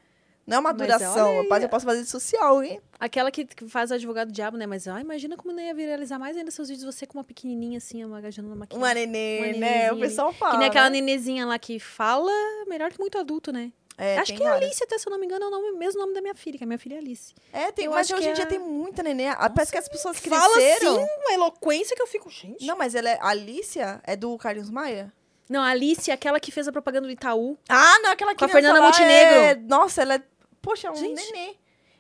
Não 0.48 0.58
é 0.58 0.60
uma 0.60 0.74
duração. 0.74 1.44
Rapaz, 1.44 1.62
eu 1.62 1.70
posso 1.70 1.86
fazer 1.86 2.02
de 2.02 2.10
social, 2.10 2.64
hein? 2.64 2.82
Aquela 3.00 3.30
que 3.30 3.48
faz 3.68 3.92
o 3.92 3.94
advogado 3.94 4.32
diabo, 4.32 4.58
né? 4.58 4.66
Mas 4.66 4.88
ah, 4.88 5.00
imagina 5.00 5.38
como 5.38 5.54
não 5.54 5.62
ia 5.62 5.74
viralizar 5.74 6.18
mais 6.18 6.36
ainda 6.36 6.50
seus 6.50 6.70
vídeos, 6.70 6.94
você 6.94 7.06
com 7.06 7.18
uma 7.18 7.24
pequenininha 7.24 7.78
assim, 7.78 8.04
magajando 8.06 8.50
na 8.50 8.56
maquiagem. 8.56 8.84
Uma 8.84 8.94
nenê, 8.94 9.52
Uma 9.52 9.60
né? 9.60 9.92
O 9.92 10.00
pessoal 10.00 10.34
fala. 10.34 10.54
Que 10.54 10.58
nem 10.58 10.68
aquela 10.68 10.90
né? 10.90 11.00
nenezinha 11.00 11.46
lá 11.46 11.60
que 11.60 11.80
fala 11.80 12.32
melhor 12.68 12.92
que 12.92 13.00
muito 13.00 13.18
adulto, 13.18 13.52
né? 13.52 13.72
É, 13.98 14.18
Acho 14.18 14.34
que 14.34 14.42
é 14.42 14.46
várias. 14.50 14.64
Alice, 14.70 14.84
até 14.84 14.98
se 14.98 15.08
eu 15.08 15.12
não 15.12 15.20
me 15.20 15.26
engano, 15.26 15.46
é 15.46 15.48
o 15.48 15.52
nome, 15.52 15.72
mesmo 15.78 16.00
nome 16.02 16.14
da 16.14 16.22
minha 16.22 16.34
filha, 16.34 16.58
que 16.58 16.64
a 16.64 16.68
minha 16.68 16.80
filha 16.80 16.96
é 16.96 16.98
Alice. 16.98 17.34
É, 17.54 17.72
tem, 17.72 17.86
Eu 17.86 17.92
mas 17.92 18.10
hoje 18.10 18.22
que 18.24 18.30
em 18.30 18.34
dia 18.34 18.44
é- 18.44 18.48
tem 18.48 18.58
muita 18.60 19.04
nenê. 19.04 19.28
Ah, 19.28 19.50
Parece 19.50 19.72
que 19.72 19.78
as 19.78 19.88
pessoas 19.88 20.18
Fala 20.20 20.54
cresceram. 20.54 20.96
assim, 20.96 21.08
uma 21.24 21.34
eloquência 21.34 21.96
que 21.96 22.02
eu 22.02 22.08
fico, 22.08 22.30
gente. 22.30 22.66
Não, 22.66 22.78
mas 22.78 22.96
ela 22.96 23.10
é. 23.10 23.20
A 23.22 23.28
Alicia 23.28 24.02
é 24.04 24.16
do 24.16 24.36
Carlinhos 24.38 24.70
Maia? 24.70 25.14
Não, 25.50 25.62
a 25.62 25.68
Alice 25.68 26.10
é 26.10 26.14
aquela 26.14 26.40
que 26.40 26.52
fez 26.52 26.68
a 26.68 26.72
propaganda 26.72 27.08
do 27.08 27.12
Itaú. 27.12 27.58
Ah, 27.70 28.00
não, 28.02 28.12
aquela 28.12 28.34
Com 28.34 28.46
a 28.46 28.48
Fernanda 28.48 28.80
lá 28.80 28.86
Montenegro. 28.88 29.36
É... 29.40 29.56
Nossa, 29.56 30.02
ela 30.02 30.16
é. 30.16 30.24
Poxa, 30.62 30.88
é 30.88 30.92
um 30.92 30.96
Gente. 30.96 31.22
nenê. 31.32 31.56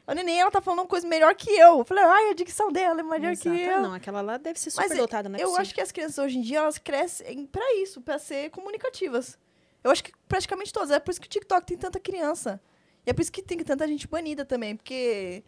A 0.07 0.15
nenê, 0.15 0.37
ela 0.37 0.49
tá 0.51 0.59
falando 0.61 0.79
uma 0.79 0.87
coisa 0.87 1.07
melhor 1.07 1.35
que 1.35 1.49
eu. 1.51 1.79
Eu 1.79 1.85
falei, 1.85 2.03
ai, 2.03 2.29
a 2.31 2.33
dicção 2.33 2.71
dela 2.71 2.99
é 2.99 3.03
melhor 3.03 3.31
Exato. 3.31 3.55
que 3.55 3.61
eu. 3.61 3.81
Não, 3.81 3.93
aquela 3.93 4.21
lá 4.21 4.37
deve 4.37 4.59
ser 4.59 4.71
Mas 4.75 4.85
super 4.87 4.97
dotada, 4.97 5.29
né? 5.29 5.37
eu 5.39 5.55
acho 5.57 5.73
que 5.73 5.79
as 5.81 5.91
crianças 5.91 6.17
hoje 6.17 6.37
em 6.39 6.41
dia, 6.41 6.57
elas 6.59 6.77
crescem 6.77 7.45
pra 7.45 7.63
isso, 7.75 8.01
pra 8.01 8.17
ser 8.17 8.49
comunicativas. 8.49 9.37
Eu 9.83 9.91
acho 9.91 10.03
que 10.03 10.11
praticamente 10.27 10.71
todas. 10.71 10.91
É 10.91 10.99
por 10.99 11.11
isso 11.11 11.19
que 11.21 11.27
o 11.27 11.29
TikTok 11.29 11.65
tem 11.65 11.77
tanta 11.77 11.99
criança. 11.99 12.61
E 13.05 13.09
é 13.09 13.13
por 13.13 13.21
isso 13.21 13.31
que 13.31 13.41
tem 13.41 13.57
tanta 13.59 13.87
gente 13.87 14.07
banida 14.07 14.45
também, 14.45 14.75
porque 14.75 15.43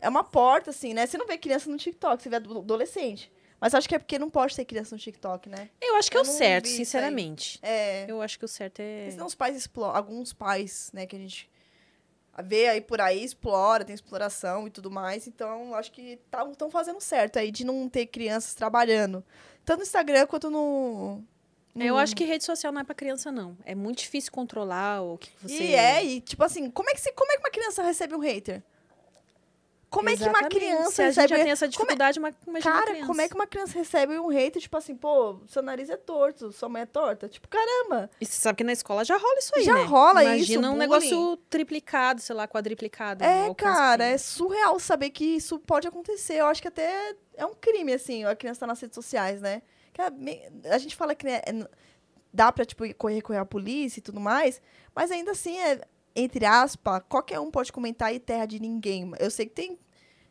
é 0.00 0.08
uma 0.08 0.24
porta, 0.24 0.70
assim, 0.70 0.94
né? 0.94 1.06
Você 1.06 1.18
não 1.18 1.26
vê 1.26 1.36
criança 1.36 1.68
no 1.68 1.76
TikTok, 1.76 2.22
você 2.22 2.28
vê 2.30 2.36
ado- 2.36 2.58
adolescente. 2.60 3.30
Mas 3.60 3.74
acho 3.74 3.88
que 3.88 3.94
é 3.94 3.98
porque 3.98 4.18
não 4.18 4.30
pode 4.30 4.54
ter 4.54 4.64
criança 4.64 4.94
no 4.94 5.00
TikTok, 5.00 5.48
né? 5.48 5.68
Eu 5.80 5.96
acho 5.96 6.10
que 6.10 6.16
é 6.16 6.20
eu 6.20 6.24
o 6.24 6.26
não 6.26 6.32
certo, 6.32 6.68
sinceramente. 6.68 7.58
É. 7.60 8.06
Eu 8.08 8.22
acho 8.22 8.38
que 8.38 8.44
o 8.44 8.48
certo 8.48 8.80
é. 8.80 8.98
Porque 9.00 9.10
senão 9.12 9.26
os 9.26 9.34
pais 9.34 9.56
exploram. 9.56 9.96
Alguns 9.96 10.32
pais, 10.32 10.90
né, 10.94 11.06
que 11.06 11.16
a 11.16 11.18
gente 11.18 11.50
vê 12.44 12.68
aí 12.68 12.80
por 12.80 13.00
aí, 13.00 13.24
explora, 13.24 13.84
tem 13.84 13.92
exploração 13.94 14.68
e 14.68 14.70
tudo 14.70 14.90
mais. 14.92 15.26
Então, 15.26 15.74
acho 15.74 15.90
que 15.90 16.20
estão 16.52 16.70
fazendo 16.70 17.00
certo 17.00 17.36
aí 17.38 17.50
de 17.50 17.64
não 17.64 17.88
ter 17.88 18.06
crianças 18.06 18.54
trabalhando. 18.54 19.24
Tanto 19.64 19.78
no 19.78 19.82
Instagram 19.84 20.26
quanto 20.26 20.48
no. 20.50 21.22
No- 21.74 21.84
Eu 21.84 21.96
acho 21.98 22.14
que 22.16 22.24
rede 22.24 22.44
social 22.44 22.72
não 22.72 22.80
é 22.80 22.84
pra 22.84 22.94
criança, 22.94 23.30
não. 23.30 23.56
É 23.64 23.74
muito 23.74 23.98
difícil 23.98 24.32
controlar 24.32 25.02
o 25.02 25.16
que 25.18 25.30
você. 25.42 25.62
E 25.62 25.74
é, 25.74 26.04
e 26.04 26.20
tipo 26.20 26.42
assim, 26.44 26.70
como 26.70 26.90
é 26.90 26.94
que, 26.94 27.00
se, 27.00 27.12
como 27.12 27.30
é 27.32 27.36
que 27.36 27.40
uma 27.42 27.50
criança 27.50 27.82
recebe 27.82 28.14
um 28.14 28.18
hater? 28.20 28.62
Como 29.90 30.06
é 30.10 30.14
que 30.18 30.22
uma 30.22 30.32
Exatamente. 30.32 30.54
criança 30.54 30.90
Se 30.92 31.00
a 31.00 31.06
recebe. 31.06 31.28
já 31.28 31.36
tem 31.36 31.50
essa 31.50 31.64
como 31.66 31.70
é- 31.70 31.70
dificuldade, 31.78 32.18
uma 32.18 32.30
imagina 32.46 32.72
Cara, 32.74 32.86
criança. 32.90 33.06
como 33.06 33.20
é 33.22 33.28
que 33.28 33.34
uma 33.34 33.46
criança 33.46 33.72
recebe 33.72 34.18
um 34.18 34.26
hater, 34.28 34.60
tipo 34.60 34.76
assim, 34.76 34.94
pô, 34.94 35.40
seu 35.46 35.62
nariz 35.62 35.88
é 35.88 35.96
torto, 35.96 36.52
sua 36.52 36.68
mãe 36.68 36.82
é 36.82 36.86
torta? 36.86 37.26
Tipo, 37.26 37.48
caramba. 37.48 38.10
E 38.20 38.26
você 38.26 38.32
sabe 38.32 38.58
que 38.58 38.64
na 38.64 38.72
escola 38.74 39.02
já 39.02 39.16
rola 39.16 39.38
isso 39.38 39.50
aí, 39.56 39.62
Já 39.64 39.72
né? 39.72 39.84
rola 39.84 40.22
Imagina 40.24 40.42
isso, 40.44 40.58
um 40.58 40.62
bullying. 40.62 40.76
negócio 40.78 41.36
triplicado, 41.48 42.20
sei 42.20 42.36
lá, 42.36 42.46
quadriplicado. 42.46 43.24
É, 43.24 43.46
alcance 43.46 43.76
cara, 43.78 44.04
é 44.04 44.18
surreal 44.18 44.78
saber 44.78 45.08
que 45.08 45.24
isso 45.24 45.58
pode 45.58 45.88
acontecer. 45.88 46.34
Eu 46.34 46.48
acho 46.48 46.60
que 46.60 46.68
até 46.68 47.14
é 47.34 47.46
um 47.46 47.54
crime, 47.54 47.94
assim, 47.94 48.26
a 48.26 48.36
criança 48.36 48.60
tá 48.60 48.66
nas 48.66 48.78
redes 48.78 48.94
sociais, 48.94 49.40
né? 49.40 49.62
A 50.70 50.78
gente 50.78 50.94
fala 50.96 51.14
que 51.14 51.26
né, 51.26 51.40
é 51.46 51.52
dá 52.32 52.52
pra, 52.52 52.64
tipo, 52.64 52.82
correr, 52.94 53.16
recorrer 53.16 53.38
à 53.38 53.44
polícia 53.44 53.98
e 53.98 54.02
tudo 54.02 54.20
mais, 54.20 54.60
mas 54.94 55.10
ainda 55.10 55.32
assim, 55.32 55.58
é, 55.58 55.80
entre 56.14 56.44
aspas, 56.44 57.02
qualquer 57.08 57.40
um 57.40 57.50
pode 57.50 57.72
comentar 57.72 58.14
e 58.14 58.18
terra 58.18 58.46
de 58.46 58.60
ninguém. 58.60 59.10
Eu 59.18 59.30
sei 59.30 59.46
que 59.46 59.54
tem. 59.54 59.78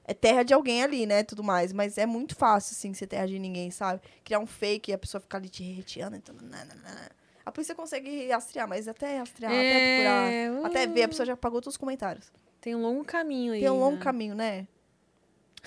É 0.10 0.14
terra 0.14 0.44
de 0.44 0.54
alguém 0.54 0.84
ali, 0.84 1.06
né? 1.06 1.22
Tudo 1.22 1.44
mais. 1.44 1.74
Mas 1.74 1.98
é 1.98 2.06
muito 2.06 2.34
fácil, 2.34 2.74
assim, 2.74 2.94
ser 2.94 3.08
terra 3.08 3.28
de 3.28 3.38
ninguém, 3.38 3.70
sabe? 3.72 4.02
Criar 4.24 4.40
um 4.40 4.46
fake 4.46 4.92
e 4.92 4.94
a 4.94 4.98
pessoa 4.98 5.20
ficar 5.20 5.38
ali 5.38 5.50
te 5.50 5.64
reteando. 5.64 6.16
Então, 6.16 6.34
nananana. 6.34 7.12
A 7.46 7.52
polícia 7.52 7.76
consegue 7.76 8.30
rastrear, 8.30 8.68
mas 8.70 8.88
até 8.88 9.18
rastrear, 9.18 9.52
até 9.52 9.64
É, 9.64 10.50
procurar. 10.50 10.68
Até 10.68 10.88
ver, 10.88 11.04
a 11.04 11.08
pessoa 11.10 11.26
já 11.26 11.34
apagou 11.34 11.62
todos 11.62 11.74
os 11.74 11.78
comentários. 11.78 12.32
Tem 12.62 12.74
um 12.74 12.82
longo 12.82 13.04
caminho 13.04 13.52
aí. 13.52 13.60
Tem 13.60 13.70
um 13.70 13.80
longo 13.80 13.98
né? 13.98 14.02
caminho, 14.02 14.36
né? 14.36 14.66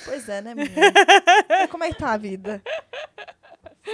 Pois 0.07 0.27
é, 0.29 0.41
né, 0.41 0.55
menina? 0.55 0.75
Como 1.71 1.85
é 1.85 1.91
que 1.91 1.99
tá 1.99 2.13
a 2.13 2.17
vida? 2.17 2.63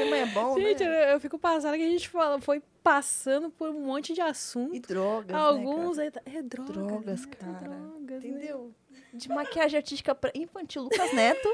Mãe 0.04 0.20
é 0.20 0.26
bom, 0.26 0.54
Gente, 0.58 0.82
eu, 0.82 0.90
né? 0.90 1.14
eu 1.14 1.20
fico 1.20 1.38
passada 1.38 1.76
que 1.76 1.82
a 1.84 1.88
gente 1.90 2.08
fala, 2.08 2.40
foi 2.40 2.62
passando 2.82 3.50
por 3.50 3.70
um 3.70 3.80
monte 3.80 4.12
de 4.12 4.20
assunto. 4.20 4.74
E 4.74 4.80
drogas, 4.80 5.36
Alguns 5.36 5.96
né, 5.96 6.04
aí 6.04 6.10
tá- 6.10 6.20
é 6.26 6.42
drogas, 6.42 6.74
Drogas, 6.76 7.26
né? 7.26 7.32
cara. 7.38 7.52
Drogas, 7.52 7.68
cara? 7.68 7.74
né? 7.80 8.18
Entendeu? 8.18 8.74
De 9.12 9.28
maquiagem 9.28 9.76
artística 9.78 10.14
pra 10.14 10.30
infantil, 10.34 10.82
Lucas 10.82 11.12
Neto, 11.14 11.48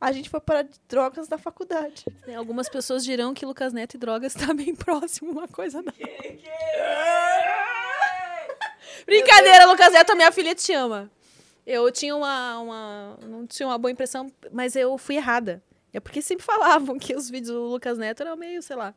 a 0.00 0.12
gente 0.12 0.28
foi 0.30 0.40
para 0.40 0.62
de 0.62 0.78
drogas 0.88 1.28
da 1.28 1.38
faculdade. 1.38 2.04
Né, 2.26 2.34
Algumas 2.36 2.68
pessoas 2.68 3.04
dirão 3.04 3.32
que 3.34 3.44
Lucas 3.46 3.72
Neto 3.72 3.94
e 3.94 3.98
drogas 3.98 4.32
tá 4.34 4.52
bem 4.54 4.74
próximo 4.74 5.30
uma 5.32 5.48
coisa 5.48 5.82
da 5.82 5.92
Brincadeira, 9.06 9.66
Lucas 9.66 9.92
Neto, 9.92 10.14
minha 10.16 10.30
filha 10.32 10.54
te 10.54 10.72
ama. 10.72 11.10
Eu 11.66 11.90
tinha 11.90 12.14
uma, 12.16 12.58
uma. 12.58 13.18
Não 13.26 13.46
tinha 13.46 13.66
uma 13.66 13.78
boa 13.78 13.90
impressão, 13.90 14.30
mas 14.52 14.74
eu 14.76 14.96
fui 14.98 15.16
errada. 15.16 15.62
É 15.92 16.00
porque 16.00 16.22
sempre 16.22 16.44
falavam 16.46 16.98
que 16.98 17.14
os 17.14 17.28
vídeos 17.30 17.52
do 17.54 17.62
Lucas 17.64 17.98
Neto 17.98 18.22
eram 18.22 18.36
meio, 18.36 18.62
sei 18.62 18.76
lá. 18.76 18.94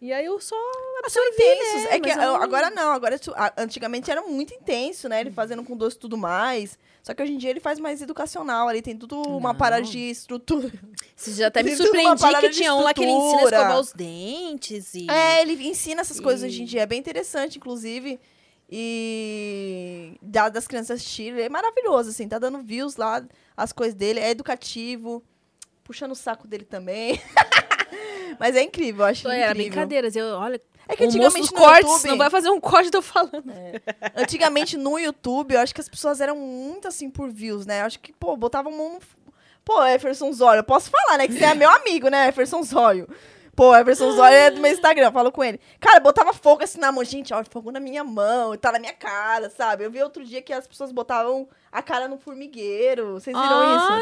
E 0.00 0.12
aí 0.12 0.24
eu 0.24 0.40
só 0.40 0.56
São 0.56 0.98
absorvi, 0.98 1.28
intensos. 1.44 1.82
né? 1.84 1.88
É 1.96 2.00
que 2.00 2.10
eu 2.10 2.34
agora 2.34 2.70
não, 2.70 2.90
agora 2.90 3.20
antigamente 3.56 4.10
era 4.10 4.20
muito 4.22 4.52
intenso, 4.52 5.08
né? 5.08 5.20
Ele 5.20 5.30
fazendo 5.30 5.62
com 5.62 5.76
doce 5.76 5.94
e 5.94 6.00
tudo 6.00 6.16
mais. 6.18 6.76
Só 7.04 7.14
que 7.14 7.22
hoje 7.22 7.32
em 7.32 7.38
dia 7.38 7.50
ele 7.50 7.60
faz 7.60 7.78
mais 7.78 8.02
educacional, 8.02 8.66
ali 8.66 8.82
tem 8.82 8.96
tudo 8.96 9.20
uma 9.22 9.52
Não. 9.52 9.56
parada 9.58 9.82
de 9.86 9.98
estrutura. 10.10 10.72
Esses 11.16 11.36
dias 11.36 11.46
até 11.46 11.62
me 11.62 11.70
uma 11.70 11.76
surpreendi 11.76 12.40
que 12.40 12.50
tinha 12.50 12.74
um 12.74 12.82
lá 12.82 12.92
que 12.92 13.00
ele 13.00 13.12
ensina 13.12 13.40
a 13.42 13.44
escovar 13.44 13.78
os 13.80 13.92
dentes 13.92 14.92
e. 14.94 15.08
É, 15.08 15.40
ele 15.42 15.68
ensina 15.68 16.00
essas 16.00 16.18
coisas 16.18 16.42
E- 16.42 16.46
hoje 16.46 16.62
em 16.62 16.64
dia. 16.64 16.82
É 16.82 16.86
bem 16.86 16.98
interessante, 16.98 17.58
inclusive. 17.58 18.18
E 18.68 20.18
das 20.20 20.66
crianças 20.66 20.98
assistirem. 21.00 21.42
É 21.44 21.48
maravilhoso, 21.48 22.10
assim. 22.10 22.26
Tá 22.28 22.38
dando 22.40 22.60
views 22.62 22.96
lá, 22.96 23.24
as 23.56 23.72
coisas 23.72 23.94
dele. 23.94 24.18
É 24.18 24.30
educativo. 24.30 25.22
Puxando 25.92 26.12
o 26.12 26.16
saco 26.16 26.48
dele 26.48 26.64
também. 26.64 27.20
Mas 28.40 28.56
é 28.56 28.62
incrível, 28.62 29.04
eu 29.04 29.10
acho 29.10 29.28
Era 29.28 29.50
incrível. 29.50 29.70
brincadeiras. 29.70 30.16
Eu, 30.16 30.24
olha, 30.36 30.58
É 30.88 30.96
que 30.96 31.04
antigamente 31.04 31.52
no 31.52 31.58
cortes, 31.58 31.86
YouTube... 31.92 32.08
não 32.08 32.16
vai 32.16 32.30
fazer 32.30 32.48
um 32.48 32.58
corte 32.58 32.90
eu 32.94 33.02
falando. 33.02 33.44
Antigamente 34.16 34.78
no 34.78 34.98
YouTube, 34.98 35.52
eu 35.52 35.60
acho 35.60 35.74
que 35.74 35.82
as 35.82 35.88
pessoas 35.90 36.22
eram 36.22 36.34
muito 36.34 36.88
assim 36.88 37.10
por 37.10 37.28
views, 37.28 37.66
né? 37.66 37.82
Eu 37.82 37.84
acho 37.84 38.00
que, 38.00 38.10
pô, 38.10 38.34
botavam 38.38 38.72
no... 38.74 38.98
Pô, 39.62 39.84
Everson 39.84 40.32
Zóio, 40.32 40.60
eu 40.60 40.64
posso 40.64 40.90
falar, 40.90 41.18
né? 41.18 41.26
Que 41.28 41.34
você 41.34 41.44
é 41.44 41.54
meu 41.54 41.68
amigo, 41.70 42.08
né, 42.08 42.28
Everson 42.28 42.62
Zóio. 42.62 43.06
Pô, 43.54 43.76
Everson 43.76 44.12
Zóio 44.12 44.34
é 44.34 44.50
do 44.50 44.62
meu 44.62 44.72
Instagram, 44.72 45.08
eu 45.08 45.12
falo 45.12 45.30
com 45.30 45.44
ele. 45.44 45.60
Cara, 45.78 46.00
botava 46.00 46.32
fogo 46.32 46.64
assim 46.64 46.80
na 46.80 46.90
mão. 46.90 47.04
Gente, 47.04 47.34
ó, 47.34 47.44
fogo 47.44 47.70
na 47.70 47.78
minha 47.78 48.02
mão, 48.02 48.56
tá 48.56 48.72
na 48.72 48.78
minha 48.78 48.94
cara, 48.94 49.50
sabe? 49.50 49.84
Eu 49.84 49.90
vi 49.90 50.02
outro 50.02 50.24
dia 50.24 50.40
que 50.40 50.54
as 50.54 50.66
pessoas 50.66 50.90
botavam 50.90 51.46
a 51.70 51.82
cara 51.82 52.08
no 52.08 52.16
formigueiro. 52.16 53.12
Vocês 53.12 53.36
viram 53.36 53.76
isso? 53.76 53.92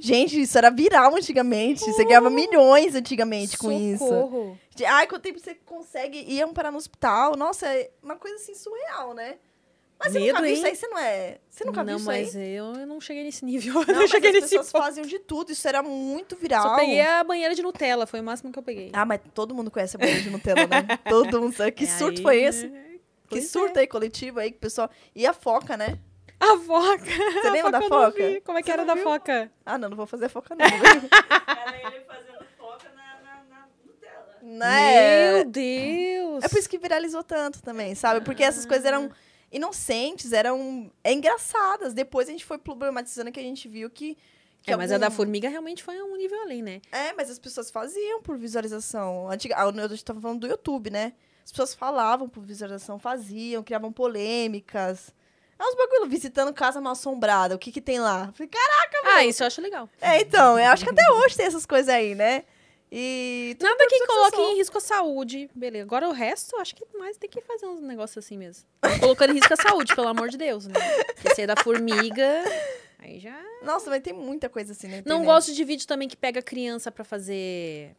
Gente, 0.00 0.40
isso 0.40 0.56
era 0.56 0.70
viral 0.70 1.14
antigamente. 1.16 1.80
Você 1.80 2.04
ganhava 2.04 2.30
milhões 2.30 2.94
antigamente 2.94 3.56
com 3.58 3.70
isso. 3.72 4.56
De, 4.74 4.84
Ai, 4.84 5.06
quanto 5.06 5.22
tempo 5.22 5.38
você 5.38 5.54
consegue 5.54 6.18
ir 6.18 6.46
parar 6.52 6.70
no 6.70 6.78
hospital? 6.78 7.36
Nossa, 7.36 7.66
é 7.66 7.90
uma 8.02 8.16
coisa 8.16 8.36
assim 8.36 8.54
surreal, 8.54 9.14
né? 9.14 9.36
Mas 9.98 10.12
você 10.12 10.18
Medo, 10.18 10.28
nunca 10.32 10.42
viu 10.42 10.48
hein? 10.50 10.54
isso 10.54 10.66
aí? 10.66 10.76
Você 10.76 10.88
não 10.88 10.98
é. 10.98 11.38
Você 11.48 11.64
nunca 11.64 11.78
não, 11.78 11.86
viu 11.86 11.96
isso 11.96 12.06
mas 12.06 12.36
aí? 12.36 12.50
eu, 12.54 12.64
eu 12.74 12.86
não 12.86 13.00
cheguei 13.00 13.22
nesse 13.22 13.44
nível. 13.44 13.74
Não, 13.74 13.82
eu 13.88 13.94
não 13.94 14.00
mas 14.02 14.10
cheguei 14.10 14.30
as 14.30 14.34
nesse 14.34 14.48
pessoas 14.50 14.72
ponto. 14.72 14.82
faziam 14.82 15.06
de 15.06 15.18
tudo. 15.18 15.52
Isso 15.52 15.66
era 15.66 15.82
muito 15.82 16.36
viral. 16.36 16.62
Só 16.62 16.76
peguei 16.76 17.00
a 17.00 17.22
banheira 17.24 17.54
de 17.54 17.62
Nutella, 17.62 18.06
foi 18.06 18.20
o 18.20 18.24
máximo 18.24 18.52
que 18.52 18.58
eu 18.58 18.62
peguei. 18.62 18.90
Ah, 18.92 19.04
mas 19.06 19.20
todo 19.32 19.54
mundo 19.54 19.70
conhece 19.70 19.96
a 19.96 19.98
banheira 20.00 20.20
de 20.20 20.30
Nutella, 20.30 20.66
né? 20.66 20.98
todo 21.08 21.40
mundo 21.40 21.54
sabe. 21.54 21.72
Que 21.72 21.84
E 21.84 21.86
surto 21.86 22.18
aí, 22.18 22.22
foi 22.22 22.42
esse? 22.42 22.66
né? 22.66 22.84
Que 23.28 23.36
Pois 23.36 23.50
surto 23.50 23.78
aí 23.78 23.86
coletivo 23.86 24.40
aí 24.40 24.50
que 24.50 24.58
o 24.58 24.60
pessoal. 24.60 24.90
E 25.14 25.26
a 25.26 25.32
foca, 25.32 25.76
né? 25.76 25.98
A 26.40 26.58
foca. 26.58 27.04
Você 27.04 27.50
lembra 27.50 27.70
da 27.72 27.78
eu 27.78 27.80
não 27.82 27.88
foca? 27.88 28.28
vi. 28.28 28.40
Como 28.42 28.58
é 28.58 28.62
que 28.62 28.66
Você 28.66 28.72
era 28.72 28.84
da 28.84 28.94
viu? 28.94 29.02
foca? 29.04 29.50
Ah, 29.64 29.78
não, 29.78 29.88
não 29.88 29.96
vou 29.96 30.06
fazer 30.06 30.26
a 30.26 30.28
foca, 30.28 30.54
não. 30.54 30.64
Era 30.66 31.86
ele 31.86 32.00
fazendo 32.04 32.44
foca 32.58 32.88
na, 32.94 33.22
na, 33.22 33.44
na 33.48 33.68
Nutella. 33.84 34.38
né? 34.42 35.32
Meu 35.32 35.44
Deus. 35.46 36.44
É 36.44 36.48
por 36.48 36.58
isso 36.58 36.68
que 36.68 36.78
viralizou 36.78 37.22
tanto 37.22 37.62
também, 37.62 37.94
sabe? 37.94 38.20
Porque 38.24 38.42
essas 38.42 38.66
coisas 38.66 38.84
eram 38.84 39.10
inocentes, 39.50 40.32
eram 40.32 40.90
é 41.02 41.12
engraçadas. 41.12 41.94
Depois 41.94 42.28
a 42.28 42.32
gente 42.32 42.44
foi 42.44 42.58
problematizando 42.58 43.30
que 43.32 43.40
a 43.40 43.42
gente 43.42 43.68
viu 43.68 43.88
que. 43.88 44.18
que 44.62 44.72
É, 44.72 44.76
mas 44.76 44.90
a 44.92 44.98
da 44.98 45.06
algum- 45.06 45.16
formiga 45.16 45.48
realmente 45.48 45.82
foi 45.82 46.02
um 46.02 46.16
nível 46.16 46.40
além, 46.42 46.62
né? 46.62 46.80
É, 46.92 47.12
mas 47.14 47.30
as 47.30 47.38
pessoas 47.38 47.70
faziam 47.70 48.20
por 48.22 48.36
visualização. 48.36 49.30
Antiga, 49.30 49.54
ah, 49.56 49.64
a 49.68 49.88
gente 49.88 50.04
tava 50.04 50.20
falando 50.20 50.40
do 50.40 50.46
YouTube, 50.48 50.90
né? 50.90 51.12
As 51.44 51.50
pessoas 51.52 51.74
falavam 51.74 52.28
por 52.28 52.42
visualização, 52.42 52.98
faziam, 52.98 53.62
criavam 53.62 53.92
polêmicas. 53.92 55.14
É 55.64 55.68
uns 55.68 55.74
bagulho, 55.76 56.10
visitando 56.10 56.52
casa 56.52 56.80
mal 56.80 56.92
assombrada. 56.92 57.54
O 57.54 57.58
que 57.58 57.72
que 57.72 57.80
tem 57.80 57.98
lá? 57.98 58.30
Falei, 58.34 58.48
caraca, 58.48 58.98
Ah, 59.16 59.24
isso 59.24 59.42
eu 59.42 59.46
acho 59.46 59.60
legal. 59.60 59.88
É, 60.00 60.20
então, 60.20 60.58
eu 60.58 60.70
acho 60.70 60.84
que 60.84 60.90
até 60.90 61.10
hoje 61.10 61.36
tem 61.36 61.46
essas 61.46 61.64
coisas 61.64 61.88
aí, 61.88 62.14
né? 62.14 62.44
E. 62.92 63.56
tudo 63.58 63.70
Nada 63.70 63.86
que 63.88 64.06
coloque 64.06 64.40
em 64.40 64.56
risco 64.56 64.78
a 64.78 64.80
saúde. 64.80 65.50
Beleza. 65.54 65.84
Agora 65.84 66.08
o 66.08 66.12
resto, 66.12 66.56
acho 66.58 66.76
que 66.76 66.84
mais 66.96 67.16
tem 67.16 67.28
que 67.28 67.40
fazer 67.40 67.66
uns 67.66 67.80
negócios 67.80 68.24
assim 68.24 68.36
mesmo. 68.36 68.64
Colocando 69.00 69.30
em 69.30 69.34
risco 69.34 69.52
a 69.52 69.56
saúde, 69.56 69.96
pelo 69.96 70.06
amor 70.06 70.28
de 70.28 70.36
Deus, 70.36 70.66
né? 70.66 70.74
Porque 71.20 71.42
é 71.42 71.46
da 71.46 71.56
formiga. 71.56 72.44
Aí 72.98 73.18
já. 73.18 73.36
Nossa, 73.62 73.90
mas 73.90 74.02
tem 74.02 74.12
muita 74.12 74.48
coisa 74.48 74.72
assim 74.72 74.86
na 74.86 75.02
Não 75.04 75.24
gosto 75.24 75.52
de 75.52 75.64
vídeo 75.64 75.86
também 75.86 76.08
que 76.08 76.16
pega 76.16 76.40
criança 76.40 76.92
pra 76.92 77.04
fazer. 77.04 77.96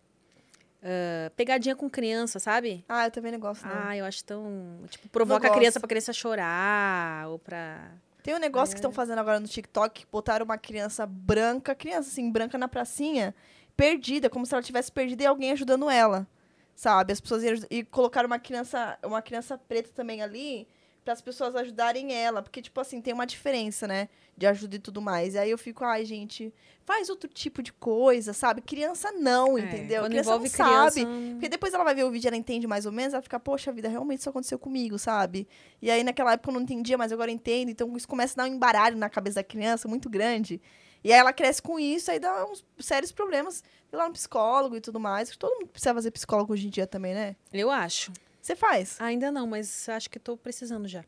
Ah, 0.85 1.31
pegadinha 1.35 1.75
com 1.75 1.89
criança, 1.89 2.39
sabe? 2.39 2.85
Ah, 2.87 3.07
eu 3.07 3.11
também 3.11 3.31
não 3.31 3.39
gosto, 3.39 3.65
não. 3.65 3.75
Ah, 3.75 3.97
eu 3.97 4.05
acho 4.05 4.23
tão. 4.23 4.83
Tipo, 4.87 5.09
provoca 5.09 5.47
a 5.47 5.49
criança 5.49 5.79
pra 5.79 5.89
criança 5.89 6.13
chorar 6.13 7.27
ou 7.27 7.39
pra. 7.39 7.91
Tem 8.21 8.35
um 8.35 8.39
negócio 8.39 8.73
que 8.73 8.79
estão 8.79 8.91
fazendo 8.91 9.19
agora 9.19 9.39
no 9.39 9.47
TikTok, 9.47 10.05
botaram 10.11 10.45
uma 10.45 10.57
criança 10.57 11.05
branca, 11.05 11.75
criança 11.75 12.09
assim, 12.09 12.31
branca 12.31 12.57
na 12.57 12.67
pracinha, 12.67 13.35
perdida, 13.75 14.29
como 14.29 14.45
se 14.45 14.53
ela 14.53 14.63
tivesse 14.63 14.91
perdida 14.91 15.23
e 15.23 15.25
alguém 15.25 15.51
ajudando 15.51 15.89
ela. 15.89 16.27
Sabe? 16.75 17.13
As 17.13 17.21
pessoas 17.21 17.43
iam 17.43 17.55
e 17.69 17.83
colocaram 17.83 18.27
uma 18.27 18.39
criança, 18.39 18.97
uma 19.03 19.21
criança 19.21 19.57
preta 19.57 19.89
também 19.93 20.21
ali, 20.21 20.67
para 21.06 21.14
as 21.14 21.22
pessoas 21.22 21.56
ajudarem 21.56 22.11
ela, 22.14 22.41
porque 22.41 22.61
tipo 22.64 22.82
assim, 22.82 22.99
tem 22.99 23.14
uma 23.14 23.27
diferença, 23.27 23.88
né, 23.88 24.10
de 24.36 24.48
ajuda 24.48 24.76
e 24.76 24.80
tudo 24.80 24.99
mais. 24.99 25.36
E 25.36 25.38
aí 25.38 25.52
eu 25.52 25.57
fico, 25.57 25.86
ai, 25.86 26.03
gente, 26.03 26.52
faz 26.84 27.10
outro 27.10 27.30
tipo 27.30 27.61
de 27.61 27.72
coisa, 27.72 28.34
sabe? 28.34 28.60
Criança 28.60 29.11
não, 29.11 29.56
É, 29.56 29.61
entendeu? 29.61 30.02
Quando 30.02 30.11
criança 30.11 30.30
envolve 30.32 30.49
não 30.49 30.52
criança. 30.65 30.99
sabe. 30.99 31.32
Porque 31.34 31.48
depois 31.48 31.73
ela 31.76 31.84
vai 31.84 31.94
ver 31.94 32.03
o 32.06 32.11
vídeo, 32.11 32.27
ela 32.27 32.36
entende 32.36 32.65
mais 32.65 32.88
ou 32.88 32.91
menos, 32.91 33.14
ela 33.14 33.22
fica, 33.22 33.40
poxa 33.40 33.72
vida, 33.72 33.88
realmente 33.88 34.19
isso 34.22 34.30
aconteceu 34.30 34.57
comigo, 34.57 34.98
sabe? 34.98 35.48
E 35.80 35.91
aí 35.91 36.03
naquela 36.03 36.34
época 36.34 36.49
eu 36.49 36.53
não 36.56 36.61
entendia, 36.61 36.98
mas 36.98 37.11
agora 37.11 37.30
entendo. 37.32 37.69
Então 37.69 37.95
isso 37.95 38.07
começa 38.07 38.34
a 38.34 38.44
dar 38.44 38.49
um 38.52 38.56
embaralho 38.56 38.98
na 38.98 39.07
cabeça 39.07 39.36
da 39.36 39.44
criança 39.44 39.88
muito 39.88 40.10
grande. 40.10 40.60
E 41.03 41.14
aí 41.14 41.19
ela 41.19 41.32
cresce 41.32 41.61
com 41.61 41.80
isso, 41.80 42.10
aí 42.10 42.18
dá 42.19 42.45
uns 42.48 42.65
sérios 42.80 43.11
problemas. 43.11 43.64
Ir 43.94 43.95
lá 43.95 44.07
no 44.07 44.14
psicólogo 44.14 44.76
e 44.76 44.82
tudo 44.82 44.99
mais. 44.99 45.38
Todo 45.38 45.53
mundo 45.53 45.68
precisa 45.68 45.94
fazer 45.94 46.10
psicólogo 46.10 46.52
hoje 46.52 46.65
em 46.65 46.69
dia 46.72 46.88
também, 46.88 47.14
né? 47.14 47.36
Eu 47.53 47.69
acho. 47.69 48.11
Você 48.45 48.55
faz. 48.55 49.01
Ainda 49.01 49.31
não, 49.31 49.47
mas 49.47 49.89
acho 49.89 50.07
que 50.07 50.19
tô 50.19 50.38
precisando 50.38 50.88
já. 50.88 51.03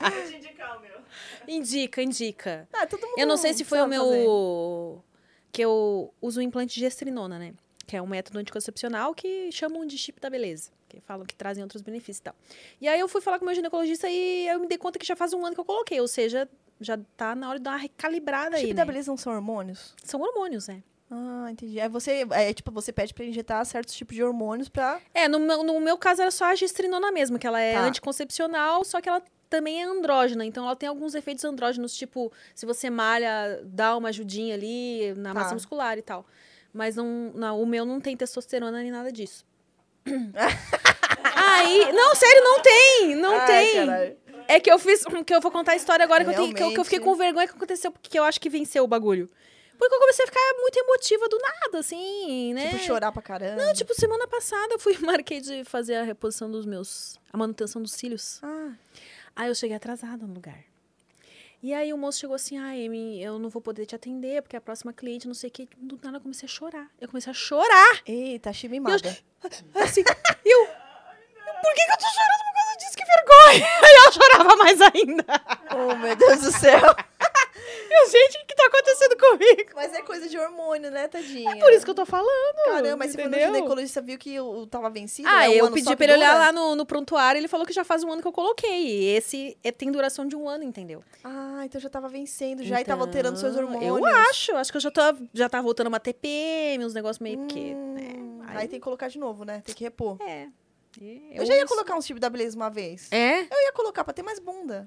Vou 0.00 0.22
te 0.26 0.36
indicar 0.38 0.76
o 0.76 0.80
meu. 0.80 0.98
indica, 1.46 2.02
indica. 2.02 2.68
Ah, 2.72 2.84
todo 2.84 3.06
mundo 3.06 3.16
Eu 3.16 3.24
não 3.24 3.36
sei 3.36 3.54
se 3.54 3.62
foi 3.62 3.80
o 3.80 3.86
meu. 3.86 5.00
Que 5.52 5.62
eu 5.62 6.12
uso 6.20 6.40
o 6.40 6.42
implante 6.42 6.74
de 6.74 6.80
gestrinona, 6.80 7.38
né? 7.38 7.54
Que 7.86 7.96
é 7.96 8.02
um 8.02 8.08
método 8.08 8.40
anticoncepcional 8.40 9.14
que 9.14 9.52
chamam 9.52 9.86
de 9.86 9.96
chip 9.96 10.20
da 10.20 10.28
beleza. 10.28 10.72
Que 10.88 11.00
falam 11.00 11.24
que 11.24 11.36
trazem 11.36 11.62
outros 11.62 11.80
benefícios 11.80 12.18
e 12.18 12.22
tal. 12.22 12.34
E 12.80 12.88
aí 12.88 12.98
eu 12.98 13.06
fui 13.06 13.20
falar 13.20 13.38
com 13.38 13.44
o 13.44 13.46
meu 13.46 13.54
ginecologista 13.54 14.10
e 14.10 14.48
eu 14.48 14.58
me 14.58 14.66
dei 14.66 14.78
conta 14.78 14.98
que 14.98 15.06
já 15.06 15.14
faz 15.14 15.32
um 15.32 15.46
ano 15.46 15.54
que 15.54 15.60
eu 15.60 15.64
coloquei. 15.64 16.00
Ou 16.00 16.08
seja, 16.08 16.48
já 16.80 16.98
tá 17.16 17.36
na 17.36 17.48
hora 17.48 17.58
de 17.60 17.62
dar 17.62 17.70
uma 17.70 17.76
recalibrada 17.76 18.50
fazer. 18.56 18.64
aí, 18.64 18.70
né? 18.70 18.74
da 18.74 18.84
beleza 18.84 19.12
não 19.12 19.16
são 19.16 19.32
hormônios? 19.32 19.94
São 20.02 20.20
hormônios, 20.20 20.66
né? 20.66 20.82
Ah, 21.10 21.48
entendi. 21.50 21.80
É 21.80 21.88
você, 21.88 22.26
é 22.30 22.52
tipo, 22.52 22.70
você 22.70 22.92
pede 22.92 23.14
pra 23.14 23.24
injetar 23.24 23.64
certos 23.64 23.94
tipos 23.94 24.14
de 24.14 24.22
hormônios 24.22 24.68
pra. 24.68 25.00
É, 25.14 25.26
no 25.26 25.38
meu, 25.40 25.62
no 25.62 25.80
meu 25.80 25.96
caso 25.96 26.20
era 26.22 26.30
só 26.30 26.44
a 26.46 26.54
gestrinona 26.54 27.10
mesmo, 27.10 27.38
que 27.38 27.46
ela 27.46 27.60
é 27.60 27.74
Tá. 27.74 27.80
anticoncepcional, 27.84 28.84
só 28.84 29.00
que 29.00 29.08
ela 29.08 29.22
também 29.48 29.80
é 29.80 29.84
andrógena. 29.86 30.44
Então 30.44 30.64
ela 30.64 30.76
tem 30.76 30.88
alguns 30.88 31.14
efeitos 31.14 31.42
andrógenos, 31.44 31.94
tipo, 31.96 32.30
se 32.54 32.66
você 32.66 32.90
malha, 32.90 33.60
dá 33.64 33.96
uma 33.96 34.10
ajudinha 34.10 34.54
ali 34.54 35.14
na 35.16 35.32
Tá. 35.32 35.40
massa 35.40 35.54
muscular 35.54 35.96
e 35.96 36.02
tal. 36.02 36.26
Mas 36.74 36.96
não, 36.96 37.32
não, 37.34 37.62
o 37.62 37.66
meu 37.66 37.86
não 37.86 37.98
tem 38.00 38.14
testosterona 38.14 38.78
nem 38.82 38.90
nada 38.90 39.10
disso. 39.10 39.46
Aí, 41.34 41.92
não, 41.92 42.14
sério, 42.14 42.42
não 42.44 42.60
tem, 42.60 43.14
não 43.16 43.32
Ai, 43.34 43.46
tem. 43.46 43.74
caralho. 43.86 44.16
É 44.46 44.60
que 44.60 44.70
eu 44.70 44.78
fiz, 44.78 45.04
que 45.26 45.34
eu 45.34 45.40
vou 45.40 45.50
contar 45.50 45.72
a 45.72 45.76
história 45.76 46.02
agora 46.04 46.24
que 46.24 46.30
eu, 46.30 46.34
tenho, 46.34 46.54
que, 46.54 46.62
eu, 46.62 46.70
que 46.72 46.80
eu 46.80 46.84
fiquei 46.84 47.00
com 47.00 47.14
vergonha 47.14 47.46
que 47.46 47.54
aconteceu, 47.54 47.90
porque 47.90 48.18
eu 48.18 48.24
acho 48.24 48.40
que 48.40 48.48
venceu 48.48 48.82
o 48.84 48.86
bagulho. 48.86 49.30
Porque 49.78 49.94
eu 49.94 50.00
comecei 50.00 50.24
a 50.24 50.28
ficar 50.28 50.40
muito 50.60 50.76
emotiva 50.78 51.28
do 51.28 51.38
nada, 51.38 51.78
assim, 51.78 52.52
né? 52.52 52.70
Tipo, 52.70 52.82
chorar 52.82 53.12
pra 53.12 53.22
caramba. 53.22 53.64
Não, 53.64 53.72
tipo, 53.72 53.94
semana 53.94 54.26
passada 54.26 54.74
eu 54.74 54.78
fui, 54.78 54.98
marquei 55.04 55.40
de 55.40 55.64
fazer 55.64 55.94
a 55.96 56.02
reposição 56.02 56.50
dos 56.50 56.66
meus. 56.66 57.16
a 57.32 57.36
manutenção 57.36 57.80
dos 57.80 57.92
cílios. 57.92 58.40
Ah, 58.42 58.72
Aí 59.36 59.48
eu 59.48 59.54
cheguei 59.54 59.76
atrasada 59.76 60.26
no 60.26 60.34
lugar. 60.34 60.58
E 61.62 61.72
aí 61.74 61.92
o 61.92 61.98
moço 61.98 62.18
chegou 62.20 62.34
assim, 62.36 62.58
ah, 62.58 62.70
Amy, 62.70 63.22
eu 63.22 63.38
não 63.38 63.48
vou 63.48 63.60
poder 63.62 63.86
te 63.86 63.94
atender, 63.94 64.42
porque 64.42 64.56
a 64.56 64.60
próxima 64.60 64.92
cliente, 64.92 65.26
não 65.28 65.34
sei 65.34 65.48
o 65.48 65.52
que. 65.52 65.68
Do 65.76 65.98
nada 66.02 66.16
eu 66.18 66.20
comecei 66.20 66.46
a 66.46 66.50
chorar. 66.50 66.88
Eu 67.00 67.08
comecei 67.08 67.30
a 67.30 67.34
chorar. 67.34 68.00
eita, 68.06 68.50
achei 68.50 68.68
mimada. 68.68 69.16
Assim, 69.74 70.02
e 70.44 70.54
eu. 70.54 70.66
Por 70.66 71.74
que, 71.74 71.84
que 71.84 71.92
eu 71.92 71.96
tô 71.98 72.06
chorando 72.06 72.44
por 72.46 72.54
causa 72.54 72.78
disso? 72.78 72.96
Que 72.96 73.04
vergonha! 73.04 73.68
Aí 73.82 73.94
eu 74.06 74.12
chorava 74.12 74.56
mais 74.56 74.80
ainda. 74.80 75.24
Oh, 75.74 75.96
meu 75.96 76.16
Deus 76.16 76.40
do 76.42 76.52
céu. 76.52 76.96
Eu, 77.98 78.10
gente, 78.10 78.38
o 78.42 78.46
que 78.46 78.54
tá 78.54 78.66
acontecendo 78.66 79.16
comigo? 79.16 79.70
Mas 79.74 79.92
é 79.94 80.02
coisa 80.02 80.28
de 80.28 80.38
hormônio, 80.38 80.90
né, 80.90 81.08
tadinha? 81.08 81.56
Por 81.58 81.72
isso 81.72 81.84
que 81.84 81.90
eu 81.90 81.94
tô 81.94 82.04
falando. 82.06 82.54
Caramba, 82.66 82.96
mas 82.96 83.12
você 83.12 83.18
foi 83.22 83.28
no 83.30 83.38
ginecologista, 83.38 84.00
viu 84.02 84.18
que 84.18 84.34
eu 84.34 84.66
tava 84.70 84.90
vencido? 84.90 85.28
Ah, 85.28 85.46
é 85.46 85.48
um 85.50 85.66
eu 85.66 85.72
pedi 85.72 85.84
pra 85.86 85.96
que 85.96 86.02
ele 86.04 86.12
olhar 86.14 86.34
lá 86.34 86.52
no, 86.52 86.74
no 86.76 86.84
prontuário, 86.86 87.38
ele 87.38 87.48
falou 87.48 87.66
que 87.66 87.72
já 87.72 87.84
faz 87.84 88.02
um 88.04 88.12
ano 88.12 88.20
que 88.22 88.28
eu 88.28 88.32
coloquei. 88.32 88.86
E 88.86 89.04
esse 89.16 89.56
é- 89.64 89.72
tem 89.72 89.90
duração 89.90 90.26
de 90.26 90.36
um 90.36 90.48
ano, 90.48 90.64
entendeu? 90.64 91.02
Ah, 91.24 91.62
então 91.64 91.80
já 91.80 91.88
tava 91.88 92.08
vencendo 92.08 92.62
já 92.64 92.80
e 92.80 92.84
tava 92.84 93.02
alterando 93.02 93.38
seus 93.38 93.54
Então, 93.54 93.64
hormônios. 93.66 93.98
Eu 93.98 94.04
acho, 94.06 94.56
acho 94.56 94.70
que 94.70 94.76
eu 94.76 94.80
já 94.82 94.90
tô, 94.90 95.00
já 95.32 95.48
tá 95.48 95.60
voltando 95.62 95.86
uma 95.88 96.00
TPM, 96.00 96.84
uns 96.84 96.94
negócios 96.94 97.18
meio 97.20 97.38
né? 97.38 97.46
Hum, 98.16 98.40
Aí- 98.46 98.56
Aí 98.58 98.68
tem 98.68 98.78
que 98.80 98.84
colocar 98.84 99.08
de 99.08 99.18
novo, 99.18 99.44
né? 99.44 99.62
Tem 99.64 99.74
que 99.74 99.84
repor. 99.84 100.16
É. 100.22 100.48
Eu, 101.32 101.46
já 101.46 101.54
ia 101.54 101.66
colocar 101.66 101.94
um 101.96 102.02
chip 102.02 102.18
da 102.18 102.28
beleza 102.28 102.56
uma 102.56 102.68
vez. 102.70 103.08
É? 103.12 103.40
Eu 103.42 103.60
ia 103.66 103.72
colocar 103.72 104.02
pra 104.02 104.12
ter 104.12 104.22
mais 104.22 104.38
bunda. 104.40 104.86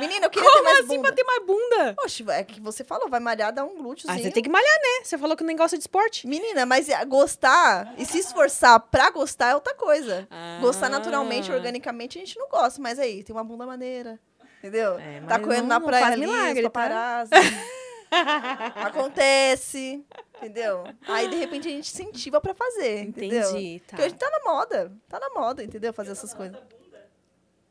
Menina, 0.00 0.26
eu 0.26 0.30
queria 0.30 0.48
ter 0.48 0.52
Como 0.52 0.64
mais 0.64 0.78
assim 0.78 0.86
bunda. 0.88 1.02
pra 1.02 1.12
ter 1.12 1.24
mais 1.24 1.46
bunda? 1.46 1.94
Oxe, 2.02 2.24
é 2.30 2.42
que 2.44 2.60
você 2.60 2.82
falou, 2.82 3.08
vai 3.08 3.20
malhar, 3.20 3.52
dá 3.52 3.62
um 3.64 3.76
glúteozinho. 3.76 4.18
Ah, 4.18 4.22
você 4.22 4.30
tem 4.30 4.42
que 4.42 4.48
malhar, 4.48 4.74
né? 4.82 5.04
Você 5.04 5.16
falou 5.18 5.36
que 5.36 5.44
nem 5.44 5.54
gosta 5.56 5.76
de 5.76 5.82
esporte. 5.82 6.26
Menina, 6.26 6.64
mas 6.66 6.88
é- 6.88 7.04
gostar 7.04 7.94
e 7.98 8.04
se 8.04 8.18
esforçar 8.18 8.80
pra 8.80 9.10
gostar 9.10 9.50
é 9.50 9.54
outra 9.54 9.74
coisa. 9.74 10.26
Gostar 10.60 10.88
naturalmente, 10.88 11.52
Ah. 11.52 11.54
organicamente, 11.54 12.18
a 12.18 12.20
gente 12.20 12.38
não 12.38 12.48
gosta. 12.48 12.80
Mas 12.80 12.98
aí, 12.98 13.22
tem 13.22 13.34
uma 13.36 13.44
bunda 13.44 13.66
maneira. 13.66 14.18
Entendeu? 14.58 14.98
É, 14.98 15.20
tá 15.26 15.38
correndo 15.38 15.62
não- 15.62 15.68
na 15.68 15.78
não 15.80 15.86
praia 15.86 16.06
ali, 16.06 16.20
milagre, 16.26 16.62
tá? 16.64 16.70
paparazzi. 16.70 17.30
Acontece. 18.74 20.04
Entendeu? 20.36 20.84
Aí, 21.06 21.28
de 21.28 21.36
repente, 21.36 21.68
a 21.68 21.70
gente 21.70 21.88
incentiva 21.90 22.40
pra 22.40 22.54
fazer. 22.54 23.02
Entendeu? 23.04 23.48
Entendi, 23.50 23.80
tá. 23.80 23.84
Porque 23.96 24.02
hoje 24.02 24.14
tá 24.14 24.30
na 24.30 24.52
moda. 24.52 24.92
Tá 25.08 25.18
na 25.20 25.30
moda, 25.30 25.62
entendeu? 25.62 25.92
Fazer 25.92 26.12
essas 26.12 26.32
coisas. 26.34 26.58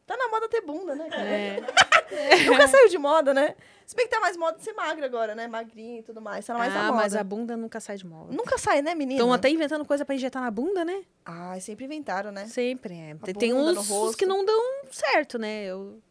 Tá 0.09 0.17
na 0.17 0.27
moda 0.27 0.49
ter 0.49 0.61
bunda, 0.61 0.95
né, 0.95 1.07
cara? 1.07 1.23
É. 1.29 1.61
Nunca 2.49 2.67
saiu 2.67 2.89
de 2.89 2.97
moda, 2.97 3.31
né? 3.31 3.55
Se 3.85 3.95
bem 3.95 4.07
que 4.07 4.11
tá 4.11 4.19
mais 4.19 4.35
moda 4.35 4.57
de 4.57 4.63
ser 4.63 4.73
magra 4.73 5.05
agora, 5.05 5.35
né? 5.35 5.45
Magrinha 5.47 5.99
e 5.99 6.03
tudo 6.03 6.19
mais. 6.19 6.43
Tá 6.47 6.55
mais 6.55 6.73
na 6.73 6.79
Ah, 6.79 6.83
moda. 6.87 6.95
mas 6.95 7.15
a 7.15 7.23
bunda 7.23 7.55
nunca 7.55 7.79
sai 7.79 7.95
de 7.97 8.07
moda. 8.07 8.33
Nunca 8.35 8.57
sai, 8.57 8.81
né, 8.81 8.95
menina? 8.95 9.19
Estão 9.19 9.31
até 9.31 9.49
inventando 9.51 9.85
coisa 9.85 10.03
pra 10.03 10.15
injetar 10.15 10.41
na 10.41 10.49
bunda, 10.49 10.83
né? 10.83 11.03
Ai, 11.23 11.61
sempre 11.61 11.85
inventaram, 11.85 12.31
né? 12.31 12.47
Sempre, 12.47 12.95
é. 12.95 13.15
Tem, 13.23 13.35
tem 13.35 13.53
uns, 13.53 13.87
uns 13.87 14.15
que 14.15 14.25
não 14.25 14.43
dão 14.43 14.59
certo, 14.89 15.37
né? 15.37 15.65
Eu... 15.65 16.01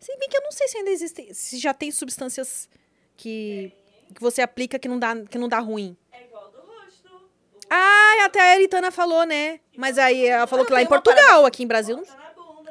Se 0.00 0.16
bem 0.16 0.26
que 0.30 0.36
eu 0.38 0.42
não 0.42 0.50
sei 0.52 0.66
se 0.68 0.78
ainda 0.78 0.88
existem, 0.90 1.34
se 1.34 1.58
já 1.58 1.74
tem 1.74 1.90
substâncias 1.90 2.70
que, 3.18 3.70
que 4.14 4.20
você 4.22 4.40
aplica 4.40 4.78
que 4.78 4.88
não 4.88 4.98
dá, 4.98 5.14
que 5.28 5.36
não 5.36 5.48
dá 5.48 5.58
ruim. 5.58 5.94
É 6.10 6.22
igual 6.24 6.50
do 6.50 6.58
rosto. 6.60 7.06
O 7.08 7.66
Ah, 7.68 8.24
até 8.24 8.40
a 8.40 8.54
Eritana 8.56 8.90
falou, 8.90 9.24
né? 9.24 9.60
Mas 9.76 9.98
aí 9.98 10.24
ela 10.24 10.46
falou 10.46 10.64
Ah, 10.64 10.66
que 10.66 10.72
lá 10.72 10.80
em 10.82 10.86
Portugal, 10.86 11.44
aqui 11.44 11.62
em 11.62 11.66
Brasil. 11.66 12.02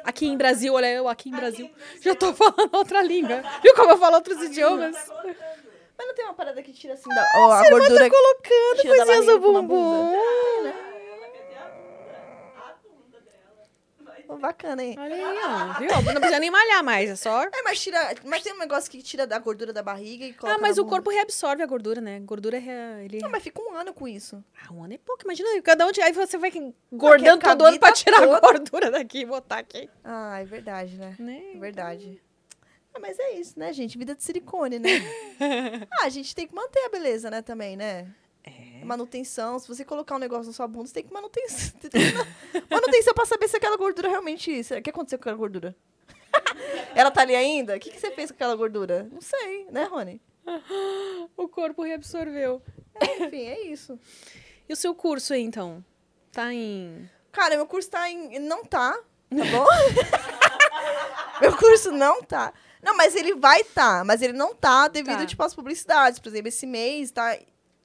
Aqui 0.04 0.26
em 0.26 0.36
Brasil, 0.36 0.74
olha 0.74 0.90
eu 0.92 1.08
aqui 1.08 1.28
em 1.30 1.32
Brasil. 1.32 1.70
Já 2.00 2.14
tô 2.14 2.32
falando 2.34 2.74
outra 2.74 3.02
língua. 3.02 3.42
Viu 3.62 3.74
como 3.74 3.90
eu 3.92 3.98
falo 3.98 4.16
outros 4.16 4.42
idiomas? 4.42 4.94
Tá 4.94 5.14
colocando. 5.14 5.34
Mas 5.96 6.06
não 6.08 6.14
tem 6.14 6.24
uma 6.24 6.34
parada 6.34 6.62
que 6.62 6.72
tira 6.72 6.94
assim 6.94 7.08
da, 7.08 7.26
ó, 7.36 7.52
a 7.52 7.62
Tá 7.62 7.70
gordura. 7.70 8.10
colocando 8.10 8.80
Tira 8.82 8.96
da 8.98 9.06
coisinhas 9.06 9.28
uma 9.28 9.38
bumbum. 9.38 9.66
bunda. 9.66 10.68
Ela 10.68 11.28
quer 11.28 11.46
ter 11.46 11.56
a 11.56 11.68
bunda. 11.70 12.16
A 12.56 12.74
bunda 12.82 13.20
dela. 13.20 14.13
Ó, 14.28 14.36
Bacana, 14.36 14.82
hein? 14.82 14.96
Olha 14.98 15.14
aí, 15.14 15.38
ó. 15.44 15.78
Viu? 15.78 15.88
Não 16.12 16.20
precisa 16.20 16.38
nem 16.38 16.50
malhar 16.50 16.82
mais, 16.82 17.10
é 17.10 17.16
só... 17.16 17.42
É, 17.44 17.62
mas 17.64 17.80
tira. 17.80 18.14
Mas 18.24 18.42
tem 18.42 18.52
um 18.52 18.58
negócio 18.58 18.90
que 18.90 19.02
tira 19.02 19.26
da 19.26 19.38
gordura 19.38 19.72
da 19.72 19.82
barriga 19.82 20.24
e 20.24 20.32
coloca. 20.32 20.56
Ah, 20.58 20.60
mas 20.60 20.78
o 20.78 20.82
bunda. 20.84 20.96
corpo 20.96 21.10
reabsorve 21.10 21.62
a 21.62 21.66
gordura, 21.66 22.00
né? 22.00 22.20
Gordura, 22.20 22.56
é- 22.56 23.04
ele... 23.04 23.18
Não, 23.20 23.30
mas 23.30 23.42
fica 23.42 23.60
um 23.62 23.74
ano 23.74 23.92
com 23.92 24.06
isso. 24.08 24.42
Ah, 24.62 24.72
um 24.72 24.82
ano 24.84 24.94
é 24.94 24.98
pouco, 24.98 25.22
imagina. 25.24 25.48
Cada 25.62 25.86
um... 25.86 25.90
Aí 26.02 26.12
você 26.12 26.38
vai 26.38 26.52
engordando 26.92 27.46
a 27.46 27.50
todo 27.50 27.64
ano 27.66 27.78
pra 27.78 27.92
tirar 27.92 28.18
a 28.22 28.26
toda- 28.26 28.40
gordura 28.40 28.90
daqui 28.90 29.20
e 29.20 29.26
botar 29.26 29.58
aqui. 29.58 29.88
Ah, 30.02 30.40
é 30.40 30.44
verdade, 30.44 30.96
né? 30.96 31.14
Né? 31.18 31.42
É 31.54 31.58
verdade. 31.58 32.20
Ah, 32.94 33.00
mas 33.00 33.18
é 33.18 33.32
isso, 33.32 33.58
né, 33.58 33.72
gente? 33.72 33.98
Vida 33.98 34.14
de 34.14 34.22
silicone, 34.22 34.78
né? 34.78 34.88
ah, 35.90 36.04
a 36.04 36.08
gente 36.08 36.34
tem 36.34 36.46
que 36.46 36.54
manter 36.54 36.78
a 36.84 36.88
beleza, 36.88 37.28
né, 37.28 37.42
também, 37.42 37.76
né? 37.76 38.06
É. 38.44 38.84
Manutenção. 38.84 39.58
Se 39.58 39.66
você 39.66 39.84
colocar 39.84 40.14
um 40.16 40.18
negócio 40.18 40.46
na 40.46 40.52
sua 40.52 40.66
bunda, 40.68 40.86
você 40.88 40.94
tem 40.94 41.04
que 41.04 41.12
manutenção. 41.12 41.72
Manutenção 42.70 43.14
pra 43.14 43.24
saber 43.26 43.48
se 43.48 43.56
aquela 43.56 43.76
gordura 43.76 44.08
realmente. 44.08 44.60
O 44.60 44.82
que 44.82 44.90
aconteceu 44.90 45.18
com 45.18 45.22
aquela 45.22 45.36
gordura? 45.36 45.74
Ela 46.94 47.10
tá 47.10 47.22
ali 47.22 47.34
ainda? 47.34 47.76
O 47.76 47.80
que, 47.80 47.90
que 47.90 47.98
você 48.00 48.10
fez 48.10 48.30
com 48.30 48.34
aquela 48.34 48.54
gordura? 48.54 49.08
Não 49.10 49.20
sei, 49.20 49.66
né, 49.70 49.84
Rony? 49.84 50.20
O 51.36 51.48
corpo 51.48 51.82
reabsorveu. 51.82 52.60
Enfim, 53.00 53.46
é 53.46 53.62
isso. 53.62 53.98
E 54.68 54.72
o 54.72 54.76
seu 54.76 54.94
curso 54.94 55.32
aí, 55.32 55.42
então? 55.42 55.82
Tá 56.30 56.52
em... 56.52 57.08
Cara, 57.32 57.56
meu 57.56 57.66
curso 57.66 57.90
tá 57.90 58.08
em. 58.08 58.38
Não 58.38 58.64
tá, 58.64 58.92
tá 58.92 59.44
bom? 59.50 59.66
meu 61.40 61.56
curso 61.56 61.90
não 61.90 62.22
tá. 62.22 62.52
Não, 62.82 62.96
mas 62.96 63.16
ele 63.16 63.34
vai 63.34 63.64
tá, 63.64 64.04
mas 64.04 64.22
ele 64.22 64.32
não 64.34 64.54
tá 64.54 64.86
devido, 64.88 65.18
Tá. 65.18 65.26
tipo, 65.26 65.42
às 65.42 65.54
publicidades. 65.54 66.18
Por 66.20 66.28
exemplo, 66.28 66.48
esse 66.48 66.66
mês 66.66 67.10
tá. 67.10 67.36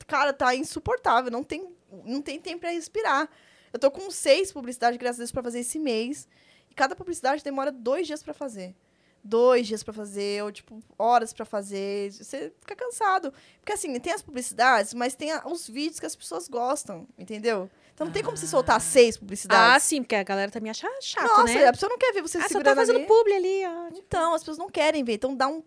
Cara, 0.10 0.34
tá 0.34 0.56
insuportável. 0.56 1.32
Não 1.32 1.44
tem, 1.44 1.70
não 2.06 2.22
tem 2.22 2.40
tempo 2.40 2.60
pra 2.62 2.72
respirar. 2.72 3.30
Eu 3.72 3.80
tô 3.80 3.90
com 3.92 4.10
seis 4.12 4.52
publicidades, 4.52 4.98
graças 4.98 5.20
a 5.20 5.22
Deus, 5.22 5.32
pra 5.32 5.44
fazer 5.44 5.60
esse 5.60 5.78
mês. 5.80 6.28
E 6.70 6.74
cada 6.74 6.96
publicidade 6.96 7.44
demora 7.44 7.72
dois 7.72 8.08
dias 8.08 8.22
pra 8.24 8.34
fazer. 8.34 8.76
dois 9.22 9.68
dias 9.68 9.84
pra 9.84 9.94
fazer, 9.94 10.42
ou 10.46 10.50
tipo, 10.50 10.82
horas 10.98 11.34
pra 11.34 11.44
fazer. 11.44 12.10
Você 12.14 12.54
fica 12.62 12.74
cansado. 12.74 13.34
Porque 13.60 13.74
assim, 13.74 13.94
tem 14.00 14.14
as 14.14 14.22
publicidades, 14.22 14.94
mas 14.94 15.14
tem 15.14 15.30
a- 15.34 15.46
os 15.46 15.68
vídeos 15.68 16.00
que 16.00 16.06
as 16.06 16.16
pessoas 16.16 16.48
gostam, 16.48 17.06
entendeu? 17.18 17.70
Então 17.94 18.08
não 18.08 18.14
tem 18.14 18.24
como 18.24 18.38
você 18.38 18.48
soltar 18.48 18.80
seis 18.80 19.18
Ah, 19.18 19.20
publicidades. 19.20 19.84
sim, 19.84 20.02
porque 20.02 20.16
a 20.16 20.24
galera 20.24 20.50
também 20.50 20.72
acha 20.72 20.88
chato, 21.02 21.28
Nossa, 21.28 21.54
né? 21.54 21.68
a 21.68 21.74
pessoa 21.74 21.90
não 21.90 21.98
quer 21.98 22.14
ver 22.14 22.22
você 22.22 22.38
Ah, 22.38 22.42
só 22.44 22.48
segurando 22.48 22.66
tá 22.74 22.76
fazendo 22.82 22.96
ali. 23.00 23.06
publi 23.08 23.34
ali, 23.34 23.66
ó. 23.68 23.90
Então, 23.94 24.34
as 24.34 24.42
pessoas 24.42 24.58
não 24.58 24.70
querem 24.70 25.04
ver. 25.04 25.16
Então, 25.16 25.36
dá 25.36 25.50
um. 25.50 25.62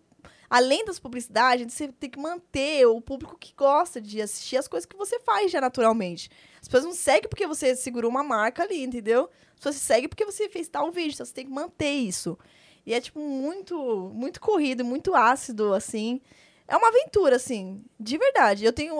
Além 0.55 0.85
das 0.85 0.99
publicidades, 0.99 1.73
você 1.73 1.87
tem 1.87 2.07
que 2.11 2.19
manter 2.19 2.85
o 2.85 3.01
público 3.01 3.35
que 3.39 3.55
gosta 3.57 3.99
de 3.99 4.21
assistir 4.21 4.55
as 4.55 4.67
coisas 4.67 4.85
que 4.85 4.95
você 4.95 5.19
faz 5.19 5.51
já 5.51 5.59
naturalmente. 5.59 6.29
As 6.61 6.67
pessoas 6.67 6.83
não 6.85 6.93
seguem 6.93 7.27
porque 7.27 7.47
você 7.47 7.75
segurou 7.75 8.11
uma 8.11 8.23
marca 8.23 8.61
ali, 8.61 8.83
entendeu? 8.83 9.31
As 9.53 9.55
pessoas 9.55 9.77
seguem 9.77 10.07
porque 10.07 10.23
você 10.23 10.47
fez 10.47 10.67
tal 10.67 10.91
vídeo. 10.91 11.15
Então, 11.15 11.25
você 11.25 11.33
tem 11.33 11.45
que 11.47 11.51
manter 11.51 11.89
isso. 11.89 12.37
E 12.85 12.93
é, 12.93 13.01
tipo, 13.01 13.19
muito, 13.19 14.11
muito 14.13 14.39
corrido, 14.39 14.85
muito 14.85 15.15
ácido, 15.15 15.73
assim. 15.73 16.21
É 16.67 16.77
uma 16.77 16.89
aventura, 16.89 17.35
assim, 17.37 17.83
de 17.99 18.15
verdade. 18.15 18.63
Eu 18.63 18.71
tenho, 18.73 18.93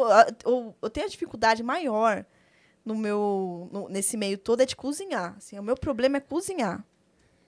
eu, 0.44 0.76
eu 0.82 0.90
tenho 0.90 1.06
a 1.06 1.10
dificuldade 1.10 1.62
maior 1.62 2.26
no 2.84 2.96
meu, 2.96 3.70
no- 3.72 3.90
nesse 3.90 4.18
meio 4.18 4.40
todo 4.40 4.62
é 4.62 4.66
de 4.66 4.76
cozinhar. 4.76 5.36
Assim, 5.38 5.60
o 5.60 5.62
meu 5.64 5.76
problema 5.76 6.18
é 6.18 6.20
cozinhar. 6.20 6.84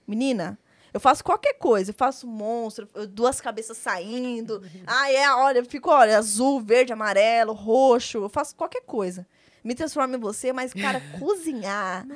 Menina, 0.06 0.60
eu 0.96 1.00
faço 1.02 1.26
qualquer 1.26 1.56
coisa. 1.56 1.92
Eu 1.92 1.94
faço 1.94 2.26
monstro, 2.26 2.88
duas 3.10 3.42
cabeças 3.42 3.76
saindo. 3.78 4.64
Ah, 4.88 5.12
é, 5.12 5.30
olha, 5.30 5.60
eu 5.60 5.66
fico, 5.66 5.90
olha, 5.90 6.18
azul, 6.18 6.62
verde, 6.62 6.94
amarelo, 6.94 7.52
roxo. 7.52 8.20
Eu 8.20 8.30
faço 8.30 8.56
qualquer 8.56 8.82
coisa. 8.84 9.28
Me 9.62 9.76
transformo 9.76 10.16
em 10.16 10.20
você, 10.20 10.54
mas, 10.54 10.74
cara, 10.74 11.02
cozinhar. 11.20 12.08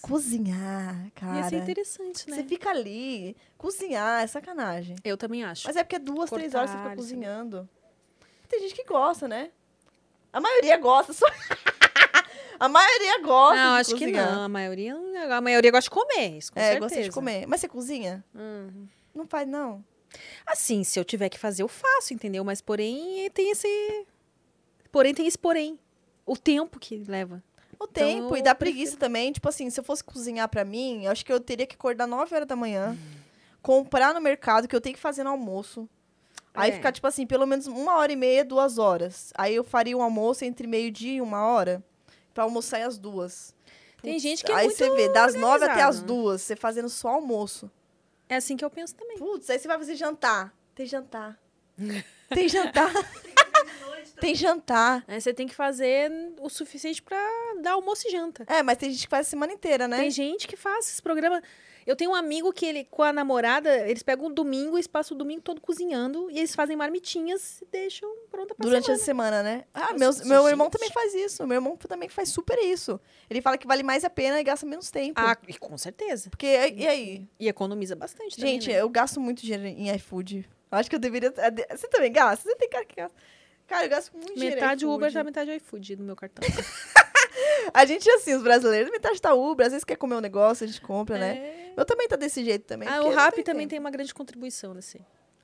Cozinhar, 0.00 1.10
cara. 1.14 1.40
Ia 1.40 1.48
ser 1.50 1.56
interessante, 1.56 2.30
né? 2.30 2.36
Você 2.36 2.44
fica 2.44 2.70
ali, 2.70 3.36
cozinhar, 3.58 4.22
é 4.22 4.26
sacanagem. 4.26 4.96
Eu 5.04 5.18
também 5.18 5.44
acho. 5.44 5.66
Mas 5.66 5.76
é 5.76 5.84
porque 5.84 5.96
é 5.96 5.98
duas, 5.98 6.30
três 6.30 6.54
horas 6.54 6.70
você 6.70 6.76
fica 6.78 6.88
Cortar, 6.88 7.02
isso. 7.02 7.12
cozinhando. 7.12 7.68
Tem 8.48 8.60
gente 8.60 8.74
que 8.74 8.84
gosta, 8.84 9.28
né? 9.28 9.50
A 10.32 10.40
maioria 10.40 10.78
gosta, 10.78 11.12
só. 11.12 11.26
a 12.64 12.68
maioria 12.68 13.18
gosta 13.22 13.56
não, 13.56 13.74
de 13.74 13.80
acho 13.80 13.94
que 13.94 14.04
cozinhar. 14.06 14.32
não. 14.34 14.42
A 14.44 14.48
maioria, 14.48 14.94
não- 14.94 15.32
a 15.32 15.40
maioria 15.40 15.70
gosta 15.70 15.84
de 15.88 15.90
comer, 15.90 16.38
isso 16.38 16.52
com 16.52 16.58
é, 16.60 16.62
certeza. 16.62 16.80
gosta 16.80 17.02
de 17.02 17.10
comer. 17.10 17.46
Mas 17.46 17.60
você 17.60 17.68
cozinha? 17.68 18.24
Hum. 18.34 18.86
Não 19.14 19.26
faz, 19.26 19.46
não. 19.48 19.84
Assim, 20.46 20.84
se 20.84 20.98
eu 20.98 21.04
tiver 21.04 21.28
que 21.28 21.38
fazer, 21.38 21.62
eu 21.62 21.68
faço, 21.68 22.12
entendeu? 22.14 22.44
Mas 22.44 22.60
porém 22.60 23.30
tem 23.30 23.50
esse. 23.50 24.06
Porém 24.90 25.14
tem 25.14 25.26
esse 25.26 25.38
porém. 25.38 25.78
O 26.26 26.36
tempo 26.36 26.78
que 26.78 26.98
leva. 27.08 27.42
O 27.78 27.86
tempo 27.86 28.26
Então, 28.26 28.36
e 28.36 28.42
dá 28.42 28.54
preguiça 28.54 28.96
também. 28.96 29.32
Tipo 29.32 29.48
assim, 29.48 29.68
se 29.70 29.80
eu 29.80 29.84
fosse 29.84 30.04
cozinhar 30.04 30.48
pra 30.48 30.64
mim, 30.64 31.04
eu 31.04 31.10
acho 31.10 31.24
que 31.24 31.32
eu 31.32 31.40
teria 31.40 31.66
que 31.66 31.74
acordar 31.74 32.06
9 32.06 32.34
horas 32.34 32.46
da 32.46 32.54
manhã, 32.54 32.96
comprar 33.60 34.14
no 34.14 34.20
mercado, 34.20 34.68
que 34.68 34.76
eu 34.76 34.80
tenho 34.80 34.94
que 34.94 35.00
fazer 35.00 35.24
no 35.24 35.30
almoço. 35.30 35.88
Aí 36.54 36.70
É. 36.70 36.74
ficar, 36.74 36.92
tipo 36.92 37.06
assim, 37.06 37.26
pelo 37.26 37.46
menos 37.46 37.66
uma 37.66 37.96
hora 37.96 38.12
e 38.12 38.16
meia, 38.16 38.44
duas 38.44 38.76
horas. 38.78 39.32
Aí 39.36 39.54
eu 39.54 39.64
faria 39.64 39.96
um 39.96 40.02
almoço 40.02 40.44
entre 40.44 40.66
meio-dia 40.66 41.14
e 41.14 41.20
uma 41.20 41.44
hora, 41.46 41.82
pra 42.32 42.44
almoçar 42.44 42.82
às 42.82 42.98
duas. 42.98 43.54
Tem 44.00 44.14
Putz, 44.14 44.22
gente 44.22 44.44
que 44.44 44.50
é 44.50 44.54
Aí 44.54 44.70
você 44.70 44.90
vê, 44.90 45.08
das 45.08 45.34
nove 45.34 45.64
até 45.64 45.82
as 45.82 46.02
duas, 46.02 46.42
você 46.42 46.56
fazendo 46.56 46.88
só 46.88 47.08
almoço. 47.08 47.70
É 48.28 48.36
assim 48.36 48.56
que 48.56 48.64
eu 48.64 48.70
penso 48.70 48.94
também. 48.94 49.18
Putz, 49.18 49.48
aí 49.48 49.58
você 49.58 49.68
vai 49.68 49.78
fazer 49.78 49.94
jantar. 49.94 50.52
Tem 50.74 50.86
jantar. 50.86 51.38
Tem 52.34 52.48
jantar. 52.48 52.92
tem 54.20 54.34
jantar. 54.34 55.04
Aí 55.06 55.20
você 55.20 55.34
tem 55.34 55.46
que 55.46 55.54
fazer 55.54 56.10
o 56.40 56.48
suficiente 56.48 57.02
pra 57.02 57.18
dar 57.60 57.72
almoço 57.72 58.06
e 58.08 58.10
janta. 58.10 58.44
É, 58.46 58.62
mas 58.62 58.78
tem 58.78 58.90
gente 58.90 59.02
que 59.02 59.10
faz 59.10 59.26
a 59.26 59.30
semana 59.30 59.52
inteira, 59.52 59.86
né? 59.86 59.98
Tem 59.98 60.10
gente 60.10 60.48
que 60.48 60.56
faz 60.56 60.88
esse 60.88 61.02
programa. 61.02 61.42
Eu 61.86 61.96
tenho 61.96 62.12
um 62.12 62.14
amigo 62.14 62.52
que 62.52 62.64
ele, 62.66 62.84
com 62.84 63.02
a 63.02 63.12
namorada, 63.12 63.88
eles 63.88 64.02
pegam 64.02 64.26
um 64.26 64.32
domingo 64.32 64.78
e 64.78 64.88
passam 64.88 65.14
o 65.14 65.18
domingo 65.18 65.42
todo 65.42 65.60
cozinhando 65.60 66.30
e 66.30 66.38
eles 66.38 66.54
fazem 66.54 66.76
marmitinhas 66.76 67.60
e 67.60 67.66
deixam 67.66 68.08
pronta 68.30 68.54
pra 68.54 68.64
Durante 68.64 68.84
semana. 68.84 69.00
a 69.00 69.04
semana, 69.04 69.42
né? 69.42 69.64
Ah, 69.74 69.94
meus, 69.94 70.24
meu 70.24 70.48
irmão 70.48 70.66
gente. 70.66 70.72
também 70.74 70.90
faz 70.90 71.14
isso. 71.14 71.46
Meu 71.46 71.56
irmão 71.56 71.76
também 71.76 72.08
faz 72.08 72.28
super 72.28 72.58
isso. 72.58 73.00
Ele 73.28 73.40
fala 73.42 73.58
que 73.58 73.66
vale 73.66 73.82
mais 73.82 74.04
a 74.04 74.10
pena 74.10 74.40
e 74.40 74.44
gasta 74.44 74.66
menos 74.66 74.90
tempo. 74.90 75.20
Ah, 75.20 75.36
e 75.48 75.54
com 75.54 75.76
certeza. 75.76 76.30
Porque, 76.30 76.46
e 76.46 76.86
aí? 76.86 77.28
E 77.38 77.48
economiza 77.48 77.96
bastante 77.96 78.36
também, 78.36 78.54
Gente, 78.54 78.68
né? 78.70 78.80
eu 78.80 78.88
gasto 78.88 79.20
muito 79.20 79.42
dinheiro 79.42 79.66
em 79.66 79.94
iFood. 79.96 80.48
Acho 80.70 80.88
que 80.88 80.96
eu 80.96 81.00
deveria... 81.00 81.32
Você 81.70 81.88
também 81.88 82.12
gasta? 82.12 82.48
Você 82.48 82.56
tem 82.56 82.68
cara 82.68 82.84
que 82.84 82.96
gasta? 82.96 83.16
Cara, 83.66 83.86
eu 83.86 83.90
gasto 83.90 84.12
muito 84.12 84.34
dinheiro 84.34 84.56
em 84.56 84.60
Metade 84.60 84.86
Uber, 84.86 85.12
tá 85.12 85.24
metade 85.24 85.50
iFood 85.52 85.96
no 85.96 86.04
meu 86.04 86.16
cartão. 86.16 86.42
A 87.74 87.84
gente 87.84 88.08
assim, 88.10 88.34
os 88.34 88.42
brasileiros. 88.42 88.90
Metade 88.90 89.20
tá 89.20 89.34
Uber. 89.34 89.66
Às 89.66 89.72
vezes 89.72 89.84
quer 89.84 89.96
comer 89.96 90.14
um 90.16 90.20
negócio, 90.20 90.64
a 90.64 90.66
gente 90.66 90.80
compra, 90.80 91.18
né? 91.18 91.36
É. 91.38 91.72
Eu 91.76 91.84
também 91.84 92.06
tá 92.08 92.16
desse 92.16 92.44
jeito 92.44 92.66
também. 92.66 92.88
Ah, 92.88 93.02
o 93.02 93.10
Rap 93.10 93.34
tem 93.34 93.44
também 93.44 93.60
tempo. 93.62 93.70
tem 93.70 93.78
uma 93.78 93.90
grande 93.90 94.12
contribuição 94.14 94.74
nesse. 94.74 95.00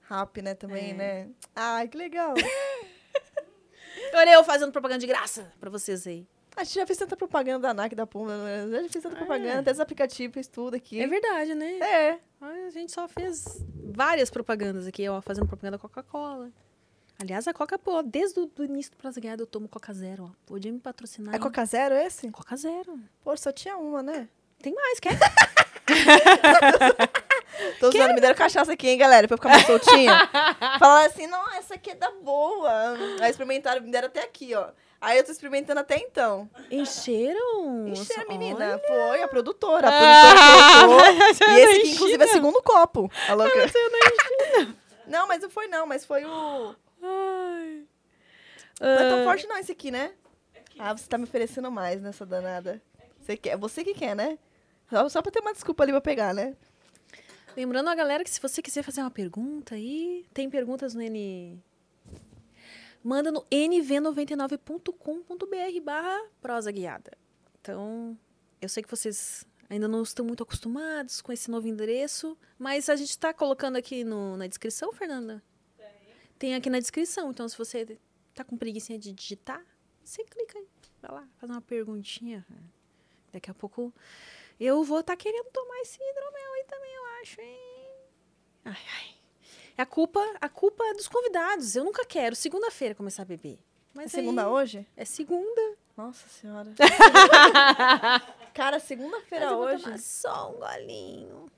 Rap, 0.09 0.41
né, 0.43 0.55
também, 0.55 0.91
É. 0.91 0.95
né? 0.95 1.29
Ai, 1.55 1.87
que 1.89 1.97
legal. 1.97 2.35
Olha 4.15 4.31
eu 4.33 4.45
fazendo 4.45 4.73
propaganda 4.73 5.01
de 5.01 5.07
graça 5.07 5.53
pra 5.61 5.69
vocês 5.71 6.07
aí. 6.07 6.27
A 6.57 6.65
gente 6.65 6.75
já 6.75 6.87
fez 6.87 6.99
tanta 6.99 7.17
propaganda 7.17 7.69
da 7.69 7.75
NAC, 7.75 7.95
da 7.95 8.07
Puma, 8.07 8.37
né? 8.37 8.67
já 8.83 8.89
fez 8.89 9.03
tanta 9.03 9.15
Ah, 9.15 9.19
propaganda, 9.19 9.51
é. 9.55 9.59
até 9.59 9.71
os 9.71 9.79
aplicativos, 9.81 10.35
fez 10.35 10.49
tudo 10.49 10.75
aqui. 10.75 11.01
É 11.01 11.07
verdade, 11.07 11.55
né? 11.55 11.79
É. 11.79 12.19
A 12.41 12.71
gente 12.71 12.91
só 12.91 13.07
fez 13.07 13.65
várias 13.93 14.29
propagandas 14.31 14.87
aqui, 14.87 15.09
ó, 15.09 15.21
fazendo 15.21 15.47
propaganda 15.47 15.79
Coca-Cola. 15.79 16.51
Aliás, 17.21 17.49
a 17.49 17.53
Coca, 17.53 17.77
pô, 17.77 18.01
desde 18.01 18.39
o 18.39 18.49
início 18.61 18.93
do 18.93 19.21
Guiado 19.21 19.43
eu 19.43 19.47
tomo 19.47 19.69
Coca 19.69 19.93
Zero, 19.93 20.27
ó. 20.27 20.31
Podia 20.47 20.71
me 20.73 20.79
patrocinar. 20.79 21.35
É? 21.35 21.39
Coca 21.39 21.65
Zero 21.65 21.97
esse? 21.97 22.31
Coca 22.31 22.57
Zero. 22.57 22.97
Pô, 23.25 23.37
só 23.37 23.51
tinha 23.51 23.77
uma, 23.77 24.05
né? 24.05 24.29
Tem 24.63 24.73
mais, 24.73 25.01
quer? 25.01 25.19
Tô 27.81 27.89
usando, 27.89 28.15
me 28.15 28.21
deram 28.21 28.37
cachaça 28.37 28.73
aqui, 28.73 28.89
hein, 28.89 28.99
galera, 28.99 29.27
pra 29.27 29.35
eu 29.35 29.39
ficar 29.39 29.49
mais 29.49 29.67
soltinha. 29.67 30.13
Falaram 30.79 31.07
assim, 31.11 31.27
não, 31.27 31.55
essa 31.55 31.75
aqui 31.75 31.91
é 31.91 31.95
da 31.97 32.09
boa. 32.23 32.71
Aí 33.21 33.31
experimentaram, 33.31 33.83
me 33.83 33.91
deram 33.91 34.07
até 34.07 34.23
aqui, 34.23 34.55
ó. 34.55 34.69
Aí 35.01 35.19
eu 35.19 35.25
tô 35.25 35.33
experimentando 35.33 35.81
até 35.81 35.97
então. 35.97 36.49
Encheram? 36.71 37.89
Encher 37.89 38.15
a 38.15 38.19
Nossa, 38.21 38.29
menina. 38.33 38.75
olha. 38.75 38.79
Foi 38.87 39.23
a 39.23 39.29
produtora. 39.29 39.89
A 39.89 39.91
Ah, 39.91 40.85
produtora 40.85 41.35
colocou. 41.43 41.57
E 41.57 41.61
esse 41.61 41.79
aqui, 41.81 41.91
inclusive, 41.95 42.23
é 42.23 42.27
o 42.27 42.31
segundo 42.31 42.63
copo. 42.63 43.11
A 43.29 43.35
louca. 43.35 43.55
Não, 45.07 45.27
mas 45.27 45.43
não 45.43 45.51
foi 45.51 45.67
não, 45.67 45.85
mas 45.87 46.05
foi 46.05 46.25
o... 46.25 46.75
Ai. 47.09 47.87
Não 48.81 48.89
é 48.89 49.09
tão 49.09 49.21
Ah, 49.21 49.25
forte 49.25 49.47
não 49.47 49.57
esse 49.57 49.73
aqui, 49.73 49.91
né? 49.91 50.13
Ah, 50.79 50.97
você 50.97 51.09
tá 51.09 51.19
me 51.19 51.25
oferecendo 51.25 51.71
mais 51.71 52.01
nessa 52.01 52.25
danada. 52.25 52.81
Você 53.21 53.37
quer, 53.37 53.57
você 53.57 53.83
que 53.83 53.95
quer, 53.95 54.15
né? 54.15 54.39
Só, 54.89 55.09
só 55.09 55.23
pra 55.23 55.33
ter 55.33 55.41
uma 55.41 55.53
desculpa 55.53 55.83
ali 55.83 55.93
pra 55.93 56.01
pegar, 56.01 56.33
né? 56.33 56.57
Lembrando 57.57 57.89
a 57.89 57.95
galera 57.95 58.23
que 58.23 58.31
se 58.31 58.41
você 58.41 58.63
quiser 58.63 58.83
fazer 58.83 59.01
uma 59.01 59.11
pergunta 59.11 59.75
aí, 59.75 60.25
tem 60.33 60.49
perguntas 60.49 60.95
no 60.95 61.03
N. 61.03 61.61
Manda 63.03 63.33
no 63.33 63.43
nv99.com.br 63.51 65.81
barra 65.83 66.21
prosa 66.41 66.71
guiada. 66.71 67.13
Então, 67.61 68.17
eu 68.61 68.69
sei 68.69 68.83
que 68.83 68.91
vocês 68.91 69.45
ainda 69.69 69.89
não 69.89 70.03
estão 70.03 70.25
muito 70.25 70.43
acostumados 70.43 71.21
com 71.21 71.33
esse 71.33 71.51
novo 71.51 71.69
endereço, 71.69 72.37
mas 72.59 72.89
a 72.89 72.97
gente 72.97 73.11
está 73.11 73.33
colocando 73.35 73.77
aqui 73.77 74.05
no, 74.05 74.37
na 74.37 74.47
descrição, 74.47 74.93
Fernanda? 74.93 75.43
Tem 76.39 76.55
aqui 76.55 76.71
na 76.71 76.79
descrição, 76.79 77.31
então 77.31 77.49
se 77.49 77.57
você 77.59 77.99
tá 78.35 78.45
com 78.45 78.57
preguiça 78.57 78.97
de 78.99 79.13
digitar, 79.13 79.65
você 80.05 80.23
clica 80.25 80.59
aí, 80.59 80.67
vai 81.03 81.11
lá, 81.13 81.29
faz 81.39 81.51
uma 81.51 81.61
perguntinha. 81.61 82.47
Daqui 83.33 83.51
a 83.51 83.55
pouco 83.55 83.93
eu 84.59 84.83
vou 84.85 85.01
estar 85.01 85.17
querendo 85.17 85.47
tomar 85.51 85.81
esse 85.81 85.99
hidromel 86.01 86.53
aí 86.55 86.65
também, 86.65 86.95
eu 86.95 87.05
acho, 87.23 87.41
hein? 87.41 87.59
Ai, 88.65 88.77
ai. 89.01 89.15
A 89.77 89.87
culpa, 89.87 90.21
a 90.41 90.49
culpa 90.49 90.85
é 90.87 90.95
dos 90.95 91.07
convidados. 91.07 91.77
Eu 91.77 91.85
nunca 91.85 92.05
quero 92.05 92.35
segunda-feira 92.35 92.95
começar 92.97 93.23
a 93.23 93.25
beber. 93.25 93.59
Mas 93.95 94.07
É 94.07 94.09
segunda 94.19 94.43
aí- 94.43 94.49
hoje? 94.49 94.87
É 94.97 95.05
segunda. 95.05 95.77
Nossa 95.97 96.29
senhora. 96.29 96.73
Cara, 98.55 98.79
segunda-feira 98.81 99.57
hoje. 99.57 99.85
tomar 99.85 99.99
só 99.99 100.51
um 100.53 100.59
golinho. 100.59 101.51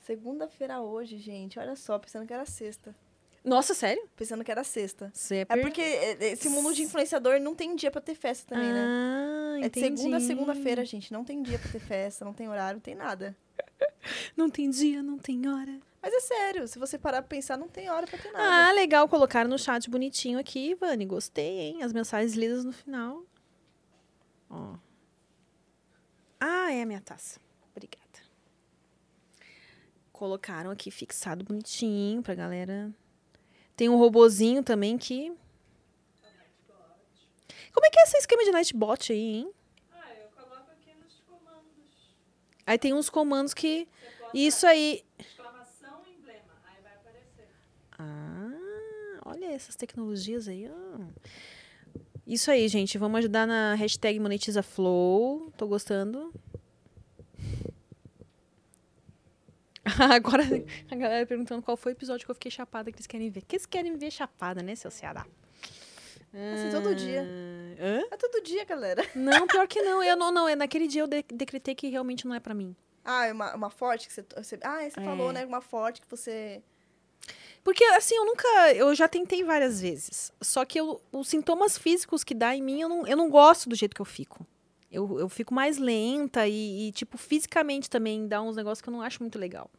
Segunda-feira 0.00 0.80
hoje, 0.80 1.18
gente. 1.18 1.58
Olha 1.58 1.76
só, 1.76 1.98
pensando 1.98 2.26
que 2.26 2.32
era 2.32 2.44
sexta. 2.44 2.94
Nossa, 3.48 3.74
sério? 3.74 4.06
Pensando 4.16 4.44
que 4.44 4.50
era 4.50 4.62
sexta. 4.62 5.12
É, 5.30 5.40
É 5.48 5.56
porque 5.62 5.80
é, 5.80 6.32
esse 6.32 6.48
mundo 6.48 6.72
de 6.74 6.82
influenciador 6.82 7.40
não 7.40 7.54
tem 7.54 7.74
dia 7.74 7.90
pra 7.90 8.00
ter 8.00 8.14
festa 8.14 8.54
também, 8.54 8.72
né? 8.72 8.84
Ah, 8.86 9.58
É 9.64 9.68
de 9.68 9.80
segunda 9.80 10.16
a 10.16 10.20
entendi. 10.20 10.26
segunda-feira, 10.26 10.84
gente. 10.84 11.12
Não 11.12 11.24
tem 11.24 11.42
dia 11.42 11.58
pra 11.58 11.70
ter 11.72 11.80
festa, 11.80 12.24
não 12.24 12.32
tem 12.32 12.48
horário, 12.48 12.76
não 12.76 12.80
tem 12.82 12.94
nada. 12.94 13.36
Não 14.36 14.48
tem 14.48 14.70
dia, 14.70 15.02
não 15.02 15.18
tem 15.18 15.46
hora. 15.48 15.78
Mas 16.00 16.14
é 16.14 16.20
sério, 16.20 16.66
se 16.68 16.78
você 16.78 16.96
parar 16.96 17.20
pra 17.22 17.28
pensar, 17.28 17.58
não 17.58 17.68
tem 17.68 17.90
hora 17.90 18.06
pra 18.06 18.18
ter 18.18 18.30
nada. 18.30 18.68
Ah, 18.68 18.72
legal. 18.72 19.06
Colocaram 19.08 19.50
no 19.50 19.58
chat 19.58 19.90
bonitinho 19.90 20.38
aqui, 20.38 20.74
Vani. 20.76 21.04
Gostei, 21.04 21.58
hein? 21.58 21.82
As 21.82 21.92
mensagens 21.92 22.34
lidas 22.34 22.64
no 22.64 22.72
final. 22.72 23.22
Ó. 24.48 24.76
Ah, 26.40 26.72
é 26.72 26.82
a 26.82 26.86
minha 26.86 27.00
taça. 27.00 27.40
Obrigada. 27.72 28.06
Colocaram 30.12 30.70
aqui 30.70 30.90
fixado 30.90 31.44
bonitinho 31.44 32.22
pra 32.22 32.34
galera. 32.34 32.90
Tem 33.78 33.88
um 33.88 33.96
robozinho 33.96 34.60
também 34.60 34.98
que. 34.98 35.32
Como 37.72 37.86
é 37.86 37.90
que 37.90 38.00
é 38.00 38.02
esse 38.02 38.18
esquema 38.18 38.42
de 38.42 38.50
Nightbot 38.50 39.12
aí, 39.12 39.36
hein? 39.36 39.52
Ah, 39.92 40.12
eu 40.20 40.28
coloco 40.30 40.72
aqui 40.72 40.92
nos 41.00 41.20
comandos. 41.20 42.16
Aí 42.66 42.76
tem 42.76 42.92
uns 42.92 43.08
comandos 43.08 43.54
que. 43.54 43.86
Isso 44.34 44.66
aí. 44.66 45.04
Exclamação, 45.16 46.02
emblema. 46.08 46.54
Aí 46.66 46.82
vai 46.82 46.92
aparecer. 46.92 47.46
Ah, 47.96 49.20
olha 49.24 49.46
essas 49.46 49.76
tecnologias 49.76 50.48
aí. 50.48 50.68
Isso 52.26 52.50
aí, 52.50 52.66
gente. 52.66 52.98
Vamos 52.98 53.18
ajudar 53.20 53.46
na 53.46 53.76
hashtag 53.76 54.18
monetiza 54.18 54.60
flow. 54.60 55.52
Tô 55.56 55.68
gostando. 55.68 56.34
Agora 60.14 60.42
a 60.90 60.94
galera 60.94 61.26
perguntando 61.26 61.62
qual 61.62 61.76
foi 61.76 61.92
o 61.92 61.94
episódio 61.94 62.24
que 62.24 62.30
eu 62.30 62.34
fiquei 62.34 62.50
chapada 62.50 62.90
que 62.90 62.96
eles 62.96 63.06
querem 63.06 63.30
ver. 63.30 63.42
Que 63.42 63.56
eles 63.56 63.66
querem 63.66 63.96
ver 63.96 64.10
chapada, 64.10 64.62
né, 64.62 64.74
seu 64.74 64.90
Ceará? 64.90 65.26
Assim, 66.32 66.70
todo 66.70 66.94
dia. 66.94 67.22
Ah, 67.26 67.84
Hã? 67.84 68.02
É 68.10 68.16
todo 68.16 68.42
dia, 68.42 68.64
galera. 68.64 69.02
Não, 69.14 69.46
pior 69.46 69.66
que 69.66 69.80
não. 69.80 70.02
Eu 70.02 70.14
não, 70.16 70.30
não. 70.30 70.48
É 70.48 70.54
naquele 70.54 70.86
dia 70.86 71.02
eu 71.02 71.06
de- 71.06 71.24
decretei 71.32 71.74
que 71.74 71.88
realmente 71.88 72.26
não 72.26 72.34
é 72.34 72.40
pra 72.40 72.52
mim. 72.54 72.76
Ah, 73.04 73.26
é 73.26 73.32
uma, 73.32 73.54
uma 73.54 73.70
forte 73.70 74.06
que 74.06 74.12
você, 74.12 74.24
você. 74.36 74.58
Ah, 74.62 74.80
você 74.88 75.00
É. 75.00 75.04
falou, 75.04 75.32
né? 75.32 75.44
Uma 75.46 75.60
forte 75.62 76.00
que 76.02 76.06
você. 76.10 76.62
Porque, 77.64 77.82
assim, 77.84 78.14
eu 78.14 78.26
nunca. 78.26 78.46
Eu 78.74 78.94
já 78.94 79.08
tentei 79.08 79.42
várias 79.42 79.80
vezes. 79.80 80.30
Só 80.40 80.64
que 80.66 80.78
eu- 80.78 81.00
os 81.10 81.28
sintomas 81.28 81.78
físicos 81.78 82.22
que 82.22 82.34
dá 82.34 82.54
em 82.54 82.62
mim, 82.62 82.80
eu 82.82 82.88
não, 82.88 83.06
eu 83.06 83.16
não 83.16 83.30
gosto 83.30 83.68
do 83.68 83.74
jeito 83.74 83.94
que 83.94 84.00
eu 84.02 84.06
fico. 84.06 84.46
Eu, 84.90 85.18
eu 85.18 85.28
fico 85.28 85.52
mais 85.52 85.78
lenta 85.78 86.46
e, 86.46 86.88
e, 86.88 86.92
tipo, 86.92 87.18
fisicamente 87.18 87.90
também 87.90 88.26
dá 88.26 88.40
uns 88.40 88.56
negócios 88.56 88.80
que 88.80 88.88
eu 88.88 88.92
não 88.92 89.02
acho 89.02 89.22
muito 89.22 89.38
legal. 89.38 89.70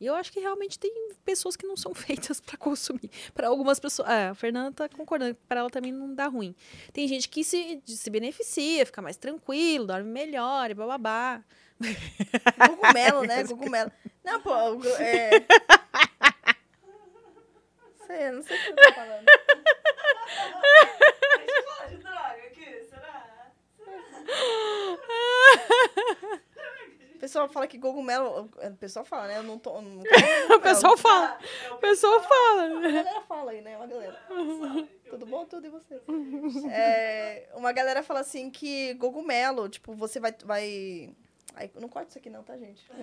E 0.00 0.06
eu 0.06 0.14
acho 0.14 0.32
que 0.32 0.40
realmente 0.40 0.78
tem 0.80 0.92
pessoas 1.24 1.54
que 1.54 1.64
não 1.66 1.76
são 1.76 1.94
feitas 1.94 2.40
pra 2.40 2.56
consumir. 2.56 3.10
Pra 3.34 3.48
algumas 3.48 3.78
pessoas. 3.78 4.08
É, 4.08 4.28
a 4.28 4.34
Fernanda 4.34 4.72
tá 4.72 4.88
concordando. 4.88 5.36
Pra 5.48 5.60
ela 5.60 5.70
também 5.70 5.92
não 5.92 6.14
dá 6.14 6.26
ruim. 6.26 6.54
Tem 6.92 7.06
gente 7.06 7.28
que 7.28 7.44
se, 7.44 7.80
se 7.86 8.10
beneficia, 8.10 8.84
fica 8.84 9.00
mais 9.00 9.16
tranquilo, 9.16 9.86
dorme 9.86 10.10
melhor 10.10 10.70
e 10.70 10.74
bababá. 10.74 11.42
Cogumelo, 12.68 13.22
né? 13.22 13.44
Cogumelo. 13.44 13.92
Não, 14.24 14.40
pô. 14.40 14.52
É... 14.98 15.30
Sei, 18.06 18.30
não 18.30 18.42
sei 18.42 18.58
o 18.58 18.60
que 18.60 18.70
eu 18.70 18.76
tô 18.76 18.92
falando. 18.92 19.26
A 21.32 21.38
gente 21.38 21.62
fala 21.64 21.88
de 21.88 21.96
droga 21.96 22.42
aqui, 22.46 22.84
será? 22.90 23.52
O 27.14 27.18
pessoal 27.20 27.48
fala 27.48 27.66
que 27.66 27.78
cogumelo. 27.78 28.50
O 28.62 28.76
pessoal 28.76 29.04
fala, 29.04 29.28
né? 29.28 29.38
Eu 29.38 29.42
não 29.42 29.58
tô. 29.58 29.80
não 29.80 30.02
O 30.56 30.60
pessoal 30.60 30.96
fala. 30.96 31.38
O 31.70 31.76
pessoal 31.76 32.20
fala. 32.20 32.64
A 32.64 32.80
galera 32.80 33.20
fala 33.22 33.50
aí, 33.52 33.60
né? 33.60 33.76
Uma 33.76 33.86
galera. 33.86 34.18
Tudo 35.08 35.26
bom? 35.26 35.44
Tudo 35.44 35.66
e 35.66 35.70
você? 35.70 36.00
É, 36.70 37.48
uma 37.54 37.72
galera 37.72 38.02
fala 38.02 38.20
assim 38.20 38.50
que 38.50 38.94
cogumelo, 38.96 39.68
tipo, 39.68 39.92
você 39.94 40.18
vai. 40.18 40.34
vai... 40.44 41.14
Ai, 41.54 41.70
não 41.78 41.88
corta 41.88 42.08
isso 42.08 42.18
aqui 42.18 42.30
não, 42.30 42.42
tá, 42.42 42.56
gente? 42.56 42.82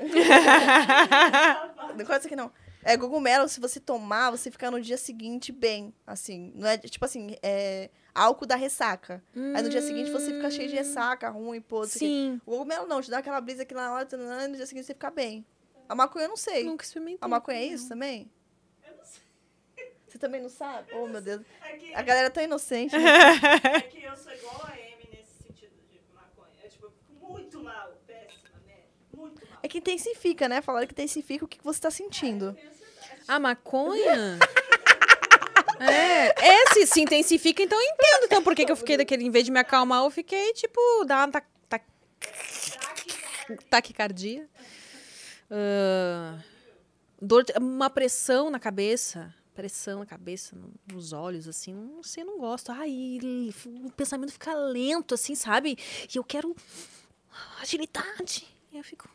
Não 1.95 2.03
corta 2.03 2.18
isso 2.18 2.27
aqui 2.27 2.35
não. 2.35 2.51
É, 2.84 2.97
cogumelo, 2.97 3.47
se 3.47 3.60
você 3.60 3.80
tomar, 3.80 4.31
você 4.31 4.49
fica 4.49 4.72
no 4.72 4.81
dia 4.81 4.97
seguinte 4.97 5.51
bem, 5.51 5.93
assim. 6.07 6.51
Não 6.56 6.68
é, 6.68 6.76
tipo 6.77 7.06
assim, 7.06 7.35
é 7.43 7.91
álcool 8.14 8.45
da 8.45 8.56
ressaca. 8.56 9.23
Aí 9.36 9.61
no 9.61 9.69
dia 9.69 9.81
seguinte 9.81 10.11
você 10.11 10.31
fica 10.34 10.49
cheio 10.52 10.69
de 10.69 10.76
ressaca, 10.76 11.30
ruim, 11.30 11.61
pô. 11.61 11.86
Sim. 11.86 12.40
O 12.45 12.52
cogumelo 12.52 12.88
não, 12.88 13.02
te 13.02 13.10
dá 13.10 13.19
aquela 13.19 13.40
brisa 13.41 13.64
aqui 13.64 13.73
na 13.73 13.94
hora, 13.94 14.07
e 14.11 14.48
no 14.48 14.56
dia 14.56 14.65
seguinte 14.65 14.86
você 14.86 14.94
fica 14.94 15.10
bem. 15.11 15.45
A 15.88 15.95
maconha 15.95 16.26
eu 16.26 16.30
não 16.30 16.38
sei. 16.38 16.64
Nunca 16.64 16.84
experimentei. 16.84 17.18
A 17.22 17.27
maconha 17.27 17.57
é 17.57 17.65
isso 17.65 17.84
não. 17.84 17.90
também? 17.90 18.31
Eu 18.88 18.95
não 18.95 19.03
sei. 19.03 19.22
Você 20.07 20.18
também 20.19 20.41
não 20.41 20.49
sabe? 20.49 20.88
Oh, 20.94 21.07
meu 21.07 21.22
Deus. 21.22 21.41
É 21.64 21.77
que, 21.77 21.94
A 21.95 22.02
galera 22.03 22.27
é 22.27 22.30
tão 22.30 22.44
inocente. 22.44 22.95
né? 22.98 23.03
é 23.76 23.81
que 23.81 24.03
eu 24.03 24.15
sou 24.15 24.31
igual 24.34 24.61
a 24.65 24.72
Amy 24.73 25.10
nesse 25.11 25.44
sentido 25.44 25.72
de 25.90 25.99
maconha. 26.14 26.52
É 26.64 26.68
tipo, 26.68 26.86
eu 26.86 26.91
fico 26.91 27.14
muito 27.31 27.64
mal, 27.64 27.91
péssima, 28.06 28.49
né? 28.68 28.76
Muito 29.15 29.44
mal. 29.49 29.60
É 29.64 29.68
que 29.68 29.80
intensifica, 29.80 30.48
né? 30.48 30.61
Falaram 30.61 30.86
que 30.86 30.94
intensifica 30.94 31.45
o 31.45 31.48
que 31.48 31.57
você 31.64 31.80
tá 31.81 31.90
sentindo. 31.90 32.53
Tenho 32.53 32.69
ansiedade. 32.69 33.23
A 33.27 33.40
maconha? 33.40 34.38
é, 35.80 36.34
é 36.47 36.73
se, 36.73 36.88
se 36.88 37.01
intensifica, 37.01 37.61
então 37.64 37.80
eu 37.80 37.85
entendo. 37.93 38.26
Então, 38.26 38.43
por 38.43 38.56
que, 38.56 38.69
eu 38.69 38.76
fiquei 38.76 38.97
daquele, 38.97 39.23
em 39.26 39.31
vez 39.31 39.45
de 39.45 39.51
me 39.51 39.60
acalmar, 39.60 40.03
eu 40.03 40.11
fiquei, 40.11 40.53
tipo, 40.53 40.80
dar 41.06 41.26
uma 41.27 41.31
ta- 41.31 41.43
ta- 41.68 41.81
taquicardia. 43.69 44.47
Ah, 45.49 46.38
dor, 47.22 47.45
uma 47.60 47.89
pressão 47.89 48.49
na 48.49 48.60
cabeça. 48.60 49.34
Pressão 49.56 49.99
na 49.99 50.06
cabeça, 50.06 50.56
no- 50.56 50.72
nos 50.93 51.11
olhos, 51.11 51.47
assim. 51.47 51.73
Não 51.73 52.01
sei, 52.03 52.23
não 52.23 52.38
gosto. 52.38 52.72
Ai, 52.72 53.19
o 53.85 53.91
pensamento 53.91 54.31
fica 54.31 54.53
lento, 54.53 55.14
assim, 55.15 55.35
sabe? 55.35 55.77
E 56.14 56.18
eu 56.18 56.23
quero 56.23 56.56
agilidade. 57.61 58.47
E 58.72 58.77
eu 58.77 58.84
fico. 58.84 59.10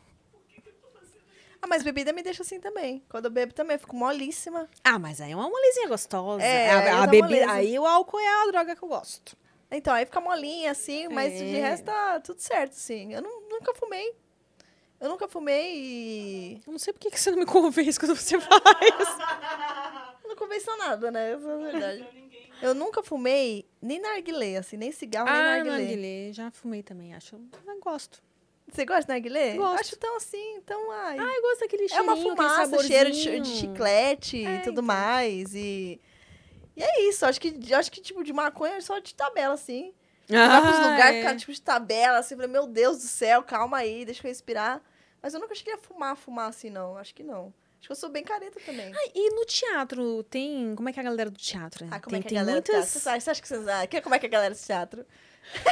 Ah, 1.65 1.67
mas 1.67 1.81
bebida 1.81 2.13
me 2.13 2.21
deixa 2.21 2.43
assim 2.43 2.59
também. 2.59 3.03
Quando 3.09 3.25
eu 3.25 3.31
bebo 3.31 3.51
também, 3.51 3.73
eu 3.75 3.79
fico 3.79 3.95
molíssima. 3.95 4.69
Ah, 4.83 4.99
mas 4.99 5.19
aí 5.19 5.31
é 5.31 5.35
uma 5.35 5.49
molezinha 5.49 5.87
gostosa. 5.87 6.43
É, 6.45 6.69
a, 6.69 6.79
aí 6.79 6.89
a 6.89 6.95
tá 6.99 7.07
bebida, 7.07 7.27
moleza. 7.27 7.51
aí 7.53 7.79
o 7.79 7.87
álcool 7.87 8.19
é 8.19 8.27
a 8.43 8.45
droga 8.51 8.75
que 8.75 8.83
eu 8.83 8.87
gosto. 8.87 9.35
Então, 9.71 9.91
aí 9.91 10.05
fica 10.05 10.21
molinha, 10.21 10.69
assim, 10.69 11.07
mas 11.07 11.33
de 11.33 11.55
É. 11.55 11.61
resto 11.61 11.85
tá 11.85 12.19
tudo 12.19 12.39
certo, 12.39 12.73
assim. 12.73 13.11
Eu 13.13 13.23
nu- 13.23 13.47
nunca 13.49 13.73
fumei. 13.73 14.13
Eu 15.01 15.09
nunca 15.09 15.27
fumei 15.27 15.75
e. 15.75 16.61
Eu 16.67 16.71
não 16.71 16.77
sei 16.77 16.93
por 16.93 16.99
que 16.99 17.19
você 17.19 17.31
não 17.31 17.39
me 17.39 17.45
convence 17.47 17.99
quando 17.99 18.15
você 18.15 18.37
fala 18.39 18.61
isso. 19.01 19.17
Eu 20.23 20.29
não 20.29 20.35
convenço 20.35 20.69
a 20.69 20.77
nada, 20.77 21.09
né? 21.09 21.31
Essa 21.33 21.49
é 21.49 21.53
a 21.53 21.57
verdade. 21.57 22.07
Eu 22.61 22.75
nunca 22.75 23.01
fumei 23.01 23.67
nem 23.81 23.99
narguilé, 23.99 24.57
assim, 24.57 24.77
nem 24.77 24.91
cigarro, 24.91 25.25
nem 25.31 25.35
Ah, 25.41 25.43
narguilé. 25.57 25.77
narguilé. 25.79 26.31
Já 26.31 26.51
fumei 26.51 26.83
também, 26.83 27.15
acho. 27.15 27.35
Eu 27.35 27.79
gosto. 27.81 28.21
Você 28.71 28.83
gosta 28.85 29.03
de 29.03 29.07
narguilé? 29.09 29.55
Gosto. 29.55 29.79
Acho 29.79 29.95
tão 29.97 30.17
assim, 30.17 30.59
tão 30.65 30.91
ai. 30.91 31.17
Ah, 31.19 31.33
eu 31.35 31.41
gosto 31.41 31.59
daquele 31.61 31.85
é 31.85 31.87
cheirinho, 31.87 32.03
uma 32.03 32.13
aquele 32.13 32.29
fumaça, 32.35 32.83
cheiro 32.83 33.11
de, 33.11 33.39
de 33.39 33.49
chiclete 33.49 34.45
É, 34.45 34.55
e 34.55 34.59
tudo 34.59 34.81
então. 34.81 34.83
mais. 34.83 35.53
E, 35.55 36.01
e 36.75 36.83
é 36.83 37.03
isso. 37.03 37.25
Acho 37.25 37.39
que, 37.39 37.73
acho 37.73 37.91
que, 37.91 38.01
tipo, 38.01 38.23
de 38.23 38.33
maconha 38.33 38.75
é 38.75 38.81
só 38.81 38.99
de 38.99 39.13
tabela, 39.13 39.53
assim. 39.53 39.93
Ah, 40.29 40.59
Vai 40.59 40.61
pros 40.61 40.77
lugares, 40.91 41.15
é. 41.17 41.19
ficar, 41.21 41.35
tipo, 41.37 41.53
de 41.53 41.61
tabela, 41.61 42.17
assim, 42.17 42.35
falei, 42.35 42.49
meu 42.49 42.65
Deus 42.67 42.97
do 42.97 43.03
céu, 43.03 43.43
calma 43.43 43.77
aí, 43.77 44.03
deixa 44.03 44.25
eu 44.25 44.29
respirar. 44.29 44.81
Mas 45.21 45.33
eu 45.33 45.39
nunca 45.39 45.53
cheguei 45.55 45.73
a 45.73 45.77
fumar, 45.77 46.15
fumar 46.17 46.49
assim, 46.49 46.69
não. 46.69 46.97
Acho 46.97 47.13
que 47.13 47.23
não. 47.23 47.53
Acho 47.79 47.87
que 47.87 47.91
eu 47.91 47.95
sou 47.95 48.09
bem 48.09 48.23
careta 48.23 48.59
também. 48.65 48.91
Ah, 48.93 49.09
E 49.13 49.29
no 49.29 49.45
teatro, 49.45 50.23
tem... 50.23 50.73
Como 50.75 50.89
é 50.89 50.93
que 50.93 50.99
é 50.99 51.01
a 51.01 51.05
galera 51.05 51.29
do 51.29 51.37
teatro? 51.37 51.85
Ah, 51.91 51.99
como 51.99 52.09
tem, 52.15 52.19
é 52.19 52.23
que 52.23 52.35
a 52.35 52.39
galera 52.39 52.59
do 52.61 52.65
muitas... 52.71 52.91
teatro? 52.91 52.99
Você 53.21 53.29
acha, 53.29 53.41
que 53.41 53.47
vocês... 53.47 53.67
Ah, 53.67 53.87
como 54.01 54.15
é 54.15 54.19
que 54.19 54.25
é 54.25 54.29
a 54.29 54.31
galera 54.31 54.53
do 54.55 54.59
teatro? 54.59 55.05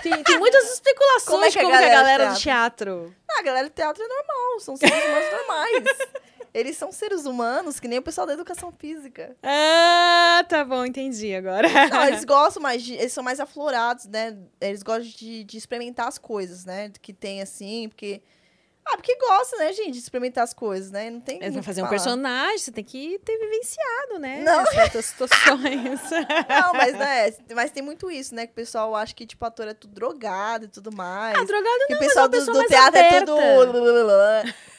Tem, 0.01 0.23
tem 0.23 0.39
muitas 0.39 0.71
especulações 0.71 1.25
Como 1.25 1.45
é 1.45 1.51
que 1.51 1.59
a 1.59 1.61
como 1.61 1.75
é 1.75 1.77
a 1.77 1.81
galera 1.81 1.97
do 1.97 2.03
galera 2.03 2.33
do 2.33 2.39
teatro. 2.39 3.15
Ah, 3.29 3.39
a 3.39 3.43
galera 3.43 3.69
do 3.69 3.73
teatro 3.73 4.03
é 4.03 4.07
normal, 4.07 4.59
são 4.59 4.75
seres 4.75 5.03
humanos 5.03 5.31
normais. 5.31 5.83
Eles 6.53 6.77
são 6.77 6.91
seres 6.91 7.25
humanos, 7.25 7.79
que 7.79 7.87
nem 7.87 7.97
o 7.97 8.01
pessoal 8.01 8.27
da 8.27 8.33
educação 8.33 8.71
física. 8.71 9.35
Ah, 9.41 10.45
tá 10.47 10.63
bom, 10.63 10.85
entendi 10.85 11.33
agora. 11.33 11.67
Não, 11.89 12.03
eles 12.05 12.23
gostam 12.23 12.61
mais 12.61 12.83
de. 12.83 12.93
Eles 12.93 13.11
são 13.11 13.23
mais 13.23 13.39
aflorados, 13.39 14.05
né? 14.05 14.37
Eles 14.61 14.83
gostam 14.83 15.05
de, 15.05 15.43
de 15.43 15.57
experimentar 15.57 16.07
as 16.07 16.19
coisas, 16.19 16.63
né? 16.63 16.91
Que 17.01 17.11
tem 17.11 17.41
assim, 17.41 17.89
porque. 17.89 18.21
Ah, 18.85 18.97
porque 18.97 19.15
gosta, 19.17 19.55
né, 19.57 19.71
gente, 19.73 19.91
de 19.91 19.99
experimentar 19.99 20.43
as 20.43 20.53
coisas, 20.53 20.91
né? 20.91 21.09
Não 21.09 21.21
tem. 21.21 21.37
Eles 21.37 21.47
vão 21.47 21.53
muito 21.53 21.63
o 21.63 21.65
fazer 21.65 21.81
um 21.83 21.87
personagem, 21.87 22.57
você 22.57 22.71
tem 22.71 22.83
que 22.83 23.17
ter 23.19 23.37
vivenciado, 23.37 24.19
né? 24.19 24.41
Não. 24.43 24.65
Certas 24.65 25.05
situações. 25.05 26.01
Não, 26.49 26.73
mas 26.73 26.93
né, 26.93 27.33
mas 27.55 27.71
tem 27.71 27.81
muito 27.81 28.11
isso, 28.11 28.35
né? 28.35 28.45
Que 28.45 28.51
o 28.51 28.55
pessoal 28.55 28.93
acha 28.95 29.13
que, 29.15 29.25
tipo, 29.25 29.43
ator 29.45 29.67
é 29.67 29.73
tudo 29.73 29.93
drogado 29.93 30.65
e 30.65 30.67
tudo 30.67 30.91
mais. 30.91 31.37
Ah, 31.37 31.43
drogado 31.45 31.79
que 31.87 31.93
não, 31.93 31.99
o 31.99 32.01
mas 32.01 32.07
pessoal 32.07 32.25
é 32.25 32.37
uma 32.37 32.45
do, 32.45 32.51
do 32.53 32.63
teatro 32.67 32.99
é 32.99 33.07
aberta. 33.09 33.25
tudo. 33.25 34.53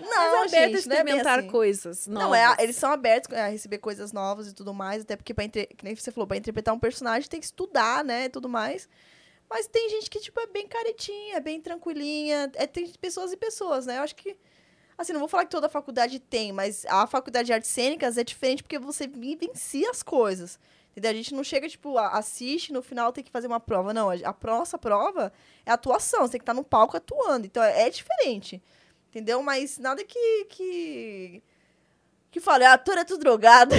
Não, 0.00 0.08
mais 0.08 0.32
aberta 0.32 0.46
a 0.46 0.48
gente, 0.48 0.52
não 0.58 0.58
é 0.58 0.66
bem 0.66 0.74
experimentar 1.14 1.38
assim. 1.38 1.48
coisas 1.48 2.06
novas. 2.08 2.24
Não, 2.28 2.34
é, 2.34 2.44
a- 2.44 2.56
eles 2.58 2.74
são 2.74 2.90
abertos 2.90 3.32
a 3.32 3.46
receber 3.46 3.78
coisas 3.78 4.12
novas 4.12 4.48
e 4.48 4.52
tudo 4.54 4.74
mais, 4.74 5.02
até 5.02 5.14
porque, 5.14 5.32
pra 5.32 5.44
entre- 5.44 5.66
que 5.66 5.84
nem 5.84 5.94
você 5.94 6.10
falou, 6.10 6.26
pra 6.26 6.36
interpretar 6.36 6.74
um 6.74 6.78
personagem 6.78 7.28
tem 7.28 7.38
que 7.38 7.46
estudar, 7.46 8.02
né, 8.02 8.24
e 8.24 8.28
tudo 8.28 8.48
mais. 8.48 8.88
Mas 9.54 9.68
tem 9.68 9.88
gente 9.88 10.10
que, 10.10 10.18
tipo, 10.18 10.40
é 10.40 10.48
bem 10.48 10.66
caretinha, 10.66 11.38
bem 11.38 11.60
tranquilinha. 11.60 12.50
É, 12.54 12.66
tem 12.66 12.88
pessoas 13.00 13.32
e 13.32 13.36
pessoas, 13.36 13.86
né? 13.86 13.98
Eu 13.98 14.02
acho 14.02 14.16
que. 14.16 14.36
Assim, 14.98 15.12
não 15.12 15.20
vou 15.20 15.28
falar 15.28 15.44
que 15.44 15.50
toda 15.52 15.68
faculdade 15.68 16.18
tem, 16.18 16.52
mas 16.52 16.84
a 16.86 17.06
faculdade 17.06 17.46
de 17.46 17.52
artes 17.52 17.70
cênicas 17.70 18.18
é 18.18 18.24
diferente 18.24 18.64
porque 18.64 18.80
você 18.80 19.06
vivencia 19.06 19.88
as 19.88 20.02
coisas. 20.02 20.58
Entendeu? 20.90 21.12
A 21.12 21.14
gente 21.14 21.32
não 21.32 21.44
chega, 21.44 21.68
tipo, 21.68 21.96
assiste, 21.96 22.72
no 22.72 22.82
final 22.82 23.12
tem 23.12 23.22
que 23.22 23.30
fazer 23.30 23.46
uma 23.46 23.60
prova. 23.60 23.94
Não, 23.94 24.10
a, 24.10 24.36
nossa 24.42 24.76
prova 24.76 25.32
é 25.64 25.70
atuação. 25.70 26.22
Você 26.22 26.32
tem 26.32 26.40
que 26.40 26.42
estar 26.42 26.54
no 26.54 26.64
palco 26.64 26.96
atuando. 26.96 27.46
Então, 27.46 27.62
é, 27.62 27.82
é 27.82 27.90
diferente. 27.90 28.60
Entendeu? 29.08 29.40
Mas 29.40 29.78
nada 29.78 30.02
que. 30.02 30.46
que... 30.46 31.42
Que 32.32 32.40
fala, 32.40 32.70
ah, 32.70 32.72
ator 32.72 32.98
é 32.98 33.04
tudo 33.04 33.20
drogado. 33.20 33.72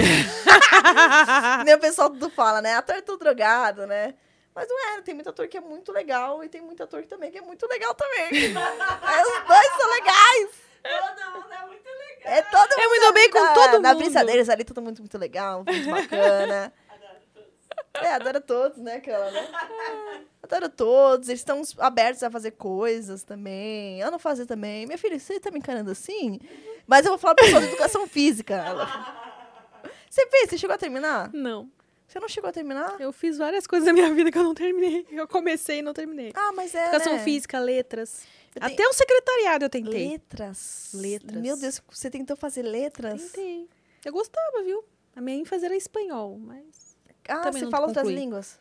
O 1.76 1.78
pessoal 1.78 2.08
tudo 2.08 2.30
fala, 2.30 2.62
né? 2.62 2.74
Ator 2.76 2.96
é 2.96 3.02
tudo 3.02 3.18
drogado, 3.18 3.86
né? 3.86 4.14
Mas 4.56 4.66
não 4.68 4.88
é, 4.96 5.02
tem 5.02 5.14
muito 5.14 5.28
ator 5.28 5.46
que 5.48 5.58
é 5.58 5.60
muito 5.60 5.92
legal 5.92 6.42
e 6.42 6.48
tem 6.48 6.62
muito 6.62 6.82
ator 6.82 7.02
que 7.02 7.08
também 7.08 7.30
que 7.30 7.36
é 7.38 7.42
muito 7.42 7.66
legal 7.68 7.94
também. 7.94 8.24
Aí 8.24 9.22
os 9.22 9.46
dois 9.46 9.68
são 9.76 9.90
legais. 9.90 10.50
Todo 10.82 11.32
mundo 11.32 11.52
é 11.52 11.66
muito 11.66 11.84
legal. 11.88 12.32
É 12.32 12.42
todo 12.42 12.72
Eu 12.80 12.90
me 12.90 13.00
dou 13.00 13.12
bem 13.12 13.30
com 13.30 13.38
na- 13.42 13.52
todo 13.54 13.80
Na 13.80 13.92
mundo. 13.92 13.98
brisa 14.02 14.24
deles 14.24 14.48
ali, 14.48 14.64
todo 14.64 14.80
mundo 14.80 14.98
muito 15.00 15.18
legal, 15.18 15.62
muito 15.62 15.84
bacana. 15.90 16.72
Adoro 16.88 17.20
todos. 17.34 18.02
É, 18.02 18.12
adora 18.14 18.40
todos, 18.40 18.78
né, 18.78 18.94
aquela, 18.96 19.30
né? 19.30 19.46
Adoro 20.42 20.68
todos, 20.70 21.28
eles 21.28 21.40
estão 21.40 21.60
abertos 21.78 22.22
a 22.22 22.30
fazer 22.30 22.52
coisas 22.52 23.22
também. 23.24 24.00
Eu 24.00 24.10
não 24.10 24.18
fazer 24.18 24.46
também. 24.46 24.86
Minha 24.86 24.96
filha, 24.98 25.18
você 25.18 25.38
tá 25.38 25.50
me 25.50 25.58
encarando 25.58 25.90
assim? 25.90 26.40
Mas 26.86 27.04
eu 27.04 27.10
vou 27.12 27.18
falar 27.18 27.34
pra 27.34 27.44
pessoa 27.44 27.60
de 27.60 27.68
educação 27.68 28.06
física. 28.06 28.54
Ela- 28.54 28.86
Você 30.08 30.26
fez? 30.28 30.48
Você 30.48 30.56
chegou 30.56 30.74
a 30.74 30.78
terminar? 30.78 31.30
Não. 31.32 31.68
Você 32.06 32.20
não 32.20 32.28
chegou 32.28 32.48
a 32.48 32.52
terminar? 32.52 33.00
Eu 33.00 33.12
fiz 33.12 33.36
várias 33.36 33.66
coisas 33.66 33.86
na 33.86 33.92
minha 33.92 34.12
vida 34.14 34.30
que 34.30 34.38
eu 34.38 34.44
não 34.44 34.54
terminei. 34.54 35.06
Eu 35.10 35.26
comecei 35.26 35.78
e 35.78 35.82
não 35.82 35.92
terminei. 35.92 36.32
Ah, 36.34 36.52
mas 36.52 36.74
é. 36.74 36.88
Educação 36.88 37.14
né? 37.14 37.24
física, 37.24 37.58
letras. 37.58 38.24
Até 38.60 38.86
o 38.86 38.92
secretariado 38.92 39.66
eu 39.66 39.68
tentei. 39.68 40.08
Letras. 40.12 40.90
Letras. 40.94 41.42
Meu 41.42 41.58
Deus, 41.58 41.82
você 41.90 42.08
tentou 42.08 42.36
fazer 42.36 42.62
letras? 42.62 43.32
Tentei. 43.32 43.68
Eu 44.02 44.12
gostava, 44.12 44.62
viu? 44.62 44.82
A 45.14 45.20
minha 45.20 45.38
ênfase 45.38 45.64
era 45.64 45.76
espanhol, 45.76 46.38
mas. 46.38 46.96
Ah, 47.28 47.50
você 47.50 47.68
fala 47.68 47.86
outras 47.86 48.08
línguas? 48.08 48.58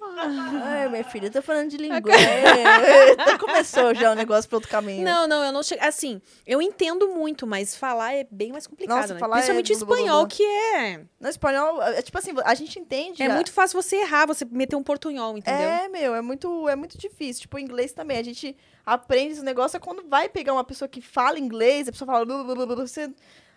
Ai, 0.00 0.88
minha 0.88 1.04
filha, 1.04 1.26
eu 1.26 1.30
tô 1.30 1.42
falando 1.42 1.68
de 1.70 1.76
língua. 1.76 2.12
É, 2.14 3.12
então 3.12 3.38
começou 3.38 3.94
já 3.94 4.12
o 4.12 4.14
negócio 4.14 4.48
pro 4.48 4.56
outro 4.58 4.70
caminho. 4.70 5.04
Não, 5.04 5.26
não, 5.26 5.44
eu 5.44 5.52
não 5.52 5.62
cheguei. 5.62 5.86
Assim, 5.86 6.20
eu 6.46 6.60
entendo 6.62 7.08
muito, 7.08 7.46
mas 7.46 7.76
falar 7.76 8.14
é 8.14 8.26
bem 8.30 8.52
mais 8.52 8.66
complicado. 8.66 9.00
Nossa, 9.00 9.14
né? 9.14 9.20
falar 9.20 9.36
é 9.38 9.40
Principalmente 9.40 9.84
blá, 9.84 9.96
espanhol, 9.98 10.26
que 10.26 10.42
é. 10.42 11.04
No 11.20 11.28
espanhol, 11.28 11.82
é 11.82 12.02
tipo 12.02 12.18
assim, 12.18 12.32
a 12.44 12.54
gente 12.54 12.78
entende. 12.78 13.22
É 13.22 13.26
a- 13.26 13.34
muito 13.34 13.52
fácil 13.52 13.80
você 13.80 13.96
errar, 13.96 14.26
você 14.26 14.44
meter 14.44 14.76
um 14.76 14.82
portunhol, 14.82 15.36
entendeu? 15.36 15.68
É, 15.68 15.88
meu, 15.88 16.14
é 16.14 16.20
muito, 16.20 16.68
é 16.68 16.76
muito 16.76 16.98
difícil. 16.98 17.42
Tipo, 17.42 17.56
o 17.56 17.60
inglês 17.60 17.92
também. 17.92 18.18
A 18.18 18.22
gente 18.24 18.56
aprende 18.84 19.32
esse 19.34 19.42
negócio 19.44 19.76
é 19.76 19.80
quando 19.80 20.02
vai 20.08 20.28
pegar 20.28 20.52
uma 20.52 20.64
pessoa 20.64 20.88
que 20.88 21.00
fala 21.00 21.38
inglês, 21.38 21.88
a 21.88 21.92
pessoa 21.92 22.06
fala. 22.06 22.24
"Blu, 22.24 22.44
blu, 22.44 22.54
blu, 22.54 22.66
blu", 22.66 22.86
Você, 22.86 23.10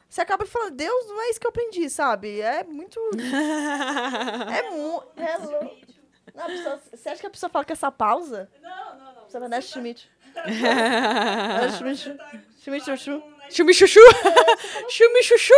você 0.09 0.21
acaba 0.21 0.45
falando, 0.45 0.75
Deus, 0.75 1.07
não 1.07 1.21
é 1.21 1.29
isso 1.29 1.39
que 1.39 1.47
eu 1.47 1.49
aprendi, 1.49 1.89
sabe? 1.89 2.39
É 2.41 2.63
muito. 2.63 2.99
É 4.51 4.69
muito. 4.71 5.07
É. 5.17 6.00
Não, 6.35 6.43
a 6.43 6.47
pessoa- 6.47 6.81
você 6.93 7.09
acha 7.09 7.21
que 7.21 7.27
a 7.27 7.29
pessoa 7.29 7.49
fala 7.49 7.65
que 7.65 7.73
essa 7.73 7.91
pausa? 7.91 8.49
Não, 8.61 8.95
não, 8.97 9.13
não. 9.15 9.29
Você 9.29 9.39
vai 9.39 9.49
dar 9.49 9.57
tá- 9.57 9.61
Schmidt. 9.61 10.09
você 10.33 11.77
Schmidt. 11.77 12.13
tá- 12.17 12.31
Schmidt, 12.61 12.85
tá 12.85 12.95
chuchu. 12.97 13.21
com 13.21 13.27
uma- 13.27 13.41
Chumi 13.51 13.73
chuchu! 13.73 13.99
Chumi 14.89 15.23
chuchu! 15.23 15.53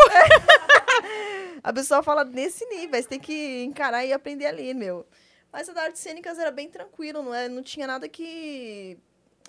A 1.63 1.71
pessoa 1.71 2.01
fala 2.03 2.23
nesse 2.23 2.65
nível, 2.65 3.01
você 3.01 3.07
tem 3.07 3.19
que 3.19 3.63
encarar 3.63 4.03
e 4.05 4.11
aprender 4.11 4.45
ali, 4.47 4.73
meu. 4.73 5.05
Mas 5.51 5.69
a 5.69 5.73
da 5.73 5.83
artes 5.83 6.01
cênicas 6.01 6.39
era 6.39 6.51
bem 6.51 6.67
tranquilo, 6.69 7.21
não, 7.21 7.33
é, 7.33 7.47
não 7.47 7.61
tinha 7.61 7.85
nada 7.87 8.07
que. 8.09 8.97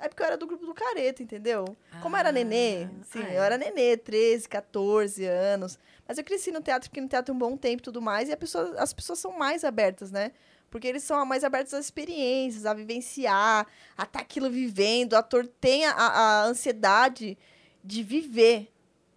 É 0.01 0.09
porque 0.09 0.23
eu 0.23 0.27
era 0.27 0.37
do 0.37 0.47
grupo 0.47 0.67
do 0.67 0.75
Careta, 0.75 1.23
entendeu? 1.23 1.65
Como 2.03 2.17
eu 2.17 2.21
era 2.21 2.31
nenê, 2.33 2.85
Ah, 2.85 3.05
sim, 3.05 3.23
ah, 3.23 3.29
é. 3.33 3.39
eu 3.39 3.43
era 3.43 3.57
nenê, 3.57 3.97
13, 3.97 4.49
14 4.49 5.25
anos. 5.25 5.79
Mas 6.07 6.19
eu 6.19 6.25
cresci 6.25 6.51
no 6.51 6.61
teatro, 6.61 6.89
fiquei 6.89 7.03
no 7.03 7.09
teatro 7.09 7.33
um 7.35 7.39
bom 7.39 7.57
tempo 7.57 7.81
e 7.81 7.85
tudo 7.85 8.03
mais, 8.03 8.29
e 8.29 8.33
a 8.33 8.37
pessoa- 8.37 8.75
as 8.79 8.93
pessoas 8.93 9.19
são 9.21 9.33
mais 9.39 9.65
abertas, 9.65 10.11
né? 10.11 10.33
Porque 10.75 10.89
eles 10.89 11.05
são 11.05 11.25
mais 11.25 11.45
abertos 11.45 11.73
às 11.73 11.85
experiências, 11.85 12.67
a 12.67 12.75
vivenciar, 12.75 13.65
a 13.97 14.03
estar 14.03 14.19
aquilo 14.19 14.51
vivendo. 14.51 15.13
O 15.13 15.17
ator 15.17 15.47
tem 15.47 15.87
a, 15.87 15.93
a 15.93 16.45
ansiedade 16.47 17.39
de 17.85 18.03
viver. 18.03 18.73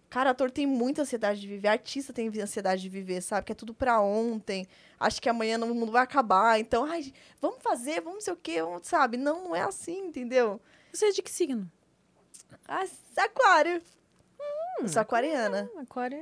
Cara, 0.08 0.30
ator 0.30 0.52
tem 0.52 0.68
muita 0.68 1.02
ansiedade 1.02 1.40
de 1.40 1.48
viver, 1.48 1.66
artista 1.66 2.12
tem 2.12 2.28
ansiedade 2.40 2.80
de 2.80 2.88
viver, 2.88 3.20
sabe? 3.22 3.44
Que 3.44 3.50
é 3.50 3.56
tudo 3.56 3.74
pra 3.74 4.00
ontem. 4.00 4.68
Acho 5.00 5.20
que 5.20 5.28
amanhã 5.28 5.58
o 5.58 5.74
mundo 5.74 5.90
vai 5.90 6.04
acabar. 6.04 6.60
Então, 6.60 6.84
ai, 6.84 7.12
vamos 7.40 7.60
fazer, 7.60 8.00
vamos 8.02 8.22
sei 8.22 8.32
o 8.32 8.36
quê, 8.36 8.62
vamos, 8.62 8.86
sabe? 8.86 9.16
Não, 9.16 9.42
não 9.42 9.56
é 9.56 9.62
assim, 9.62 9.98
entendeu? 10.06 10.60
Você 10.92 11.06
é 11.06 11.10
de 11.10 11.20
que 11.22 11.30
signo? 11.30 11.68
Ah, 12.68 12.84
aquário. 13.16 13.82
Eu 14.80 14.86
sou 14.88 15.02
aquariana. 15.02 15.68
Aquário. 15.76 16.20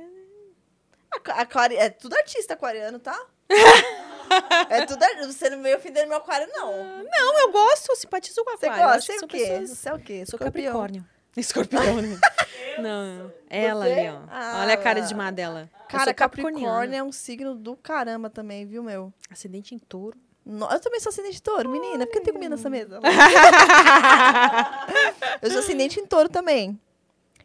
Aqua- 1.11 1.35
Aquari... 1.35 1.75
É 1.75 1.91
tudo 1.91 2.15
artista 2.15 2.55
aquariano, 2.55 2.97
tá? 2.97 3.15
é 4.69 4.85
tudo 4.85 5.03
Você 5.31 5.49
não 5.49 5.61
veio 5.61 5.77
ofender 5.77 6.07
meu 6.07 6.17
aquário, 6.17 6.47
não. 6.53 7.03
Não, 7.03 7.39
eu 7.39 7.51
gosto, 7.51 7.89
eu 7.89 7.95
simpatizo 7.95 8.43
com 8.43 8.51
aquário. 8.51 8.83
gosta? 8.83 9.13
Você 9.13 9.17
que 9.17 9.23
é 9.23 9.25
o 9.25 9.27
quê? 9.27 9.37
pessoas- 9.39 9.69
Você 9.77 9.89
é 9.89 9.93
o 9.93 9.99
quê? 9.99 10.25
Sou 10.25 10.37
Escorpião. 10.37 10.71
Capricórnio. 10.73 11.05
Escorpião, 11.37 12.01
né? 12.01 12.19
Não, 12.79 13.31
ela 13.49 13.85
Você? 13.85 13.91
ali, 13.91 14.09
ó. 14.09 14.19
Ah, 14.29 14.59
Olha 14.61 14.73
a 14.73 14.77
cara 14.77 15.01
de 15.01 15.13
má 15.15 15.31
dela. 15.31 15.69
Cara, 15.89 16.05
sou 16.05 16.13
Capricórnio 16.15 16.95
é 16.95 17.03
um 17.03 17.11
signo 17.11 17.55
do 17.55 17.75
caramba 17.75 18.29
também, 18.29 18.65
viu, 18.65 18.83
meu? 18.83 19.11
Ascendente 19.31 19.73
em 19.73 19.79
touro. 19.79 20.17
No- 20.45 20.69
Eu 20.71 20.79
também 20.79 20.99
sou 20.99 21.09
ascendente 21.09 21.35
de 21.35 21.41
touro, 21.41 21.69
menina. 21.69 22.05
Por 22.05 22.13
que 22.13 22.21
tem 22.21 22.33
comida 22.33 22.55
nessa 22.55 22.69
mesa? 22.69 22.99
eu 25.41 25.49
sou 25.51 25.59
ascendente 25.59 25.99
em 25.99 26.05
touro 26.05 26.29
também. 26.29 26.79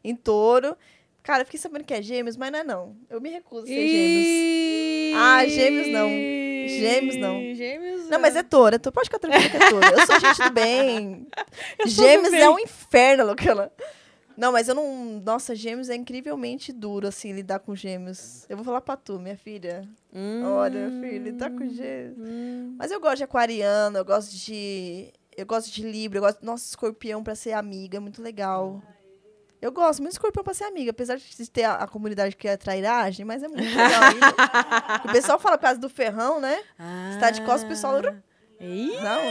Em 0.05 0.15
touro. 0.17 0.77
Cara, 1.23 1.43
eu 1.43 1.45
fiquei 1.47 1.61
sabendo 1.61 1.85
que 1.85 1.95
é 1.95 2.03
gêmeos, 2.03 2.37
mas 2.37 2.51
não 2.51 2.59
é 2.59 2.65
não. 2.65 2.97
Eu 3.09 3.21
me 3.21 3.31
recuso 3.31 3.63
a 3.65 3.67
ser 3.67 3.89
gêmeos. 3.89 5.17
Ah, 5.17 5.47
gêmeos 5.47 5.89
não. 5.89 6.09
Gêmeos 6.69 7.17
não. 7.17 7.55
Gêmeos 7.55 8.09
Não, 8.09 8.21
mas 8.21 8.35
é 8.37 8.43
touro. 8.43 8.75
é 8.75 8.79
touro. 8.79 8.95
Pode 8.95 9.07
ficar 9.07 9.19
tranquila 9.19 9.49
que 9.49 9.57
é 9.57 9.71
touro. 9.71 9.87
Eu 9.87 10.07
sou 10.07 10.19
gente 10.21 10.43
do 10.43 10.51
bem. 10.51 11.27
Gêmeos 11.87 12.31
do 12.31 12.37
é 12.37 12.51
um 12.51 12.59
inferno, 12.59 13.25
Luciana. 13.27 13.71
Não, 14.37 14.51
mas 14.51 14.67
eu 14.69 14.75
não... 14.75 15.21
Nossa, 15.25 15.55
gêmeos 15.55 15.91
é 15.91 15.95
incrivelmente 15.95 16.73
duro, 16.73 17.07
assim, 17.07 17.33
lidar 17.33 17.59
com 17.61 17.77
gêmeos. 17.77 18.47
Eu 18.49 18.57
vou 18.57 18.65
falar 18.65 18.81
pra 18.81 18.97
tu, 18.97 19.19
minha 19.19 19.37
filha. 19.37 19.87
Hum, 20.13 20.43
Olha, 20.45 20.91
filha, 21.01 21.19
lidar 21.19 21.51
com 21.51 21.69
gêmeos... 21.69 22.17
hum. 22.19 22.75
Mas 22.79 22.91
eu 22.91 22.99
gosto 23.01 23.19
de 23.19 23.25
aquariano, 23.25 23.99
eu 23.99 24.05
gosto 24.05 24.35
de. 24.35 25.13
Eu 25.37 25.47
gosto 25.47 25.71
de 25.71 25.83
Libra, 25.83 26.19
eu 26.19 26.23
gosto. 26.23 26.45
Nossa, 26.45 26.65
escorpião 26.67 27.23
pra 27.23 27.35
ser 27.35 27.53
amiga, 27.53 27.99
é 27.99 28.01
muito 28.01 28.23
legal. 28.23 28.83
Eu 29.63 29.71
gosto 29.71 30.01
muito 30.01 30.11
de 30.11 30.17
escorpião 30.17 30.43
pra 30.43 30.53
ser 30.55 30.65
amiga, 30.65 30.91
apesar 30.91 31.17
de 31.17 31.49
ter 31.51 31.63
a, 31.65 31.75
a 31.75 31.87
comunidade 31.87 32.35
que 32.37 32.49
é 32.49 32.57
trairagem, 32.57 33.25
mas 33.25 33.43
é 33.45 33.49
muito 33.49 33.63
legal. 33.65 34.03
ainda. 34.03 35.07
o 35.09 35.13
pessoal 35.13 35.39
fala 35.39 35.57
por 35.57 35.63
causa 35.63 35.79
do 35.81 35.89
ferrão, 35.89 36.41
né? 36.41 36.61
Você 37.13 37.19
tá 37.21 37.31
de 37.31 37.41
costas, 37.43 37.63
o 37.63 37.69
pessoal- 37.69 38.01
Ih, 38.61 38.97
Não. 39.01 39.23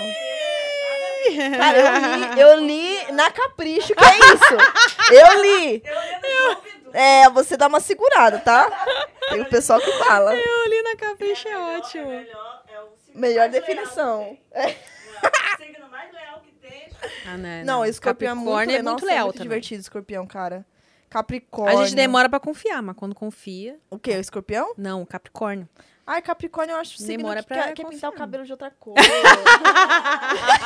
Cara, 1.58 1.78
eu 1.78 2.16
li, 2.16 2.40
eu 2.42 2.60
li 2.66 3.12
na 3.12 3.30
capricho, 3.30 3.94
que 3.94 4.04
é 4.04 4.18
isso? 4.18 5.14
Eu 5.14 5.42
li. 5.44 5.84
Eu. 5.86 6.72
É, 6.94 7.30
você 7.30 7.56
dá 7.56 7.68
uma 7.68 7.80
segurada, 7.80 8.40
tá? 8.40 8.70
Tem 9.30 9.40
o 9.42 9.46
pessoal 9.50 9.80
que 9.80 9.92
fala. 10.00 10.36
eu 10.36 10.70
li 10.70 10.82
na 10.82 10.96
capricha, 10.96 11.48
é 11.48 11.58
ótimo. 11.78 12.08
Melhor, 12.08 12.64
é 12.68 12.80
Melhor 13.18 13.36
leal 13.36 13.50
definição. 13.50 14.38
é 14.52 14.68
o 14.74 15.64
signo 15.64 15.88
mais 15.90 16.12
leal 16.12 16.42
que 16.42 16.52
tem. 16.68 16.90
Ah, 17.26 17.38
né, 17.38 17.64
Não, 17.64 17.86
escorpião 17.86 18.32
é 18.32 18.36
muito, 18.36 18.46
Capricórnio 18.48 18.76
é 18.78 18.82
Nossa, 18.82 18.92
muito 18.94 19.06
leal 19.06 19.26
muito 19.26 19.36
também. 19.38 19.48
divertido, 19.50 19.82
escorpião, 19.82 20.26
cara. 20.28 20.66
Capricórnio. 21.10 21.80
A 21.80 21.84
gente 21.84 21.96
demora 21.96 22.30
pra 22.30 22.40
confiar, 22.40 22.82
mas 22.82 22.96
quando 22.96 23.14
confia... 23.14 23.78
O 23.90 24.00
quê? 24.00 24.12
O 24.16 24.20
escorpião? 24.22 24.74
Não, 24.78 25.06
Capricórnio. 25.06 25.68
Ai, 26.08 26.22
Capricórnio 26.22 26.74
eu 26.74 26.78
acho 26.80 26.98
signo 26.98 27.18
Demora 27.18 27.42
que 27.42 27.48
pra 27.48 27.64
quer, 27.64 27.74
quer 27.74 27.86
pintar 27.86 28.10
o 28.10 28.14
cabelo 28.14 28.46
de 28.46 28.52
outra 28.52 28.72
cor. 28.72 28.96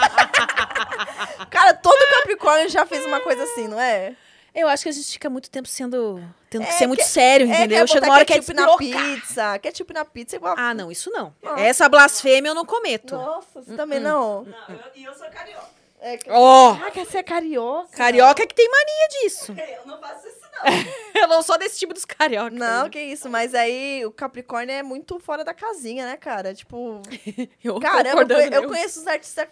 cara, 1.49 1.74
todo 1.74 1.98
Capricórnio 2.20 2.70
já 2.70 2.86
fez 2.86 3.06
uma 3.06 3.20
coisa 3.22 3.44
assim, 3.44 3.68
não 3.68 3.80
é? 3.80 4.16
Eu 4.53 4.68
acho 4.70 4.84
que 4.84 4.90
a 4.90 4.91
gente 4.91 5.12
fica 5.12 5.30
muito 5.30 5.49
tempo 5.49 5.68
sendo... 5.68 6.24
Tendo 6.49 6.64
que 6.64 6.70
É, 6.70 6.74
ser 6.74 6.88
muito 6.88 6.99
quer- 7.02 7.06
sério, 7.07 7.52
É, 7.52 7.60
entendeu? 7.60 7.86
quer 7.86 7.90
Chega 7.94 8.06
uma 8.06 8.16
hora 8.16 8.26
que 8.26 8.34
é 8.34 8.38
ketchup 8.38 8.53
na 8.53 8.78
pizza. 8.78 9.60
Ketchup 9.60 9.94
na 9.94 10.06
pizza 10.06 10.36
é 10.36 10.38
igual... 10.38 10.56
Ah, 10.57 10.74
não, 10.74 10.90
isso 10.90 11.12
não. 11.12 11.34
Nossa. 11.44 11.60
Essa 11.62 11.90
blasfêmia 11.90 12.49
eu 12.52 12.56
não 12.56 12.66
cometo. 12.66 13.16
Nossa, 13.16 13.62
você 13.62 13.76
também 13.76 13.99
não? 13.99 14.44
Não, 14.44 14.57
eu- 14.70 14.80
e 14.95 15.03
eu 15.03 15.14
sou 15.14 15.28
carioca. 15.30 15.68
É, 15.99 16.17
que- 16.17 16.30
Ó, 16.30 16.72
Ah, 16.73 16.91
quer 16.91 17.05
ser 17.05 17.23
carioca? 17.23 17.89
carioca 17.95 18.43
é 18.43 18.45
que 18.45 18.53
tem 18.53 18.69
mania 18.69 19.07
disso. 19.23 19.53
Eu 19.57 19.85
não 19.88 19.99
faço 19.99 20.27
isso, 20.27 20.39
não. 20.41 20.61
Eu 21.23 21.27
não 21.27 21.41
sou 21.41 21.57
desse 21.57 21.80
tipo 21.80 21.93
dos 21.93 22.05
cariocas. 22.05 22.57
Não, 22.57 22.89
que 22.89 22.99
isso, 22.99 23.30
mas 23.30 23.55
aí 23.55 24.05
o 24.05 24.11
Capricórnio 24.11 24.73
é 24.73 24.84
muito 24.84 25.19
fora 25.19 25.43
da 25.43 25.53
casinha, 25.53 26.05
né, 26.05 26.17
cara? 26.17 26.53
Tipo, 26.53 27.01
eu 27.63 27.80
Caramba, 27.80 28.22
eu, 28.34 28.51
eu 28.51 28.67
conheço 28.67 28.99
os 28.99 29.07
artistas. 29.07 29.47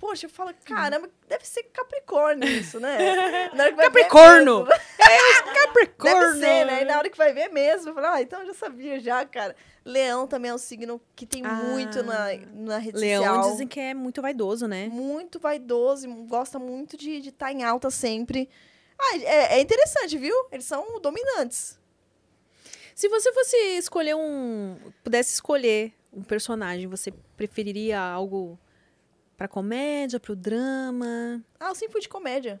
Poxa, 0.00 0.24
eu 0.26 0.30
falo, 0.30 0.50
caramba, 0.64 1.10
deve 1.28 1.46
ser 1.46 1.62
Capricórnio 1.64 2.48
isso, 2.48 2.80
né? 2.80 2.96
Na 3.54 3.64
hora 3.64 3.70
que 3.70 3.76
vai 3.76 3.90
ver 3.90 4.02
Capricorno. 4.04 4.64
mesmo. 4.64 4.80
Capricórnio. 5.54 6.20
Deve 6.20 6.40
ser, 6.40 6.64
né? 6.64 6.82
E 6.82 6.84
na 6.86 6.98
hora 6.98 7.10
que 7.10 7.18
vai 7.18 7.32
ver 7.34 7.48
mesmo, 7.50 7.90
eu 7.90 7.94
falo, 7.94 8.06
ah, 8.06 8.22
então 8.22 8.40
eu 8.40 8.46
já 8.46 8.54
sabia 8.54 8.98
já, 8.98 9.24
cara. 9.26 9.54
Leão 9.84 10.26
também 10.26 10.50
é 10.50 10.54
um 10.54 10.58
signo 10.58 11.00
que 11.14 11.26
tem 11.26 11.42
Ah, 11.44 11.52
muito 11.54 12.02
na, 12.02 12.28
na 12.52 12.78
rede 12.78 12.98
Leão 12.98 13.22
social. 13.24 13.50
dizem 13.50 13.68
que 13.68 13.78
é 13.78 13.92
muito 13.94 14.22
vaidoso, 14.22 14.66
né? 14.66 14.88
Muito 14.88 15.38
vaidoso, 15.38 16.08
e 16.08 16.12
gosta 16.26 16.58
muito 16.58 16.96
de 16.96 17.18
estar 17.28 17.52
em 17.52 17.62
alta 17.62 17.90
sempre. 17.90 18.48
Ah, 18.98 19.16
é, 19.18 19.58
é 19.58 19.60
interessante, 19.60 20.16
viu? 20.16 20.34
Eles 20.50 20.64
são 20.64 20.98
dominantes. 21.00 21.78
Se 22.94 23.06
você 23.08 23.32
fosse 23.32 23.56
escolher 23.76 24.14
um. 24.14 24.76
Pudesse 25.04 25.34
escolher 25.34 25.92
um 26.12 26.22
personagem, 26.22 26.86
você 26.86 27.12
preferiria 27.36 27.98
algo 28.00 28.58
pra 29.40 29.48
comédia, 29.48 30.20
pro 30.20 30.36
drama? 30.36 31.42
Ah, 31.58 31.70
eu 31.70 31.74
sempre 31.74 31.92
fui 31.92 32.00
de 32.02 32.10
comédia. 32.10 32.60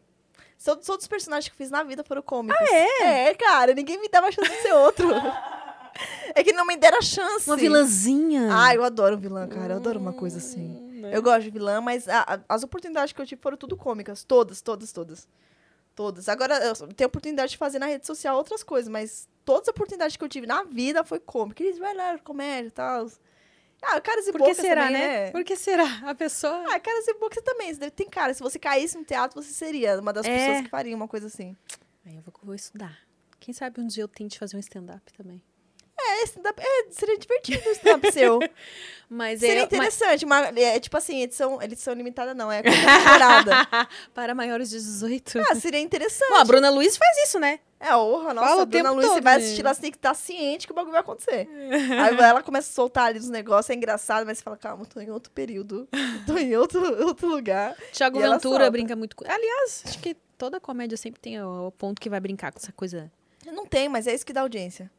Sou, 0.56 0.82
sou 0.82 0.96
dos 0.96 1.06
personagens 1.06 1.46
que 1.46 1.52
eu 1.52 1.56
fiz 1.58 1.70
na 1.70 1.82
vida 1.82 2.02
foram 2.02 2.22
cômicos. 2.22 2.56
Ah, 2.58 2.74
é? 2.74 3.28
É, 3.28 3.34
cara, 3.34 3.74
ninguém 3.74 4.00
me 4.00 4.08
dava 4.08 4.32
chance 4.32 4.48
de 4.50 4.62
ser 4.62 4.72
outro. 4.72 5.06
é 6.34 6.42
que 6.42 6.54
não 6.54 6.64
me 6.64 6.78
deram 6.78 7.02
chance. 7.02 7.46
Uma 7.50 7.58
vilãzinha. 7.58 8.48
Ah, 8.50 8.74
eu 8.74 8.82
adoro 8.82 9.18
vilã, 9.18 9.46
cara. 9.46 9.74
Eu 9.74 9.76
adoro 9.76 9.98
uma 10.00 10.14
coisa 10.14 10.38
assim. 10.38 10.68
Hum, 10.80 11.00
né? 11.02 11.10
Eu 11.14 11.22
gosto 11.22 11.42
de 11.42 11.50
vilã, 11.50 11.82
mas 11.82 12.08
a- 12.08 12.24
a- 12.26 12.40
as 12.48 12.62
oportunidades 12.62 13.12
que 13.12 13.20
eu 13.20 13.26
tive 13.26 13.42
foram 13.42 13.58
tudo 13.58 13.76
cômicas. 13.76 14.24
Todas, 14.24 14.62
todas, 14.62 14.90
todas. 14.90 15.28
Todas. 15.94 16.30
Agora, 16.30 16.56
eu 16.64 16.74
tenho 16.74 17.08
a 17.08 17.08
oportunidade 17.08 17.50
de 17.52 17.58
fazer 17.58 17.78
na 17.78 17.84
rede 17.86 18.06
social 18.06 18.38
outras 18.38 18.62
coisas, 18.62 18.88
mas 18.88 19.28
todas 19.44 19.68
as 19.68 19.68
oportunidades 19.68 20.16
que 20.16 20.24
eu 20.24 20.28
tive 20.30 20.46
na 20.46 20.62
vida 20.62 21.04
foi 21.04 21.20
cômica. 21.20 21.62
Eles 21.62 21.76
vai 21.78 21.94
lá, 21.94 22.18
comédia 22.20 22.68
e 22.68 22.70
tal. 22.70 23.06
Ah, 23.82 24.00
caras 24.00 24.26
e 24.26 24.32
Por 24.32 24.38
que 24.40 24.48
bocas 24.48 24.56
será, 24.58 24.86
também, 24.86 25.00
né? 25.00 25.30
Por 25.30 25.44
que 25.44 25.56
será? 25.56 26.00
A 26.04 26.14
pessoa. 26.14 26.64
Ah, 26.70 26.78
caras 26.80 27.06
e 27.08 27.14
bocas 27.14 27.42
também. 27.42 27.74
Tem 27.76 28.08
cara, 28.08 28.34
se 28.34 28.42
você 28.42 28.58
caísse 28.58 28.96
no 28.96 29.04
teatro, 29.04 29.40
você 29.42 29.52
seria 29.52 29.98
uma 29.98 30.12
das 30.12 30.26
É. 30.26 30.36
pessoas 30.36 30.60
que 30.62 30.68
faria 30.68 30.94
uma 30.94 31.08
coisa 31.08 31.26
assim. 31.28 31.56
Aí 32.04 32.16
eu 32.16 32.22
vou, 32.22 32.32
vou 32.42 32.54
estudar. 32.54 32.98
Quem 33.38 33.54
sabe 33.54 33.80
um 33.80 33.86
dia 33.86 34.02
eu 34.02 34.08
tente 34.08 34.38
fazer 34.38 34.56
um 34.56 34.60
stand-up 34.60 35.12
também. 35.14 35.42
É, 36.00 36.24
stand-up- 36.24 36.60
é, 36.60 36.86
seria 36.90 37.18
divertido 37.18 37.68
o 37.68 37.72
stand-up 37.72 38.10
seu. 38.12 38.40
Mas 39.12 39.40
Seria 39.40 39.62
é, 39.62 39.64
interessante. 39.64 40.24
Mas, 40.24 40.56
é, 40.56 40.78
tipo 40.78 40.96
assim, 40.96 41.22
edição, 41.22 41.60
edição 41.60 41.92
limitada 41.94 42.32
não, 42.32 42.50
é 42.50 42.62
temporada. 42.62 43.66
para 44.14 44.36
maiores 44.36 44.70
de 44.70 44.76
18. 44.76 45.40
ah, 45.50 45.54
seria 45.56 45.80
interessante. 45.80 46.30
Bom, 46.30 46.36
a 46.36 46.44
Bruna 46.44 46.70
Luiz 46.70 46.96
faz 46.96 47.18
isso, 47.26 47.40
né? 47.40 47.58
É, 47.80 47.96
honra, 47.96 48.34
nossa, 48.34 48.48
Fala 48.48 48.62
a 48.62 48.66
Bruna 48.66 48.90
Luiz, 48.92 49.08
você 49.08 49.20
vai 49.20 49.38
né? 49.38 49.42
assistir 49.44 49.62
lá, 49.64 49.74
você 49.74 49.80
tem 49.80 49.90
que 49.90 49.96
estar 49.96 50.14
ciente 50.14 50.66
que 50.66 50.72
o 50.72 50.76
bagulho 50.76 50.92
vai 50.92 51.00
acontecer. 51.00 51.48
Aí 51.98 52.16
ela 52.16 52.42
começa 52.42 52.70
a 52.70 52.72
soltar 52.72 53.06
ali 53.06 53.18
os 53.18 53.28
negócios, 53.28 53.70
é 53.70 53.74
engraçado, 53.74 54.24
mas 54.26 54.38
você 54.38 54.44
fala, 54.44 54.56
calma, 54.56 54.84
tô 54.86 55.00
em 55.00 55.10
outro 55.10 55.32
período, 55.32 55.88
tô 56.26 56.36
em 56.36 56.54
outro, 56.56 56.80
outro 57.04 57.26
lugar. 57.26 57.74
Tiago 57.90 58.20
ela 58.20 58.36
Ventura 58.36 58.70
brinca 58.70 58.94
muito 58.94 59.16
com... 59.16 59.24
Aliás, 59.26 59.82
acho 59.86 59.98
que 59.98 60.14
toda 60.38 60.60
comédia 60.60 60.96
sempre 60.96 61.20
tem 61.20 61.42
o, 61.42 61.68
o 61.68 61.72
ponto 61.72 62.00
que 62.00 62.10
vai 62.10 62.20
brincar 62.20 62.52
com 62.52 62.58
essa 62.58 62.70
coisa. 62.72 63.10
Não 63.46 63.66
tem, 63.66 63.88
mas 63.88 64.06
é 64.06 64.14
isso 64.14 64.26
que 64.26 64.32
dá 64.32 64.42
audiência. 64.42 64.90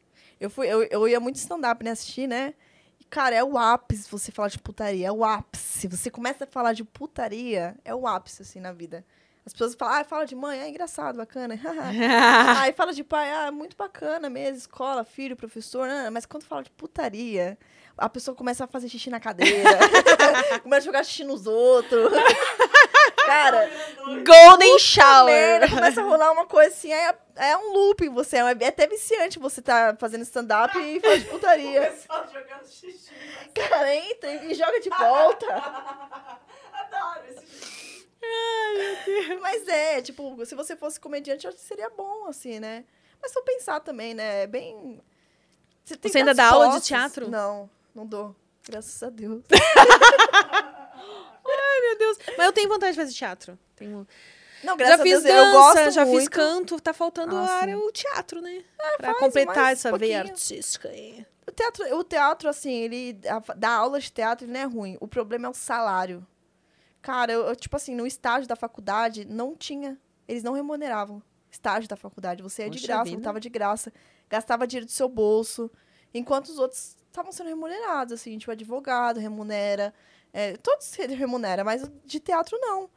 Eu, 0.42 0.50
fui, 0.50 0.66
eu, 0.66 0.82
eu 0.82 1.06
ia 1.06 1.20
muito 1.20 1.36
stand-up, 1.36 1.84
né, 1.84 1.92
assistir, 1.92 2.26
né? 2.26 2.52
E, 3.00 3.04
cara, 3.04 3.36
é 3.36 3.44
o 3.44 3.56
ápice 3.56 4.10
você 4.10 4.32
falar 4.32 4.48
de 4.48 4.58
putaria, 4.58 5.06
é 5.06 5.12
o 5.12 5.24
ápice. 5.24 5.86
Você 5.86 6.10
começa 6.10 6.42
a 6.42 6.46
falar 6.48 6.72
de 6.72 6.82
putaria, 6.82 7.76
é 7.84 7.94
o 7.94 8.08
ápice, 8.08 8.42
assim, 8.42 8.58
na 8.58 8.72
vida. 8.72 9.04
As 9.46 9.52
pessoas 9.52 9.76
falam, 9.76 10.00
ah, 10.00 10.04
fala 10.04 10.24
de 10.24 10.34
mãe, 10.34 10.58
é 10.60 10.68
engraçado, 10.68 11.16
bacana. 11.16 11.54
Aí 12.60 12.72
fala 12.72 12.92
de 12.92 13.04
pai, 13.04 13.30
ah, 13.30 13.52
muito 13.52 13.76
bacana 13.76 14.28
mesmo, 14.28 14.58
escola, 14.58 15.04
filho, 15.04 15.36
professor. 15.36 15.88
mas 16.12 16.26
quando 16.26 16.42
fala 16.42 16.64
de 16.64 16.70
putaria, 16.70 17.56
a 17.96 18.08
pessoa 18.08 18.34
começa 18.34 18.64
a 18.64 18.66
fazer 18.66 18.88
xixi 18.88 19.10
na 19.10 19.20
cadeira, 19.20 19.78
começa 20.62 20.82
a 20.82 20.86
jogar 20.86 21.04
xixi 21.04 21.22
nos 21.22 21.46
outros. 21.46 22.10
Cara, 23.26 23.70
Golden 24.24 24.76
merda, 25.26 25.68
começa 25.68 26.00
a 26.00 26.04
rolar 26.04 26.32
uma 26.32 26.46
coisa 26.46 26.70
assim, 26.70 26.92
é, 26.92 27.14
é 27.36 27.56
um 27.56 27.72
loop 27.72 28.08
você. 28.08 28.36
É 28.38 28.40
é 28.60 28.66
até 28.68 28.86
viciante 28.86 29.38
você 29.38 29.62
tá 29.62 29.96
fazendo 29.98 30.22
stand-up 30.22 30.76
e 30.78 31.00
falar 31.00 31.16
de 31.16 31.26
O 31.26 31.30
putaria. 31.30 31.82
pessoal 31.82 32.24
jogando 32.26 32.66
xixi. 32.66 33.10
Cara, 33.54 33.94
entra 33.94 34.32
e 34.46 34.54
joga 34.54 34.80
de 34.80 34.90
volta. 34.90 35.46
Adoro 36.72 37.20
esse 37.30 38.06
Mas 39.40 39.68
é, 39.68 40.02
tipo, 40.02 40.44
se 40.44 40.54
você 40.54 40.76
fosse 40.76 40.98
comediante, 41.00 41.46
eu 41.46 41.48
acho 41.50 41.58
que 41.58 41.64
seria 41.64 41.90
bom, 41.90 42.26
assim, 42.28 42.60
né? 42.60 42.84
Mas 43.20 43.34
eu 43.34 43.42
pensar 43.42 43.80
também, 43.80 44.14
né? 44.14 44.42
É 44.42 44.46
bem. 44.46 45.00
Você, 45.84 45.96
tem 45.96 46.10
Você 46.10 46.18
ainda 46.18 46.34
dá 46.34 46.48
aula 46.48 46.68
de 46.70 46.80
teatro? 46.80 47.28
Não, 47.28 47.68
não 47.94 48.06
dou. 48.06 48.34
Graças 48.68 49.02
a 49.02 49.10
Deus. 49.10 49.42
Meu 51.82 51.98
Deus. 51.98 52.18
Mas 52.36 52.46
eu 52.46 52.52
tenho 52.52 52.68
vontade 52.68 52.92
de 52.92 52.98
fazer 53.00 53.12
teatro. 53.12 53.58
Tenho... 53.76 54.06
Não, 54.62 54.76
graças 54.76 54.98
Já 54.98 55.02
fiz 55.02 55.14
a 55.16 55.20
Deus, 55.20 55.24
dança, 55.24 55.46
eu 55.48 55.52
gosto 55.52 55.90
já 55.90 56.04
muito. 56.06 56.18
fiz 56.20 56.28
canto. 56.28 56.80
Tá 56.80 56.92
faltando 56.92 57.36
Ah, 57.36 57.40
a 57.40 57.54
área, 57.56 57.76
o 57.78 57.90
teatro, 57.90 58.40
né? 58.40 58.62
pra 58.96 59.08
faz 59.08 59.18
completar 59.18 59.72
essa 59.72 59.92
um 59.92 59.98
veia 59.98 60.18
pouquinho. 60.18 60.34
artística 60.34 60.88
aí. 60.88 61.26
O 61.46 61.50
teatro, 61.50 61.96
o 61.98 62.04
teatro, 62.04 62.48
assim, 62.48 62.72
ele. 62.72 63.18
Dar 63.56 63.72
aula 63.72 63.98
de 63.98 64.10
teatro 64.12 64.44
ele 64.46 64.52
não 64.52 64.60
é 64.60 64.64
ruim. 64.64 64.96
O 65.00 65.08
problema 65.08 65.46
é 65.48 65.50
o 65.50 65.54
salário. 65.54 66.24
Cara, 67.00 67.32
eu, 67.32 67.46
eu, 67.48 67.56
tipo 67.56 67.74
assim, 67.74 67.96
no 67.96 68.06
estágio 68.06 68.46
da 68.46 68.54
faculdade, 68.54 69.24
não 69.24 69.56
tinha. 69.56 69.98
Eles 70.28 70.44
não 70.44 70.52
remuneravam. 70.52 71.20
Estágio 71.50 71.88
da 71.88 71.96
faculdade. 71.96 72.42
Você 72.44 72.62
é 72.62 72.68
de 72.68 72.78
graça, 72.86 73.04
vida. 73.04 73.16
lutava 73.16 73.40
de 73.40 73.48
graça. 73.48 73.92
Gastava 74.30 74.66
dinheiro 74.66 74.86
do 74.86 74.92
seu 74.92 75.08
bolso. 75.08 75.68
Enquanto 76.14 76.46
os 76.46 76.58
outros 76.60 76.96
estavam 77.08 77.32
sendo 77.32 77.48
remunerados, 77.48 78.12
assim, 78.14 78.38
tipo, 78.38 78.52
advogado 78.52 79.18
remunera. 79.18 79.92
É, 80.32 80.56
todos 80.56 80.86
se 80.86 81.06
remunera, 81.06 81.62
mas 81.62 81.88
de 82.04 82.18
teatro 82.18 82.58
não. 82.60 82.88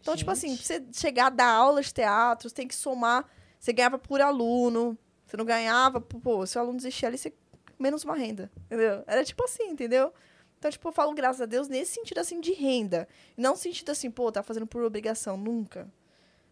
Então, 0.00 0.16
tipo 0.16 0.30
assim, 0.30 0.56
pra 0.56 0.64
você 0.64 0.84
chegar 0.92 1.26
a 1.26 1.30
dar 1.30 1.50
aula 1.52 1.82
de 1.82 1.92
teatro, 1.92 2.48
você 2.48 2.54
tem 2.54 2.66
que 2.66 2.74
somar. 2.74 3.24
Você 3.58 3.72
ganhava 3.72 3.98
por 3.98 4.20
aluno. 4.20 4.98
Você 5.26 5.36
não 5.36 5.44
ganhava, 5.44 6.00
pô, 6.00 6.44
se 6.46 6.58
o 6.58 6.60
aluno 6.60 6.78
desistir 6.78 7.06
ali, 7.06 7.18
você 7.18 7.32
menos 7.78 8.04
uma 8.04 8.16
renda. 8.16 8.50
Entendeu? 8.66 9.04
Era 9.06 9.24
tipo 9.24 9.44
assim, 9.44 9.64
entendeu? 9.64 10.12
Então, 10.58 10.70
tipo, 10.70 10.88
eu 10.88 10.92
falo 10.92 11.14
graças 11.14 11.40
a 11.40 11.46
Deus 11.46 11.68
nesse 11.68 11.94
sentido 11.94 12.18
assim 12.18 12.40
de 12.40 12.52
renda. 12.52 13.08
Não 13.36 13.56
sentido 13.56 13.90
assim, 13.90 14.10
pô, 14.10 14.30
tá 14.32 14.42
fazendo 14.42 14.66
por 14.66 14.82
obrigação. 14.82 15.36
Nunca. 15.36 15.90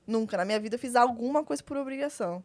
Nunca. 0.06 0.36
Na 0.36 0.44
minha 0.44 0.60
vida 0.60 0.76
eu 0.76 0.78
fiz 0.78 0.96
alguma 0.96 1.44
coisa 1.44 1.62
por 1.62 1.76
obrigação. 1.76 2.42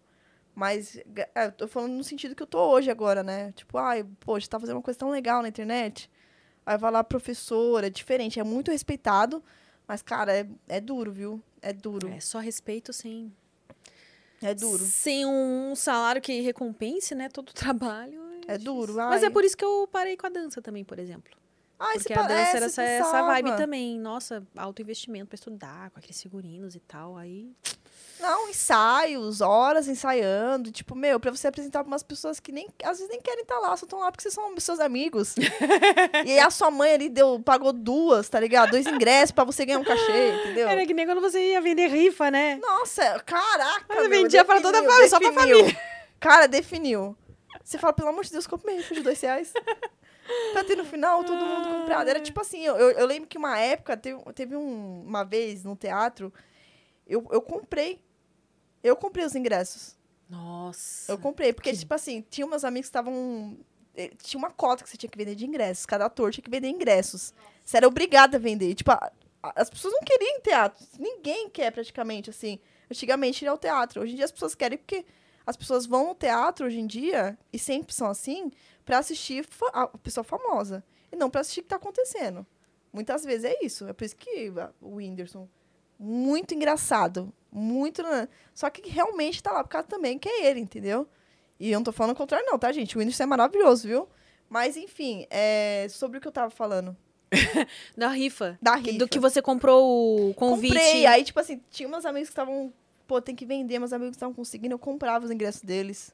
Mas 0.56 0.98
é, 1.36 1.46
eu 1.46 1.52
tô 1.52 1.68
falando 1.68 1.94
no 1.94 2.04
sentido 2.04 2.36
que 2.36 2.44
eu 2.44 2.48
tô 2.48 2.60
hoje 2.60 2.92
agora, 2.92 3.24
né? 3.24 3.52
Tipo, 3.54 3.78
ai, 3.78 4.04
poxa, 4.20 4.48
tá 4.48 4.60
fazendo 4.60 4.76
uma 4.76 4.82
coisa 4.82 5.00
tão 5.00 5.10
legal 5.10 5.42
na 5.42 5.48
internet. 5.48 6.10
Aí 6.66 6.78
vai 6.78 6.92
lá, 6.92 7.04
professora, 7.04 7.88
é 7.88 7.90
diferente, 7.90 8.40
é 8.40 8.44
muito 8.44 8.72
respeitado. 8.72 9.44
Mas, 9.88 10.02
cara, 10.02 10.36
é, 10.36 10.48
é 10.68 10.80
duro, 10.80 11.12
viu? 11.12 11.42
É 11.62 11.74
duro. 11.74 12.08
É 12.10 12.20
só 12.20 12.40
respeito 12.40 12.94
sem, 12.94 13.34
É, 14.42 14.54
duro. 14.54 14.84
sem 14.84 15.26
um 15.26 15.76
salário 15.76 16.22
que 16.22 16.40
recompense, 16.42 17.14
né? 17.14 17.28
Todo 17.30 17.50
o 17.50 17.54
trabalho. 17.54 18.22
É 18.48 18.58
duro. 18.58 18.94
Mas 18.96 19.24
ai. 19.24 19.30
é 19.30 19.32
por 19.32 19.44
isso 19.44 19.56
que 19.56 19.64
eu 19.64 19.88
parei 19.92 20.18
com 20.18 20.26
a 20.26 20.30
dança 20.30 20.62
também, 20.62 20.84
por 20.84 21.00
exemplo. 21.00 21.32
Ai, 21.80 21.98
Porque 21.98 22.14
a 22.14 22.22
dança 22.22 22.28
parece, 22.28 22.56
era 22.58 22.66
essa, 22.68 22.84
essa 22.84 23.22
vibe 23.24 23.58
também. 23.58 24.00
Nossa, 24.00 24.46
alto 24.56 24.82
investimento 24.82 25.28
pra 25.28 25.36
estudar, 25.36 25.90
com 25.92 26.00
aqueles 26.00 26.22
figurinos 26.22 26.76
e 26.76 26.80
tal. 26.80 27.18
Aí. 27.18 27.52
Não, 28.24 28.48
ensaios, 28.50 29.42
horas 29.42 29.88
ensaiando. 29.90 30.72
Tipo, 30.72 30.96
meu, 30.96 31.20
pra 31.20 31.30
você 31.30 31.48
apresentar 31.48 31.84
pra 31.84 31.88
umas 31.92 32.04
pessoas 32.04 32.40
que 32.40 32.54
nem, 32.54 32.68
às 32.82 32.98
vezes 32.98 33.10
nem 33.10 33.20
querem 33.22 33.42
estar 33.42 33.60
lá, 33.60 33.76
só 33.76 33.86
estão 33.86 34.00
lá 34.00 34.10
porque 34.10 34.22
vocês 34.22 34.34
são 34.34 34.58
seus 34.60 34.80
amigos. 34.80 35.36
e 36.26 36.32
aí 36.32 36.40
a 36.40 36.50
sua 36.50 36.72
mãe 36.72 36.94
ali 36.94 37.10
deu, 37.10 37.42
pagou 37.44 37.74
duas, 37.74 38.30
tá 38.30 38.40
ligado? 38.40 38.72
Dois 38.72 38.88
ingressos 38.88 39.32
pra 39.32 39.44
você 39.44 39.66
ganhar 39.66 39.80
um 39.80 39.84
cachê, 39.84 40.30
entendeu? 40.40 40.70
Era 40.70 40.86
que 40.86 40.94
nem 40.94 41.06
quando 41.06 41.20
você 41.20 41.52
ia 41.52 41.60
vender 41.60 41.88
rifa, 41.88 42.32
né? 42.32 42.56
Nossa, 42.62 43.20
caraca, 43.26 43.86
Mas 43.90 43.98
eu 43.98 44.10
meu, 44.10 44.22
vendia 44.22 44.46
pra 44.46 44.62
toda 44.62 44.78
a 44.78 44.82
definiu, 44.82 44.92
família, 44.92 45.10
só 45.10 45.20
pra 45.20 45.30
definiu. 45.32 45.78
Cara, 46.20 46.48
definiu. 46.48 47.18
Você 47.62 47.78
fala, 47.78 47.92
pelo 47.92 48.08
amor 48.08 48.24
de 48.24 48.32
Deus, 48.32 48.48
compra 48.48 48.72
minha 48.72 48.82
rifa 48.82 48.96
de 48.96 49.02
dois 49.02 49.20
reais. 49.20 49.52
pra 50.54 50.64
ter 50.64 50.78
no 50.78 50.86
final 50.86 51.24
todo 51.26 51.36
mundo 51.46 51.68
comprado. 51.80 52.08
Era 52.08 52.22
tipo 52.22 52.40
assim, 52.40 52.62
eu, 52.66 52.78
eu, 52.78 52.92
eu 52.92 53.06
lembro 53.06 53.28
que 53.28 53.38
uma 53.38 53.60
época, 53.60 53.98
teve, 53.98 54.18
teve 54.34 54.56
um- 54.56 55.04
uma 55.06 55.26
vez 55.26 55.64
no 55.66 55.76
teatro, 55.76 56.34
eu, 57.06 57.28
eu 57.32 57.42
comprei. 57.42 58.02
Eu 58.84 58.96
comprei 58.96 59.26
os 59.26 59.36
ingressos. 59.36 59.96
Nossa. 60.30 61.12
Eu 61.12 61.18
comprei, 61.18 61.54
porque, 61.54 61.72
Que- 61.72 61.78
tipo 61.78 61.94
assim, 61.94 62.22
tinha 62.30 62.46
meus 62.48 62.64
amigos 62.64 62.88
que 62.88 62.90
estavam. 62.90 63.58
eh, 63.96 64.12
Tinha 64.22 64.38
uma 64.40 64.50
cota 64.52 64.84
que 64.84 64.90
você 64.90 64.98
tinha 64.98 65.10
que 65.10 65.18
vender 65.18 65.36
de 65.36 65.46
ingressos. 65.46 65.86
Cada 65.86 66.06
ator 66.06 66.32
tinha 66.32 66.44
que 66.44 66.50
vender 66.50 66.68
ingressos. 66.70 67.34
Você 67.64 67.78
era 67.78 67.88
obrigada 67.88 68.38
a 68.38 68.40
vender. 68.40 68.74
Tipo, 68.76 68.92
a- 68.92 69.12
a- 69.44 69.54
as 69.62 69.70
pessoas 69.70 69.94
não 69.94 70.02
queriam 70.02 70.42
teatro. 70.42 70.84
Ninguém 71.00 71.50
quer, 71.50 71.72
praticamente, 71.72 72.30
assim. 72.30 72.60
Antigamente 72.92 73.46
ir 73.46 73.48
ao 73.48 73.58
teatro. 73.58 74.02
Hoje 74.02 74.14
em 74.14 74.16
dia 74.16 74.26
as 74.26 74.32
pessoas 74.32 74.56
querem 74.56 74.78
porque 74.78 75.06
as 75.46 75.56
pessoas 75.56 75.86
vão 75.86 76.08
ao 76.08 76.16
teatro 76.16 76.66
hoje 76.66 76.80
em 76.80 76.88
dia, 76.88 77.38
e 77.52 77.60
sempre 77.60 77.94
são 77.94 78.08
assim, 78.10 78.50
pra 78.86 78.98
assistir 79.00 79.46
a 79.74 79.88
pessoa 79.88 80.24
famosa. 80.24 80.84
E 81.12 81.16
não 81.16 81.30
pra 81.30 81.42
assistir 81.42 81.60
o 81.60 81.64
que 81.64 81.70
tá 81.70 81.76
acontecendo. 81.76 82.46
Muitas 82.94 83.24
vezes 83.24 83.44
é 83.46 83.64
isso. 83.64 83.88
É 83.88 83.94
por 83.94 84.04
isso 84.06 84.16
que 84.16 84.52
o 84.82 84.96
Whindersson, 84.96 85.48
muito 86.00 86.54
engraçado. 86.56 87.32
Muito. 87.54 88.02
Só 88.54 88.70
que 88.70 88.90
realmente 88.90 89.42
tá 89.44 89.52
lá 89.52 89.64
por 89.64 89.70
causa 89.70 89.88
também 89.88 90.18
que 90.18 90.28
é 90.28 90.46
ele, 90.48 90.60
entendeu? 90.60 91.08
E 91.60 91.72
eu 91.72 91.80
não 91.80 91.84
tô 91.84 91.92
falando 91.92 92.14
o 92.14 92.18
contrário, 92.18 92.46
não, 92.50 92.58
tá, 92.58 92.72
gente? 92.72 92.98
O 92.98 93.00
Whindersson 93.00 93.24
é 93.24 93.26
maravilhoso, 93.28 93.88
viu? 93.88 94.08
Mas, 94.50 94.76
enfim, 94.76 95.26
é 95.30 95.88
sobre 95.90 96.18
o 96.18 96.22
que 96.22 96.28
eu 96.28 96.32
tava 96.32 96.50
falando. 96.50 96.96
Da 97.98 98.10
rifa. 98.10 98.58
Da 98.62 98.76
Que- 98.80 98.92
rifa. 98.92 99.00
Do 99.00 99.08
que 99.08 99.20
você 99.20 99.42
comprou 99.42 100.30
o 100.30 100.34
convite. 100.34 100.74
Comprei. 100.74 101.06
Aí, 101.06 101.24
tipo 101.24 101.40
assim, 101.40 101.62
tinha 101.72 101.88
meus 101.90 102.06
amigos 102.06 102.30
que 102.30 102.34
estavam. 102.34 102.74
Pô, 103.08 103.22
tem 103.22 103.36
que 103.36 103.46
vender, 103.46 103.80
meus 103.80 103.94
amigos 103.94 104.16
estavam 104.16 104.34
conseguindo, 104.34 104.74
eu 104.74 104.80
comprava 104.80 105.26
os 105.26 105.32
ingressos 105.32 105.62
deles. 105.62 106.14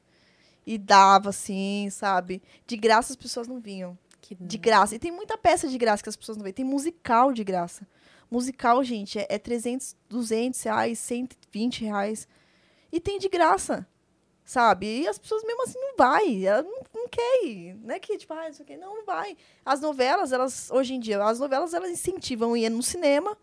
E 0.65 0.77
dava, 0.77 1.29
assim, 1.29 1.87
sabe? 1.91 2.41
De 2.67 2.75
graça 2.77 3.11
as 3.13 3.15
pessoas 3.15 3.47
não 3.47 3.59
vinham. 3.59 3.97
Que- 4.21 4.35
De 4.35 4.57
graça. 4.57 4.95
E 4.95 4.99
tem 4.99 5.11
muita 5.11 5.37
peça 5.37 5.67
de 5.67 5.77
graça 5.77 6.03
que 6.03 6.09
as 6.09 6.15
pessoas 6.15 6.37
não 6.37 6.43
veem. 6.43 6.53
Tem 6.53 6.65
musical 6.65 7.31
de 7.33 7.43
graça. 7.43 7.87
Musical, 8.29 8.83
gente, 8.83 9.17
é, 9.19 9.25
é 9.29 9.37
300, 9.39 9.95
200 10.07 10.61
reais, 10.63 10.99
120 10.99 11.83
reais. 11.85 12.27
E 12.91 12.99
tem 12.99 13.17
de 13.19 13.27
graça. 13.29 13.87
Sabe? 14.45 15.01
E 15.01 15.07
as 15.07 15.19
pessoas 15.19 15.43
mesmo 15.43 15.61
assim 15.63 15.79
não 15.79 15.95
vai. 15.95 16.43
Ela 16.45 16.63
não, 16.63 16.81
não 16.93 17.07
quer 17.07 17.45
ir. 17.45 17.75
Não 17.83 17.93
é 17.93 17.99
que, 17.99 18.17
tipo, 18.17 18.33
ah, 18.33 18.49
isso 18.49 18.63
aqui. 18.63 18.75
Não, 18.77 18.95
não 18.97 19.05
vai. 19.05 19.37
As 19.63 19.79
novelas, 19.79 20.31
elas, 20.31 20.71
hoje 20.71 20.95
em 20.95 20.99
dia, 20.99 21.23
as 21.23 21.39
novelas, 21.39 21.73
elas 21.73 21.91
incentivam 21.91 22.57
ir 22.57 22.67
no 22.69 22.81
cinema 22.81 23.37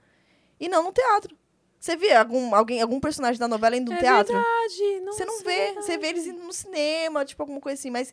e 0.58 0.68
não 0.68 0.82
no 0.82 0.92
teatro. 0.92 1.36
Você 1.78 1.94
vê 1.94 2.12
algum, 2.12 2.52
alguém, 2.54 2.82
algum 2.82 2.98
personagem 2.98 3.38
da 3.38 3.46
novela 3.46 3.76
indo 3.76 3.92
no 3.92 3.96
É 3.96 4.00
teatro? 4.00 4.32
verdade. 4.34 5.00
Você 5.04 5.24
não 5.24 5.40
vê. 5.44 5.52
é 5.52 5.74
Você 5.74 5.96
vê 5.96 6.08
eles 6.08 6.26
indo 6.26 6.42
no 6.42 6.52
cinema, 6.52 7.24
tipo, 7.24 7.40
alguma 7.40 7.60
coisa 7.60 7.78
assim. 7.78 7.90
Mas, 7.90 8.12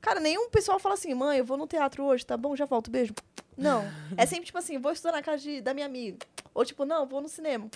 cara, 0.00 0.20
nenhum 0.20 0.48
pessoal 0.50 0.78
fala 0.78 0.94
assim, 0.94 1.12
mãe, 1.14 1.38
eu 1.38 1.44
vou 1.44 1.56
no 1.56 1.66
teatro 1.66 2.04
hoje, 2.04 2.24
tá 2.24 2.36
bom? 2.36 2.54
Já 2.56 2.64
volto, 2.64 2.90
beijo. 2.90 3.14
Não. 3.56 3.84
É 4.16 4.24
sempre 4.26 4.46
tipo 4.46 4.58
assim, 4.58 4.78
vou 4.78 4.92
estudar 4.92 5.12
na 5.12 5.22
casa 5.22 5.42
de- 5.42 5.60
da 5.60 5.74
minha 5.74 5.86
amiga. 5.86 6.18
Ou 6.54 6.64
tipo, 6.64 6.84
não, 6.84 7.06
vou 7.06 7.20
no 7.20 7.28
cinema. 7.28 7.68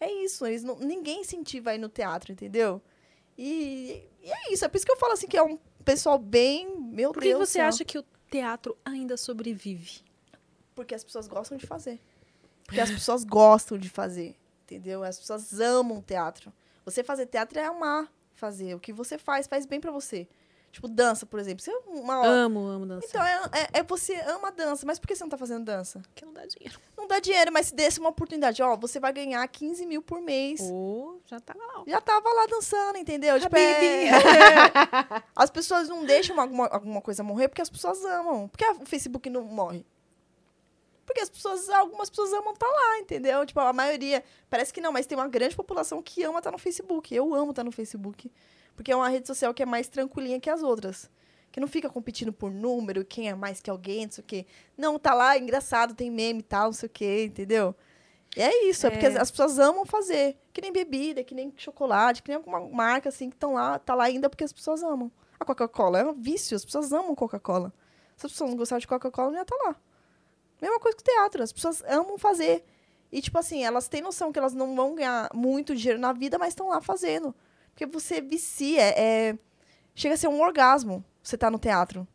É 0.00 0.10
isso. 0.10 0.46
Eles 0.46 0.62
não, 0.62 0.76
ninguém 0.78 1.20
incentiva 1.20 1.70
a 1.70 1.74
ir 1.74 1.78
no 1.78 1.88
teatro, 1.88 2.32
entendeu? 2.32 2.80
E, 3.36 4.02
e 4.22 4.30
é 4.30 4.52
isso. 4.52 4.64
É 4.64 4.68
por 4.68 4.76
isso 4.76 4.86
que 4.86 4.92
eu 4.92 4.96
falo 4.96 5.12
assim 5.12 5.26
que 5.26 5.36
é 5.36 5.42
um 5.42 5.58
pessoal 5.84 6.18
bem. 6.18 6.78
Meu 6.78 7.12
Por 7.12 7.22
que 7.22 7.28
Deus. 7.30 7.40
do 7.40 7.46
você 7.46 7.52
céu. 7.58 7.66
acha 7.66 7.84
que 7.84 7.98
o 7.98 8.04
teatro 8.30 8.76
ainda 8.84 9.16
sobrevive? 9.16 10.02
Porque 10.74 10.94
as 10.94 11.02
pessoas 11.04 11.26
gostam 11.26 11.56
de 11.58 11.66
fazer. 11.66 12.00
Porque 12.66 12.80
as 12.80 12.90
pessoas 12.90 13.24
gostam 13.24 13.76
de 13.76 13.88
fazer, 13.90 14.34
entendeu? 14.62 15.02
As 15.04 15.18
pessoas 15.18 15.60
amam 15.60 16.00
teatro. 16.00 16.52
Você 16.84 17.02
fazer 17.04 17.26
teatro 17.26 17.58
é 17.58 17.64
amar 17.64 18.10
fazer. 18.34 18.74
O 18.74 18.80
que 18.80 18.92
você 18.92 19.18
faz, 19.18 19.46
faz 19.46 19.66
bem 19.66 19.80
pra 19.80 19.90
você. 19.90 20.26
Tipo, 20.74 20.88
dança, 20.88 21.24
por 21.24 21.38
exemplo. 21.38 21.62
Você 21.62 21.70
é 21.70 21.76
uma. 21.86 22.26
Amo, 22.26 22.66
amo 22.66 22.84
dançar. 22.84 23.08
Então, 23.08 23.24
é, 23.24 23.62
é, 23.62 23.68
é 23.78 23.82
você 23.84 24.16
ama 24.26 24.50
dança, 24.50 24.84
mas 24.84 24.98
por 24.98 25.06
que 25.06 25.14
você 25.14 25.22
não 25.22 25.30
tá 25.30 25.38
fazendo 25.38 25.64
dança? 25.64 26.00
Porque 26.00 26.26
não 26.26 26.32
dá 26.32 26.44
dinheiro. 26.44 26.80
Não 26.98 27.06
dá 27.06 27.20
dinheiro, 27.20 27.52
mas 27.52 27.68
se 27.68 27.74
desse 27.76 28.00
uma 28.00 28.08
oportunidade, 28.08 28.60
ó, 28.60 28.76
você 28.76 28.98
vai 28.98 29.12
ganhar 29.12 29.46
15 29.46 29.86
mil 29.86 30.02
por 30.02 30.20
mês. 30.20 30.58
Ou 30.60 31.22
já 31.26 31.38
tá 31.38 31.54
lá. 31.56 31.84
Já 31.86 32.00
tava 32.00 32.28
lá 32.28 32.46
dançando, 32.46 32.98
entendeu? 32.98 33.38
Tipo, 33.38 33.56
é-. 33.56 34.10
As 35.36 35.48
pessoas 35.48 35.88
não 35.88 36.04
deixam 36.04 36.40
alguma, 36.40 36.66
alguma 36.66 37.00
coisa 37.00 37.22
morrer 37.22 37.46
porque 37.46 37.62
as 37.62 37.70
pessoas 37.70 38.04
amam. 38.04 38.48
Por 38.48 38.58
que 38.58 38.64
o 38.64 38.84
Facebook 38.84 39.30
não 39.30 39.42
morre? 39.42 39.86
Porque 41.06 41.20
as 41.20 41.30
pessoas, 41.30 41.68
algumas 41.68 42.10
pessoas 42.10 42.32
amam 42.32 42.52
estar 42.52 42.66
lá, 42.66 42.98
entendeu? 42.98 43.46
Tipo, 43.46 43.60
a 43.60 43.72
maioria, 43.72 44.24
parece 44.50 44.72
que 44.72 44.80
não, 44.80 44.90
mas 44.90 45.06
tem 45.06 45.16
uma 45.16 45.28
grande 45.28 45.54
população 45.54 46.02
que 46.02 46.24
ama 46.24 46.38
estar 46.38 46.50
no 46.50 46.58
Facebook. 46.58 47.14
Eu 47.14 47.32
amo 47.32 47.50
estar 47.50 47.62
no 47.62 47.70
Facebook. 47.70 48.28
Porque 48.74 48.92
é 48.92 48.96
uma 48.96 49.08
rede 49.08 49.26
social 49.26 49.54
que 49.54 49.62
é 49.62 49.66
mais 49.66 49.88
tranquilinha 49.88 50.40
que 50.40 50.50
as 50.50 50.62
outras. 50.62 51.10
Que 51.52 51.60
não 51.60 51.68
fica 51.68 51.88
competindo 51.88 52.32
por 52.32 52.50
número, 52.50 53.04
quem 53.04 53.28
é 53.28 53.34
mais 53.34 53.60
que 53.60 53.70
alguém, 53.70 54.06
não 54.06 54.12
sei 54.12 54.22
o 54.22 54.26
quê. 54.26 54.46
Não, 54.76 54.98
tá 54.98 55.14
lá, 55.14 55.38
engraçado, 55.38 55.94
tem 55.94 56.10
meme 56.10 56.40
e 56.40 56.42
tal, 56.42 56.66
não 56.66 56.72
sei 56.72 56.88
o 56.88 56.90
quê, 56.90 57.24
entendeu? 57.26 57.74
E 58.36 58.42
é 58.42 58.68
isso, 58.68 58.86
é, 58.86 58.90
porque 58.90 59.06
as, 59.06 59.16
as 59.16 59.30
pessoas 59.30 59.58
amam 59.58 59.84
fazer. 59.84 60.36
Que 60.52 60.60
nem 60.60 60.72
bebida, 60.72 61.22
que 61.22 61.34
nem 61.34 61.52
chocolate, 61.56 62.22
que 62.22 62.28
nem 62.28 62.36
alguma 62.36 62.60
marca 62.60 63.08
assim 63.08 63.30
que 63.30 63.36
estão 63.36 63.54
lá, 63.54 63.78
tá 63.78 63.94
lá 63.94 64.04
ainda 64.04 64.28
porque 64.28 64.44
as 64.44 64.52
pessoas 64.52 64.82
amam. 64.82 65.10
A 65.38 65.44
Coca-Cola 65.44 66.00
é 66.00 66.04
um 66.04 66.14
vício, 66.14 66.56
as 66.56 66.64
pessoas 66.64 66.92
amam 66.92 67.14
Coca-Cola. 67.14 67.72
Se 68.16 68.26
as 68.26 68.32
pessoas 68.32 68.50
não 68.50 68.56
gostarem 68.56 68.80
de 68.80 68.86
Coca-Cola, 68.88 69.30
não 69.30 69.36
ia 69.36 69.42
estar 69.42 69.56
lá. 69.64 69.76
Mesma 70.60 70.80
coisa 70.80 70.96
que 70.96 71.02
o 71.02 71.04
teatro, 71.04 71.42
as 71.42 71.52
pessoas 71.52 71.82
amam 71.86 72.18
fazer. 72.18 72.64
E, 73.12 73.20
tipo 73.20 73.38
assim, 73.38 73.62
elas 73.64 73.86
têm 73.86 74.00
noção 74.00 74.32
que 74.32 74.38
elas 74.38 74.54
não 74.54 74.74
vão 74.74 74.94
ganhar 74.94 75.30
muito 75.32 75.74
dinheiro 75.74 76.00
na 76.00 76.12
vida, 76.12 76.38
mas 76.38 76.48
estão 76.48 76.68
lá 76.68 76.80
fazendo. 76.80 77.34
Porque 77.74 77.86
você 77.86 78.20
vicia, 78.20 78.80
é... 78.82 79.36
chega 79.94 80.14
a 80.14 80.16
ser 80.16 80.28
um 80.28 80.40
orgasmo 80.40 81.04
você 81.22 81.36
tá 81.36 81.50
no 81.50 81.58
teatro. 81.58 82.06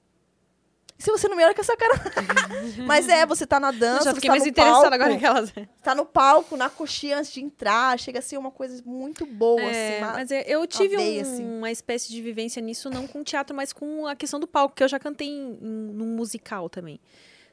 E 0.97 1.01
se 1.03 1.09
você 1.11 1.27
não 1.27 1.35
me 1.35 1.43
olha 1.43 1.53
com 1.55 1.61
essa 1.61 1.75
cara. 1.77 1.93
mas 2.85 3.07
é, 3.09 3.25
você 3.25 3.47
tá 3.47 3.59
na 3.59 3.71
dança, 3.71 4.03
já 4.05 4.11
você 4.11 4.15
fiquei 4.15 4.27
tá 4.27 4.33
mais 4.33 4.43
no 4.43 4.49
interessada 4.49 4.81
palco, 4.81 4.95
agora 4.95 5.13
naquelas. 5.13 5.53
tá 5.81 5.95
no 5.95 6.05
palco, 6.05 6.57
na 6.57 6.69
coxinha 6.69 7.17
antes 7.17 7.31
de 7.31 7.41
entrar, 7.41 7.97
chega 7.97 8.19
a 8.19 8.21
ser 8.21 8.37
uma 8.37 8.51
coisa 8.51 8.83
muito 8.85 9.25
boa, 9.25 9.61
É, 9.61 9.93
assim. 9.95 10.01
ma- 10.05 10.11
mas 10.13 10.31
é, 10.31 10.43
eu 10.47 10.67
tive 10.67 10.95
veia, 10.97 11.19
um- 11.19 11.21
assim. 11.21 11.45
uma 11.57 11.71
espécie 11.71 12.09
de 12.09 12.21
vivência 12.21 12.61
nisso, 12.61 12.89
não 12.89 13.07
com 13.07 13.23
teatro, 13.23 13.55
mas 13.55 13.71
com 13.73 14.05
a 14.07 14.15
questão 14.15 14.39
do 14.39 14.47
palco, 14.47 14.75
que 14.75 14.83
eu 14.83 14.87
já 14.89 14.99
cantei 14.99 15.27
em, 15.29 15.57
em- 15.61 15.93
num 15.93 16.15
musical 16.15 16.69
também. 16.69 16.99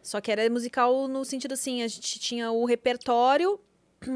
Só 0.03 0.21
que 0.21 0.31
era 0.31 0.49
musical 0.51 1.09
no 1.09 1.25
sentido 1.25 1.53
assim, 1.55 1.83
a 1.83 1.89
gente 1.89 2.19
tinha 2.19 2.51
o 2.51 2.65
repertório, 2.65 3.59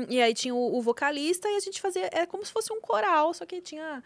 e 0.09 0.20
aí 0.20 0.33
tinha 0.35 0.55
o, 0.55 0.77
o 0.78 0.83
vocalista, 0.83 1.49
e 1.49 1.57
a 1.57 1.60
gente 1.60 1.81
fazia. 1.81 2.09
Era 2.12 2.27
como 2.27 2.44
se 2.44 2.52
fosse 2.52 2.73
um 2.73 2.81
coral, 2.81 3.33
só 3.35 3.44
que 3.47 3.60
tinha. 3.60 4.02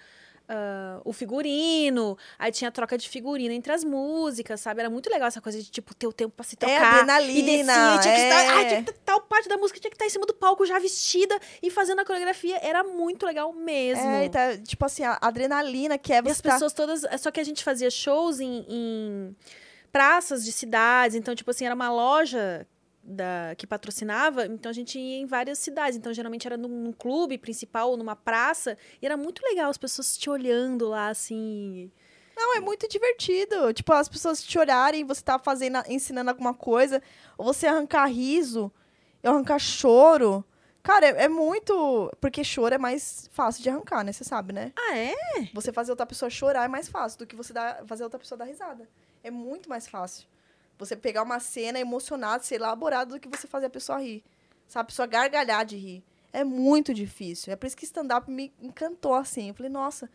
ah, 0.48 1.00
o 1.06 1.12
figurino, 1.12 2.18
aí 2.38 2.52
tinha 2.52 2.70
troca 2.70 2.98
de 2.98 3.08
figurino 3.08 3.54
entre 3.54 3.72
as 3.72 3.82
músicas, 3.82 4.60
sabe? 4.60 4.80
Era 4.80 4.90
muito 4.90 5.08
legal 5.08 5.26
essa 5.28 5.40
coisa 5.40 5.58
de, 5.58 5.70
tipo, 5.70 5.94
ter 5.94 6.06
o 6.06 6.12
tempo 6.12 6.34
pra 6.36 6.44
se 6.44 6.54
É 6.54 6.58
trocar. 6.58 6.94
adrenalina, 6.94 7.38
E 7.38 7.42
descia, 7.64 7.98
tinha 8.02 8.14
que 8.14 8.20
estar. 8.20 8.40
é. 8.42 8.48
Ah, 8.48 8.64
tinha 8.68 8.82
que 8.82 8.90
estar- 8.90 9.02
tal 9.06 9.20
parte 9.22 9.48
da 9.48 9.56
música 9.56 9.80
tinha 9.80 9.90
que 9.90 9.94
estar 9.96 10.04
em 10.06 10.10
cima 10.10 10.26
do 10.26 10.34
palco, 10.34 10.66
já 10.66 10.78
vestida 10.78 11.38
e 11.62 11.70
fazendo 11.70 12.00
a 12.00 12.04
coreografia. 12.04 12.58
Era 12.62 12.84
muito 12.84 13.24
legal 13.24 13.52
mesmo. 13.54 14.04
É, 14.06 14.26
e 14.26 14.28
tá, 14.28 14.56
tipo 14.58 14.84
assim, 14.84 15.02
a 15.02 15.18
adrenalina 15.20 15.96
que 15.96 16.12
é 16.12 16.18
E 16.18 16.22
você 16.22 16.30
as 16.32 16.40
tá- 16.42 16.52
pessoas 16.52 16.72
todas. 16.74 17.04
é 17.04 17.16
Só 17.16 17.30
que 17.30 17.40
a 17.40 17.44
gente 17.44 17.64
fazia 17.64 17.90
shows 17.90 18.38
em, 18.38 18.66
em 18.68 19.36
praças 19.90 20.44
de 20.44 20.52
cidades. 20.52 21.16
Então, 21.16 21.34
tipo 21.34 21.50
assim, 21.50 21.64
era 21.64 21.74
uma 21.74 21.90
loja 21.90 22.66
da, 23.04 23.54
que 23.56 23.66
patrocinava. 23.66 24.46
Então, 24.46 24.70
a 24.70 24.72
gente 24.72 24.98
ia 24.98 25.18
em 25.18 25.26
várias 25.26 25.58
cidades. 25.58 25.96
Então, 25.96 26.12
geralmente 26.12 26.46
era 26.46 26.56
num, 26.56 26.68
num 26.68 26.92
clube 26.92 27.38
principal 27.38 27.90
ou 27.90 27.96
numa 27.96 28.16
praça. 28.16 28.76
E 29.00 29.06
era 29.06 29.16
muito 29.16 29.42
legal 29.44 29.70
as 29.70 29.78
pessoas 29.78 30.16
te 30.16 30.30
olhando 30.30 30.88
lá, 30.88 31.08
assim. 31.08 31.90
Não, 32.36 32.56
é 32.56 32.60
muito 32.60 32.88
divertido. 32.88 33.72
Tipo, 33.72 33.92
as 33.92 34.08
pessoas 34.08 34.42
te 34.42 34.58
olharem, 34.58 35.04
você 35.04 35.22
tá 35.22 35.38
fazendo, 35.38 35.78
ensinando 35.88 36.30
alguma 36.30 36.54
coisa, 36.54 37.02
ou 37.38 37.46
você 37.46 37.66
arrancar 37.66 38.06
riso, 38.06 38.72
ou 39.22 39.30
arrancar 39.30 39.58
choro. 39.58 40.44
Cara, 40.82 41.06
é, 41.06 41.24
é 41.24 41.28
muito. 41.28 42.10
Porque 42.20 42.44
choro 42.44 42.74
é 42.74 42.78
mais 42.78 43.28
fácil 43.32 43.62
de 43.62 43.70
arrancar, 43.70 44.04
né? 44.04 44.12
Você 44.12 44.24
sabe, 44.24 44.52
né? 44.52 44.72
Ah, 44.76 44.96
é? 44.96 45.14
Você 45.54 45.72
fazer 45.72 45.92
outra 45.92 46.06
pessoa 46.06 46.28
chorar 46.28 46.64
é 46.64 46.68
mais 46.68 46.88
fácil 46.88 47.20
do 47.20 47.26
que 47.26 47.36
você 47.36 47.52
dar, 47.52 47.84
fazer 47.86 48.04
outra 48.04 48.18
pessoa 48.18 48.38
dar 48.38 48.44
risada. 48.44 48.88
É 49.22 49.30
muito 49.30 49.68
mais 49.68 49.88
fácil. 49.88 50.28
Você 50.78 50.96
pegar 50.96 51.22
uma 51.22 51.40
cena 51.40 51.78
emocionada, 51.78 52.42
ser 52.42 52.56
elaborada 52.56 53.14
do 53.14 53.20
que 53.20 53.28
você 53.28 53.46
fazer 53.46 53.66
a 53.66 53.70
pessoa 53.70 54.00
rir. 54.00 54.24
Sabe? 54.66 54.82
A 54.82 54.86
pessoa 54.86 55.06
gargalhar 55.06 55.64
de 55.64 55.76
rir. 55.76 56.04
É 56.32 56.42
muito 56.42 56.92
difícil. 56.92 57.52
É 57.52 57.56
por 57.56 57.66
isso 57.66 57.76
que 57.76 57.84
stand-up 57.84 58.28
me 58.30 58.52
encantou, 58.60 59.14
assim. 59.14 59.48
Eu 59.48 59.54
falei, 59.54 59.70
nossa, 59.70 60.10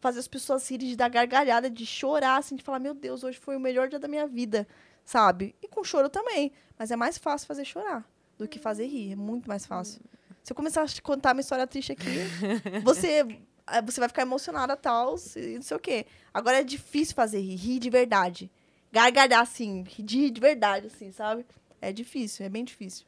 fazer 0.00 0.18
as 0.18 0.28
pessoas 0.28 0.68
rirem, 0.68 0.88
de 0.88 0.96
dar 0.96 1.08
gargalhada, 1.08 1.70
de 1.70 1.86
chorar, 1.86 2.36
assim, 2.38 2.56
de 2.56 2.62
falar, 2.62 2.78
meu 2.78 2.92
Deus, 2.92 3.24
hoje 3.24 3.38
foi 3.38 3.56
o 3.56 3.60
melhor 3.60 3.88
dia 3.88 3.98
da 3.98 4.08
minha 4.08 4.26
vida, 4.26 4.66
sabe? 5.04 5.54
E 5.62 5.68
com 5.68 5.82
choro 5.82 6.10
também. 6.10 6.52
Mas 6.78 6.90
é 6.90 6.96
mais 6.96 7.16
fácil 7.16 7.46
fazer 7.46 7.64
chorar 7.64 8.04
do 8.36 8.48
que 8.48 8.58
fazer 8.58 8.86
rir. 8.86 9.12
É 9.12 9.16
muito 9.16 9.48
mais 9.48 9.64
fácil. 9.64 10.02
Se 10.42 10.52
eu 10.52 10.56
começar 10.56 10.82
a 10.82 10.86
te 10.86 11.00
contar 11.00 11.32
uma 11.32 11.40
história 11.40 11.66
triste 11.66 11.92
aqui, 11.92 12.04
você, 12.82 13.24
eh, 13.68 13.82
você 13.82 14.00
vai 14.00 14.08
ficar 14.08 14.22
emocionada, 14.22 14.76
tal, 14.76 15.14
e 15.36 15.54
não 15.54 15.62
sei 15.62 15.76
o 15.76 15.80
quê. 15.80 16.04
Agora 16.34 16.60
é 16.60 16.64
difícil 16.64 17.14
fazer 17.14 17.40
rir, 17.40 17.54
rir 17.54 17.78
de 17.78 17.88
verdade. 17.88 18.50
Gargalhar, 18.92 19.40
assim, 19.40 19.84
de 19.84 20.30
de 20.30 20.40
verdade, 20.40 20.88
assim, 20.88 21.10
sabe? 21.12 21.46
É 21.80 21.92
difícil, 21.92 22.44
é 22.44 22.48
bem 22.48 22.64
difícil. 22.64 23.06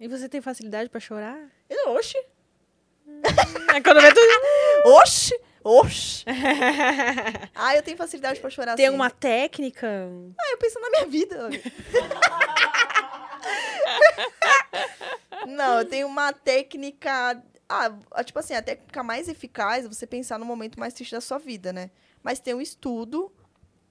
E 0.00 0.08
você 0.08 0.28
tem 0.28 0.40
facilidade 0.40 0.88
pra 0.90 0.98
chorar? 1.00 1.38
E, 1.70 1.88
Oxi, 1.88 2.18
É 3.74 3.80
quando 3.80 4.00
vê 4.00 4.12
tudo. 4.12 4.28
oxi, 4.96 5.38
oxi. 5.62 6.24
ah, 7.54 7.76
eu 7.76 7.82
tenho 7.82 7.96
facilidade 7.96 8.40
pra 8.40 8.50
chorar, 8.50 8.74
Tem 8.74 8.86
assim. 8.86 8.92
alguma 8.94 9.10
técnica? 9.10 9.86
Ah, 10.38 10.50
eu 10.50 10.58
penso 10.58 10.80
na 10.80 10.90
minha 10.90 11.06
vida. 11.06 11.48
Não, 15.46 15.80
eu 15.80 15.84
tenho 15.88 16.06
uma 16.06 16.32
técnica. 16.32 17.42
Ah, 17.68 17.90
tipo 18.24 18.38
assim, 18.38 18.54
a 18.54 18.62
técnica 18.62 19.02
mais 19.02 19.28
eficaz 19.28 19.84
é 19.84 19.88
você 19.88 20.06
pensar 20.06 20.38
no 20.38 20.44
momento 20.44 20.78
mais 20.78 20.94
triste 20.94 21.12
da 21.12 21.20
sua 21.20 21.38
vida, 21.38 21.72
né? 21.72 21.90
Mas 22.22 22.40
tem 22.40 22.54
um 22.54 22.60
estudo 22.60 23.32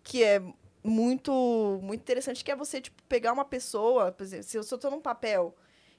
que 0.04 0.24
é 0.24 0.42
muito 0.84 1.80
muito 1.82 2.02
interessante, 2.02 2.44
que 2.44 2.52
é 2.52 2.56
você, 2.56 2.82
tipo, 2.82 3.02
pegar 3.04 3.34
uma 3.34 3.46
pessoa, 3.46 4.12
por 4.12 4.24
exemplo, 4.24 4.44
se 4.44 4.58
eu 4.58 4.78
tô 4.78 4.90
num 4.90 5.02
papel, 5.02 5.56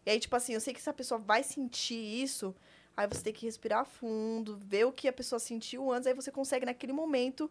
e 0.07 0.11
aí, 0.11 0.21
tipo 0.21 0.37
assim, 0.37 0.53
eu 0.55 0.61
sei 0.61 0.75
que 0.75 0.81
essa 0.81 0.93
pessoa 0.93 1.19
vai 1.19 1.43
sentir 1.43 1.95
isso, 1.95 2.55
aí 2.97 3.07
você 3.07 3.23
tem 3.23 3.33
que 3.33 3.47
respirar 3.47 3.87
fundo, 3.87 4.59
ver 4.59 4.85
o 4.85 4.93
que 4.93 5.09
a 5.09 5.13
pessoa 5.13 5.39
sentiu 5.39 5.91
antes, 5.91 6.07
aí 6.07 6.15
você 6.15 6.31
consegue, 6.31 6.67
naquele 6.67 6.93
momento, 6.93 7.51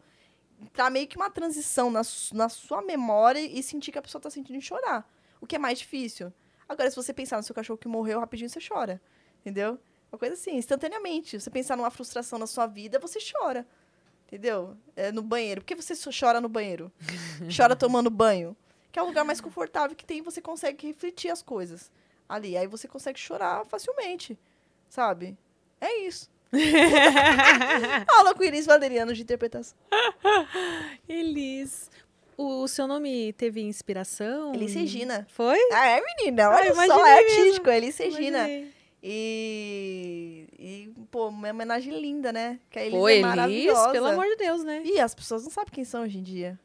entrar 0.61 0.89
meio 0.89 1.07
que 1.07 1.17
uma 1.17 1.29
transição 1.29 1.89
na, 1.89 2.01
na 2.33 2.49
sua 2.49 2.81
memória 2.81 3.39
e 3.39 3.61
sentir 3.63 3.91
que 3.91 3.97
a 3.97 4.01
pessoa 4.01 4.21
tá 4.21 4.29
sentindo 4.29 4.61
chorar. 4.61 5.09
O 5.41 5.47
que 5.47 5.55
é 5.55 5.59
mais 5.59 5.79
difícil. 5.79 6.31
Agora, 6.69 6.89
se 6.89 6.95
você 6.95 7.13
pensar 7.13 7.37
no 7.37 7.43
seu 7.43 7.55
cachorro 7.55 7.77
que 7.77 7.87
morreu, 7.87 8.19
rapidinho 8.19 8.49
você 8.49 8.59
chora. 8.65 9.01
Entendeu? 9.41 9.79
Uma 10.11 10.17
coisa 10.17 10.35
assim, 10.35 10.55
instantaneamente. 10.55 11.39
Você 11.39 11.49
pensar 11.49 11.75
numa 11.75 11.91
frustração 11.91 12.39
na 12.39 12.47
sua 12.47 12.67
vida, 12.67 12.99
você 12.99 13.19
chora. 13.19 13.67
Entendeu? 14.33 14.75
É, 14.95 15.11
no 15.11 15.21
banheiro. 15.21 15.61
Por 15.61 15.67
que 15.67 15.75
você 15.75 15.93
só 15.93 16.09
chora 16.09 16.41
no 16.41 16.49
banheiro? 16.49 16.91
chora 17.55 17.75
tomando 17.75 18.09
banho. 18.09 18.57
Que 18.91 18.97
é 18.97 19.03
o 19.03 19.05
lugar 19.05 19.23
mais 19.23 19.39
confortável 19.39 19.95
que 19.95 20.03
tem 20.03 20.17
e 20.17 20.21
você 20.21 20.41
consegue 20.41 20.87
refletir 20.87 21.29
as 21.29 21.43
coisas 21.43 21.91
ali. 22.27 22.57
Aí 22.57 22.65
você 22.65 22.87
consegue 22.87 23.19
chorar 23.19 23.63
facilmente. 23.67 24.35
Sabe? 24.89 25.37
É 25.79 25.99
isso. 25.99 26.31
Aula 28.07 28.33
com 28.33 28.43
Iris 28.43 28.65
Valeriano 28.65 29.13
de 29.13 29.21
interpretação. 29.21 29.77
Elis. 31.07 31.91
O 32.35 32.67
seu 32.67 32.87
nome 32.87 33.33
teve 33.33 33.61
inspiração? 33.61 34.55
Elis 34.55 34.73
Regina. 34.73 35.27
Foi? 35.29 35.59
Ah, 35.71 35.89
é, 35.89 36.01
menina? 36.01 36.49
Olha 36.49 36.73
só, 36.73 36.83
imaginei 36.83 37.11
é 37.11 37.21
mesmo. 37.21 37.39
artístico, 37.39 37.69
é 37.69 37.77
Elis 37.77 37.97
Regina. 37.99 38.37
Imaginei. 38.49 38.73
E, 39.05 40.47
e, 40.57 40.93
pô, 41.11 41.27
uma 41.27 41.49
homenagem 41.49 41.99
linda, 41.99 42.31
né? 42.31 42.59
Que 42.69 42.79
a 42.79 42.83
Elis 42.85 42.97
Pô, 42.97 43.09
é 43.09 43.15
Elis, 43.17 43.73
pelo 43.91 44.05
amor 44.07 44.25
de 44.25 44.37
Deus, 44.37 44.63
né? 44.63 44.81
E 44.85 44.99
as 44.99 45.13
pessoas 45.13 45.43
não 45.43 45.51
sabem 45.51 45.73
quem 45.73 45.83
são 45.83 46.03
hoje 46.03 46.17
em 46.19 46.23
dia. 46.23 46.57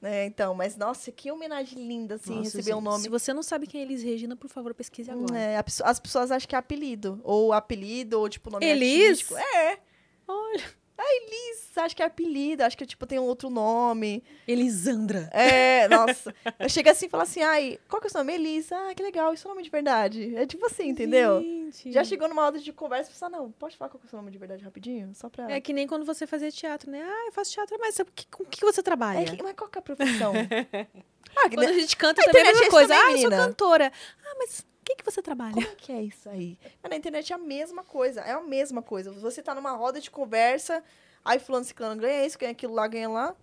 Né? 0.00 0.26
Então, 0.26 0.54
mas 0.54 0.76
nossa, 0.76 1.10
que 1.12 1.30
homenagem 1.30 1.86
linda, 1.86 2.14
assim, 2.16 2.36
Nossa, 2.36 2.56
receber 2.56 2.74
um 2.74 2.78
se- 2.78 2.84
nome. 2.84 3.02
Se 3.02 3.08
você 3.08 3.32
não 3.34 3.42
sabe 3.42 3.66
quem 3.66 3.80
é 3.80 3.84
Elis 3.84 4.02
Regina, 4.02 4.36
por 4.36 4.48
favor, 4.48 4.72
pesquise 4.74 5.10
agora. 5.10 5.36
É, 5.38 5.62
as 5.84 6.00
pessoas 6.00 6.30
acham 6.30 6.48
que 6.48 6.54
é 6.54 6.58
apelido. 6.58 7.20
Ou 7.22 7.52
apelido, 7.52 8.20
ou 8.20 8.28
tipo 8.28 8.50
nome 8.50 8.64
Elis? 8.64 9.02
artístico. 9.10 9.36
É. 9.36 9.78
Olha. 10.26 10.64
Elis, 10.98 11.76
acho 11.76 11.94
que 11.96 12.02
é 12.02 12.06
apelido, 12.06 12.62
acho 12.62 12.76
que 12.76 12.86
tipo 12.86 13.06
tem 13.06 13.18
um 13.18 13.24
outro 13.24 13.50
nome. 13.50 14.22
Elisandra. 14.48 15.28
É, 15.32 15.86
nossa. 15.88 16.34
Eu 16.58 16.68
chego 16.68 16.88
assim 16.88 17.06
e 17.06 17.08
falo 17.08 17.22
assim, 17.22 17.42
ai, 17.42 17.78
qual 17.88 18.00
que 18.00 18.06
é 18.06 18.08
o 18.08 18.10
seu 18.10 18.18
nome? 18.20 18.32
Elis. 18.34 18.70
Ah, 18.72 18.94
que 18.94 19.02
legal, 19.02 19.32
isso 19.34 19.46
é 19.46 19.50
o 19.50 19.54
nome 19.54 19.62
de 19.64 19.70
verdade. 19.70 20.34
É 20.36 20.46
tipo 20.46 20.64
assim, 20.66 20.88
entendeu? 20.88 21.40
Gente. 21.40 21.92
Já 21.92 22.02
chegou 22.04 22.28
numa 22.28 22.44
hora 22.46 22.58
de 22.58 22.72
conversa 22.72 23.10
e 23.10 23.12
pensar, 23.12 23.28
não, 23.28 23.50
pode 23.52 23.76
falar 23.76 23.90
qual 23.90 23.98
que 24.00 24.06
é 24.06 24.08
o 24.08 24.10
seu 24.10 24.16
nome 24.18 24.30
de 24.30 24.38
verdade 24.38 24.64
rapidinho? 24.64 25.10
Só 25.14 25.28
pra. 25.28 25.50
É 25.50 25.60
que 25.60 25.72
nem 25.72 25.86
quando 25.86 26.04
você 26.04 26.26
fazia 26.26 26.50
teatro, 26.50 26.90
né? 26.90 27.02
Ah, 27.02 27.24
eu 27.26 27.32
faço 27.32 27.52
teatro, 27.52 27.76
mas 27.80 27.94
sabe 27.94 28.10
que- 28.14 28.26
com 28.28 28.42
o 28.44 28.46
que 28.46 28.64
você 28.64 28.82
trabalha? 28.82 29.18
É 29.20 29.24
que- 29.36 29.42
mas 29.42 29.54
qual 29.54 29.68
que 29.68 29.78
é 29.78 29.80
a 29.80 29.82
profissão? 29.82 30.32
ah, 31.36 31.48
que, 31.48 31.56
Quando 31.56 31.68
a 31.68 31.72
gente 31.72 31.96
canta 31.96 32.22
A 32.22 32.24
também 32.24 32.42
é 32.42 32.44
a 32.44 32.52
mesma 32.52 32.66
é 32.66 32.70
coisa. 32.70 32.94
também, 32.94 33.02
ah, 33.02 33.12
eu 33.12 33.18
sou 33.18 33.30
menina. 33.30 33.46
cantora. 33.46 33.92
Ah, 34.24 34.34
mas 34.38 34.60
o 34.60 34.64
que, 34.84 34.96
que 34.96 35.04
você 35.04 35.22
trabalha? 35.22 35.54
Como 35.54 35.66
é 35.66 35.74
que 35.76 35.92
é 35.92 36.02
isso 36.02 36.28
aí? 36.28 36.58
Mas 36.82 36.90
na 36.90 36.96
internet 36.96 37.32
é 37.32 37.36
a 37.36 37.38
mesma 37.38 37.84
coisa, 37.84 38.20
é 38.20 38.32
a 38.32 38.40
mesma 38.40 38.82
coisa. 38.82 39.12
Você 39.12 39.42
tá 39.42 39.54
numa 39.54 39.72
roda 39.72 40.00
de 40.00 40.10
conversa, 40.10 40.82
Aí 41.26 41.40
fulano 41.40 41.64
ciclano 41.64 42.00
ganha 42.00 42.24
isso, 42.24 42.38
ganha 42.38 42.52
aquilo 42.52 42.72
lá, 42.72 42.86
ganha 42.86 43.08
lá. 43.08 43.34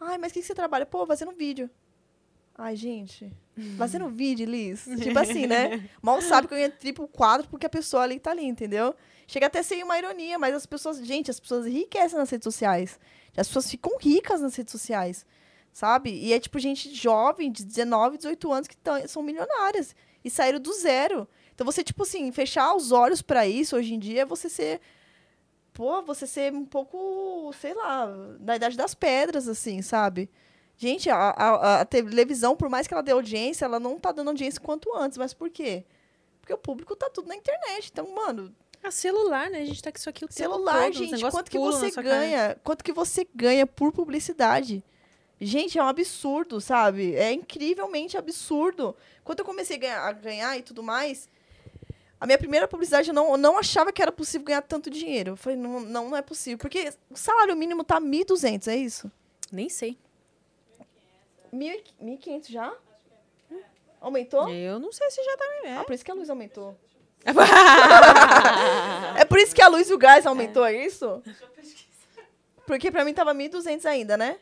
Ai, 0.00 0.16
mas 0.18 0.30
o 0.30 0.34
que, 0.34 0.40
que 0.40 0.46
você 0.46 0.54
trabalha? 0.54 0.86
Pô, 0.86 1.04
fazendo 1.04 1.32
vídeo. 1.32 1.68
Ai, 2.56 2.76
gente. 2.76 3.32
Fazendo 3.76 4.08
vídeo, 4.08 4.46
Liz. 4.46 4.84
tipo 5.02 5.18
assim, 5.18 5.44
né? 5.44 5.90
Mal 6.00 6.22
sabe 6.22 6.46
que 6.46 6.54
eu 6.54 6.58
ganho 6.58 6.70
triplo, 6.70 7.08
quadro 7.08 7.48
porque 7.48 7.66
a 7.66 7.68
pessoa 7.68 8.04
ali 8.04 8.20
tá 8.20 8.30
ali, 8.30 8.44
entendeu? 8.44 8.94
Chega 9.26 9.48
até 9.48 9.58
a 9.58 9.62
ser 9.64 9.82
uma 9.82 9.98
ironia, 9.98 10.38
mas 10.38 10.54
as 10.54 10.64
pessoas, 10.64 11.04
gente, 11.04 11.28
as 11.28 11.40
pessoas 11.40 11.66
enriquecem 11.66 12.16
nas 12.16 12.30
redes 12.30 12.44
sociais. 12.44 13.00
As 13.36 13.48
pessoas 13.48 13.68
ficam 13.68 13.98
ricas 13.98 14.40
nas 14.40 14.54
redes 14.54 14.70
sociais, 14.70 15.26
sabe? 15.74 16.10
E 16.10 16.32
é 16.32 16.38
tipo 16.38 16.58
gente 16.60 16.94
jovem, 16.94 17.50
de 17.50 17.64
19, 17.64 18.16
18 18.16 18.52
anos, 18.52 18.68
que 18.68 18.76
tão, 18.76 19.06
são 19.08 19.22
milionárias 19.22 19.94
e 20.24 20.30
saíram 20.30 20.60
do 20.60 20.72
zero. 20.72 21.28
Então 21.52 21.64
você, 21.66 21.82
tipo 21.82 22.04
assim, 22.04 22.30
fechar 22.30 22.74
os 22.74 22.92
olhos 22.92 23.20
pra 23.20 23.44
isso 23.46 23.76
hoje 23.76 23.92
em 23.92 23.98
dia 23.98 24.22
é 24.22 24.24
você 24.24 24.48
ser. 24.48 24.80
Pô, 25.72 26.00
você 26.02 26.28
ser 26.28 26.52
um 26.52 26.64
pouco, 26.64 27.52
sei 27.60 27.74
lá, 27.74 28.06
na 28.38 28.54
idade 28.54 28.76
das 28.76 28.94
pedras, 28.94 29.48
assim, 29.48 29.82
sabe? 29.82 30.30
Gente, 30.76 31.10
a, 31.10 31.16
a, 31.16 31.80
a 31.80 31.84
televisão, 31.84 32.54
por 32.56 32.68
mais 32.68 32.86
que 32.86 32.94
ela 32.94 33.02
dê 33.02 33.10
audiência, 33.10 33.64
ela 33.64 33.80
não 33.80 33.98
tá 33.98 34.12
dando 34.12 34.28
audiência 34.28 34.60
quanto 34.60 34.94
antes. 34.94 35.18
Mas 35.18 35.34
por 35.34 35.50
quê? 35.50 35.84
Porque 36.40 36.54
o 36.54 36.58
público 36.58 36.94
tá 36.94 37.10
tudo 37.10 37.26
na 37.26 37.34
internet. 37.34 37.90
Então, 37.90 38.08
mano, 38.14 38.54
A 38.84 38.92
celular, 38.92 39.50
né? 39.50 39.62
A 39.62 39.64
gente 39.64 39.82
tá 39.82 39.90
com 39.90 39.98
isso 39.98 40.08
aqui 40.08 40.24
o 40.24 40.28
tempo 40.28 40.38
celular, 40.38 40.84
todo, 40.84 40.92
os 40.92 40.96
gente, 40.96 41.30
quanto 41.30 41.50
que 41.50 41.58
você 41.58 41.90
sua 41.90 42.02
cara. 42.02 42.16
ganha? 42.16 42.60
Quanto 42.62 42.84
que 42.84 42.92
você 42.92 43.26
ganha 43.34 43.66
por 43.66 43.90
publicidade? 43.90 44.84
Gente, 45.44 45.78
é 45.78 45.82
um 45.82 45.86
absurdo, 45.86 46.60
sabe? 46.60 47.14
É 47.14 47.32
incrivelmente 47.32 48.16
absurdo. 48.16 48.96
Quando 49.22 49.40
eu 49.40 49.44
comecei 49.44 49.76
a 49.76 49.78
ganhar, 49.78 50.00
a 50.08 50.12
ganhar 50.12 50.56
e 50.58 50.62
tudo 50.62 50.82
mais, 50.82 51.28
a 52.20 52.26
minha 52.26 52.38
primeira 52.38 52.66
publicidade 52.66 53.08
eu 53.08 53.14
não, 53.14 53.32
eu 53.32 53.36
não 53.36 53.58
achava 53.58 53.92
que 53.92 54.00
era 54.00 54.10
possível 54.12 54.46
ganhar 54.46 54.62
tanto 54.62 54.88
dinheiro. 54.88 55.32
Eu 55.32 55.36
falei, 55.36 55.58
não, 55.58 55.80
não, 55.80 56.08
não 56.10 56.16
é 56.16 56.22
possível. 56.22 56.58
Porque 56.58 56.92
o 57.10 57.16
salário 57.16 57.54
mínimo 57.56 57.84
tá 57.84 58.00
1.200, 58.00 58.68
é 58.68 58.76
isso? 58.76 59.10
Nem 59.52 59.68
sei. 59.68 59.98
1.500 61.52 62.50
já? 62.50 62.72
Aumentou? 64.00 64.48
Eu 64.50 64.78
não 64.78 64.92
sei 64.92 65.10
se 65.10 65.22
já 65.22 65.36
tá. 65.36 65.44
Ah, 65.64 65.80
É. 65.80 65.82
por 65.84 65.94
isso 65.94 66.04
que 66.04 66.10
a 66.10 66.14
luz 66.14 66.28
aumentou. 66.30 66.76
É 69.16 69.24
por 69.24 69.38
isso 69.38 69.54
que 69.54 69.62
a 69.62 69.68
luz 69.68 69.88
e 69.88 69.94
o 69.94 69.98
gás 69.98 70.26
aumentou, 70.26 70.64
é 70.64 70.84
isso? 70.84 71.22
Deixa 71.24 71.44
eu 71.44 71.48
pesquisar. 71.48 72.28
Porque 72.66 72.90
pra 72.90 73.04
mim 73.04 73.14
tava 73.14 73.34
1.200 73.34 73.84
ainda, 73.86 74.16
né? 74.16 74.38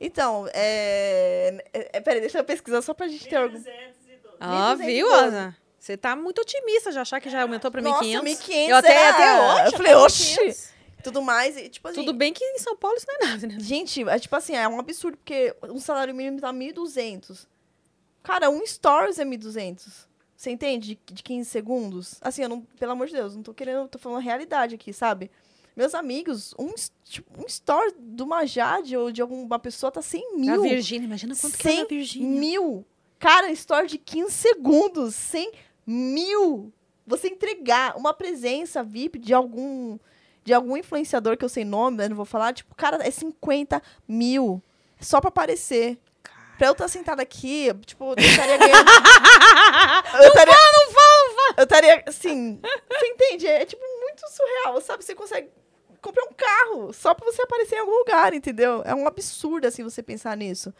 Então, 0.00 0.46
é... 0.52 1.62
é... 1.72 1.90
é, 1.94 2.00
Peraí, 2.00 2.20
deixa 2.20 2.38
eu 2.38 2.44
pesquisar 2.44 2.82
só 2.82 2.92
pra 2.94 3.08
gente 3.08 3.28
ter 3.28 3.36
algum... 3.36 3.58
1212. 3.58 4.38
Ó, 4.40 4.74
1.212. 4.76 4.86
viu, 4.86 5.12
Ana? 5.12 5.56
Você 5.78 5.96
tá 5.96 6.16
muito 6.16 6.40
otimista 6.40 6.90
de 6.90 6.98
achar 6.98 7.20
que 7.20 7.28
já 7.28 7.42
aumentou 7.42 7.70
pra 7.70 7.82
1.500. 7.82 7.84
Nossa, 7.84 8.04
1.500 8.06 8.68
Eu 8.68 8.76
até, 8.76 8.92
era- 8.94 9.10
até 9.10 9.36
hoje. 9.64 9.64
Eu 9.66 9.76
falei, 9.78 9.94
oxi. 9.94 10.40
1.500. 10.40 10.74
Tudo 11.04 11.20
mais, 11.20 11.56
e 11.58 11.68
tipo 11.68 11.86
assim... 11.86 12.00
Tudo 12.00 12.14
bem 12.14 12.32
que 12.32 12.42
em 12.42 12.58
São 12.58 12.74
Paulo 12.76 12.96
isso 12.96 13.04
não 13.06 13.14
é 13.16 13.30
nada, 13.32 13.46
né? 13.46 13.56
Gente, 13.60 14.08
é 14.08 14.18
tipo 14.18 14.34
assim, 14.34 14.56
é 14.56 14.66
um 14.66 14.78
absurdo, 14.80 15.18
porque 15.18 15.54
um 15.64 15.78
salário 15.78 16.14
mínimo 16.14 16.40
tá 16.40 16.50
1.200. 16.50 17.46
Cara, 18.22 18.48
um 18.48 18.64
stories 18.66 19.18
é 19.18 19.24
1.200. 19.24 20.06
Você 20.34 20.50
entende? 20.50 20.98
De, 21.06 21.14
de 21.14 21.22
15 21.22 21.48
segundos. 21.50 22.14
Assim, 22.22 22.42
eu 22.42 22.48
não... 22.48 22.62
Pelo 22.62 22.92
amor 22.92 23.06
de 23.06 23.12
Deus, 23.12 23.36
não 23.36 23.42
tô 23.42 23.52
querendo... 23.52 23.86
Tô 23.88 23.98
falando 23.98 24.18
a 24.18 24.22
realidade 24.22 24.74
aqui, 24.74 24.94
sabe? 24.94 25.30
Meus 25.76 25.92
amigos, 25.94 26.54
um, 26.56 26.72
tipo, 27.02 27.42
um 27.42 27.46
story 27.46 27.94
de 27.98 28.22
uma 28.22 28.46
Jade 28.46 28.96
ou 28.96 29.10
de 29.10 29.20
alguma 29.20 29.58
pessoa 29.58 29.90
tá 29.90 30.00
100 30.00 30.24
A 30.24 30.36
mil. 30.36 30.62
Virgínia, 30.62 31.06
imagina 31.06 31.34
quanto 31.34 31.58
que 31.58 31.66
é 31.66 31.72
100 31.72 31.80
a 31.82 31.84
Virgínia. 31.86 32.40
mil. 32.40 32.84
Cara, 33.18 33.50
story 33.50 33.88
de 33.88 33.98
15 33.98 34.32
segundos. 34.32 35.14
100 35.16 35.52
mil. 35.84 36.72
Você 37.06 37.28
entregar 37.28 37.96
uma 37.96 38.14
presença 38.14 38.82
VIP 38.84 39.18
de 39.18 39.34
algum 39.34 39.98
de 40.44 40.52
algum 40.52 40.76
influenciador 40.76 41.38
que 41.38 41.44
eu 41.44 41.48
sei 41.48 41.64
nome, 41.64 41.96
né, 41.96 42.06
não 42.06 42.16
vou 42.16 42.26
falar, 42.26 42.52
tipo, 42.52 42.74
cara, 42.74 42.98
é 43.02 43.10
50 43.10 43.82
mil. 44.06 44.62
Só 45.00 45.18
pra 45.18 45.28
aparecer. 45.28 45.98
Pra 46.58 46.68
eu 46.68 46.72
estar 46.72 46.86
sentada 46.86 47.22
aqui, 47.22 47.72
tipo, 47.84 48.04
eu 48.04 48.14
estaria 48.18 48.58
ganhando. 48.58 48.88
eu 50.22 50.28
estaria, 50.28 50.54
não 50.54 50.92
fala, 50.92 51.28
não 51.28 51.34
fala! 51.34 51.54
Eu 51.56 51.64
estaria, 51.64 52.04
assim. 52.06 52.60
Você 52.62 53.06
entende? 53.06 53.46
É, 53.46 53.64
tipo 53.64 53.82
muito 54.14 54.28
surreal, 54.30 54.80
sabe? 54.80 55.04
Você 55.04 55.14
consegue 55.14 55.48
comprar 56.04 56.24
um 56.24 56.34
carro 56.34 56.92
só 56.92 57.14
pra 57.14 57.24
você 57.24 57.42
aparecer 57.42 57.76
em 57.76 57.80
algum 57.80 57.98
lugar, 57.98 58.34
entendeu? 58.34 58.82
É 58.84 58.94
um 58.94 59.06
absurdo, 59.06 59.66
assim, 59.66 59.82
você 59.82 60.02
pensar 60.02 60.36
nisso. 60.36 60.72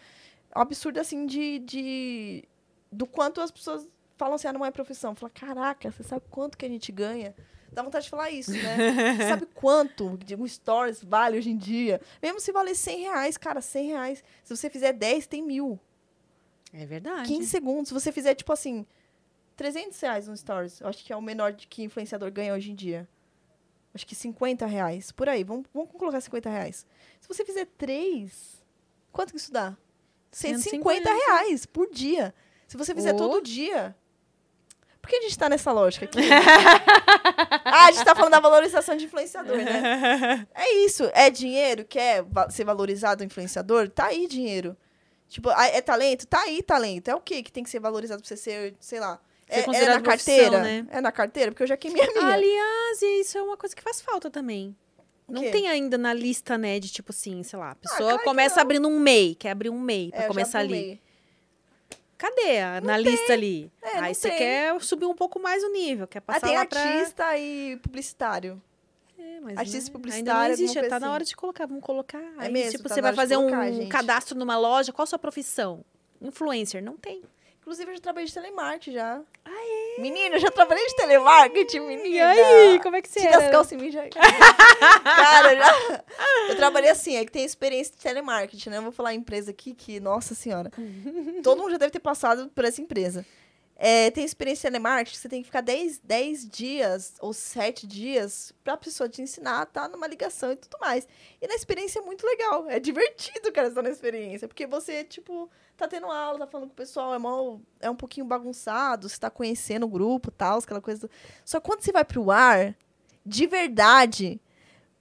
É 0.55 0.59
um 0.59 0.63
absurdo, 0.63 1.01
assim, 1.01 1.27
de. 1.27 1.59
de 1.61 2.45
do 2.93 3.07
quanto 3.07 3.41
as 3.41 3.51
pessoas 3.51 3.89
falam 4.17 4.37
assim, 4.37 4.47
ah, 4.47 4.53
não 4.53 4.65
é 4.65 4.71
profissão. 4.71 5.15
Fala, 5.15 5.31
caraca, 5.31 5.91
você 5.91 6.05
sabe 6.05 6.23
quanto 6.31 6.57
que 6.57 6.65
a 6.65 6.69
gente 6.69 6.93
ganha? 6.93 7.35
Dá 7.73 7.83
vontade 7.83 8.05
de 8.05 8.11
falar 8.11 8.31
isso, 8.31 8.53
né? 8.53 9.17
Você 9.19 9.29
sabe 9.29 9.47
quanto 9.47 10.17
um 10.39 10.47
stories 10.47 11.03
vale 11.03 11.37
hoje 11.37 11.51
em 11.51 11.57
dia? 11.57 12.01
Mesmo 12.23 12.39
se 12.39 12.53
valer 12.53 12.77
100 12.77 13.01
reais, 13.01 13.37
cara, 13.37 13.61
100 13.61 13.89
reais. 13.89 14.25
Se 14.45 14.57
você 14.57 14.71
fizer 14.71 14.93
10, 14.93 15.27
tem 15.27 15.43
mil. 15.43 15.81
É 16.73 16.87
verdade. 16.87 17.27
15 17.27 17.49
segundos. 17.49 17.89
Se 17.89 17.95
você 17.95 18.13
fizer, 18.13 18.37
tipo 18.37 18.53
assim, 18.53 18.87
300 19.57 19.99
reais 20.01 20.29
no 20.29 20.37
stories, 20.37 20.81
eu 20.81 20.87
acho 20.87 21.05
que 21.05 21.13
é 21.13 21.17
o 21.17 21.21
menor 21.21 21.53
de 21.53 21.67
que 21.67 21.83
influenciador 21.83 22.31
ganha 22.31 22.55
hoje 22.55 22.71
em 22.71 22.77
dia. 22.77 23.09
Acho 23.95 24.07
que 24.07 24.15
50 24.15 24.67
reais. 24.67 25.13
Por 25.13 25.29
aí, 25.29 25.45
vamos, 25.45 25.67
vamos 25.73 25.91
colocar 25.93 26.21
50 26.21 26.51
reais. 26.51 26.85
Se 27.21 27.29
você 27.29 27.45
fizer 27.45 27.67
3, 27.79 28.63
quanto 29.13 29.31
que 29.33 29.39
isso 29.39 29.53
dá? 29.53 29.77
150 30.33 31.09
reais 31.13 31.65
por 31.65 31.89
dia. 31.91 32.35
Se 32.67 32.77
você 32.77 32.93
fizer 32.95 33.15
Oh. 33.15 33.17
todo 33.17 33.41
dia. 33.45 33.95
Por 35.01 35.09
que 35.11 35.17
a 35.17 35.21
gente 35.23 35.39
tá 35.39 35.49
nessa 35.49 35.71
lógica 35.71 36.07
aqui? 36.07 36.19
ah, 37.65 37.87
a 37.87 37.93
gente 37.93 38.05
tá 38.05 38.15
falando 38.15 38.33
da 38.33 38.41
valorização 38.41 38.97
de 38.97 39.05
influenciador, 39.05 39.57
né? 39.59 40.47
É 40.55 40.73
isso. 40.85 41.05
É 41.13 41.31
dinheiro? 41.31 41.85
Quer 41.85 42.23
va- 42.23 42.49
ser 42.51 42.65
valorizado 42.65 43.23
o 43.23 43.27
influenciador? 43.27 43.89
Tá 43.91 44.07
aí 44.07 44.27
dinheiro. 44.27 44.77
Tipo, 45.29 45.51
é 45.51 45.81
talento? 45.81 46.27
Tá 46.27 46.41
aí 46.43 46.63
talento. 46.63 47.09
É 47.09 47.15
o 47.15 47.21
quê 47.21 47.43
que 47.43 47.53
tem 47.53 47.63
que 47.65 47.71
ser 47.71 47.81
valorizado 47.81 48.21
pra 48.23 48.29
você 48.29 48.37
ser, 48.37 48.75
sei 48.81 48.99
lá. 49.01 49.21
É, 49.49 49.61
é 49.61 49.63
na 49.67 50.01
profissão, 50.01 50.03
carteira? 50.03 50.63
né? 50.63 50.87
É 50.91 51.01
na 51.01 51.13
carteira? 51.13 51.51
Porque 51.53 51.63
eu 51.63 51.67
já 51.67 51.77
queimei 51.77 52.03
a 52.03 52.07
minha. 52.13 52.27
Aliás, 52.35 53.03
e 53.03 53.21
isso 53.21 53.37
é 53.39 53.43
uma 53.43 53.57
coisa 53.57 53.75
que 53.77 53.83
faz 53.83 54.01
falta 54.01 54.31
também. 54.31 54.75
Não 55.29 55.43
tem 55.51 55.69
ainda 55.69 55.97
na 55.97 56.13
lista, 56.13 56.59
né, 56.59 56.79
de 56.79 56.91
tipo 56.91 57.11
assim, 57.11 57.43
sei 57.43 57.59
lá, 57.59 57.71
a 57.71 57.75
pessoa 57.75 57.99
claro 58.01 58.19
que 58.19 58.25
começa 58.25 58.61
abrindo 58.61 58.87
um 58.89 58.99
MEI, 59.01 59.35
quer 59.35 59.51
abrir 59.53 59.71
um 59.71 59.81
MEI 59.81 60.11
pra 60.11 60.25
É, 60.25 60.27
começar 60.27 60.59
ali. 60.59 61.01
Cadê 62.19 62.61
a, 62.61 62.81
na 62.81 62.97
lista 62.97 63.33
ali? 63.33 63.71
É, 63.83 63.99
Aí 64.01 64.15
você 64.15 64.29
tem. 64.29 64.39
quer 64.39 64.81
subir 64.83 65.07
um 65.07 65.15
pouco 65.15 65.39
mais 65.41 65.63
o 65.65 65.71
nível, 65.73 66.07
quer 66.07 66.19
Ah, 66.19 66.23
passar 66.23 66.47
tem 66.47 66.57
lá 66.57 66.65
pra... 66.65 66.81
artista 66.81 67.39
e 67.39 67.77
publicitário. 67.79 68.63
É, 69.19 69.41
mas, 69.41 69.59
artista 69.59 69.79
né, 69.79 69.85
Ainda 69.87 69.93
publicitário, 69.93 70.43
não 70.43 70.51
existe, 70.53 70.75
tá 70.75 70.81
coisa 70.81 71.01
na 71.01 71.07
assim. 71.07 71.15
hora 71.15 71.25
de 71.25 71.37
colocar, 71.37 71.67
vamos 71.67 71.83
colocar. 71.83 72.23
Aí, 72.39 72.53
mesmo, 72.53 72.73
tipo, 72.73 72.89
tá 72.89 72.95
você 72.95 73.01
vai 73.03 73.15
fazer 73.15 73.37
colocar, 73.37 73.61
um 73.67 73.73
gente. 73.75 73.89
cadastro 73.89 74.39
numa 74.39 74.57
loja, 74.59 74.93
qual 74.93 75.05
a 75.05 75.07
sua 75.07 75.19
profissão? 75.19 75.85
Influencer, 76.21 76.83
não 76.83 76.97
tem. 76.97 77.23
Inclusive, 77.65 77.93
eu 77.93 77.95
já 77.95 78.01
trabalhei 78.03 78.27
de 78.27 78.35
telemarketing 78.35 78.93
já. 78.93 79.23
Ah, 79.43 79.51
é? 79.51 80.03
Menina, 80.03 80.37
eu 80.37 80.41
já 80.41 80.51
trabalhei 80.51 80.87
de 80.87 80.97
telemarketing, 80.97 81.81
menina. 81.81 82.35
E 82.35 82.41
aí, 82.43 82.81
como 82.83 82.95
é 82.95 83.01
que 83.01 83.09
você 83.09 83.21
Tira 83.21 83.39
as 83.39 83.43
era? 83.45 83.53
calças 83.53 83.73
em 83.73 83.77
mim 83.79 83.91
já. 83.91 84.07
Cara, 84.11 85.57
já... 85.57 86.05
Eu 86.51 86.57
trabalhei 86.57 86.91
assim, 86.91 87.17
é 87.17 87.25
que 87.25 87.33
tem 87.33 87.43
experiência 87.43 87.95
de 87.97 88.03
telemarketing, 88.03 88.69
né? 88.69 88.77
Eu 88.77 88.83
vou 88.83 88.93
falar 88.93 89.09
a 89.11 89.15
empresa 89.15 89.51
aqui 89.51 89.73
que, 89.73 89.99
nossa 89.99 90.35
senhora. 90.35 90.71
todo 91.43 91.63
mundo 91.63 91.71
já 91.71 91.79
deve 91.79 91.91
ter 91.91 92.01
passado 92.01 92.51
por 92.55 92.67
essa 92.67 92.83
empresa. 92.83 93.25
É, 93.77 94.09
tem 94.13 94.25
experiência 94.25 94.69
de 94.71 94.73
telemarketing, 94.73 95.19
você 95.19 95.29
tem 95.29 95.41
que 95.43 95.47
ficar 95.47 95.61
10, 95.61 95.99
10 95.99 96.49
dias 96.49 97.15
ou 97.21 97.33
7 97.33 97.87
dias 97.89 98.53
pra 98.63 98.77
pessoa 98.77 99.09
te 99.09 99.21
ensinar, 99.21 99.67
tá 99.67 99.89
numa 99.89 100.07
ligação 100.07 100.53
e 100.53 100.57
tudo 100.57 100.79
mais. 100.81 101.09
E 101.43 101.47
na 101.49 101.55
experiência 101.55 101.99
é 101.99 102.03
muito 102.03 102.25
legal. 102.25 102.71
É 102.71 102.79
divertido, 102.79 103.51
cara, 103.53 103.69
estar 103.69 103.83
na 103.83 103.91
experiência. 103.91 104.47
Porque 104.47 104.65
você, 104.67 105.03
tipo, 105.03 105.51
tá 105.77 105.89
tendo 105.89 106.07
aula, 106.07 106.39
tá 106.39 106.47
falando 106.47 106.69
com 106.69 106.73
o 106.73 106.77
pessoal, 106.77 107.13
é, 107.15 107.19
mó, 107.19 107.59
é 107.81 107.91
um 107.91 107.97
pouquinho 107.97 108.27
bagunçado, 108.27 109.09
você 109.09 109.19
tá 109.19 109.29
conhecendo 109.29 109.87
o 109.87 109.89
grupo 109.89 110.29
e 110.31 110.33
tal, 110.33 110.59
aquela 110.59 110.81
coisa. 110.81 111.11
Só 111.45 111.59
que 111.59 111.67
quando 111.67 111.81
você 111.83 111.91
vai 111.91 112.05
pro 112.05 112.31
ar, 112.31 112.77
de 113.27 113.47
verdade, 113.49 114.41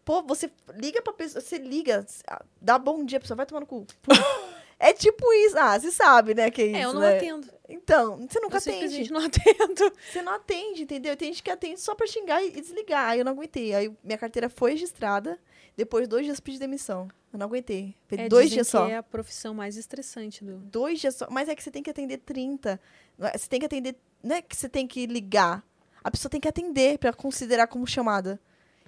pô, 0.03 0.23
você 0.23 0.51
liga 0.75 0.99
pra 1.01 1.13
pessoa, 1.13 1.41
você 1.41 1.59
liga, 1.59 2.03
dá 2.59 2.79
bom 2.79 3.05
dia, 3.05 3.19
a 3.19 3.21
pessoa 3.21 3.37
vai 3.37 3.45
tomar 3.45 3.59
no 3.61 3.67
cu. 3.67 3.85
É 4.79 4.91
tipo 4.91 5.31
isso. 5.33 5.57
Ah, 5.57 5.79
você 5.79 5.91
sabe, 5.91 6.33
né, 6.33 6.51
que 6.51 6.61
é 6.61 6.65
isso, 6.65 6.75
É, 6.75 6.83
eu 6.83 6.93
não 6.93 6.99
né? 6.99 7.15
atendo. 7.15 7.47
Então, 7.73 8.17
você 8.27 8.39
nunca 8.39 8.55
Eu 8.55 8.59
atende. 8.59 8.77
simplesmente 8.89 9.11
não 9.11 9.21
atendo. 9.25 9.93
Você 10.11 10.21
não 10.21 10.33
atende, 10.33 10.83
entendeu? 10.83 11.17
Tem 11.17 11.29
gente 11.31 11.41
que 11.41 11.49
atende 11.49 11.79
só 11.81 11.95
pra 11.95 12.05
xingar 12.07 12.43
e 12.43 12.51
desligar. 12.51 13.09
Aí 13.09 13.19
eu 13.19 13.25
não 13.25 13.31
aguentei. 13.31 13.73
Aí 13.73 13.91
minha 14.03 14.17
carteira 14.17 14.47
foi 14.49 14.71
registrada. 14.71 15.39
Depois, 15.75 16.07
dois 16.07 16.25
dias, 16.25 16.39
pedi 16.39 16.59
demissão. 16.59 17.07
Eu 17.31 17.39
não 17.39 17.47
aguentei. 17.47 17.95
É, 18.11 18.29
dois 18.29 18.51
dias 18.51 18.67
só. 18.67 18.87
é 18.87 18.97
a 18.97 19.01
profissão 19.03 19.53
mais 19.55 19.75
estressante 19.75 20.43
do... 20.45 20.57
Dois 20.57 20.99
dias 20.99 21.15
só. 21.15 21.27
Mas 21.31 21.49
é 21.49 21.55
que 21.55 21.63
você 21.63 21.71
tem 21.71 21.81
que 21.81 21.89
atender 21.89 22.17
30. 22.19 22.79
Não 23.17 23.27
é- 23.27 23.37
Você 23.37 23.47
tem 23.49 23.59
que 23.59 23.65
atender. 23.65 23.95
Não 24.21 24.35
é 24.35 24.41
que 24.41 24.55
você 24.55 24.69
tem 24.69 24.85
que 24.87 25.05
ligar. 25.07 25.63
A 26.03 26.11
pessoa 26.11 26.29
tem 26.29 26.39
que 26.39 26.47
atender 26.47 26.99
pra 26.99 27.11
considerar 27.11 27.65
como 27.67 27.87
chamada. 27.87 28.39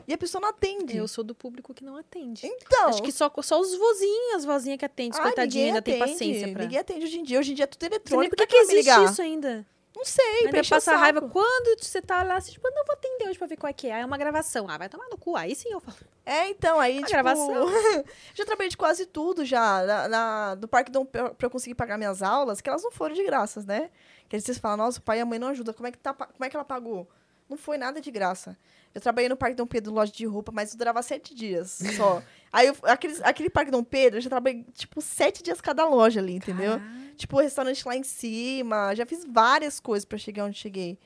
E 0.07 0.13
a 0.13 0.17
pessoa 0.17 0.41
não 0.41 0.49
atende. 0.49 0.97
Eu 0.97 1.07
sou 1.07 1.23
do 1.23 1.33
público 1.33 1.73
que 1.73 1.83
não 1.83 1.95
atende. 1.97 2.45
Então. 2.45 2.89
Acho 2.89 3.01
que 3.01 3.11
só, 3.11 3.31
só 3.41 3.59
os 3.59 3.75
vozinhos, 3.75 4.35
as 4.35 4.45
vozinhas 4.45 4.77
que 4.77 4.85
atendem, 4.85 5.19
ah, 5.19 5.33
ninguém 5.37 5.67
ainda 5.67 5.81
tem 5.81 5.95
atende. 5.95 6.11
paciência 6.11 6.51
pra... 6.53 6.61
Ninguém 6.63 6.79
atende 6.79 7.05
hoje 7.05 7.19
em 7.19 7.23
dia. 7.23 7.39
Hoje 7.39 7.51
em 7.51 7.55
dia 7.55 7.63
é 7.63 7.67
tudo 7.67 7.83
eletrônico. 7.83 8.35
por 8.35 8.45
que 8.45 8.47
que 8.47 8.55
existe 8.57 8.77
ligar? 8.77 9.03
isso 9.05 9.21
ainda. 9.21 9.65
Não 9.95 10.03
sei, 10.03 10.47
Ainda 10.47 10.61
passa 10.69 10.93
raiva 10.97 11.21
saco. 11.21 11.31
quando 11.31 11.81
você 11.81 12.01
tá 12.01 12.21
lá, 12.21 12.35
assim, 12.35 12.51
tipo, 12.51 12.69
não 12.69 12.83
vou 12.85 12.93
atender 12.93 13.29
hoje 13.29 13.37
pra 13.37 13.47
ver 13.47 13.55
qual 13.55 13.69
é 13.69 13.73
que 13.73 13.87
é. 13.87 13.93
Aí 13.93 14.01
é 14.01 14.05
uma 14.05 14.17
gravação. 14.17 14.69
Ah, 14.69 14.77
vai 14.77 14.89
tomar 14.89 15.07
no 15.07 15.17
cu. 15.17 15.37
Aí 15.37 15.55
sim 15.55 15.69
eu 15.71 15.79
falo. 15.79 15.97
É, 16.25 16.49
então, 16.49 16.77
aí, 16.81 16.97
tipo... 16.97 17.09
gravação. 17.11 17.67
já 18.35 18.45
trabalhei 18.45 18.69
de 18.69 18.75
quase 18.75 19.05
tudo 19.05 19.45
já. 19.45 19.85
Na, 19.85 20.07
na- 20.09 20.55
do 20.55 20.67
Parque 20.67 20.91
Dom 20.91 21.05
pra 21.05 21.33
eu 21.41 21.49
conseguir 21.49 21.75
pagar 21.75 21.97
minhas 21.97 22.21
aulas, 22.21 22.59
que 22.59 22.69
elas 22.69 22.83
não 22.83 22.91
foram 22.91 23.15
de 23.15 23.23
graças, 23.23 23.65
né? 23.65 23.89
Que 24.27 24.35
aí 24.35 24.41
vocês 24.41 24.57
falam, 24.57 24.77
nossa, 24.85 24.99
o 24.99 25.01
pai 25.01 25.19
e 25.19 25.21
a 25.21 25.25
mãe 25.25 25.39
não 25.39 25.47
ajudam. 25.47 25.73
Como 25.73 25.87
é 25.87 25.91
que, 25.91 25.97
tá, 25.97 26.13
como 26.13 26.43
é 26.43 26.49
que 26.49 26.57
ela 26.57 26.65
pagou? 26.65 27.07
Não 27.49 27.55
foi 27.55 27.77
nada 27.77 28.01
de 28.01 28.11
graça. 28.11 28.57
Eu 28.95 29.01
trabalhei 29.01 29.27
no 29.27 29.35
Parque 29.35 29.57
Dom 29.57 29.67
Pedro, 29.67 29.93
loja 29.93 30.11
de 30.11 30.25
roupa, 30.25 30.53
mas 30.53 30.71
eu 30.71 30.77
durava 30.77 31.03
sete 31.03 31.35
dias 31.35 31.79
só. 31.97 32.23
aí, 32.51 32.67
eu, 32.67 32.75
aqueles, 32.83 33.21
aquele 33.21 33.49
Parque 33.49 33.69
Dom 33.69 33.83
Pedro, 33.83 34.19
eu 34.19 34.21
já 34.21 34.29
trabalhei, 34.29 34.65
tipo, 34.73 35.01
sete 35.01 35.43
dias 35.43 35.59
cada 35.59 35.85
loja 35.85 36.21
ali, 36.21 36.33
entendeu? 36.33 36.79
Tipo, 37.17 37.35
o 37.35 37.41
restaurante 37.41 37.85
lá 37.85 37.95
em 37.95 38.03
cima. 38.03 38.95
Já 38.95 39.05
fiz 39.05 39.25
várias 39.27 39.81
coisas 39.81 40.05
pra 40.05 40.17
chegar 40.17 40.45
onde 40.45 40.57
cheguei. 40.57 40.97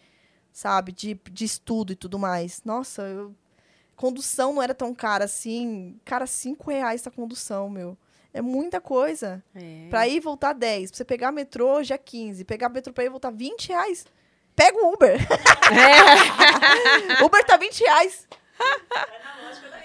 Sabe? 0.52 0.92
De, 0.92 1.20
de 1.32 1.46
estudo 1.46 1.94
e 1.94 1.96
tudo 1.96 2.20
mais. 2.20 2.62
Nossa, 2.64 3.02
eu... 3.02 3.36
condução 3.96 4.54
não 4.54 4.62
era 4.62 4.76
tão 4.76 4.94
cara 4.94 5.26
assim. 5.26 6.00
Cara, 6.06 6.28
cinco 6.28 6.70
reais 6.70 7.06
a 7.08 7.12
condução, 7.12 7.70
meu. 7.70 7.98
É 8.32 8.42
muita 8.42 8.80
coisa. 8.80 9.44
É. 9.56 9.88
Pra 9.90 10.08
ir 10.08 10.18
e 10.18 10.20
voltar 10.20 10.54
10. 10.54 10.92
Pra 10.92 10.98
você 10.98 11.06
pegar 11.06 11.32
metrô, 11.32 11.82
já 11.82 11.98
15. 11.98 12.44
Pegar 12.46 12.70
metrô 12.70 12.94
pra 12.94 13.04
ir 13.04 13.08
e 13.08 13.10
voltar 13.10 13.32
20 13.32 13.70
reais. 13.70 14.06
Pega 14.60 14.78
o 14.78 14.94
Uber. 14.94 15.16
Uber 17.24 17.46
tá 17.46 17.56
20 17.56 17.80
reais. 17.80 18.28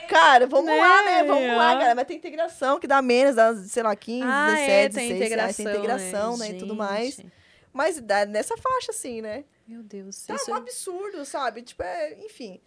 Cara, 0.09 0.49
vamos 0.49 0.67
Né? 0.67 0.81
lá, 0.81 1.03
né? 1.05 1.23
Vamos 1.23 1.57
lá, 1.57 1.78
cara. 1.78 1.94
Mas 1.94 2.07
tem 2.09 2.17
integração 2.17 2.81
que 2.81 2.89
dá 2.89 3.01
menos, 3.01 3.36
dá, 3.36 3.55
sei 3.55 3.85
lá, 3.85 3.94
15, 3.94 4.27
Ah, 4.27 4.47
17, 4.51 4.59
é, 4.59 4.89
tem 4.89 5.09
16 5.11 5.31
reais. 5.31 5.57
Tem 5.57 5.67
integração, 5.67 6.35
integração, 6.35 6.36
né? 6.39 6.51
E 6.51 6.59
tudo 6.59 6.75
mais. 6.75 7.20
Mas 7.73 8.01
dá 8.01 8.27
nessa 8.27 8.57
faixa, 8.57 8.91
assim, 8.91 9.23
né? 9.23 9.44
Meu 9.65 9.85
Deus. 9.85 10.27
Tá 10.27 10.35
isso 10.35 10.51
um 10.51 10.55
absurdo, 10.55 11.25
sabe? 11.25 11.62
Tipo, 11.62 11.85
é, 11.85 12.15
enfim. 12.25 12.61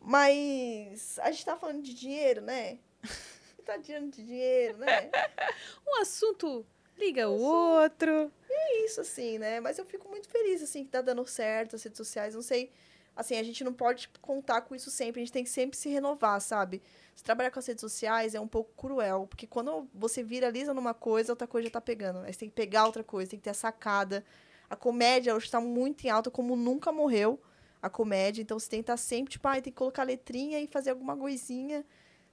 Mas 0.00 1.18
a 1.22 1.30
gente 1.30 1.44
tá 1.44 1.56
falando 1.56 1.82
de 1.82 1.92
dinheiro, 1.92 2.40
né? 2.40 2.78
tá 3.66 3.78
tirando 3.78 4.10
de 4.10 4.24
dinheiro, 4.24 4.78
né? 4.78 5.10
Um 5.86 6.00
assunto 6.00 6.64
liga 7.00 7.28
o 7.28 7.40
outro. 7.40 8.30
É 8.48 8.84
isso, 8.84 9.00
assim, 9.00 9.38
né? 9.38 9.60
Mas 9.60 9.78
eu 9.78 9.84
fico 9.84 10.08
muito 10.08 10.28
feliz, 10.28 10.62
assim, 10.62 10.84
que 10.84 10.90
tá 10.90 11.00
dando 11.00 11.24
certo 11.26 11.76
as 11.76 11.82
redes 11.82 11.96
sociais. 11.96 12.34
Não 12.34 12.42
sei. 12.42 12.70
Assim, 13.16 13.36
a 13.36 13.42
gente 13.42 13.64
não 13.64 13.72
pode 13.72 14.02
tipo, 14.02 14.20
contar 14.20 14.60
com 14.62 14.74
isso 14.74 14.90
sempre. 14.90 15.20
A 15.20 15.24
gente 15.24 15.32
tem 15.32 15.44
que 15.44 15.50
sempre 15.50 15.76
se 15.76 15.88
renovar, 15.88 16.40
sabe? 16.40 16.82
Se 17.14 17.24
trabalhar 17.24 17.50
com 17.50 17.58
as 17.58 17.66
redes 17.66 17.80
sociais 17.80 18.34
é 18.34 18.40
um 18.40 18.46
pouco 18.46 18.72
cruel. 18.76 19.26
Porque 19.26 19.46
quando 19.46 19.88
você 19.94 20.22
viraliza 20.22 20.72
numa 20.72 20.94
coisa, 20.94 21.32
outra 21.32 21.46
coisa 21.46 21.66
já 21.66 21.72
tá 21.72 21.80
pegando. 21.80 22.20
Aí 22.20 22.32
você 22.32 22.40
tem 22.40 22.48
que 22.48 22.54
pegar 22.54 22.86
outra 22.86 23.02
coisa, 23.02 23.30
tem 23.30 23.38
que 23.38 23.44
ter 23.44 23.50
a 23.50 23.54
sacada. 23.54 24.24
A 24.68 24.76
comédia 24.76 25.34
hoje 25.34 25.50
tá 25.50 25.60
muito 25.60 26.06
em 26.06 26.10
alta, 26.10 26.30
como 26.30 26.54
nunca 26.54 26.92
morreu 26.92 27.40
a 27.82 27.90
comédia. 27.90 28.42
Então 28.42 28.58
você 28.58 28.68
tem 28.68 28.80
que 28.80 28.84
estar 28.84 28.96
sempre, 28.96 29.32
tipo, 29.32 29.46
ai, 29.48 29.60
tem 29.60 29.72
que 29.72 29.78
colocar 29.78 30.04
letrinha 30.04 30.60
e 30.60 30.66
fazer 30.66 30.90
alguma 30.90 31.16
coisinha, 31.16 31.84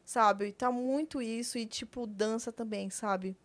sabe? 0.05 0.51
Tá 0.51 0.71
muito 0.71 1.21
isso. 1.21 1.57
E, 1.57 1.65
tipo, 1.65 2.05
dança 2.05 2.51
também, 2.51 2.89
sabe? 2.89 3.35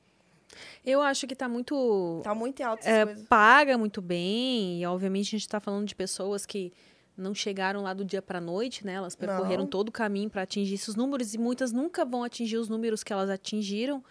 Eu 0.84 1.00
acho 1.00 1.26
que 1.26 1.34
tá 1.34 1.48
muito. 1.48 2.20
Tá 2.22 2.34
muito 2.34 2.60
em 2.60 2.64
alta 2.64 2.88
é, 2.88 3.06
paga 3.28 3.76
muito 3.78 4.00
bem. 4.00 4.80
E 4.80 4.86
obviamente 4.86 5.34
a 5.34 5.38
gente 5.38 5.48
tá 5.48 5.60
falando 5.60 5.86
de 5.86 5.94
pessoas 5.94 6.44
que 6.46 6.72
não 7.16 7.34
chegaram 7.34 7.82
lá 7.82 7.92
do 7.92 8.04
dia 8.04 8.22
pra 8.22 8.40
noite, 8.40 8.84
né? 8.84 8.94
Elas 8.94 9.14
percorreram 9.14 9.64
Não. 9.64 9.70
todo 9.70 9.88
o 9.88 9.92
caminho 9.92 10.30
para 10.30 10.42
atingir 10.42 10.74
esses 10.74 10.94
números 10.94 11.34
e 11.34 11.38
muitas 11.38 11.72
nunca 11.72 12.04
vão 12.04 12.24
atingir 12.24 12.56
os 12.56 12.68
números 12.68 13.02
que 13.02 13.12
elas 13.12 13.30
atingiram. 13.30 14.02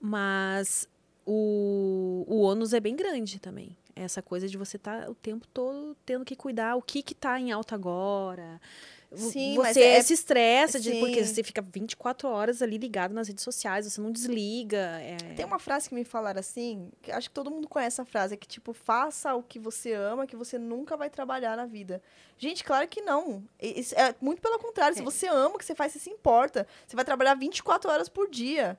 Mas 0.00 0.88
o, 1.24 2.24
o 2.26 2.40
ônus 2.40 2.72
é 2.72 2.80
bem 2.80 2.96
grande 2.96 3.38
também. 3.38 3.76
Essa 3.96 4.20
coisa 4.20 4.46
de 4.46 4.58
você 4.58 4.76
estar 4.76 5.08
o 5.08 5.14
tempo 5.14 5.46
todo 5.48 5.96
tendo 6.04 6.22
que 6.22 6.36
cuidar 6.36 6.76
o 6.76 6.82
que 6.82 7.02
que 7.02 7.14
tá 7.14 7.40
em 7.40 7.50
alta 7.50 7.74
agora. 7.74 8.60
Sim, 9.14 9.54
você 9.54 9.80
é- 9.82 10.02
se 10.02 10.12
estressa 10.12 10.78
de, 10.78 10.92
porque 10.98 11.24
você 11.24 11.42
fica 11.42 11.62
24 11.62 12.28
horas 12.28 12.60
ali 12.60 12.76
ligado 12.76 13.14
nas 13.14 13.28
redes 13.28 13.42
sociais, 13.42 13.86
você 13.90 13.98
não 14.00 14.10
desliga. 14.12 14.76
é- 15.00 15.16
Tem 15.34 15.46
uma 15.46 15.58
frase 15.60 15.88
que 15.88 15.94
me 15.94 16.04
falaram 16.04 16.40
assim, 16.40 16.90
que 17.00 17.10
acho 17.10 17.30
que 17.30 17.34
todo 17.34 17.50
mundo 17.50 17.68
conhece 17.68 17.98
a 18.00 18.04
frase, 18.04 18.34
é 18.34 18.36
que 18.36 18.46
tipo, 18.48 18.74
faça 18.74 19.34
o 19.34 19.42
que 19.42 19.58
você 19.58 19.94
ama, 19.94 20.26
que 20.26 20.36
você 20.36 20.58
nunca 20.58 20.94
vai 20.96 21.08
trabalhar 21.08 21.56
na 21.56 21.64
vida. 21.64 22.02
Gente, 22.36 22.62
claro 22.64 22.86
que 22.88 23.00
não. 23.00 23.42
Isso 23.62 23.94
É 23.94 24.14
muito 24.20 24.42
pelo 24.42 24.58
contrário, 24.58 24.94
se 24.94 25.00
É. 25.00 25.04
você 25.04 25.26
ama 25.28 25.54
o 25.54 25.58
que 25.58 25.64
você 25.64 25.74
faz, 25.74 25.92
você 25.92 26.00
se 26.00 26.10
importa. 26.10 26.66
Você 26.86 26.94
vai 26.96 27.04
trabalhar 27.04 27.34
24 27.34 27.90
horas 27.90 28.08
por 28.10 28.28
dia, 28.28 28.76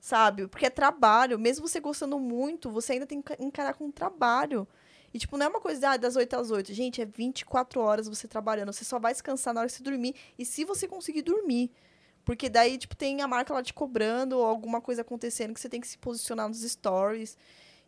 sabe? 0.00 0.46
Porque 0.46 0.66
é 0.66 0.70
trabalho. 0.70 1.38
Mesmo 1.38 1.66
você 1.66 1.80
gostando 1.80 2.18
muito, 2.18 2.70
você 2.70 2.94
ainda 2.94 3.06
tem 3.06 3.20
que 3.20 3.34
encarar 3.38 3.74
com 3.74 3.90
trabalho. 3.90 4.66
E, 5.12 5.18
tipo, 5.18 5.36
não 5.36 5.46
é 5.46 5.48
uma 5.48 5.60
coisa 5.60 5.90
ah, 5.90 5.96
das 5.96 6.16
8 6.16 6.36
às 6.36 6.50
8. 6.50 6.72
Gente, 6.72 7.00
é 7.00 7.04
24 7.04 7.80
horas 7.80 8.08
você 8.08 8.28
trabalhando. 8.28 8.72
Você 8.72 8.84
só 8.84 8.98
vai 8.98 9.12
descansar 9.12 9.54
na 9.54 9.60
hora 9.60 9.68
que 9.68 9.74
você 9.74 9.82
dormir. 9.82 10.14
E 10.38 10.44
se 10.44 10.64
você 10.64 10.86
conseguir 10.86 11.22
dormir. 11.22 11.70
Porque 12.24 12.50
daí, 12.50 12.76
tipo, 12.76 12.94
tem 12.94 13.22
a 13.22 13.28
marca 13.28 13.54
lá 13.54 13.62
te 13.62 13.72
cobrando 13.72 14.38
ou 14.38 14.44
alguma 14.44 14.80
coisa 14.82 15.00
acontecendo 15.00 15.54
que 15.54 15.60
você 15.60 15.68
tem 15.68 15.80
que 15.80 15.88
se 15.88 15.96
posicionar 15.96 16.46
nos 16.46 16.60
stories. 16.60 17.38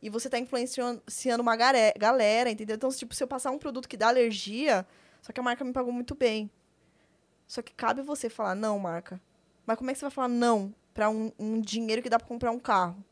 E 0.02 0.08
você 0.08 0.30
tá 0.30 0.38
influenciando 0.38 1.02
uma 1.42 1.54
galera, 1.56 2.50
entendeu? 2.50 2.74
Então, 2.76 2.88
tipo, 2.90 3.14
se 3.14 3.22
eu 3.22 3.28
passar 3.28 3.50
um 3.50 3.58
produto 3.58 3.86
que 3.86 3.98
dá 3.98 4.08
alergia, 4.08 4.86
só 5.20 5.30
que 5.30 5.38
a 5.38 5.42
marca 5.42 5.62
me 5.62 5.74
pagou 5.74 5.92
muito 5.92 6.14
bem. 6.14 6.50
Só 7.46 7.60
que 7.60 7.74
cabe 7.74 8.00
você 8.00 8.30
falar, 8.30 8.54
não, 8.54 8.78
marca. 8.78 9.20
Mas 9.66 9.76
como 9.76 9.90
é 9.90 9.92
que 9.92 9.98
você 9.98 10.06
vai 10.06 10.10
falar 10.10 10.28
não 10.28 10.74
pra 11.00 11.08
um, 11.08 11.32
um 11.38 11.58
dinheiro 11.62 12.02
que 12.02 12.10
dá 12.10 12.18
pra 12.18 12.28
comprar 12.28 12.50
um 12.50 12.58
carro? 12.58 13.02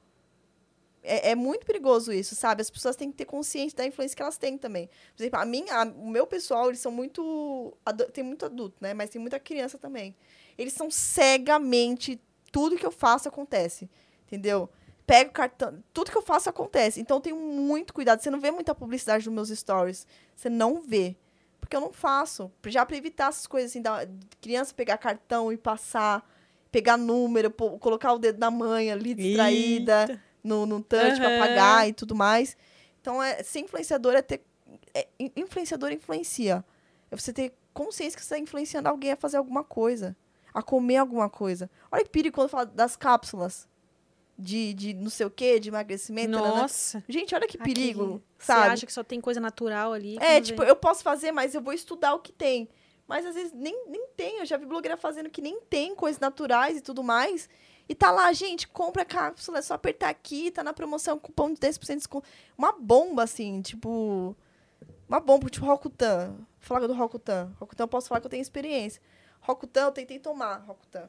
É, 1.03 1.31
é 1.31 1.35
muito 1.35 1.65
perigoso 1.65 2.13
isso, 2.13 2.35
sabe? 2.35 2.61
As 2.61 2.69
pessoas 2.69 2.97
têm 2.97 3.11
que 3.11 3.17
ter 3.17 3.25
consciência 3.25 3.79
da 3.79 3.87
influência 3.87 4.15
que 4.15 4.21
elas 4.23 4.37
têm 4.37 4.59
também. 4.59 4.89
Por 5.17 5.23
exemplo, 5.23 5.41
a 5.41 5.47
minha, 5.47 5.75
a- 5.75 5.85
o 5.87 6.11
meu 6.11 6.27
pessoal, 6.27 6.69
eles 6.69 6.81
são 6.81 6.93
muito. 6.93 7.73
Tem 8.13 8.23
muito 8.23 8.45
adulto, 8.45 8.77
né? 8.79 8.93
Mas 8.93 9.09
tem 9.09 9.19
muita 9.21 9.41
criança 9.41 9.79
também. 9.79 10.15
Eles 10.59 10.75
são 10.75 10.91
cegamente. 10.91 12.21
Tudo 12.53 12.77
que 12.77 12.85
eu 12.85 12.91
faço 12.91 13.27
acontece. 13.27 13.89
Entendeu? 14.27 14.69
Pego 15.07 15.31
o 15.31 15.33
cartão. 15.33 15.83
Tudo 15.95 16.11
que 16.11 16.19
eu 16.19 16.23
faço 16.23 16.51
acontece. 16.51 17.01
Então 17.01 17.17
eu 17.17 17.21
tenho 17.23 17.37
muito 17.37 17.95
cuidado. 17.95 18.21
Você 18.21 18.31
não 18.31 18.41
vê 18.41 18.51
muita 18.51 18.75
publicidade 18.75 19.25
nos 19.27 19.35
meus 19.35 19.59
stories. 19.59 20.07
Você 20.37 20.51
não 20.51 20.83
vê. 20.83 21.17
Porque 21.59 21.75
eu 21.75 21.81
não 21.81 21.93
faço. 21.93 22.51
Já 22.67 22.85
pra 22.85 22.97
evitar 22.99 23.29
essas 23.31 23.47
coisas 23.47 23.71
assim, 23.71 23.81
da 23.81 24.07
criança 24.43 24.75
pegar 24.75 24.99
cartão 24.99 25.51
e 25.51 25.57
passar, 25.57 26.29
pegar 26.71 26.97
número, 26.97 27.51
pô- 27.51 27.79
colocar 27.79 28.13
o 28.13 28.19
dedo 28.19 28.39
na 28.39 28.51
mãe 28.51 28.91
ali, 28.91 29.15
distraída 29.15 30.07
Eita. 30.09 30.23
no, 30.45 30.67
no 30.67 30.83
touch 30.83 31.17
pra 31.17 31.29
Aham. 31.29 31.39
pagar 31.39 31.89
e 31.89 31.93
tudo 31.93 32.15
mais. 32.15 32.57
Então, 33.01 33.23
é, 33.23 33.43
ser 33.43 33.61
influenciador 33.61 34.15
é 34.15 34.23
ter. 34.23 34.43
É, 34.95 35.07
in- 35.19 35.33
influenciador 35.37 35.91
influencia. 35.93 36.65
É 37.11 37.17
você 37.17 37.33
ter 37.33 37.55
consciência 37.73 38.17
que 38.19 38.23
você 38.25 38.35
está 38.35 38.39
influenciando 38.39 38.89
alguém 38.89 39.13
a 39.13 39.17
fazer 39.17 39.37
alguma 39.39 39.65
coisa. 39.65 40.17
A 40.53 40.63
comer 40.63 40.97
alguma 40.97 41.29
coisa. 41.31 41.71
Olha 41.91 42.03
que 42.05 42.11
perigo 42.11 42.35
quando 42.35 42.49
fala 42.49 42.67
das 42.67 42.97
cápsulas. 42.97 43.67
De, 44.41 44.73
de 44.73 44.95
não 44.95 45.11
sei 45.11 45.27
o 45.27 45.31
quê, 45.31 45.59
de 45.59 45.69
emagrecimento. 45.69 46.31
Nossa. 46.39 47.03
Gente, 47.09 47.35
olha 47.35 47.49
que 47.49 47.59
perigo, 47.59 48.23
Você 48.39 48.47
sabe? 48.47 48.69
acha 48.73 48.87
que 48.87 48.93
só 48.93 49.03
tem 49.03 49.21
coisa 49.21 49.41
natural 49.41 49.93
ali? 49.93 50.17
É, 50.21 50.41
tipo, 50.41 50.61
vem- 50.61 50.69
eu 50.69 50.77
posso 50.77 51.03
fazer, 51.03 51.33
mas 51.33 51.57
eu 51.57 51.61
vou 51.61 51.73
estudar 51.73 52.15
o 52.15 52.21
que 52.21 52.31
tem. 52.31 52.69
Mas 53.09 53.25
às 53.25 53.35
vezes 53.35 53.53
nem, 53.55 53.87
nem 53.89 54.07
tem. 54.17 54.39
Eu 54.39 54.47
já 54.47 54.57
vi 54.59 54.67
blogueira 54.67 54.97
fazendo 54.97 55.31
que 55.31 55.41
nem 55.41 55.59
tem 55.63 55.95
coisas 55.95 56.21
naturais 56.21 56.77
e 56.77 56.81
tudo 56.83 57.03
mais. 57.03 57.49
E 57.89 57.95
tá 57.95 58.11
lá, 58.11 58.31
gente, 58.35 58.69
compra 58.69 59.01
a 59.01 59.05
cápsula, 59.07 59.59
é 59.59 59.63
só 59.63 59.73
apertar 59.73 60.11
aqui, 60.11 60.51
tá 60.51 60.63
na 60.63 60.75
promoção, 60.75 61.19
cupom 61.19 61.49
de 61.55 61.59
10% 61.59 61.87
de 61.87 61.97
desconto. 61.97 62.29
Uma 62.57 62.71
bomba, 62.73 63.23
assim, 63.23 63.63
tipo. 63.63 64.37
Uma 65.09 65.19
bomba, 65.21 65.49
tipo 65.49 65.65
Rokutan. 65.65 66.37
Falar 66.61 66.87
do 66.87 66.93
Rokutan. 66.93 67.51
Rokutan 67.59 67.85
eu 67.85 67.89
posso 67.89 68.09
falar 68.09 68.21
que 68.21 68.27
eu 68.27 68.31
tenho 68.31 68.43
experiência. 68.43 69.01
Rokutan, 69.41 69.85
eu 69.87 69.93
tentei 69.93 70.19
tomar 70.19 70.59
Rokutan. 70.67 71.09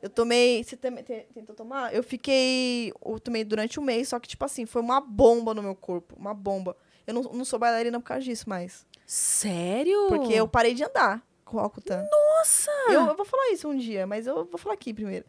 Eu 0.00 0.08
tomei. 0.08 0.62
Você 0.62 0.76
também 0.76 1.02
te- 1.02 1.26
tentou 1.34 1.56
tomar? 1.56 1.92
Eu 1.92 2.04
fiquei. 2.04 2.92
Eu 3.04 3.18
tomei 3.18 3.42
durante 3.42 3.80
um 3.80 3.82
mês, 3.82 4.10
só 4.10 4.20
que, 4.20 4.28
tipo 4.28 4.44
assim, 4.44 4.64
foi 4.64 4.80
uma 4.80 5.00
bomba 5.00 5.52
no 5.54 5.62
meu 5.62 5.74
corpo. 5.74 6.14
Uma 6.16 6.32
bomba. 6.34 6.76
Eu 7.04 7.14
não, 7.14 7.22
não 7.22 7.44
sou 7.44 7.58
bailarina 7.58 7.98
por 7.98 8.06
causa 8.06 8.22
disso 8.22 8.48
mais. 8.48 8.86
Sério? 9.04 10.06
Porque 10.08 10.32
eu 10.34 10.46
parei 10.46 10.72
de 10.72 10.84
andar 10.84 11.20
o 11.56 11.60
Rokutan. 11.60 12.04
Nossa! 12.10 12.70
Eu, 12.88 13.06
eu 13.06 13.16
vou 13.16 13.24
falar 13.24 13.50
isso 13.50 13.68
um 13.68 13.76
dia, 13.76 14.06
mas 14.06 14.26
eu 14.26 14.44
vou 14.44 14.58
falar 14.58 14.74
aqui 14.74 14.92
primeiro. 14.92 15.24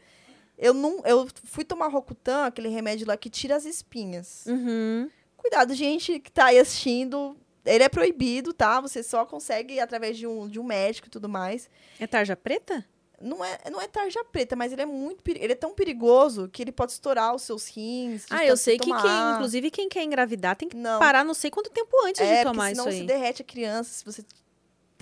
Eu 0.57 0.73
não, 0.73 1.01
eu 1.05 1.27
fui 1.45 1.63
tomar 1.63 1.87
Rokutan, 1.87 2.45
aquele 2.45 2.69
remédio 2.69 3.07
lá 3.07 3.17
que 3.17 3.29
tira 3.29 3.55
as 3.55 3.65
espinhas. 3.65 4.45
Uhum. 4.47 5.09
Cuidado, 5.37 5.73
gente 5.73 6.19
que 6.19 6.31
tá 6.31 6.45
aí 6.45 6.59
assistindo. 6.59 7.35
Ele 7.65 7.83
é 7.83 7.89
proibido, 7.89 8.53
tá? 8.53 8.79
Você 8.81 9.01
só 9.01 9.25
consegue 9.25 9.79
através 9.79 10.17
de 10.17 10.27
um, 10.27 10.47
de 10.47 10.59
um 10.59 10.63
médico 10.63 11.07
e 11.07 11.11
tudo 11.11 11.29
mais. 11.29 11.69
É 11.99 12.05
tarja 12.05 12.35
preta? 12.35 12.85
Não 13.23 13.43
é, 13.43 13.57
não 13.71 13.81
é 13.81 13.87
tarja 13.87 14.21
preta, 14.25 14.53
mas 14.53 14.73
ele 14.73 14.81
é 14.81 14.85
muito 14.85 15.21
ele 15.29 15.53
é 15.53 15.55
tão 15.55 15.73
perigoso 15.73 16.49
que 16.49 16.61
ele 16.61 16.73
pode 16.73 16.91
estourar 16.91 17.33
os 17.33 17.41
seus 17.43 17.67
rins. 17.67 18.25
Ah, 18.29 18.45
eu 18.45 18.57
sei 18.57 18.77
que 18.77 18.91
quem, 18.91 19.31
inclusive, 19.33 19.71
quem 19.71 19.87
quer 19.87 20.03
engravidar 20.03 20.57
tem 20.57 20.67
que 20.67 20.75
Não. 20.75 20.99
parar 20.99 21.23
não 21.23 21.33
sei 21.33 21.49
quanto 21.49 21.69
tempo 21.69 21.95
antes 22.05 22.21
é, 22.21 22.39
de 22.39 22.43
tomar 22.43 22.71
isso 22.71 22.81
senão 22.81 22.91
aí. 22.91 22.99
se 22.99 23.05
derrete 23.05 23.41
a 23.41 23.45
criança, 23.45 23.93
se 23.93 24.03
você 24.03 24.25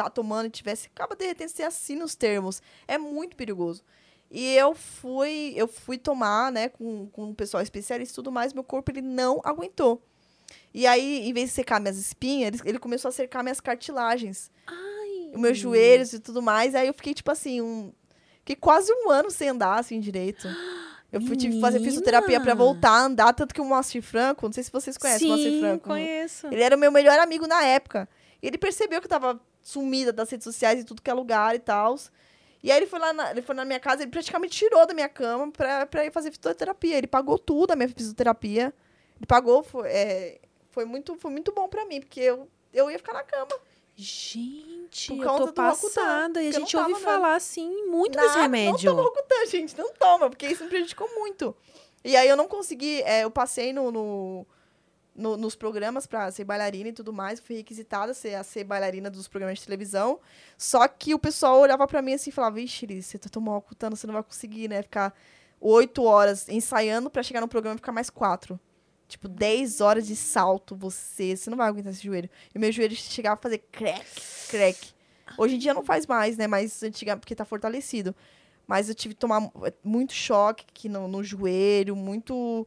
tá 0.03 0.09
tomando 0.09 0.47
e 0.47 0.49
tivesse, 0.49 0.87
acaba 0.87 1.15
derretendo, 1.15 1.51
você 1.51 1.63
assina 1.63 2.03
os 2.03 2.15
termos. 2.15 2.61
É 2.87 2.97
muito 2.97 3.35
perigoso. 3.35 3.83
E 4.29 4.55
eu 4.55 4.73
fui, 4.73 5.53
eu 5.57 5.67
fui 5.67 5.97
tomar, 5.97 6.51
né, 6.51 6.69
com, 6.69 7.07
com 7.07 7.25
um 7.25 7.33
pessoal 7.33 7.61
especialista 7.61 8.13
e 8.13 8.15
tudo 8.15 8.31
mais, 8.31 8.53
meu 8.53 8.63
corpo 8.63 8.89
ele 8.91 9.01
não 9.01 9.41
aguentou. 9.43 10.01
E 10.73 10.87
aí, 10.87 11.27
em 11.27 11.33
vez 11.33 11.49
de 11.49 11.55
secar 11.55 11.79
minhas 11.81 11.97
espinhas, 11.97 12.47
ele, 12.53 12.69
ele 12.69 12.79
começou 12.79 13.09
a 13.09 13.11
cercar 13.11 13.43
minhas 13.43 13.59
cartilagens. 13.59 14.49
Ai. 14.67 15.31
Os 15.33 15.39
meus 15.39 15.57
joelhos 15.57 16.13
e 16.13 16.19
tudo 16.19 16.41
mais. 16.41 16.75
Aí 16.75 16.87
eu 16.87 16.93
fiquei, 16.93 17.13
tipo 17.13 17.31
assim, 17.31 17.61
um. 17.61 17.91
Fiquei 18.39 18.55
quase 18.55 18.91
um 18.91 19.09
ano 19.09 19.29
sem 19.29 19.49
andar, 19.49 19.79
assim, 19.79 19.99
direito. 19.99 20.47
Eu 21.11 21.21
fui, 21.21 21.35
tive 21.35 21.55
que 21.55 21.61
fazer 21.61 21.79
fisioterapia 21.81 22.39
pra 22.39 22.53
voltar 22.53 22.91
a 22.91 23.03
andar, 23.03 23.33
tanto 23.33 23.53
que 23.53 23.59
o 23.59 23.65
Moacir 23.65 24.01
Franco, 24.01 24.45
não 24.45 24.53
sei 24.53 24.63
se 24.63 24.71
vocês 24.71 24.97
conhecem 24.97 25.27
o 25.27 25.31
Moacir 25.31 25.51
Sim, 25.51 25.59
Franco. 25.59 25.87
conheço. 25.89 26.47
Ele 26.47 26.63
era 26.63 26.75
o 26.75 26.79
meu 26.79 26.91
melhor 26.91 27.19
amigo 27.19 27.45
na 27.45 27.63
época. 27.65 28.07
E 28.41 28.47
ele 28.47 28.57
percebeu 28.57 29.01
que 29.01 29.07
eu 29.07 29.09
tava 29.09 29.39
sumida 29.61 30.11
das 30.11 30.29
redes 30.29 30.43
sociais 30.43 30.79
e 30.79 30.83
tudo 30.83 31.01
que 31.01 31.09
é 31.09 31.13
lugar 31.13 31.55
e 31.55 31.59
tal. 31.59 31.97
E 32.63 32.71
aí 32.71 32.77
ele 32.77 32.85
foi 32.87 32.99
lá 32.99 33.11
na, 33.13 33.31
ele 33.31 33.41
foi 33.41 33.55
na 33.55 33.65
minha 33.65 33.79
casa, 33.79 34.03
ele 34.03 34.11
praticamente 34.11 34.57
tirou 34.57 34.85
da 34.85 34.93
minha 34.93 35.09
cama 35.09 35.51
pra, 35.51 35.85
pra 35.85 36.05
ir 36.05 36.11
fazer 36.11 36.31
fisioterapia. 36.31 36.97
Ele 36.97 37.07
pagou 37.07 37.37
tudo 37.39 37.71
a 37.71 37.75
minha 37.75 37.89
fisioterapia. 37.89 38.73
Ele 39.17 39.25
pagou, 39.27 39.63
foi, 39.63 39.89
é, 39.89 40.39
foi, 40.69 40.85
muito, 40.85 41.15
foi 41.15 41.31
muito 41.31 41.51
bom 41.51 41.67
pra 41.67 41.85
mim, 41.85 41.99
porque 42.01 42.19
eu, 42.19 42.47
eu 42.73 42.89
ia 42.91 42.97
ficar 42.99 43.13
na 43.13 43.23
cama. 43.23 43.47
Gente, 43.95 45.11
eu 45.11 45.17
tô 45.25 45.37
Rocutan, 45.37 45.53
passada. 45.53 46.41
E 46.43 46.47
a 46.47 46.51
gente 46.51 46.75
ouve 46.77 46.93
tava 46.93 47.03
falar, 47.03 47.35
assim, 47.35 47.85
muito 47.87 48.15
Nada, 48.15 48.27
desse 48.27 48.39
remédio. 48.39 48.89
Não 48.89 48.95
toma 48.95 49.01
Rocutan, 49.09 49.45
gente, 49.47 49.77
não 49.77 49.93
toma, 49.93 50.29
porque 50.29 50.47
isso 50.47 50.63
me 50.63 50.69
prejudicou 50.69 51.07
muito. 51.15 51.55
E 52.03 52.15
aí 52.15 52.27
eu 52.27 52.35
não 52.35 52.47
consegui, 52.47 53.01
é, 53.03 53.23
eu 53.23 53.31
passei 53.31 53.71
no, 53.71 53.91
no- 53.91 54.45
no- 55.15 55.35
nos 55.37 55.55
programas 55.55 56.05
pra 56.07 56.31
ser 56.31 56.43
bailarina 56.45 56.89
e 56.89 56.93
tudo 56.93 57.11
mais, 57.11 57.39
fui 57.39 57.55
requisitada 57.57 58.11
a 58.11 58.15
ser, 58.15 58.35
a 58.35 58.43
ser 58.43 58.63
bailarina 58.63 59.09
dos 59.09 59.27
programas 59.27 59.59
de 59.59 59.65
televisão, 59.65 60.19
só 60.57 60.87
que 60.87 61.13
o 61.13 61.19
pessoal 61.19 61.59
olhava 61.59 61.85
pra 61.87 62.01
mim 62.01 62.13
assim 62.13 62.29
e 62.29 62.33
falava, 62.33 62.55
vixe, 62.55 63.01
você 63.01 63.17
tá 63.17 63.29
tomando 63.29 63.55
Rocutan, 63.55 63.89
você 63.89 64.07
não 64.07 64.13
vai 64.13 64.23
conseguir, 64.23 64.67
né, 64.69 64.81
ficar 64.81 65.13
oito 65.59 66.03
horas 66.03 66.47
ensaiando 66.49 67.09
pra 67.09 67.21
chegar 67.23 67.41
no 67.41 67.47
programa 67.47 67.75
e 67.75 67.77
ficar 67.79 67.91
mais 67.91 68.09
quatro. 68.09 68.59
Tipo, 69.07 69.27
10 69.27 69.81
horas 69.81 70.07
de 70.07 70.15
salto, 70.15 70.73
você, 70.73 71.35
você 71.35 71.49
não 71.49 71.57
vai 71.57 71.67
aguentar 71.67 71.91
esse 71.91 72.01
joelho. 72.01 72.29
E 72.55 72.57
meu 72.57 72.71
joelho 72.71 72.95
chegava 72.95 73.37
a 73.37 73.41
fazer 73.43 73.57
crack, 73.69 74.05
crack. 74.49 74.93
Hoje 75.37 75.55
em 75.55 75.59
dia 75.59 75.73
não 75.73 75.83
faz 75.83 76.07
mais, 76.07 76.37
né? 76.37 76.47
Mas 76.47 76.81
antiga, 76.81 77.17
porque 77.17 77.35
tá 77.35 77.43
fortalecido. 77.43 78.15
Mas 78.65 78.87
eu 78.87 78.95
tive 78.95 79.13
que 79.13 79.19
tomar 79.19 79.41
mu- 79.41 79.51
muito 79.83 80.13
choque 80.13 80.63
aqui 80.69 80.87
no, 80.87 81.09
no 81.09 81.21
joelho, 81.21 81.93
muito. 81.93 82.65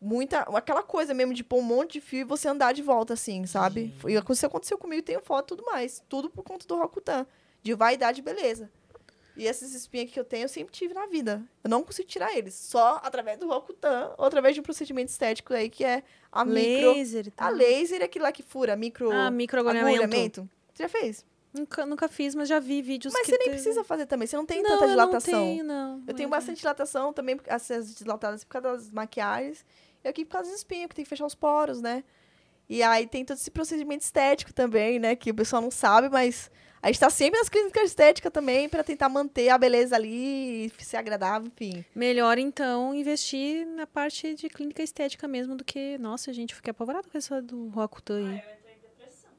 Muita. 0.00 0.40
Aquela 0.56 0.82
coisa 0.82 1.12
mesmo 1.12 1.34
de 1.34 1.42
pôr 1.42 1.58
um 1.58 1.62
monte 1.62 1.94
de 1.94 2.00
fio 2.00 2.20
e 2.20 2.24
você 2.24 2.48
andar 2.48 2.72
de 2.72 2.82
volta, 2.82 3.14
assim, 3.14 3.44
sabe? 3.46 3.92
Foi, 3.98 4.12
isso 4.14 4.46
aconteceu 4.46 4.78
comigo, 4.78 5.02
tenho 5.02 5.20
foto 5.20 5.54
e 5.54 5.56
tudo 5.56 5.66
mais. 5.66 6.02
Tudo 6.08 6.30
por 6.30 6.44
conta 6.44 6.66
do 6.66 6.76
Rokutan. 6.76 7.26
De 7.62 7.74
vaidade 7.74 8.20
e 8.20 8.22
beleza. 8.22 8.70
E 9.36 9.44
esses 9.46 9.72
espinhas 9.74 10.10
que 10.10 10.18
eu 10.18 10.24
tenho, 10.24 10.44
eu 10.44 10.48
sempre 10.48 10.72
tive 10.72 10.92
na 10.94 11.06
vida. 11.06 11.42
Eu 11.62 11.70
não 11.70 11.82
consigo 11.84 12.08
tirar 12.08 12.36
eles. 12.36 12.54
Só 12.54 13.00
através 13.04 13.38
do 13.38 13.46
Rokutan 13.48 14.12
ou 14.18 14.24
através 14.24 14.54
de 14.54 14.60
um 14.60 14.64
procedimento 14.64 15.10
estético 15.10 15.52
aí, 15.54 15.68
que 15.70 15.84
é 15.84 16.02
a 16.30 16.44
micro. 16.44 16.92
Laser 16.92 17.26
e 17.26 17.32
A 17.36 17.44
tal. 17.46 17.52
laser 17.54 18.00
é 18.00 18.04
aquilo 18.04 18.24
lá 18.24 18.32
que 18.32 18.42
fura, 18.42 18.74
micro. 18.76 19.10
Ah, 19.12 19.30
microagulhamento. 19.30 19.88
agulhamento. 20.02 20.50
Você 20.74 20.82
já 20.84 20.88
fez? 20.88 21.24
Nunca, 21.52 21.86
nunca 21.86 22.08
fiz, 22.08 22.34
mas 22.34 22.48
já 22.48 22.60
vi 22.60 22.82
vídeos 22.82 23.12
Mas 23.14 23.26
você 23.26 23.32
nem 23.32 23.38
teve- 23.46 23.50
precisa 23.52 23.82
fazer 23.82 24.06
também. 24.06 24.26
Você 24.28 24.36
não 24.36 24.44
tem 24.44 24.62
não, 24.62 24.70
tanta 24.70 24.84
eu 24.84 24.88
dilatação. 24.90 25.32
Não 25.40 25.46
tenho, 25.46 25.64
não. 25.64 26.02
Eu 26.06 26.14
tenho 26.14 26.28
bastante 26.28 26.58
dilatação 26.58 27.12
também, 27.12 27.36
porque 27.36 27.50
essas 27.50 27.94
dilatadas 27.94 28.44
por 28.44 28.50
causa 28.50 28.68
das 28.76 28.90
maquiagens. 28.90 29.64
E 30.04 30.08
aqui 30.08 30.24
por 30.24 30.32
causa 30.32 30.50
dos 30.50 30.58
espinhos, 30.58 30.88
que 30.88 30.94
tem 30.94 31.04
que 31.04 31.08
fechar 31.08 31.26
os 31.26 31.34
poros, 31.34 31.80
né? 31.80 32.04
E 32.68 32.82
aí 32.82 33.06
tem 33.06 33.24
todo 33.24 33.36
esse 33.36 33.50
procedimento 33.50 34.04
estético 34.04 34.52
também, 34.52 34.98
né? 34.98 35.16
Que 35.16 35.30
o 35.30 35.34
pessoal 35.34 35.62
não 35.62 35.70
sabe, 35.70 36.08
mas 36.08 36.50
a 36.82 36.88
gente 36.88 37.00
tá 37.00 37.10
sempre 37.10 37.38
nas 37.38 37.48
clínicas 37.48 37.84
estéticas 37.84 38.30
também 38.32 38.68
pra 38.68 38.84
tentar 38.84 39.08
manter 39.08 39.48
a 39.48 39.58
beleza 39.58 39.96
ali, 39.96 40.70
ser 40.78 40.98
agradável, 40.98 41.48
enfim. 41.48 41.84
Melhor, 41.94 42.38
então, 42.38 42.94
investir 42.94 43.66
na 43.66 43.86
parte 43.86 44.34
de 44.34 44.48
clínica 44.48 44.82
estética 44.82 45.26
mesmo 45.26 45.56
do 45.56 45.64
que... 45.64 45.98
Nossa, 45.98 46.32
gente, 46.32 46.50
eu 46.50 46.56
fiquei 46.56 46.70
apavorada 46.70 47.08
com 47.08 47.18
essa 47.18 47.42
do 47.42 47.68
Roacutan 47.70 48.18
aí. 48.18 48.24
Eu 48.24 48.54
entrei 48.54 48.74
em 48.74 48.80
depressão. 48.80 49.30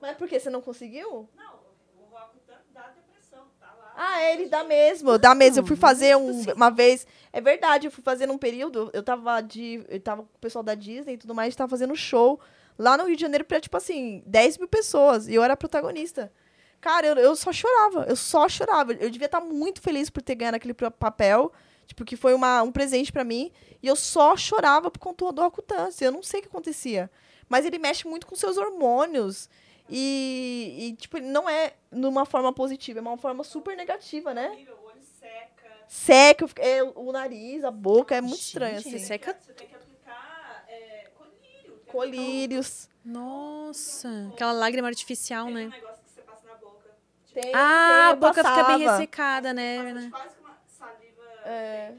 Mas 0.00 0.16
por 0.16 0.28
que 0.28 0.38
você 0.38 0.50
não 0.50 0.60
conseguiu? 0.60 1.28
Não, 1.36 1.60
o 1.96 2.04
Rokutan 2.10 2.60
dá 2.74 2.88
depressão, 2.88 3.46
tá 3.58 3.66
lá. 3.66 3.74
Ah, 3.96 4.20
é, 4.20 4.34
ele 4.34 4.46
dá 4.46 4.64
mesmo, 4.64 5.18
dá 5.18 5.34
mesmo. 5.34 5.60
Eu 5.60 5.66
fui 5.66 5.76
não 5.76 5.80
fazer 5.80 6.16
um, 6.16 6.42
uma 6.52 6.70
vez. 6.70 7.06
É 7.32 7.40
verdade, 7.40 7.86
eu 7.86 7.90
fui 7.90 8.02
fazer 8.02 8.26
num 8.26 8.38
período. 8.38 8.90
Eu 8.92 9.02
tava 9.02 9.40
de. 9.40 9.84
Eu 9.88 10.00
tava 10.00 10.22
com 10.22 10.28
o 10.34 10.40
pessoal 10.40 10.64
da 10.64 10.74
Disney 10.74 11.14
e 11.14 11.18
tudo 11.18 11.34
mais, 11.34 11.54
tava 11.54 11.70
fazendo 11.70 11.94
show 11.94 12.40
lá 12.78 12.96
no 12.96 13.04
Rio 13.04 13.16
de 13.16 13.22
Janeiro 13.22 13.44
pra, 13.44 13.60
tipo 13.60 13.76
assim, 13.76 14.22
10 14.26 14.58
mil 14.58 14.68
pessoas. 14.68 15.28
E 15.28 15.34
eu 15.34 15.42
era 15.42 15.56
protagonista. 15.56 16.32
Cara, 16.80 17.06
eu, 17.06 17.16
eu 17.16 17.36
só 17.36 17.52
chorava. 17.52 18.04
Eu 18.08 18.16
só 18.16 18.48
chorava. 18.48 18.92
Eu 18.92 19.10
devia 19.10 19.26
estar 19.26 19.40
muito 19.40 19.80
feliz 19.80 20.10
por 20.10 20.22
ter 20.22 20.34
ganhado 20.34 20.56
aquele 20.56 20.74
papel. 20.74 21.52
Tipo, 21.86 22.04
que 22.04 22.16
foi 22.16 22.34
uma, 22.34 22.62
um 22.62 22.72
presente 22.72 23.12
pra 23.12 23.24
mim. 23.24 23.52
E 23.82 23.86
eu 23.86 23.96
só 23.96 24.36
chorava 24.36 24.90
por 24.90 24.98
conta 24.98 25.32
do 25.32 25.42
assim, 25.86 26.04
Eu 26.04 26.12
não 26.12 26.22
sei 26.22 26.40
o 26.40 26.42
que 26.42 26.48
acontecia. 26.48 27.10
Mas 27.48 27.64
ele 27.64 27.78
mexe 27.78 28.06
muito 28.08 28.26
com 28.26 28.34
seus 28.34 28.56
hormônios. 28.56 29.48
E, 29.88 30.76
e, 30.78 30.96
tipo, 30.96 31.18
não 31.20 31.48
é 31.48 31.74
numa 31.90 32.24
forma 32.24 32.52
positiva, 32.52 32.98
é 33.00 33.02
uma 33.02 33.18
forma 33.18 33.44
super 33.44 33.76
negativa, 33.76 34.32
né? 34.32 34.48
Horrível, 34.48 34.78
o 34.82 34.86
olho 34.86 35.02
seca. 35.20 35.70
Seca, 35.86 36.46
é, 36.56 36.82
o 36.82 37.12
nariz, 37.12 37.62
a 37.64 37.70
boca, 37.70 38.14
é 38.14 38.20
muito 38.20 38.36
Gente, 38.36 38.44
estranho, 38.46 38.80
Você 38.82 38.88
assim. 38.88 38.98
seca 38.98 39.36
Você 39.38 39.52
tem 39.52 39.68
que 39.68 39.74
aplicar 39.74 40.64
é, 40.68 41.08
colírio. 41.14 41.80
Colírios. 41.86 42.88
Nossa, 43.04 44.30
aquela 44.32 44.52
lágrima 44.52 44.88
artificial, 44.88 45.44
Tem 45.46 45.52
um 45.52 45.56
né? 45.58 45.66
negócio 45.68 46.02
que 46.02 46.10
você 46.10 46.22
passa 46.22 46.46
na 46.46 46.54
boca. 46.54 46.90
Tem, 47.34 47.52
Ah, 47.54 48.06
tem, 48.08 48.12
a 48.12 48.14
boca 48.16 48.42
fica 48.42 48.64
bem 48.64 48.78
passava. 48.78 48.92
ressecada, 48.92 49.52
né? 49.52 49.76
Passa 49.76 49.94
né? 49.94 50.10
quase 50.10 50.34
uma 50.40 50.58
saliva. 50.66 51.22
É. 51.44 51.92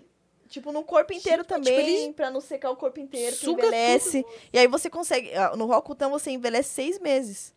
Tipo, 0.50 0.72
no 0.72 0.84
corpo 0.84 1.14
inteiro 1.14 1.44
Gente, 1.44 1.50
também, 1.50 1.76
tipo, 1.76 1.88
ele 1.88 2.14
pra 2.14 2.32
não 2.32 2.42
secar 2.42 2.72
o 2.72 2.76
corpo 2.76 3.00
inteiro, 3.00 3.36
que 3.36 3.48
envelhece. 3.48 4.26
E 4.52 4.58
aí 4.58 4.68
você 4.68 4.90
consegue, 4.90 5.32
no 5.56 5.66
Rokutan 5.66 6.10
você 6.10 6.32
envelhece 6.32 6.70
seis 6.70 7.00
meses 7.00 7.54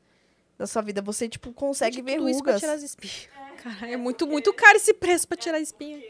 da 0.59 0.67
sua 0.67 0.83
vida. 0.83 1.01
Você, 1.01 1.29
tipo, 1.29 1.53
consegue 1.53 2.03
ver 2.03 2.17
tudo 2.17 2.29
isso 2.29 2.43
pra 2.43 2.53
rugas. 2.53 2.61
tirar 2.61 2.73
as 2.75 2.83
espinhas. 2.83 3.29
Caralho, 3.63 3.93
é 3.93 3.97
muito, 3.97 4.27
muito 4.27 4.53
caro 4.53 4.77
esse 4.77 4.93
preço 4.93 5.27
pra 5.27 5.37
tirar 5.37 5.57
a 5.59 5.61
espinha. 5.61 6.01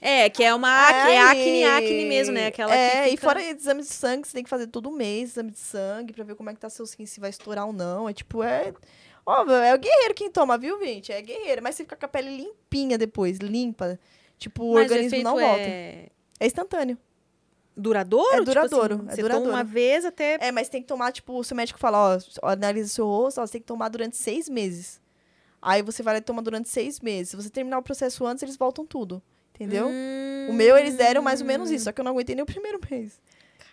É, 0.00 0.30
que 0.30 0.44
é 0.44 0.54
uma 0.54 0.70
acne, 0.88 1.12
é 1.12 1.20
acne, 1.20 1.64
acne 1.64 2.04
mesmo, 2.04 2.32
né? 2.32 2.46
Aquela 2.46 2.72
é, 2.72 3.04
que 3.04 3.08
e 3.08 3.10
fica... 3.12 3.22
fora 3.26 3.42
exame 3.42 3.82
de 3.82 3.88
sangue, 3.88 4.28
você 4.28 4.32
tem 4.34 4.44
que 4.44 4.50
fazer 4.50 4.68
todo 4.68 4.92
mês, 4.92 5.30
exame 5.30 5.50
de 5.50 5.58
sangue, 5.58 6.12
pra 6.12 6.22
ver 6.22 6.36
como 6.36 6.48
é 6.48 6.54
que 6.54 6.60
tá 6.60 6.70
seu 6.70 6.84
skin, 6.84 7.04
se 7.04 7.18
vai 7.18 7.30
estourar 7.30 7.66
ou 7.66 7.72
não. 7.72 8.08
É 8.08 8.12
tipo, 8.12 8.42
é. 8.42 8.72
Ó, 9.26 9.42
é 9.50 9.74
o 9.74 9.78
guerreiro 9.78 10.14
quem 10.14 10.30
toma, 10.30 10.56
viu, 10.56 10.78
gente? 10.80 11.10
É 11.12 11.20
guerreiro. 11.20 11.62
Mas 11.62 11.74
você 11.74 11.82
fica 11.82 11.96
com 11.96 12.06
a 12.06 12.08
pele 12.08 12.36
limpinha 12.36 12.96
depois, 12.96 13.38
limpa. 13.38 13.98
Tipo, 14.38 14.64
o 14.64 14.74
Mas 14.74 14.84
organismo 14.84 15.08
efeito 15.08 15.24
não 15.24 15.36
volta. 15.36 15.60
é 15.60 16.06
É 16.38 16.46
instantâneo. 16.46 16.96
Duradouro? 17.80 18.26
É 18.28 18.32
Tipo 18.38 18.44
duradouro, 18.46 18.94
assim, 18.96 19.06
é 19.08 19.14
você 19.14 19.22
duradouro. 19.22 19.50
toma 19.50 19.58
uma 19.58 19.64
vez 19.64 20.04
até... 20.04 20.36
É, 20.40 20.50
mas 20.52 20.68
tem 20.68 20.82
que 20.82 20.88
tomar, 20.88 21.12
tipo, 21.12 21.32
o 21.38 21.44
seu 21.44 21.56
médico 21.56 21.78
fala, 21.78 22.16
ó, 22.42 22.48
analisa 22.50 22.86
o 22.86 22.90
seu 22.90 23.06
rosto, 23.06 23.40
ó, 23.40 23.46
você 23.46 23.52
tem 23.52 23.60
que 23.60 23.66
tomar 23.66 23.88
durante 23.88 24.16
seis 24.16 24.48
meses. 24.48 25.00
Aí 25.62 25.82
você 25.82 26.02
vai 26.02 26.14
lá 26.14 26.18
e 26.18 26.22
toma 26.22 26.40
durante 26.42 26.68
seis 26.68 27.00
meses. 27.00 27.30
Se 27.30 27.36
você 27.36 27.48
terminar 27.50 27.78
o 27.78 27.82
processo 27.82 28.24
antes, 28.26 28.42
eles 28.42 28.56
voltam 28.56 28.84
tudo. 28.86 29.22
Entendeu? 29.54 29.88
O 29.88 30.52
meu, 30.52 30.76
eles 30.78 30.94
deram 30.94 31.20
mais 31.20 31.40
ou 31.40 31.46
menos 31.46 31.68
isso, 31.70 31.84
só 31.84 31.92
que 31.92 32.00
eu 32.00 32.04
não 32.04 32.12
aguentei 32.12 32.34
nem 32.36 32.44
o 32.44 32.46
primeiro 32.46 32.78
mês. 32.90 33.20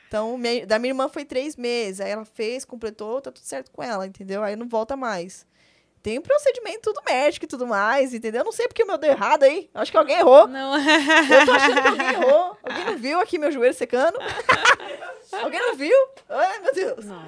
Então, 0.07 0.35
minha- 0.35 0.65
da 0.65 0.79
minha 0.79 0.89
irmã 0.91 1.07
foi 1.07 1.23
três 1.25 1.55
meses. 1.55 2.01
Aí 2.01 2.09
ela 2.09 2.25
fez, 2.25 2.65
completou, 2.65 3.21
tá 3.21 3.31
tudo 3.31 3.43
certo 3.45 3.69
com 3.71 3.83
ela, 3.83 4.07
entendeu? 4.07 4.41
Aí 4.41 4.55
não 4.55 4.67
volta 4.67 4.95
mais. 4.97 5.45
Tem 6.05 6.19
um 6.19 6.21
procedimento 6.21 6.93
tudo 6.93 7.01
médico 7.03 7.45
e 7.45 7.47
tudo 7.47 7.65
mais, 7.65 8.13
entendeu? 8.13 8.41
Eu 8.41 8.45
não 8.45 8.51
sei 8.51 8.67
porque 8.67 8.83
o 8.83 8.85
meu 8.85 8.95
deu 8.95 9.09
errado 9.09 9.41
aí. 9.41 9.67
Acho 9.73 9.89
que 9.89 9.97
alguém 9.97 10.19
errou. 10.19 10.45
Não, 10.47 10.77
Eu 10.77 11.45
tô 11.47 11.51
achando 11.51 11.81
que 11.81 11.87
alguém 11.87 12.07
errou. 12.09 12.57
Alguém 12.61 12.85
não 12.85 12.97
viu 12.99 13.19
aqui 13.19 13.39
meu 13.39 13.51
joelho 13.51 13.73
secando? 13.73 14.19
alguém 15.31 15.59
não 15.59 15.75
viu? 15.75 15.97
Ai, 16.29 16.59
meu 16.59 16.73
Deus. 16.75 17.05
não. 17.05 17.25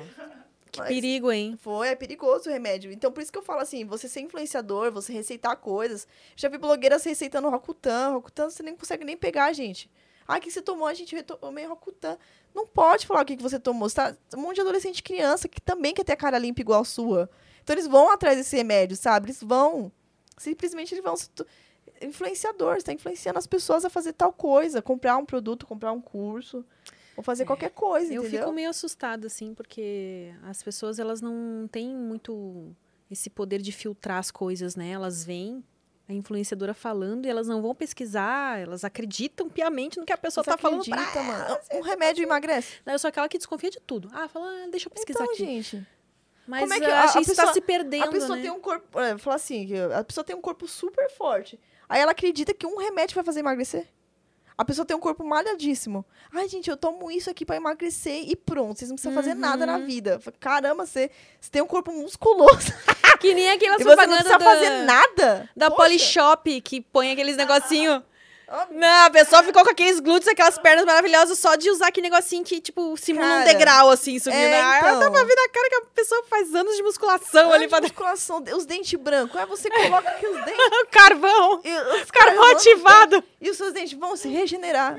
Que 0.71 0.77
Mas- 0.77 0.89
perigo, 0.89 1.31
hein? 1.31 1.57
Foi, 1.59 1.87
é 1.87 1.95
perigoso 1.95 2.51
o 2.51 2.53
remédio. 2.53 2.91
Então, 2.91 3.11
por 3.11 3.23
isso 3.23 3.31
que 3.31 3.39
eu 3.39 3.41
falo 3.41 3.61
assim, 3.61 3.83
você 3.83 4.07
ser 4.07 4.21
influenciador, 4.21 4.91
você 4.91 5.11
receitar 5.11 5.55
coisas. 5.55 6.07
Já 6.35 6.47
vi 6.47 6.59
blogueiras 6.59 7.03
receitando 7.03 7.49
Rokutan. 7.49 8.09
Rokutan 8.09 8.47
você 8.51 8.61
nem 8.61 8.75
consegue 8.75 9.03
nem 9.03 9.17
pegar, 9.17 9.51
gente. 9.53 9.89
Ah, 10.27 10.37
o 10.37 10.39
que 10.39 10.51
você 10.51 10.61
tomou? 10.61 10.87
A 10.87 10.93
gente 10.93 11.19
tomei 11.23 11.65
Rokutan. 11.65 12.15
Não 12.53 12.67
pode 12.67 13.07
falar 13.07 13.23
o 13.23 13.25
que 13.25 13.37
que 13.37 13.41
você 13.41 13.59
tomou. 13.59 13.89
Você 13.89 13.95
tá, 13.95 14.15
um 14.35 14.41
monte 14.41 14.55
de 14.57 14.61
adolescente 14.61 14.99
e 14.99 15.03
criança 15.03 15.47
que 15.47 15.59
também 15.59 15.95
quer 15.95 16.03
ter 16.03 16.13
a 16.13 16.17
cara 16.17 16.37
limpa 16.37 16.61
igual 16.61 16.81
a 16.81 16.85
sua. 16.85 17.27
Então, 17.67 17.73
eles 17.73 17.87
vão 17.87 18.09
atrás 18.09 18.37
desse 18.37 18.55
remédio, 18.55 18.95
sabe? 18.95 19.25
Eles 19.25 19.43
vão. 19.43 19.91
Simplesmente 20.37 20.93
eles 20.95 21.03
vão... 21.03 21.15
Influenciador, 22.01 22.75
você 22.75 22.85
tá 22.85 22.93
influenciando 22.93 23.37
as 23.37 23.45
pessoas 23.45 23.83
a 23.83 23.89
fazer 23.89 24.13
tal 24.13 24.31
coisa. 24.31 24.81
Comprar 24.81 25.17
um 25.17 25.25
produto, 25.25 25.65
comprar 25.67 25.91
um 25.91 25.99
curso. 25.99 26.63
Ou 27.17 27.21
fazer 27.23 27.43
qualquer 27.43 27.71
coisa, 27.71 28.13
Eu 28.13 28.21
entendeu? 28.21 28.39
fico 28.41 28.53
meio 28.53 28.69
assustada, 28.69 29.27
assim, 29.27 29.53
porque 29.53 30.31
as 30.43 30.63
pessoas, 30.63 30.97
elas 30.97 31.19
não 31.19 31.67
têm 31.69 31.89
muito 31.93 32.73
esse 33.11 33.29
poder 33.29 33.61
de 33.61 33.73
filtrar 33.73 34.19
as 34.19 34.31
coisas, 34.31 34.77
né? 34.77 34.91
Elas 34.91 35.25
veem 35.25 35.61
a 36.07 36.13
influenciadora 36.13 36.73
falando 36.73 37.25
e 37.25 37.29
elas 37.29 37.47
não 37.49 37.61
vão 37.61 37.75
pesquisar, 37.75 38.59
elas 38.61 38.85
acreditam 38.85 39.49
piamente 39.49 39.99
no 39.99 40.05
que 40.05 40.13
a 40.13 40.17
pessoa 40.17 40.41
Você 40.41 40.51
tá 40.51 40.57
falando 40.57 40.81
acredita, 40.81 41.19
ela. 41.19 41.23
mano? 41.23 41.57
Um 41.73 41.81
remédio 41.81 42.23
emagrece. 42.23 42.75
Eu 42.85 42.97
sou 42.99 43.09
aquela 43.09 43.27
que 43.27 43.37
desconfia 43.37 43.71
de 43.71 43.81
tudo. 43.81 44.09
Ah, 44.13 44.29
fala, 44.29 44.45
ah, 44.47 44.67
deixa 44.69 44.87
eu 44.87 44.91
pesquisar 44.91 45.23
Então, 45.23 45.33
aqui. 45.33 45.45
gente... 45.61 45.87
Mas 46.47 46.61
como 46.61 46.73
é 46.73 46.79
que 46.79 46.85
eu 46.85 46.95
a- 46.95 47.01
acho 47.03 47.17
a 47.17 47.21
isso 47.21 47.31
pessoa- 47.31 47.47
tá 47.47 47.53
se 47.53 47.61
perdendo, 47.61 48.05
A 48.05 48.07
pessoa 48.11 48.35
né? 48.35 48.41
tem 48.43 48.51
um 48.51 48.59
corpo. 48.59 48.99
É, 48.99 49.17
falar 49.17 49.35
assim, 49.35 49.67
a 49.93 50.03
pessoa 50.03 50.23
tem 50.23 50.35
um 50.35 50.41
corpo 50.41 50.67
super 50.67 51.09
forte. 51.11 51.59
Aí 51.89 51.99
ela 52.01 52.11
acredita 52.11 52.53
que 52.53 52.65
um 52.65 52.77
remédio 52.77 53.15
vai 53.15 53.23
fazer 53.23 53.41
emagrecer. 53.41 53.87
A 54.57 54.65
pessoa 54.65 54.83
tem 54.85 54.97
um 54.97 54.99
corpo 54.99 55.23
malhadíssimo. 55.23 56.03
Ai, 56.33 56.47
gente, 56.49 56.67
eu 56.67 56.75
tomo 56.75 57.11
isso 57.11 57.29
aqui 57.29 57.45
pra 57.45 57.57
emagrecer 57.57 58.27
e 58.27 58.35
pronto. 58.35 58.79
Vocês 58.79 58.89
não 58.89 58.95
precisam 58.95 59.13
fazer 59.13 59.35
nada 59.35 59.67
na 59.67 59.77
Uhum. 59.77 59.85
vida. 59.85 60.19
Caramba, 60.39 60.83
você, 60.83 61.11
você 61.39 61.51
tem 61.51 61.61
um 61.61 61.67
corpo 61.67 61.91
musculoso. 61.91 62.73
Que 63.19 63.33
nem 63.33 63.49
aquelas 63.49 63.81
e 63.81 63.83
você 63.83 63.89
não 63.89 63.95
propagandas 63.95 64.27
precisa 64.27 64.37
da, 64.37 64.45
fazer 64.45 64.83
nada. 64.83 65.49
da 65.57 65.71
Poxa. 65.71 65.81
Polishop, 65.83 66.61
que 66.61 66.81
põe 66.81 67.11
aqueles 67.11 67.35
negocinho... 67.35 68.03
Não, 68.71 69.05
a 69.05 69.09
pessoa 69.09 69.43
ficou 69.43 69.61
com 69.63 69.71
aqueles 69.71 69.99
glúteos, 69.99 70.29
aquelas 70.29 70.57
pernas 70.57 70.85
maravilhosas, 70.85 71.37
só 71.37 71.55
de 71.55 71.69
usar 71.69 71.87
aquele 71.87 72.09
negocinho 72.09 72.45
que, 72.45 72.61
tipo, 72.61 72.95
simula 72.95 73.25
um 73.25 73.29
Cara, 73.29 73.43
degrau, 73.43 73.89
assim, 73.89 74.17
subindo. 74.19 74.39
é, 74.39 74.61
Ah, 74.61 74.79
então. 74.79 74.99
Dá 74.99 75.11
pra 75.11 75.23
ver 75.25 75.35
na 75.35 75.49
cara 75.49 75.69
que 75.69 75.75
a 75.75 75.81
pessoa 75.93 76.23
faz 76.29 76.55
anos 76.55 76.75
de 76.77 76.81
musculação 76.83 77.51
ali 77.51 77.65
Antes 77.65 77.69
pra 77.69 77.79
de 77.81 77.87
musculação, 77.87 78.41
os 78.55 78.65
dentes 78.65 78.97
brancos. 78.97 79.35
Aí 79.35 79.45
você 79.45 79.69
coloca 79.69 80.09
aqui 80.09 80.25
os 80.27 80.45
dentes. 80.45 80.57
carvão. 80.91 81.61
E 81.63 81.77
os 82.01 82.09
Carvão 82.11 82.51
ativado. 82.51 83.23
E 83.41 83.49
os 83.49 83.57
seus 83.57 83.73
dentes 83.73 83.97
vão 83.99 84.15
se 84.15 84.29
regenerar. 84.29 84.95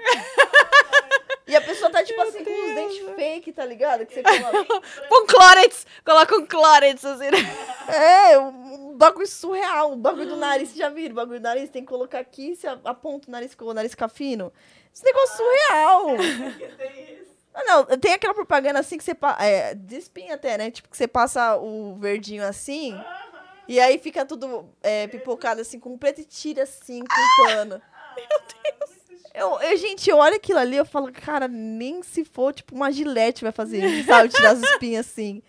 e 1.46 1.56
a 1.56 1.60
pessoa 1.62 1.90
tá, 1.90 2.04
tipo 2.04 2.20
assim, 2.20 2.44
com 2.44 2.50
os 2.50 2.74
dentes 2.74 3.14
fake, 3.16 3.52
tá 3.52 3.64
ligado? 3.64 4.04
Que 4.04 4.12
você 4.14 4.22
coloca. 4.22 4.82
Um 5.10 5.26
clórex. 5.26 5.86
Coloca 6.04 6.36
um 6.36 6.44
clórex, 6.46 7.02
assim. 7.04 7.30
né? 7.30 7.77
É, 7.88 8.38
um 8.38 8.96
bagulho 8.96 9.26
surreal. 9.26 9.92
O 9.92 9.96
bagulho 9.96 10.28
do 10.28 10.36
nariz, 10.36 10.68
vocês 10.68 10.78
já 10.78 10.88
viram? 10.90 11.12
O 11.12 11.16
bagulho 11.16 11.40
do 11.40 11.42
nariz 11.42 11.70
tem 11.70 11.82
que 11.82 11.88
colocar 11.88 12.18
aqui, 12.18 12.54
você 12.54 12.66
aponta 12.66 13.28
o 13.28 13.30
nariz 13.30 13.54
com 13.54 13.64
o 13.64 13.74
nariz 13.74 13.92
fica 13.92 14.08
fino. 14.08 14.52
Esse 14.94 15.04
negócio 15.04 15.36
surreal. 15.36 16.06
Tem 16.76 17.14
isso. 17.14 17.28
Ah, 17.54 17.64
não, 17.64 17.84
tem 17.98 18.12
aquela 18.12 18.34
propaganda 18.34 18.78
assim 18.78 18.96
que 18.96 19.02
você 19.02 19.14
passa. 19.14 19.44
É, 19.44 19.74
de 19.74 19.96
espinha 19.96 20.36
até, 20.36 20.56
né? 20.56 20.70
Tipo, 20.70 20.88
que 20.88 20.96
você 20.96 21.08
passa 21.08 21.56
o 21.56 21.96
verdinho 21.96 22.44
assim. 22.44 22.96
E 23.66 23.80
aí 23.80 23.98
fica 23.98 24.24
tudo 24.24 24.68
é, 24.80 25.08
pipocado 25.08 25.60
assim 25.60 25.80
com 25.80 25.98
preto 25.98 26.20
e 26.20 26.24
tira 26.24 26.62
assim 26.62 27.00
com 27.00 27.44
pano. 27.44 27.82
Meu 28.16 28.40
Deus. 28.40 28.98
Eu, 29.34 29.60
eu, 29.60 29.76
gente, 29.76 30.08
eu 30.08 30.18
olho 30.18 30.36
aquilo 30.36 30.58
ali 30.58 30.76
eu 30.76 30.84
falo, 30.84 31.12
cara, 31.12 31.46
nem 31.46 32.02
se 32.02 32.24
for, 32.24 32.52
tipo, 32.52 32.74
uma 32.74 32.90
gilete 32.90 33.42
vai 33.42 33.52
fazer 33.52 33.84
isso, 33.84 34.06
sabe? 34.06 34.28
Tirar 34.30 34.50
as 34.50 34.62
espinhas 34.62 35.06
assim. 35.06 35.42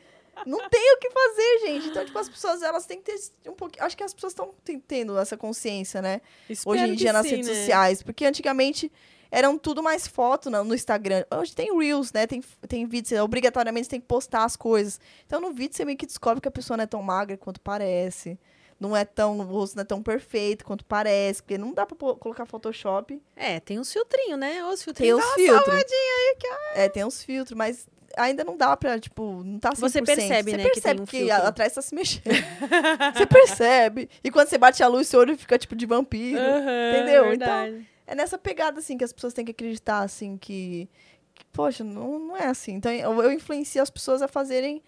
Não 0.45 0.69
tem 0.69 0.93
o 0.93 0.97
que 0.97 1.09
fazer, 1.09 1.59
gente. 1.67 1.87
Então, 1.89 2.05
tipo, 2.05 2.17
as 2.17 2.29
pessoas, 2.29 2.61
elas 2.61 2.85
têm 2.85 3.01
que 3.01 3.11
ter 3.11 3.49
um 3.49 3.55
pouquinho. 3.55 3.85
Acho 3.85 3.95
que 3.97 4.03
as 4.03 4.13
pessoas 4.13 4.33
estão 4.33 4.53
tendo 4.87 5.17
essa 5.17 5.37
consciência, 5.37 6.01
né? 6.01 6.21
hoje 6.65 6.83
em 6.83 6.95
dia 6.95 7.13
nas 7.13 7.25
redes 7.25 7.47
né? 7.47 7.53
sociais. 7.53 8.03
Porque 8.03 8.25
antigamente 8.25 8.91
eram 9.31 9.57
tudo 9.57 9.83
mais 9.83 10.07
foto 10.07 10.49
no, 10.49 10.73
Instagram. 10.73 11.23
Hoje 11.31 11.55
tem 11.55 11.77
Reels, 11.77 12.11
né? 12.11 12.25
Tem, 12.25 12.41
tem 12.67 12.85
vídeos, 12.85 13.09
você, 13.09 13.19
obrigatoriamente 13.19 13.85
você 13.85 13.91
tem 13.91 14.01
que 14.01 14.07
postar 14.07 14.43
as 14.43 14.55
coisas. 14.55 14.99
Então 15.25 15.39
no 15.39 15.51
vídeo 15.53 15.75
você 15.75 15.85
meio 15.85 15.97
que 15.97 16.05
descobre 16.05 16.41
que 16.41 16.47
a 16.47 16.51
pessoa 16.51 16.77
não 16.77 16.83
é 16.83 16.87
tão 16.87 17.01
magra 17.01 17.37
quanto 17.37 17.61
parece. 17.61 18.39
Não 18.79 18.95
é 18.95 19.03
tão, 19.03 19.37
o 19.39 19.43
rosto 19.43 19.75
não 19.75 19.81
é 19.81 19.85
tão 19.85 20.01
perfeito 20.01 20.63
quanto 20.63 20.85
parece. 20.85 21.43
Porque 21.43 21.57
não 21.57 21.73
dá 21.73 21.85
pra 21.85 21.97
colocar 22.15 22.45
Photoshop. 22.45 23.21
É, 23.35 23.59
tem 23.59 23.77
uns 23.77 23.91
filtrinhos, 23.91 24.39
né? 24.39 24.63
Os 24.63 24.79
Tem 24.79 24.85
filtrinhos. 24.85 25.19
os 25.19 25.25
dá 25.25 25.27
uma 25.27 25.35
filtros. 25.35 25.75
aí 25.75 26.35
que 26.39 26.47
É, 26.75 26.89
tem 26.89 27.03
uns 27.03 27.21
filtros, 27.21 27.57
mas 27.57 27.87
ainda 28.19 28.43
não 28.43 28.57
dá 28.57 28.75
pra, 28.75 28.99
tipo, 28.99 29.43
não 29.43 29.59
tá 29.59 29.71
100%. 29.71 29.75
Você 29.77 30.01
percebe, 30.01 30.51
você 30.51 30.57
né, 30.57 30.63
que 30.63 30.69
percebe 30.71 30.95
tem 30.95 31.03
um 31.03 31.05
que 31.05 31.31
atrás 31.31 31.73
tá 31.73 31.81
se 31.81 31.95
mexendo. 31.95 32.23
você 33.15 33.25
percebe. 33.25 34.09
E 34.23 34.29
quando 34.29 34.47
você 34.47 34.57
bate 34.57 34.83
a 34.83 34.87
luz, 34.87 35.07
seu 35.07 35.19
olho 35.19 35.37
fica, 35.37 35.57
tipo, 35.57 35.75
de 35.75 35.85
vampiro. 35.85 36.39
Entendeu? 36.39 37.29
verdade. 37.29 37.87
É 38.05 38.15
nessa 38.15 38.37
pegada, 38.37 38.79
assim, 38.79 38.97
que 38.97 39.03
as 39.03 39.13
pessoas 39.13 39.33
têm 39.33 39.45
que 39.45 39.51
acreditar, 39.51 40.01
assim, 40.01 40.37
que... 40.37 40.89
que, 41.33 41.45
poxa, 41.53 41.83
não, 41.83 42.19
não 42.19 42.37
é 42.37 42.47
assim. 42.47 42.73
Então, 42.73 42.91
eu, 42.91 43.21
eu 43.21 43.31
influencio 43.31 43.81
as 43.81 43.89
pessoas 43.89 44.21
a 44.21 44.27
fazerem 44.27 44.83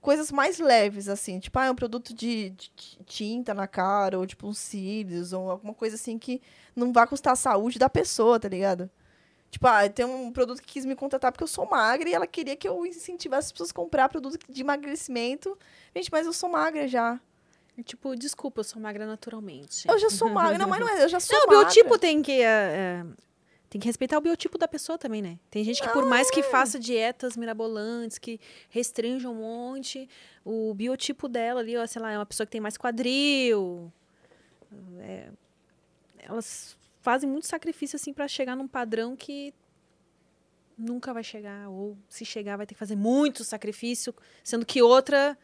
coisas 0.00 0.32
mais 0.32 0.58
leves, 0.58 1.08
assim. 1.08 1.38
Tipo, 1.38 1.58
ah, 1.58 1.66
é 1.66 1.70
um 1.70 1.74
produto 1.74 2.14
de, 2.14 2.50
de 2.50 2.70
tinta 3.04 3.52
na 3.52 3.66
cara, 3.66 4.18
ou, 4.18 4.26
tipo, 4.26 4.46
uns 4.46 4.58
cílios, 4.58 5.32
ou 5.32 5.50
alguma 5.50 5.74
coisa, 5.74 5.96
assim, 5.96 6.18
que 6.18 6.40
não 6.74 6.92
vai 6.92 7.06
custar 7.06 7.34
a 7.34 7.36
saúde 7.36 7.78
da 7.78 7.90
pessoa, 7.90 8.40
tá 8.40 8.48
ligado? 8.48 8.90
Tipo, 9.50 9.66
ah, 9.66 9.88
tem 9.88 10.04
um 10.04 10.30
produto 10.32 10.60
que 10.60 10.68
quis 10.74 10.86
me 10.86 10.94
contratar 10.94 11.32
porque 11.32 11.42
eu 11.42 11.48
sou 11.48 11.68
magra 11.68 12.08
e 12.08 12.14
ela 12.14 12.26
queria 12.26 12.54
que 12.54 12.68
eu 12.68 12.86
incentivasse 12.86 13.46
as 13.46 13.52
pessoas 13.52 13.70
a 13.70 13.74
comprar 13.74 14.08
produto 14.08 14.38
de 14.48 14.60
emagrecimento. 14.60 15.58
Gente, 15.94 16.10
mas 16.12 16.24
eu 16.24 16.32
sou 16.32 16.48
magra 16.48 16.86
já. 16.86 17.20
Tipo, 17.84 18.14
desculpa, 18.14 18.60
eu 18.60 18.64
sou 18.64 18.80
magra 18.80 19.06
naturalmente. 19.06 19.88
Eu 19.88 19.98
já 19.98 20.08
sou 20.10 20.28
magra. 20.30 20.56
Não, 20.58 20.68
mas 20.68 20.80
não 20.80 20.88
é, 20.88 21.02
eu 21.02 21.08
já 21.08 21.18
sou 21.18 21.36
Não, 21.36 21.44
o 21.44 21.48
magra. 21.48 21.64
biotipo 21.64 21.98
tem 21.98 22.22
que. 22.22 22.32
é, 22.32 22.44
é, 22.44 23.06
tem 23.68 23.80
que 23.80 23.86
respeitar 23.86 24.18
o 24.18 24.20
biotipo 24.20 24.58
da 24.58 24.66
pessoa 24.66 24.98
também, 24.98 25.22
né? 25.22 25.38
Tem 25.48 25.62
gente 25.62 25.80
que, 25.80 25.88
por 25.90 26.04
mais 26.04 26.28
que 26.28 26.42
faça 26.42 26.78
dietas 26.78 27.36
mirabolantes, 27.36 28.18
que 28.18 28.40
restringam 28.68 29.32
um 29.32 29.36
monte, 29.36 30.08
o 30.44 30.74
biotipo 30.74 31.28
dela 31.28 31.60
ali, 31.60 31.76
ó, 31.76 31.86
sei 31.86 32.02
lá, 32.02 32.10
é 32.10 32.18
uma 32.18 32.26
pessoa 32.26 32.44
que 32.44 32.50
tem 32.50 32.60
mais 32.60 32.76
quadril. 32.76 33.92
é, 34.98 35.28
elas 36.18 36.76
fazem 37.00 37.28
muito 37.28 37.46
sacrifício, 37.46 37.96
assim, 37.96 38.12
pra 38.12 38.28
chegar 38.28 38.54
num 38.56 38.68
padrão 38.68 39.16
que 39.16 39.52
nunca 40.76 41.12
vai 41.12 41.22
chegar. 41.22 41.68
Ou 41.68 41.96
se 42.08 42.24
chegar, 42.24 42.56
vai 42.56 42.66
ter 42.66 42.74
que 42.74 42.78
fazer 42.78 42.96
muito 42.96 43.44
sacrifício, 43.44 44.14
sendo 44.42 44.64
que 44.66 44.82
outra 44.82 45.36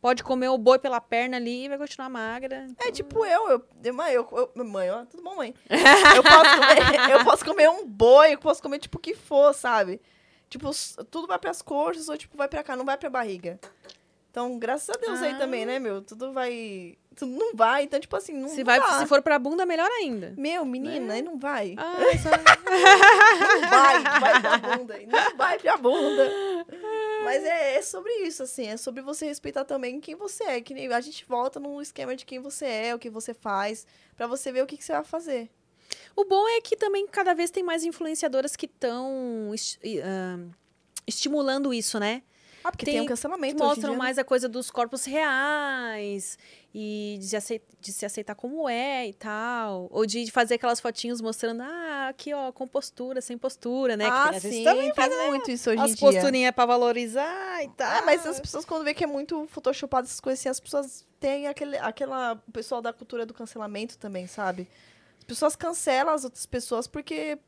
pode 0.00 0.22
comer 0.22 0.48
o 0.48 0.56
boi 0.56 0.78
pela 0.78 1.00
perna 1.00 1.36
ali 1.38 1.64
e 1.64 1.68
vai 1.68 1.76
continuar 1.76 2.08
magra. 2.08 2.66
É 2.78 2.92
tipo 2.92 3.24
eu, 3.24 3.48
eu, 3.50 3.64
eu, 3.84 3.94
mãe, 3.94 4.12
eu, 4.12 4.28
eu- 4.54 4.64
mãe, 4.64 4.90
ó, 4.90 5.04
tudo 5.04 5.22
bom, 5.22 5.34
mãe? 5.36 5.52
Eu 6.14 6.22
posso, 6.22 6.50
comer, 6.56 7.10
eu 7.10 7.24
posso 7.24 7.44
comer 7.44 7.68
um 7.70 7.86
boi, 7.86 8.34
eu 8.34 8.38
posso 8.38 8.62
comer 8.62 8.78
tipo 8.78 8.98
o 8.98 9.00
que 9.00 9.14
for, 9.14 9.52
sabe? 9.54 10.00
Tipo, 10.48 10.70
tudo 11.10 11.26
vai 11.26 11.38
pras 11.38 11.60
coxas 11.60 12.08
ou 12.08 12.16
tipo 12.16 12.36
vai 12.36 12.48
pra 12.48 12.62
cá, 12.62 12.74
não 12.76 12.84
vai 12.84 12.96
pra 12.96 13.10
barriga. 13.10 13.58
Então, 14.30 14.58
graças 14.58 14.88
a 14.90 14.98
Deus 14.98 15.20
aí 15.22 15.32
Ah. 15.32 15.38
também, 15.38 15.64
né, 15.66 15.78
meu? 15.78 16.02
Tudo 16.02 16.32
vai, 16.32 16.96
tudo 17.16 17.32
não 17.32 17.54
vai, 17.56 17.84
então 17.84 17.98
tipo 17.98 18.14
assim, 18.14 18.32
não 18.34 18.48
Se, 18.48 18.62
vai, 18.62 18.78
dá. 18.78 18.98
se 19.00 19.06
for 19.06 19.22
pra 19.22 19.38
bunda, 19.38 19.64
melhor 19.66 19.90
ainda. 19.90 20.34
Meu, 20.36 20.64
menina, 20.64 21.14
aí 21.14 21.22
não 21.22 21.38
vai. 21.38 21.74
Ah, 21.78 21.96
só... 22.22 22.30
Não 22.30 23.68
vai, 23.70 24.02
não 24.02 24.20
vai 24.20 24.40
pra 24.40 24.58
bunda. 24.58 24.94
aí, 24.94 25.06
Não 25.06 25.36
vai 25.36 25.58
pra 25.58 25.76
bunda. 25.78 26.30
Mas 27.24 27.42
é, 27.42 27.76
é 27.76 27.82
sobre 27.82 28.12
isso, 28.26 28.42
assim. 28.42 28.66
É 28.68 28.76
sobre 28.76 29.02
você 29.02 29.26
respeitar 29.26 29.64
também 29.64 29.98
quem 30.00 30.14
você 30.14 30.44
é. 30.44 30.60
Que 30.60 30.74
nem 30.74 30.92
a 30.92 31.00
gente 31.00 31.24
volta 31.24 31.58
no 31.58 31.80
esquema 31.82 32.14
de 32.14 32.24
quem 32.24 32.38
você 32.38 32.66
é, 32.66 32.94
o 32.94 32.98
que 32.98 33.10
você 33.10 33.32
faz, 33.34 33.86
pra 34.16 34.26
você 34.26 34.52
ver 34.52 34.62
o 34.62 34.66
que, 34.66 34.76
que 34.76 34.84
você 34.84 34.92
vai 34.92 35.04
fazer. 35.04 35.50
O 36.14 36.24
bom 36.24 36.46
é 36.48 36.60
que 36.60 36.76
também 36.76 37.06
cada 37.06 37.34
vez 37.34 37.50
tem 37.50 37.62
mais 37.62 37.82
influenciadoras 37.82 38.54
que 38.54 38.66
estão 38.66 39.50
estimulando 41.06 41.72
isso, 41.72 41.98
né? 41.98 42.22
Ah, 42.68 42.70
porque 42.70 42.84
Tem- 42.84 42.94
tem, 42.94 43.00
um 43.00 43.04
Que 43.04 43.08
cancelamento 43.08 43.62
mostram 43.64 43.92
né? 43.92 43.98
mais 43.98 44.18
a 44.18 44.24
coisa 44.24 44.46
dos 44.48 44.70
corpos 44.70 45.04
reais 45.06 46.38
e 46.74 47.18
de 47.20 47.28
de 47.80 47.92
se 47.92 48.04
aceitar 48.04 48.34
como 48.34 48.68
é 48.68 49.06
e 49.08 49.12
tal. 49.14 49.88
Ou 49.90 50.04
de 50.04 50.30
fazer 50.30 50.54
aquelas 50.56 50.80
fotinhos 50.80 51.20
mostrando, 51.20 51.62
ah, 51.62 52.08
aqui 52.08 52.34
ó, 52.34 52.52
com 52.52 52.66
postura, 52.66 53.20
sem 53.20 53.38
postura, 53.38 53.96
né? 53.96 54.04
Que 54.04 54.10
Ah, 54.10 54.30
vezes 54.32 54.52
sim, 54.54 54.64
também 54.64 54.92
tem 54.92 55.26
muito 55.28 55.50
isso 55.50 55.70
hoje 55.70 55.80
as 55.82 55.90
em 55.92 55.94
dia. 55.94 56.06
posturinhas 56.12 56.52
pra 56.54 56.66
valorizar 56.66 57.62
e 57.64 57.68
tal. 57.70 57.90
Ah, 57.90 58.02
mas 58.04 58.26
as 58.26 58.38
pessoas, 58.40 58.64
quando 58.64 58.84
vê 58.84 58.92
que 58.92 59.04
é 59.04 59.06
muito 59.06 59.46
photoshopado 59.50 60.06
essas 60.06 60.20
coisas 60.20 60.40
assim, 60.40 60.48
as 60.48 60.60
pessoas 60.60 61.06
têm 61.18 61.46
aquele, 61.46 61.78
aquela... 61.78 62.34
O 62.46 62.52
pessoal 62.52 62.82
da 62.82 62.92
cultura 62.92 63.24
do 63.24 63.32
cancelamento 63.32 63.96
também, 63.96 64.26
sabe? 64.26 64.68
As 65.18 65.24
pessoas 65.24 65.56
cancelam 65.56 66.12
as 66.12 66.24
outras 66.24 66.46
pessoas 66.46 66.86
porque 66.86 67.38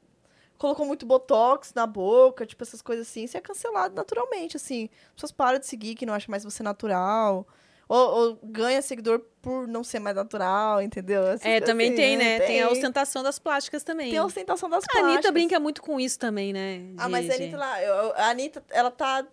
colocou 0.60 0.84
muito 0.84 1.06
botox 1.06 1.72
na 1.74 1.86
boca, 1.86 2.44
tipo, 2.46 2.62
essas 2.62 2.82
coisas 2.82 3.08
assim. 3.08 3.24
Isso 3.24 3.36
é 3.36 3.40
cancelado 3.40 3.94
naturalmente, 3.94 4.56
assim. 4.56 4.90
As 5.08 5.14
pessoas 5.14 5.32
param 5.32 5.58
de 5.58 5.66
seguir 5.66 5.94
que 5.94 6.04
não 6.06 6.12
acham 6.14 6.30
mais 6.30 6.44
você 6.44 6.62
natural. 6.62 7.46
Ou, 7.88 7.98
ou 7.98 8.38
ganha 8.44 8.80
seguidor 8.82 9.20
por 9.42 9.66
não 9.66 9.82
ser 9.82 9.98
mais 9.98 10.14
natural, 10.14 10.80
entendeu? 10.80 11.22
Essas 11.26 11.44
É, 11.46 11.60
também 11.60 11.88
assim, 11.88 11.96
tem, 11.96 12.16
né? 12.16 12.38
Tem 12.38 12.62
a 12.62 12.66
Tem. 12.68 12.72
ostentação 12.76 13.20
das 13.22 13.38
plásticas 13.40 13.82
também. 13.82 14.10
Tem 14.10 14.18
a 14.18 14.24
ostentação 14.24 14.68
das 14.68 14.84
A 14.84 14.86
plásticas. 14.86 15.12
Anitta 15.14 15.32
brinca 15.32 15.58
muito 15.58 15.82
com 15.82 15.98
isso 15.98 16.16
também, 16.18 16.52
né? 16.52 16.82
Ah, 16.98 17.06
De- 17.06 17.10
mas 17.10 17.28
a 17.28 17.36
de- 17.36 17.42
Anitta, 17.42 17.56
lá, 17.58 17.82
eu- 17.82 17.94
eu- 17.94 18.12
a 18.14 18.28
Anitta, 18.28 18.62
ela 18.70 18.90
tá... 18.92 19.26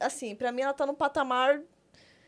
Assim, 0.00 0.34
pra 0.34 0.50
mim, 0.50 0.62
ela 0.62 0.72
tá 0.72 0.84
num 0.84 0.94
patamar 0.96 1.60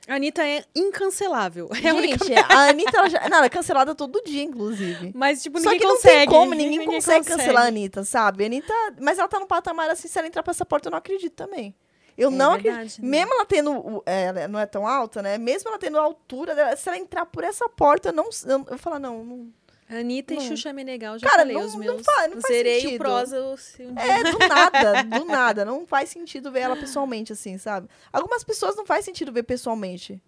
A 0.07 0.17
Anitta 0.17 0.47
é 0.47 0.65
incancelável. 0.75 1.69
É. 1.73 1.77
Gente, 1.77 2.35
a 2.35 2.69
Anitta, 2.69 2.99
ela, 2.99 3.09
já, 3.09 3.29
não, 3.29 3.37
ela 3.39 3.47
é 3.47 3.51
cancelada 3.51 3.95
todo 3.95 4.23
dia, 4.25 4.43
inclusive. 4.43 5.13
Mas, 5.15 5.43
tipo, 5.43 5.59
Só 5.59 5.71
ninguém 5.71 5.81
que 5.81 5.87
não 5.87 5.95
consegue. 5.97 6.17
tem 6.19 6.29
como, 6.29 6.55
ninguém, 6.55 6.85
consegue, 6.87 7.25
cancelar 7.27 7.49
a 7.49 7.67
consegue. 7.67 7.69
Anitta, 7.69 8.05
sabe? 8.05 8.45
A 8.45 8.47
Anitta, 8.47 8.75
mas 9.01 9.19
ela 9.19 9.29
tá 9.29 9.41
num 9.41 9.47
patamar 9.47 9.89
assim, 9.89 10.07
se 10.09 10.19
ela 10.19 10.29
entrar 10.29 10.43
pra 10.43 10.51
essa 10.51 10.65
porta, 10.67 10.89
eu 10.89 10.91
não 10.91 10.99
acredito 10.99 11.33
também. 11.35 11.75
Eu 12.17 12.29
É 12.29 12.33
não 12.33 12.53
verdade, 12.53 12.77
acredito. 12.77 13.03
né? 13.03 13.09
Mesmo 13.09 13.35
ela 13.35 13.45
tendo. 13.47 14.03
é, 14.07 14.23
ela 14.25 14.49
não 14.49 14.61
é 14.61 14.67
tão 14.67 14.87
alta, 14.87 15.21
né? 15.23 15.37
Mesmo 15.39 15.69
ela 15.71 15.79
tendo 15.79 15.99
a 15.99 16.03
altura 16.03 16.55
dela, 16.55 16.77
se 16.77 16.89
ela 16.89 16.99
entrar 16.99 17.27
por 17.27 17.43
essa 17.43 17.69
porta, 17.69 18.11
eu 18.11 18.13
não. 18.13 18.29
Eu, 18.47 18.65
eu 18.71 18.79
falo, 18.79 18.99
não, 18.99 19.25
não. 19.25 19.53
Anitta 19.89 20.33
e 20.35 20.37
Não. 20.39 20.45
Xuxa 20.45 20.73
Menegal, 20.73 21.19
já 21.19 21.27
Cara, 21.29 21.43
falei 21.43 21.57
não- 21.57 21.67
os 21.67 21.73
não 21.75 21.81
meus. 21.81 22.03
faz- 22.03 22.35
não 22.35 22.41
faz 22.41 22.55
Zerei 22.55 22.79
o 22.79 22.81
sentido. 22.83 22.99
prosa. 22.99 23.57
se 23.59 23.83
um 23.83 23.95
dia- 23.95 24.03
É, 24.05 24.23
do 24.33 24.39
nada, 24.39 25.03
do 25.03 25.25
nada. 25.27 25.65
Não 25.65 25.87
faz 25.87 26.09
sentido 26.09 26.51
ver 26.51 26.61
ela 26.61 26.77
pessoalmente, 26.77 27.33
assim, 27.33 27.59
sabe? 27.59 27.89
Algumas 28.13 28.43
pessoas 28.43 28.75
não 28.77 28.87
faz 28.87 29.05
sentido 29.05 29.31
ver 29.33 29.43
pessoalmente. 29.43 30.23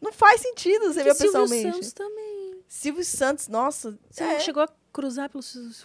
Não 0.00 0.12
faz 0.12 0.40
sentido 0.40 0.92
você 0.92 1.02
ver 1.04 1.14
Silvio 1.14 1.32
pessoalmente. 1.32 1.72
Santos 1.74 1.92
também. 1.92 2.60
Silvio 2.66 3.04
Santos, 3.04 3.48
nossa. 3.48 3.98
Você 4.10 4.22
é. 4.22 4.32
não 4.32 4.40
chegou 4.40 4.62
a 4.62 4.68
cruzar 4.92 5.28
pelo, 5.30 5.42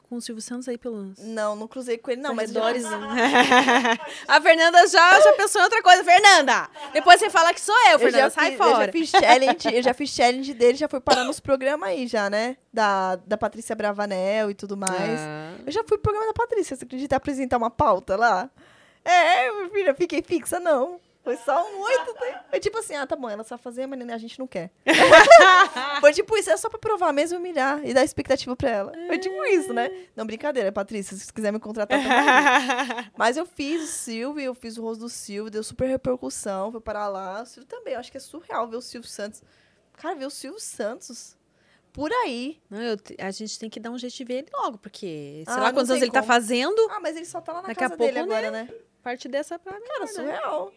com 0.10 0.16
o 0.18 0.22
Silvio 0.22 0.42
Santos 0.42 0.68
aí 0.68 0.78
pelos 0.78 1.18
Não, 1.20 1.56
não 1.56 1.68
cruzei 1.68 1.98
com 1.98 2.12
ele, 2.12 2.22
não, 2.22 2.34
mas 2.34 2.50
eu 2.54 2.62
já 2.62 2.68
arredores. 2.68 2.88
fiz- 4.10 4.24
a 4.28 4.42
Fernanda 4.42 4.88
já, 4.88 5.20
já 5.22 5.34
pensou 5.34 5.62
em 5.62 5.64
outra 5.64 5.82
coisa. 5.84 6.04
Fernanda! 6.04 6.70
Depois 6.94 7.20
você 7.20 7.30
fala 7.30 7.54
que 7.54 7.62
sou 7.62 7.76
eu, 7.88 7.92
eu 7.94 8.00
Fernanda. 8.00 8.18
já, 8.24 8.30
sai 8.30 8.54
eu 8.54 8.58
já 8.58 8.64
fora. 8.64 8.92
fiz 8.92 9.10
challenge, 9.10 9.76
eu 9.76 9.84
já 9.84 9.94
fiz 9.94 10.10
challenge 10.10 10.54
dele, 10.54 10.78
já 10.78 10.88
foi 10.88 11.00
parar 11.00 11.24
nos 11.24 11.40
programas 11.40 11.90
aí 11.90 12.08
já, 12.08 12.30
né? 12.30 12.58
Da, 12.74 13.16
da 13.18 13.38
Patrícia 13.38 13.76
Bravanel 13.76 14.50
e 14.52 14.54
tudo 14.54 14.76
mais. 14.76 15.20
Ah. 15.20 15.54
Eu 15.66 15.72
já 15.72 15.82
fui 15.84 15.98
pro 15.98 16.12
programa 16.12 16.28
da 16.28 16.34
Patrícia, 16.34 16.76
você 16.76 16.84
acredita 16.84 17.16
apresentar 17.16 17.58
uma 17.58 17.70
pauta 17.70 18.16
lá? 18.16 18.50
É, 19.04 19.50
filho, 19.72 19.90
eu 19.90 19.96
fiquei 19.96 20.22
fixa, 20.24 20.60
não. 20.60 21.00
Foi 21.26 21.36
só 21.38 21.70
muito 21.72 22.14
tempo. 22.14 22.40
Foi 22.52 22.60
tipo 22.60 22.78
assim, 22.78 22.96
ah, 22.96 23.08
tá 23.08 23.16
bom, 23.16 23.28
ela 23.28 23.44
sabe 23.44 23.62
fazer, 23.62 23.88
mas 23.88 24.00
a 24.10 24.18
gente 24.20 24.38
não 24.38 24.46
quer. 24.46 24.70
Foi 26.00 26.14
tipo 26.14 26.38
isso, 26.38 26.52
é 26.52 26.56
só 26.58 26.70
pra 26.70 26.78
provar 26.78 27.12
mesmo, 27.12 27.40
humilhar 27.40 27.84
e 27.84 27.96
dar 27.96 28.04
expectativa 28.04 28.56
pra 28.56 28.70
ela. 28.70 28.92
Foi 29.08 29.18
tipo 29.18 29.44
isso, 29.46 29.74
né? 29.74 29.90
Não, 30.16 30.24
brincadeira, 30.26 30.72
Patrícia, 30.72 31.18
se 31.18 31.34
quiser 31.34 31.52
me 31.52 31.60
contratar, 31.60 32.00
também. 32.00 33.10
Mas 33.18 33.38
eu 33.38 33.46
fiz 33.46 33.84
o 33.84 33.88
Silvio, 33.88 34.44
eu 34.44 34.54
fiz 34.54 34.78
o 34.78 34.84
rosto 34.84 35.02
do 35.02 35.10
Silvio, 35.10 35.50
deu 35.50 35.64
super 35.64 35.90
repercussão, 35.90 36.72
foi 36.72 36.80
parar 36.80 37.08
lá. 37.08 37.42
O 37.42 37.46
Silvio 37.48 37.68
também, 37.68 37.96
eu 37.96 38.00
acho 38.00 38.12
que 38.12 38.18
é 38.18 38.22
surreal 38.22 38.68
ver 38.68 38.78
o 38.78 38.82
Silvio 38.82 39.10
Santos. 39.10 39.42
Cara, 39.94 40.14
ver 40.14 40.28
o 40.28 40.30
Silvio 40.30 40.60
Santos 40.60 41.36
por 41.92 42.12
aí. 42.12 42.62
Não, 42.70 42.80
eu 42.82 42.98
a 43.18 43.32
gente 43.32 43.58
tem 43.58 43.70
que 43.70 43.80
dar 43.80 43.90
um 43.90 43.98
jeito 43.98 44.14
de 44.16 44.24
ver 44.24 44.34
ele 44.36 44.50
logo, 44.54 44.78
porque 44.78 45.44
sei 45.44 45.54
Ah, 45.56 45.58
lá 45.60 45.74
quantos 45.74 45.90
anos 45.90 46.04
ele 46.04 46.12
tá 46.12 46.22
fazendo. 46.22 46.80
Ah, 46.92 47.00
mas 47.00 47.16
ele 47.16 47.26
só 47.26 47.42
tá 47.42 47.52
lá 47.54 47.62
na 47.64 47.70
Daqui 47.70 47.84
a 47.84 47.90
casa 47.90 47.98
dele 47.98 48.20
pouco, 48.20 48.32
agora, 48.32 48.52
né? 48.52 48.70
Parte 49.02 49.28
dessa 49.28 49.58
pra 49.58 49.80
mim. 49.80 49.88
Cara, 49.88 50.08
surreal. 50.08 50.74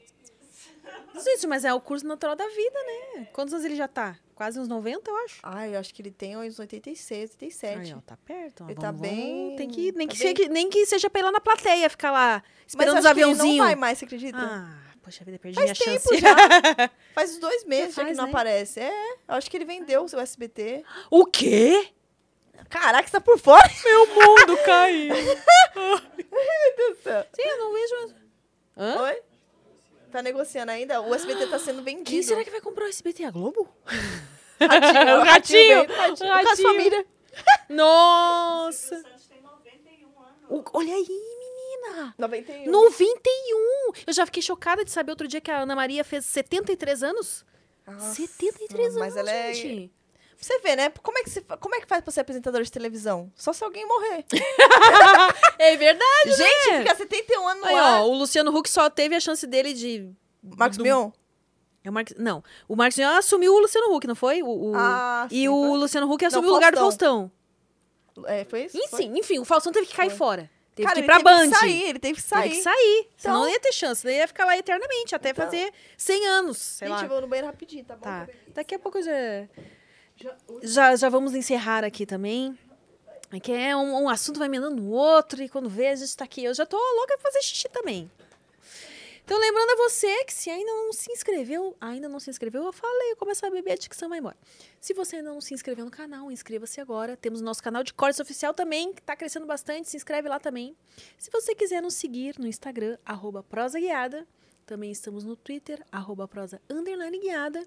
Gente, 1.23 1.47
mas 1.47 1.65
é 1.65 1.73
o 1.75 1.81
curso 1.81 2.07
natural 2.07 2.37
da 2.37 2.47
vida, 2.47 2.79
né? 3.17 3.29
Quantos 3.33 3.53
anos 3.53 3.65
ele 3.67 3.75
já 3.77 3.89
tá? 3.89 4.17
Quase 4.35 4.61
uns 4.61 4.69
90, 4.69 5.11
eu 5.11 5.17
acho. 5.25 5.41
Ai, 5.43 5.75
eu 5.75 5.81
acho 5.81 5.93
que 5.93 6.01
ele 6.01 6.13
tem 6.13 6.37
uns 6.37 6.59
86, 6.59 7.33
87. 7.33 7.79
Aí, 7.81 7.95
ó, 7.95 8.01
tá 8.01 8.17
perto. 8.25 8.63
ó. 8.63 8.67
Ele 8.67 8.75
Vamos- 8.75 8.81
tá 8.81 8.91
vamos- 8.93 9.01
bem- 9.01 9.57
Tem 9.57 9.69
que, 9.69 9.93
nem, 9.93 10.07
tá 10.07 10.15
que 10.15 10.19
bem- 10.23 10.37
seja, 10.37 10.49
nem 10.49 10.71
que 10.71 10.87
seja 10.87 11.11
pra 11.11 11.21
ir 11.21 11.25
lá 11.25 11.33
na 11.33 11.41
plateia, 11.41 11.91
ficar 11.91 12.13
lá 12.13 12.43
Mas 12.45 12.67
esperando 12.69 12.99
os 12.99 13.07
aviãozinhos. 13.07 13.57
não 13.59 13.65
vai 13.65 13.75
mais, 13.75 13.99
você 13.99 14.05
acredita? 14.05 14.39
Ah, 14.39 14.79
poxa 15.03 15.25
vida, 15.25 15.39
perdi 15.41 15.57
Faz 15.57 15.65
minha 15.67 15.75
tempo 15.75 16.09
chance. 16.09 16.19
já. 16.21 16.29
Faz 17.15 17.33
uns 17.33 17.39
dois 17.39 17.65
meses 17.65 17.95
já 17.97 18.03
faz, 18.03 18.13
que 18.13 18.17
não 18.17 18.25
né? 18.27 18.31
aparece. 18.31 18.79
É, 18.81 19.13
eu 19.29 19.35
acho 19.35 19.51
que 19.51 19.57
ele 19.57 19.65
vendeu 19.65 20.05
o 20.05 20.09
seu 20.09 20.21
SBT. 20.21 20.85
o 21.11 21.27
quê? 21.27 21.89
Caraca, 22.71 23.09
você 23.09 23.13
tá 23.13 23.21
por 23.21 23.39
fora? 23.41 23.69
Meu 23.85 24.07
mundo 24.07 24.57
caiu. 24.65 25.15
Deus 25.75 26.97
do 26.97 27.03
céu. 27.03 27.27
Sim, 27.35 27.43
eu 27.43 27.59
não 27.59 27.73
vejo. 27.73 28.15
Hã? 28.77 29.03
Oi? 29.03 29.23
Tá 30.11 30.23
negociando 30.23 30.71
ainda? 30.73 31.01
O 31.03 31.15
SBT 31.15 31.47
tá 31.49 31.59
sendo 31.59 31.83
vendido. 31.83 32.11
Quem 32.11 32.23
será 32.23 32.43
que 32.43 32.51
vai 32.51 32.61
comprar 32.61 32.85
o 32.87 32.89
SBT? 32.89 33.25
A 33.25 33.31
Globo? 33.31 33.69
Ratinho, 34.61 35.17
O 35.19 35.25
ratinho. 35.25 35.25
ratinho. 35.25 35.81
O 35.81 35.83
O 35.85 36.45
Caso 36.45 36.49
ratinho. 36.49 36.69
Família. 36.69 37.07
Nossa! 37.69 38.95
O 38.97 39.03
Santos 39.03 39.27
tem 39.29 39.41
91 39.43 40.07
anos. 40.21 40.43
O- 40.51 40.65
olha 40.79 40.95
aí, 40.95 41.07
menina! 41.39 42.15
91. 42.19 42.71
91! 42.71 43.93
Eu 44.07 44.13
já 44.13 44.27
fiquei 44.27 44.43
chocada 44.43 44.85
de 44.85 44.91
saber 44.91 45.13
outro 45.13 45.29
dia 45.29 45.41
que 45.41 45.51
a 45.51 45.61
Ana 45.61 45.77
Maria 45.77 46.03
fez 46.03 46.25
73 46.27 47.03
anos. 47.03 47.45
Nossa, 47.87 48.15
73 48.15 48.87
anos, 48.89 48.99
mas 48.99 49.17
ela 49.17 49.31
é- 49.31 49.53
gente. 49.55 49.93
Você 50.41 50.59
ver, 50.61 50.77
né? 50.77 50.89
Como 51.03 51.19
é, 51.19 51.23
que 51.25 51.31
se, 51.31 51.41
como 51.43 51.75
é 51.75 51.81
que 51.81 51.87
faz 51.87 52.01
pra 52.03 52.13
ser 52.13 52.21
apresentador 52.21 52.63
de 52.63 52.71
televisão? 52.71 53.31
Só 53.35 53.53
se 53.53 53.63
alguém 53.65 53.85
morrer. 53.87 54.25
É 55.59 55.77
verdade, 55.77 56.33
Gente, 56.37 56.71
né? 56.71 56.79
ficar 56.83 56.95
71 56.97 57.49
anos 57.49 57.63
no 57.63 57.69
Aí, 57.69 57.75
ar. 57.75 58.01
ó, 58.03 58.07
o 58.07 58.15
Luciano 58.15 58.57
Huck 58.57 58.71
só 58.71 58.89
teve 58.89 59.15
a 59.17 59.21
chance 59.21 59.45
dele 59.47 59.73
de... 59.75 60.09
Marcos 60.43 60.79
do- 60.79 60.85
Mion? 60.85 61.11
É 61.83 61.91
o 61.91 61.93
Marcos... 61.93 62.15
Não, 62.17 62.43
o 62.69 62.77
Marcos 62.77 62.97
Mion 62.97 63.09
assumiu 63.11 63.53
o 63.55 63.59
Luciano 63.59 63.93
Huck, 63.93 64.07
não 64.07 64.15
foi? 64.15 64.43
O, 64.43 64.47
o- 64.49 64.73
Ah, 64.77 65.27
E 65.31 65.41
sim, 65.41 65.49
o 65.49 65.53
foi. 65.71 65.79
Luciano 65.79 66.13
Huck 66.13 66.25
assumiu 66.25 66.51
o 66.51 66.55
lugar 66.55 66.71
do 66.73 66.79
Faustão. 66.79 67.31
É, 68.27 68.45
foi 68.45 68.65
isso? 68.67 68.79
Foi. 68.89 69.03
Enfim, 69.05 69.19
enfim, 69.19 69.39
o 69.41 69.45
Faustão 69.45 69.73
teve 69.73 69.87
que 69.87 69.95
cair 69.97 70.11
Foi. 70.11 70.19
fora. 70.19 70.51
Teve 70.75 70.87
Cara, 70.89 70.95
que 70.95 71.01
ir 71.01 71.03
ele 71.03 71.07
pra 71.07 71.17
teve 71.17 71.37
Band. 71.47 71.51
que 71.51 71.59
sair, 71.59 71.83
ele 71.89 71.99
teve 71.99 72.15
que 72.15 72.23
sair. 72.23 72.43
Teve 72.45 72.55
que 72.57 72.63
sair. 72.63 73.09
Senão 73.17 73.35
Então- 73.35 73.43
não 73.43 73.49
ia 73.49 73.61
ter 73.61 73.73
chance. 73.73 74.05
Daí 74.05 74.17
ia 74.17 74.29
ficar 74.29 74.45
lá 74.45 74.57
eternamente, 74.57 75.13
até 75.15 75.31
Então. 75.31 75.45
fazer 75.45 75.73
100 75.97 76.27
anos, 76.29 76.57
sei 76.59 76.87
Gente, 76.89 76.97
lá. 76.99 77.03
eu 77.05 77.09
vou 77.09 77.21
no 77.21 77.27
banheiro 77.27 77.49
rapidinho, 77.49 77.85
tá 77.85 77.95
bom? 77.97 78.03
Tá. 78.03 78.29
Daqui 78.55 78.77
a 78.77 78.79
pouco 78.79 78.99
eu 78.99 79.03
já... 79.03 79.13
Já- 80.63 80.97
Já, 80.97 81.09
vamos 81.09 81.35
encerrar 81.35 81.85
aqui 81.85 82.05
também. 82.07 82.59
É 83.31 83.39
que 83.39 83.53
é 83.53 83.77
um, 83.77 84.05
um 84.05 84.09
assunto 84.09 84.39
vai 84.39 84.49
emendando 84.49 84.77
no 84.83 84.91
outro 84.91 85.43
e 85.43 85.49
quando 85.49 85.69
vê 85.69 85.89
a 85.89 85.97
gente 85.97 86.17
tá 86.17 86.25
aqui. 86.25 86.43
Eu 86.45 86.55
já 86.55 86.65
tô 86.65 86.77
louca 86.77 87.17
pra 87.19 87.31
fazer 87.31 87.43
xixi 87.43 87.69
também. 87.69 88.11
Então, 89.23 89.39
lembrando 89.39 89.71
a 89.73 89.77
você 89.77 90.25
que 90.25 90.33
se 90.33 90.49
ainda 90.49 90.71
não 90.73 90.91
se 90.91 91.13
inscreveu, 91.13 91.77
ainda 91.79 92.09
não 92.09 92.19
se 92.19 92.31
inscreveu, 92.31 92.65
eu 92.65 92.73
falei, 92.73 93.15
começa 93.17 93.47
a 93.47 93.51
beber, 93.51 93.73
a 93.73 93.77
dicção 93.77 94.09
vai 94.09 94.21
embora. 94.21 94.39
Se 94.81 94.95
você 94.95 95.17
ainda 95.17 95.29
não 95.31 95.39
se 95.43 95.53
inscreveu 95.53 95.85
no 95.85 95.91
canal, 95.91 96.33
inscreva-se 96.33 96.81
agora. 96.81 97.15
Temos 97.15 97.43
o 97.43 97.45
nosso 97.45 97.63
canal 97.63 97.85
de 97.85 97.93
cortes 97.93 98.19
oficial 98.21 98.55
também, 98.55 98.95
que 98.95 99.03
tá 99.03 99.15
crescendo 99.15 99.45
bastante, 99.45 99.87
se 99.91 99.99
inscreve 99.99 100.31
lá 100.31 100.41
também. 100.41 100.75
Se 101.19 101.31
você 101.31 101.55
quiser 101.55 101.83
nos 101.83 101.93
seguir 101.93 102.39
no 102.39 102.47
Instagram, 102.47 102.97
arroba 103.05 103.43
prosa 103.43 103.79
guiada. 103.79 104.27
Também 104.65 104.91
estamos 104.91 105.25
no 105.25 105.37
Twitter, 105.37 105.85
arroba 105.93 106.27
prosa 106.27 106.59
underline 106.71 107.19
guiada. 107.19 107.67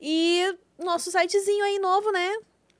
E 0.00 0.56
nosso 0.78 1.10
sitezinho 1.10 1.64
aí 1.64 1.78
novo, 1.78 2.10
né? 2.12 2.38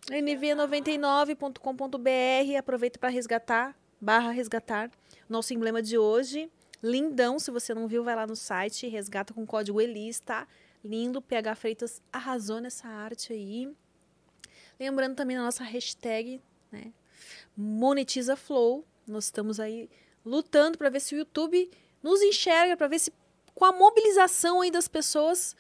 nv99.com.br. 0.09 2.59
Aproveita 2.59 2.99
para 2.99 3.09
resgatar, 3.09 3.77
barra 4.01 4.31
resgatar, 4.31 4.91
nosso 5.29 5.53
emblema 5.53 5.83
de 5.83 5.99
hoje. 5.99 6.51
Lindão, 6.83 7.39
se 7.39 7.51
você 7.51 7.75
não 7.75 7.89
viu, 7.89 8.05
vai 8.05 8.15
lá 8.15 8.27
no 8.27 8.37
site, 8.37 8.87
resgata 8.87 9.35
com 9.35 9.47
código 9.47 9.81
ELIS, 9.81 10.21
tá? 10.21 10.47
Lindo, 10.85 11.21
PH 11.21 11.55
Freitas 11.57 12.03
arrasou 12.13 12.61
nessa 12.61 12.87
arte 12.87 13.33
aí. 13.33 13.69
Lembrando 14.79 15.17
também 15.17 15.37
a 15.37 15.43
nossa 15.43 15.65
hashtag, 15.65 16.41
né? 16.71 16.93
Monetiza 17.57 18.37
Flow. 18.37 18.85
Nós 19.07 19.25
estamos 19.25 19.59
aí 19.59 19.89
lutando 20.25 20.77
para 20.77 20.91
ver 20.91 21.01
se 21.01 21.15
o 21.15 21.19
YouTube 21.19 21.71
nos 22.03 22.21
enxerga, 22.21 22.77
para 22.77 22.89
ver 22.89 22.99
se 22.99 23.13
com 23.55 23.65
a 23.65 23.73
mobilização 23.73 24.61
aí 24.61 24.71
das 24.71 24.87
pessoas, 24.87 25.57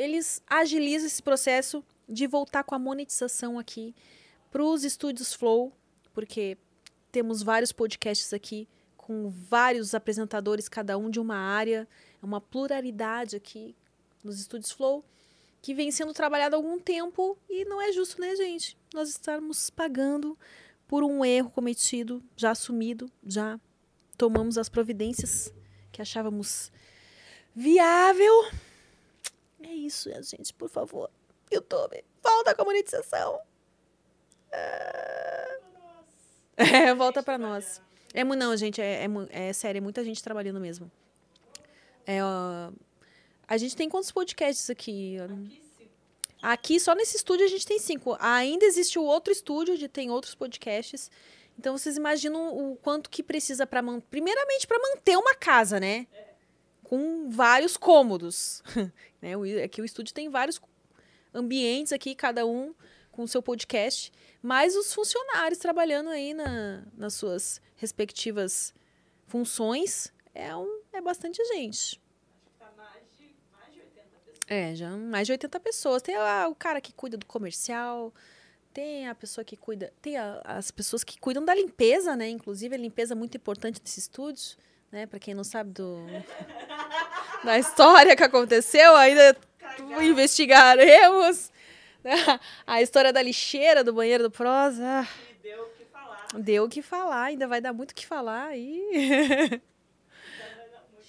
eles 0.00 0.42
agilizam 0.46 1.06
esse 1.06 1.22
processo 1.22 1.84
de 2.08 2.26
voltar 2.26 2.64
com 2.64 2.74
a 2.74 2.78
monetização 2.78 3.58
aqui 3.58 3.94
para 4.50 4.64
os 4.64 4.82
estúdios 4.82 5.34
Flow, 5.34 5.72
porque 6.14 6.56
temos 7.12 7.42
vários 7.42 7.70
podcasts 7.70 8.32
aqui 8.32 8.66
com 8.96 9.28
vários 9.28 9.94
apresentadores, 9.94 10.70
cada 10.70 10.96
um 10.96 11.10
de 11.10 11.20
uma 11.20 11.36
área, 11.36 11.86
é 12.22 12.24
uma 12.24 12.40
pluralidade 12.40 13.36
aqui 13.36 13.76
nos 14.24 14.40
estúdios 14.40 14.72
Flow 14.72 15.04
que 15.60 15.74
vem 15.74 15.90
sendo 15.90 16.14
trabalhado 16.14 16.56
há 16.56 16.58
algum 16.58 16.78
tempo 16.78 17.36
e 17.46 17.66
não 17.66 17.82
é 17.82 17.92
justo, 17.92 18.18
né, 18.18 18.34
gente? 18.36 18.78
Nós 18.94 19.10
estarmos 19.10 19.68
pagando 19.68 20.38
por 20.88 21.04
um 21.04 21.22
erro 21.22 21.50
cometido, 21.50 22.22
já 22.34 22.52
assumido, 22.52 23.12
já 23.22 23.60
tomamos 24.16 24.56
as 24.56 24.70
providências 24.70 25.52
que 25.92 26.00
achávamos 26.00 26.72
viável. 27.54 28.32
É 29.62 29.72
isso, 29.72 30.10
gente, 30.22 30.52
por 30.54 30.68
favor. 30.68 31.10
YouTube, 31.52 32.04
volta 32.22 32.54
com 32.54 32.62
a 32.62 32.64
monetização. 32.64 33.40
É, 34.52 35.60
É, 36.60 36.94
volta 36.94 37.22
pra 37.22 37.38
nós. 37.38 37.80
É, 38.12 38.22
não, 38.22 38.56
gente, 38.56 38.80
é, 38.80 39.04
é, 39.04 39.48
é 39.48 39.52
sério, 39.52 39.78
é 39.78 39.80
muita 39.80 40.04
gente 40.04 40.22
trabalhando 40.22 40.60
mesmo. 40.60 40.90
É, 42.06 42.22
ó, 42.22 42.70
a 43.48 43.56
gente 43.56 43.74
tem 43.74 43.88
quantos 43.88 44.10
podcasts 44.10 44.68
aqui? 44.68 45.16
Aqui, 46.42 46.78
só 46.78 46.94
nesse 46.94 47.16
estúdio, 47.16 47.46
a 47.46 47.48
gente 47.48 47.66
tem 47.66 47.78
cinco. 47.78 48.16
Ainda 48.20 48.64
existe 48.64 48.98
o 48.98 49.02
outro 49.02 49.32
estúdio, 49.32 49.74
onde 49.74 49.88
tem 49.88 50.10
outros 50.10 50.34
podcasts. 50.34 51.10
Então, 51.58 51.76
vocês 51.76 51.96
imaginam 51.96 52.56
o 52.56 52.76
quanto 52.76 53.08
que 53.10 53.22
precisa 53.22 53.66
para. 53.66 53.82
Primeiramente, 54.10 54.66
para 54.66 54.78
manter 54.78 55.16
uma 55.16 55.34
casa, 55.34 55.78
né? 55.80 56.06
Com 56.82 57.30
vários 57.30 57.76
cômodos. 57.76 58.62
né? 59.20 59.34
Aqui 59.64 59.80
o 59.80 59.84
estúdio 59.84 60.14
tem 60.14 60.28
vários 60.28 60.60
ambientes 61.34 61.92
aqui, 61.92 62.14
cada 62.14 62.46
um 62.46 62.74
com 63.12 63.22
o 63.22 63.28
seu 63.28 63.42
podcast. 63.42 64.12
Mas 64.42 64.74
os 64.76 64.92
funcionários 64.94 65.58
trabalhando 65.58 66.10
aí 66.10 66.32
na, 66.34 66.84
nas 66.96 67.14
suas 67.14 67.60
respectivas 67.76 68.72
funções 69.26 70.12
é, 70.34 70.54
um, 70.56 70.80
é 70.92 71.00
bastante 71.00 71.42
gente. 71.46 72.00
Tá 72.58 72.72
mais 72.76 73.04
de, 73.18 73.34
mais 73.52 73.72
de 73.74 73.80
80 73.80 74.18
pessoas. 74.24 74.38
É, 74.48 74.74
já 74.74 74.90
mais 74.96 75.26
de 75.26 75.32
80 75.32 75.60
pessoas. 75.60 76.02
Tem 76.02 76.14
a- 76.16 76.48
o 76.48 76.54
cara 76.54 76.80
que 76.80 76.92
cuida 76.92 77.16
do 77.16 77.26
comercial, 77.26 78.12
tem 78.72 79.08
a 79.08 79.14
pessoa 79.14 79.44
que 79.44 79.56
cuida. 79.56 79.92
Tem 80.00 80.16
a- 80.16 80.40
as 80.44 80.70
pessoas 80.70 81.04
que 81.04 81.18
cuidam 81.18 81.44
da 81.44 81.54
limpeza, 81.54 82.16
né? 82.16 82.28
Inclusive, 82.28 82.74
a 82.74 82.78
limpeza 82.78 83.14
é 83.14 83.16
muito 83.16 83.36
importante 83.36 83.80
nesse 83.84 84.00
estúdio, 84.00 84.56
né? 84.90 85.06
Pra 85.06 85.18
quem 85.18 85.34
não 85.34 85.44
sabe 85.44 85.70
do. 85.72 86.04
da 87.44 87.58
história 87.58 88.16
que 88.16 88.22
aconteceu, 88.22 88.94
ainda 88.96 89.36
investigaremos. 90.02 91.50
né? 92.04 92.14
A 92.66 92.80
história 92.82 93.12
da 93.12 93.22
lixeira 93.22 93.82
do 93.84 93.92
banheiro 93.92 94.22
do 94.24 94.30
Prosa. 94.30 95.06
E 95.30 95.34
deu 95.42 95.62
o 95.62 95.68
que 95.70 95.84
falar. 95.84 96.26
Deu 96.34 96.64
o 96.64 96.68
que 96.68 96.82
falar, 96.82 97.22
ainda 97.24 97.46
vai 97.48 97.60
dar 97.60 97.72
muito 97.72 97.92
o 97.92 97.94
que 97.94 98.06
falar 98.06 98.46
aí. 98.48 99.60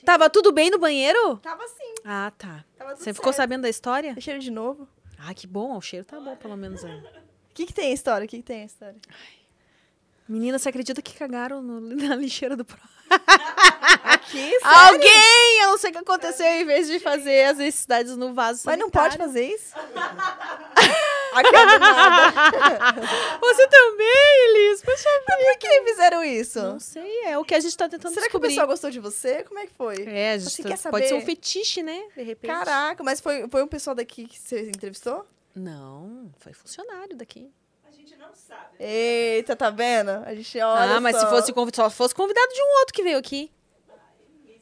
Tava 0.05 0.29
tudo 0.31 0.51
bem 0.51 0.71
no 0.71 0.79
banheiro? 0.79 1.37
Tava 1.37 1.63
assim, 1.63 1.93
Ah, 2.03 2.31
tá. 2.35 2.65
Você 2.95 3.13
ficou 3.13 3.31
certo. 3.31 3.37
sabendo 3.37 3.61
da 3.63 3.69
história? 3.69 4.15
Ele 4.17 4.39
de 4.39 4.49
novo. 4.49 4.87
Ah, 5.19 5.31
que 5.33 5.45
bom, 5.45 5.77
o 5.77 5.81
cheiro 5.81 6.03
tá 6.05 6.19
bom, 6.19 6.35
pelo 6.35 6.57
menos. 6.57 6.83
É. 6.83 6.87
O 6.87 7.53
que 7.53 7.67
que 7.67 7.73
tem 7.73 7.91
a 7.91 7.93
história? 7.93 8.25
O 8.25 8.27
que 8.27 8.37
que 8.37 8.43
tem 8.43 8.63
a 8.63 8.65
história? 8.65 8.95
Menina, 10.27 10.57
você 10.59 10.69
acredita 10.69 11.01
que 11.01 11.13
cagaram 11.13 11.61
no- 11.61 11.81
na 12.07 12.15
lixeira 12.15 12.55
do 12.55 12.63
próximo? 12.63 12.89
Aqui, 14.05 14.57
Alguém! 14.63 15.61
Eu 15.61 15.67
não 15.71 15.77
sei 15.77 15.89
o 15.89 15.93
que 15.93 15.99
aconteceu, 15.99 16.45
em 16.45 16.63
vez 16.65 16.87
de 16.87 16.99
fazer 16.99 17.43
as 17.43 17.57
necessidades 17.57 18.15
no 18.15 18.33
vaso 18.33 18.61
Mas 18.65 18.79
não 18.79 18.89
pode 18.89 19.17
fazer 19.17 19.45
isso? 19.47 19.73
Você 23.41 23.67
também, 23.67 24.45
Elis? 24.49 24.81
Poxa 24.81 25.09
Por 25.25 25.57
que 25.59 25.81
fizeram 25.85 26.23
isso? 26.23 26.61
Não 26.61 26.79
sei, 26.79 27.23
é 27.25 27.37
o 27.37 27.43
que 27.45 27.53
a 27.55 27.59
gente 27.59 27.75
tá 27.75 27.87
tentando 27.89 28.13
Será 28.13 28.23
que 28.27 28.29
o 28.29 28.39
descobrir. 28.39 28.49
pessoal 28.49 28.67
gostou 28.67 28.89
de 28.91 28.99
você? 28.99 29.43
Como 29.43 29.59
é 29.59 29.67
que 29.67 29.73
foi? 29.73 30.03
É, 30.07 30.33
a 30.33 30.37
gente 30.37 30.51
Você 30.51 30.63
tá- 30.63 30.69
quer 30.69 30.89
pode 30.91 31.07
ser 31.07 31.13
um 31.15 31.19
saber? 31.19 31.31
fetiche, 31.35 31.83
né? 31.83 32.03
De 32.15 32.23
repente. 32.23 32.51
Caraca, 32.51 33.03
mas 33.03 33.19
foi, 33.19 33.47
foi 33.49 33.63
um 33.63 33.67
pessoal 33.67 33.95
daqui 33.95 34.25
que 34.27 34.37
você 34.39 34.69
entrevistou? 34.69 35.25
Não, 35.55 36.31
foi 36.39 36.53
funcionário 36.53 37.15
daqui. 37.15 37.49
Gente 38.11 38.19
não 38.19 38.33
sabe. 38.35 38.75
Eita, 38.79 39.55
tá 39.55 39.69
vendo? 39.69 40.09
A 40.25 40.33
gente 40.35 40.57
olha 40.59 40.95
ah, 40.97 41.01
mas 41.01 41.15
se 41.15 41.21
só. 41.21 41.29
fosse, 41.29 41.53
convi- 41.53 41.71
só 41.75 41.89
fosse 41.89 42.13
convidado 42.13 42.53
de 42.53 42.61
um 42.61 42.79
outro 42.79 42.93
que 42.93 43.03
veio 43.03 43.17
aqui. 43.17 43.51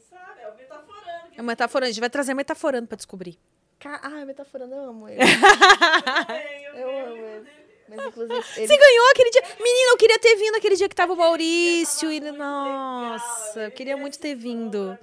Sabe, 0.10 0.42
é 0.42 0.50
o 0.50 0.56
metaforando. 0.56 1.34
É 1.38 1.42
metaforando. 1.42 1.86
A 1.88 1.92
gente 1.92 2.00
vai 2.00 2.10
trazer 2.10 2.34
metaforando 2.34 2.88
pra 2.88 2.96
descobrir. 2.96 3.40
Ca... 3.80 4.00
Ah, 4.04 4.26
metaforando, 4.26 4.76
eu 4.76 4.84
amo 4.90 5.08
ele. 5.10 5.20
Eu, 6.76 6.88
Eu 6.90 7.06
amo 7.08 7.16
ele. 7.26 7.50
Mas, 7.88 8.06
inclusive, 8.06 8.34
ele... 8.58 8.68
Você 8.68 8.78
ganhou 8.78 9.10
aquele 9.12 9.30
dia. 9.32 9.42
Menina, 9.60 9.92
eu 9.92 9.98
queria 9.98 10.20
ter 10.20 10.36
vindo 10.36 10.56
aquele 10.56 10.76
dia 10.76 10.88
que 10.90 10.96
tava 10.96 11.14
o 11.14 11.16
Maurício. 11.18 12.12
E... 12.12 12.20
Nossa, 12.20 13.62
eu 13.62 13.72
queria 13.72 13.98
muito 13.98 14.20
ter 14.20 14.36
vindo. 14.36 14.98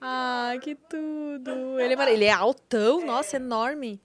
Ah, 0.00 0.52
que 0.62 0.74
tudo. 0.76 1.80
Ele 1.80 1.94
é, 1.94 1.96
mara- 1.96 2.10
ele 2.12 2.24
é 2.26 2.30
altão, 2.32 3.04
nossa, 3.04 3.36
enorme. 3.36 4.00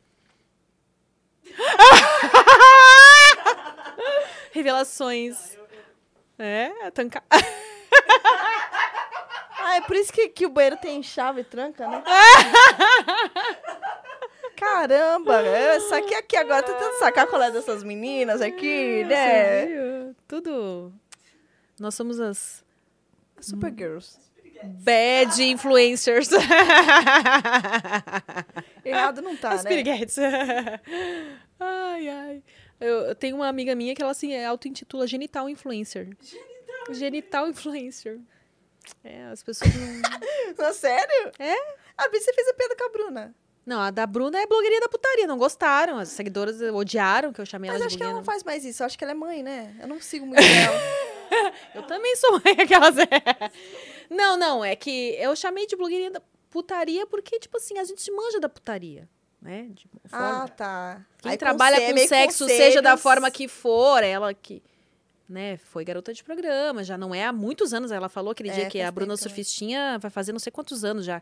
Revelações. 4.55 5.57
É, 6.39 6.89
tanca... 6.91 7.21
Ah, 9.59 9.75
é 9.77 9.81
por 9.81 9.95
isso 9.97 10.13
que, 10.13 10.29
que 10.29 10.45
o 10.45 10.49
banheiro 10.49 10.77
tem 10.77 11.01
chave 11.03 11.41
e 11.41 11.43
tranca, 11.43 11.85
né? 11.87 12.01
Caramba, 14.55 15.41
eu 15.41 15.81
saquei 15.81 16.15
aqui 16.17 16.37
agora, 16.37 16.63
tô 16.63 16.71
tentando 16.71 16.97
sacar 16.99 17.27
qual 17.27 17.41
é 17.41 17.51
dessas 17.51 17.83
meninas 17.83 18.41
aqui, 18.41 19.03
né? 19.03 20.13
Tudo. 20.27 20.93
Nós 21.77 21.93
somos 21.95 22.21
as 22.21 22.63
Supergirls. 23.41 24.17
bad 24.63 25.43
influencers. 25.43 26.29
Errado 28.85 29.21
não 29.21 29.35
tá, 29.35 29.49
As 29.51 29.65
né? 29.65 29.69
piriguetes. 29.69 30.17
ai, 31.59 32.07
ai. 32.07 32.41
Eu, 32.79 33.01
eu 33.01 33.15
tenho 33.15 33.35
uma 33.35 33.47
amiga 33.47 33.73
minha 33.75 33.95
que 33.95 34.01
ela 34.01 34.11
assim, 34.11 34.33
é 34.33 34.45
auto-intitula 34.45 35.07
genital 35.07 35.49
influencer. 35.49 36.09
Genital. 36.21 36.93
Genital 36.93 37.49
influencer. 37.49 38.19
É, 39.03 39.25
as 39.25 39.41
pessoas 39.41 39.71
não... 39.73 40.73
Sério? 40.73 41.31
É? 41.39 41.55
Ah, 41.97 42.09
você 42.09 42.33
fez 42.33 42.47
a 42.49 42.53
piada 42.53 42.75
com 42.75 42.85
a 42.85 42.89
Bruna. 42.89 43.35
Não, 43.65 43.79
a 43.81 43.89
da 43.89 44.05
Bruna 44.05 44.39
é 44.39 44.45
blogueirinha 44.45 44.81
da 44.81 44.89
putaria, 44.89 45.25
não 45.25 45.37
gostaram. 45.37 45.97
As 45.97 46.09
seguidoras 46.09 46.61
odiaram 46.61 47.33
que 47.33 47.41
eu 47.41 47.45
chamei 47.45 47.69
Mas 47.69 47.77
ela 47.77 47.87
acho 47.87 47.95
de 47.95 47.97
que 47.97 48.03
ela 48.03 48.13
não 48.13 48.23
faz 48.23 48.43
mais 48.43 48.63
isso. 48.63 48.83
Eu 48.83 48.85
acho 48.85 48.97
que 48.97 49.03
ela 49.03 49.11
é 49.11 49.15
mãe, 49.15 49.41
né? 49.41 49.75
Eu 49.81 49.87
não 49.87 49.99
sigo 49.99 50.25
muito 50.25 50.41
ela. 50.41 50.77
Eu 51.73 51.81
também 51.83 52.15
sou 52.15 52.33
mãe 52.33 52.55
aquelas. 52.61 52.95
não, 54.09 54.37
não, 54.37 54.63
é 54.63 54.75
que 54.75 55.15
eu 55.19 55.35
chamei 55.35 55.65
de 55.65 55.75
blogueirinha 55.75 56.11
da 56.11 56.21
putaria 56.51 57.05
porque, 57.07 57.39
tipo 57.39 57.57
assim, 57.57 57.79
a 57.79 57.83
gente 57.83 58.09
manja 58.11 58.39
da 58.39 58.47
putaria, 58.47 59.09
né? 59.45 59.67
De 59.71 59.87
ah, 60.11 60.29
forma. 60.31 60.47
tá. 60.49 61.05
Quem 61.21 61.31
Aí 61.31 61.37
trabalha 61.37 61.75
conse- 61.77 61.87
com 61.87 61.93
meio 61.95 62.07
sexo, 62.07 62.45
seja 62.47 62.81
da 62.81 62.89
conselhos. 62.91 63.01
forma 63.01 63.31
que 63.31 63.47
for, 63.47 64.03
ela 64.03 64.33
que, 64.33 64.61
né, 65.29 65.57
foi 65.57 65.85
garota 65.85 66.11
de 66.13 66.23
programa, 66.23 66.83
já 66.83 66.97
não 66.97 67.13
é 67.13 67.23
há 67.25 67.31
muitos 67.31 67.73
anos, 67.73 67.91
ela 67.91 68.09
falou 68.09 68.31
aquele 68.31 68.49
É, 68.49 68.53
dia 68.53 68.65
que 68.69 68.81
a 68.81 68.91
Bruna. 68.91 69.15
Surfistinha 69.15 69.97
vai 69.99 70.09
fazer 70.11 70.31
não 70.31 70.39
sei 70.39 70.51
quantos 70.51 70.83
anos 70.83 71.05
já. 71.05 71.21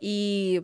E 0.00 0.62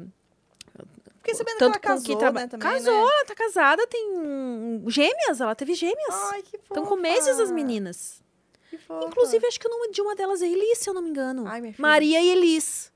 Fiquei 1.19 1.35
sabendo 1.35 1.57
tanto 1.59 1.81
que 1.81 1.87
ela 1.87 1.97
com 1.97 2.03
casou, 2.03 2.15
que 2.15 2.21
traba- 2.21 2.41
né, 2.41 2.47
também, 2.49 2.69
Casou, 2.69 2.93
né? 2.93 3.01
ela 3.01 3.25
tá 3.25 3.35
casada, 3.35 3.87
tem 3.87 4.85
gêmeas, 4.89 5.41
ela 5.41 5.55
teve 5.55 5.75
gêmeas. 5.75 6.15
Ai, 6.33 6.43
que 6.43 6.59
fofa. 6.59 6.65
Estão 6.69 6.85
com 6.85 6.97
meses 6.97 7.41
as 7.41 7.51
meninas. 7.51 8.23
Que 8.69 8.77
fofa. 8.77 9.07
Inclusive, 9.07 9.47
acho 9.47 9.59
que 9.59 9.67
o 9.67 9.71
nome 9.71 9.91
de 9.91 10.03
uma 10.03 10.15
delas 10.15 10.43
é 10.43 10.47
Elis, 10.49 10.79
se 10.81 10.91
eu 10.91 10.93
não 10.93 11.01
me 11.01 11.09
engano. 11.09 11.47
Ai. 11.47 11.75
Maria 11.79 12.21
e 12.21 12.29
Elis. 12.29 12.93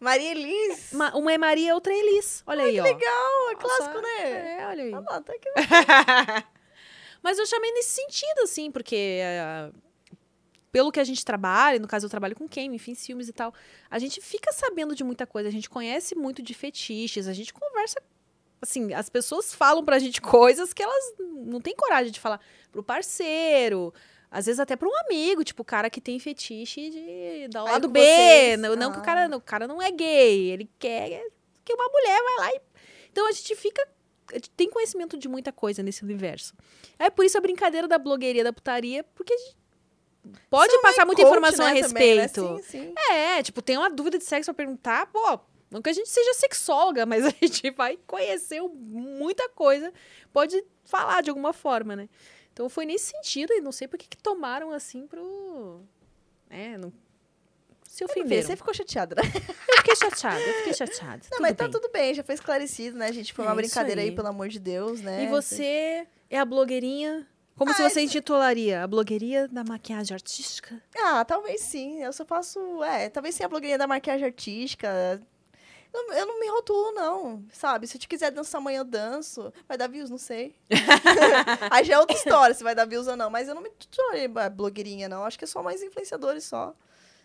Maria 0.00 0.30
Elis. 0.30 0.92
Ma- 0.92 1.12
uma 1.14 1.32
é 1.32 1.38
Maria, 1.38 1.74
outra 1.74 1.92
é 1.92 1.98
Elis. 1.98 2.42
Olha 2.46 2.64
aí, 2.64 2.78
ó. 2.78 2.82
Legal, 2.84 3.50
é 3.50 3.54
Nossa, 3.54 3.76
clássico, 3.76 4.00
né? 4.00 4.58
É, 4.60 4.66
olha 4.66 4.82
aí. 4.84 4.94
Olha 4.94 5.04
lá, 5.10 5.20
tá 5.20 5.32
aqui. 5.32 5.48
Mas 7.22 7.38
eu 7.38 7.46
chamei 7.46 7.72
nesse 7.72 7.90
sentido, 7.90 8.42
assim, 8.42 8.70
porque 8.70 9.20
ah, 9.42 9.70
pelo 10.70 10.92
que 10.92 11.00
a 11.00 11.04
gente 11.04 11.24
trabalha, 11.24 11.78
no 11.80 11.88
caso 11.88 12.06
eu 12.06 12.10
trabalho 12.10 12.36
com 12.36 12.48
quem, 12.48 12.74
enfim, 12.74 12.94
filmes 12.94 13.28
e 13.28 13.32
tal, 13.32 13.52
a 13.90 13.98
gente 13.98 14.20
fica 14.20 14.52
sabendo 14.52 14.94
de 14.94 15.02
muita 15.02 15.26
coisa, 15.26 15.48
a 15.48 15.52
gente 15.52 15.68
conhece 15.68 16.14
muito 16.14 16.42
de 16.42 16.54
fetiches, 16.54 17.26
a 17.26 17.32
gente 17.32 17.52
conversa. 17.52 18.00
Assim, 18.60 18.92
as 18.92 19.08
pessoas 19.08 19.54
falam 19.54 19.84
pra 19.84 19.98
gente 19.98 20.20
coisas 20.22 20.72
que 20.72 20.82
elas 20.82 21.14
não 21.18 21.60
têm 21.60 21.74
coragem 21.74 22.12
de 22.12 22.20
falar 22.20 22.40
pro 22.70 22.82
parceiro, 22.82 23.92
às 24.30 24.46
vezes 24.46 24.60
até 24.60 24.76
pra 24.76 24.88
um 24.88 24.96
amigo, 25.06 25.42
tipo, 25.44 25.62
o 25.62 25.64
cara 25.64 25.88
que 25.88 26.00
tem 26.00 26.18
fetiche 26.18 26.90
de 26.90 27.48
dar 27.48 27.62
o 27.62 27.66
lado 27.66 27.88
B. 27.88 28.00
vocês. 28.00 28.58
Não, 28.60 28.76
não 28.76 28.92
que 28.92 28.98
o 28.98 29.00
Ah. 29.00 29.04
cara, 29.04 29.36
o 29.36 29.40
cara 29.40 29.66
não 29.66 29.80
é 29.80 29.90
gay, 29.90 30.50
ele 30.50 30.70
quer 30.78 31.22
que 31.64 31.72
uma 31.74 31.88
mulher 31.88 32.22
vai 32.22 32.36
lá 32.38 32.54
e. 32.56 32.60
Então 33.10 33.26
a 33.26 33.32
gente 33.32 33.54
fica. 33.56 33.86
A 34.30 34.34
gente 34.34 34.50
tem 34.50 34.68
conhecimento 34.68 35.16
de 35.16 35.26
muita 35.28 35.50
coisa 35.50 35.82
nesse 35.82 36.02
universo. 36.04 36.54
É 36.98 37.08
por 37.08 37.24
isso 37.24 37.38
a 37.38 37.40
brincadeira 37.40 37.88
da 37.88 37.98
blogueiria 37.98 38.44
da 38.44 38.52
putaria, 38.52 39.02
porque 39.14 39.32
a 39.32 39.36
gente 39.38 39.56
pode 40.50 40.70
São 40.72 40.82
passar 40.82 40.96
meio 40.98 41.06
muita 41.06 41.22
coach, 41.22 41.30
informação 41.30 41.66
a 41.66 41.72
né, 41.72 41.80
também, 41.80 42.14
né? 42.16 42.22
respeito. 42.22 42.62
Sim, 42.62 42.62
sim. 42.62 42.94
É, 43.10 43.42
tipo, 43.42 43.62
tem 43.62 43.78
uma 43.78 43.88
dúvida 43.88 44.18
de 44.18 44.24
sexo 44.24 44.52
pra 44.52 44.64
perguntar, 44.64 45.06
pô, 45.06 45.40
não 45.70 45.80
que 45.80 45.88
a 45.88 45.92
gente 45.94 46.10
seja 46.10 46.34
sexóloga, 46.34 47.04
mas 47.06 47.24
a 47.24 47.30
gente 47.30 47.70
vai 47.70 47.98
conhecer 48.06 48.60
muita 48.60 49.48
coisa, 49.48 49.90
pode 50.30 50.62
falar 50.84 51.22
de 51.22 51.30
alguma 51.30 51.54
forma, 51.54 51.96
né? 51.96 52.08
Então 52.58 52.68
foi 52.68 52.84
nesse 52.84 53.12
sentido, 53.12 53.52
e 53.52 53.60
não 53.60 53.70
sei 53.70 53.86
por 53.86 53.96
que, 53.96 54.08
que 54.08 54.16
tomaram 54.16 54.72
assim 54.72 55.06
pro. 55.06 55.80
É, 56.50 56.76
não. 56.76 56.92
Se 57.84 58.04
ofenderam. 58.04 58.44
Você 58.48 58.56
ficou 58.56 58.74
chateada, 58.74 59.14
né? 59.14 59.22
Eu 59.68 59.76
fiquei 59.76 59.94
chateada, 59.94 60.40
eu 60.40 60.54
fiquei 60.54 60.74
chateada. 60.74 61.22
Não, 61.22 61.30
tudo 61.30 61.40
mas 61.40 61.54
tá 61.56 61.64
bem. 61.64 61.70
tudo 61.70 61.88
bem, 61.92 62.14
já 62.14 62.24
foi 62.24 62.34
esclarecido, 62.34 62.98
né, 62.98 63.12
gente? 63.12 63.32
Foi 63.32 63.44
É 63.44 63.48
uma 63.48 63.54
brincadeira 63.54 64.00
aí. 64.00 64.08
aí. 64.08 64.14
pelo 64.14 64.26
amor 64.26 64.48
de 64.48 64.58
Deus, 64.58 65.00
né? 65.00 65.22
E 65.22 65.28
você 65.28 66.04
é 66.28 66.36
a 66.36 66.44
blogueirinha? 66.44 67.28
Como 67.54 67.72
se 67.72 67.80
Ah, 67.80 67.88
você 67.88 68.00
intitularia? 68.00 68.82
A 68.82 68.88
blogueiria 68.88 69.46
da 69.46 69.62
maquiagem 69.62 70.12
artística? 70.12 70.82
Ah, 70.96 71.24
talvez 71.24 71.60
sim. 71.60 72.02
Eu 72.02 72.12
só 72.12 72.24
faço. 72.24 72.82
É, 72.82 73.08
talvez 73.08 73.36
sim 73.36 73.44
a 73.44 73.48
blogueirinha 73.48 73.78
da 73.78 73.86
maquiagem 73.86 74.26
artística. 74.26 75.22
Eu, 75.92 76.12
eu 76.12 76.26
não 76.26 76.38
me 76.38 76.48
rotulo, 76.48 76.92
não, 76.92 77.44
sabe? 77.52 77.86
Se 77.86 77.96
eu 77.96 78.00
te 78.00 78.06
quiser 78.08 78.30
dançar 78.30 78.60
amanhã, 78.60 78.80
eu 78.80 78.84
danço. 78.84 79.52
Vai 79.66 79.76
dar 79.78 79.88
views, 79.88 80.10
não 80.10 80.18
sei. 80.18 80.54
Aí 81.70 81.84
já 81.84 81.94
é 81.94 81.98
outra 81.98 82.16
história 82.16 82.54
se 82.54 82.62
vai 82.62 82.74
dar 82.74 82.84
views 82.86 83.06
ou 83.08 83.16
não. 83.16 83.30
Mas 83.30 83.48
eu 83.48 83.54
não 83.54 83.62
me 83.62 83.70
titulei 83.70 84.28
ba- 84.28 84.50
blogueirinha, 84.50 85.08
não. 85.08 85.24
Acho 85.24 85.38
que 85.38 85.44
é 85.44 85.48
só 85.48 85.62
mais 85.62 85.82
influenciadores 85.82 86.44
só, 86.44 86.74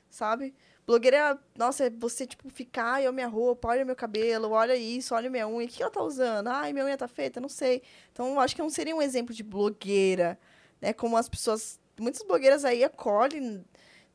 sabe? 0.09 0.53
Blogueira, 0.85 1.40
nossa, 1.58 1.85
é 1.85 1.90
você, 1.90 2.25
tipo, 2.27 2.50
ficar, 2.50 3.01
eu 3.01 3.14
minha 3.14 3.27
roupa, 3.27 3.69
olha 3.69 3.85
meu 3.85 3.95
cabelo, 3.95 4.51
olha 4.51 4.75
isso, 4.75 5.16
olha 5.16 5.30
minha 5.30 5.48
unha. 5.48 5.66
O 5.66 5.69
que 5.69 5.82
ela 5.82 5.92
tá 5.92 6.01
usando? 6.03 6.48
Ai, 6.48 6.74
minha 6.74 6.85
unha 6.85 6.98
tá 6.98 7.08
feita? 7.08 7.40
Não 7.40 7.48
sei. 7.50 7.82
Então, 8.11 8.40
acho 8.40 8.56
que 8.56 8.61
não 8.61 8.69
seria 8.69 8.95
um 8.95 9.01
exemplo 9.01 9.33
de 9.33 9.43
blogueira, 9.43 10.38
né? 10.82 10.93
Como 10.93 11.16
as 11.17 11.30
pessoas... 11.30 11.80
Muitas 12.00 12.24
blogueiras 12.24 12.66
aí 12.66 12.83
acolhem, 12.83 13.64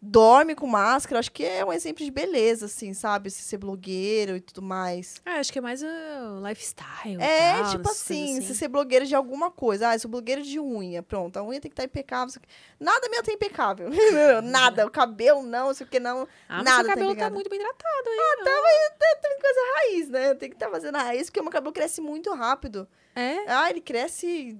dormem 0.01 0.55
com 0.55 0.67
máscara. 0.67 1.18
Acho 1.18 1.33
que 1.33 1.44
é 1.44 1.65
um 1.65 1.73
exemplo 1.73 2.05
de 2.05 2.10
beleza, 2.10 2.67
assim, 2.67 2.94
sabe? 2.94 3.31
Se 3.31 3.43
ser 3.43 3.59
blogueiro 3.59 4.36
e 4.36 4.41
tudo 4.41 4.62
mais. 4.62 5.20
Ah, 5.25 5.36
acho 5.36 5.52
que 5.52 5.59
é 5.59 5.62
mais 5.62 5.83
o 5.83 6.47
lifestyle. 6.47 7.20
É, 7.20 7.55
tal, 7.55 7.70
tipo 7.70 7.83
coisas 7.85 8.02
assim, 8.02 8.41
se 8.41 8.55
ser 8.55 8.68
blogueira 8.68 9.05
de 9.05 9.15
alguma 9.15 9.51
coisa. 9.51 9.89
Ah, 9.89 9.94
eu 9.97 10.01
sou 10.01 10.10
blogueira 10.10 10.43
de 10.43 10.59
unha. 10.60 11.02
Pronto, 11.02 11.36
a 11.36 11.43
unha 11.43 11.60
tem 11.60 11.70
que 11.70 11.75
estar 11.75 11.85
impecável. 11.85 12.28
isso 12.28 12.39
aqui. 12.39 12.49
Nada 12.78 13.09
meu 13.09 13.23
tá 13.23 13.33
impecável. 13.33 13.91
Nada. 14.43 14.86
O 14.86 14.91
cabelo 14.91 15.43
não, 15.43 15.70
isso 15.70 15.85
que 15.86 15.99
não. 15.99 16.28
Ah, 16.49 16.57
mas 16.57 16.65
Nada 16.65 16.77
seu 16.77 16.85
tá 16.85 16.89
cabelo 16.91 17.09
tá 17.09 17.12
impecável. 17.12 17.35
muito 17.35 17.51
bem 17.51 17.59
tratado, 17.59 18.09
hein? 18.09 18.18
Ah, 18.20 18.44
tá, 18.44 18.51
mas 18.62 19.20
tem 19.20 19.39
coisa 19.41 19.60
raiz, 19.75 20.09
né? 20.09 20.35
Tem 20.35 20.49
que 20.49 20.57
estar 20.57 20.70
fazendo 20.70 20.97
a 20.97 21.02
raiz, 21.02 21.28
porque 21.28 21.41
o 21.41 21.43
meu 21.43 21.52
cabelo 21.52 21.73
cresce 21.73 22.01
muito 22.01 22.33
rápido. 22.35 22.89
É? 23.15 23.39
Ah, 23.49 23.68
ele 23.68 23.81
cresce. 23.81 24.57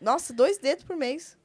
Nossa, 0.00 0.32
dois 0.32 0.58
dedos 0.58 0.82
por 0.84 0.96
mês. 0.96 1.38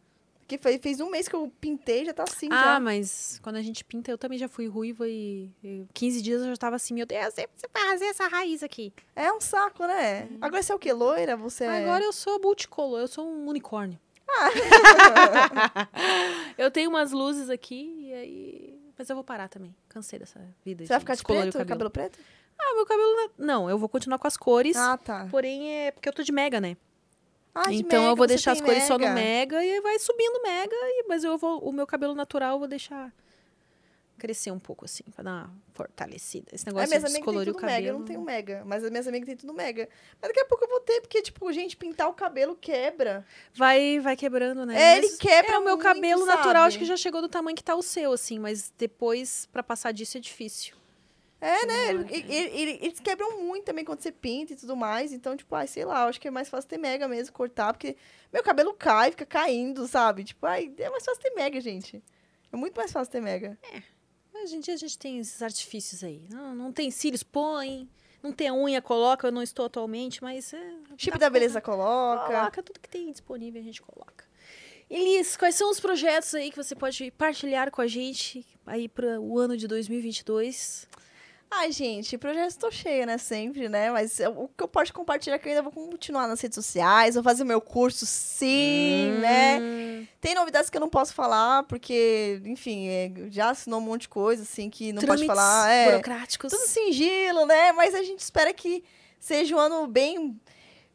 Que 0.48 0.59
fez, 0.59 0.80
fez 0.80 1.01
um 1.01 1.09
mês 1.09 1.27
que 1.27 1.35
eu 1.35 1.51
pintei, 1.59 2.06
já 2.06 2.14
tá 2.14 2.24
assim. 2.24 2.48
Ah, 2.51 2.75
já. 2.75 2.80
mas 2.80 3.40
quando 3.41 3.56
a 3.56 3.61
gente 3.64 3.83
pinta, 3.83 4.11
eu 4.11 4.17
também 4.17 4.38
já 4.38 4.48
fui 4.48 4.67
ruiva 4.67 5.07
e, 5.07 5.49
e 5.64 5.88
15 5.93 6.22
dias 6.22 6.41
eu 6.41 6.49
já 6.49 6.57
tava 6.57 6.75
assim, 6.75 6.93
meu 6.93 7.06
Deus, 7.06 7.33
você 7.33 7.48
vai 7.74 7.83
fazer 7.90 8.06
essa 8.06 8.27
raiz 8.27 8.61
aqui. 8.61 8.93
É 9.15 9.32
um 9.32 9.41
saco, 9.41 9.88
né? 9.88 10.30
Agora 10.40 10.61
você 10.61 10.72
é 10.72 10.75
o 10.75 10.80
quê? 10.80 10.93
Loira? 10.93 11.35
Você 11.35 11.64
é- 11.64 11.83
Agora 11.83 12.03
eu 12.03 12.14
sou 12.14 12.40
multicolor, 12.40 12.99
eu 12.99 13.07
sou 13.07 13.27
um 13.27 13.48
unicórnio. 13.48 13.99
Ah. 14.30 14.49
eu 16.57 16.72
tenho 16.72 16.90
umas 16.90 17.11
luzes 17.11 17.49
aqui 17.49 18.07
e 18.07 18.14
aí... 18.14 18.80
Mas 18.98 19.09
eu 19.09 19.15
vou 19.15 19.25
parar 19.25 19.49
também. 19.49 19.75
Cansei 19.90 20.19
dessa 20.19 20.40
vida. 20.64 20.85
Você 20.85 20.93
vai 20.93 20.99
ficar 20.99 21.15
de 21.15 21.24
preto? 21.24 21.65
Cabelo. 21.65 21.90
preto? 21.90 22.17
Ah, 22.57 22.75
meu 22.75 22.85
cabelo... 22.85 23.32
Não, 23.38 23.69
eu 23.69 23.77
vou 23.77 23.90
continuar 23.90 24.17
com 24.17 24.27
as 24.27 24.38
cores. 24.38 24.77
Ah, 24.77 24.98
tá. 24.98 25.27
Porém, 25.30 25.69
é 25.88 25.91
porque 25.91 26.07
eu 26.07 26.14
tô 26.14 26.24
de 26.24 26.32
mega, 26.32 26.61
né? 26.61 26.77
Ah, 27.56 27.69
de 27.69 27.75
então 27.75 28.00
eu 28.00 28.03
Mega, 28.03 28.16
vou 28.16 28.27
você 28.27 28.34
deixar 28.34 28.51
as 28.51 28.61
cores 28.61 28.84
só 28.84 28.98
no 28.98 29.06
Mega. 29.06 29.16
Mega 29.16 29.66
e 29.66 29.80
vai 29.82 29.98
subindo 29.98 30.42
Mega, 30.43 30.75
e, 30.75 31.06
mas 31.08 31.24
eu 31.24 31.38
vou, 31.38 31.59
o 31.59 31.72
meu 31.72 31.88
cabelo 31.88 32.14
natural 32.14 32.53
eu 32.53 32.59
vou 32.59 32.67
deixar 32.67 33.11
crescer 34.17 34.51
um 34.51 34.59
pouco 34.59 34.85
assim, 34.85 35.03
pra 35.14 35.24
dar 35.24 35.32
uma 35.32 35.53
fortalecida. 35.74 36.48
Esse 36.53 36.66
negócio 36.66 36.90
de 36.90 37.00
descolorir 37.06 37.51
o 37.51 37.53
tudo 37.53 37.66
mega, 37.66 37.80
eu 37.80 37.85
cabelo. 37.85 38.00
não 38.00 38.06
tenho 38.06 38.22
mega. 38.22 38.64
Mas 38.66 38.84
as 38.84 38.90
minhas 38.90 39.08
amigas 39.08 39.27
têm 39.27 39.35
tudo 39.35 39.53
mega. 39.53 39.90
Mas 40.22 40.30
daqui 40.30 40.40
a 40.40 40.45
pouco 40.45 40.64
eu 40.64 40.69
vou 40.69 40.80
ter, 40.80 41.01
porque, 41.01 41.22
tipo, 41.22 41.51
gente, 41.51 41.75
pintar 41.75 42.08
o 42.09 42.14
cabelo 42.14 42.56
quebra. 42.56 43.25
Vai, 43.53 44.00
vai 44.00 44.16
quebrando, 44.16 44.66
né? 44.66 44.74
É, 44.74 44.95
Mas 44.95 45.06
ele 45.06 45.17
quebra 45.17 45.56
É, 45.56 45.58
o 45.58 45.64
meu 45.64 45.75
muito, 45.75 45.84
cabelo 45.84 46.25
natural 46.25 46.64
acho 46.64 46.80
que 46.80 46.85
já 46.85 46.95
chegou 46.98 47.22
do 47.22 47.27
tamanho 47.30 47.56
que 47.56 47.64
tá 47.64 47.75
o 47.75 47.84
seu, 47.84 48.14
assim, 48.14 48.40
mas 48.40 48.72
depois, 48.77 49.48
pra 49.51 49.61
passar 49.61 49.92
disso, 49.92 50.17
é 50.17 50.22
difícil. 50.22 50.75
É, 51.45 51.65
né? 51.65 51.90
Ele- 51.90 52.14
ele- 52.14 52.59
ele- 52.61 52.80
Eles 52.82 52.99
quebram 52.99 53.40
muito 53.41 53.65
também 53.65 53.85
quando 53.85 54.01
você 54.01 54.11
pinta 54.11 54.53
e 54.53 54.56
tudo 54.56 54.75
mais. 54.75 55.14
Então, 55.14 55.35
tipo, 55.38 55.53
ai, 55.56 55.67
sei 55.67 55.85
lá, 55.85 56.03
eu 56.03 56.07
acho 56.09 56.19
que 56.19 56.27
é 56.27 56.32
mais 56.32 56.49
fácil 56.49 56.69
ter 56.69 56.77
mega 56.77 57.07
mesmo, 57.07 57.33
cortar, 57.33 57.72
porque 57.74 57.95
meu 58.33 58.41
cabelo 58.43 58.74
cai, 58.74 59.11
fica 59.11 59.25
caindo, 59.25 59.88
sabe? 59.88 60.24
Tipo, 60.24 60.45
ai, 60.45 60.74
é 60.77 60.90
mais 60.90 61.06
fácil 61.06 61.22
ter 61.22 61.32
mega, 61.35 61.59
gente. 61.61 62.03
É 62.51 62.56
muito 62.57 62.75
mais 62.75 62.91
fácil 62.91 63.11
ter 63.11 63.22
mega. 63.22 63.57
Hoje 64.33 64.56
em 64.56 64.59
dia 64.59 64.74
a 64.74 64.77
gente 64.77 64.98
tem 64.98 65.19
esses 65.19 65.41
artifícios 65.41 66.03
aí. 66.03 66.27
Não, 66.30 66.53
não 66.56 66.72
tem 66.72 66.90
cílios, 66.91 67.24
põe. 67.24 67.90
Não 68.24 68.32
tem 68.32 68.48
a 68.48 68.53
unha, 68.53 68.82
coloca. 68.82 69.27
Eu 69.27 69.32
não 69.32 69.43
estou 69.43 69.65
atualmente, 69.67 70.22
mas... 70.24 70.51
É, 70.53 70.74
Chip 70.98 71.17
da 71.19 71.30
beleza 71.30 71.61
coloca. 71.61 72.25
Coloca 72.25 72.64
tudo 72.64 72.80
que 72.80 72.90
tem 72.90 73.11
disponível, 73.11 73.61
a 73.61 73.64
gente 73.64 73.82
coloca. 73.82 74.25
Elis, 74.90 75.35
quais 75.38 75.56
são 75.56 75.69
os 75.72 75.80
projetos 75.80 76.33
aí 76.35 76.51
que 76.51 76.57
você 76.57 76.75
pode 76.75 77.09
partilhar 77.11 77.72
com 77.72 77.82
a 77.82 77.88
gente 77.88 78.45
aí 78.65 78.88
para 78.88 79.19
o 79.19 79.38
ano 79.40 79.56
de 79.57 79.67
2022? 79.67 80.88
Ai, 81.49 81.72
gente, 81.72 82.17
projetos 82.17 82.57
tô 82.57 82.69
cheia, 82.69 83.06
né? 83.06 83.17
Sempre, 83.17 83.69
né? 83.69 83.90
Mas 83.90 84.19
eu- 84.19 84.32
o 84.32 84.48
que 84.49 84.64
eu 84.64 84.67
posso 84.67 84.91
compartilhar 84.93 85.35
é 85.35 85.40
que 85.40 85.48
eu 85.48 85.51
ainda 85.51 85.61
vou 85.61 85.72
continuar 85.72 86.27
nas 86.27 86.41
redes 86.41 86.56
sociais, 86.56 87.15
vou 87.15 87.24
fazer 87.24 87.43
o 87.43 87.45
meu 87.45 87.61
curso, 87.61 88.06
sim, 88.06 89.09
né? 89.22 89.59
Hum, 89.61 90.07
Tem 90.19 90.35
novidades 90.35 90.69
que 90.69 90.75
eu 90.75 90.82
não 90.82 90.90
posso 90.90 91.14
falar, 91.14 91.64
porque, 91.64 92.41
enfim, 92.45 92.88
é, 92.90 93.11
já 93.30 93.51
assinou 93.51 93.80
um 93.80 93.83
monte 93.83 94.01
de 94.01 94.09
coisa, 94.09 94.43
assim, 94.43 94.69
que 94.69 94.91
não 94.91 95.01
pode 95.01 95.25
trâmites 95.25 95.27
falar. 95.27 95.69
É, 95.69 95.85
burocráticos. 95.91 96.51
tudo 96.51 96.65
sigilo, 96.67 97.45
né? 97.45 97.72
Mas 97.72 97.93
a 97.95 98.03
gente 98.03 98.19
espera 98.19 98.51
que 98.53 98.83
seja 99.19 99.56
um 99.56 99.59
ano 99.59 99.88
bem, 99.88 100.38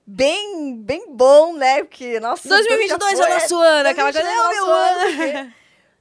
bem, 0.06 0.76
bem 0.76 1.06
bom, 1.14 1.54
né? 1.54 1.82
Porque, 1.84 2.20
nossa... 2.20 2.48
2022 2.48 3.18
já 3.18 3.24
é 3.24 3.30
o 3.30 3.34
nosso 3.34 3.56
ano, 3.60 3.88
aquela 3.88 4.12
coisa 4.12 4.28
é 4.28 4.38
o 4.40 4.42
2022 4.42 4.54
meu 4.56 4.66
é 4.66 4.68
o 4.68 5.40
ano. 5.44 5.54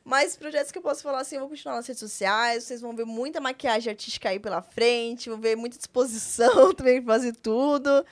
Mas 0.10 0.36
projetos 0.36 0.72
que 0.72 0.78
eu 0.80 0.82
posso 0.82 1.04
falar 1.04 1.20
assim, 1.20 1.36
eu 1.36 1.42
vou 1.42 1.50
continuar 1.50 1.76
nas 1.76 1.86
redes 1.86 2.00
sociais, 2.00 2.64
vocês 2.64 2.82
vão 2.82 2.96
ver 2.96 3.06
muita 3.06 3.40
maquiagem 3.40 3.92
artística 3.92 4.28
aí 4.30 4.40
pela 4.40 4.60
frente, 4.60 5.30
vão 5.30 5.40
ver 5.40 5.56
muita 5.56 5.78
disposição 5.78 6.74
também 6.74 7.00
pra 7.00 7.14
fazer 7.14 7.36
tudo, 7.36 8.04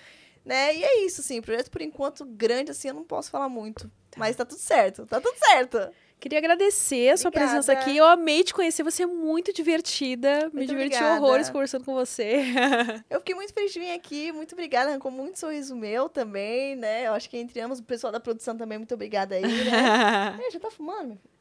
né? 0.45 0.75
E 0.75 0.83
é 0.83 1.05
isso, 1.05 1.21
assim, 1.21 1.41
projeto 1.41 1.71
por 1.71 1.81
enquanto 1.81 2.23
grande, 2.23 2.69
assim, 2.69 2.89
eu 2.89 2.93
não 2.93 3.03
posso 3.03 3.31
falar 3.31 3.49
muito. 3.49 3.89
Mas 4.15 4.35
tá 4.35 4.45
tudo 4.45 4.59
certo, 4.59 5.07
tá 5.07 5.19
tudo 5.19 5.35
certo. 5.39 5.89
Queria 6.19 6.37
agradecer 6.39 7.09
a 7.09 7.17
sua 7.17 7.29
Obrigada. 7.29 7.51
presença 7.51 7.73
aqui. 7.73 7.95
Eu 7.97 8.05
amei 8.05 8.43
te 8.43 8.53
conhecer, 8.53 8.83
você 8.83 9.03
é 9.03 9.05
muito 9.05 9.53
divertida. 9.53 10.49
Me 10.53 10.57
Muito 10.57 10.69
diverti 10.69 10.95
obrigada. 10.97 11.21
horrores 11.21 11.49
conversando 11.49 11.85
com 11.85 11.93
você. 11.93 12.41
Eu 13.09 13.19
fiquei 13.19 13.35
muito 13.35 13.53
feliz 13.53 13.71
de 13.71 13.79
vir 13.79 13.91
aqui, 13.91 14.31
muito 14.31 14.53
obrigada, 14.53 14.89
arrancou 14.89 15.11
muito 15.11 15.37
sorriso 15.39 15.75
meu 15.75 16.09
também, 16.09 16.75
né? 16.75 17.07
Eu 17.07 17.13
acho 17.13 17.29
que 17.29 17.37
entre 17.37 17.59
ambos, 17.59 17.77
o 17.79 17.83
pessoal 17.83 18.11
da 18.11 18.19
produção 18.19 18.57
também, 18.57 18.79
muito 18.79 18.93
obrigada 18.95 19.35
aí, 19.35 19.41
né? 19.43 20.37
É, 20.47 20.51
já 20.51 20.59
tá 20.59 20.71
fumando, 20.71 21.09
meu 21.09 21.17
filho? 21.17 21.36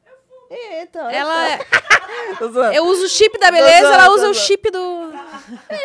Eita, 0.51 1.05
olha 1.05 1.17
ela 1.17 1.49
é- 1.53 1.59
só. 2.39 2.73
Eu 2.73 2.87
uso 2.87 3.05
o 3.07 3.09
chip 3.09 3.39
da 3.39 3.51
beleza, 3.51 3.81
zoando, 3.89 3.95
ela 3.95 4.11
usa 4.15 4.31
o 4.31 4.35
chip 4.35 4.71
do. 4.71 5.13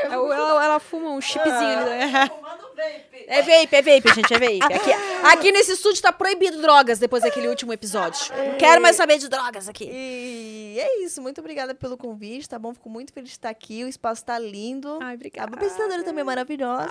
ela, 0.06 0.36
ela- 0.36 0.66
ela 0.66 0.80
fuma 0.80 1.10
um 1.12 1.22
chipzinho 1.22 1.80
ali. 1.80 1.90
né? 2.12 2.28
Fumando 2.28 2.62
vape. 2.76 3.26
É 3.28 3.42
vape, 3.42 3.76
é 3.76 3.82
vape, 3.82 4.14
gente, 4.16 4.34
é 4.34 4.40
vape. 4.40 4.74
Aqui, 4.74 4.92
aqui 5.32 5.52
nesse 5.52 5.72
estúdio 5.74 6.02
tá 6.02 6.12
proibido 6.12 6.62
drogas 6.62 7.00
depois 7.00 7.24
daquele 7.24 7.48
último 7.48 7.72
episódio. 7.74 8.32
Não 8.36 8.58
quero 8.58 8.82
mais 8.82 8.96
saber 8.96 9.18
de 9.18 9.28
drogas 9.30 9.68
aqui. 9.70 9.86
E 9.92 10.78
é 10.80 11.04
isso, 11.04 11.22
muito 11.22 11.40
obrigada 11.42 11.74
pelo 11.76 11.98
convite, 11.98 12.48
tá 12.48 12.58
bom? 12.60 12.74
Fico 12.74 12.90
muito 12.90 13.12
feliz 13.14 13.30
de 13.30 13.36
estar 13.36 13.50
aqui, 13.50 13.84
o 13.84 13.88
espaço 13.88 14.24
tá 14.26 14.38
lindo. 14.38 15.00
Ai, 15.02 15.12
A 15.14 15.16
obrigada. 15.16 15.54
apresentadora 15.56 16.04
também 16.04 16.22
é 16.22 16.26
maravilhosa. 16.26 16.90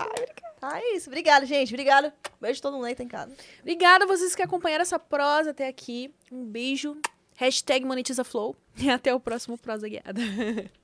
Tá, 0.61 0.79
é 0.79 0.95
isso. 0.97 1.09
Obrigada, 1.09 1.47
gente. 1.47 1.73
Obrigada. 1.73 2.13
Beijo 2.41 2.57
de 2.57 2.63
todo 2.63 2.75
mundo 2.75 2.85
aí, 2.87 2.95
tá 2.95 3.03
em 3.03 3.09
casa. 3.09 3.33
Obrigada 3.61 4.05
a 4.05 4.07
vocês 4.07 4.35
que 4.35 4.43
acompanharam 4.43 4.83
essa 4.83 4.99
prosa 4.99 5.51
até 5.51 5.67
aqui. 5.69 6.13
Um 6.31 6.45
beijo. 6.45 6.97
Hashtag 7.41 7.85
monetiza 7.87 8.23
flow. 8.23 8.55
E 8.77 8.89
até 8.89 9.15
o 9.15 9.21
próximo 9.21 9.59
prosa 9.59 9.89
guiada. 9.89 10.21